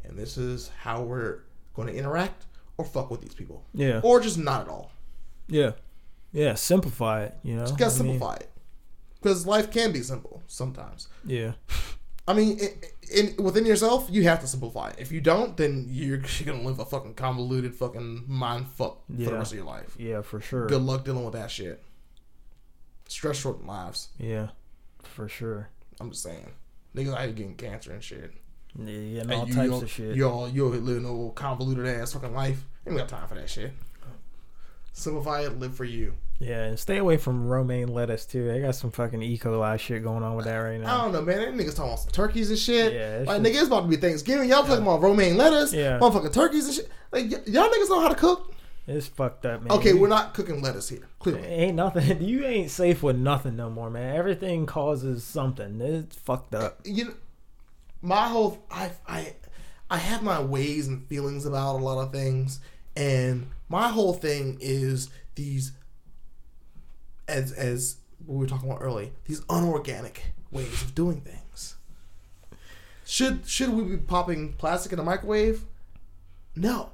and 0.04 0.16
this 0.16 0.38
is 0.38 0.70
how 0.82 1.02
we're 1.02 1.40
going 1.74 1.88
to 1.88 1.96
interact 1.96 2.46
or 2.78 2.86
fuck 2.86 3.10
with 3.12 3.22
these 3.22 3.34
people, 3.34 3.66
yeah, 3.74 4.02
or 4.04 4.20
just 4.20 4.38
not 4.38 4.62
at 4.62 4.68
all. 4.70 4.92
yeah, 5.48 5.72
yeah. 6.32 6.54
Simplify 6.56 7.24
it. 7.24 7.36
You 7.44 7.56
know, 7.56 7.62
Just 7.62 7.78
gotta 7.78 7.96
I 7.96 8.04
mean, 8.04 8.12
simplify 8.14 8.36
it 8.36 8.50
because 9.22 9.46
life 9.48 9.72
can 9.72 9.92
be 9.92 10.02
simple 10.02 10.44
sometimes. 10.48 11.08
Yeah, 11.26 11.54
I 12.28 12.34
mean, 12.34 12.60
in, 12.60 12.70
in 13.38 13.44
within 13.44 13.66
yourself, 13.66 14.08
you 14.12 14.24
have 14.24 14.40
to 14.42 14.48
simplify 14.48 14.90
it. 14.90 14.96
If 15.00 15.12
you 15.12 15.22
don't, 15.22 15.56
then 15.58 15.88
you're, 15.90 16.18
you're 16.20 16.46
gonna 16.46 16.62
live 16.68 16.80
a 16.80 16.86
fucking 16.86 17.16
convoluted 17.16 17.74
fucking 17.76 18.26
mind 18.28 18.68
fuck 18.68 19.06
for 19.08 19.14
the 19.14 19.34
rest 19.34 19.52
of 19.54 19.58
your 19.58 19.66
life. 19.68 19.96
yeah, 19.98 20.22
for 20.22 20.40
sure. 20.40 20.68
Good 20.68 20.82
luck 20.82 21.06
dealing 21.06 21.24
with 21.26 21.34
that 21.34 21.50
shit. 21.52 21.84
Stress 23.10 23.38
shorten 23.38 23.66
lives. 23.66 24.10
Yeah, 24.20 24.50
for 25.04 25.28
sure. 25.30 25.70
I'm 26.00 26.12
just 26.12 26.24
saying. 26.24 26.52
Niggas 26.96 27.14
out 27.14 27.22
here 27.22 27.32
getting 27.32 27.56
cancer 27.56 27.92
and 27.92 28.04
shit. 28.04 28.34
Yeah, 28.80 28.92
yeah, 28.94 29.22
and 29.22 29.32
And 29.32 29.42
all 29.42 29.48
you, 29.48 29.54
types 29.56 29.70
you, 29.70 29.76
of 29.82 29.90
shit. 29.92 30.16
You 30.16 30.30
all 30.30 30.48
you 30.50 30.66
living 30.66 31.06
a 31.06 31.12
little 31.12 31.32
convoluted 31.32 31.88
ass 31.88 32.14
fucking 32.14 32.34
life. 32.34 32.64
Ain't 32.86 32.98
got 32.98 33.10
time 33.10 33.28
for 33.28 33.36
that 33.36 33.50
shit. 33.50 33.72
Simplify 34.94 35.42
it. 35.42 35.60
Live 35.60 35.76
for 35.76 35.84
you. 35.86 36.14
Yeah, 36.40 36.64
and 36.66 36.78
stay 36.80 36.98
away 36.98 37.18
from 37.18 37.48
romaine 37.48 37.88
lettuce 37.88 38.26
too. 38.26 38.48
They 38.48 38.62
got 38.62 38.76
some 38.76 38.92
fucking 38.92 39.22
E. 39.24 39.38
coli 39.40 39.80
shit 39.80 40.04
going 40.04 40.24
on 40.24 40.36
with 40.36 40.46
that 40.46 40.56
right 40.58 40.80
now. 40.80 40.96
I 41.00 41.04
don't 41.04 41.14
know, 41.14 41.22
man. 41.24 41.38
That 41.40 41.54
niggas 41.54 41.76
talking 41.76 41.92
about 41.92 42.00
some 42.00 42.12
turkeys 42.12 42.50
and 42.52 42.60
shit. 42.60 42.94
Yeah, 42.94 43.24
like 43.26 43.44
shit- 43.44 43.54
nigga, 43.54 43.58
it's 43.60 43.68
about 43.68 43.82
to 43.82 43.88
be 43.88 43.96
Thanksgiving. 43.98 44.48
Y'all 44.50 44.64
talking 44.64 44.84
about 44.84 45.02
romaine 45.02 45.38
lettuce, 45.38 45.74
Yeah. 45.74 45.98
motherfucking 46.00 46.34
turkeys 46.34 46.66
and 46.66 46.76
shit. 46.76 46.90
Like 47.12 47.26
y- 47.32 47.42
y'all 47.48 47.70
niggas 47.70 47.90
know 47.90 48.00
how 48.02 48.10
to 48.10 48.16
cook. 48.16 48.54
It's 48.86 49.08
fucked 49.08 49.46
up, 49.48 49.64
man. 49.64 49.72
Okay, 49.72 49.90
You- 49.90 50.00
we're 50.00 50.08
not 50.08 50.34
cooking 50.36 50.62
lettuce 50.62 50.90
here. 50.90 51.08
Clearly, 51.20 51.42
Ain't 51.44 51.76
nothing. 51.76 52.22
You 52.28 52.46
ain't 52.46 52.70
safe 52.72 53.02
with 53.04 53.18
nothing 53.18 53.56
no 53.56 53.70
more, 53.70 53.90
man. 53.90 54.16
Everything 54.16 54.66
causes 54.68 55.24
something. 55.24 55.82
It's 55.82 56.16
fucked 56.18 56.54
up. 56.56 56.80
you 56.86 57.06
know, 57.06 57.14
my 58.02 58.28
whole 58.28 58.64
I 58.70 58.92
I 59.08 59.34
I 59.90 59.98
have 59.98 60.24
my 60.24 60.40
ways 60.42 60.88
and 60.88 61.08
feelings 61.08 61.46
about 61.46 61.76
a 61.76 61.84
lot 61.84 62.02
of 62.02 62.12
things, 62.12 62.60
and 62.96 63.50
my 63.70 63.90
whole 63.90 64.14
thing 64.14 64.58
is 64.60 65.10
these 65.36 65.72
as 67.28 67.52
as 67.52 67.98
we 68.26 68.38
were 68.38 68.48
talking 68.48 68.70
about 68.70 68.82
early 68.82 69.14
these 69.26 69.42
unorganic 69.50 70.34
ways 70.52 70.82
of 70.82 70.96
doing 70.96 71.22
things. 71.22 71.76
Should 73.06 73.48
should 73.48 73.70
we 73.70 73.84
be 73.84 73.98
popping 73.98 74.54
plastic 74.54 74.92
in 74.94 75.00
a 75.00 75.04
microwave? 75.04 75.64
No. 76.56 76.92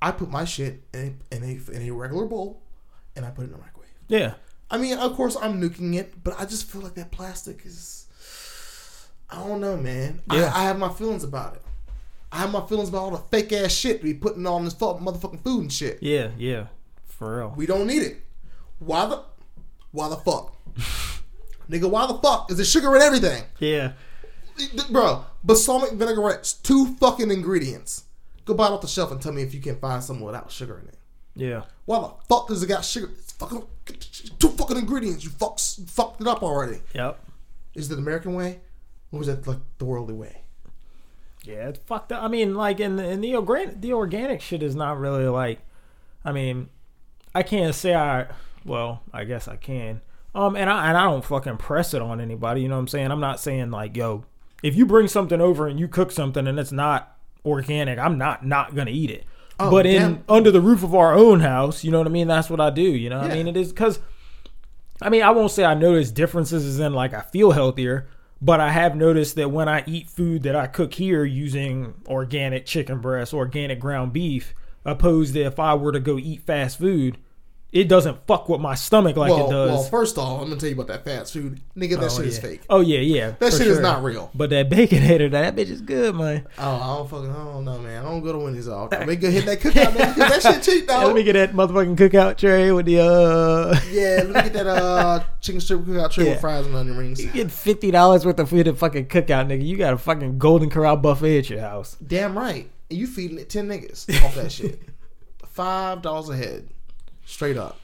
I 0.00 0.12
put 0.12 0.30
my 0.30 0.44
shit 0.44 0.82
in 0.92 1.18
a, 1.32 1.34
in 1.34 1.42
a 1.42 1.72
in 1.72 1.88
a 1.88 1.90
regular 1.90 2.26
bowl, 2.26 2.62
and 3.16 3.24
I 3.24 3.30
put 3.30 3.42
it 3.42 3.44
in 3.46 3.52
the 3.52 3.58
microwave. 3.58 3.88
Yeah, 4.06 4.34
I 4.70 4.76
mean, 4.76 4.98
of 4.98 5.14
course, 5.14 5.36
I'm 5.40 5.60
nuking 5.60 5.94
it, 5.94 6.22
but 6.22 6.38
I 6.38 6.44
just 6.44 6.70
feel 6.70 6.82
like 6.82 6.94
that 6.94 7.10
plastic 7.10 7.64
is. 7.64 8.03
I 9.34 9.48
don't 9.48 9.60
know, 9.60 9.76
man. 9.76 10.20
Yeah. 10.32 10.50
I, 10.54 10.60
I 10.60 10.64
have 10.64 10.78
my 10.78 10.88
feelings 10.92 11.24
about 11.24 11.54
it. 11.56 11.62
I 12.30 12.38
have 12.38 12.52
my 12.52 12.64
feelings 12.66 12.88
about 12.88 12.98
all 12.98 13.10
the 13.10 13.18
fake 13.18 13.52
ass 13.52 13.72
shit 13.72 14.02
we 14.02 14.14
putting 14.14 14.46
on 14.46 14.64
this 14.64 14.74
fuck 14.74 14.98
motherfucking 14.98 15.42
food 15.44 15.62
and 15.62 15.72
shit. 15.72 15.98
yeah, 16.02 16.30
yeah. 16.38 16.66
For 17.06 17.38
real. 17.38 17.54
We 17.56 17.66
don't 17.66 17.86
need 17.86 18.02
it. 18.02 18.16
Why 18.80 19.06
the? 19.06 19.22
Why 19.92 20.08
the 20.08 20.16
fuck? 20.16 20.56
Nigga, 21.70 21.88
why 21.88 22.06
the 22.06 22.14
fuck 22.14 22.50
is 22.50 22.56
there 22.56 22.66
sugar 22.66 22.94
in 22.96 23.02
everything? 23.02 23.44
Yeah, 23.58 23.92
bro, 24.90 25.24
balsamic 25.42 25.92
vinaigrette's 25.92 26.52
two 26.54 26.94
fucking 26.96 27.30
ingredients. 27.30 28.04
Go 28.44 28.54
buy 28.54 28.66
it 28.66 28.72
off 28.72 28.82
the 28.82 28.88
shelf 28.88 29.10
and 29.12 29.20
tell 29.22 29.32
me 29.32 29.42
if 29.42 29.54
you 29.54 29.60
can 29.60 29.76
find 29.78 30.02
some 30.02 30.20
without 30.20 30.50
sugar 30.52 30.78
in 30.82 30.88
it. 30.88 30.98
Yeah. 31.36 31.62
Why 31.86 32.00
the 32.00 32.10
fuck 32.28 32.48
does 32.48 32.62
it 32.62 32.66
got 32.66 32.84
sugar? 32.84 33.10
It's 33.18 33.32
fucking 33.32 33.62
two 34.38 34.48
fucking 34.50 34.76
ingredients. 34.76 35.24
You 35.24 35.30
fucks 35.30 35.88
fucked 35.88 36.20
it 36.20 36.26
up 36.26 36.42
already. 36.42 36.80
Yep. 36.94 37.18
Is 37.74 37.90
it 37.90 37.94
the 37.94 38.00
American 38.00 38.34
way, 38.34 38.60
or 39.12 39.22
is 39.22 39.28
it 39.28 39.46
like 39.46 39.58
the 39.78 39.84
worldly 39.84 40.14
way? 40.14 40.42
Yeah, 41.44 41.68
it's 41.68 41.78
fucked 41.80 42.12
up. 42.12 42.22
I 42.22 42.28
mean, 42.28 42.54
like 42.54 42.80
in 42.80 42.96
the, 42.96 43.08
in 43.08 43.20
the 43.20 43.36
organic, 43.36 43.80
the 43.80 43.92
organic 43.92 44.40
shit 44.40 44.62
is 44.62 44.74
not 44.74 44.98
really 44.98 45.26
like. 45.26 45.60
I 46.24 46.32
mean, 46.32 46.70
I 47.34 47.42
can't 47.42 47.74
say 47.74 47.94
I. 47.94 48.26
Well, 48.64 49.02
I 49.12 49.24
guess 49.24 49.46
I 49.46 49.56
can. 49.56 50.00
Um, 50.34 50.56
and 50.56 50.70
I 50.70 50.88
and 50.88 50.96
I 50.96 51.04
don't 51.04 51.24
fucking 51.24 51.58
press 51.58 51.94
it 51.94 52.02
on 52.02 52.20
anybody. 52.20 52.62
You 52.62 52.68
know 52.68 52.76
what 52.76 52.80
I'm 52.80 52.88
saying? 52.88 53.10
I'm 53.10 53.20
not 53.20 53.40
saying 53.40 53.70
like, 53.70 53.96
yo, 53.96 54.24
if 54.62 54.74
you 54.74 54.86
bring 54.86 55.06
something 55.06 55.40
over 55.40 55.68
and 55.68 55.78
you 55.78 55.86
cook 55.86 56.10
something 56.10 56.46
and 56.46 56.58
it's 56.58 56.72
not 56.72 57.16
organic, 57.44 57.98
I'm 57.98 58.16
not 58.16 58.44
not 58.44 58.74
gonna 58.74 58.90
eat 58.90 59.10
it. 59.10 59.24
Oh, 59.60 59.70
but 59.70 59.86
in 59.86 60.00
damn. 60.00 60.24
under 60.28 60.50
the 60.50 60.60
roof 60.60 60.82
of 60.82 60.94
our 60.94 61.14
own 61.14 61.40
house, 61.40 61.84
you 61.84 61.90
know 61.90 61.98
what 61.98 62.06
I 62.06 62.10
mean? 62.10 62.26
That's 62.26 62.50
what 62.50 62.60
I 62.60 62.70
do. 62.70 62.82
You 62.82 63.10
know 63.10 63.20
what 63.20 63.30
I 63.30 63.34
mean? 63.34 63.48
It 63.48 63.56
is 63.56 63.72
because. 63.72 64.00
I 65.02 65.10
mean, 65.10 65.22
I 65.22 65.30
won't 65.30 65.50
say 65.50 65.64
I 65.64 65.74
notice 65.74 66.12
differences 66.12 66.64
as 66.64 66.78
in 66.78 66.94
like 66.94 67.12
I 67.12 67.20
feel 67.20 67.50
healthier, 67.50 68.08
but 68.44 68.60
I 68.60 68.72
have 68.72 68.94
noticed 68.94 69.36
that 69.36 69.50
when 69.50 69.70
I 69.70 69.84
eat 69.86 70.10
food 70.10 70.42
that 70.42 70.54
I 70.54 70.66
cook 70.66 70.92
here 70.92 71.24
using 71.24 71.94
organic 72.06 72.66
chicken 72.66 73.00
breast, 73.00 73.32
organic 73.32 73.80
ground 73.80 74.12
beef, 74.12 74.54
opposed 74.84 75.32
to 75.32 75.40
if 75.40 75.58
I 75.58 75.74
were 75.74 75.92
to 75.92 76.00
go 76.00 76.18
eat 76.18 76.42
fast 76.42 76.78
food, 76.78 77.16
it 77.74 77.88
doesn't 77.88 78.24
fuck 78.28 78.48
with 78.48 78.60
my 78.60 78.76
stomach 78.76 79.16
like 79.16 79.32
well, 79.32 79.46
it 79.48 79.50
does. 79.50 79.70
well, 79.70 79.82
first 79.82 80.16
off, 80.16 80.40
I'm 80.40 80.48
gonna 80.48 80.60
tell 80.60 80.68
you 80.68 80.76
about 80.76 80.86
that 80.86 81.04
fast 81.04 81.32
food, 81.32 81.60
nigga. 81.76 81.98
That 81.98 82.04
oh, 82.04 82.08
shit 82.08 82.26
yeah. 82.26 82.30
is 82.30 82.38
fake. 82.38 82.62
Oh 82.70 82.80
yeah, 82.80 83.00
yeah. 83.00 83.30
That 83.40 83.52
shit 83.52 83.66
is 83.66 83.80
not 83.80 84.04
real. 84.04 84.30
But 84.32 84.50
that 84.50 84.70
baconator, 84.70 85.28
that 85.32 85.56
bitch 85.56 85.70
is 85.70 85.80
good, 85.80 86.14
man. 86.14 86.46
Oh, 86.56 86.76
I 86.76 86.96
don't 86.96 87.10
fucking, 87.10 87.30
I 87.32 87.44
don't 87.44 87.64
know, 87.64 87.78
man. 87.80 88.06
I 88.06 88.08
don't 88.08 88.22
go 88.22 88.30
to 88.30 88.38
Wendy's 88.38 88.68
all. 88.68 88.88
I 88.92 89.04
mean, 89.04 89.18
go 89.18 89.28
hit 89.28 89.44
that 89.46 89.58
cookout, 89.60 89.98
man. 89.98 90.16
That 90.16 90.40
shit 90.40 90.62
cheap, 90.62 90.88
Yeah, 90.88 91.04
let 91.04 91.16
me 91.16 91.24
get 91.24 91.32
that 91.32 91.52
motherfucking 91.52 91.96
cookout 91.96 92.38
tray 92.38 92.70
with 92.70 92.86
the 92.86 93.00
uh. 93.00 93.80
Yeah, 93.90 94.22
let 94.24 94.26
me 94.28 94.50
get 94.50 94.52
that 94.52 94.66
uh 94.68 95.24
chicken 95.40 95.60
strip 95.60 95.80
cookout 95.80 96.12
tray 96.12 96.26
Yeah. 96.26 96.30
with 96.30 96.40
fries 96.40 96.66
and 96.66 96.76
onion 96.76 96.96
rings. 96.96 97.20
You 97.20 97.30
get 97.32 97.50
fifty 97.50 97.90
dollars 97.90 98.24
worth 98.24 98.38
of 98.38 98.50
food 98.50 98.68
at 98.68 98.78
fucking 98.78 99.06
cookout, 99.06 99.48
nigga. 99.48 99.66
You 99.66 99.76
got 99.76 99.94
a 99.94 99.98
fucking 99.98 100.38
Golden 100.38 100.70
Corral 100.70 100.96
buffet 100.96 101.38
at 101.38 101.50
your 101.50 101.60
house. 101.60 101.96
Damn 102.06 102.38
right. 102.38 102.70
And 102.88 102.98
you 103.00 103.08
feeding 103.08 103.38
it 103.38 103.50
ten 103.50 103.66
niggas 103.68 104.22
off 104.24 104.36
that 104.36 104.52
shit. 104.52 104.80
Five 105.44 106.02
dollars 106.02 106.28
a 106.28 106.36
head, 106.36 106.68
straight 107.24 107.56
up. 107.56 107.78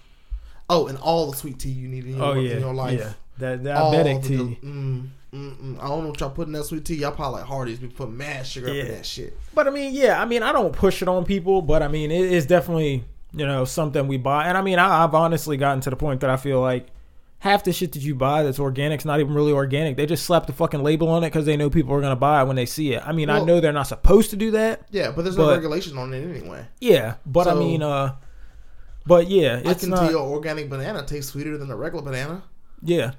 Oh, 0.68 0.86
and 0.86 0.98
all 0.98 1.30
the 1.30 1.36
sweet 1.36 1.58
tea 1.58 1.70
you 1.70 1.88
need 1.88 2.04
in 2.04 2.16
your, 2.16 2.24
Oh 2.24 2.32
yeah, 2.34 2.52
in 2.54 2.60
your 2.60 2.74
life. 2.74 2.98
yeah. 2.98 3.12
That 3.38 3.62
diabetic 3.62 4.22
the- 4.22 4.28
tea. 4.28 4.58
Mm, 4.62 5.08
mm, 5.32 5.56
mm. 5.56 5.78
I 5.82 5.88
don't 5.88 6.02
know 6.04 6.08
what 6.10 6.20
y'all 6.20 6.30
put 6.30 6.46
in 6.46 6.52
that 6.52 6.64
sweet 6.64 6.84
tea. 6.84 6.96
Y'all 6.96 7.12
probably 7.12 7.40
like 7.40 7.48
Hardee's. 7.48 7.80
We 7.80 7.88
put 7.88 8.10
mad 8.10 8.46
sugar 8.46 8.68
up 8.68 8.74
in 8.74 8.88
that 8.88 9.06
shit. 9.06 9.36
But 9.54 9.66
I 9.66 9.70
mean, 9.70 9.92
yeah, 9.94 10.20
I 10.20 10.26
mean, 10.26 10.42
I 10.42 10.52
don't 10.52 10.72
push 10.72 11.02
it 11.02 11.08
on 11.08 11.24
people, 11.24 11.62
but 11.62 11.82
I 11.82 11.88
mean, 11.88 12.10
it 12.10 12.32
is 12.32 12.46
definitely 12.46 13.04
you 13.32 13.46
know 13.46 13.64
something 13.64 14.06
we 14.08 14.16
buy, 14.18 14.44
and 14.46 14.58
I 14.58 14.62
mean, 14.62 14.78
I, 14.78 15.04
I've 15.04 15.14
honestly 15.14 15.56
gotten 15.56 15.80
to 15.82 15.90
the 15.90 15.96
point 15.96 16.20
that 16.20 16.30
I 16.30 16.36
feel 16.36 16.60
like 16.60 16.86
half 17.38 17.64
the 17.64 17.72
shit 17.72 17.92
that 17.92 18.02
you 18.02 18.14
buy 18.14 18.42
that's 18.42 18.58
organic's 18.58 19.06
not 19.06 19.18
even 19.18 19.32
really 19.32 19.52
organic. 19.52 19.96
They 19.96 20.04
just 20.04 20.24
slap 20.26 20.46
the 20.46 20.52
fucking 20.52 20.82
label 20.82 21.08
on 21.08 21.24
it 21.24 21.28
because 21.28 21.46
they 21.46 21.56
know 21.56 21.70
people 21.70 21.94
are 21.94 22.00
gonna 22.02 22.14
buy 22.16 22.42
it 22.42 22.46
when 22.46 22.56
they 22.56 22.66
see 22.66 22.92
it. 22.92 23.02
I 23.06 23.12
mean, 23.12 23.30
I 23.30 23.40
know 23.40 23.60
they're 23.60 23.72
not 23.72 23.86
supposed 23.86 24.28
to 24.30 24.36
do 24.36 24.50
that. 24.50 24.82
Yeah, 24.90 25.10
but 25.10 25.22
there's 25.22 25.38
no 25.38 25.46
But- 25.46 25.56
regulation 25.56 25.96
on 25.96 26.12
it 26.12 26.22
anyway. 26.28 26.66
Yeah, 26.80 27.14
but 27.24 27.46
I 27.46 27.54
mean, 27.54 27.82
uh, 27.82 28.16
but 29.06 29.28
yeah, 29.28 29.60
I 29.64 29.70
it's 29.70 29.80
can 29.80 29.90
not. 29.90 30.00
tell 30.00 30.10
you, 30.10 30.18
an 30.18 30.28
organic 30.30 30.68
banana 30.70 31.04
tastes 31.04 31.32
sweeter 31.32 31.56
than 31.58 31.70
a 31.70 31.76
regular 31.76 32.04
banana. 32.04 32.42
yeah, 32.82 33.12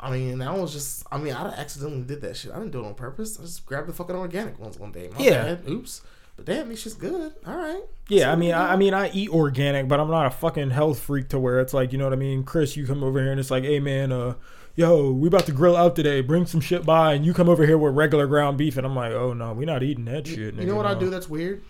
I 0.00 0.10
mean, 0.10 0.38
that 0.38 0.56
was 0.56 0.72
just. 0.72 1.04
I 1.10 1.18
mean, 1.18 1.34
I 1.34 1.48
accidentally 1.54 2.02
did 2.02 2.20
that 2.22 2.36
shit. 2.36 2.52
I 2.52 2.58
didn't 2.58 2.70
do 2.72 2.80
it 2.84 2.86
on 2.86 2.94
purpose. 2.94 3.38
I 3.38 3.42
just 3.42 3.66
grabbed 3.66 3.88
the 3.88 3.92
fucking 3.92 4.14
organic 4.16 4.58
ones 4.58 4.78
one 4.78 4.92
day. 4.92 5.10
My 5.12 5.24
Yeah. 5.24 5.42
bad. 5.54 5.68
Oops. 5.68 6.02
But 6.36 6.44
damn, 6.46 6.68
these 6.68 6.78
shit's 6.80 6.94
good. 6.94 7.32
All 7.46 7.56
right. 7.56 7.82
yeah. 8.08 8.30
I 8.30 8.36
mean. 8.36 8.52
I, 8.54 8.74
I 8.74 8.76
mean, 8.76 8.94
I 8.94 9.10
eat 9.10 9.28
organic, 9.30 9.88
but 9.88 9.98
I'm 9.98 10.08
not 10.10 10.26
a 10.26 10.30
fucking 10.30 10.70
health 10.70 11.00
freak 11.00 11.28
to 11.30 11.38
where 11.40 11.58
it's 11.58 11.74
like, 11.74 11.90
you 11.92 11.98
know 11.98 12.04
what 12.04 12.12
I 12.12 12.16
mean? 12.16 12.44
Chris, 12.44 12.76
you 12.76 12.86
come 12.86 13.02
over 13.02 13.20
here 13.20 13.32
and 13.32 13.40
it's 13.40 13.50
like, 13.50 13.64
hey 13.64 13.80
man, 13.80 14.12
uh, 14.12 14.34
yo, 14.76 15.10
we 15.10 15.26
about 15.26 15.46
to 15.46 15.52
grill 15.52 15.74
out 15.76 15.96
today. 15.96 16.20
Bring 16.20 16.46
some 16.46 16.60
shit 16.60 16.86
by, 16.86 17.14
and 17.14 17.26
you 17.26 17.34
come 17.34 17.48
over 17.48 17.66
here 17.66 17.76
with 17.76 17.94
regular 17.96 18.28
ground 18.28 18.56
beef, 18.56 18.76
and 18.76 18.86
I'm 18.86 18.94
like, 18.94 19.10
oh 19.10 19.32
no, 19.32 19.52
we're 19.52 19.66
not 19.66 19.82
eating 19.82 20.04
that 20.04 20.28
You, 20.28 20.34
shit. 20.36 20.54
you 20.54 20.60
nigga, 20.62 20.66
know 20.68 20.76
what 20.76 20.86
I 20.86 20.94
do 20.94 21.10
that's 21.10 21.28
weird? 21.28 21.60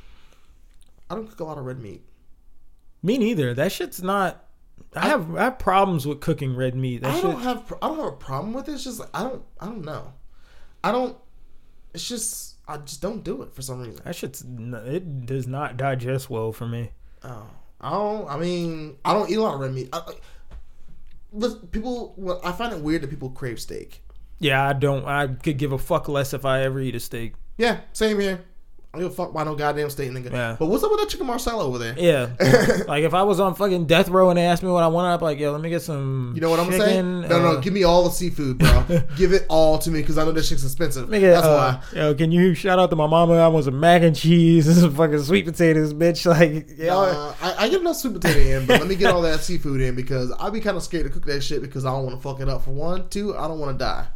I 1.09 1.15
don't 1.15 1.27
cook 1.27 1.41
a 1.41 1.45
lot 1.45 1.57
of 1.57 1.65
red 1.65 1.81
meat. 1.81 2.03
Me 3.03 3.19
neither. 3.19 3.55
That 3.55 3.73
shit's 3.73 4.03
not. 4.03 4.45
I 4.95 5.01
I- 5.07 5.09
have 5.09 5.37
I 5.37 5.45
have 5.45 5.59
problems 5.59 6.07
with 6.07 6.21
cooking 6.21 6.55
red 6.57 6.75
meat. 6.75 7.03
That 7.03 7.11
I 7.11 7.15
shit. 7.15 7.23
don't 7.23 7.41
have 7.43 7.73
I 7.83 7.89
don't 7.89 7.99
have 7.99 8.07
a 8.07 8.13
problem 8.13 8.53
with 8.55 8.69
it. 8.69 8.73
It's 8.73 8.85
just 8.85 9.01
like 9.01 9.11
I 9.15 9.23
don't 9.25 9.43
I 9.61 9.67
don't 9.67 9.85
know. 9.85 10.13
I 10.83 10.93
don't. 10.93 11.17
It's 11.95 12.09
just 12.09 12.57
I 12.67 12.77
just 12.79 13.01
don't 13.03 13.25
do 13.25 13.43
it 13.43 13.53
for 13.55 13.63
some 13.63 13.81
reason. 13.81 14.01
that 14.05 14.15
shit's. 14.15 14.43
It 14.47 15.27
does 15.27 15.47
not 15.47 15.77
digest 15.77 16.29
well 16.31 16.53
for 16.53 16.67
me. 16.67 16.91
Oh, 17.23 17.47
I 17.81 17.91
don't. 17.91 18.29
I 18.29 18.37
mean, 18.39 18.97
I 19.05 19.15
don't 19.15 19.31
eat 19.31 19.37
a 19.37 19.43
lot 19.43 19.55
of 19.55 19.61
red 19.61 19.73
meat. 19.75 19.89
I, 19.93 20.01
people, 21.71 22.15
well, 22.17 22.41
I 22.45 22.53
find 22.53 22.73
it 22.73 22.81
weird 22.81 23.03
that 23.03 23.11
people 23.11 23.31
crave 23.31 23.61
steak. 23.61 24.03
Yeah, 24.39 24.67
I 24.67 24.73
don't. 24.73 25.05
I 25.05 25.27
could 25.27 25.59
give 25.59 25.73
a 25.73 25.79
fuck 25.79 26.09
less 26.09 26.33
if 26.33 26.45
I 26.45 26.63
ever 26.63 26.81
eat 26.81 26.95
a 26.95 27.01
steak. 27.01 27.35
Yeah, 27.57 27.81
same 27.93 28.21
here. 28.21 28.45
I 28.99 29.01
don't 29.03 29.11
give 29.11 29.19
a 29.19 29.25
fuck 29.25 29.33
by 29.33 29.45
no 29.45 29.55
goddamn 29.55 29.91
state 29.91 30.11
nigga. 30.11 30.33
Yeah. 30.33 30.57
But 30.59 30.67
what's 30.67 30.83
up 30.83 30.91
with 30.91 31.01
that 31.01 31.09
chicken 31.09 31.27
marsala 31.27 31.65
over 31.65 31.79
there? 31.79 31.95
Yeah, 31.97 32.31
like 32.89 33.05
if 33.05 33.15
I 33.15 33.23
was 33.23 33.39
on 33.39 33.55
fucking 33.55 33.87
death 33.87 34.09
row 34.09 34.31
and 34.31 34.39
they 34.39 34.45
asked 34.45 34.63
me 34.63 34.71
what 34.71 34.83
I 34.83 34.89
wanted, 34.89 35.15
I'd 35.15 35.19
be 35.19 35.25
like, 35.25 35.39
yo, 35.39 35.53
let 35.53 35.61
me 35.61 35.71
get 35.71 35.83
some. 35.83 36.33
You 36.35 36.41
know 36.41 36.51
what 36.51 36.59
I'm 36.59 36.67
chicken, 36.67 36.81
saying? 36.81 37.21
No, 37.23 37.41
no, 37.41 37.49
uh, 37.53 37.61
give 37.61 37.73
me 37.73 37.85
all 37.85 38.03
the 38.05 38.11
seafood, 38.11 38.59
bro. 38.59 38.85
give 39.17 39.33
it 39.33 39.47
all 39.49 39.79
to 39.79 39.91
me 39.91 40.01
because 40.01 40.19
I 40.19 40.25
know 40.25 40.33
this 40.33 40.49
shit's 40.49 40.65
expensive. 40.65 41.09
Get, 41.11 41.21
That's 41.21 41.47
uh, 41.47 41.81
why. 41.93 41.99
Yo, 41.99 42.15
can 42.15 42.33
you 42.33 42.55
shout 42.55 42.81
out 42.81 42.91
to 42.91 42.97
my 42.97 43.07
mama? 43.07 43.35
I 43.35 43.47
want 43.49 43.67
some 43.67 43.79
mac 43.79 44.03
and 44.03 44.17
cheese 44.17 44.67
and 44.67 44.77
some 44.77 44.95
fucking 44.95 45.23
sweet 45.23 45.47
potatoes, 45.47 45.95
bitch. 45.95 46.27
Like, 46.39 46.69
yeah, 46.77 46.95
Uh, 46.95 47.35
I, 47.41 47.55
I 47.65 47.69
get 47.69 47.81
enough 47.81 47.97
sweet 47.97 48.15
potato 48.15 48.39
in, 48.39 48.67
but 48.67 48.81
let 48.81 48.87
me 48.87 48.97
get 48.97 49.13
all 49.15 49.23
that 49.23 49.41
seafood 49.41 49.81
in 49.81 49.95
because 49.95 50.31
I'd 50.39 50.53
be 50.53 50.61
kind 50.61 50.77
of 50.77 50.83
scared 50.83 51.05
to 51.05 51.11
cook 51.11 51.25
that 51.25 51.41
shit 51.41 51.63
because 51.63 51.87
I 51.87 51.91
don't 51.91 52.05
want 52.05 52.17
to 52.17 52.23
fuck 52.23 52.41
it 52.41 52.49
up. 52.49 52.65
For 52.65 52.71
one, 52.71 53.09
two, 53.09 53.37
I 53.37 53.49
don't 53.49 53.59
want 53.59 53.79
to 53.79 53.83
die. 53.83 54.07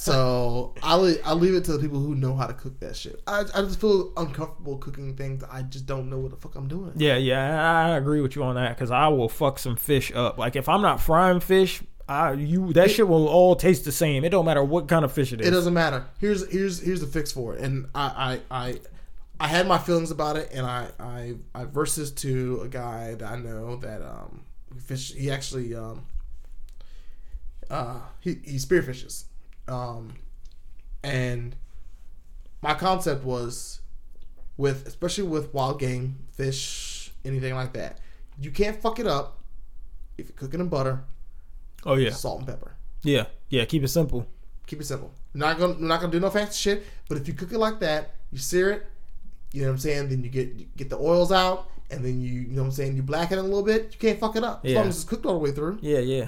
So 0.00 0.74
I 0.82 0.96
leave, 0.96 1.20
I 1.26 1.34
leave 1.34 1.54
it 1.54 1.64
to 1.64 1.72
the 1.72 1.78
people 1.78 1.98
who 2.00 2.14
know 2.14 2.34
how 2.34 2.46
to 2.46 2.54
cook 2.54 2.80
that 2.80 2.96
shit. 2.96 3.20
I, 3.26 3.40
I 3.54 3.60
just 3.62 3.78
feel 3.80 4.12
uncomfortable 4.16 4.78
cooking 4.78 5.14
things 5.14 5.44
I 5.50 5.60
just 5.62 5.84
don't 5.84 6.08
know 6.08 6.18
what 6.18 6.30
the 6.30 6.38
fuck 6.38 6.54
I'm 6.54 6.68
doing. 6.68 6.92
yeah, 6.96 7.16
yeah. 7.16 7.62
I 7.62 7.90
I 7.92 7.96
agree 7.98 8.22
with 8.22 8.34
you 8.34 8.42
on 8.42 8.54
that 8.54 8.76
because 8.76 8.90
I 8.90 9.08
will 9.08 9.28
fuck 9.28 9.58
some 9.58 9.76
fish 9.76 10.10
up. 10.14 10.38
Like 10.38 10.56
if 10.56 10.70
I'm 10.70 10.80
not 10.80 11.02
frying 11.02 11.38
fish, 11.40 11.82
I 12.08 12.32
you 12.32 12.72
that 12.72 12.86
It- 12.86 12.92
shit 12.92 13.08
will 13.08 13.28
all 13.28 13.54
taste 13.56 13.84
the 13.84 13.92
same. 13.92 14.24
It 14.24 14.30
don't 14.30 14.46
matter 14.46 14.64
what 14.64 14.88
kind 14.88 15.04
of 15.04 15.12
fish 15.12 15.34
it 15.34 15.42
is. 15.42 15.46
It 15.46 15.50
doesn't 15.50 15.74
matter. 15.74 16.06
Here's 16.18 16.50
here's 16.50 16.80
here's 16.80 17.00
the 17.02 17.06
fix 17.06 17.30
for 17.30 17.54
it. 17.54 17.60
And 17.60 17.86
I 17.94 18.40
I 18.50 18.62
I, 18.68 18.80
I 19.38 19.48
had 19.48 19.68
my 19.68 19.76
feelings 19.76 20.10
about 20.10 20.36
it, 20.36 20.48
and 20.52 20.64
I 20.66 20.88
I 20.98 21.34
I 21.54 21.64
versed 21.66 21.96
this 21.96 22.10
to 22.24 22.62
a 22.64 22.68
guy 22.68 23.16
that 23.16 23.30
I 23.30 23.36
know 23.36 23.76
that 23.76 24.00
um 24.00 24.44
fish. 24.82 25.12
He 25.12 25.30
actually 25.30 25.74
um 25.74 26.06
uh 27.70 28.00
he 28.20 28.38
he 28.44 28.56
spearfishes, 28.56 29.24
um, 29.70 30.14
and 31.02 31.54
my 32.62 32.74
concept 32.74 33.24
was 33.24 33.80
with 34.56 34.86
especially 34.86 35.24
with 35.24 35.52
wild 35.54 35.80
game 35.80 36.16
fish 36.32 37.12
anything 37.24 37.54
like 37.54 37.72
that. 37.74 37.98
You 38.38 38.50
can't 38.50 38.80
fuck 38.80 38.98
it 38.98 39.06
up 39.06 39.38
if 40.18 40.28
you're 40.28 40.36
cooking 40.36 40.60
in 40.60 40.68
butter, 40.68 41.04
Oh 41.84 41.94
yeah, 41.94 42.10
salt 42.10 42.38
and 42.40 42.46
pepper. 42.48 42.74
yeah, 43.02 43.26
yeah. 43.48 43.64
Keep 43.64 43.84
it 43.84 43.88
simple. 43.88 44.26
Keep 44.66 44.82
it 44.82 44.84
simple. 44.86 45.12
We're 45.34 45.40
not 45.40 45.58
gonna 45.58 45.74
we're 45.74 45.86
not 45.86 46.00
gonna 46.00 46.12
do 46.12 46.20
no 46.20 46.30
fancy 46.30 46.54
shit. 46.58 46.84
But 47.08 47.18
if 47.18 47.26
you 47.28 47.34
cook 47.34 47.52
it 47.52 47.58
like 47.58 47.80
that, 47.80 48.14
you 48.30 48.38
sear 48.38 48.70
it. 48.70 48.86
You 49.52 49.62
know 49.62 49.68
what 49.68 49.72
I'm 49.74 49.78
saying? 49.78 50.08
Then 50.10 50.22
you 50.22 50.30
get 50.30 50.54
you 50.54 50.66
get 50.76 50.90
the 50.90 50.98
oils 50.98 51.32
out, 51.32 51.68
and 51.90 52.04
then 52.04 52.20
you 52.20 52.40
you 52.40 52.48
know 52.48 52.62
what 52.62 52.68
I'm 52.68 52.72
saying. 52.72 52.96
You 52.96 53.02
blacken 53.02 53.38
it 53.38 53.40
a 53.40 53.44
little 53.44 53.62
bit. 53.62 53.88
You 53.92 53.98
can't 53.98 54.20
fuck 54.20 54.36
it 54.36 54.44
up 54.44 54.64
as 54.64 54.74
long 54.74 54.88
as 54.88 54.96
it's 54.96 55.04
cooked 55.04 55.24
all 55.26 55.32
the 55.32 55.38
way 55.38 55.52
through. 55.52 55.78
Yeah, 55.80 55.98
yeah, 56.00 56.26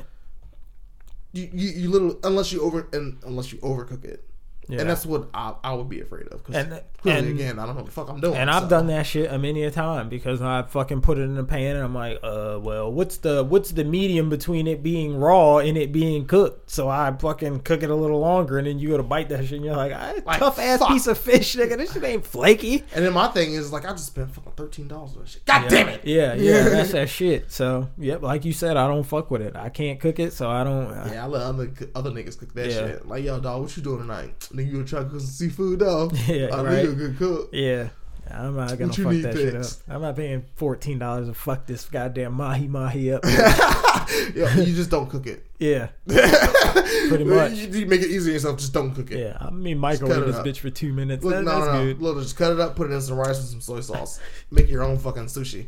You 1.32 1.48
you, 1.52 1.68
you 1.70 1.90
little 1.90 2.18
unless 2.24 2.52
you 2.52 2.62
over 2.62 2.88
and 2.92 3.18
unless 3.24 3.52
you 3.52 3.59
overcook 3.60 4.04
it, 4.04 4.28
yeah. 4.68 4.80
and 4.80 4.90
that's 4.90 5.05
what 5.06 5.28
I, 5.34 5.55
I 5.64 5.74
would 5.74 5.89
be 5.89 6.01
afraid 6.01 6.26
of. 6.28 6.44
Because 6.44 6.56
And- 6.66 6.80
clearly, 6.98 7.18
and- 7.20 7.28
again, 7.40 7.59
I 7.59 7.66
don't 7.66 7.74
know 7.74 7.82
what 7.82 7.86
the 7.86 7.93
fuck 7.93 8.09
I'm 8.09 8.20
doing. 8.20 8.36
And 8.36 8.51
I've 8.51 8.64
so. 8.64 8.68
done 8.68 8.86
that 8.89 9.06
shit 9.06 9.30
a 9.32 9.39
many 9.39 9.64
a 9.64 9.70
time 9.70 10.09
because 10.09 10.40
I 10.43 10.62
fucking 10.62 11.01
put 11.01 11.18
it 11.18 11.22
in 11.22 11.36
a 11.36 11.44
pan 11.44 11.76
and 11.76 11.84
I'm 11.84 11.94
like, 11.94 12.18
uh, 12.22 12.59
well, 12.62 12.90
what's 12.93 13.16
the 13.18 13.43
what's 13.44 13.72
the 13.72 13.84
medium 13.84 14.30
between 14.30 14.66
it 14.66 14.82
being 14.82 15.16
raw 15.16 15.59
and 15.59 15.76
it 15.76 15.93
being 15.93 16.26
cooked? 16.26 16.70
So 16.70 16.89
I 16.89 17.12
fucking 17.18 17.60
cook 17.60 17.82
it 17.82 17.90
a 17.90 17.94
little 17.94 18.20
longer, 18.20 18.59
and 18.59 18.66
then 18.66 18.78
you 18.78 18.89
go 18.89 18.97
to 18.97 19.02
bite 19.02 19.28
that 19.30 19.43
shit, 19.44 19.52
and 19.56 19.64
you're 19.64 19.76
like, 19.76 19.93
I, 19.93 20.14
Like, 20.24 20.39
tough 20.39 20.59
ass 20.59 20.86
piece 20.86 21.06
of 21.06 21.18
fish, 21.18 21.56
nigga. 21.56 21.76
This 21.76 21.93
shit 21.93 22.05
ain't 22.05 22.24
flaky. 22.24 22.84
And 22.94 23.05
then 23.05 23.12
my 23.12 23.28
thing 23.28 23.52
is 23.55 23.72
like 23.72 23.84
I 23.84 23.90
just 23.93 24.06
spent 24.06 24.30
fucking 24.32 24.52
thirteen 24.52 24.89
dollars 24.89 25.12
on 25.14 25.20
that 25.22 25.28
shit. 25.28 25.44
God 25.44 25.68
damn 25.68 25.89
it! 25.89 26.05
Yeah, 26.05 26.34
yeah, 26.34 26.62
that's 26.68 26.93
that 26.93 27.09
shit. 27.09 27.51
So, 27.51 27.89
yep, 27.98 28.22
like 28.22 28.44
you 28.44 28.52
said, 28.52 28.76
I 28.76 28.86
don't 28.86 29.05
fuck 29.05 29.30
with 29.30 29.43
it. 29.43 29.56
I 29.56 29.68
can't 29.68 29.98
cook 30.01 30.18
it, 30.18 30.32
so 30.32 30.48
I 30.48 30.64
don't. 30.64 30.89
Yeah, 31.12 31.24
I 31.24 31.26
let 31.26 31.43
other 31.43 31.70
other 31.94 32.10
niggas 32.10 32.39
cook 32.39 32.55
that 32.55 32.68
Yeah. 32.70 32.76
shit. 32.76 33.09
Like, 33.09 33.24
yo, 33.24 33.40
dog, 33.40 33.62
what 33.62 33.76
you 33.76 33.82
doing 33.82 33.98
tonight? 33.98 34.48
Nigga, 34.52 34.66
you 34.66 34.72
gonna 34.72 34.84
try 34.84 34.98
to 35.02 35.08
cook 35.08 35.20
some 35.20 35.28
seafood, 35.28 35.78
though? 35.80 36.10
Yeah, 36.26 36.48
I 36.54 36.62
right. 36.62 36.84
you 36.84 36.90
a 36.92 36.94
good 36.94 37.18
cook. 37.18 37.48
yeah. 37.52 37.88
I'm 38.30 38.56
not 38.56 38.70
gonna 38.78 38.86
What 38.86 38.96
fuck 38.96 39.22
that 39.22 39.34
shit 39.34 39.54
up. 39.56 39.66
I'm 39.88 40.00
not 40.00 40.16
paying 40.16 40.42
fourteen 40.54 40.98
dollars 40.98 41.26
to 41.28 41.34
fuck 41.34 41.66
this 41.66 41.84
goddamn 41.86 42.32
mahi 42.34 42.66
mahi 42.66 43.12
up. 43.12 43.22
yeah, 43.26 44.56
you 44.58 44.74
just 44.74 44.88
don't 44.90 45.10
cook 45.10 45.26
it. 45.26 45.44
yeah, 45.58 45.88
Pretty 46.06 47.24
much. 47.24 47.52
You, 47.52 47.68
you 47.80 47.86
make 47.86 48.00
it 48.00 48.08
easy 48.10 48.30
on 48.30 48.34
yourself. 48.34 48.58
Just 48.58 48.72
don't 48.72 48.94
cook 48.94 49.10
it. 49.10 49.18
yeah. 49.18 49.36
I 49.38 49.50
mean, 49.50 49.76
microwave 49.76 50.24
this 50.24 50.36
up. 50.36 50.46
bitch 50.46 50.58
for 50.58 50.70
two 50.70 50.94
minutes. 50.94 51.22
Look, 51.24 51.34
That- 51.34 51.42
no, 51.44 51.50
that's 51.60 51.72
no, 51.74 51.84
good. 51.84 52.00
Look, 52.00 52.22
just 52.22 52.36
cut 52.36 52.52
it 52.52 52.60
up, 52.60 52.74
put 52.74 52.90
it 52.90 52.94
in 52.94 53.00
some 53.02 53.18
rice 53.18 53.38
and 53.38 53.48
some 53.48 53.60
soy 53.60 53.80
sauce. 53.80 54.18
Make 54.50 54.70
your 54.70 54.82
own 54.82 54.98
fucking 54.98 55.24
sushi. 55.24 55.66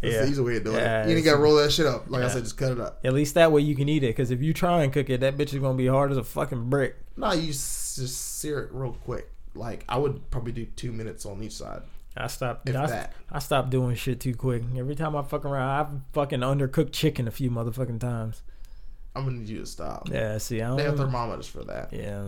That's 0.00 0.14
Yeah. 0.14 0.22
the 0.22 0.28
easy 0.30 0.42
way 0.42 0.60
doing 0.60 0.76
Yeah, 0.76 1.02
it. 1.04 1.10
You 1.10 1.16
ain't 1.16 1.24
gotta 1.24 1.38
roll 1.38 1.56
that 1.56 1.72
shit 1.72 1.86
up. 1.86 2.04
Like 2.08 2.22
I 2.22 2.28
said, 2.28 2.44
just 2.44 2.56
cut 2.56 2.70
it 2.72 2.78
up. 2.80 3.00
At 3.02 3.12
least 3.14 3.34
that 3.34 3.50
way 3.50 3.62
you 3.62 3.74
can 3.74 3.88
eat 3.88 4.04
it. 4.04 4.08
Because 4.14 4.30
if 4.30 4.40
you 4.40 4.52
try 4.54 4.84
and 4.84 4.92
cook 4.92 5.10
it, 5.10 5.18
that 5.20 5.36
bitch 5.36 5.52
is 5.52 5.58
gonna 5.58 5.76
be 5.76 5.88
hard 5.88 6.12
as 6.12 6.16
a 6.16 6.22
fucking 6.22 6.70
brick. 6.70 6.94
No, 7.18 7.32
you 7.32 7.50
s- 7.50 7.96
just 7.98 8.38
sear 8.38 8.60
it 8.60 8.70
real 8.72 8.92
quick. 8.92 9.30
Like 9.54 9.84
I 9.88 9.98
would 9.98 10.30
probably 10.30 10.52
do 10.52 10.64
two 10.64 10.92
minutes 10.92 11.26
on 11.26 11.42
each 11.42 11.52
side. 11.52 11.82
I 12.16 12.26
stopped. 12.28 12.68
If 12.68 12.76
I, 12.76 12.86
that. 12.86 13.12
I 13.30 13.38
stopped 13.38 13.70
doing 13.70 13.94
shit 13.96 14.20
too 14.20 14.34
quick. 14.34 14.62
Every 14.76 14.94
time 14.94 15.14
I 15.16 15.22
fuck 15.22 15.44
around, 15.44 15.68
I've 15.68 16.12
fucking 16.12 16.40
undercooked 16.40 16.92
chicken 16.92 17.28
a 17.28 17.30
few 17.30 17.50
motherfucking 17.50 18.00
times. 18.00 18.42
I'm 19.14 19.24
gonna 19.24 19.38
need 19.38 19.48
you 19.48 19.58
to 19.60 19.66
stop. 19.66 20.08
Yeah, 20.10 20.38
see, 20.38 20.62
I 20.62 20.68
don't, 20.68 20.76
They 20.76 20.84
have 20.84 20.96
thermometers 20.96 21.48
for 21.48 21.64
that. 21.64 21.92
Yeah, 21.92 22.24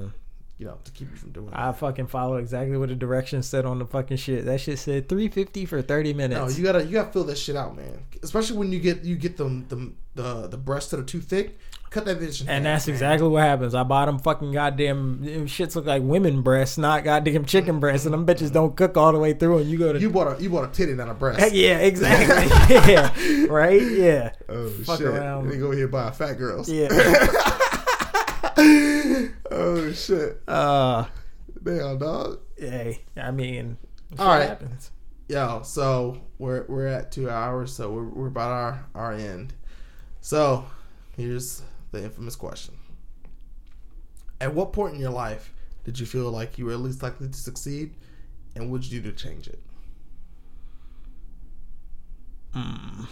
You 0.61 0.67
know, 0.67 0.77
to 0.85 0.91
keep 0.93 1.11
you 1.11 1.17
from 1.17 1.31
doing 1.31 1.49
I 1.55 1.73
fucking 1.73 2.09
follow 2.09 2.37
exactly 2.37 2.77
what 2.77 2.91
the 2.91 2.95
directions 2.95 3.47
said 3.49 3.65
on 3.65 3.79
the 3.79 3.87
fucking 3.87 4.19
shit. 4.19 4.45
That 4.45 4.61
shit 4.61 4.79
said 4.79 5.09
350 5.09 5.65
for 5.65 5.81
30 5.81 6.13
minutes. 6.13 6.39
No, 6.39 6.49
you 6.49 6.63
gotta 6.63 6.85
you 6.85 6.93
gotta 6.93 7.11
fill 7.11 7.25
that 7.25 7.39
shit 7.39 7.57
out, 7.57 7.75
man. 7.75 8.05
Especially 8.23 8.59
when 8.59 8.71
you 8.71 8.79
get 8.79 9.03
you 9.03 9.17
get 9.17 9.39
them 9.39 9.65
the 9.71 9.93
the 10.15 10.49
the 10.49 10.59
breasts 10.59 10.91
that 10.91 11.01
are 11.01 11.05
too 11.05 11.23
thick. 11.23 11.59
Cut 11.89 12.05
that 12.05 12.21
bitch. 12.21 12.45
And 12.47 12.67
that's 12.67 12.87
man. 12.87 12.95
exactly 12.95 13.27
what 13.27 13.43
happens. 13.43 13.75
I 13.75 13.85
bought 13.85 14.05
them 14.05 14.19
fucking 14.19 14.53
goddamn 14.53 15.25
them 15.25 15.47
shits 15.47 15.75
look 15.77 15.87
like 15.87 16.03
women 16.03 16.43
breasts, 16.43 16.77
not 16.77 17.05
goddamn 17.05 17.47
chicken 17.47 17.81
breasts, 17.81 18.05
and 18.05 18.13
them 18.13 18.27
bitches 18.27 18.53
don't 18.53 18.77
cook 18.77 18.99
all 18.99 19.13
the 19.13 19.19
way 19.19 19.33
through. 19.33 19.59
And 19.61 19.71
you 19.71 19.79
go 19.79 19.95
to 19.95 19.99
You 19.99 20.11
bought 20.11 20.39
a 20.39 20.43
you 20.43 20.51
bought 20.51 20.69
a 20.69 20.73
titty, 20.73 20.93
not 20.93 21.09
a 21.09 21.15
breast. 21.15 21.55
yeah, 21.55 21.79
exactly, 21.91 22.77
yeah, 22.93 23.47
right, 23.47 23.81
yeah, 23.81 24.33
Oh 24.51 24.69
Fuck 24.69 24.99
shit! 24.99 25.07
around. 25.07 25.49
They 25.49 25.57
go 25.57 25.71
here 25.71 25.89
buy 25.89 26.09
a 26.09 26.13
fat 26.13 26.35
girls. 26.35 26.69
yeah. 26.69 26.89
oh 29.61 29.93
shit! 29.93 30.43
Uh, 30.49 31.05
Damn 31.63 31.99
dog. 31.99 32.41
hey, 32.59 33.01
I 33.17 33.31
mean, 33.31 33.77
All 34.19 34.29
right. 34.29 34.49
happens. 34.49 34.91
Yo, 35.29 35.63
so 35.63 36.21
we're 36.39 36.65
we're 36.69 36.87
at 36.87 37.13
two 37.13 37.31
hours, 37.31 37.73
so 37.73 37.91
we're 37.91 38.09
we're 38.09 38.27
about 38.29 38.51
our 38.51 38.87
our 38.95 39.13
end. 39.13 39.53
So 40.21 40.65
here's 41.17 41.63
the 41.93 42.03
infamous 42.03 42.37
question: 42.37 42.75
At 44.41 44.55
what 44.55 44.73
point 44.73 44.95
in 44.95 45.01
your 45.01 45.11
life 45.13 45.53
did 45.85 45.99
you 45.99 46.07
feel 46.07 46.31
like 46.31 46.59
you 46.59 46.65
were 46.67 46.73
at 46.73 46.81
least 46.81 47.03
likely 47.03 47.29
to 47.29 47.39
succeed, 47.39 47.95
and 48.57 48.71
what 48.71 48.81
did 48.83 48.93
you 48.93 49.01
do 49.01 49.11
to 49.13 49.17
change 49.17 49.47
it? 49.49 49.61
Mm. 52.55 53.07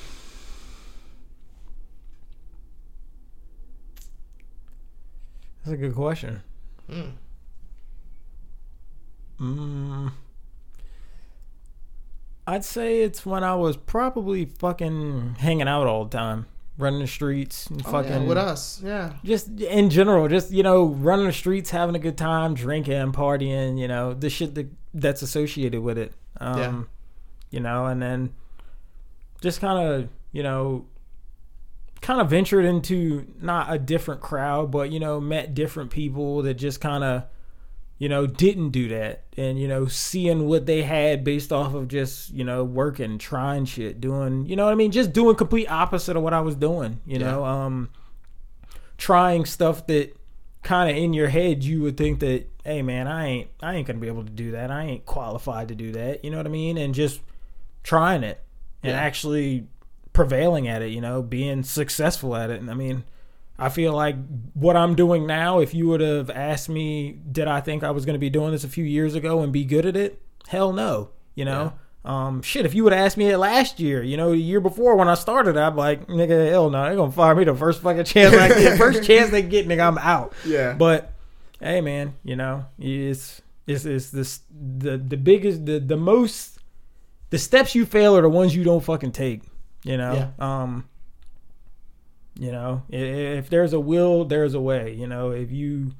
That's 5.68 5.78
a 5.82 5.86
good 5.86 5.94
question. 5.94 6.40
Hmm. 6.90 7.02
Mm, 9.38 10.12
I'd 12.46 12.64
say 12.64 13.02
it's 13.02 13.26
when 13.26 13.44
I 13.44 13.54
was 13.54 13.76
probably 13.76 14.46
fucking 14.46 15.36
hanging 15.40 15.68
out 15.68 15.86
all 15.86 16.06
the 16.06 16.16
time, 16.16 16.46
running 16.78 17.00
the 17.00 17.06
streets, 17.06 17.66
and 17.66 17.82
Oh, 17.86 17.90
fucking 17.90 18.22
yeah, 18.22 18.26
with 18.28 18.38
us, 18.38 18.80
yeah. 18.82 19.12
just 19.22 19.60
in 19.60 19.90
general, 19.90 20.26
just 20.28 20.50
you 20.52 20.62
know, 20.62 20.86
running 20.86 21.26
the 21.26 21.32
streets, 21.34 21.68
having 21.68 21.94
a 21.94 21.98
good 21.98 22.16
time, 22.16 22.54
drinking, 22.54 23.12
partying, 23.12 23.78
you 23.78 23.86
know, 23.88 24.14
the 24.14 24.30
shit 24.30 24.54
that 24.54 24.68
that's 24.94 25.20
associated 25.20 25.82
with 25.82 25.98
it. 25.98 26.14
Um, 26.40 26.58
Yeah. 26.58 26.82
You 27.50 27.60
know, 27.60 27.84
and 27.86 28.00
then 28.00 28.32
just 29.42 29.60
kind 29.60 29.78
of, 29.86 30.08
you 30.32 30.42
know, 30.42 30.86
kind 32.00 32.20
of 32.20 32.30
ventured 32.30 32.64
into 32.64 33.26
not 33.40 33.72
a 33.72 33.78
different 33.78 34.20
crowd, 34.20 34.70
but 34.70 34.90
you 34.90 35.00
know, 35.00 35.20
met 35.20 35.54
different 35.54 35.90
people 35.90 36.42
that 36.42 36.54
just 36.54 36.80
kind 36.80 37.02
of, 37.04 37.24
you 37.98 38.08
know, 38.08 38.26
didn't 38.26 38.70
do 38.70 38.88
that, 38.88 39.24
and 39.36 39.58
you 39.58 39.66
know, 39.68 39.86
seeing 39.86 40.46
what 40.46 40.66
they 40.66 40.82
had 40.82 41.24
based 41.24 41.52
off 41.52 41.74
of 41.74 41.88
just 41.88 42.30
you 42.30 42.44
know 42.44 42.62
working, 42.64 43.18
trying 43.18 43.64
shit, 43.64 44.00
doing, 44.00 44.46
you 44.46 44.56
know 44.56 44.64
what 44.64 44.72
I 44.72 44.76
mean, 44.76 44.92
just 44.92 45.12
doing 45.12 45.34
complete 45.36 45.70
opposite 45.70 46.16
of 46.16 46.22
what 46.22 46.32
I 46.34 46.40
was 46.40 46.54
doing. 46.56 47.00
You 47.06 47.18
know, 47.18 47.44
um, 47.44 47.90
trying 48.96 49.44
stuff 49.44 49.86
that 49.88 50.14
kind 50.62 50.90
of 50.90 50.96
in 50.96 51.12
your 51.14 51.28
head 51.28 51.62
you 51.64 51.82
would 51.82 51.96
think 51.96 52.20
that, 52.20 52.44
hey 52.64 52.82
man, 52.82 53.06
I 53.06 53.26
ain't, 53.26 53.48
I 53.62 53.74
ain't 53.74 53.86
gonna 53.86 53.98
be 54.00 54.08
able 54.08 54.24
to 54.24 54.30
do 54.30 54.52
that. 54.52 54.70
I 54.70 54.84
ain't 54.84 55.06
qualified 55.06 55.68
to 55.68 55.74
do 55.74 55.92
that. 55.92 56.24
You 56.24 56.30
know 56.30 56.36
what 56.36 56.46
I 56.46 56.50
mean? 56.50 56.76
And 56.76 56.94
just 56.94 57.20
trying 57.82 58.22
it 58.22 58.42
and 58.82 58.92
Yeah. 58.92 59.00
actually 59.00 59.66
prevailing 60.18 60.66
at 60.66 60.82
it, 60.82 60.88
you 60.88 61.00
know, 61.00 61.22
being 61.22 61.62
successful 61.62 62.34
at 62.34 62.50
it. 62.50 62.60
And 62.60 62.68
I 62.68 62.74
mean, 62.74 63.04
I 63.56 63.68
feel 63.68 63.92
like 63.92 64.16
what 64.52 64.76
I'm 64.76 64.96
doing 64.96 65.28
now, 65.28 65.60
if 65.60 65.72
you 65.74 65.86
would 65.86 66.00
have 66.00 66.28
asked 66.28 66.68
me, 66.68 67.20
did 67.30 67.46
I 67.46 67.60
think 67.60 67.84
I 67.84 67.92
was 67.92 68.04
going 68.04 68.14
to 68.14 68.18
be 68.18 68.28
doing 68.28 68.50
this 68.50 68.64
a 68.64 68.68
few 68.68 68.82
years 68.82 69.14
ago 69.14 69.42
and 69.42 69.52
be 69.52 69.64
good 69.64 69.86
at 69.86 69.96
it? 69.96 70.20
Hell 70.48 70.72
no. 70.72 71.10
You 71.36 71.44
know? 71.44 71.72
Um, 72.04 72.42
shit, 72.42 72.66
if 72.66 72.74
you 72.74 72.82
would 72.82 72.92
have 72.92 73.06
asked 73.06 73.16
me 73.16 73.28
it 73.28 73.38
last 73.38 73.78
year, 73.78 74.02
you 74.02 74.16
know, 74.16 74.30
the 74.30 74.38
year 74.38 74.60
before 74.60 74.96
when 74.96 75.06
I 75.06 75.14
started, 75.14 75.56
I'm 75.56 75.76
like, 75.76 76.08
nigga, 76.08 76.50
hell 76.50 76.68
no, 76.68 76.82
they're 76.82 76.96
going 76.96 77.10
to 77.10 77.16
fire 77.16 77.36
me 77.36 77.44
the 77.44 77.54
first 77.54 77.80
fucking 77.80 78.04
chance 78.04 78.34
I 78.34 78.48
get. 78.48 78.76
first 78.78 79.04
chance 79.04 79.30
they 79.30 79.42
get, 79.42 79.68
nigga, 79.68 79.86
I'm 79.86 79.98
out. 79.98 80.32
Yeah. 80.44 80.74
But 80.74 81.12
hey, 81.60 81.80
man, 81.80 82.16
you 82.24 82.34
know, 82.34 82.64
it's 82.76 83.40
it's 83.68 83.84
it's 83.84 84.10
this 84.10 84.40
the 84.50 84.96
the 84.96 85.16
biggest 85.16 85.64
the 85.64 85.78
the 85.78 85.96
most 85.96 86.58
the 87.30 87.38
steps 87.38 87.76
you 87.76 87.86
fail 87.86 88.16
are 88.16 88.22
the 88.22 88.28
ones 88.28 88.56
you 88.56 88.64
don't 88.64 88.82
fucking 88.82 89.12
take. 89.12 89.42
You 89.88 89.96
know, 89.96 90.14
um, 90.38 90.88
you 92.38 92.52
know, 92.52 92.82
if 92.90 93.50
there's 93.50 93.72
a 93.72 93.80
will, 93.80 94.24
there's 94.24 94.54
a 94.54 94.60
way. 94.60 94.92
You 94.94 95.06
know, 95.06 95.30
if 95.32 95.50
you 95.50 95.92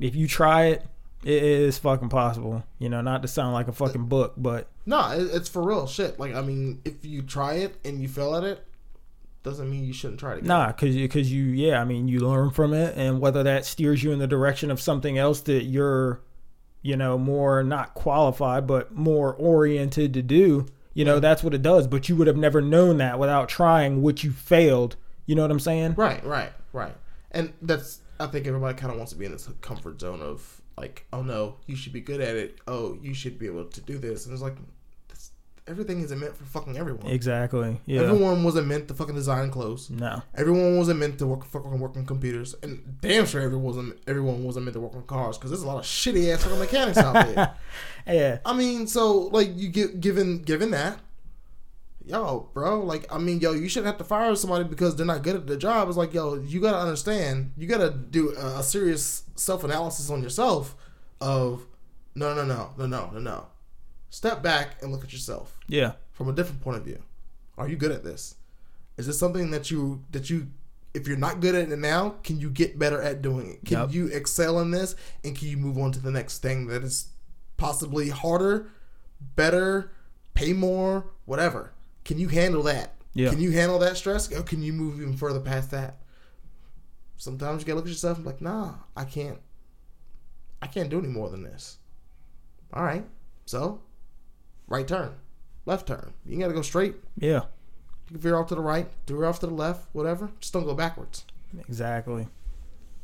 if 0.00 0.14
you 0.14 0.26
try 0.28 0.66
it, 0.66 0.84
it 1.24 1.42
is 1.42 1.76
fucking 1.78 2.08
possible. 2.08 2.64
You 2.78 2.88
know, 2.88 3.00
not 3.00 3.22
to 3.22 3.28
sound 3.28 3.52
like 3.52 3.68
a 3.68 3.72
fucking 3.72 4.06
book, 4.06 4.34
but 4.36 4.68
No, 4.86 5.10
it's 5.12 5.48
for 5.48 5.62
real 5.62 5.86
shit. 5.86 6.18
Like 6.18 6.34
I 6.34 6.40
mean, 6.40 6.80
if 6.84 7.04
you 7.04 7.22
try 7.22 7.54
it 7.54 7.76
and 7.84 8.00
you 8.00 8.08
fail 8.08 8.34
at 8.36 8.44
it, 8.44 8.64
doesn't 9.42 9.70
mean 9.70 9.84
you 9.84 9.92
shouldn't 9.92 10.20
try 10.20 10.32
it 10.32 10.38
again. 10.38 10.48
Nah, 10.48 10.72
cause, 10.72 10.90
you- 10.94 11.08
cause 11.08 11.28
you, 11.30 11.44
yeah, 11.44 11.80
I 11.80 11.84
mean, 11.84 12.08
you 12.08 12.20
learn 12.20 12.50
from 12.50 12.72
it, 12.72 12.94
and 12.96 13.20
whether 13.20 13.42
that 13.42 13.64
steers 13.66 14.02
you 14.02 14.12
in 14.12 14.18
the 14.18 14.26
direction 14.26 14.70
of 14.70 14.80
something 14.80 15.16
else 15.18 15.40
that 15.42 15.64
you're, 15.64 16.20
you 16.82 16.96
know, 16.96 17.18
more 17.18 17.62
not 17.62 17.94
qualified, 17.94 18.66
but 18.66 18.94
more 18.94 19.34
oriented 19.34 20.14
to 20.14 20.22
do, 20.22 20.66
you 20.94 21.04
know, 21.04 21.20
that's 21.20 21.42
what 21.42 21.54
it 21.54 21.62
does. 21.62 21.86
But 21.86 22.08
you 22.08 22.16
would 22.16 22.26
have 22.26 22.36
never 22.36 22.60
known 22.60 22.98
that 22.98 23.18
without 23.18 23.48
trying 23.48 24.02
which 24.02 24.24
you 24.24 24.32
failed. 24.32 24.96
You 25.26 25.34
know 25.34 25.42
what 25.42 25.50
I'm 25.50 25.60
saying? 25.60 25.94
Right, 25.94 26.24
right, 26.24 26.52
right. 26.72 26.94
And 27.30 27.52
that's 27.60 28.00
I 28.20 28.26
think 28.26 28.46
everybody 28.46 28.76
kind 28.76 28.90
of 28.90 28.98
wants 28.98 29.12
to 29.12 29.18
be 29.18 29.26
in 29.26 29.32
this 29.32 29.48
comfort 29.60 30.00
zone 30.00 30.20
of 30.20 30.62
like, 30.76 31.06
oh 31.12 31.22
no, 31.22 31.56
you 31.66 31.76
should 31.76 31.92
be 31.92 32.00
good 32.00 32.20
at 32.20 32.36
it. 32.36 32.58
Oh, 32.66 32.98
you 33.02 33.14
should 33.14 33.38
be 33.38 33.46
able 33.46 33.66
to 33.66 33.80
do 33.80 33.98
this. 33.98 34.24
And 34.24 34.32
it's 34.32 34.42
like, 34.42 34.56
everything 35.68 36.00
isn't 36.00 36.18
meant 36.18 36.36
for 36.36 36.44
fucking 36.44 36.76
everyone. 36.76 37.06
Exactly. 37.06 37.80
Yeah. 37.86 38.02
Everyone 38.02 38.42
wasn't 38.44 38.66
meant 38.66 38.88
to 38.88 38.94
fucking 38.94 39.14
design 39.14 39.50
clothes. 39.50 39.90
no. 39.90 40.22
Everyone 40.34 40.76
wasn't 40.76 40.98
meant 41.00 41.18
to 41.18 41.26
work 41.26 41.44
fucking 41.44 41.78
work 41.78 41.96
on 41.96 42.06
computers, 42.06 42.54
and 42.62 42.98
damn 43.00 43.26
sure 43.26 43.40
everyone 43.40 43.64
wasn't 43.64 43.98
everyone 44.06 44.44
wasn't 44.44 44.64
meant 44.64 44.74
to 44.74 44.80
work 44.80 44.94
on 44.96 45.02
cars 45.02 45.36
because 45.38 45.50
there's 45.50 45.62
a 45.62 45.66
lot 45.66 45.78
of 45.78 45.84
shitty 45.84 46.32
ass 46.32 46.42
fucking 46.44 46.58
mechanics 46.58 46.98
out 46.98 47.14
there. 47.14 47.54
Yeah. 48.06 48.38
I 48.46 48.54
mean, 48.54 48.86
so 48.86 49.28
like 49.32 49.50
you 49.54 49.68
get 49.68 50.00
given 50.00 50.40
given 50.40 50.70
that, 50.70 50.98
yo, 52.06 52.48
bro, 52.54 52.80
like 52.80 53.04
I 53.12 53.18
mean, 53.18 53.38
yo, 53.40 53.52
you 53.52 53.68
shouldn't 53.68 53.86
have 53.88 53.98
to 53.98 54.04
fire 54.04 54.34
somebody 54.34 54.64
because 54.64 54.96
they're 54.96 55.04
not 55.04 55.22
good 55.22 55.36
at 55.36 55.46
the 55.46 55.56
job. 55.58 55.88
It's 55.88 55.96
like, 55.98 56.14
yo, 56.14 56.36
you 56.36 56.60
gotta 56.60 56.78
understand, 56.78 57.52
you 57.58 57.66
gotta 57.66 57.90
do 57.90 58.34
a, 58.34 58.60
a 58.60 58.62
serious 58.62 59.24
self 59.36 59.62
analysis 59.64 60.08
on 60.10 60.22
yourself. 60.22 60.74
Of 61.20 61.66
no, 62.14 62.34
no, 62.34 62.44
no, 62.44 62.70
no, 62.78 62.86
no, 62.86 63.10
no, 63.12 63.18
no. 63.18 63.46
Step 64.10 64.42
back 64.42 64.76
and 64.82 64.90
look 64.90 65.04
at 65.04 65.12
yourself 65.12 65.58
Yeah. 65.68 65.92
from 66.12 66.28
a 66.28 66.32
different 66.32 66.60
point 66.62 66.76
of 66.78 66.84
view. 66.84 67.02
Are 67.56 67.68
you 67.68 67.76
good 67.76 67.92
at 67.92 68.04
this? 68.04 68.34
Is 68.96 69.06
this 69.06 69.18
something 69.18 69.50
that 69.50 69.70
you 69.70 70.04
that 70.12 70.30
you 70.30 70.48
if 70.94 71.06
you're 71.06 71.18
not 71.18 71.40
good 71.40 71.54
at 71.54 71.70
it 71.70 71.78
now, 71.78 72.16
can 72.24 72.40
you 72.40 72.48
get 72.50 72.78
better 72.78 73.00
at 73.00 73.20
doing 73.20 73.50
it? 73.50 73.64
Can 73.66 73.78
Yep. 73.80 73.92
you 73.92 74.06
excel 74.06 74.58
in 74.60 74.70
this 74.70 74.96
and 75.22 75.36
can 75.36 75.48
you 75.48 75.56
move 75.58 75.76
on 75.78 75.92
to 75.92 76.00
the 76.00 76.10
next 76.10 76.38
thing 76.38 76.66
that 76.68 76.82
is 76.82 77.08
possibly 77.58 78.08
harder, 78.08 78.70
better, 79.36 79.90
pay 80.34 80.52
more, 80.54 81.04
whatever? 81.26 81.72
Can 82.04 82.18
you 82.18 82.28
handle 82.28 82.62
that? 82.64 82.94
Yeah. 83.12 83.28
Can 83.30 83.40
you 83.40 83.50
handle 83.52 83.78
that 83.80 83.96
stress? 83.98 84.32
Or 84.32 84.42
can 84.42 84.62
you 84.62 84.72
move 84.72 85.00
even 85.00 85.16
further 85.16 85.40
past 85.40 85.70
that? 85.72 85.98
Sometimes 87.18 87.60
you 87.62 87.66
gotta 87.66 87.76
look 87.76 87.84
at 87.86 87.90
yourself 87.90 88.16
and 88.16 88.24
be 88.24 88.30
like, 88.32 88.40
nah, 88.40 88.74
I 88.96 89.04
can't 89.04 89.38
I 90.62 90.66
can't 90.66 90.88
do 90.90 90.98
any 90.98 91.08
more 91.08 91.28
than 91.28 91.42
this. 91.42 91.78
All 92.72 92.82
right. 92.82 93.04
So, 93.46 93.82
right 94.68 94.86
turn, 94.86 95.14
left 95.66 95.86
turn. 95.88 96.12
You 96.24 96.38
gotta 96.38 96.54
go 96.54 96.62
straight. 96.62 96.96
Yeah. 97.18 97.42
You 98.06 98.14
can 98.14 98.18
veer 98.18 98.36
off 98.36 98.48
to 98.48 98.54
the 98.54 98.60
right, 98.60 98.88
veer 99.06 99.24
off 99.24 99.40
to 99.40 99.46
the 99.46 99.54
left, 99.54 99.86
whatever. 99.92 100.30
Just 100.40 100.52
don't 100.52 100.64
go 100.64 100.74
backwards. 100.74 101.24
Exactly. 101.66 102.28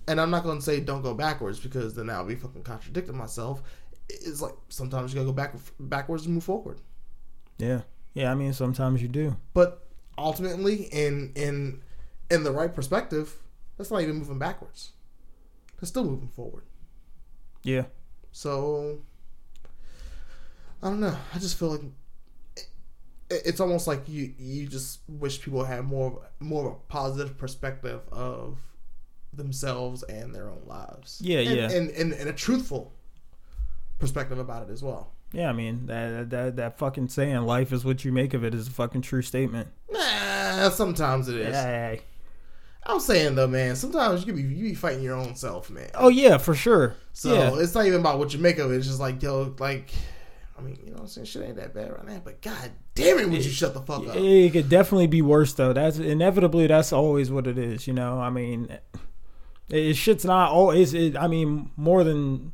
And 0.06 0.20
I'm 0.20 0.30
not 0.30 0.44
gonna 0.44 0.60
say 0.60 0.80
don't 0.80 1.02
go 1.02 1.14
backwards 1.14 1.58
because 1.60 1.94
then 1.94 2.10
I'll 2.10 2.24
be 2.24 2.34
fucking 2.36 2.62
contradicting 2.62 3.16
myself. 3.16 3.62
it's 4.08 4.40
like 4.42 4.54
sometimes 4.68 5.12
you 5.12 5.16
gotta 5.16 5.26
go 5.26 5.32
back 5.32 5.54
backwards 5.80 6.26
and 6.26 6.34
move 6.34 6.44
forward. 6.44 6.80
Yeah. 7.58 7.82
Yeah, 8.12 8.30
I 8.30 8.34
mean 8.34 8.52
sometimes 8.52 9.02
you 9.02 9.08
do. 9.08 9.36
But 9.54 9.86
ultimately, 10.16 10.84
in 10.92 11.32
in 11.34 11.82
in 12.30 12.44
the 12.44 12.52
right 12.52 12.72
perspective, 12.72 13.34
that's 13.76 13.90
not 13.90 14.02
even 14.02 14.16
moving 14.16 14.38
backwards. 14.38 14.92
That's 15.80 15.88
still 15.88 16.04
moving 16.04 16.28
forward. 16.28 16.64
Yeah. 17.62 17.84
So 18.30 19.00
I 20.84 20.88
don't 20.88 21.00
know. 21.00 21.16
I 21.34 21.38
just 21.38 21.58
feel 21.58 21.70
like 21.70 21.80
it, 22.56 22.66
it's 23.30 23.58
almost 23.58 23.86
like 23.86 24.06
you 24.06 24.34
you 24.38 24.66
just 24.66 25.00
wish 25.08 25.40
people 25.40 25.64
had 25.64 25.84
more 25.84 26.20
more 26.40 26.66
of 26.66 26.72
a 26.72 26.76
positive 26.88 27.38
perspective 27.38 28.02
of 28.12 28.58
themselves 29.32 30.02
and 30.02 30.34
their 30.34 30.50
own 30.50 30.60
lives. 30.66 31.20
Yeah, 31.24 31.38
and, 31.38 31.56
yeah. 31.56 31.70
and, 31.70 31.90
and 31.90 32.12
and 32.12 32.28
a 32.28 32.34
truthful 32.34 32.92
perspective 33.98 34.38
about 34.38 34.68
it 34.68 34.72
as 34.72 34.82
well. 34.82 35.10
Yeah, 35.32 35.48
I 35.48 35.54
mean 35.54 35.86
that 35.86 36.28
that 36.28 36.56
that 36.56 36.78
fucking 36.78 37.08
saying 37.08 37.40
"life 37.46 37.72
is 37.72 37.82
what 37.82 38.04
you 38.04 38.12
make 38.12 38.34
of 38.34 38.44
it" 38.44 38.54
is 38.54 38.68
a 38.68 38.70
fucking 38.70 39.00
true 39.00 39.22
statement. 39.22 39.68
Nah, 39.90 40.68
sometimes 40.68 41.28
it 41.30 41.36
is. 41.36 41.54
Hey. 41.54 42.02
I'm 42.86 43.00
saying 43.00 43.36
though, 43.36 43.46
man. 43.46 43.74
Sometimes 43.76 44.26
you 44.26 44.34
be 44.34 44.42
you 44.42 44.64
be 44.64 44.74
fighting 44.74 45.02
your 45.02 45.16
own 45.16 45.34
self, 45.34 45.70
man. 45.70 45.90
Oh 45.94 46.08
yeah, 46.08 46.36
for 46.36 46.54
sure. 46.54 46.94
So 47.14 47.32
yeah. 47.32 47.62
it's 47.62 47.74
not 47.74 47.86
even 47.86 48.00
about 48.00 48.18
what 48.18 48.34
you 48.34 48.38
make 48.38 48.58
of 48.58 48.70
it. 48.70 48.76
It's 48.76 48.86
just 48.86 49.00
like 49.00 49.22
yo, 49.22 49.54
like 49.58 49.90
I 50.56 50.62
mean, 50.62 50.78
you 50.84 50.90
know, 50.90 50.94
what 50.94 51.00
I'm 51.02 51.06
saying 51.08 51.24
shit 51.26 51.42
ain't 51.42 51.56
that 51.56 51.74
bad 51.74 51.90
right 51.92 52.06
now. 52.06 52.20
But 52.24 52.40
god 52.40 52.70
damn 52.94 53.18
it, 53.18 53.28
would 53.28 53.44
you 53.44 53.50
shut 53.50 53.74
the 53.74 53.80
fuck 53.80 54.06
up? 54.06 54.16
It 54.16 54.52
could 54.52 54.68
definitely 54.68 55.08
be 55.08 55.20
worse 55.22 55.52
though. 55.52 55.72
That's 55.72 55.98
inevitably 55.98 56.66
that's 56.68 56.92
always 56.92 57.30
what 57.30 57.46
it 57.46 57.58
is. 57.58 57.86
You 57.86 57.92
know, 57.92 58.20
I 58.20 58.30
mean, 58.30 58.68
it, 59.68 59.76
it 59.76 59.94
shit's 59.94 60.24
not 60.24 60.50
always. 60.52 60.94
It, 60.94 61.16
I 61.16 61.26
mean, 61.26 61.70
more 61.76 62.04
than 62.04 62.52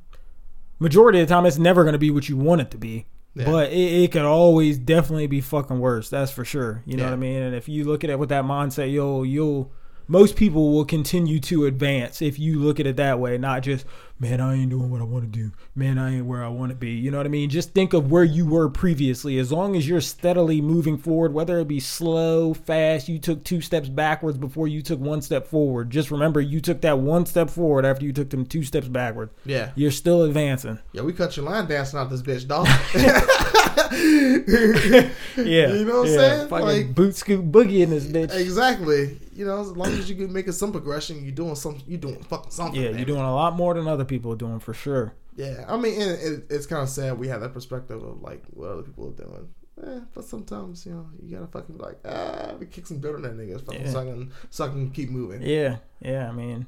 majority 0.78 1.20
of 1.20 1.28
the 1.28 1.34
time, 1.34 1.44
it's 1.46 1.58
never 1.58 1.82
going 1.84 1.92
to 1.92 1.98
be 1.98 2.10
what 2.10 2.28
you 2.28 2.36
want 2.36 2.62
it 2.62 2.70
to 2.70 2.78
be. 2.78 3.06
Yeah. 3.34 3.44
But 3.44 3.70
it, 3.70 3.76
it 4.04 4.12
could 4.12 4.22
always 4.22 4.78
definitely 4.78 5.26
be 5.28 5.40
fucking 5.40 5.78
worse. 5.78 6.08
That's 6.10 6.32
for 6.32 6.44
sure. 6.44 6.82
You 6.86 6.96
know 6.96 7.04
Yeah. 7.04 7.10
what 7.10 7.14
I 7.16 7.20
mean? 7.20 7.42
And 7.42 7.54
if 7.54 7.68
you 7.68 7.84
look 7.84 8.02
at 8.02 8.10
it 8.10 8.18
with 8.18 8.30
that 8.30 8.44
mindset, 8.44 8.90
you'll 8.90 9.24
you'll 9.26 9.72
most 10.08 10.34
people 10.34 10.72
will 10.72 10.84
continue 10.84 11.38
to 11.38 11.66
advance 11.66 12.20
if 12.20 12.38
you 12.38 12.58
look 12.58 12.80
at 12.80 12.86
it 12.86 12.96
that 12.96 13.20
way, 13.20 13.38
not 13.38 13.62
just 13.62 13.84
man, 14.20 14.40
I 14.40 14.54
ain't 14.54 14.70
doing 14.70 14.90
what 14.90 15.00
I 15.00 15.04
want 15.04 15.24
to 15.24 15.30
do. 15.38 15.50
Man, 15.74 15.98
I 15.98 16.16
ain't 16.16 16.26
where 16.26 16.44
I 16.44 16.48
want 16.48 16.70
to 16.70 16.76
be. 16.76 16.90
You 16.90 17.10
know 17.10 17.16
what 17.16 17.26
I 17.26 17.30
mean? 17.30 17.48
Just 17.50 17.72
think 17.72 17.92
of 17.94 18.10
where 18.10 18.22
you 18.22 18.46
were 18.46 18.68
previously. 18.68 19.38
As 19.38 19.50
long 19.50 19.74
as 19.74 19.88
you're 19.88 20.00
steadily 20.02 20.60
moving 20.60 20.98
forward, 20.98 21.32
whether 21.32 21.58
it 21.58 21.66
be 21.68 21.80
slow, 21.80 22.52
fast, 22.54 23.08
you 23.08 23.18
took 23.18 23.42
two 23.44 23.60
steps 23.62 23.88
backwards 23.88 24.36
before 24.38 24.68
you 24.68 24.82
took 24.82 25.00
one 25.00 25.22
step 25.22 25.46
forward. 25.46 25.90
Just 25.90 26.10
remember 26.10 26.40
you 26.40 26.60
took 26.60 26.82
that 26.82 26.98
one 26.98 27.24
step 27.26 27.48
forward 27.50 27.84
after 27.86 28.04
you 28.04 28.12
took 28.12 28.28
them 28.30 28.44
two 28.44 28.62
steps 28.62 28.88
backward. 28.88 29.30
Yeah, 29.44 29.70
You're 29.74 29.90
still 29.90 30.22
advancing. 30.24 30.78
yeah. 30.92 31.02
We 31.02 31.12
cut 31.14 31.36
your 31.36 31.46
line 31.46 31.66
dancing 31.66 31.98
out 31.98 32.10
this 32.10 32.22
bitch, 32.22 32.46
dog. 32.46 32.68
Yeah. 35.36 35.72
You 35.72 35.84
know 35.84 36.00
what 36.00 36.08
I'm 36.08 36.14
saying? 36.14 36.48
Fucking 36.48 36.66
Like- 36.66 36.94
boot 36.94 37.16
scoot 37.16 37.50
boogie 37.50 37.80
in 37.80 37.90
this 37.90 38.04
bitch. 38.06 38.34
exactly. 38.36 39.18
You 39.34 39.46
know, 39.46 39.60
as 39.60 39.68
long 39.68 39.88
as 39.88 40.10
you 40.10 40.16
can 40.16 40.32
making 40.32 40.52
some 40.52 40.70
progression, 40.70 41.22
you're 41.24 41.32
doing 41.34 41.54
some. 41.54 41.78
You're 41.86 42.00
doing 42.00 42.22
fucking 42.24 42.50
something. 42.50 42.80
Yeah, 42.80 42.90
you're 42.90 43.06
doing 43.06 43.22
a 43.22 43.34
lot 43.34 43.56
more 43.56 43.72
than 43.74 43.88
other 43.88 44.04
people 44.10 44.30
are 44.32 44.36
doing 44.36 44.58
for 44.60 44.74
sure. 44.74 45.14
Yeah, 45.36 45.64
I 45.66 45.78
mean, 45.78 45.98
and 46.02 46.10
it, 46.20 46.44
it's 46.50 46.66
kind 46.66 46.82
of 46.82 46.88
sad 46.90 47.18
we 47.18 47.28
have 47.28 47.40
that 47.40 47.54
perspective 47.54 48.02
of 48.02 48.20
like 48.20 48.42
what 48.50 48.68
other 48.68 48.82
people 48.82 49.08
are 49.08 49.24
doing. 49.24 49.48
Eh, 49.82 50.00
but 50.14 50.24
sometimes 50.26 50.84
you 50.84 50.92
know 50.92 51.06
you 51.22 51.34
gotta 51.34 51.46
fucking 51.46 51.76
be 51.76 51.82
like 51.82 51.98
ah, 52.04 52.52
we 52.60 52.66
kick 52.66 52.86
some 52.86 53.00
dirt 53.00 53.14
on 53.16 53.22
that 53.22 53.34
nigga, 53.38 53.58
fucking 53.64 53.80
Yeah. 53.86 53.90
so 53.90 54.00
I 54.00 54.04
can 54.04 54.32
so 54.50 54.64
I 54.66 54.68
can 54.68 54.90
keep 54.90 55.08
moving. 55.08 55.40
Yeah, 55.40 55.76
yeah. 56.02 56.28
I 56.28 56.32
mean, 56.32 56.66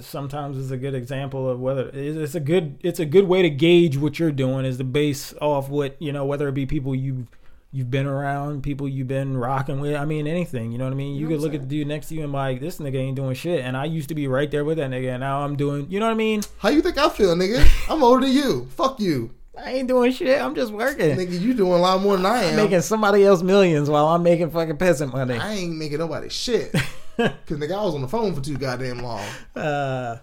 sometimes 0.00 0.58
it's 0.58 0.70
a 0.70 0.76
good 0.76 0.94
example 0.94 1.48
of 1.48 1.60
whether 1.60 1.88
it's 1.94 2.18
it's 2.18 2.34
a 2.34 2.40
good 2.40 2.78
it's 2.82 3.00
a 3.00 3.06
good 3.06 3.26
way 3.26 3.40
to 3.40 3.48
gauge 3.48 3.96
what 3.96 4.18
you're 4.18 4.32
doing 4.32 4.66
is 4.66 4.76
to 4.78 4.84
base 4.84 5.32
off 5.40 5.70
what 5.70 5.96
you 6.02 6.12
know 6.12 6.26
whether 6.26 6.48
it 6.48 6.52
be 6.54 6.66
people 6.66 6.94
you've 6.94 7.26
you've 7.74 7.90
been 7.90 8.06
around, 8.06 8.62
people 8.62 8.88
you've 8.88 9.08
been 9.08 9.36
rocking 9.36 9.80
with. 9.80 9.96
I 9.96 10.04
mean, 10.04 10.26
anything. 10.28 10.70
You 10.70 10.78
know 10.78 10.84
what 10.84 10.92
I 10.92 10.96
mean? 10.96 11.14
You, 11.16 11.22
You 11.22 11.28
know 11.28 11.34
could 11.34 11.42
look 11.42 11.54
at 11.54 11.60
the 11.60 11.66
dude 11.66 11.88
next 11.88 12.06
to 12.08 12.14
you 12.14 12.22
and 12.22 12.30
be 12.32 12.36
like, 12.36 12.60
this 12.60 12.78
nigga 12.78 12.96
ain't 12.96 13.16
doing 13.16 13.34
shit. 13.34 13.64
And 13.64 13.76
I 13.76 13.84
used 13.86 14.08
to 14.10 14.14
be 14.14 14.28
right 14.28 14.48
there 14.50 14.64
with 14.64 14.78
that 14.78 14.90
nigga, 14.90 15.10
and 15.10 15.20
now 15.20 15.42
I'm 15.44 15.56
doing. 15.56 15.90
You 15.90 15.98
know 16.00 16.06
what 16.06 16.12
I 16.12 16.16
mean? 16.16 16.42
How 16.58 16.68
you 16.68 16.80
think 16.80 16.96
I 16.96 17.08
feel, 17.08 17.34
nigga? 17.34 17.66
I'm 17.90 18.02
older 18.04 18.24
than 18.24 18.34
you. 18.34 18.66
Fuck 18.70 19.00
you, 19.00 19.34
I 19.60 19.72
ain't 19.72 19.88
doing 19.88 20.12
shit. 20.12 20.40
I'm 20.40 20.54
just 20.54 20.72
working. 20.72 21.16
nigga. 21.16 21.40
You 21.40 21.52
doing 21.54 21.72
a 21.72 21.76
lot 21.78 22.00
more 22.00 22.16
than 22.16 22.26
I 22.26 22.44
am. 22.44 22.50
I'm 22.50 22.64
making 22.64 22.80
somebody 22.82 23.24
else 23.24 23.42
millions 23.42 23.90
while 23.90 24.06
I'm 24.06 24.22
making 24.22 24.50
fucking 24.50 24.76
peasant 24.76 25.12
money. 25.12 25.34
I 25.34 25.54
ain't 25.54 25.76
making 25.76 25.98
nobody 25.98 26.28
shit. 26.28 26.72
Cause 27.16 27.30
nigga, 27.58 27.78
I 27.78 27.84
was 27.84 27.94
on 27.94 28.02
the 28.02 28.08
phone 28.08 28.34
for 28.34 28.40
too 28.40 28.56
goddamn 28.56 28.98
long. 29.00 29.24
Uh, 29.56 30.18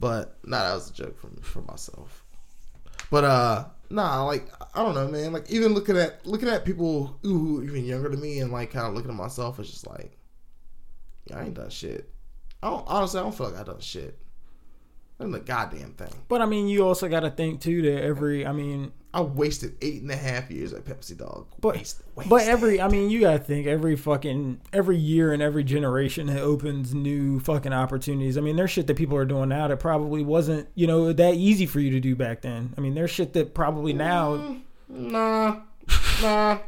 But 0.00 0.36
nah, 0.44 0.62
that 0.68 0.74
was 0.74 0.90
a 0.90 0.92
joke 0.92 1.18
for 1.18 1.28
for 1.42 1.62
myself. 1.62 2.24
But 3.10 3.24
uh, 3.24 3.64
nah, 3.90 4.24
like 4.24 4.48
I 4.78 4.82
don't 4.84 4.94
know, 4.94 5.08
man. 5.08 5.32
Like 5.32 5.50
even 5.50 5.74
looking 5.74 5.96
at 5.96 6.24
looking 6.24 6.48
at 6.48 6.64
people 6.64 7.18
who 7.22 7.64
even 7.64 7.84
younger 7.84 8.08
than 8.10 8.20
me, 8.20 8.38
and 8.38 8.52
like 8.52 8.70
kind 8.70 8.86
of 8.86 8.94
looking 8.94 9.10
at 9.10 9.16
myself, 9.16 9.58
it's 9.58 9.70
just 9.70 9.86
like, 9.88 10.16
yeah, 11.26 11.38
I 11.38 11.44
ain't 11.46 11.54
done 11.54 11.70
shit. 11.70 12.08
I 12.62 12.70
don't 12.70 12.84
honestly, 12.86 13.18
I 13.18 13.24
don't 13.24 13.34
feel 13.34 13.50
like 13.50 13.60
I 13.60 13.64
done 13.64 13.80
shit. 13.80 14.16
I 15.18 15.24
done 15.24 15.32
the 15.32 15.40
goddamn 15.40 15.94
thing. 15.94 16.12
but 16.28 16.40
I 16.40 16.46
mean, 16.46 16.68
you 16.68 16.86
also 16.86 17.08
got 17.08 17.20
to 17.20 17.30
think 17.30 17.60
too 17.60 17.82
that 17.82 18.04
every. 18.04 18.46
I 18.46 18.52
mean, 18.52 18.92
I 19.12 19.20
wasted 19.22 19.76
eight 19.82 20.00
and 20.02 20.12
a 20.12 20.16
half 20.16 20.48
years 20.48 20.72
at 20.72 20.84
Pepsi 20.84 21.16
Dog. 21.16 21.48
But 21.60 21.74
Waste- 21.78 22.02
but 22.14 22.26
wasted. 22.28 22.48
every 22.50 22.80
I 22.80 22.86
mean 22.88 23.10
you 23.10 23.20
gotta 23.22 23.38
think 23.40 23.66
every 23.66 23.96
fucking 23.96 24.60
every 24.72 24.96
year 24.96 25.32
and 25.32 25.42
every 25.42 25.64
generation 25.64 26.28
it 26.28 26.38
opens 26.38 26.94
new 26.94 27.40
fucking 27.40 27.72
opportunities. 27.72 28.38
I 28.38 28.42
mean 28.42 28.54
there's 28.54 28.70
shit 28.70 28.86
that 28.86 28.96
people 28.96 29.16
are 29.16 29.24
doing 29.24 29.48
now 29.48 29.66
that 29.66 29.78
probably 29.80 30.22
wasn't 30.22 30.68
you 30.76 30.86
know 30.86 31.12
that 31.12 31.34
easy 31.34 31.66
for 31.66 31.80
you 31.80 31.90
to 31.90 32.00
do 32.00 32.14
back 32.14 32.42
then. 32.42 32.74
I 32.78 32.80
mean 32.80 32.94
there's 32.94 33.10
shit 33.10 33.32
that 33.32 33.54
probably 33.54 33.92
now. 33.92 34.36
Mm, 34.36 34.60
nah, 34.88 35.60
nah. 36.22 36.58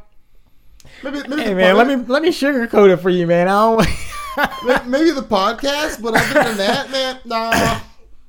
Maybe 1.03 1.29
maybe 1.29 1.43
Hey 1.43 1.55
man, 1.55 1.75
pod- 1.77 1.87
let 1.87 1.99
me 1.99 2.05
let 2.07 2.23
me 2.23 2.29
sugarcoat 2.31 2.93
it 2.93 2.99
for 2.99 3.11
you, 3.11 3.27
man. 3.27 3.49
I 3.49 3.53
don't. 3.53 3.87
May- 4.65 4.87
maybe 4.87 5.11
the 5.11 5.23
podcast, 5.23 6.03
but 6.03 6.15
other 6.15 6.35
than 6.35 6.57
that, 6.59 6.91
man, 6.91 7.19
nah, 7.25 7.81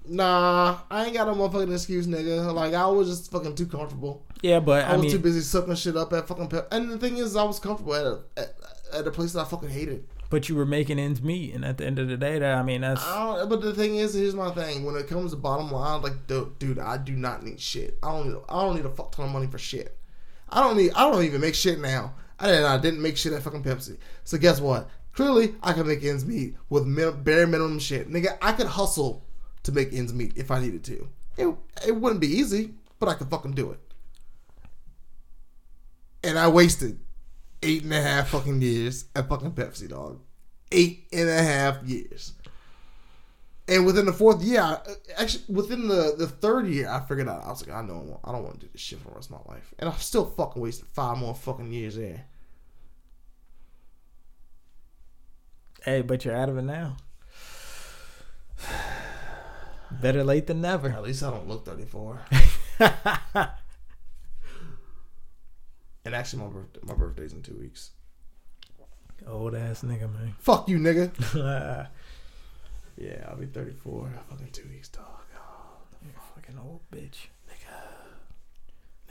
nah. 0.08 0.80
I 0.90 1.06
ain't 1.06 1.14
got 1.14 1.28
no 1.28 1.36
motherfucking 1.36 1.74
excuse, 1.74 2.08
nigga. 2.08 2.54
Like 2.54 2.74
I 2.74 2.88
was 2.88 3.08
just 3.08 3.32
fucking 3.32 3.56
too 3.56 3.68
comfortable. 3.68 4.26
yeah, 4.42 4.60
but 4.60 4.86
I, 4.86 4.94
I, 4.94 4.98
was 4.98 5.12
too 5.12 5.20
busy 5.20 5.42
sucking 5.42 5.76
shit 5.76 5.96
up 5.96 6.12
at 6.14 6.28
fucking. 6.28 6.48
Pep- 6.48 6.68
and 6.72 6.90
the 6.90 6.98
thing 6.98 7.18
is, 7.18 7.36
I 7.36 7.44
was 7.44 7.60
comfortable 7.60 7.96
at 7.96 8.06
a 8.06 8.20
at, 8.38 8.56
at 8.94 9.08
a 9.08 9.12
place 9.12 9.34
that 9.34 9.42
I 9.42 9.46
fucking 9.46 9.70
hated. 9.70 10.08
But 10.32 10.48
you 10.48 10.56
were 10.56 10.66
making 10.66 10.98
ends 10.98 11.22
meet, 11.22 11.54
and 11.54 11.64
at 11.64 11.78
the 11.78 11.86
end 11.86 12.00
of 12.00 12.08
the 12.08 12.16
day, 12.16 12.40
that 12.40 12.58
I 12.58 12.64
mean 12.64 12.82
that's 12.82 13.06
I 13.06 13.46
but 13.46 13.62
the 13.62 13.76
thing 13.76 13.98
is, 13.98 14.14
here's 14.16 14.34
my 14.34 14.50
thing. 14.52 14.86
When 14.86 14.96
it 14.96 15.08
comes 15.08 15.32
to 15.32 15.38
bottom 15.38 15.70
line, 15.70 16.02
like, 16.02 16.26
dude, 16.26 16.80
I 16.80 16.98
do 16.98 17.12
not 17.12 17.44
need 17.44 17.60
shit. 17.60 18.00
I 18.02 18.12
don't. 18.12 18.30
Need, 18.30 18.40
I 18.50 18.64
don't 18.64 18.78
need 18.78 18.86
a 18.86 18.90
fuck 18.90 19.12
ton 19.12 19.26
of 19.26 19.32
money 19.32 19.48
for 19.48 19.60
shit. 19.60 19.98
I 20.50 20.62
don't 20.62 20.78
need. 20.78 20.94
I 20.96 21.12
don't 21.12 21.24
even 21.24 21.42
make 21.42 21.54
shit 21.54 21.80
now. 21.80 22.16
I 22.40 22.48
didn't. 22.48 22.66
I 22.66 22.78
didn't 22.78 23.02
make 23.02 23.18
shit 23.18 23.34
at 23.34 23.44
fucking 23.44 23.64
Pepsi. 23.64 23.98
So 24.24 24.38
guess 24.38 24.62
what? 24.62 24.90
Clearly, 25.14 25.54
I 25.62 25.74
can 25.74 25.86
make 25.86 26.04
ends 26.04 26.26
meet 26.26 26.56
with 26.70 26.86
bare 27.24 27.46
minimum 27.46 27.80
shit, 27.80 28.10
nigga. 28.10 28.38
I 28.42 28.54
could 28.54 28.68
hustle 28.68 29.26
to 29.64 29.74
make 29.74 29.92
ends 29.92 30.14
meet 30.14 30.38
if 30.38 30.50
I 30.50 30.62
needed 30.62 30.86
to. 30.86 31.10
It 31.38 31.54
it 31.86 31.96
wouldn't 31.96 32.22
be 32.22 32.28
easy, 32.28 32.74
but 33.00 33.10
I 33.10 33.16
could 33.16 33.30
fucking 33.30 33.52
do 33.52 33.72
it. 33.72 33.80
And 36.24 36.40
I 36.40 36.48
wasted 36.48 37.00
eight 37.64 37.84
and 37.84 37.94
a 37.94 38.02
half 38.02 38.30
fucking 38.30 38.62
years 38.62 39.06
at 39.16 39.30
fucking 39.30 39.52
Pepsi, 39.52 39.90
dog. 39.90 40.20
Eight 40.72 41.08
and 41.12 41.30
a 41.30 41.44
half 41.44 41.84
years. 41.84 42.34
And 43.68 43.86
within 43.86 44.06
the 44.06 44.14
fourth 44.14 44.42
year, 44.44 44.62
I, 44.62 44.80
actually 45.18 45.44
within 45.54 45.88
the, 45.88 46.16
the 46.18 46.28
third 46.28 46.68
year, 46.68 46.90
I 46.90 47.00
figured 47.02 47.30
out 47.30 47.44
I 47.44 47.50
was 47.50 47.66
like, 47.66 47.76
I 47.76 47.82
know 47.82 48.20
I 48.24 48.32
don't 48.32 48.44
want 48.44 48.60
to 48.60 48.66
do 48.66 48.72
this 48.72 48.82
shit 48.82 49.00
for 49.00 49.10
the 49.10 49.16
rest 49.16 49.32
of 49.32 49.46
my 49.46 49.54
life, 49.54 49.74
and 49.80 49.90
I 49.90 49.94
still 49.94 50.26
fucking 50.26 50.62
wasted 50.62 50.88
five 50.94 51.18
more 51.18 51.36
fucking 51.36 51.72
years 51.72 51.96
there. 51.96 52.26
hey, 55.84 56.02
but 56.02 56.26
you're 56.26 56.36
out 56.36 56.50
of 56.50 56.58
it 56.58 56.64
now. 56.64 56.98
Better 59.92 60.24
late 60.24 60.48
than 60.48 60.62
never. 60.62 60.90
At 60.90 61.04
least 61.04 61.24
I 61.24 61.30
don't 61.32 61.48
look 61.48 61.66
thirty 61.66 61.86
four. 61.86 62.22
and 66.06 66.16
actually, 66.16 66.44
my 66.44 66.50
birthday, 66.50 66.80
my 66.84 66.94
birthday's 66.94 67.34
in 67.34 67.42
two 67.42 67.58
weeks. 67.58 67.92
Old 69.28 69.54
ass 69.56 69.84
nigga, 69.84 70.12
man. 70.12 70.36
Fuck 70.40 70.68
you, 70.68 70.80
nigga. 70.80 71.12
yeah, 72.98 73.26
I'll 73.28 73.36
be 73.38 73.46
thirty 73.46 73.74
four. 73.74 74.12
Fucking 74.30 74.50
two 74.52 74.68
weeks, 74.70 74.90
dog. 74.90 75.06
Oh, 75.36 76.22
Fucking 76.36 76.58
old 76.60 76.82
bitch. 76.92 77.28
Nigga, 77.48 77.92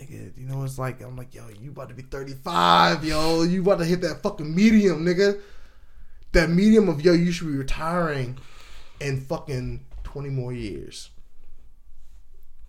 Nigga, 0.01 0.37
you 0.37 0.47
know 0.47 0.59
what 0.59 0.65
it's 0.65 0.79
like? 0.79 1.03
I'm 1.03 1.17
like, 1.17 1.35
yo, 1.35 1.49
you 1.61 1.71
about 1.71 1.91
to 1.91 1.95
be 1.95 2.03
35, 2.03 3.05
yo. 3.05 3.43
You 3.43 3.61
about 3.61 3.79
to 3.79 3.85
hit 3.85 4.01
that 4.01 4.23
fucking 4.23 4.53
medium, 4.55 5.05
nigga. 5.05 5.41
That 6.33 6.49
medium 6.49 6.89
of, 6.89 7.05
yo, 7.05 7.13
you 7.13 7.31
should 7.33 7.49
be 7.49 7.57
retiring 7.57 8.39
in 9.01 9.21
fucking 9.21 9.85
20 10.05 10.29
more 10.31 10.53
years. 10.53 11.11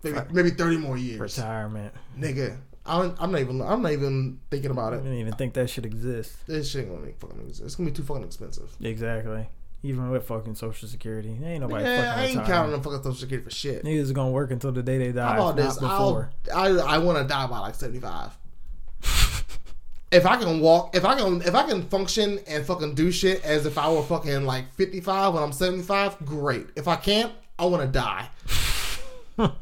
Maybe, 0.02 0.18
maybe 0.30 0.50
30 0.50 0.76
more 0.78 0.96
years. 0.98 1.20
Retirement. 1.20 1.94
Nigga, 2.18 2.58
I 2.84 3.12
I'm 3.20 3.30
not 3.32 3.40
even, 3.40 3.62
I'm 3.62 3.82
not 3.82 3.92
even 3.92 4.40
thinking 4.50 4.70
about 4.70 4.92
it. 4.92 4.96
I 4.96 5.02
didn't 5.02 5.18
even 5.18 5.34
think 5.34 5.54
that 5.54 5.70
should 5.70 5.86
exist. 5.86 6.46
This 6.46 6.70
shit 6.70 6.88
gonna 6.88 7.00
make 7.04 7.18
fucking 7.20 7.40
exist. 7.40 7.62
It's 7.62 7.74
gonna 7.76 7.90
be 7.90 7.96
too 7.96 8.02
fucking 8.02 8.24
expensive. 8.24 8.74
Exactly. 8.80 9.48
even 9.84 10.10
with 10.10 10.26
fucking 10.26 10.54
Social 10.56 10.88
Security. 10.88 11.30
Ain't 11.44 11.60
nobody 11.60 11.84
fucking. 11.84 11.98
Yeah, 11.98 12.14
I 12.16 12.24
ain't 12.26 12.44
counting 12.44 12.74
on 12.74 12.82
fucking 12.82 12.98
social 13.02 13.14
security 13.14 13.44
for 13.48 13.54
shit. 13.54 13.84
Niggas 13.84 13.98
is 13.98 14.12
gonna 14.12 14.30
work 14.32 14.50
until 14.50 14.72
the 14.72 14.82
day 14.82 14.98
they 14.98 15.12
die. 15.12 15.34
How 15.36 15.48
about 15.50 15.56
this? 15.56 15.80
not 15.80 15.90
I'll. 15.92 16.30
I 16.54 16.94
I 16.94 16.98
want 16.98 17.18
to 17.18 17.24
die 17.24 17.46
by 17.46 17.58
like 17.60 17.74
seventy 17.76 18.00
five. 18.00 18.36
if 20.10 20.26
I 20.26 20.36
can 20.36 20.60
walk, 20.60 20.94
if 20.96 21.04
I 21.04 21.16
can, 21.16 21.40
if 21.42 21.54
I 21.54 21.62
can 21.64 21.82
function 21.88 22.40
and 22.46 22.64
fucking 22.66 22.94
do 22.94 23.10
shit 23.12 23.44
as 23.44 23.64
if 23.66 23.78
I 23.78 23.90
were 23.92 24.02
fucking 24.02 24.44
like 24.44 24.72
fifty 24.74 25.00
five 25.00 25.34
when 25.34 25.42
I'm 25.42 25.52
seventy 25.52 25.82
five, 25.82 26.16
great. 26.24 26.66
If 26.76 26.86
I 26.88 26.96
can't, 26.96 27.32
I 27.58 27.66
want 27.66 27.82
to 27.82 27.88
die. 27.88 28.28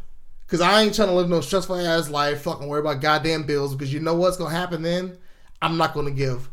Cause 0.51 0.61
I 0.61 0.83
ain't 0.83 0.95
trying 0.95 1.07
to 1.09 1.15
live 1.15 1.29
no 1.29 1.41
stressful 1.41 1.77
ass 1.77 2.11
life, 2.11 2.43
fucking 2.43 2.67
worry 2.67 2.81
about 2.81 3.01
goddamn 3.01 3.45
bills. 3.45 3.75
Because 3.75 3.93
you 3.93 4.01
know 4.01 4.17
what's 4.17 4.37
gonna 4.37 4.51
happen 4.55 4.83
then? 4.83 5.17
I'm 5.63 5.77
not 5.77 5.95
gonna 5.95 6.11
give 6.11 6.51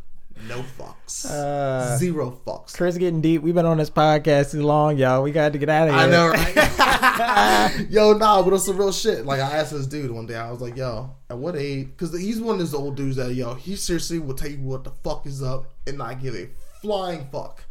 no 0.48 0.64
fucks, 0.78 1.26
Uh, 1.26 1.98
zero 1.98 2.40
fucks. 2.46 2.76
Chris 2.76 2.96
getting 2.98 3.22
deep. 3.22 3.42
We've 3.42 3.56
been 3.56 3.66
on 3.66 3.78
this 3.78 3.90
podcast 3.90 4.52
too 4.52 4.62
long, 4.62 4.98
y'all. 4.98 5.24
We 5.24 5.32
got 5.32 5.52
to 5.54 5.58
get 5.58 5.70
out 5.70 5.88
of 5.88 5.96
here. 5.96 6.04
I 6.04 6.08
know, 6.08 6.28
right? 6.28 7.88
yo, 7.90 8.14
nah, 8.14 8.44
but 8.44 8.54
it's 8.54 8.66
some 8.66 8.78
real 8.78 8.92
shit. 8.92 9.26
Like 9.26 9.40
I 9.40 9.58
asked 9.58 9.72
this 9.72 9.88
dude 9.88 10.12
one 10.12 10.28
day, 10.28 10.36
I 10.36 10.52
was 10.52 10.62
like, 10.62 10.78
"Yo, 10.78 11.16
at 11.30 11.38
what 11.40 11.56
age?" 11.56 11.88
Because 11.88 12.18
he's 12.18 12.40
one 12.40 12.54
of 12.54 12.60
those 12.60 12.76
old 12.76 12.96
dudes 12.96 13.16
that, 13.16 13.34
yo, 13.34 13.56
he 13.56 13.76
seriously 13.76 14.20
will 14.20 14.36
tell 14.36 14.52
you 14.52 14.60
what 14.60 14.84
the 14.84 14.92
fuck 15.04 15.26
is 15.26 15.42
up 15.42 15.74
and 15.88 15.98
not 15.98 16.22
give 16.22 16.36
a 16.36 16.50
flying 16.82 17.28
fuck. 17.32 17.66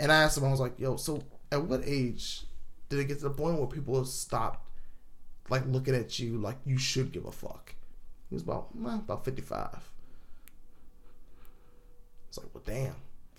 And 0.00 0.10
I 0.10 0.22
asked 0.22 0.38
him, 0.38 0.44
I 0.44 0.50
was 0.50 0.60
like, 0.60 0.78
"Yo, 0.78 0.96
so 0.96 1.22
at 1.50 1.62
what 1.62 1.82
age 1.84 2.44
did 2.88 3.00
it 3.00 3.08
get 3.08 3.18
to 3.18 3.24
the 3.24 3.30
point 3.30 3.58
where 3.58 3.66
people 3.66 4.02
stopped 4.06 4.66
like 5.52 5.64
looking 5.66 5.94
at 5.94 6.18
you 6.18 6.38
like 6.38 6.56
you 6.64 6.78
should 6.78 7.12
give 7.12 7.24
a 7.26 7.32
fuck?" 7.32 7.74
He 8.28 8.34
was 8.34 8.42
about, 8.42 8.74
nah, 8.74 8.96
about 8.96 9.24
fifty 9.24 9.42
five. 9.42 9.82
It's 12.28 12.38
like, 12.38 12.46
well, 12.54 12.62
damn, 12.66 12.94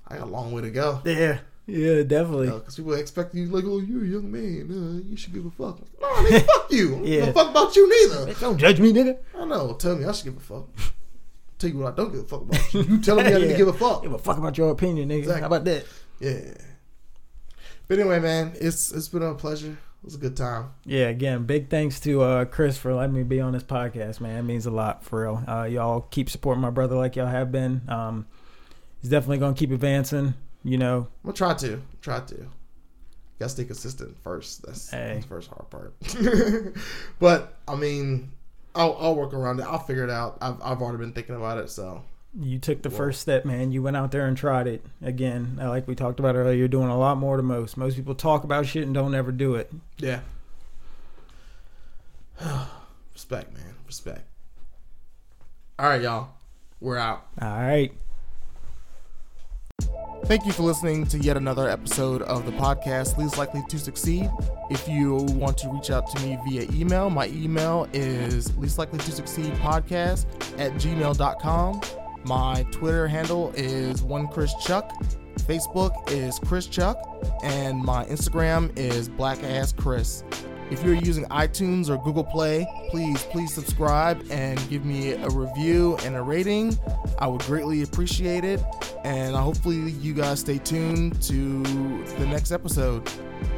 I 0.08 0.18
got 0.18 0.28
a 0.28 0.30
long 0.30 0.52
way 0.52 0.62
to 0.62 0.70
go. 0.70 1.02
Yeah, 1.04 1.40
yeah, 1.66 2.04
definitely. 2.04 2.48
Because 2.52 2.76
people 2.76 2.94
expect 2.94 3.34
you 3.34 3.48
like, 3.48 3.64
oh, 3.66 3.80
you're 3.80 4.04
a 4.04 4.08
young 4.08 4.32
man, 4.32 4.68
uh, 4.70 5.10
you 5.10 5.18
should 5.18 5.34
give 5.34 5.46
a 5.46 5.52
fuck. 5.52 5.80
No, 6.00 6.08
nigga, 6.26 6.46
fuck 6.46 6.72
you. 6.72 6.88
I 6.88 6.98
don't 6.98 7.06
Yeah. 7.08 7.32
fuck 7.32 7.50
about 7.50 7.76
you 7.76 7.90
neither. 7.90 8.34
Don't 8.40 8.58
judge 8.58 8.80
me, 8.80 8.94
nigga. 8.94 9.18
I 9.36 9.46
know. 9.46 9.74
Tell 9.74 9.96
me 9.96 10.06
I 10.06 10.12
should 10.12 10.26
give 10.26 10.38
a 10.38 10.40
fuck. 10.40 10.68
Tell 11.58 11.70
you 11.72 11.78
what 11.80 11.94
I 11.94 11.96
don't 11.96 12.12
give 12.12 12.22
a 12.22 12.26
fuck 12.26 12.42
about. 12.42 12.74
You, 12.74 12.82
you 12.84 13.02
telling 13.02 13.26
me 13.26 13.34
I 13.34 13.38
need 13.40 13.48
to 13.50 13.58
give 13.58 13.68
a 13.68 13.74
fuck. 13.74 14.04
Give 14.04 14.14
a 14.14 14.20
fuck 14.20 14.38
about 14.38 14.58
your 14.58 14.70
opinion, 14.72 15.10
nigga. 15.10 15.20
Exactly. 15.20 15.42
How 15.42 15.48
about 15.48 15.64
that? 15.66 15.86
Yeah. 16.20 16.54
But 17.88 18.00
anyway, 18.00 18.20
man, 18.20 18.54
it's 18.62 18.92
it's 18.92 19.08
been 19.08 19.24
a 19.24 19.34
pleasure. 19.34 19.76
It 20.04 20.08
was 20.08 20.16
a 20.16 20.20
good 20.20 20.36
time. 20.36 20.72
Yeah, 20.84 21.06
again, 21.08 21.46
big 21.46 21.70
thanks 21.70 22.02
to 22.02 22.22
uh, 22.24 22.44
Chris 22.46 22.78
for 22.78 22.94
letting 22.94 23.16
me 23.16 23.24
be 23.24 23.40
on 23.40 23.54
this 23.54 23.64
podcast, 23.64 24.20
man. 24.20 24.38
It 24.38 24.42
means 24.44 24.66
a 24.66 24.72
lot 24.72 25.06
for 25.06 25.22
real. 25.22 25.42
Uh, 25.48 25.64
y'all 25.64 26.02
keep 26.02 26.30
supporting 26.30 26.60
my 26.62 26.72
brother 26.72 26.96
like 26.98 27.16
y'all 27.16 27.28
have 27.28 27.54
been. 27.54 27.84
Um, 27.88 28.28
he's 29.00 29.10
definitely 29.10 29.38
gonna 29.38 29.56
keep 29.56 29.72
advancing. 29.72 30.34
You 30.62 30.78
know, 30.78 31.08
I'm 31.24 31.28
gonna 31.32 31.38
try 31.38 31.54
to. 31.54 31.82
Try 32.02 32.20
to. 32.20 32.48
Gotta 33.40 33.50
stay 33.50 33.64
consistent 33.64 34.18
first. 34.22 34.66
That's, 34.66 34.90
Hey. 34.90 35.14
that's 35.14 35.26
the 35.26 35.30
first 35.30 35.50
hard 35.50 35.70
part. 35.70 35.94
but 37.20 37.58
I 37.66 37.76
mean, 37.76 38.34
I'll, 38.76 38.98
I'll 39.00 39.16
work 39.16 39.34
around 39.34 39.62
it. 39.62 39.64
I'll 39.64 39.80
figure 39.80 40.04
it 40.04 40.10
out. 40.10 40.38
I've 40.42 40.62
I've 40.62 40.82
already 40.82 40.98
been 40.98 41.14
thinking 41.14 41.36
about 41.36 41.60
it. 41.60 41.70
So 41.70 42.04
you 42.40 42.58
took 42.60 42.82
the 42.82 42.90
Well- 42.90 42.98
first 42.98 43.22
step, 43.22 43.46
man. 43.46 43.72
You 43.72 43.82
went 43.84 43.96
out 43.98 44.12
there 44.12 44.26
and 44.26 44.36
tried 44.36 44.68
it. 44.68 44.84
Again, 45.02 45.60
uh, 45.62 45.70
like 45.70 45.88
we 45.88 45.96
talked 45.96 46.20
about 46.20 46.36
earlier, 46.36 46.54
you're 46.54 46.68
doing 46.68 46.90
a 46.90 46.98
lot 46.98 47.18
more 47.18 47.38
to 47.38 47.44
most. 47.44 47.78
Most 47.78 47.96
people 47.96 48.16
talk 48.16 48.44
about 48.44 48.66
shit 48.66 48.84
and 48.84 48.94
don't 48.94 49.14
ever 49.16 49.32
do 49.32 49.56
it. 49.56 49.72
Yeah. 49.98 50.22
Respect, 53.14 53.54
man. 53.54 53.76
Respect. 53.86 54.24
All 55.80 55.88
right, 55.88 56.02
y'all. 56.02 56.30
We're 56.82 56.98
out. 56.98 57.26
All 57.42 57.48
right. 57.50 57.92
Thank 60.26 60.46
you 60.46 60.54
for 60.54 60.64
listening 60.64 61.06
to 61.08 61.20
yet 61.20 61.36
another 61.36 61.68
episode 61.70 62.22
of 62.24 62.46
the 62.46 62.52
podcast 62.54 63.18
Least 63.18 63.38
Likely 63.38 63.62
to 63.70 63.78
Succeed. 63.78 64.30
If 64.70 64.88
you 64.88 65.16
want 65.16 65.58
to 65.60 65.70
reach 65.70 65.92
out 65.92 66.10
to 66.16 66.24
me 66.26 66.38
via 66.48 66.66
email, 66.72 67.10
my 67.10 67.28
email 67.28 67.88
is 67.92 68.56
least 68.58 68.78
likely 68.78 69.00
to 69.00 69.12
succeed 69.12 69.52
podcast 69.56 70.26
at 70.60 70.72
gmail.com. 70.74 71.82
My 72.26 72.66
Twitter 72.72 73.08
handle 73.08 73.52
is 73.56 74.02
one 74.02 74.28
Chris 74.28 74.54
Chuck. 74.64 74.92
Facebook 75.40 76.10
is 76.10 76.40
Chris 76.40 76.68
Chuck, 76.68 76.98
and 77.44 77.78
my 77.78 78.06
Instagram 78.06 78.72
is 78.78 79.10
Black 79.10 79.44
Ass 79.44 79.74
Chris. 79.74 80.24
If 80.72 80.84
you're 80.84 80.96
using 80.96 81.26
iTunes 81.26 81.90
or 81.90 82.02
Google 82.04 82.24
Play, 82.24 82.66
please, 82.90 83.22
please 83.24 83.54
subscribe 83.54 84.26
and 84.32 84.58
give 84.70 84.86
me 84.86 85.12
a 85.12 85.30
review 85.30 85.98
and 86.04 86.16
a 86.16 86.22
rating. 86.22 86.80
I 87.20 87.28
would 87.28 87.42
greatly 87.42 87.84
appreciate 87.84 88.46
it. 88.46 88.64
And 89.04 89.36
hopefully, 89.36 89.92
you 89.92 90.14
guys 90.14 90.40
stay 90.40 90.60
tuned 90.60 91.22
to 91.24 91.62
the 91.62 92.26
next 92.26 92.52
episode. 92.52 93.08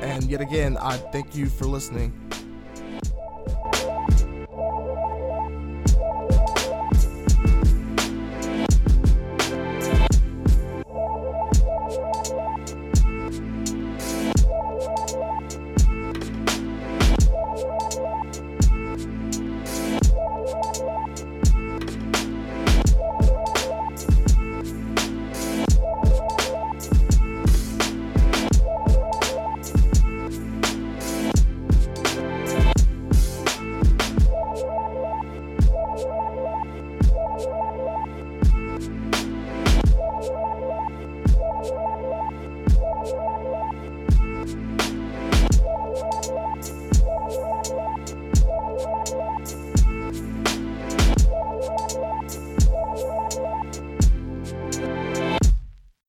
And 0.01 0.23
yet 0.23 0.41
again, 0.41 0.75
I 0.77 0.97
thank 0.97 1.35
you 1.35 1.45
for 1.45 1.65
listening. 1.65 2.11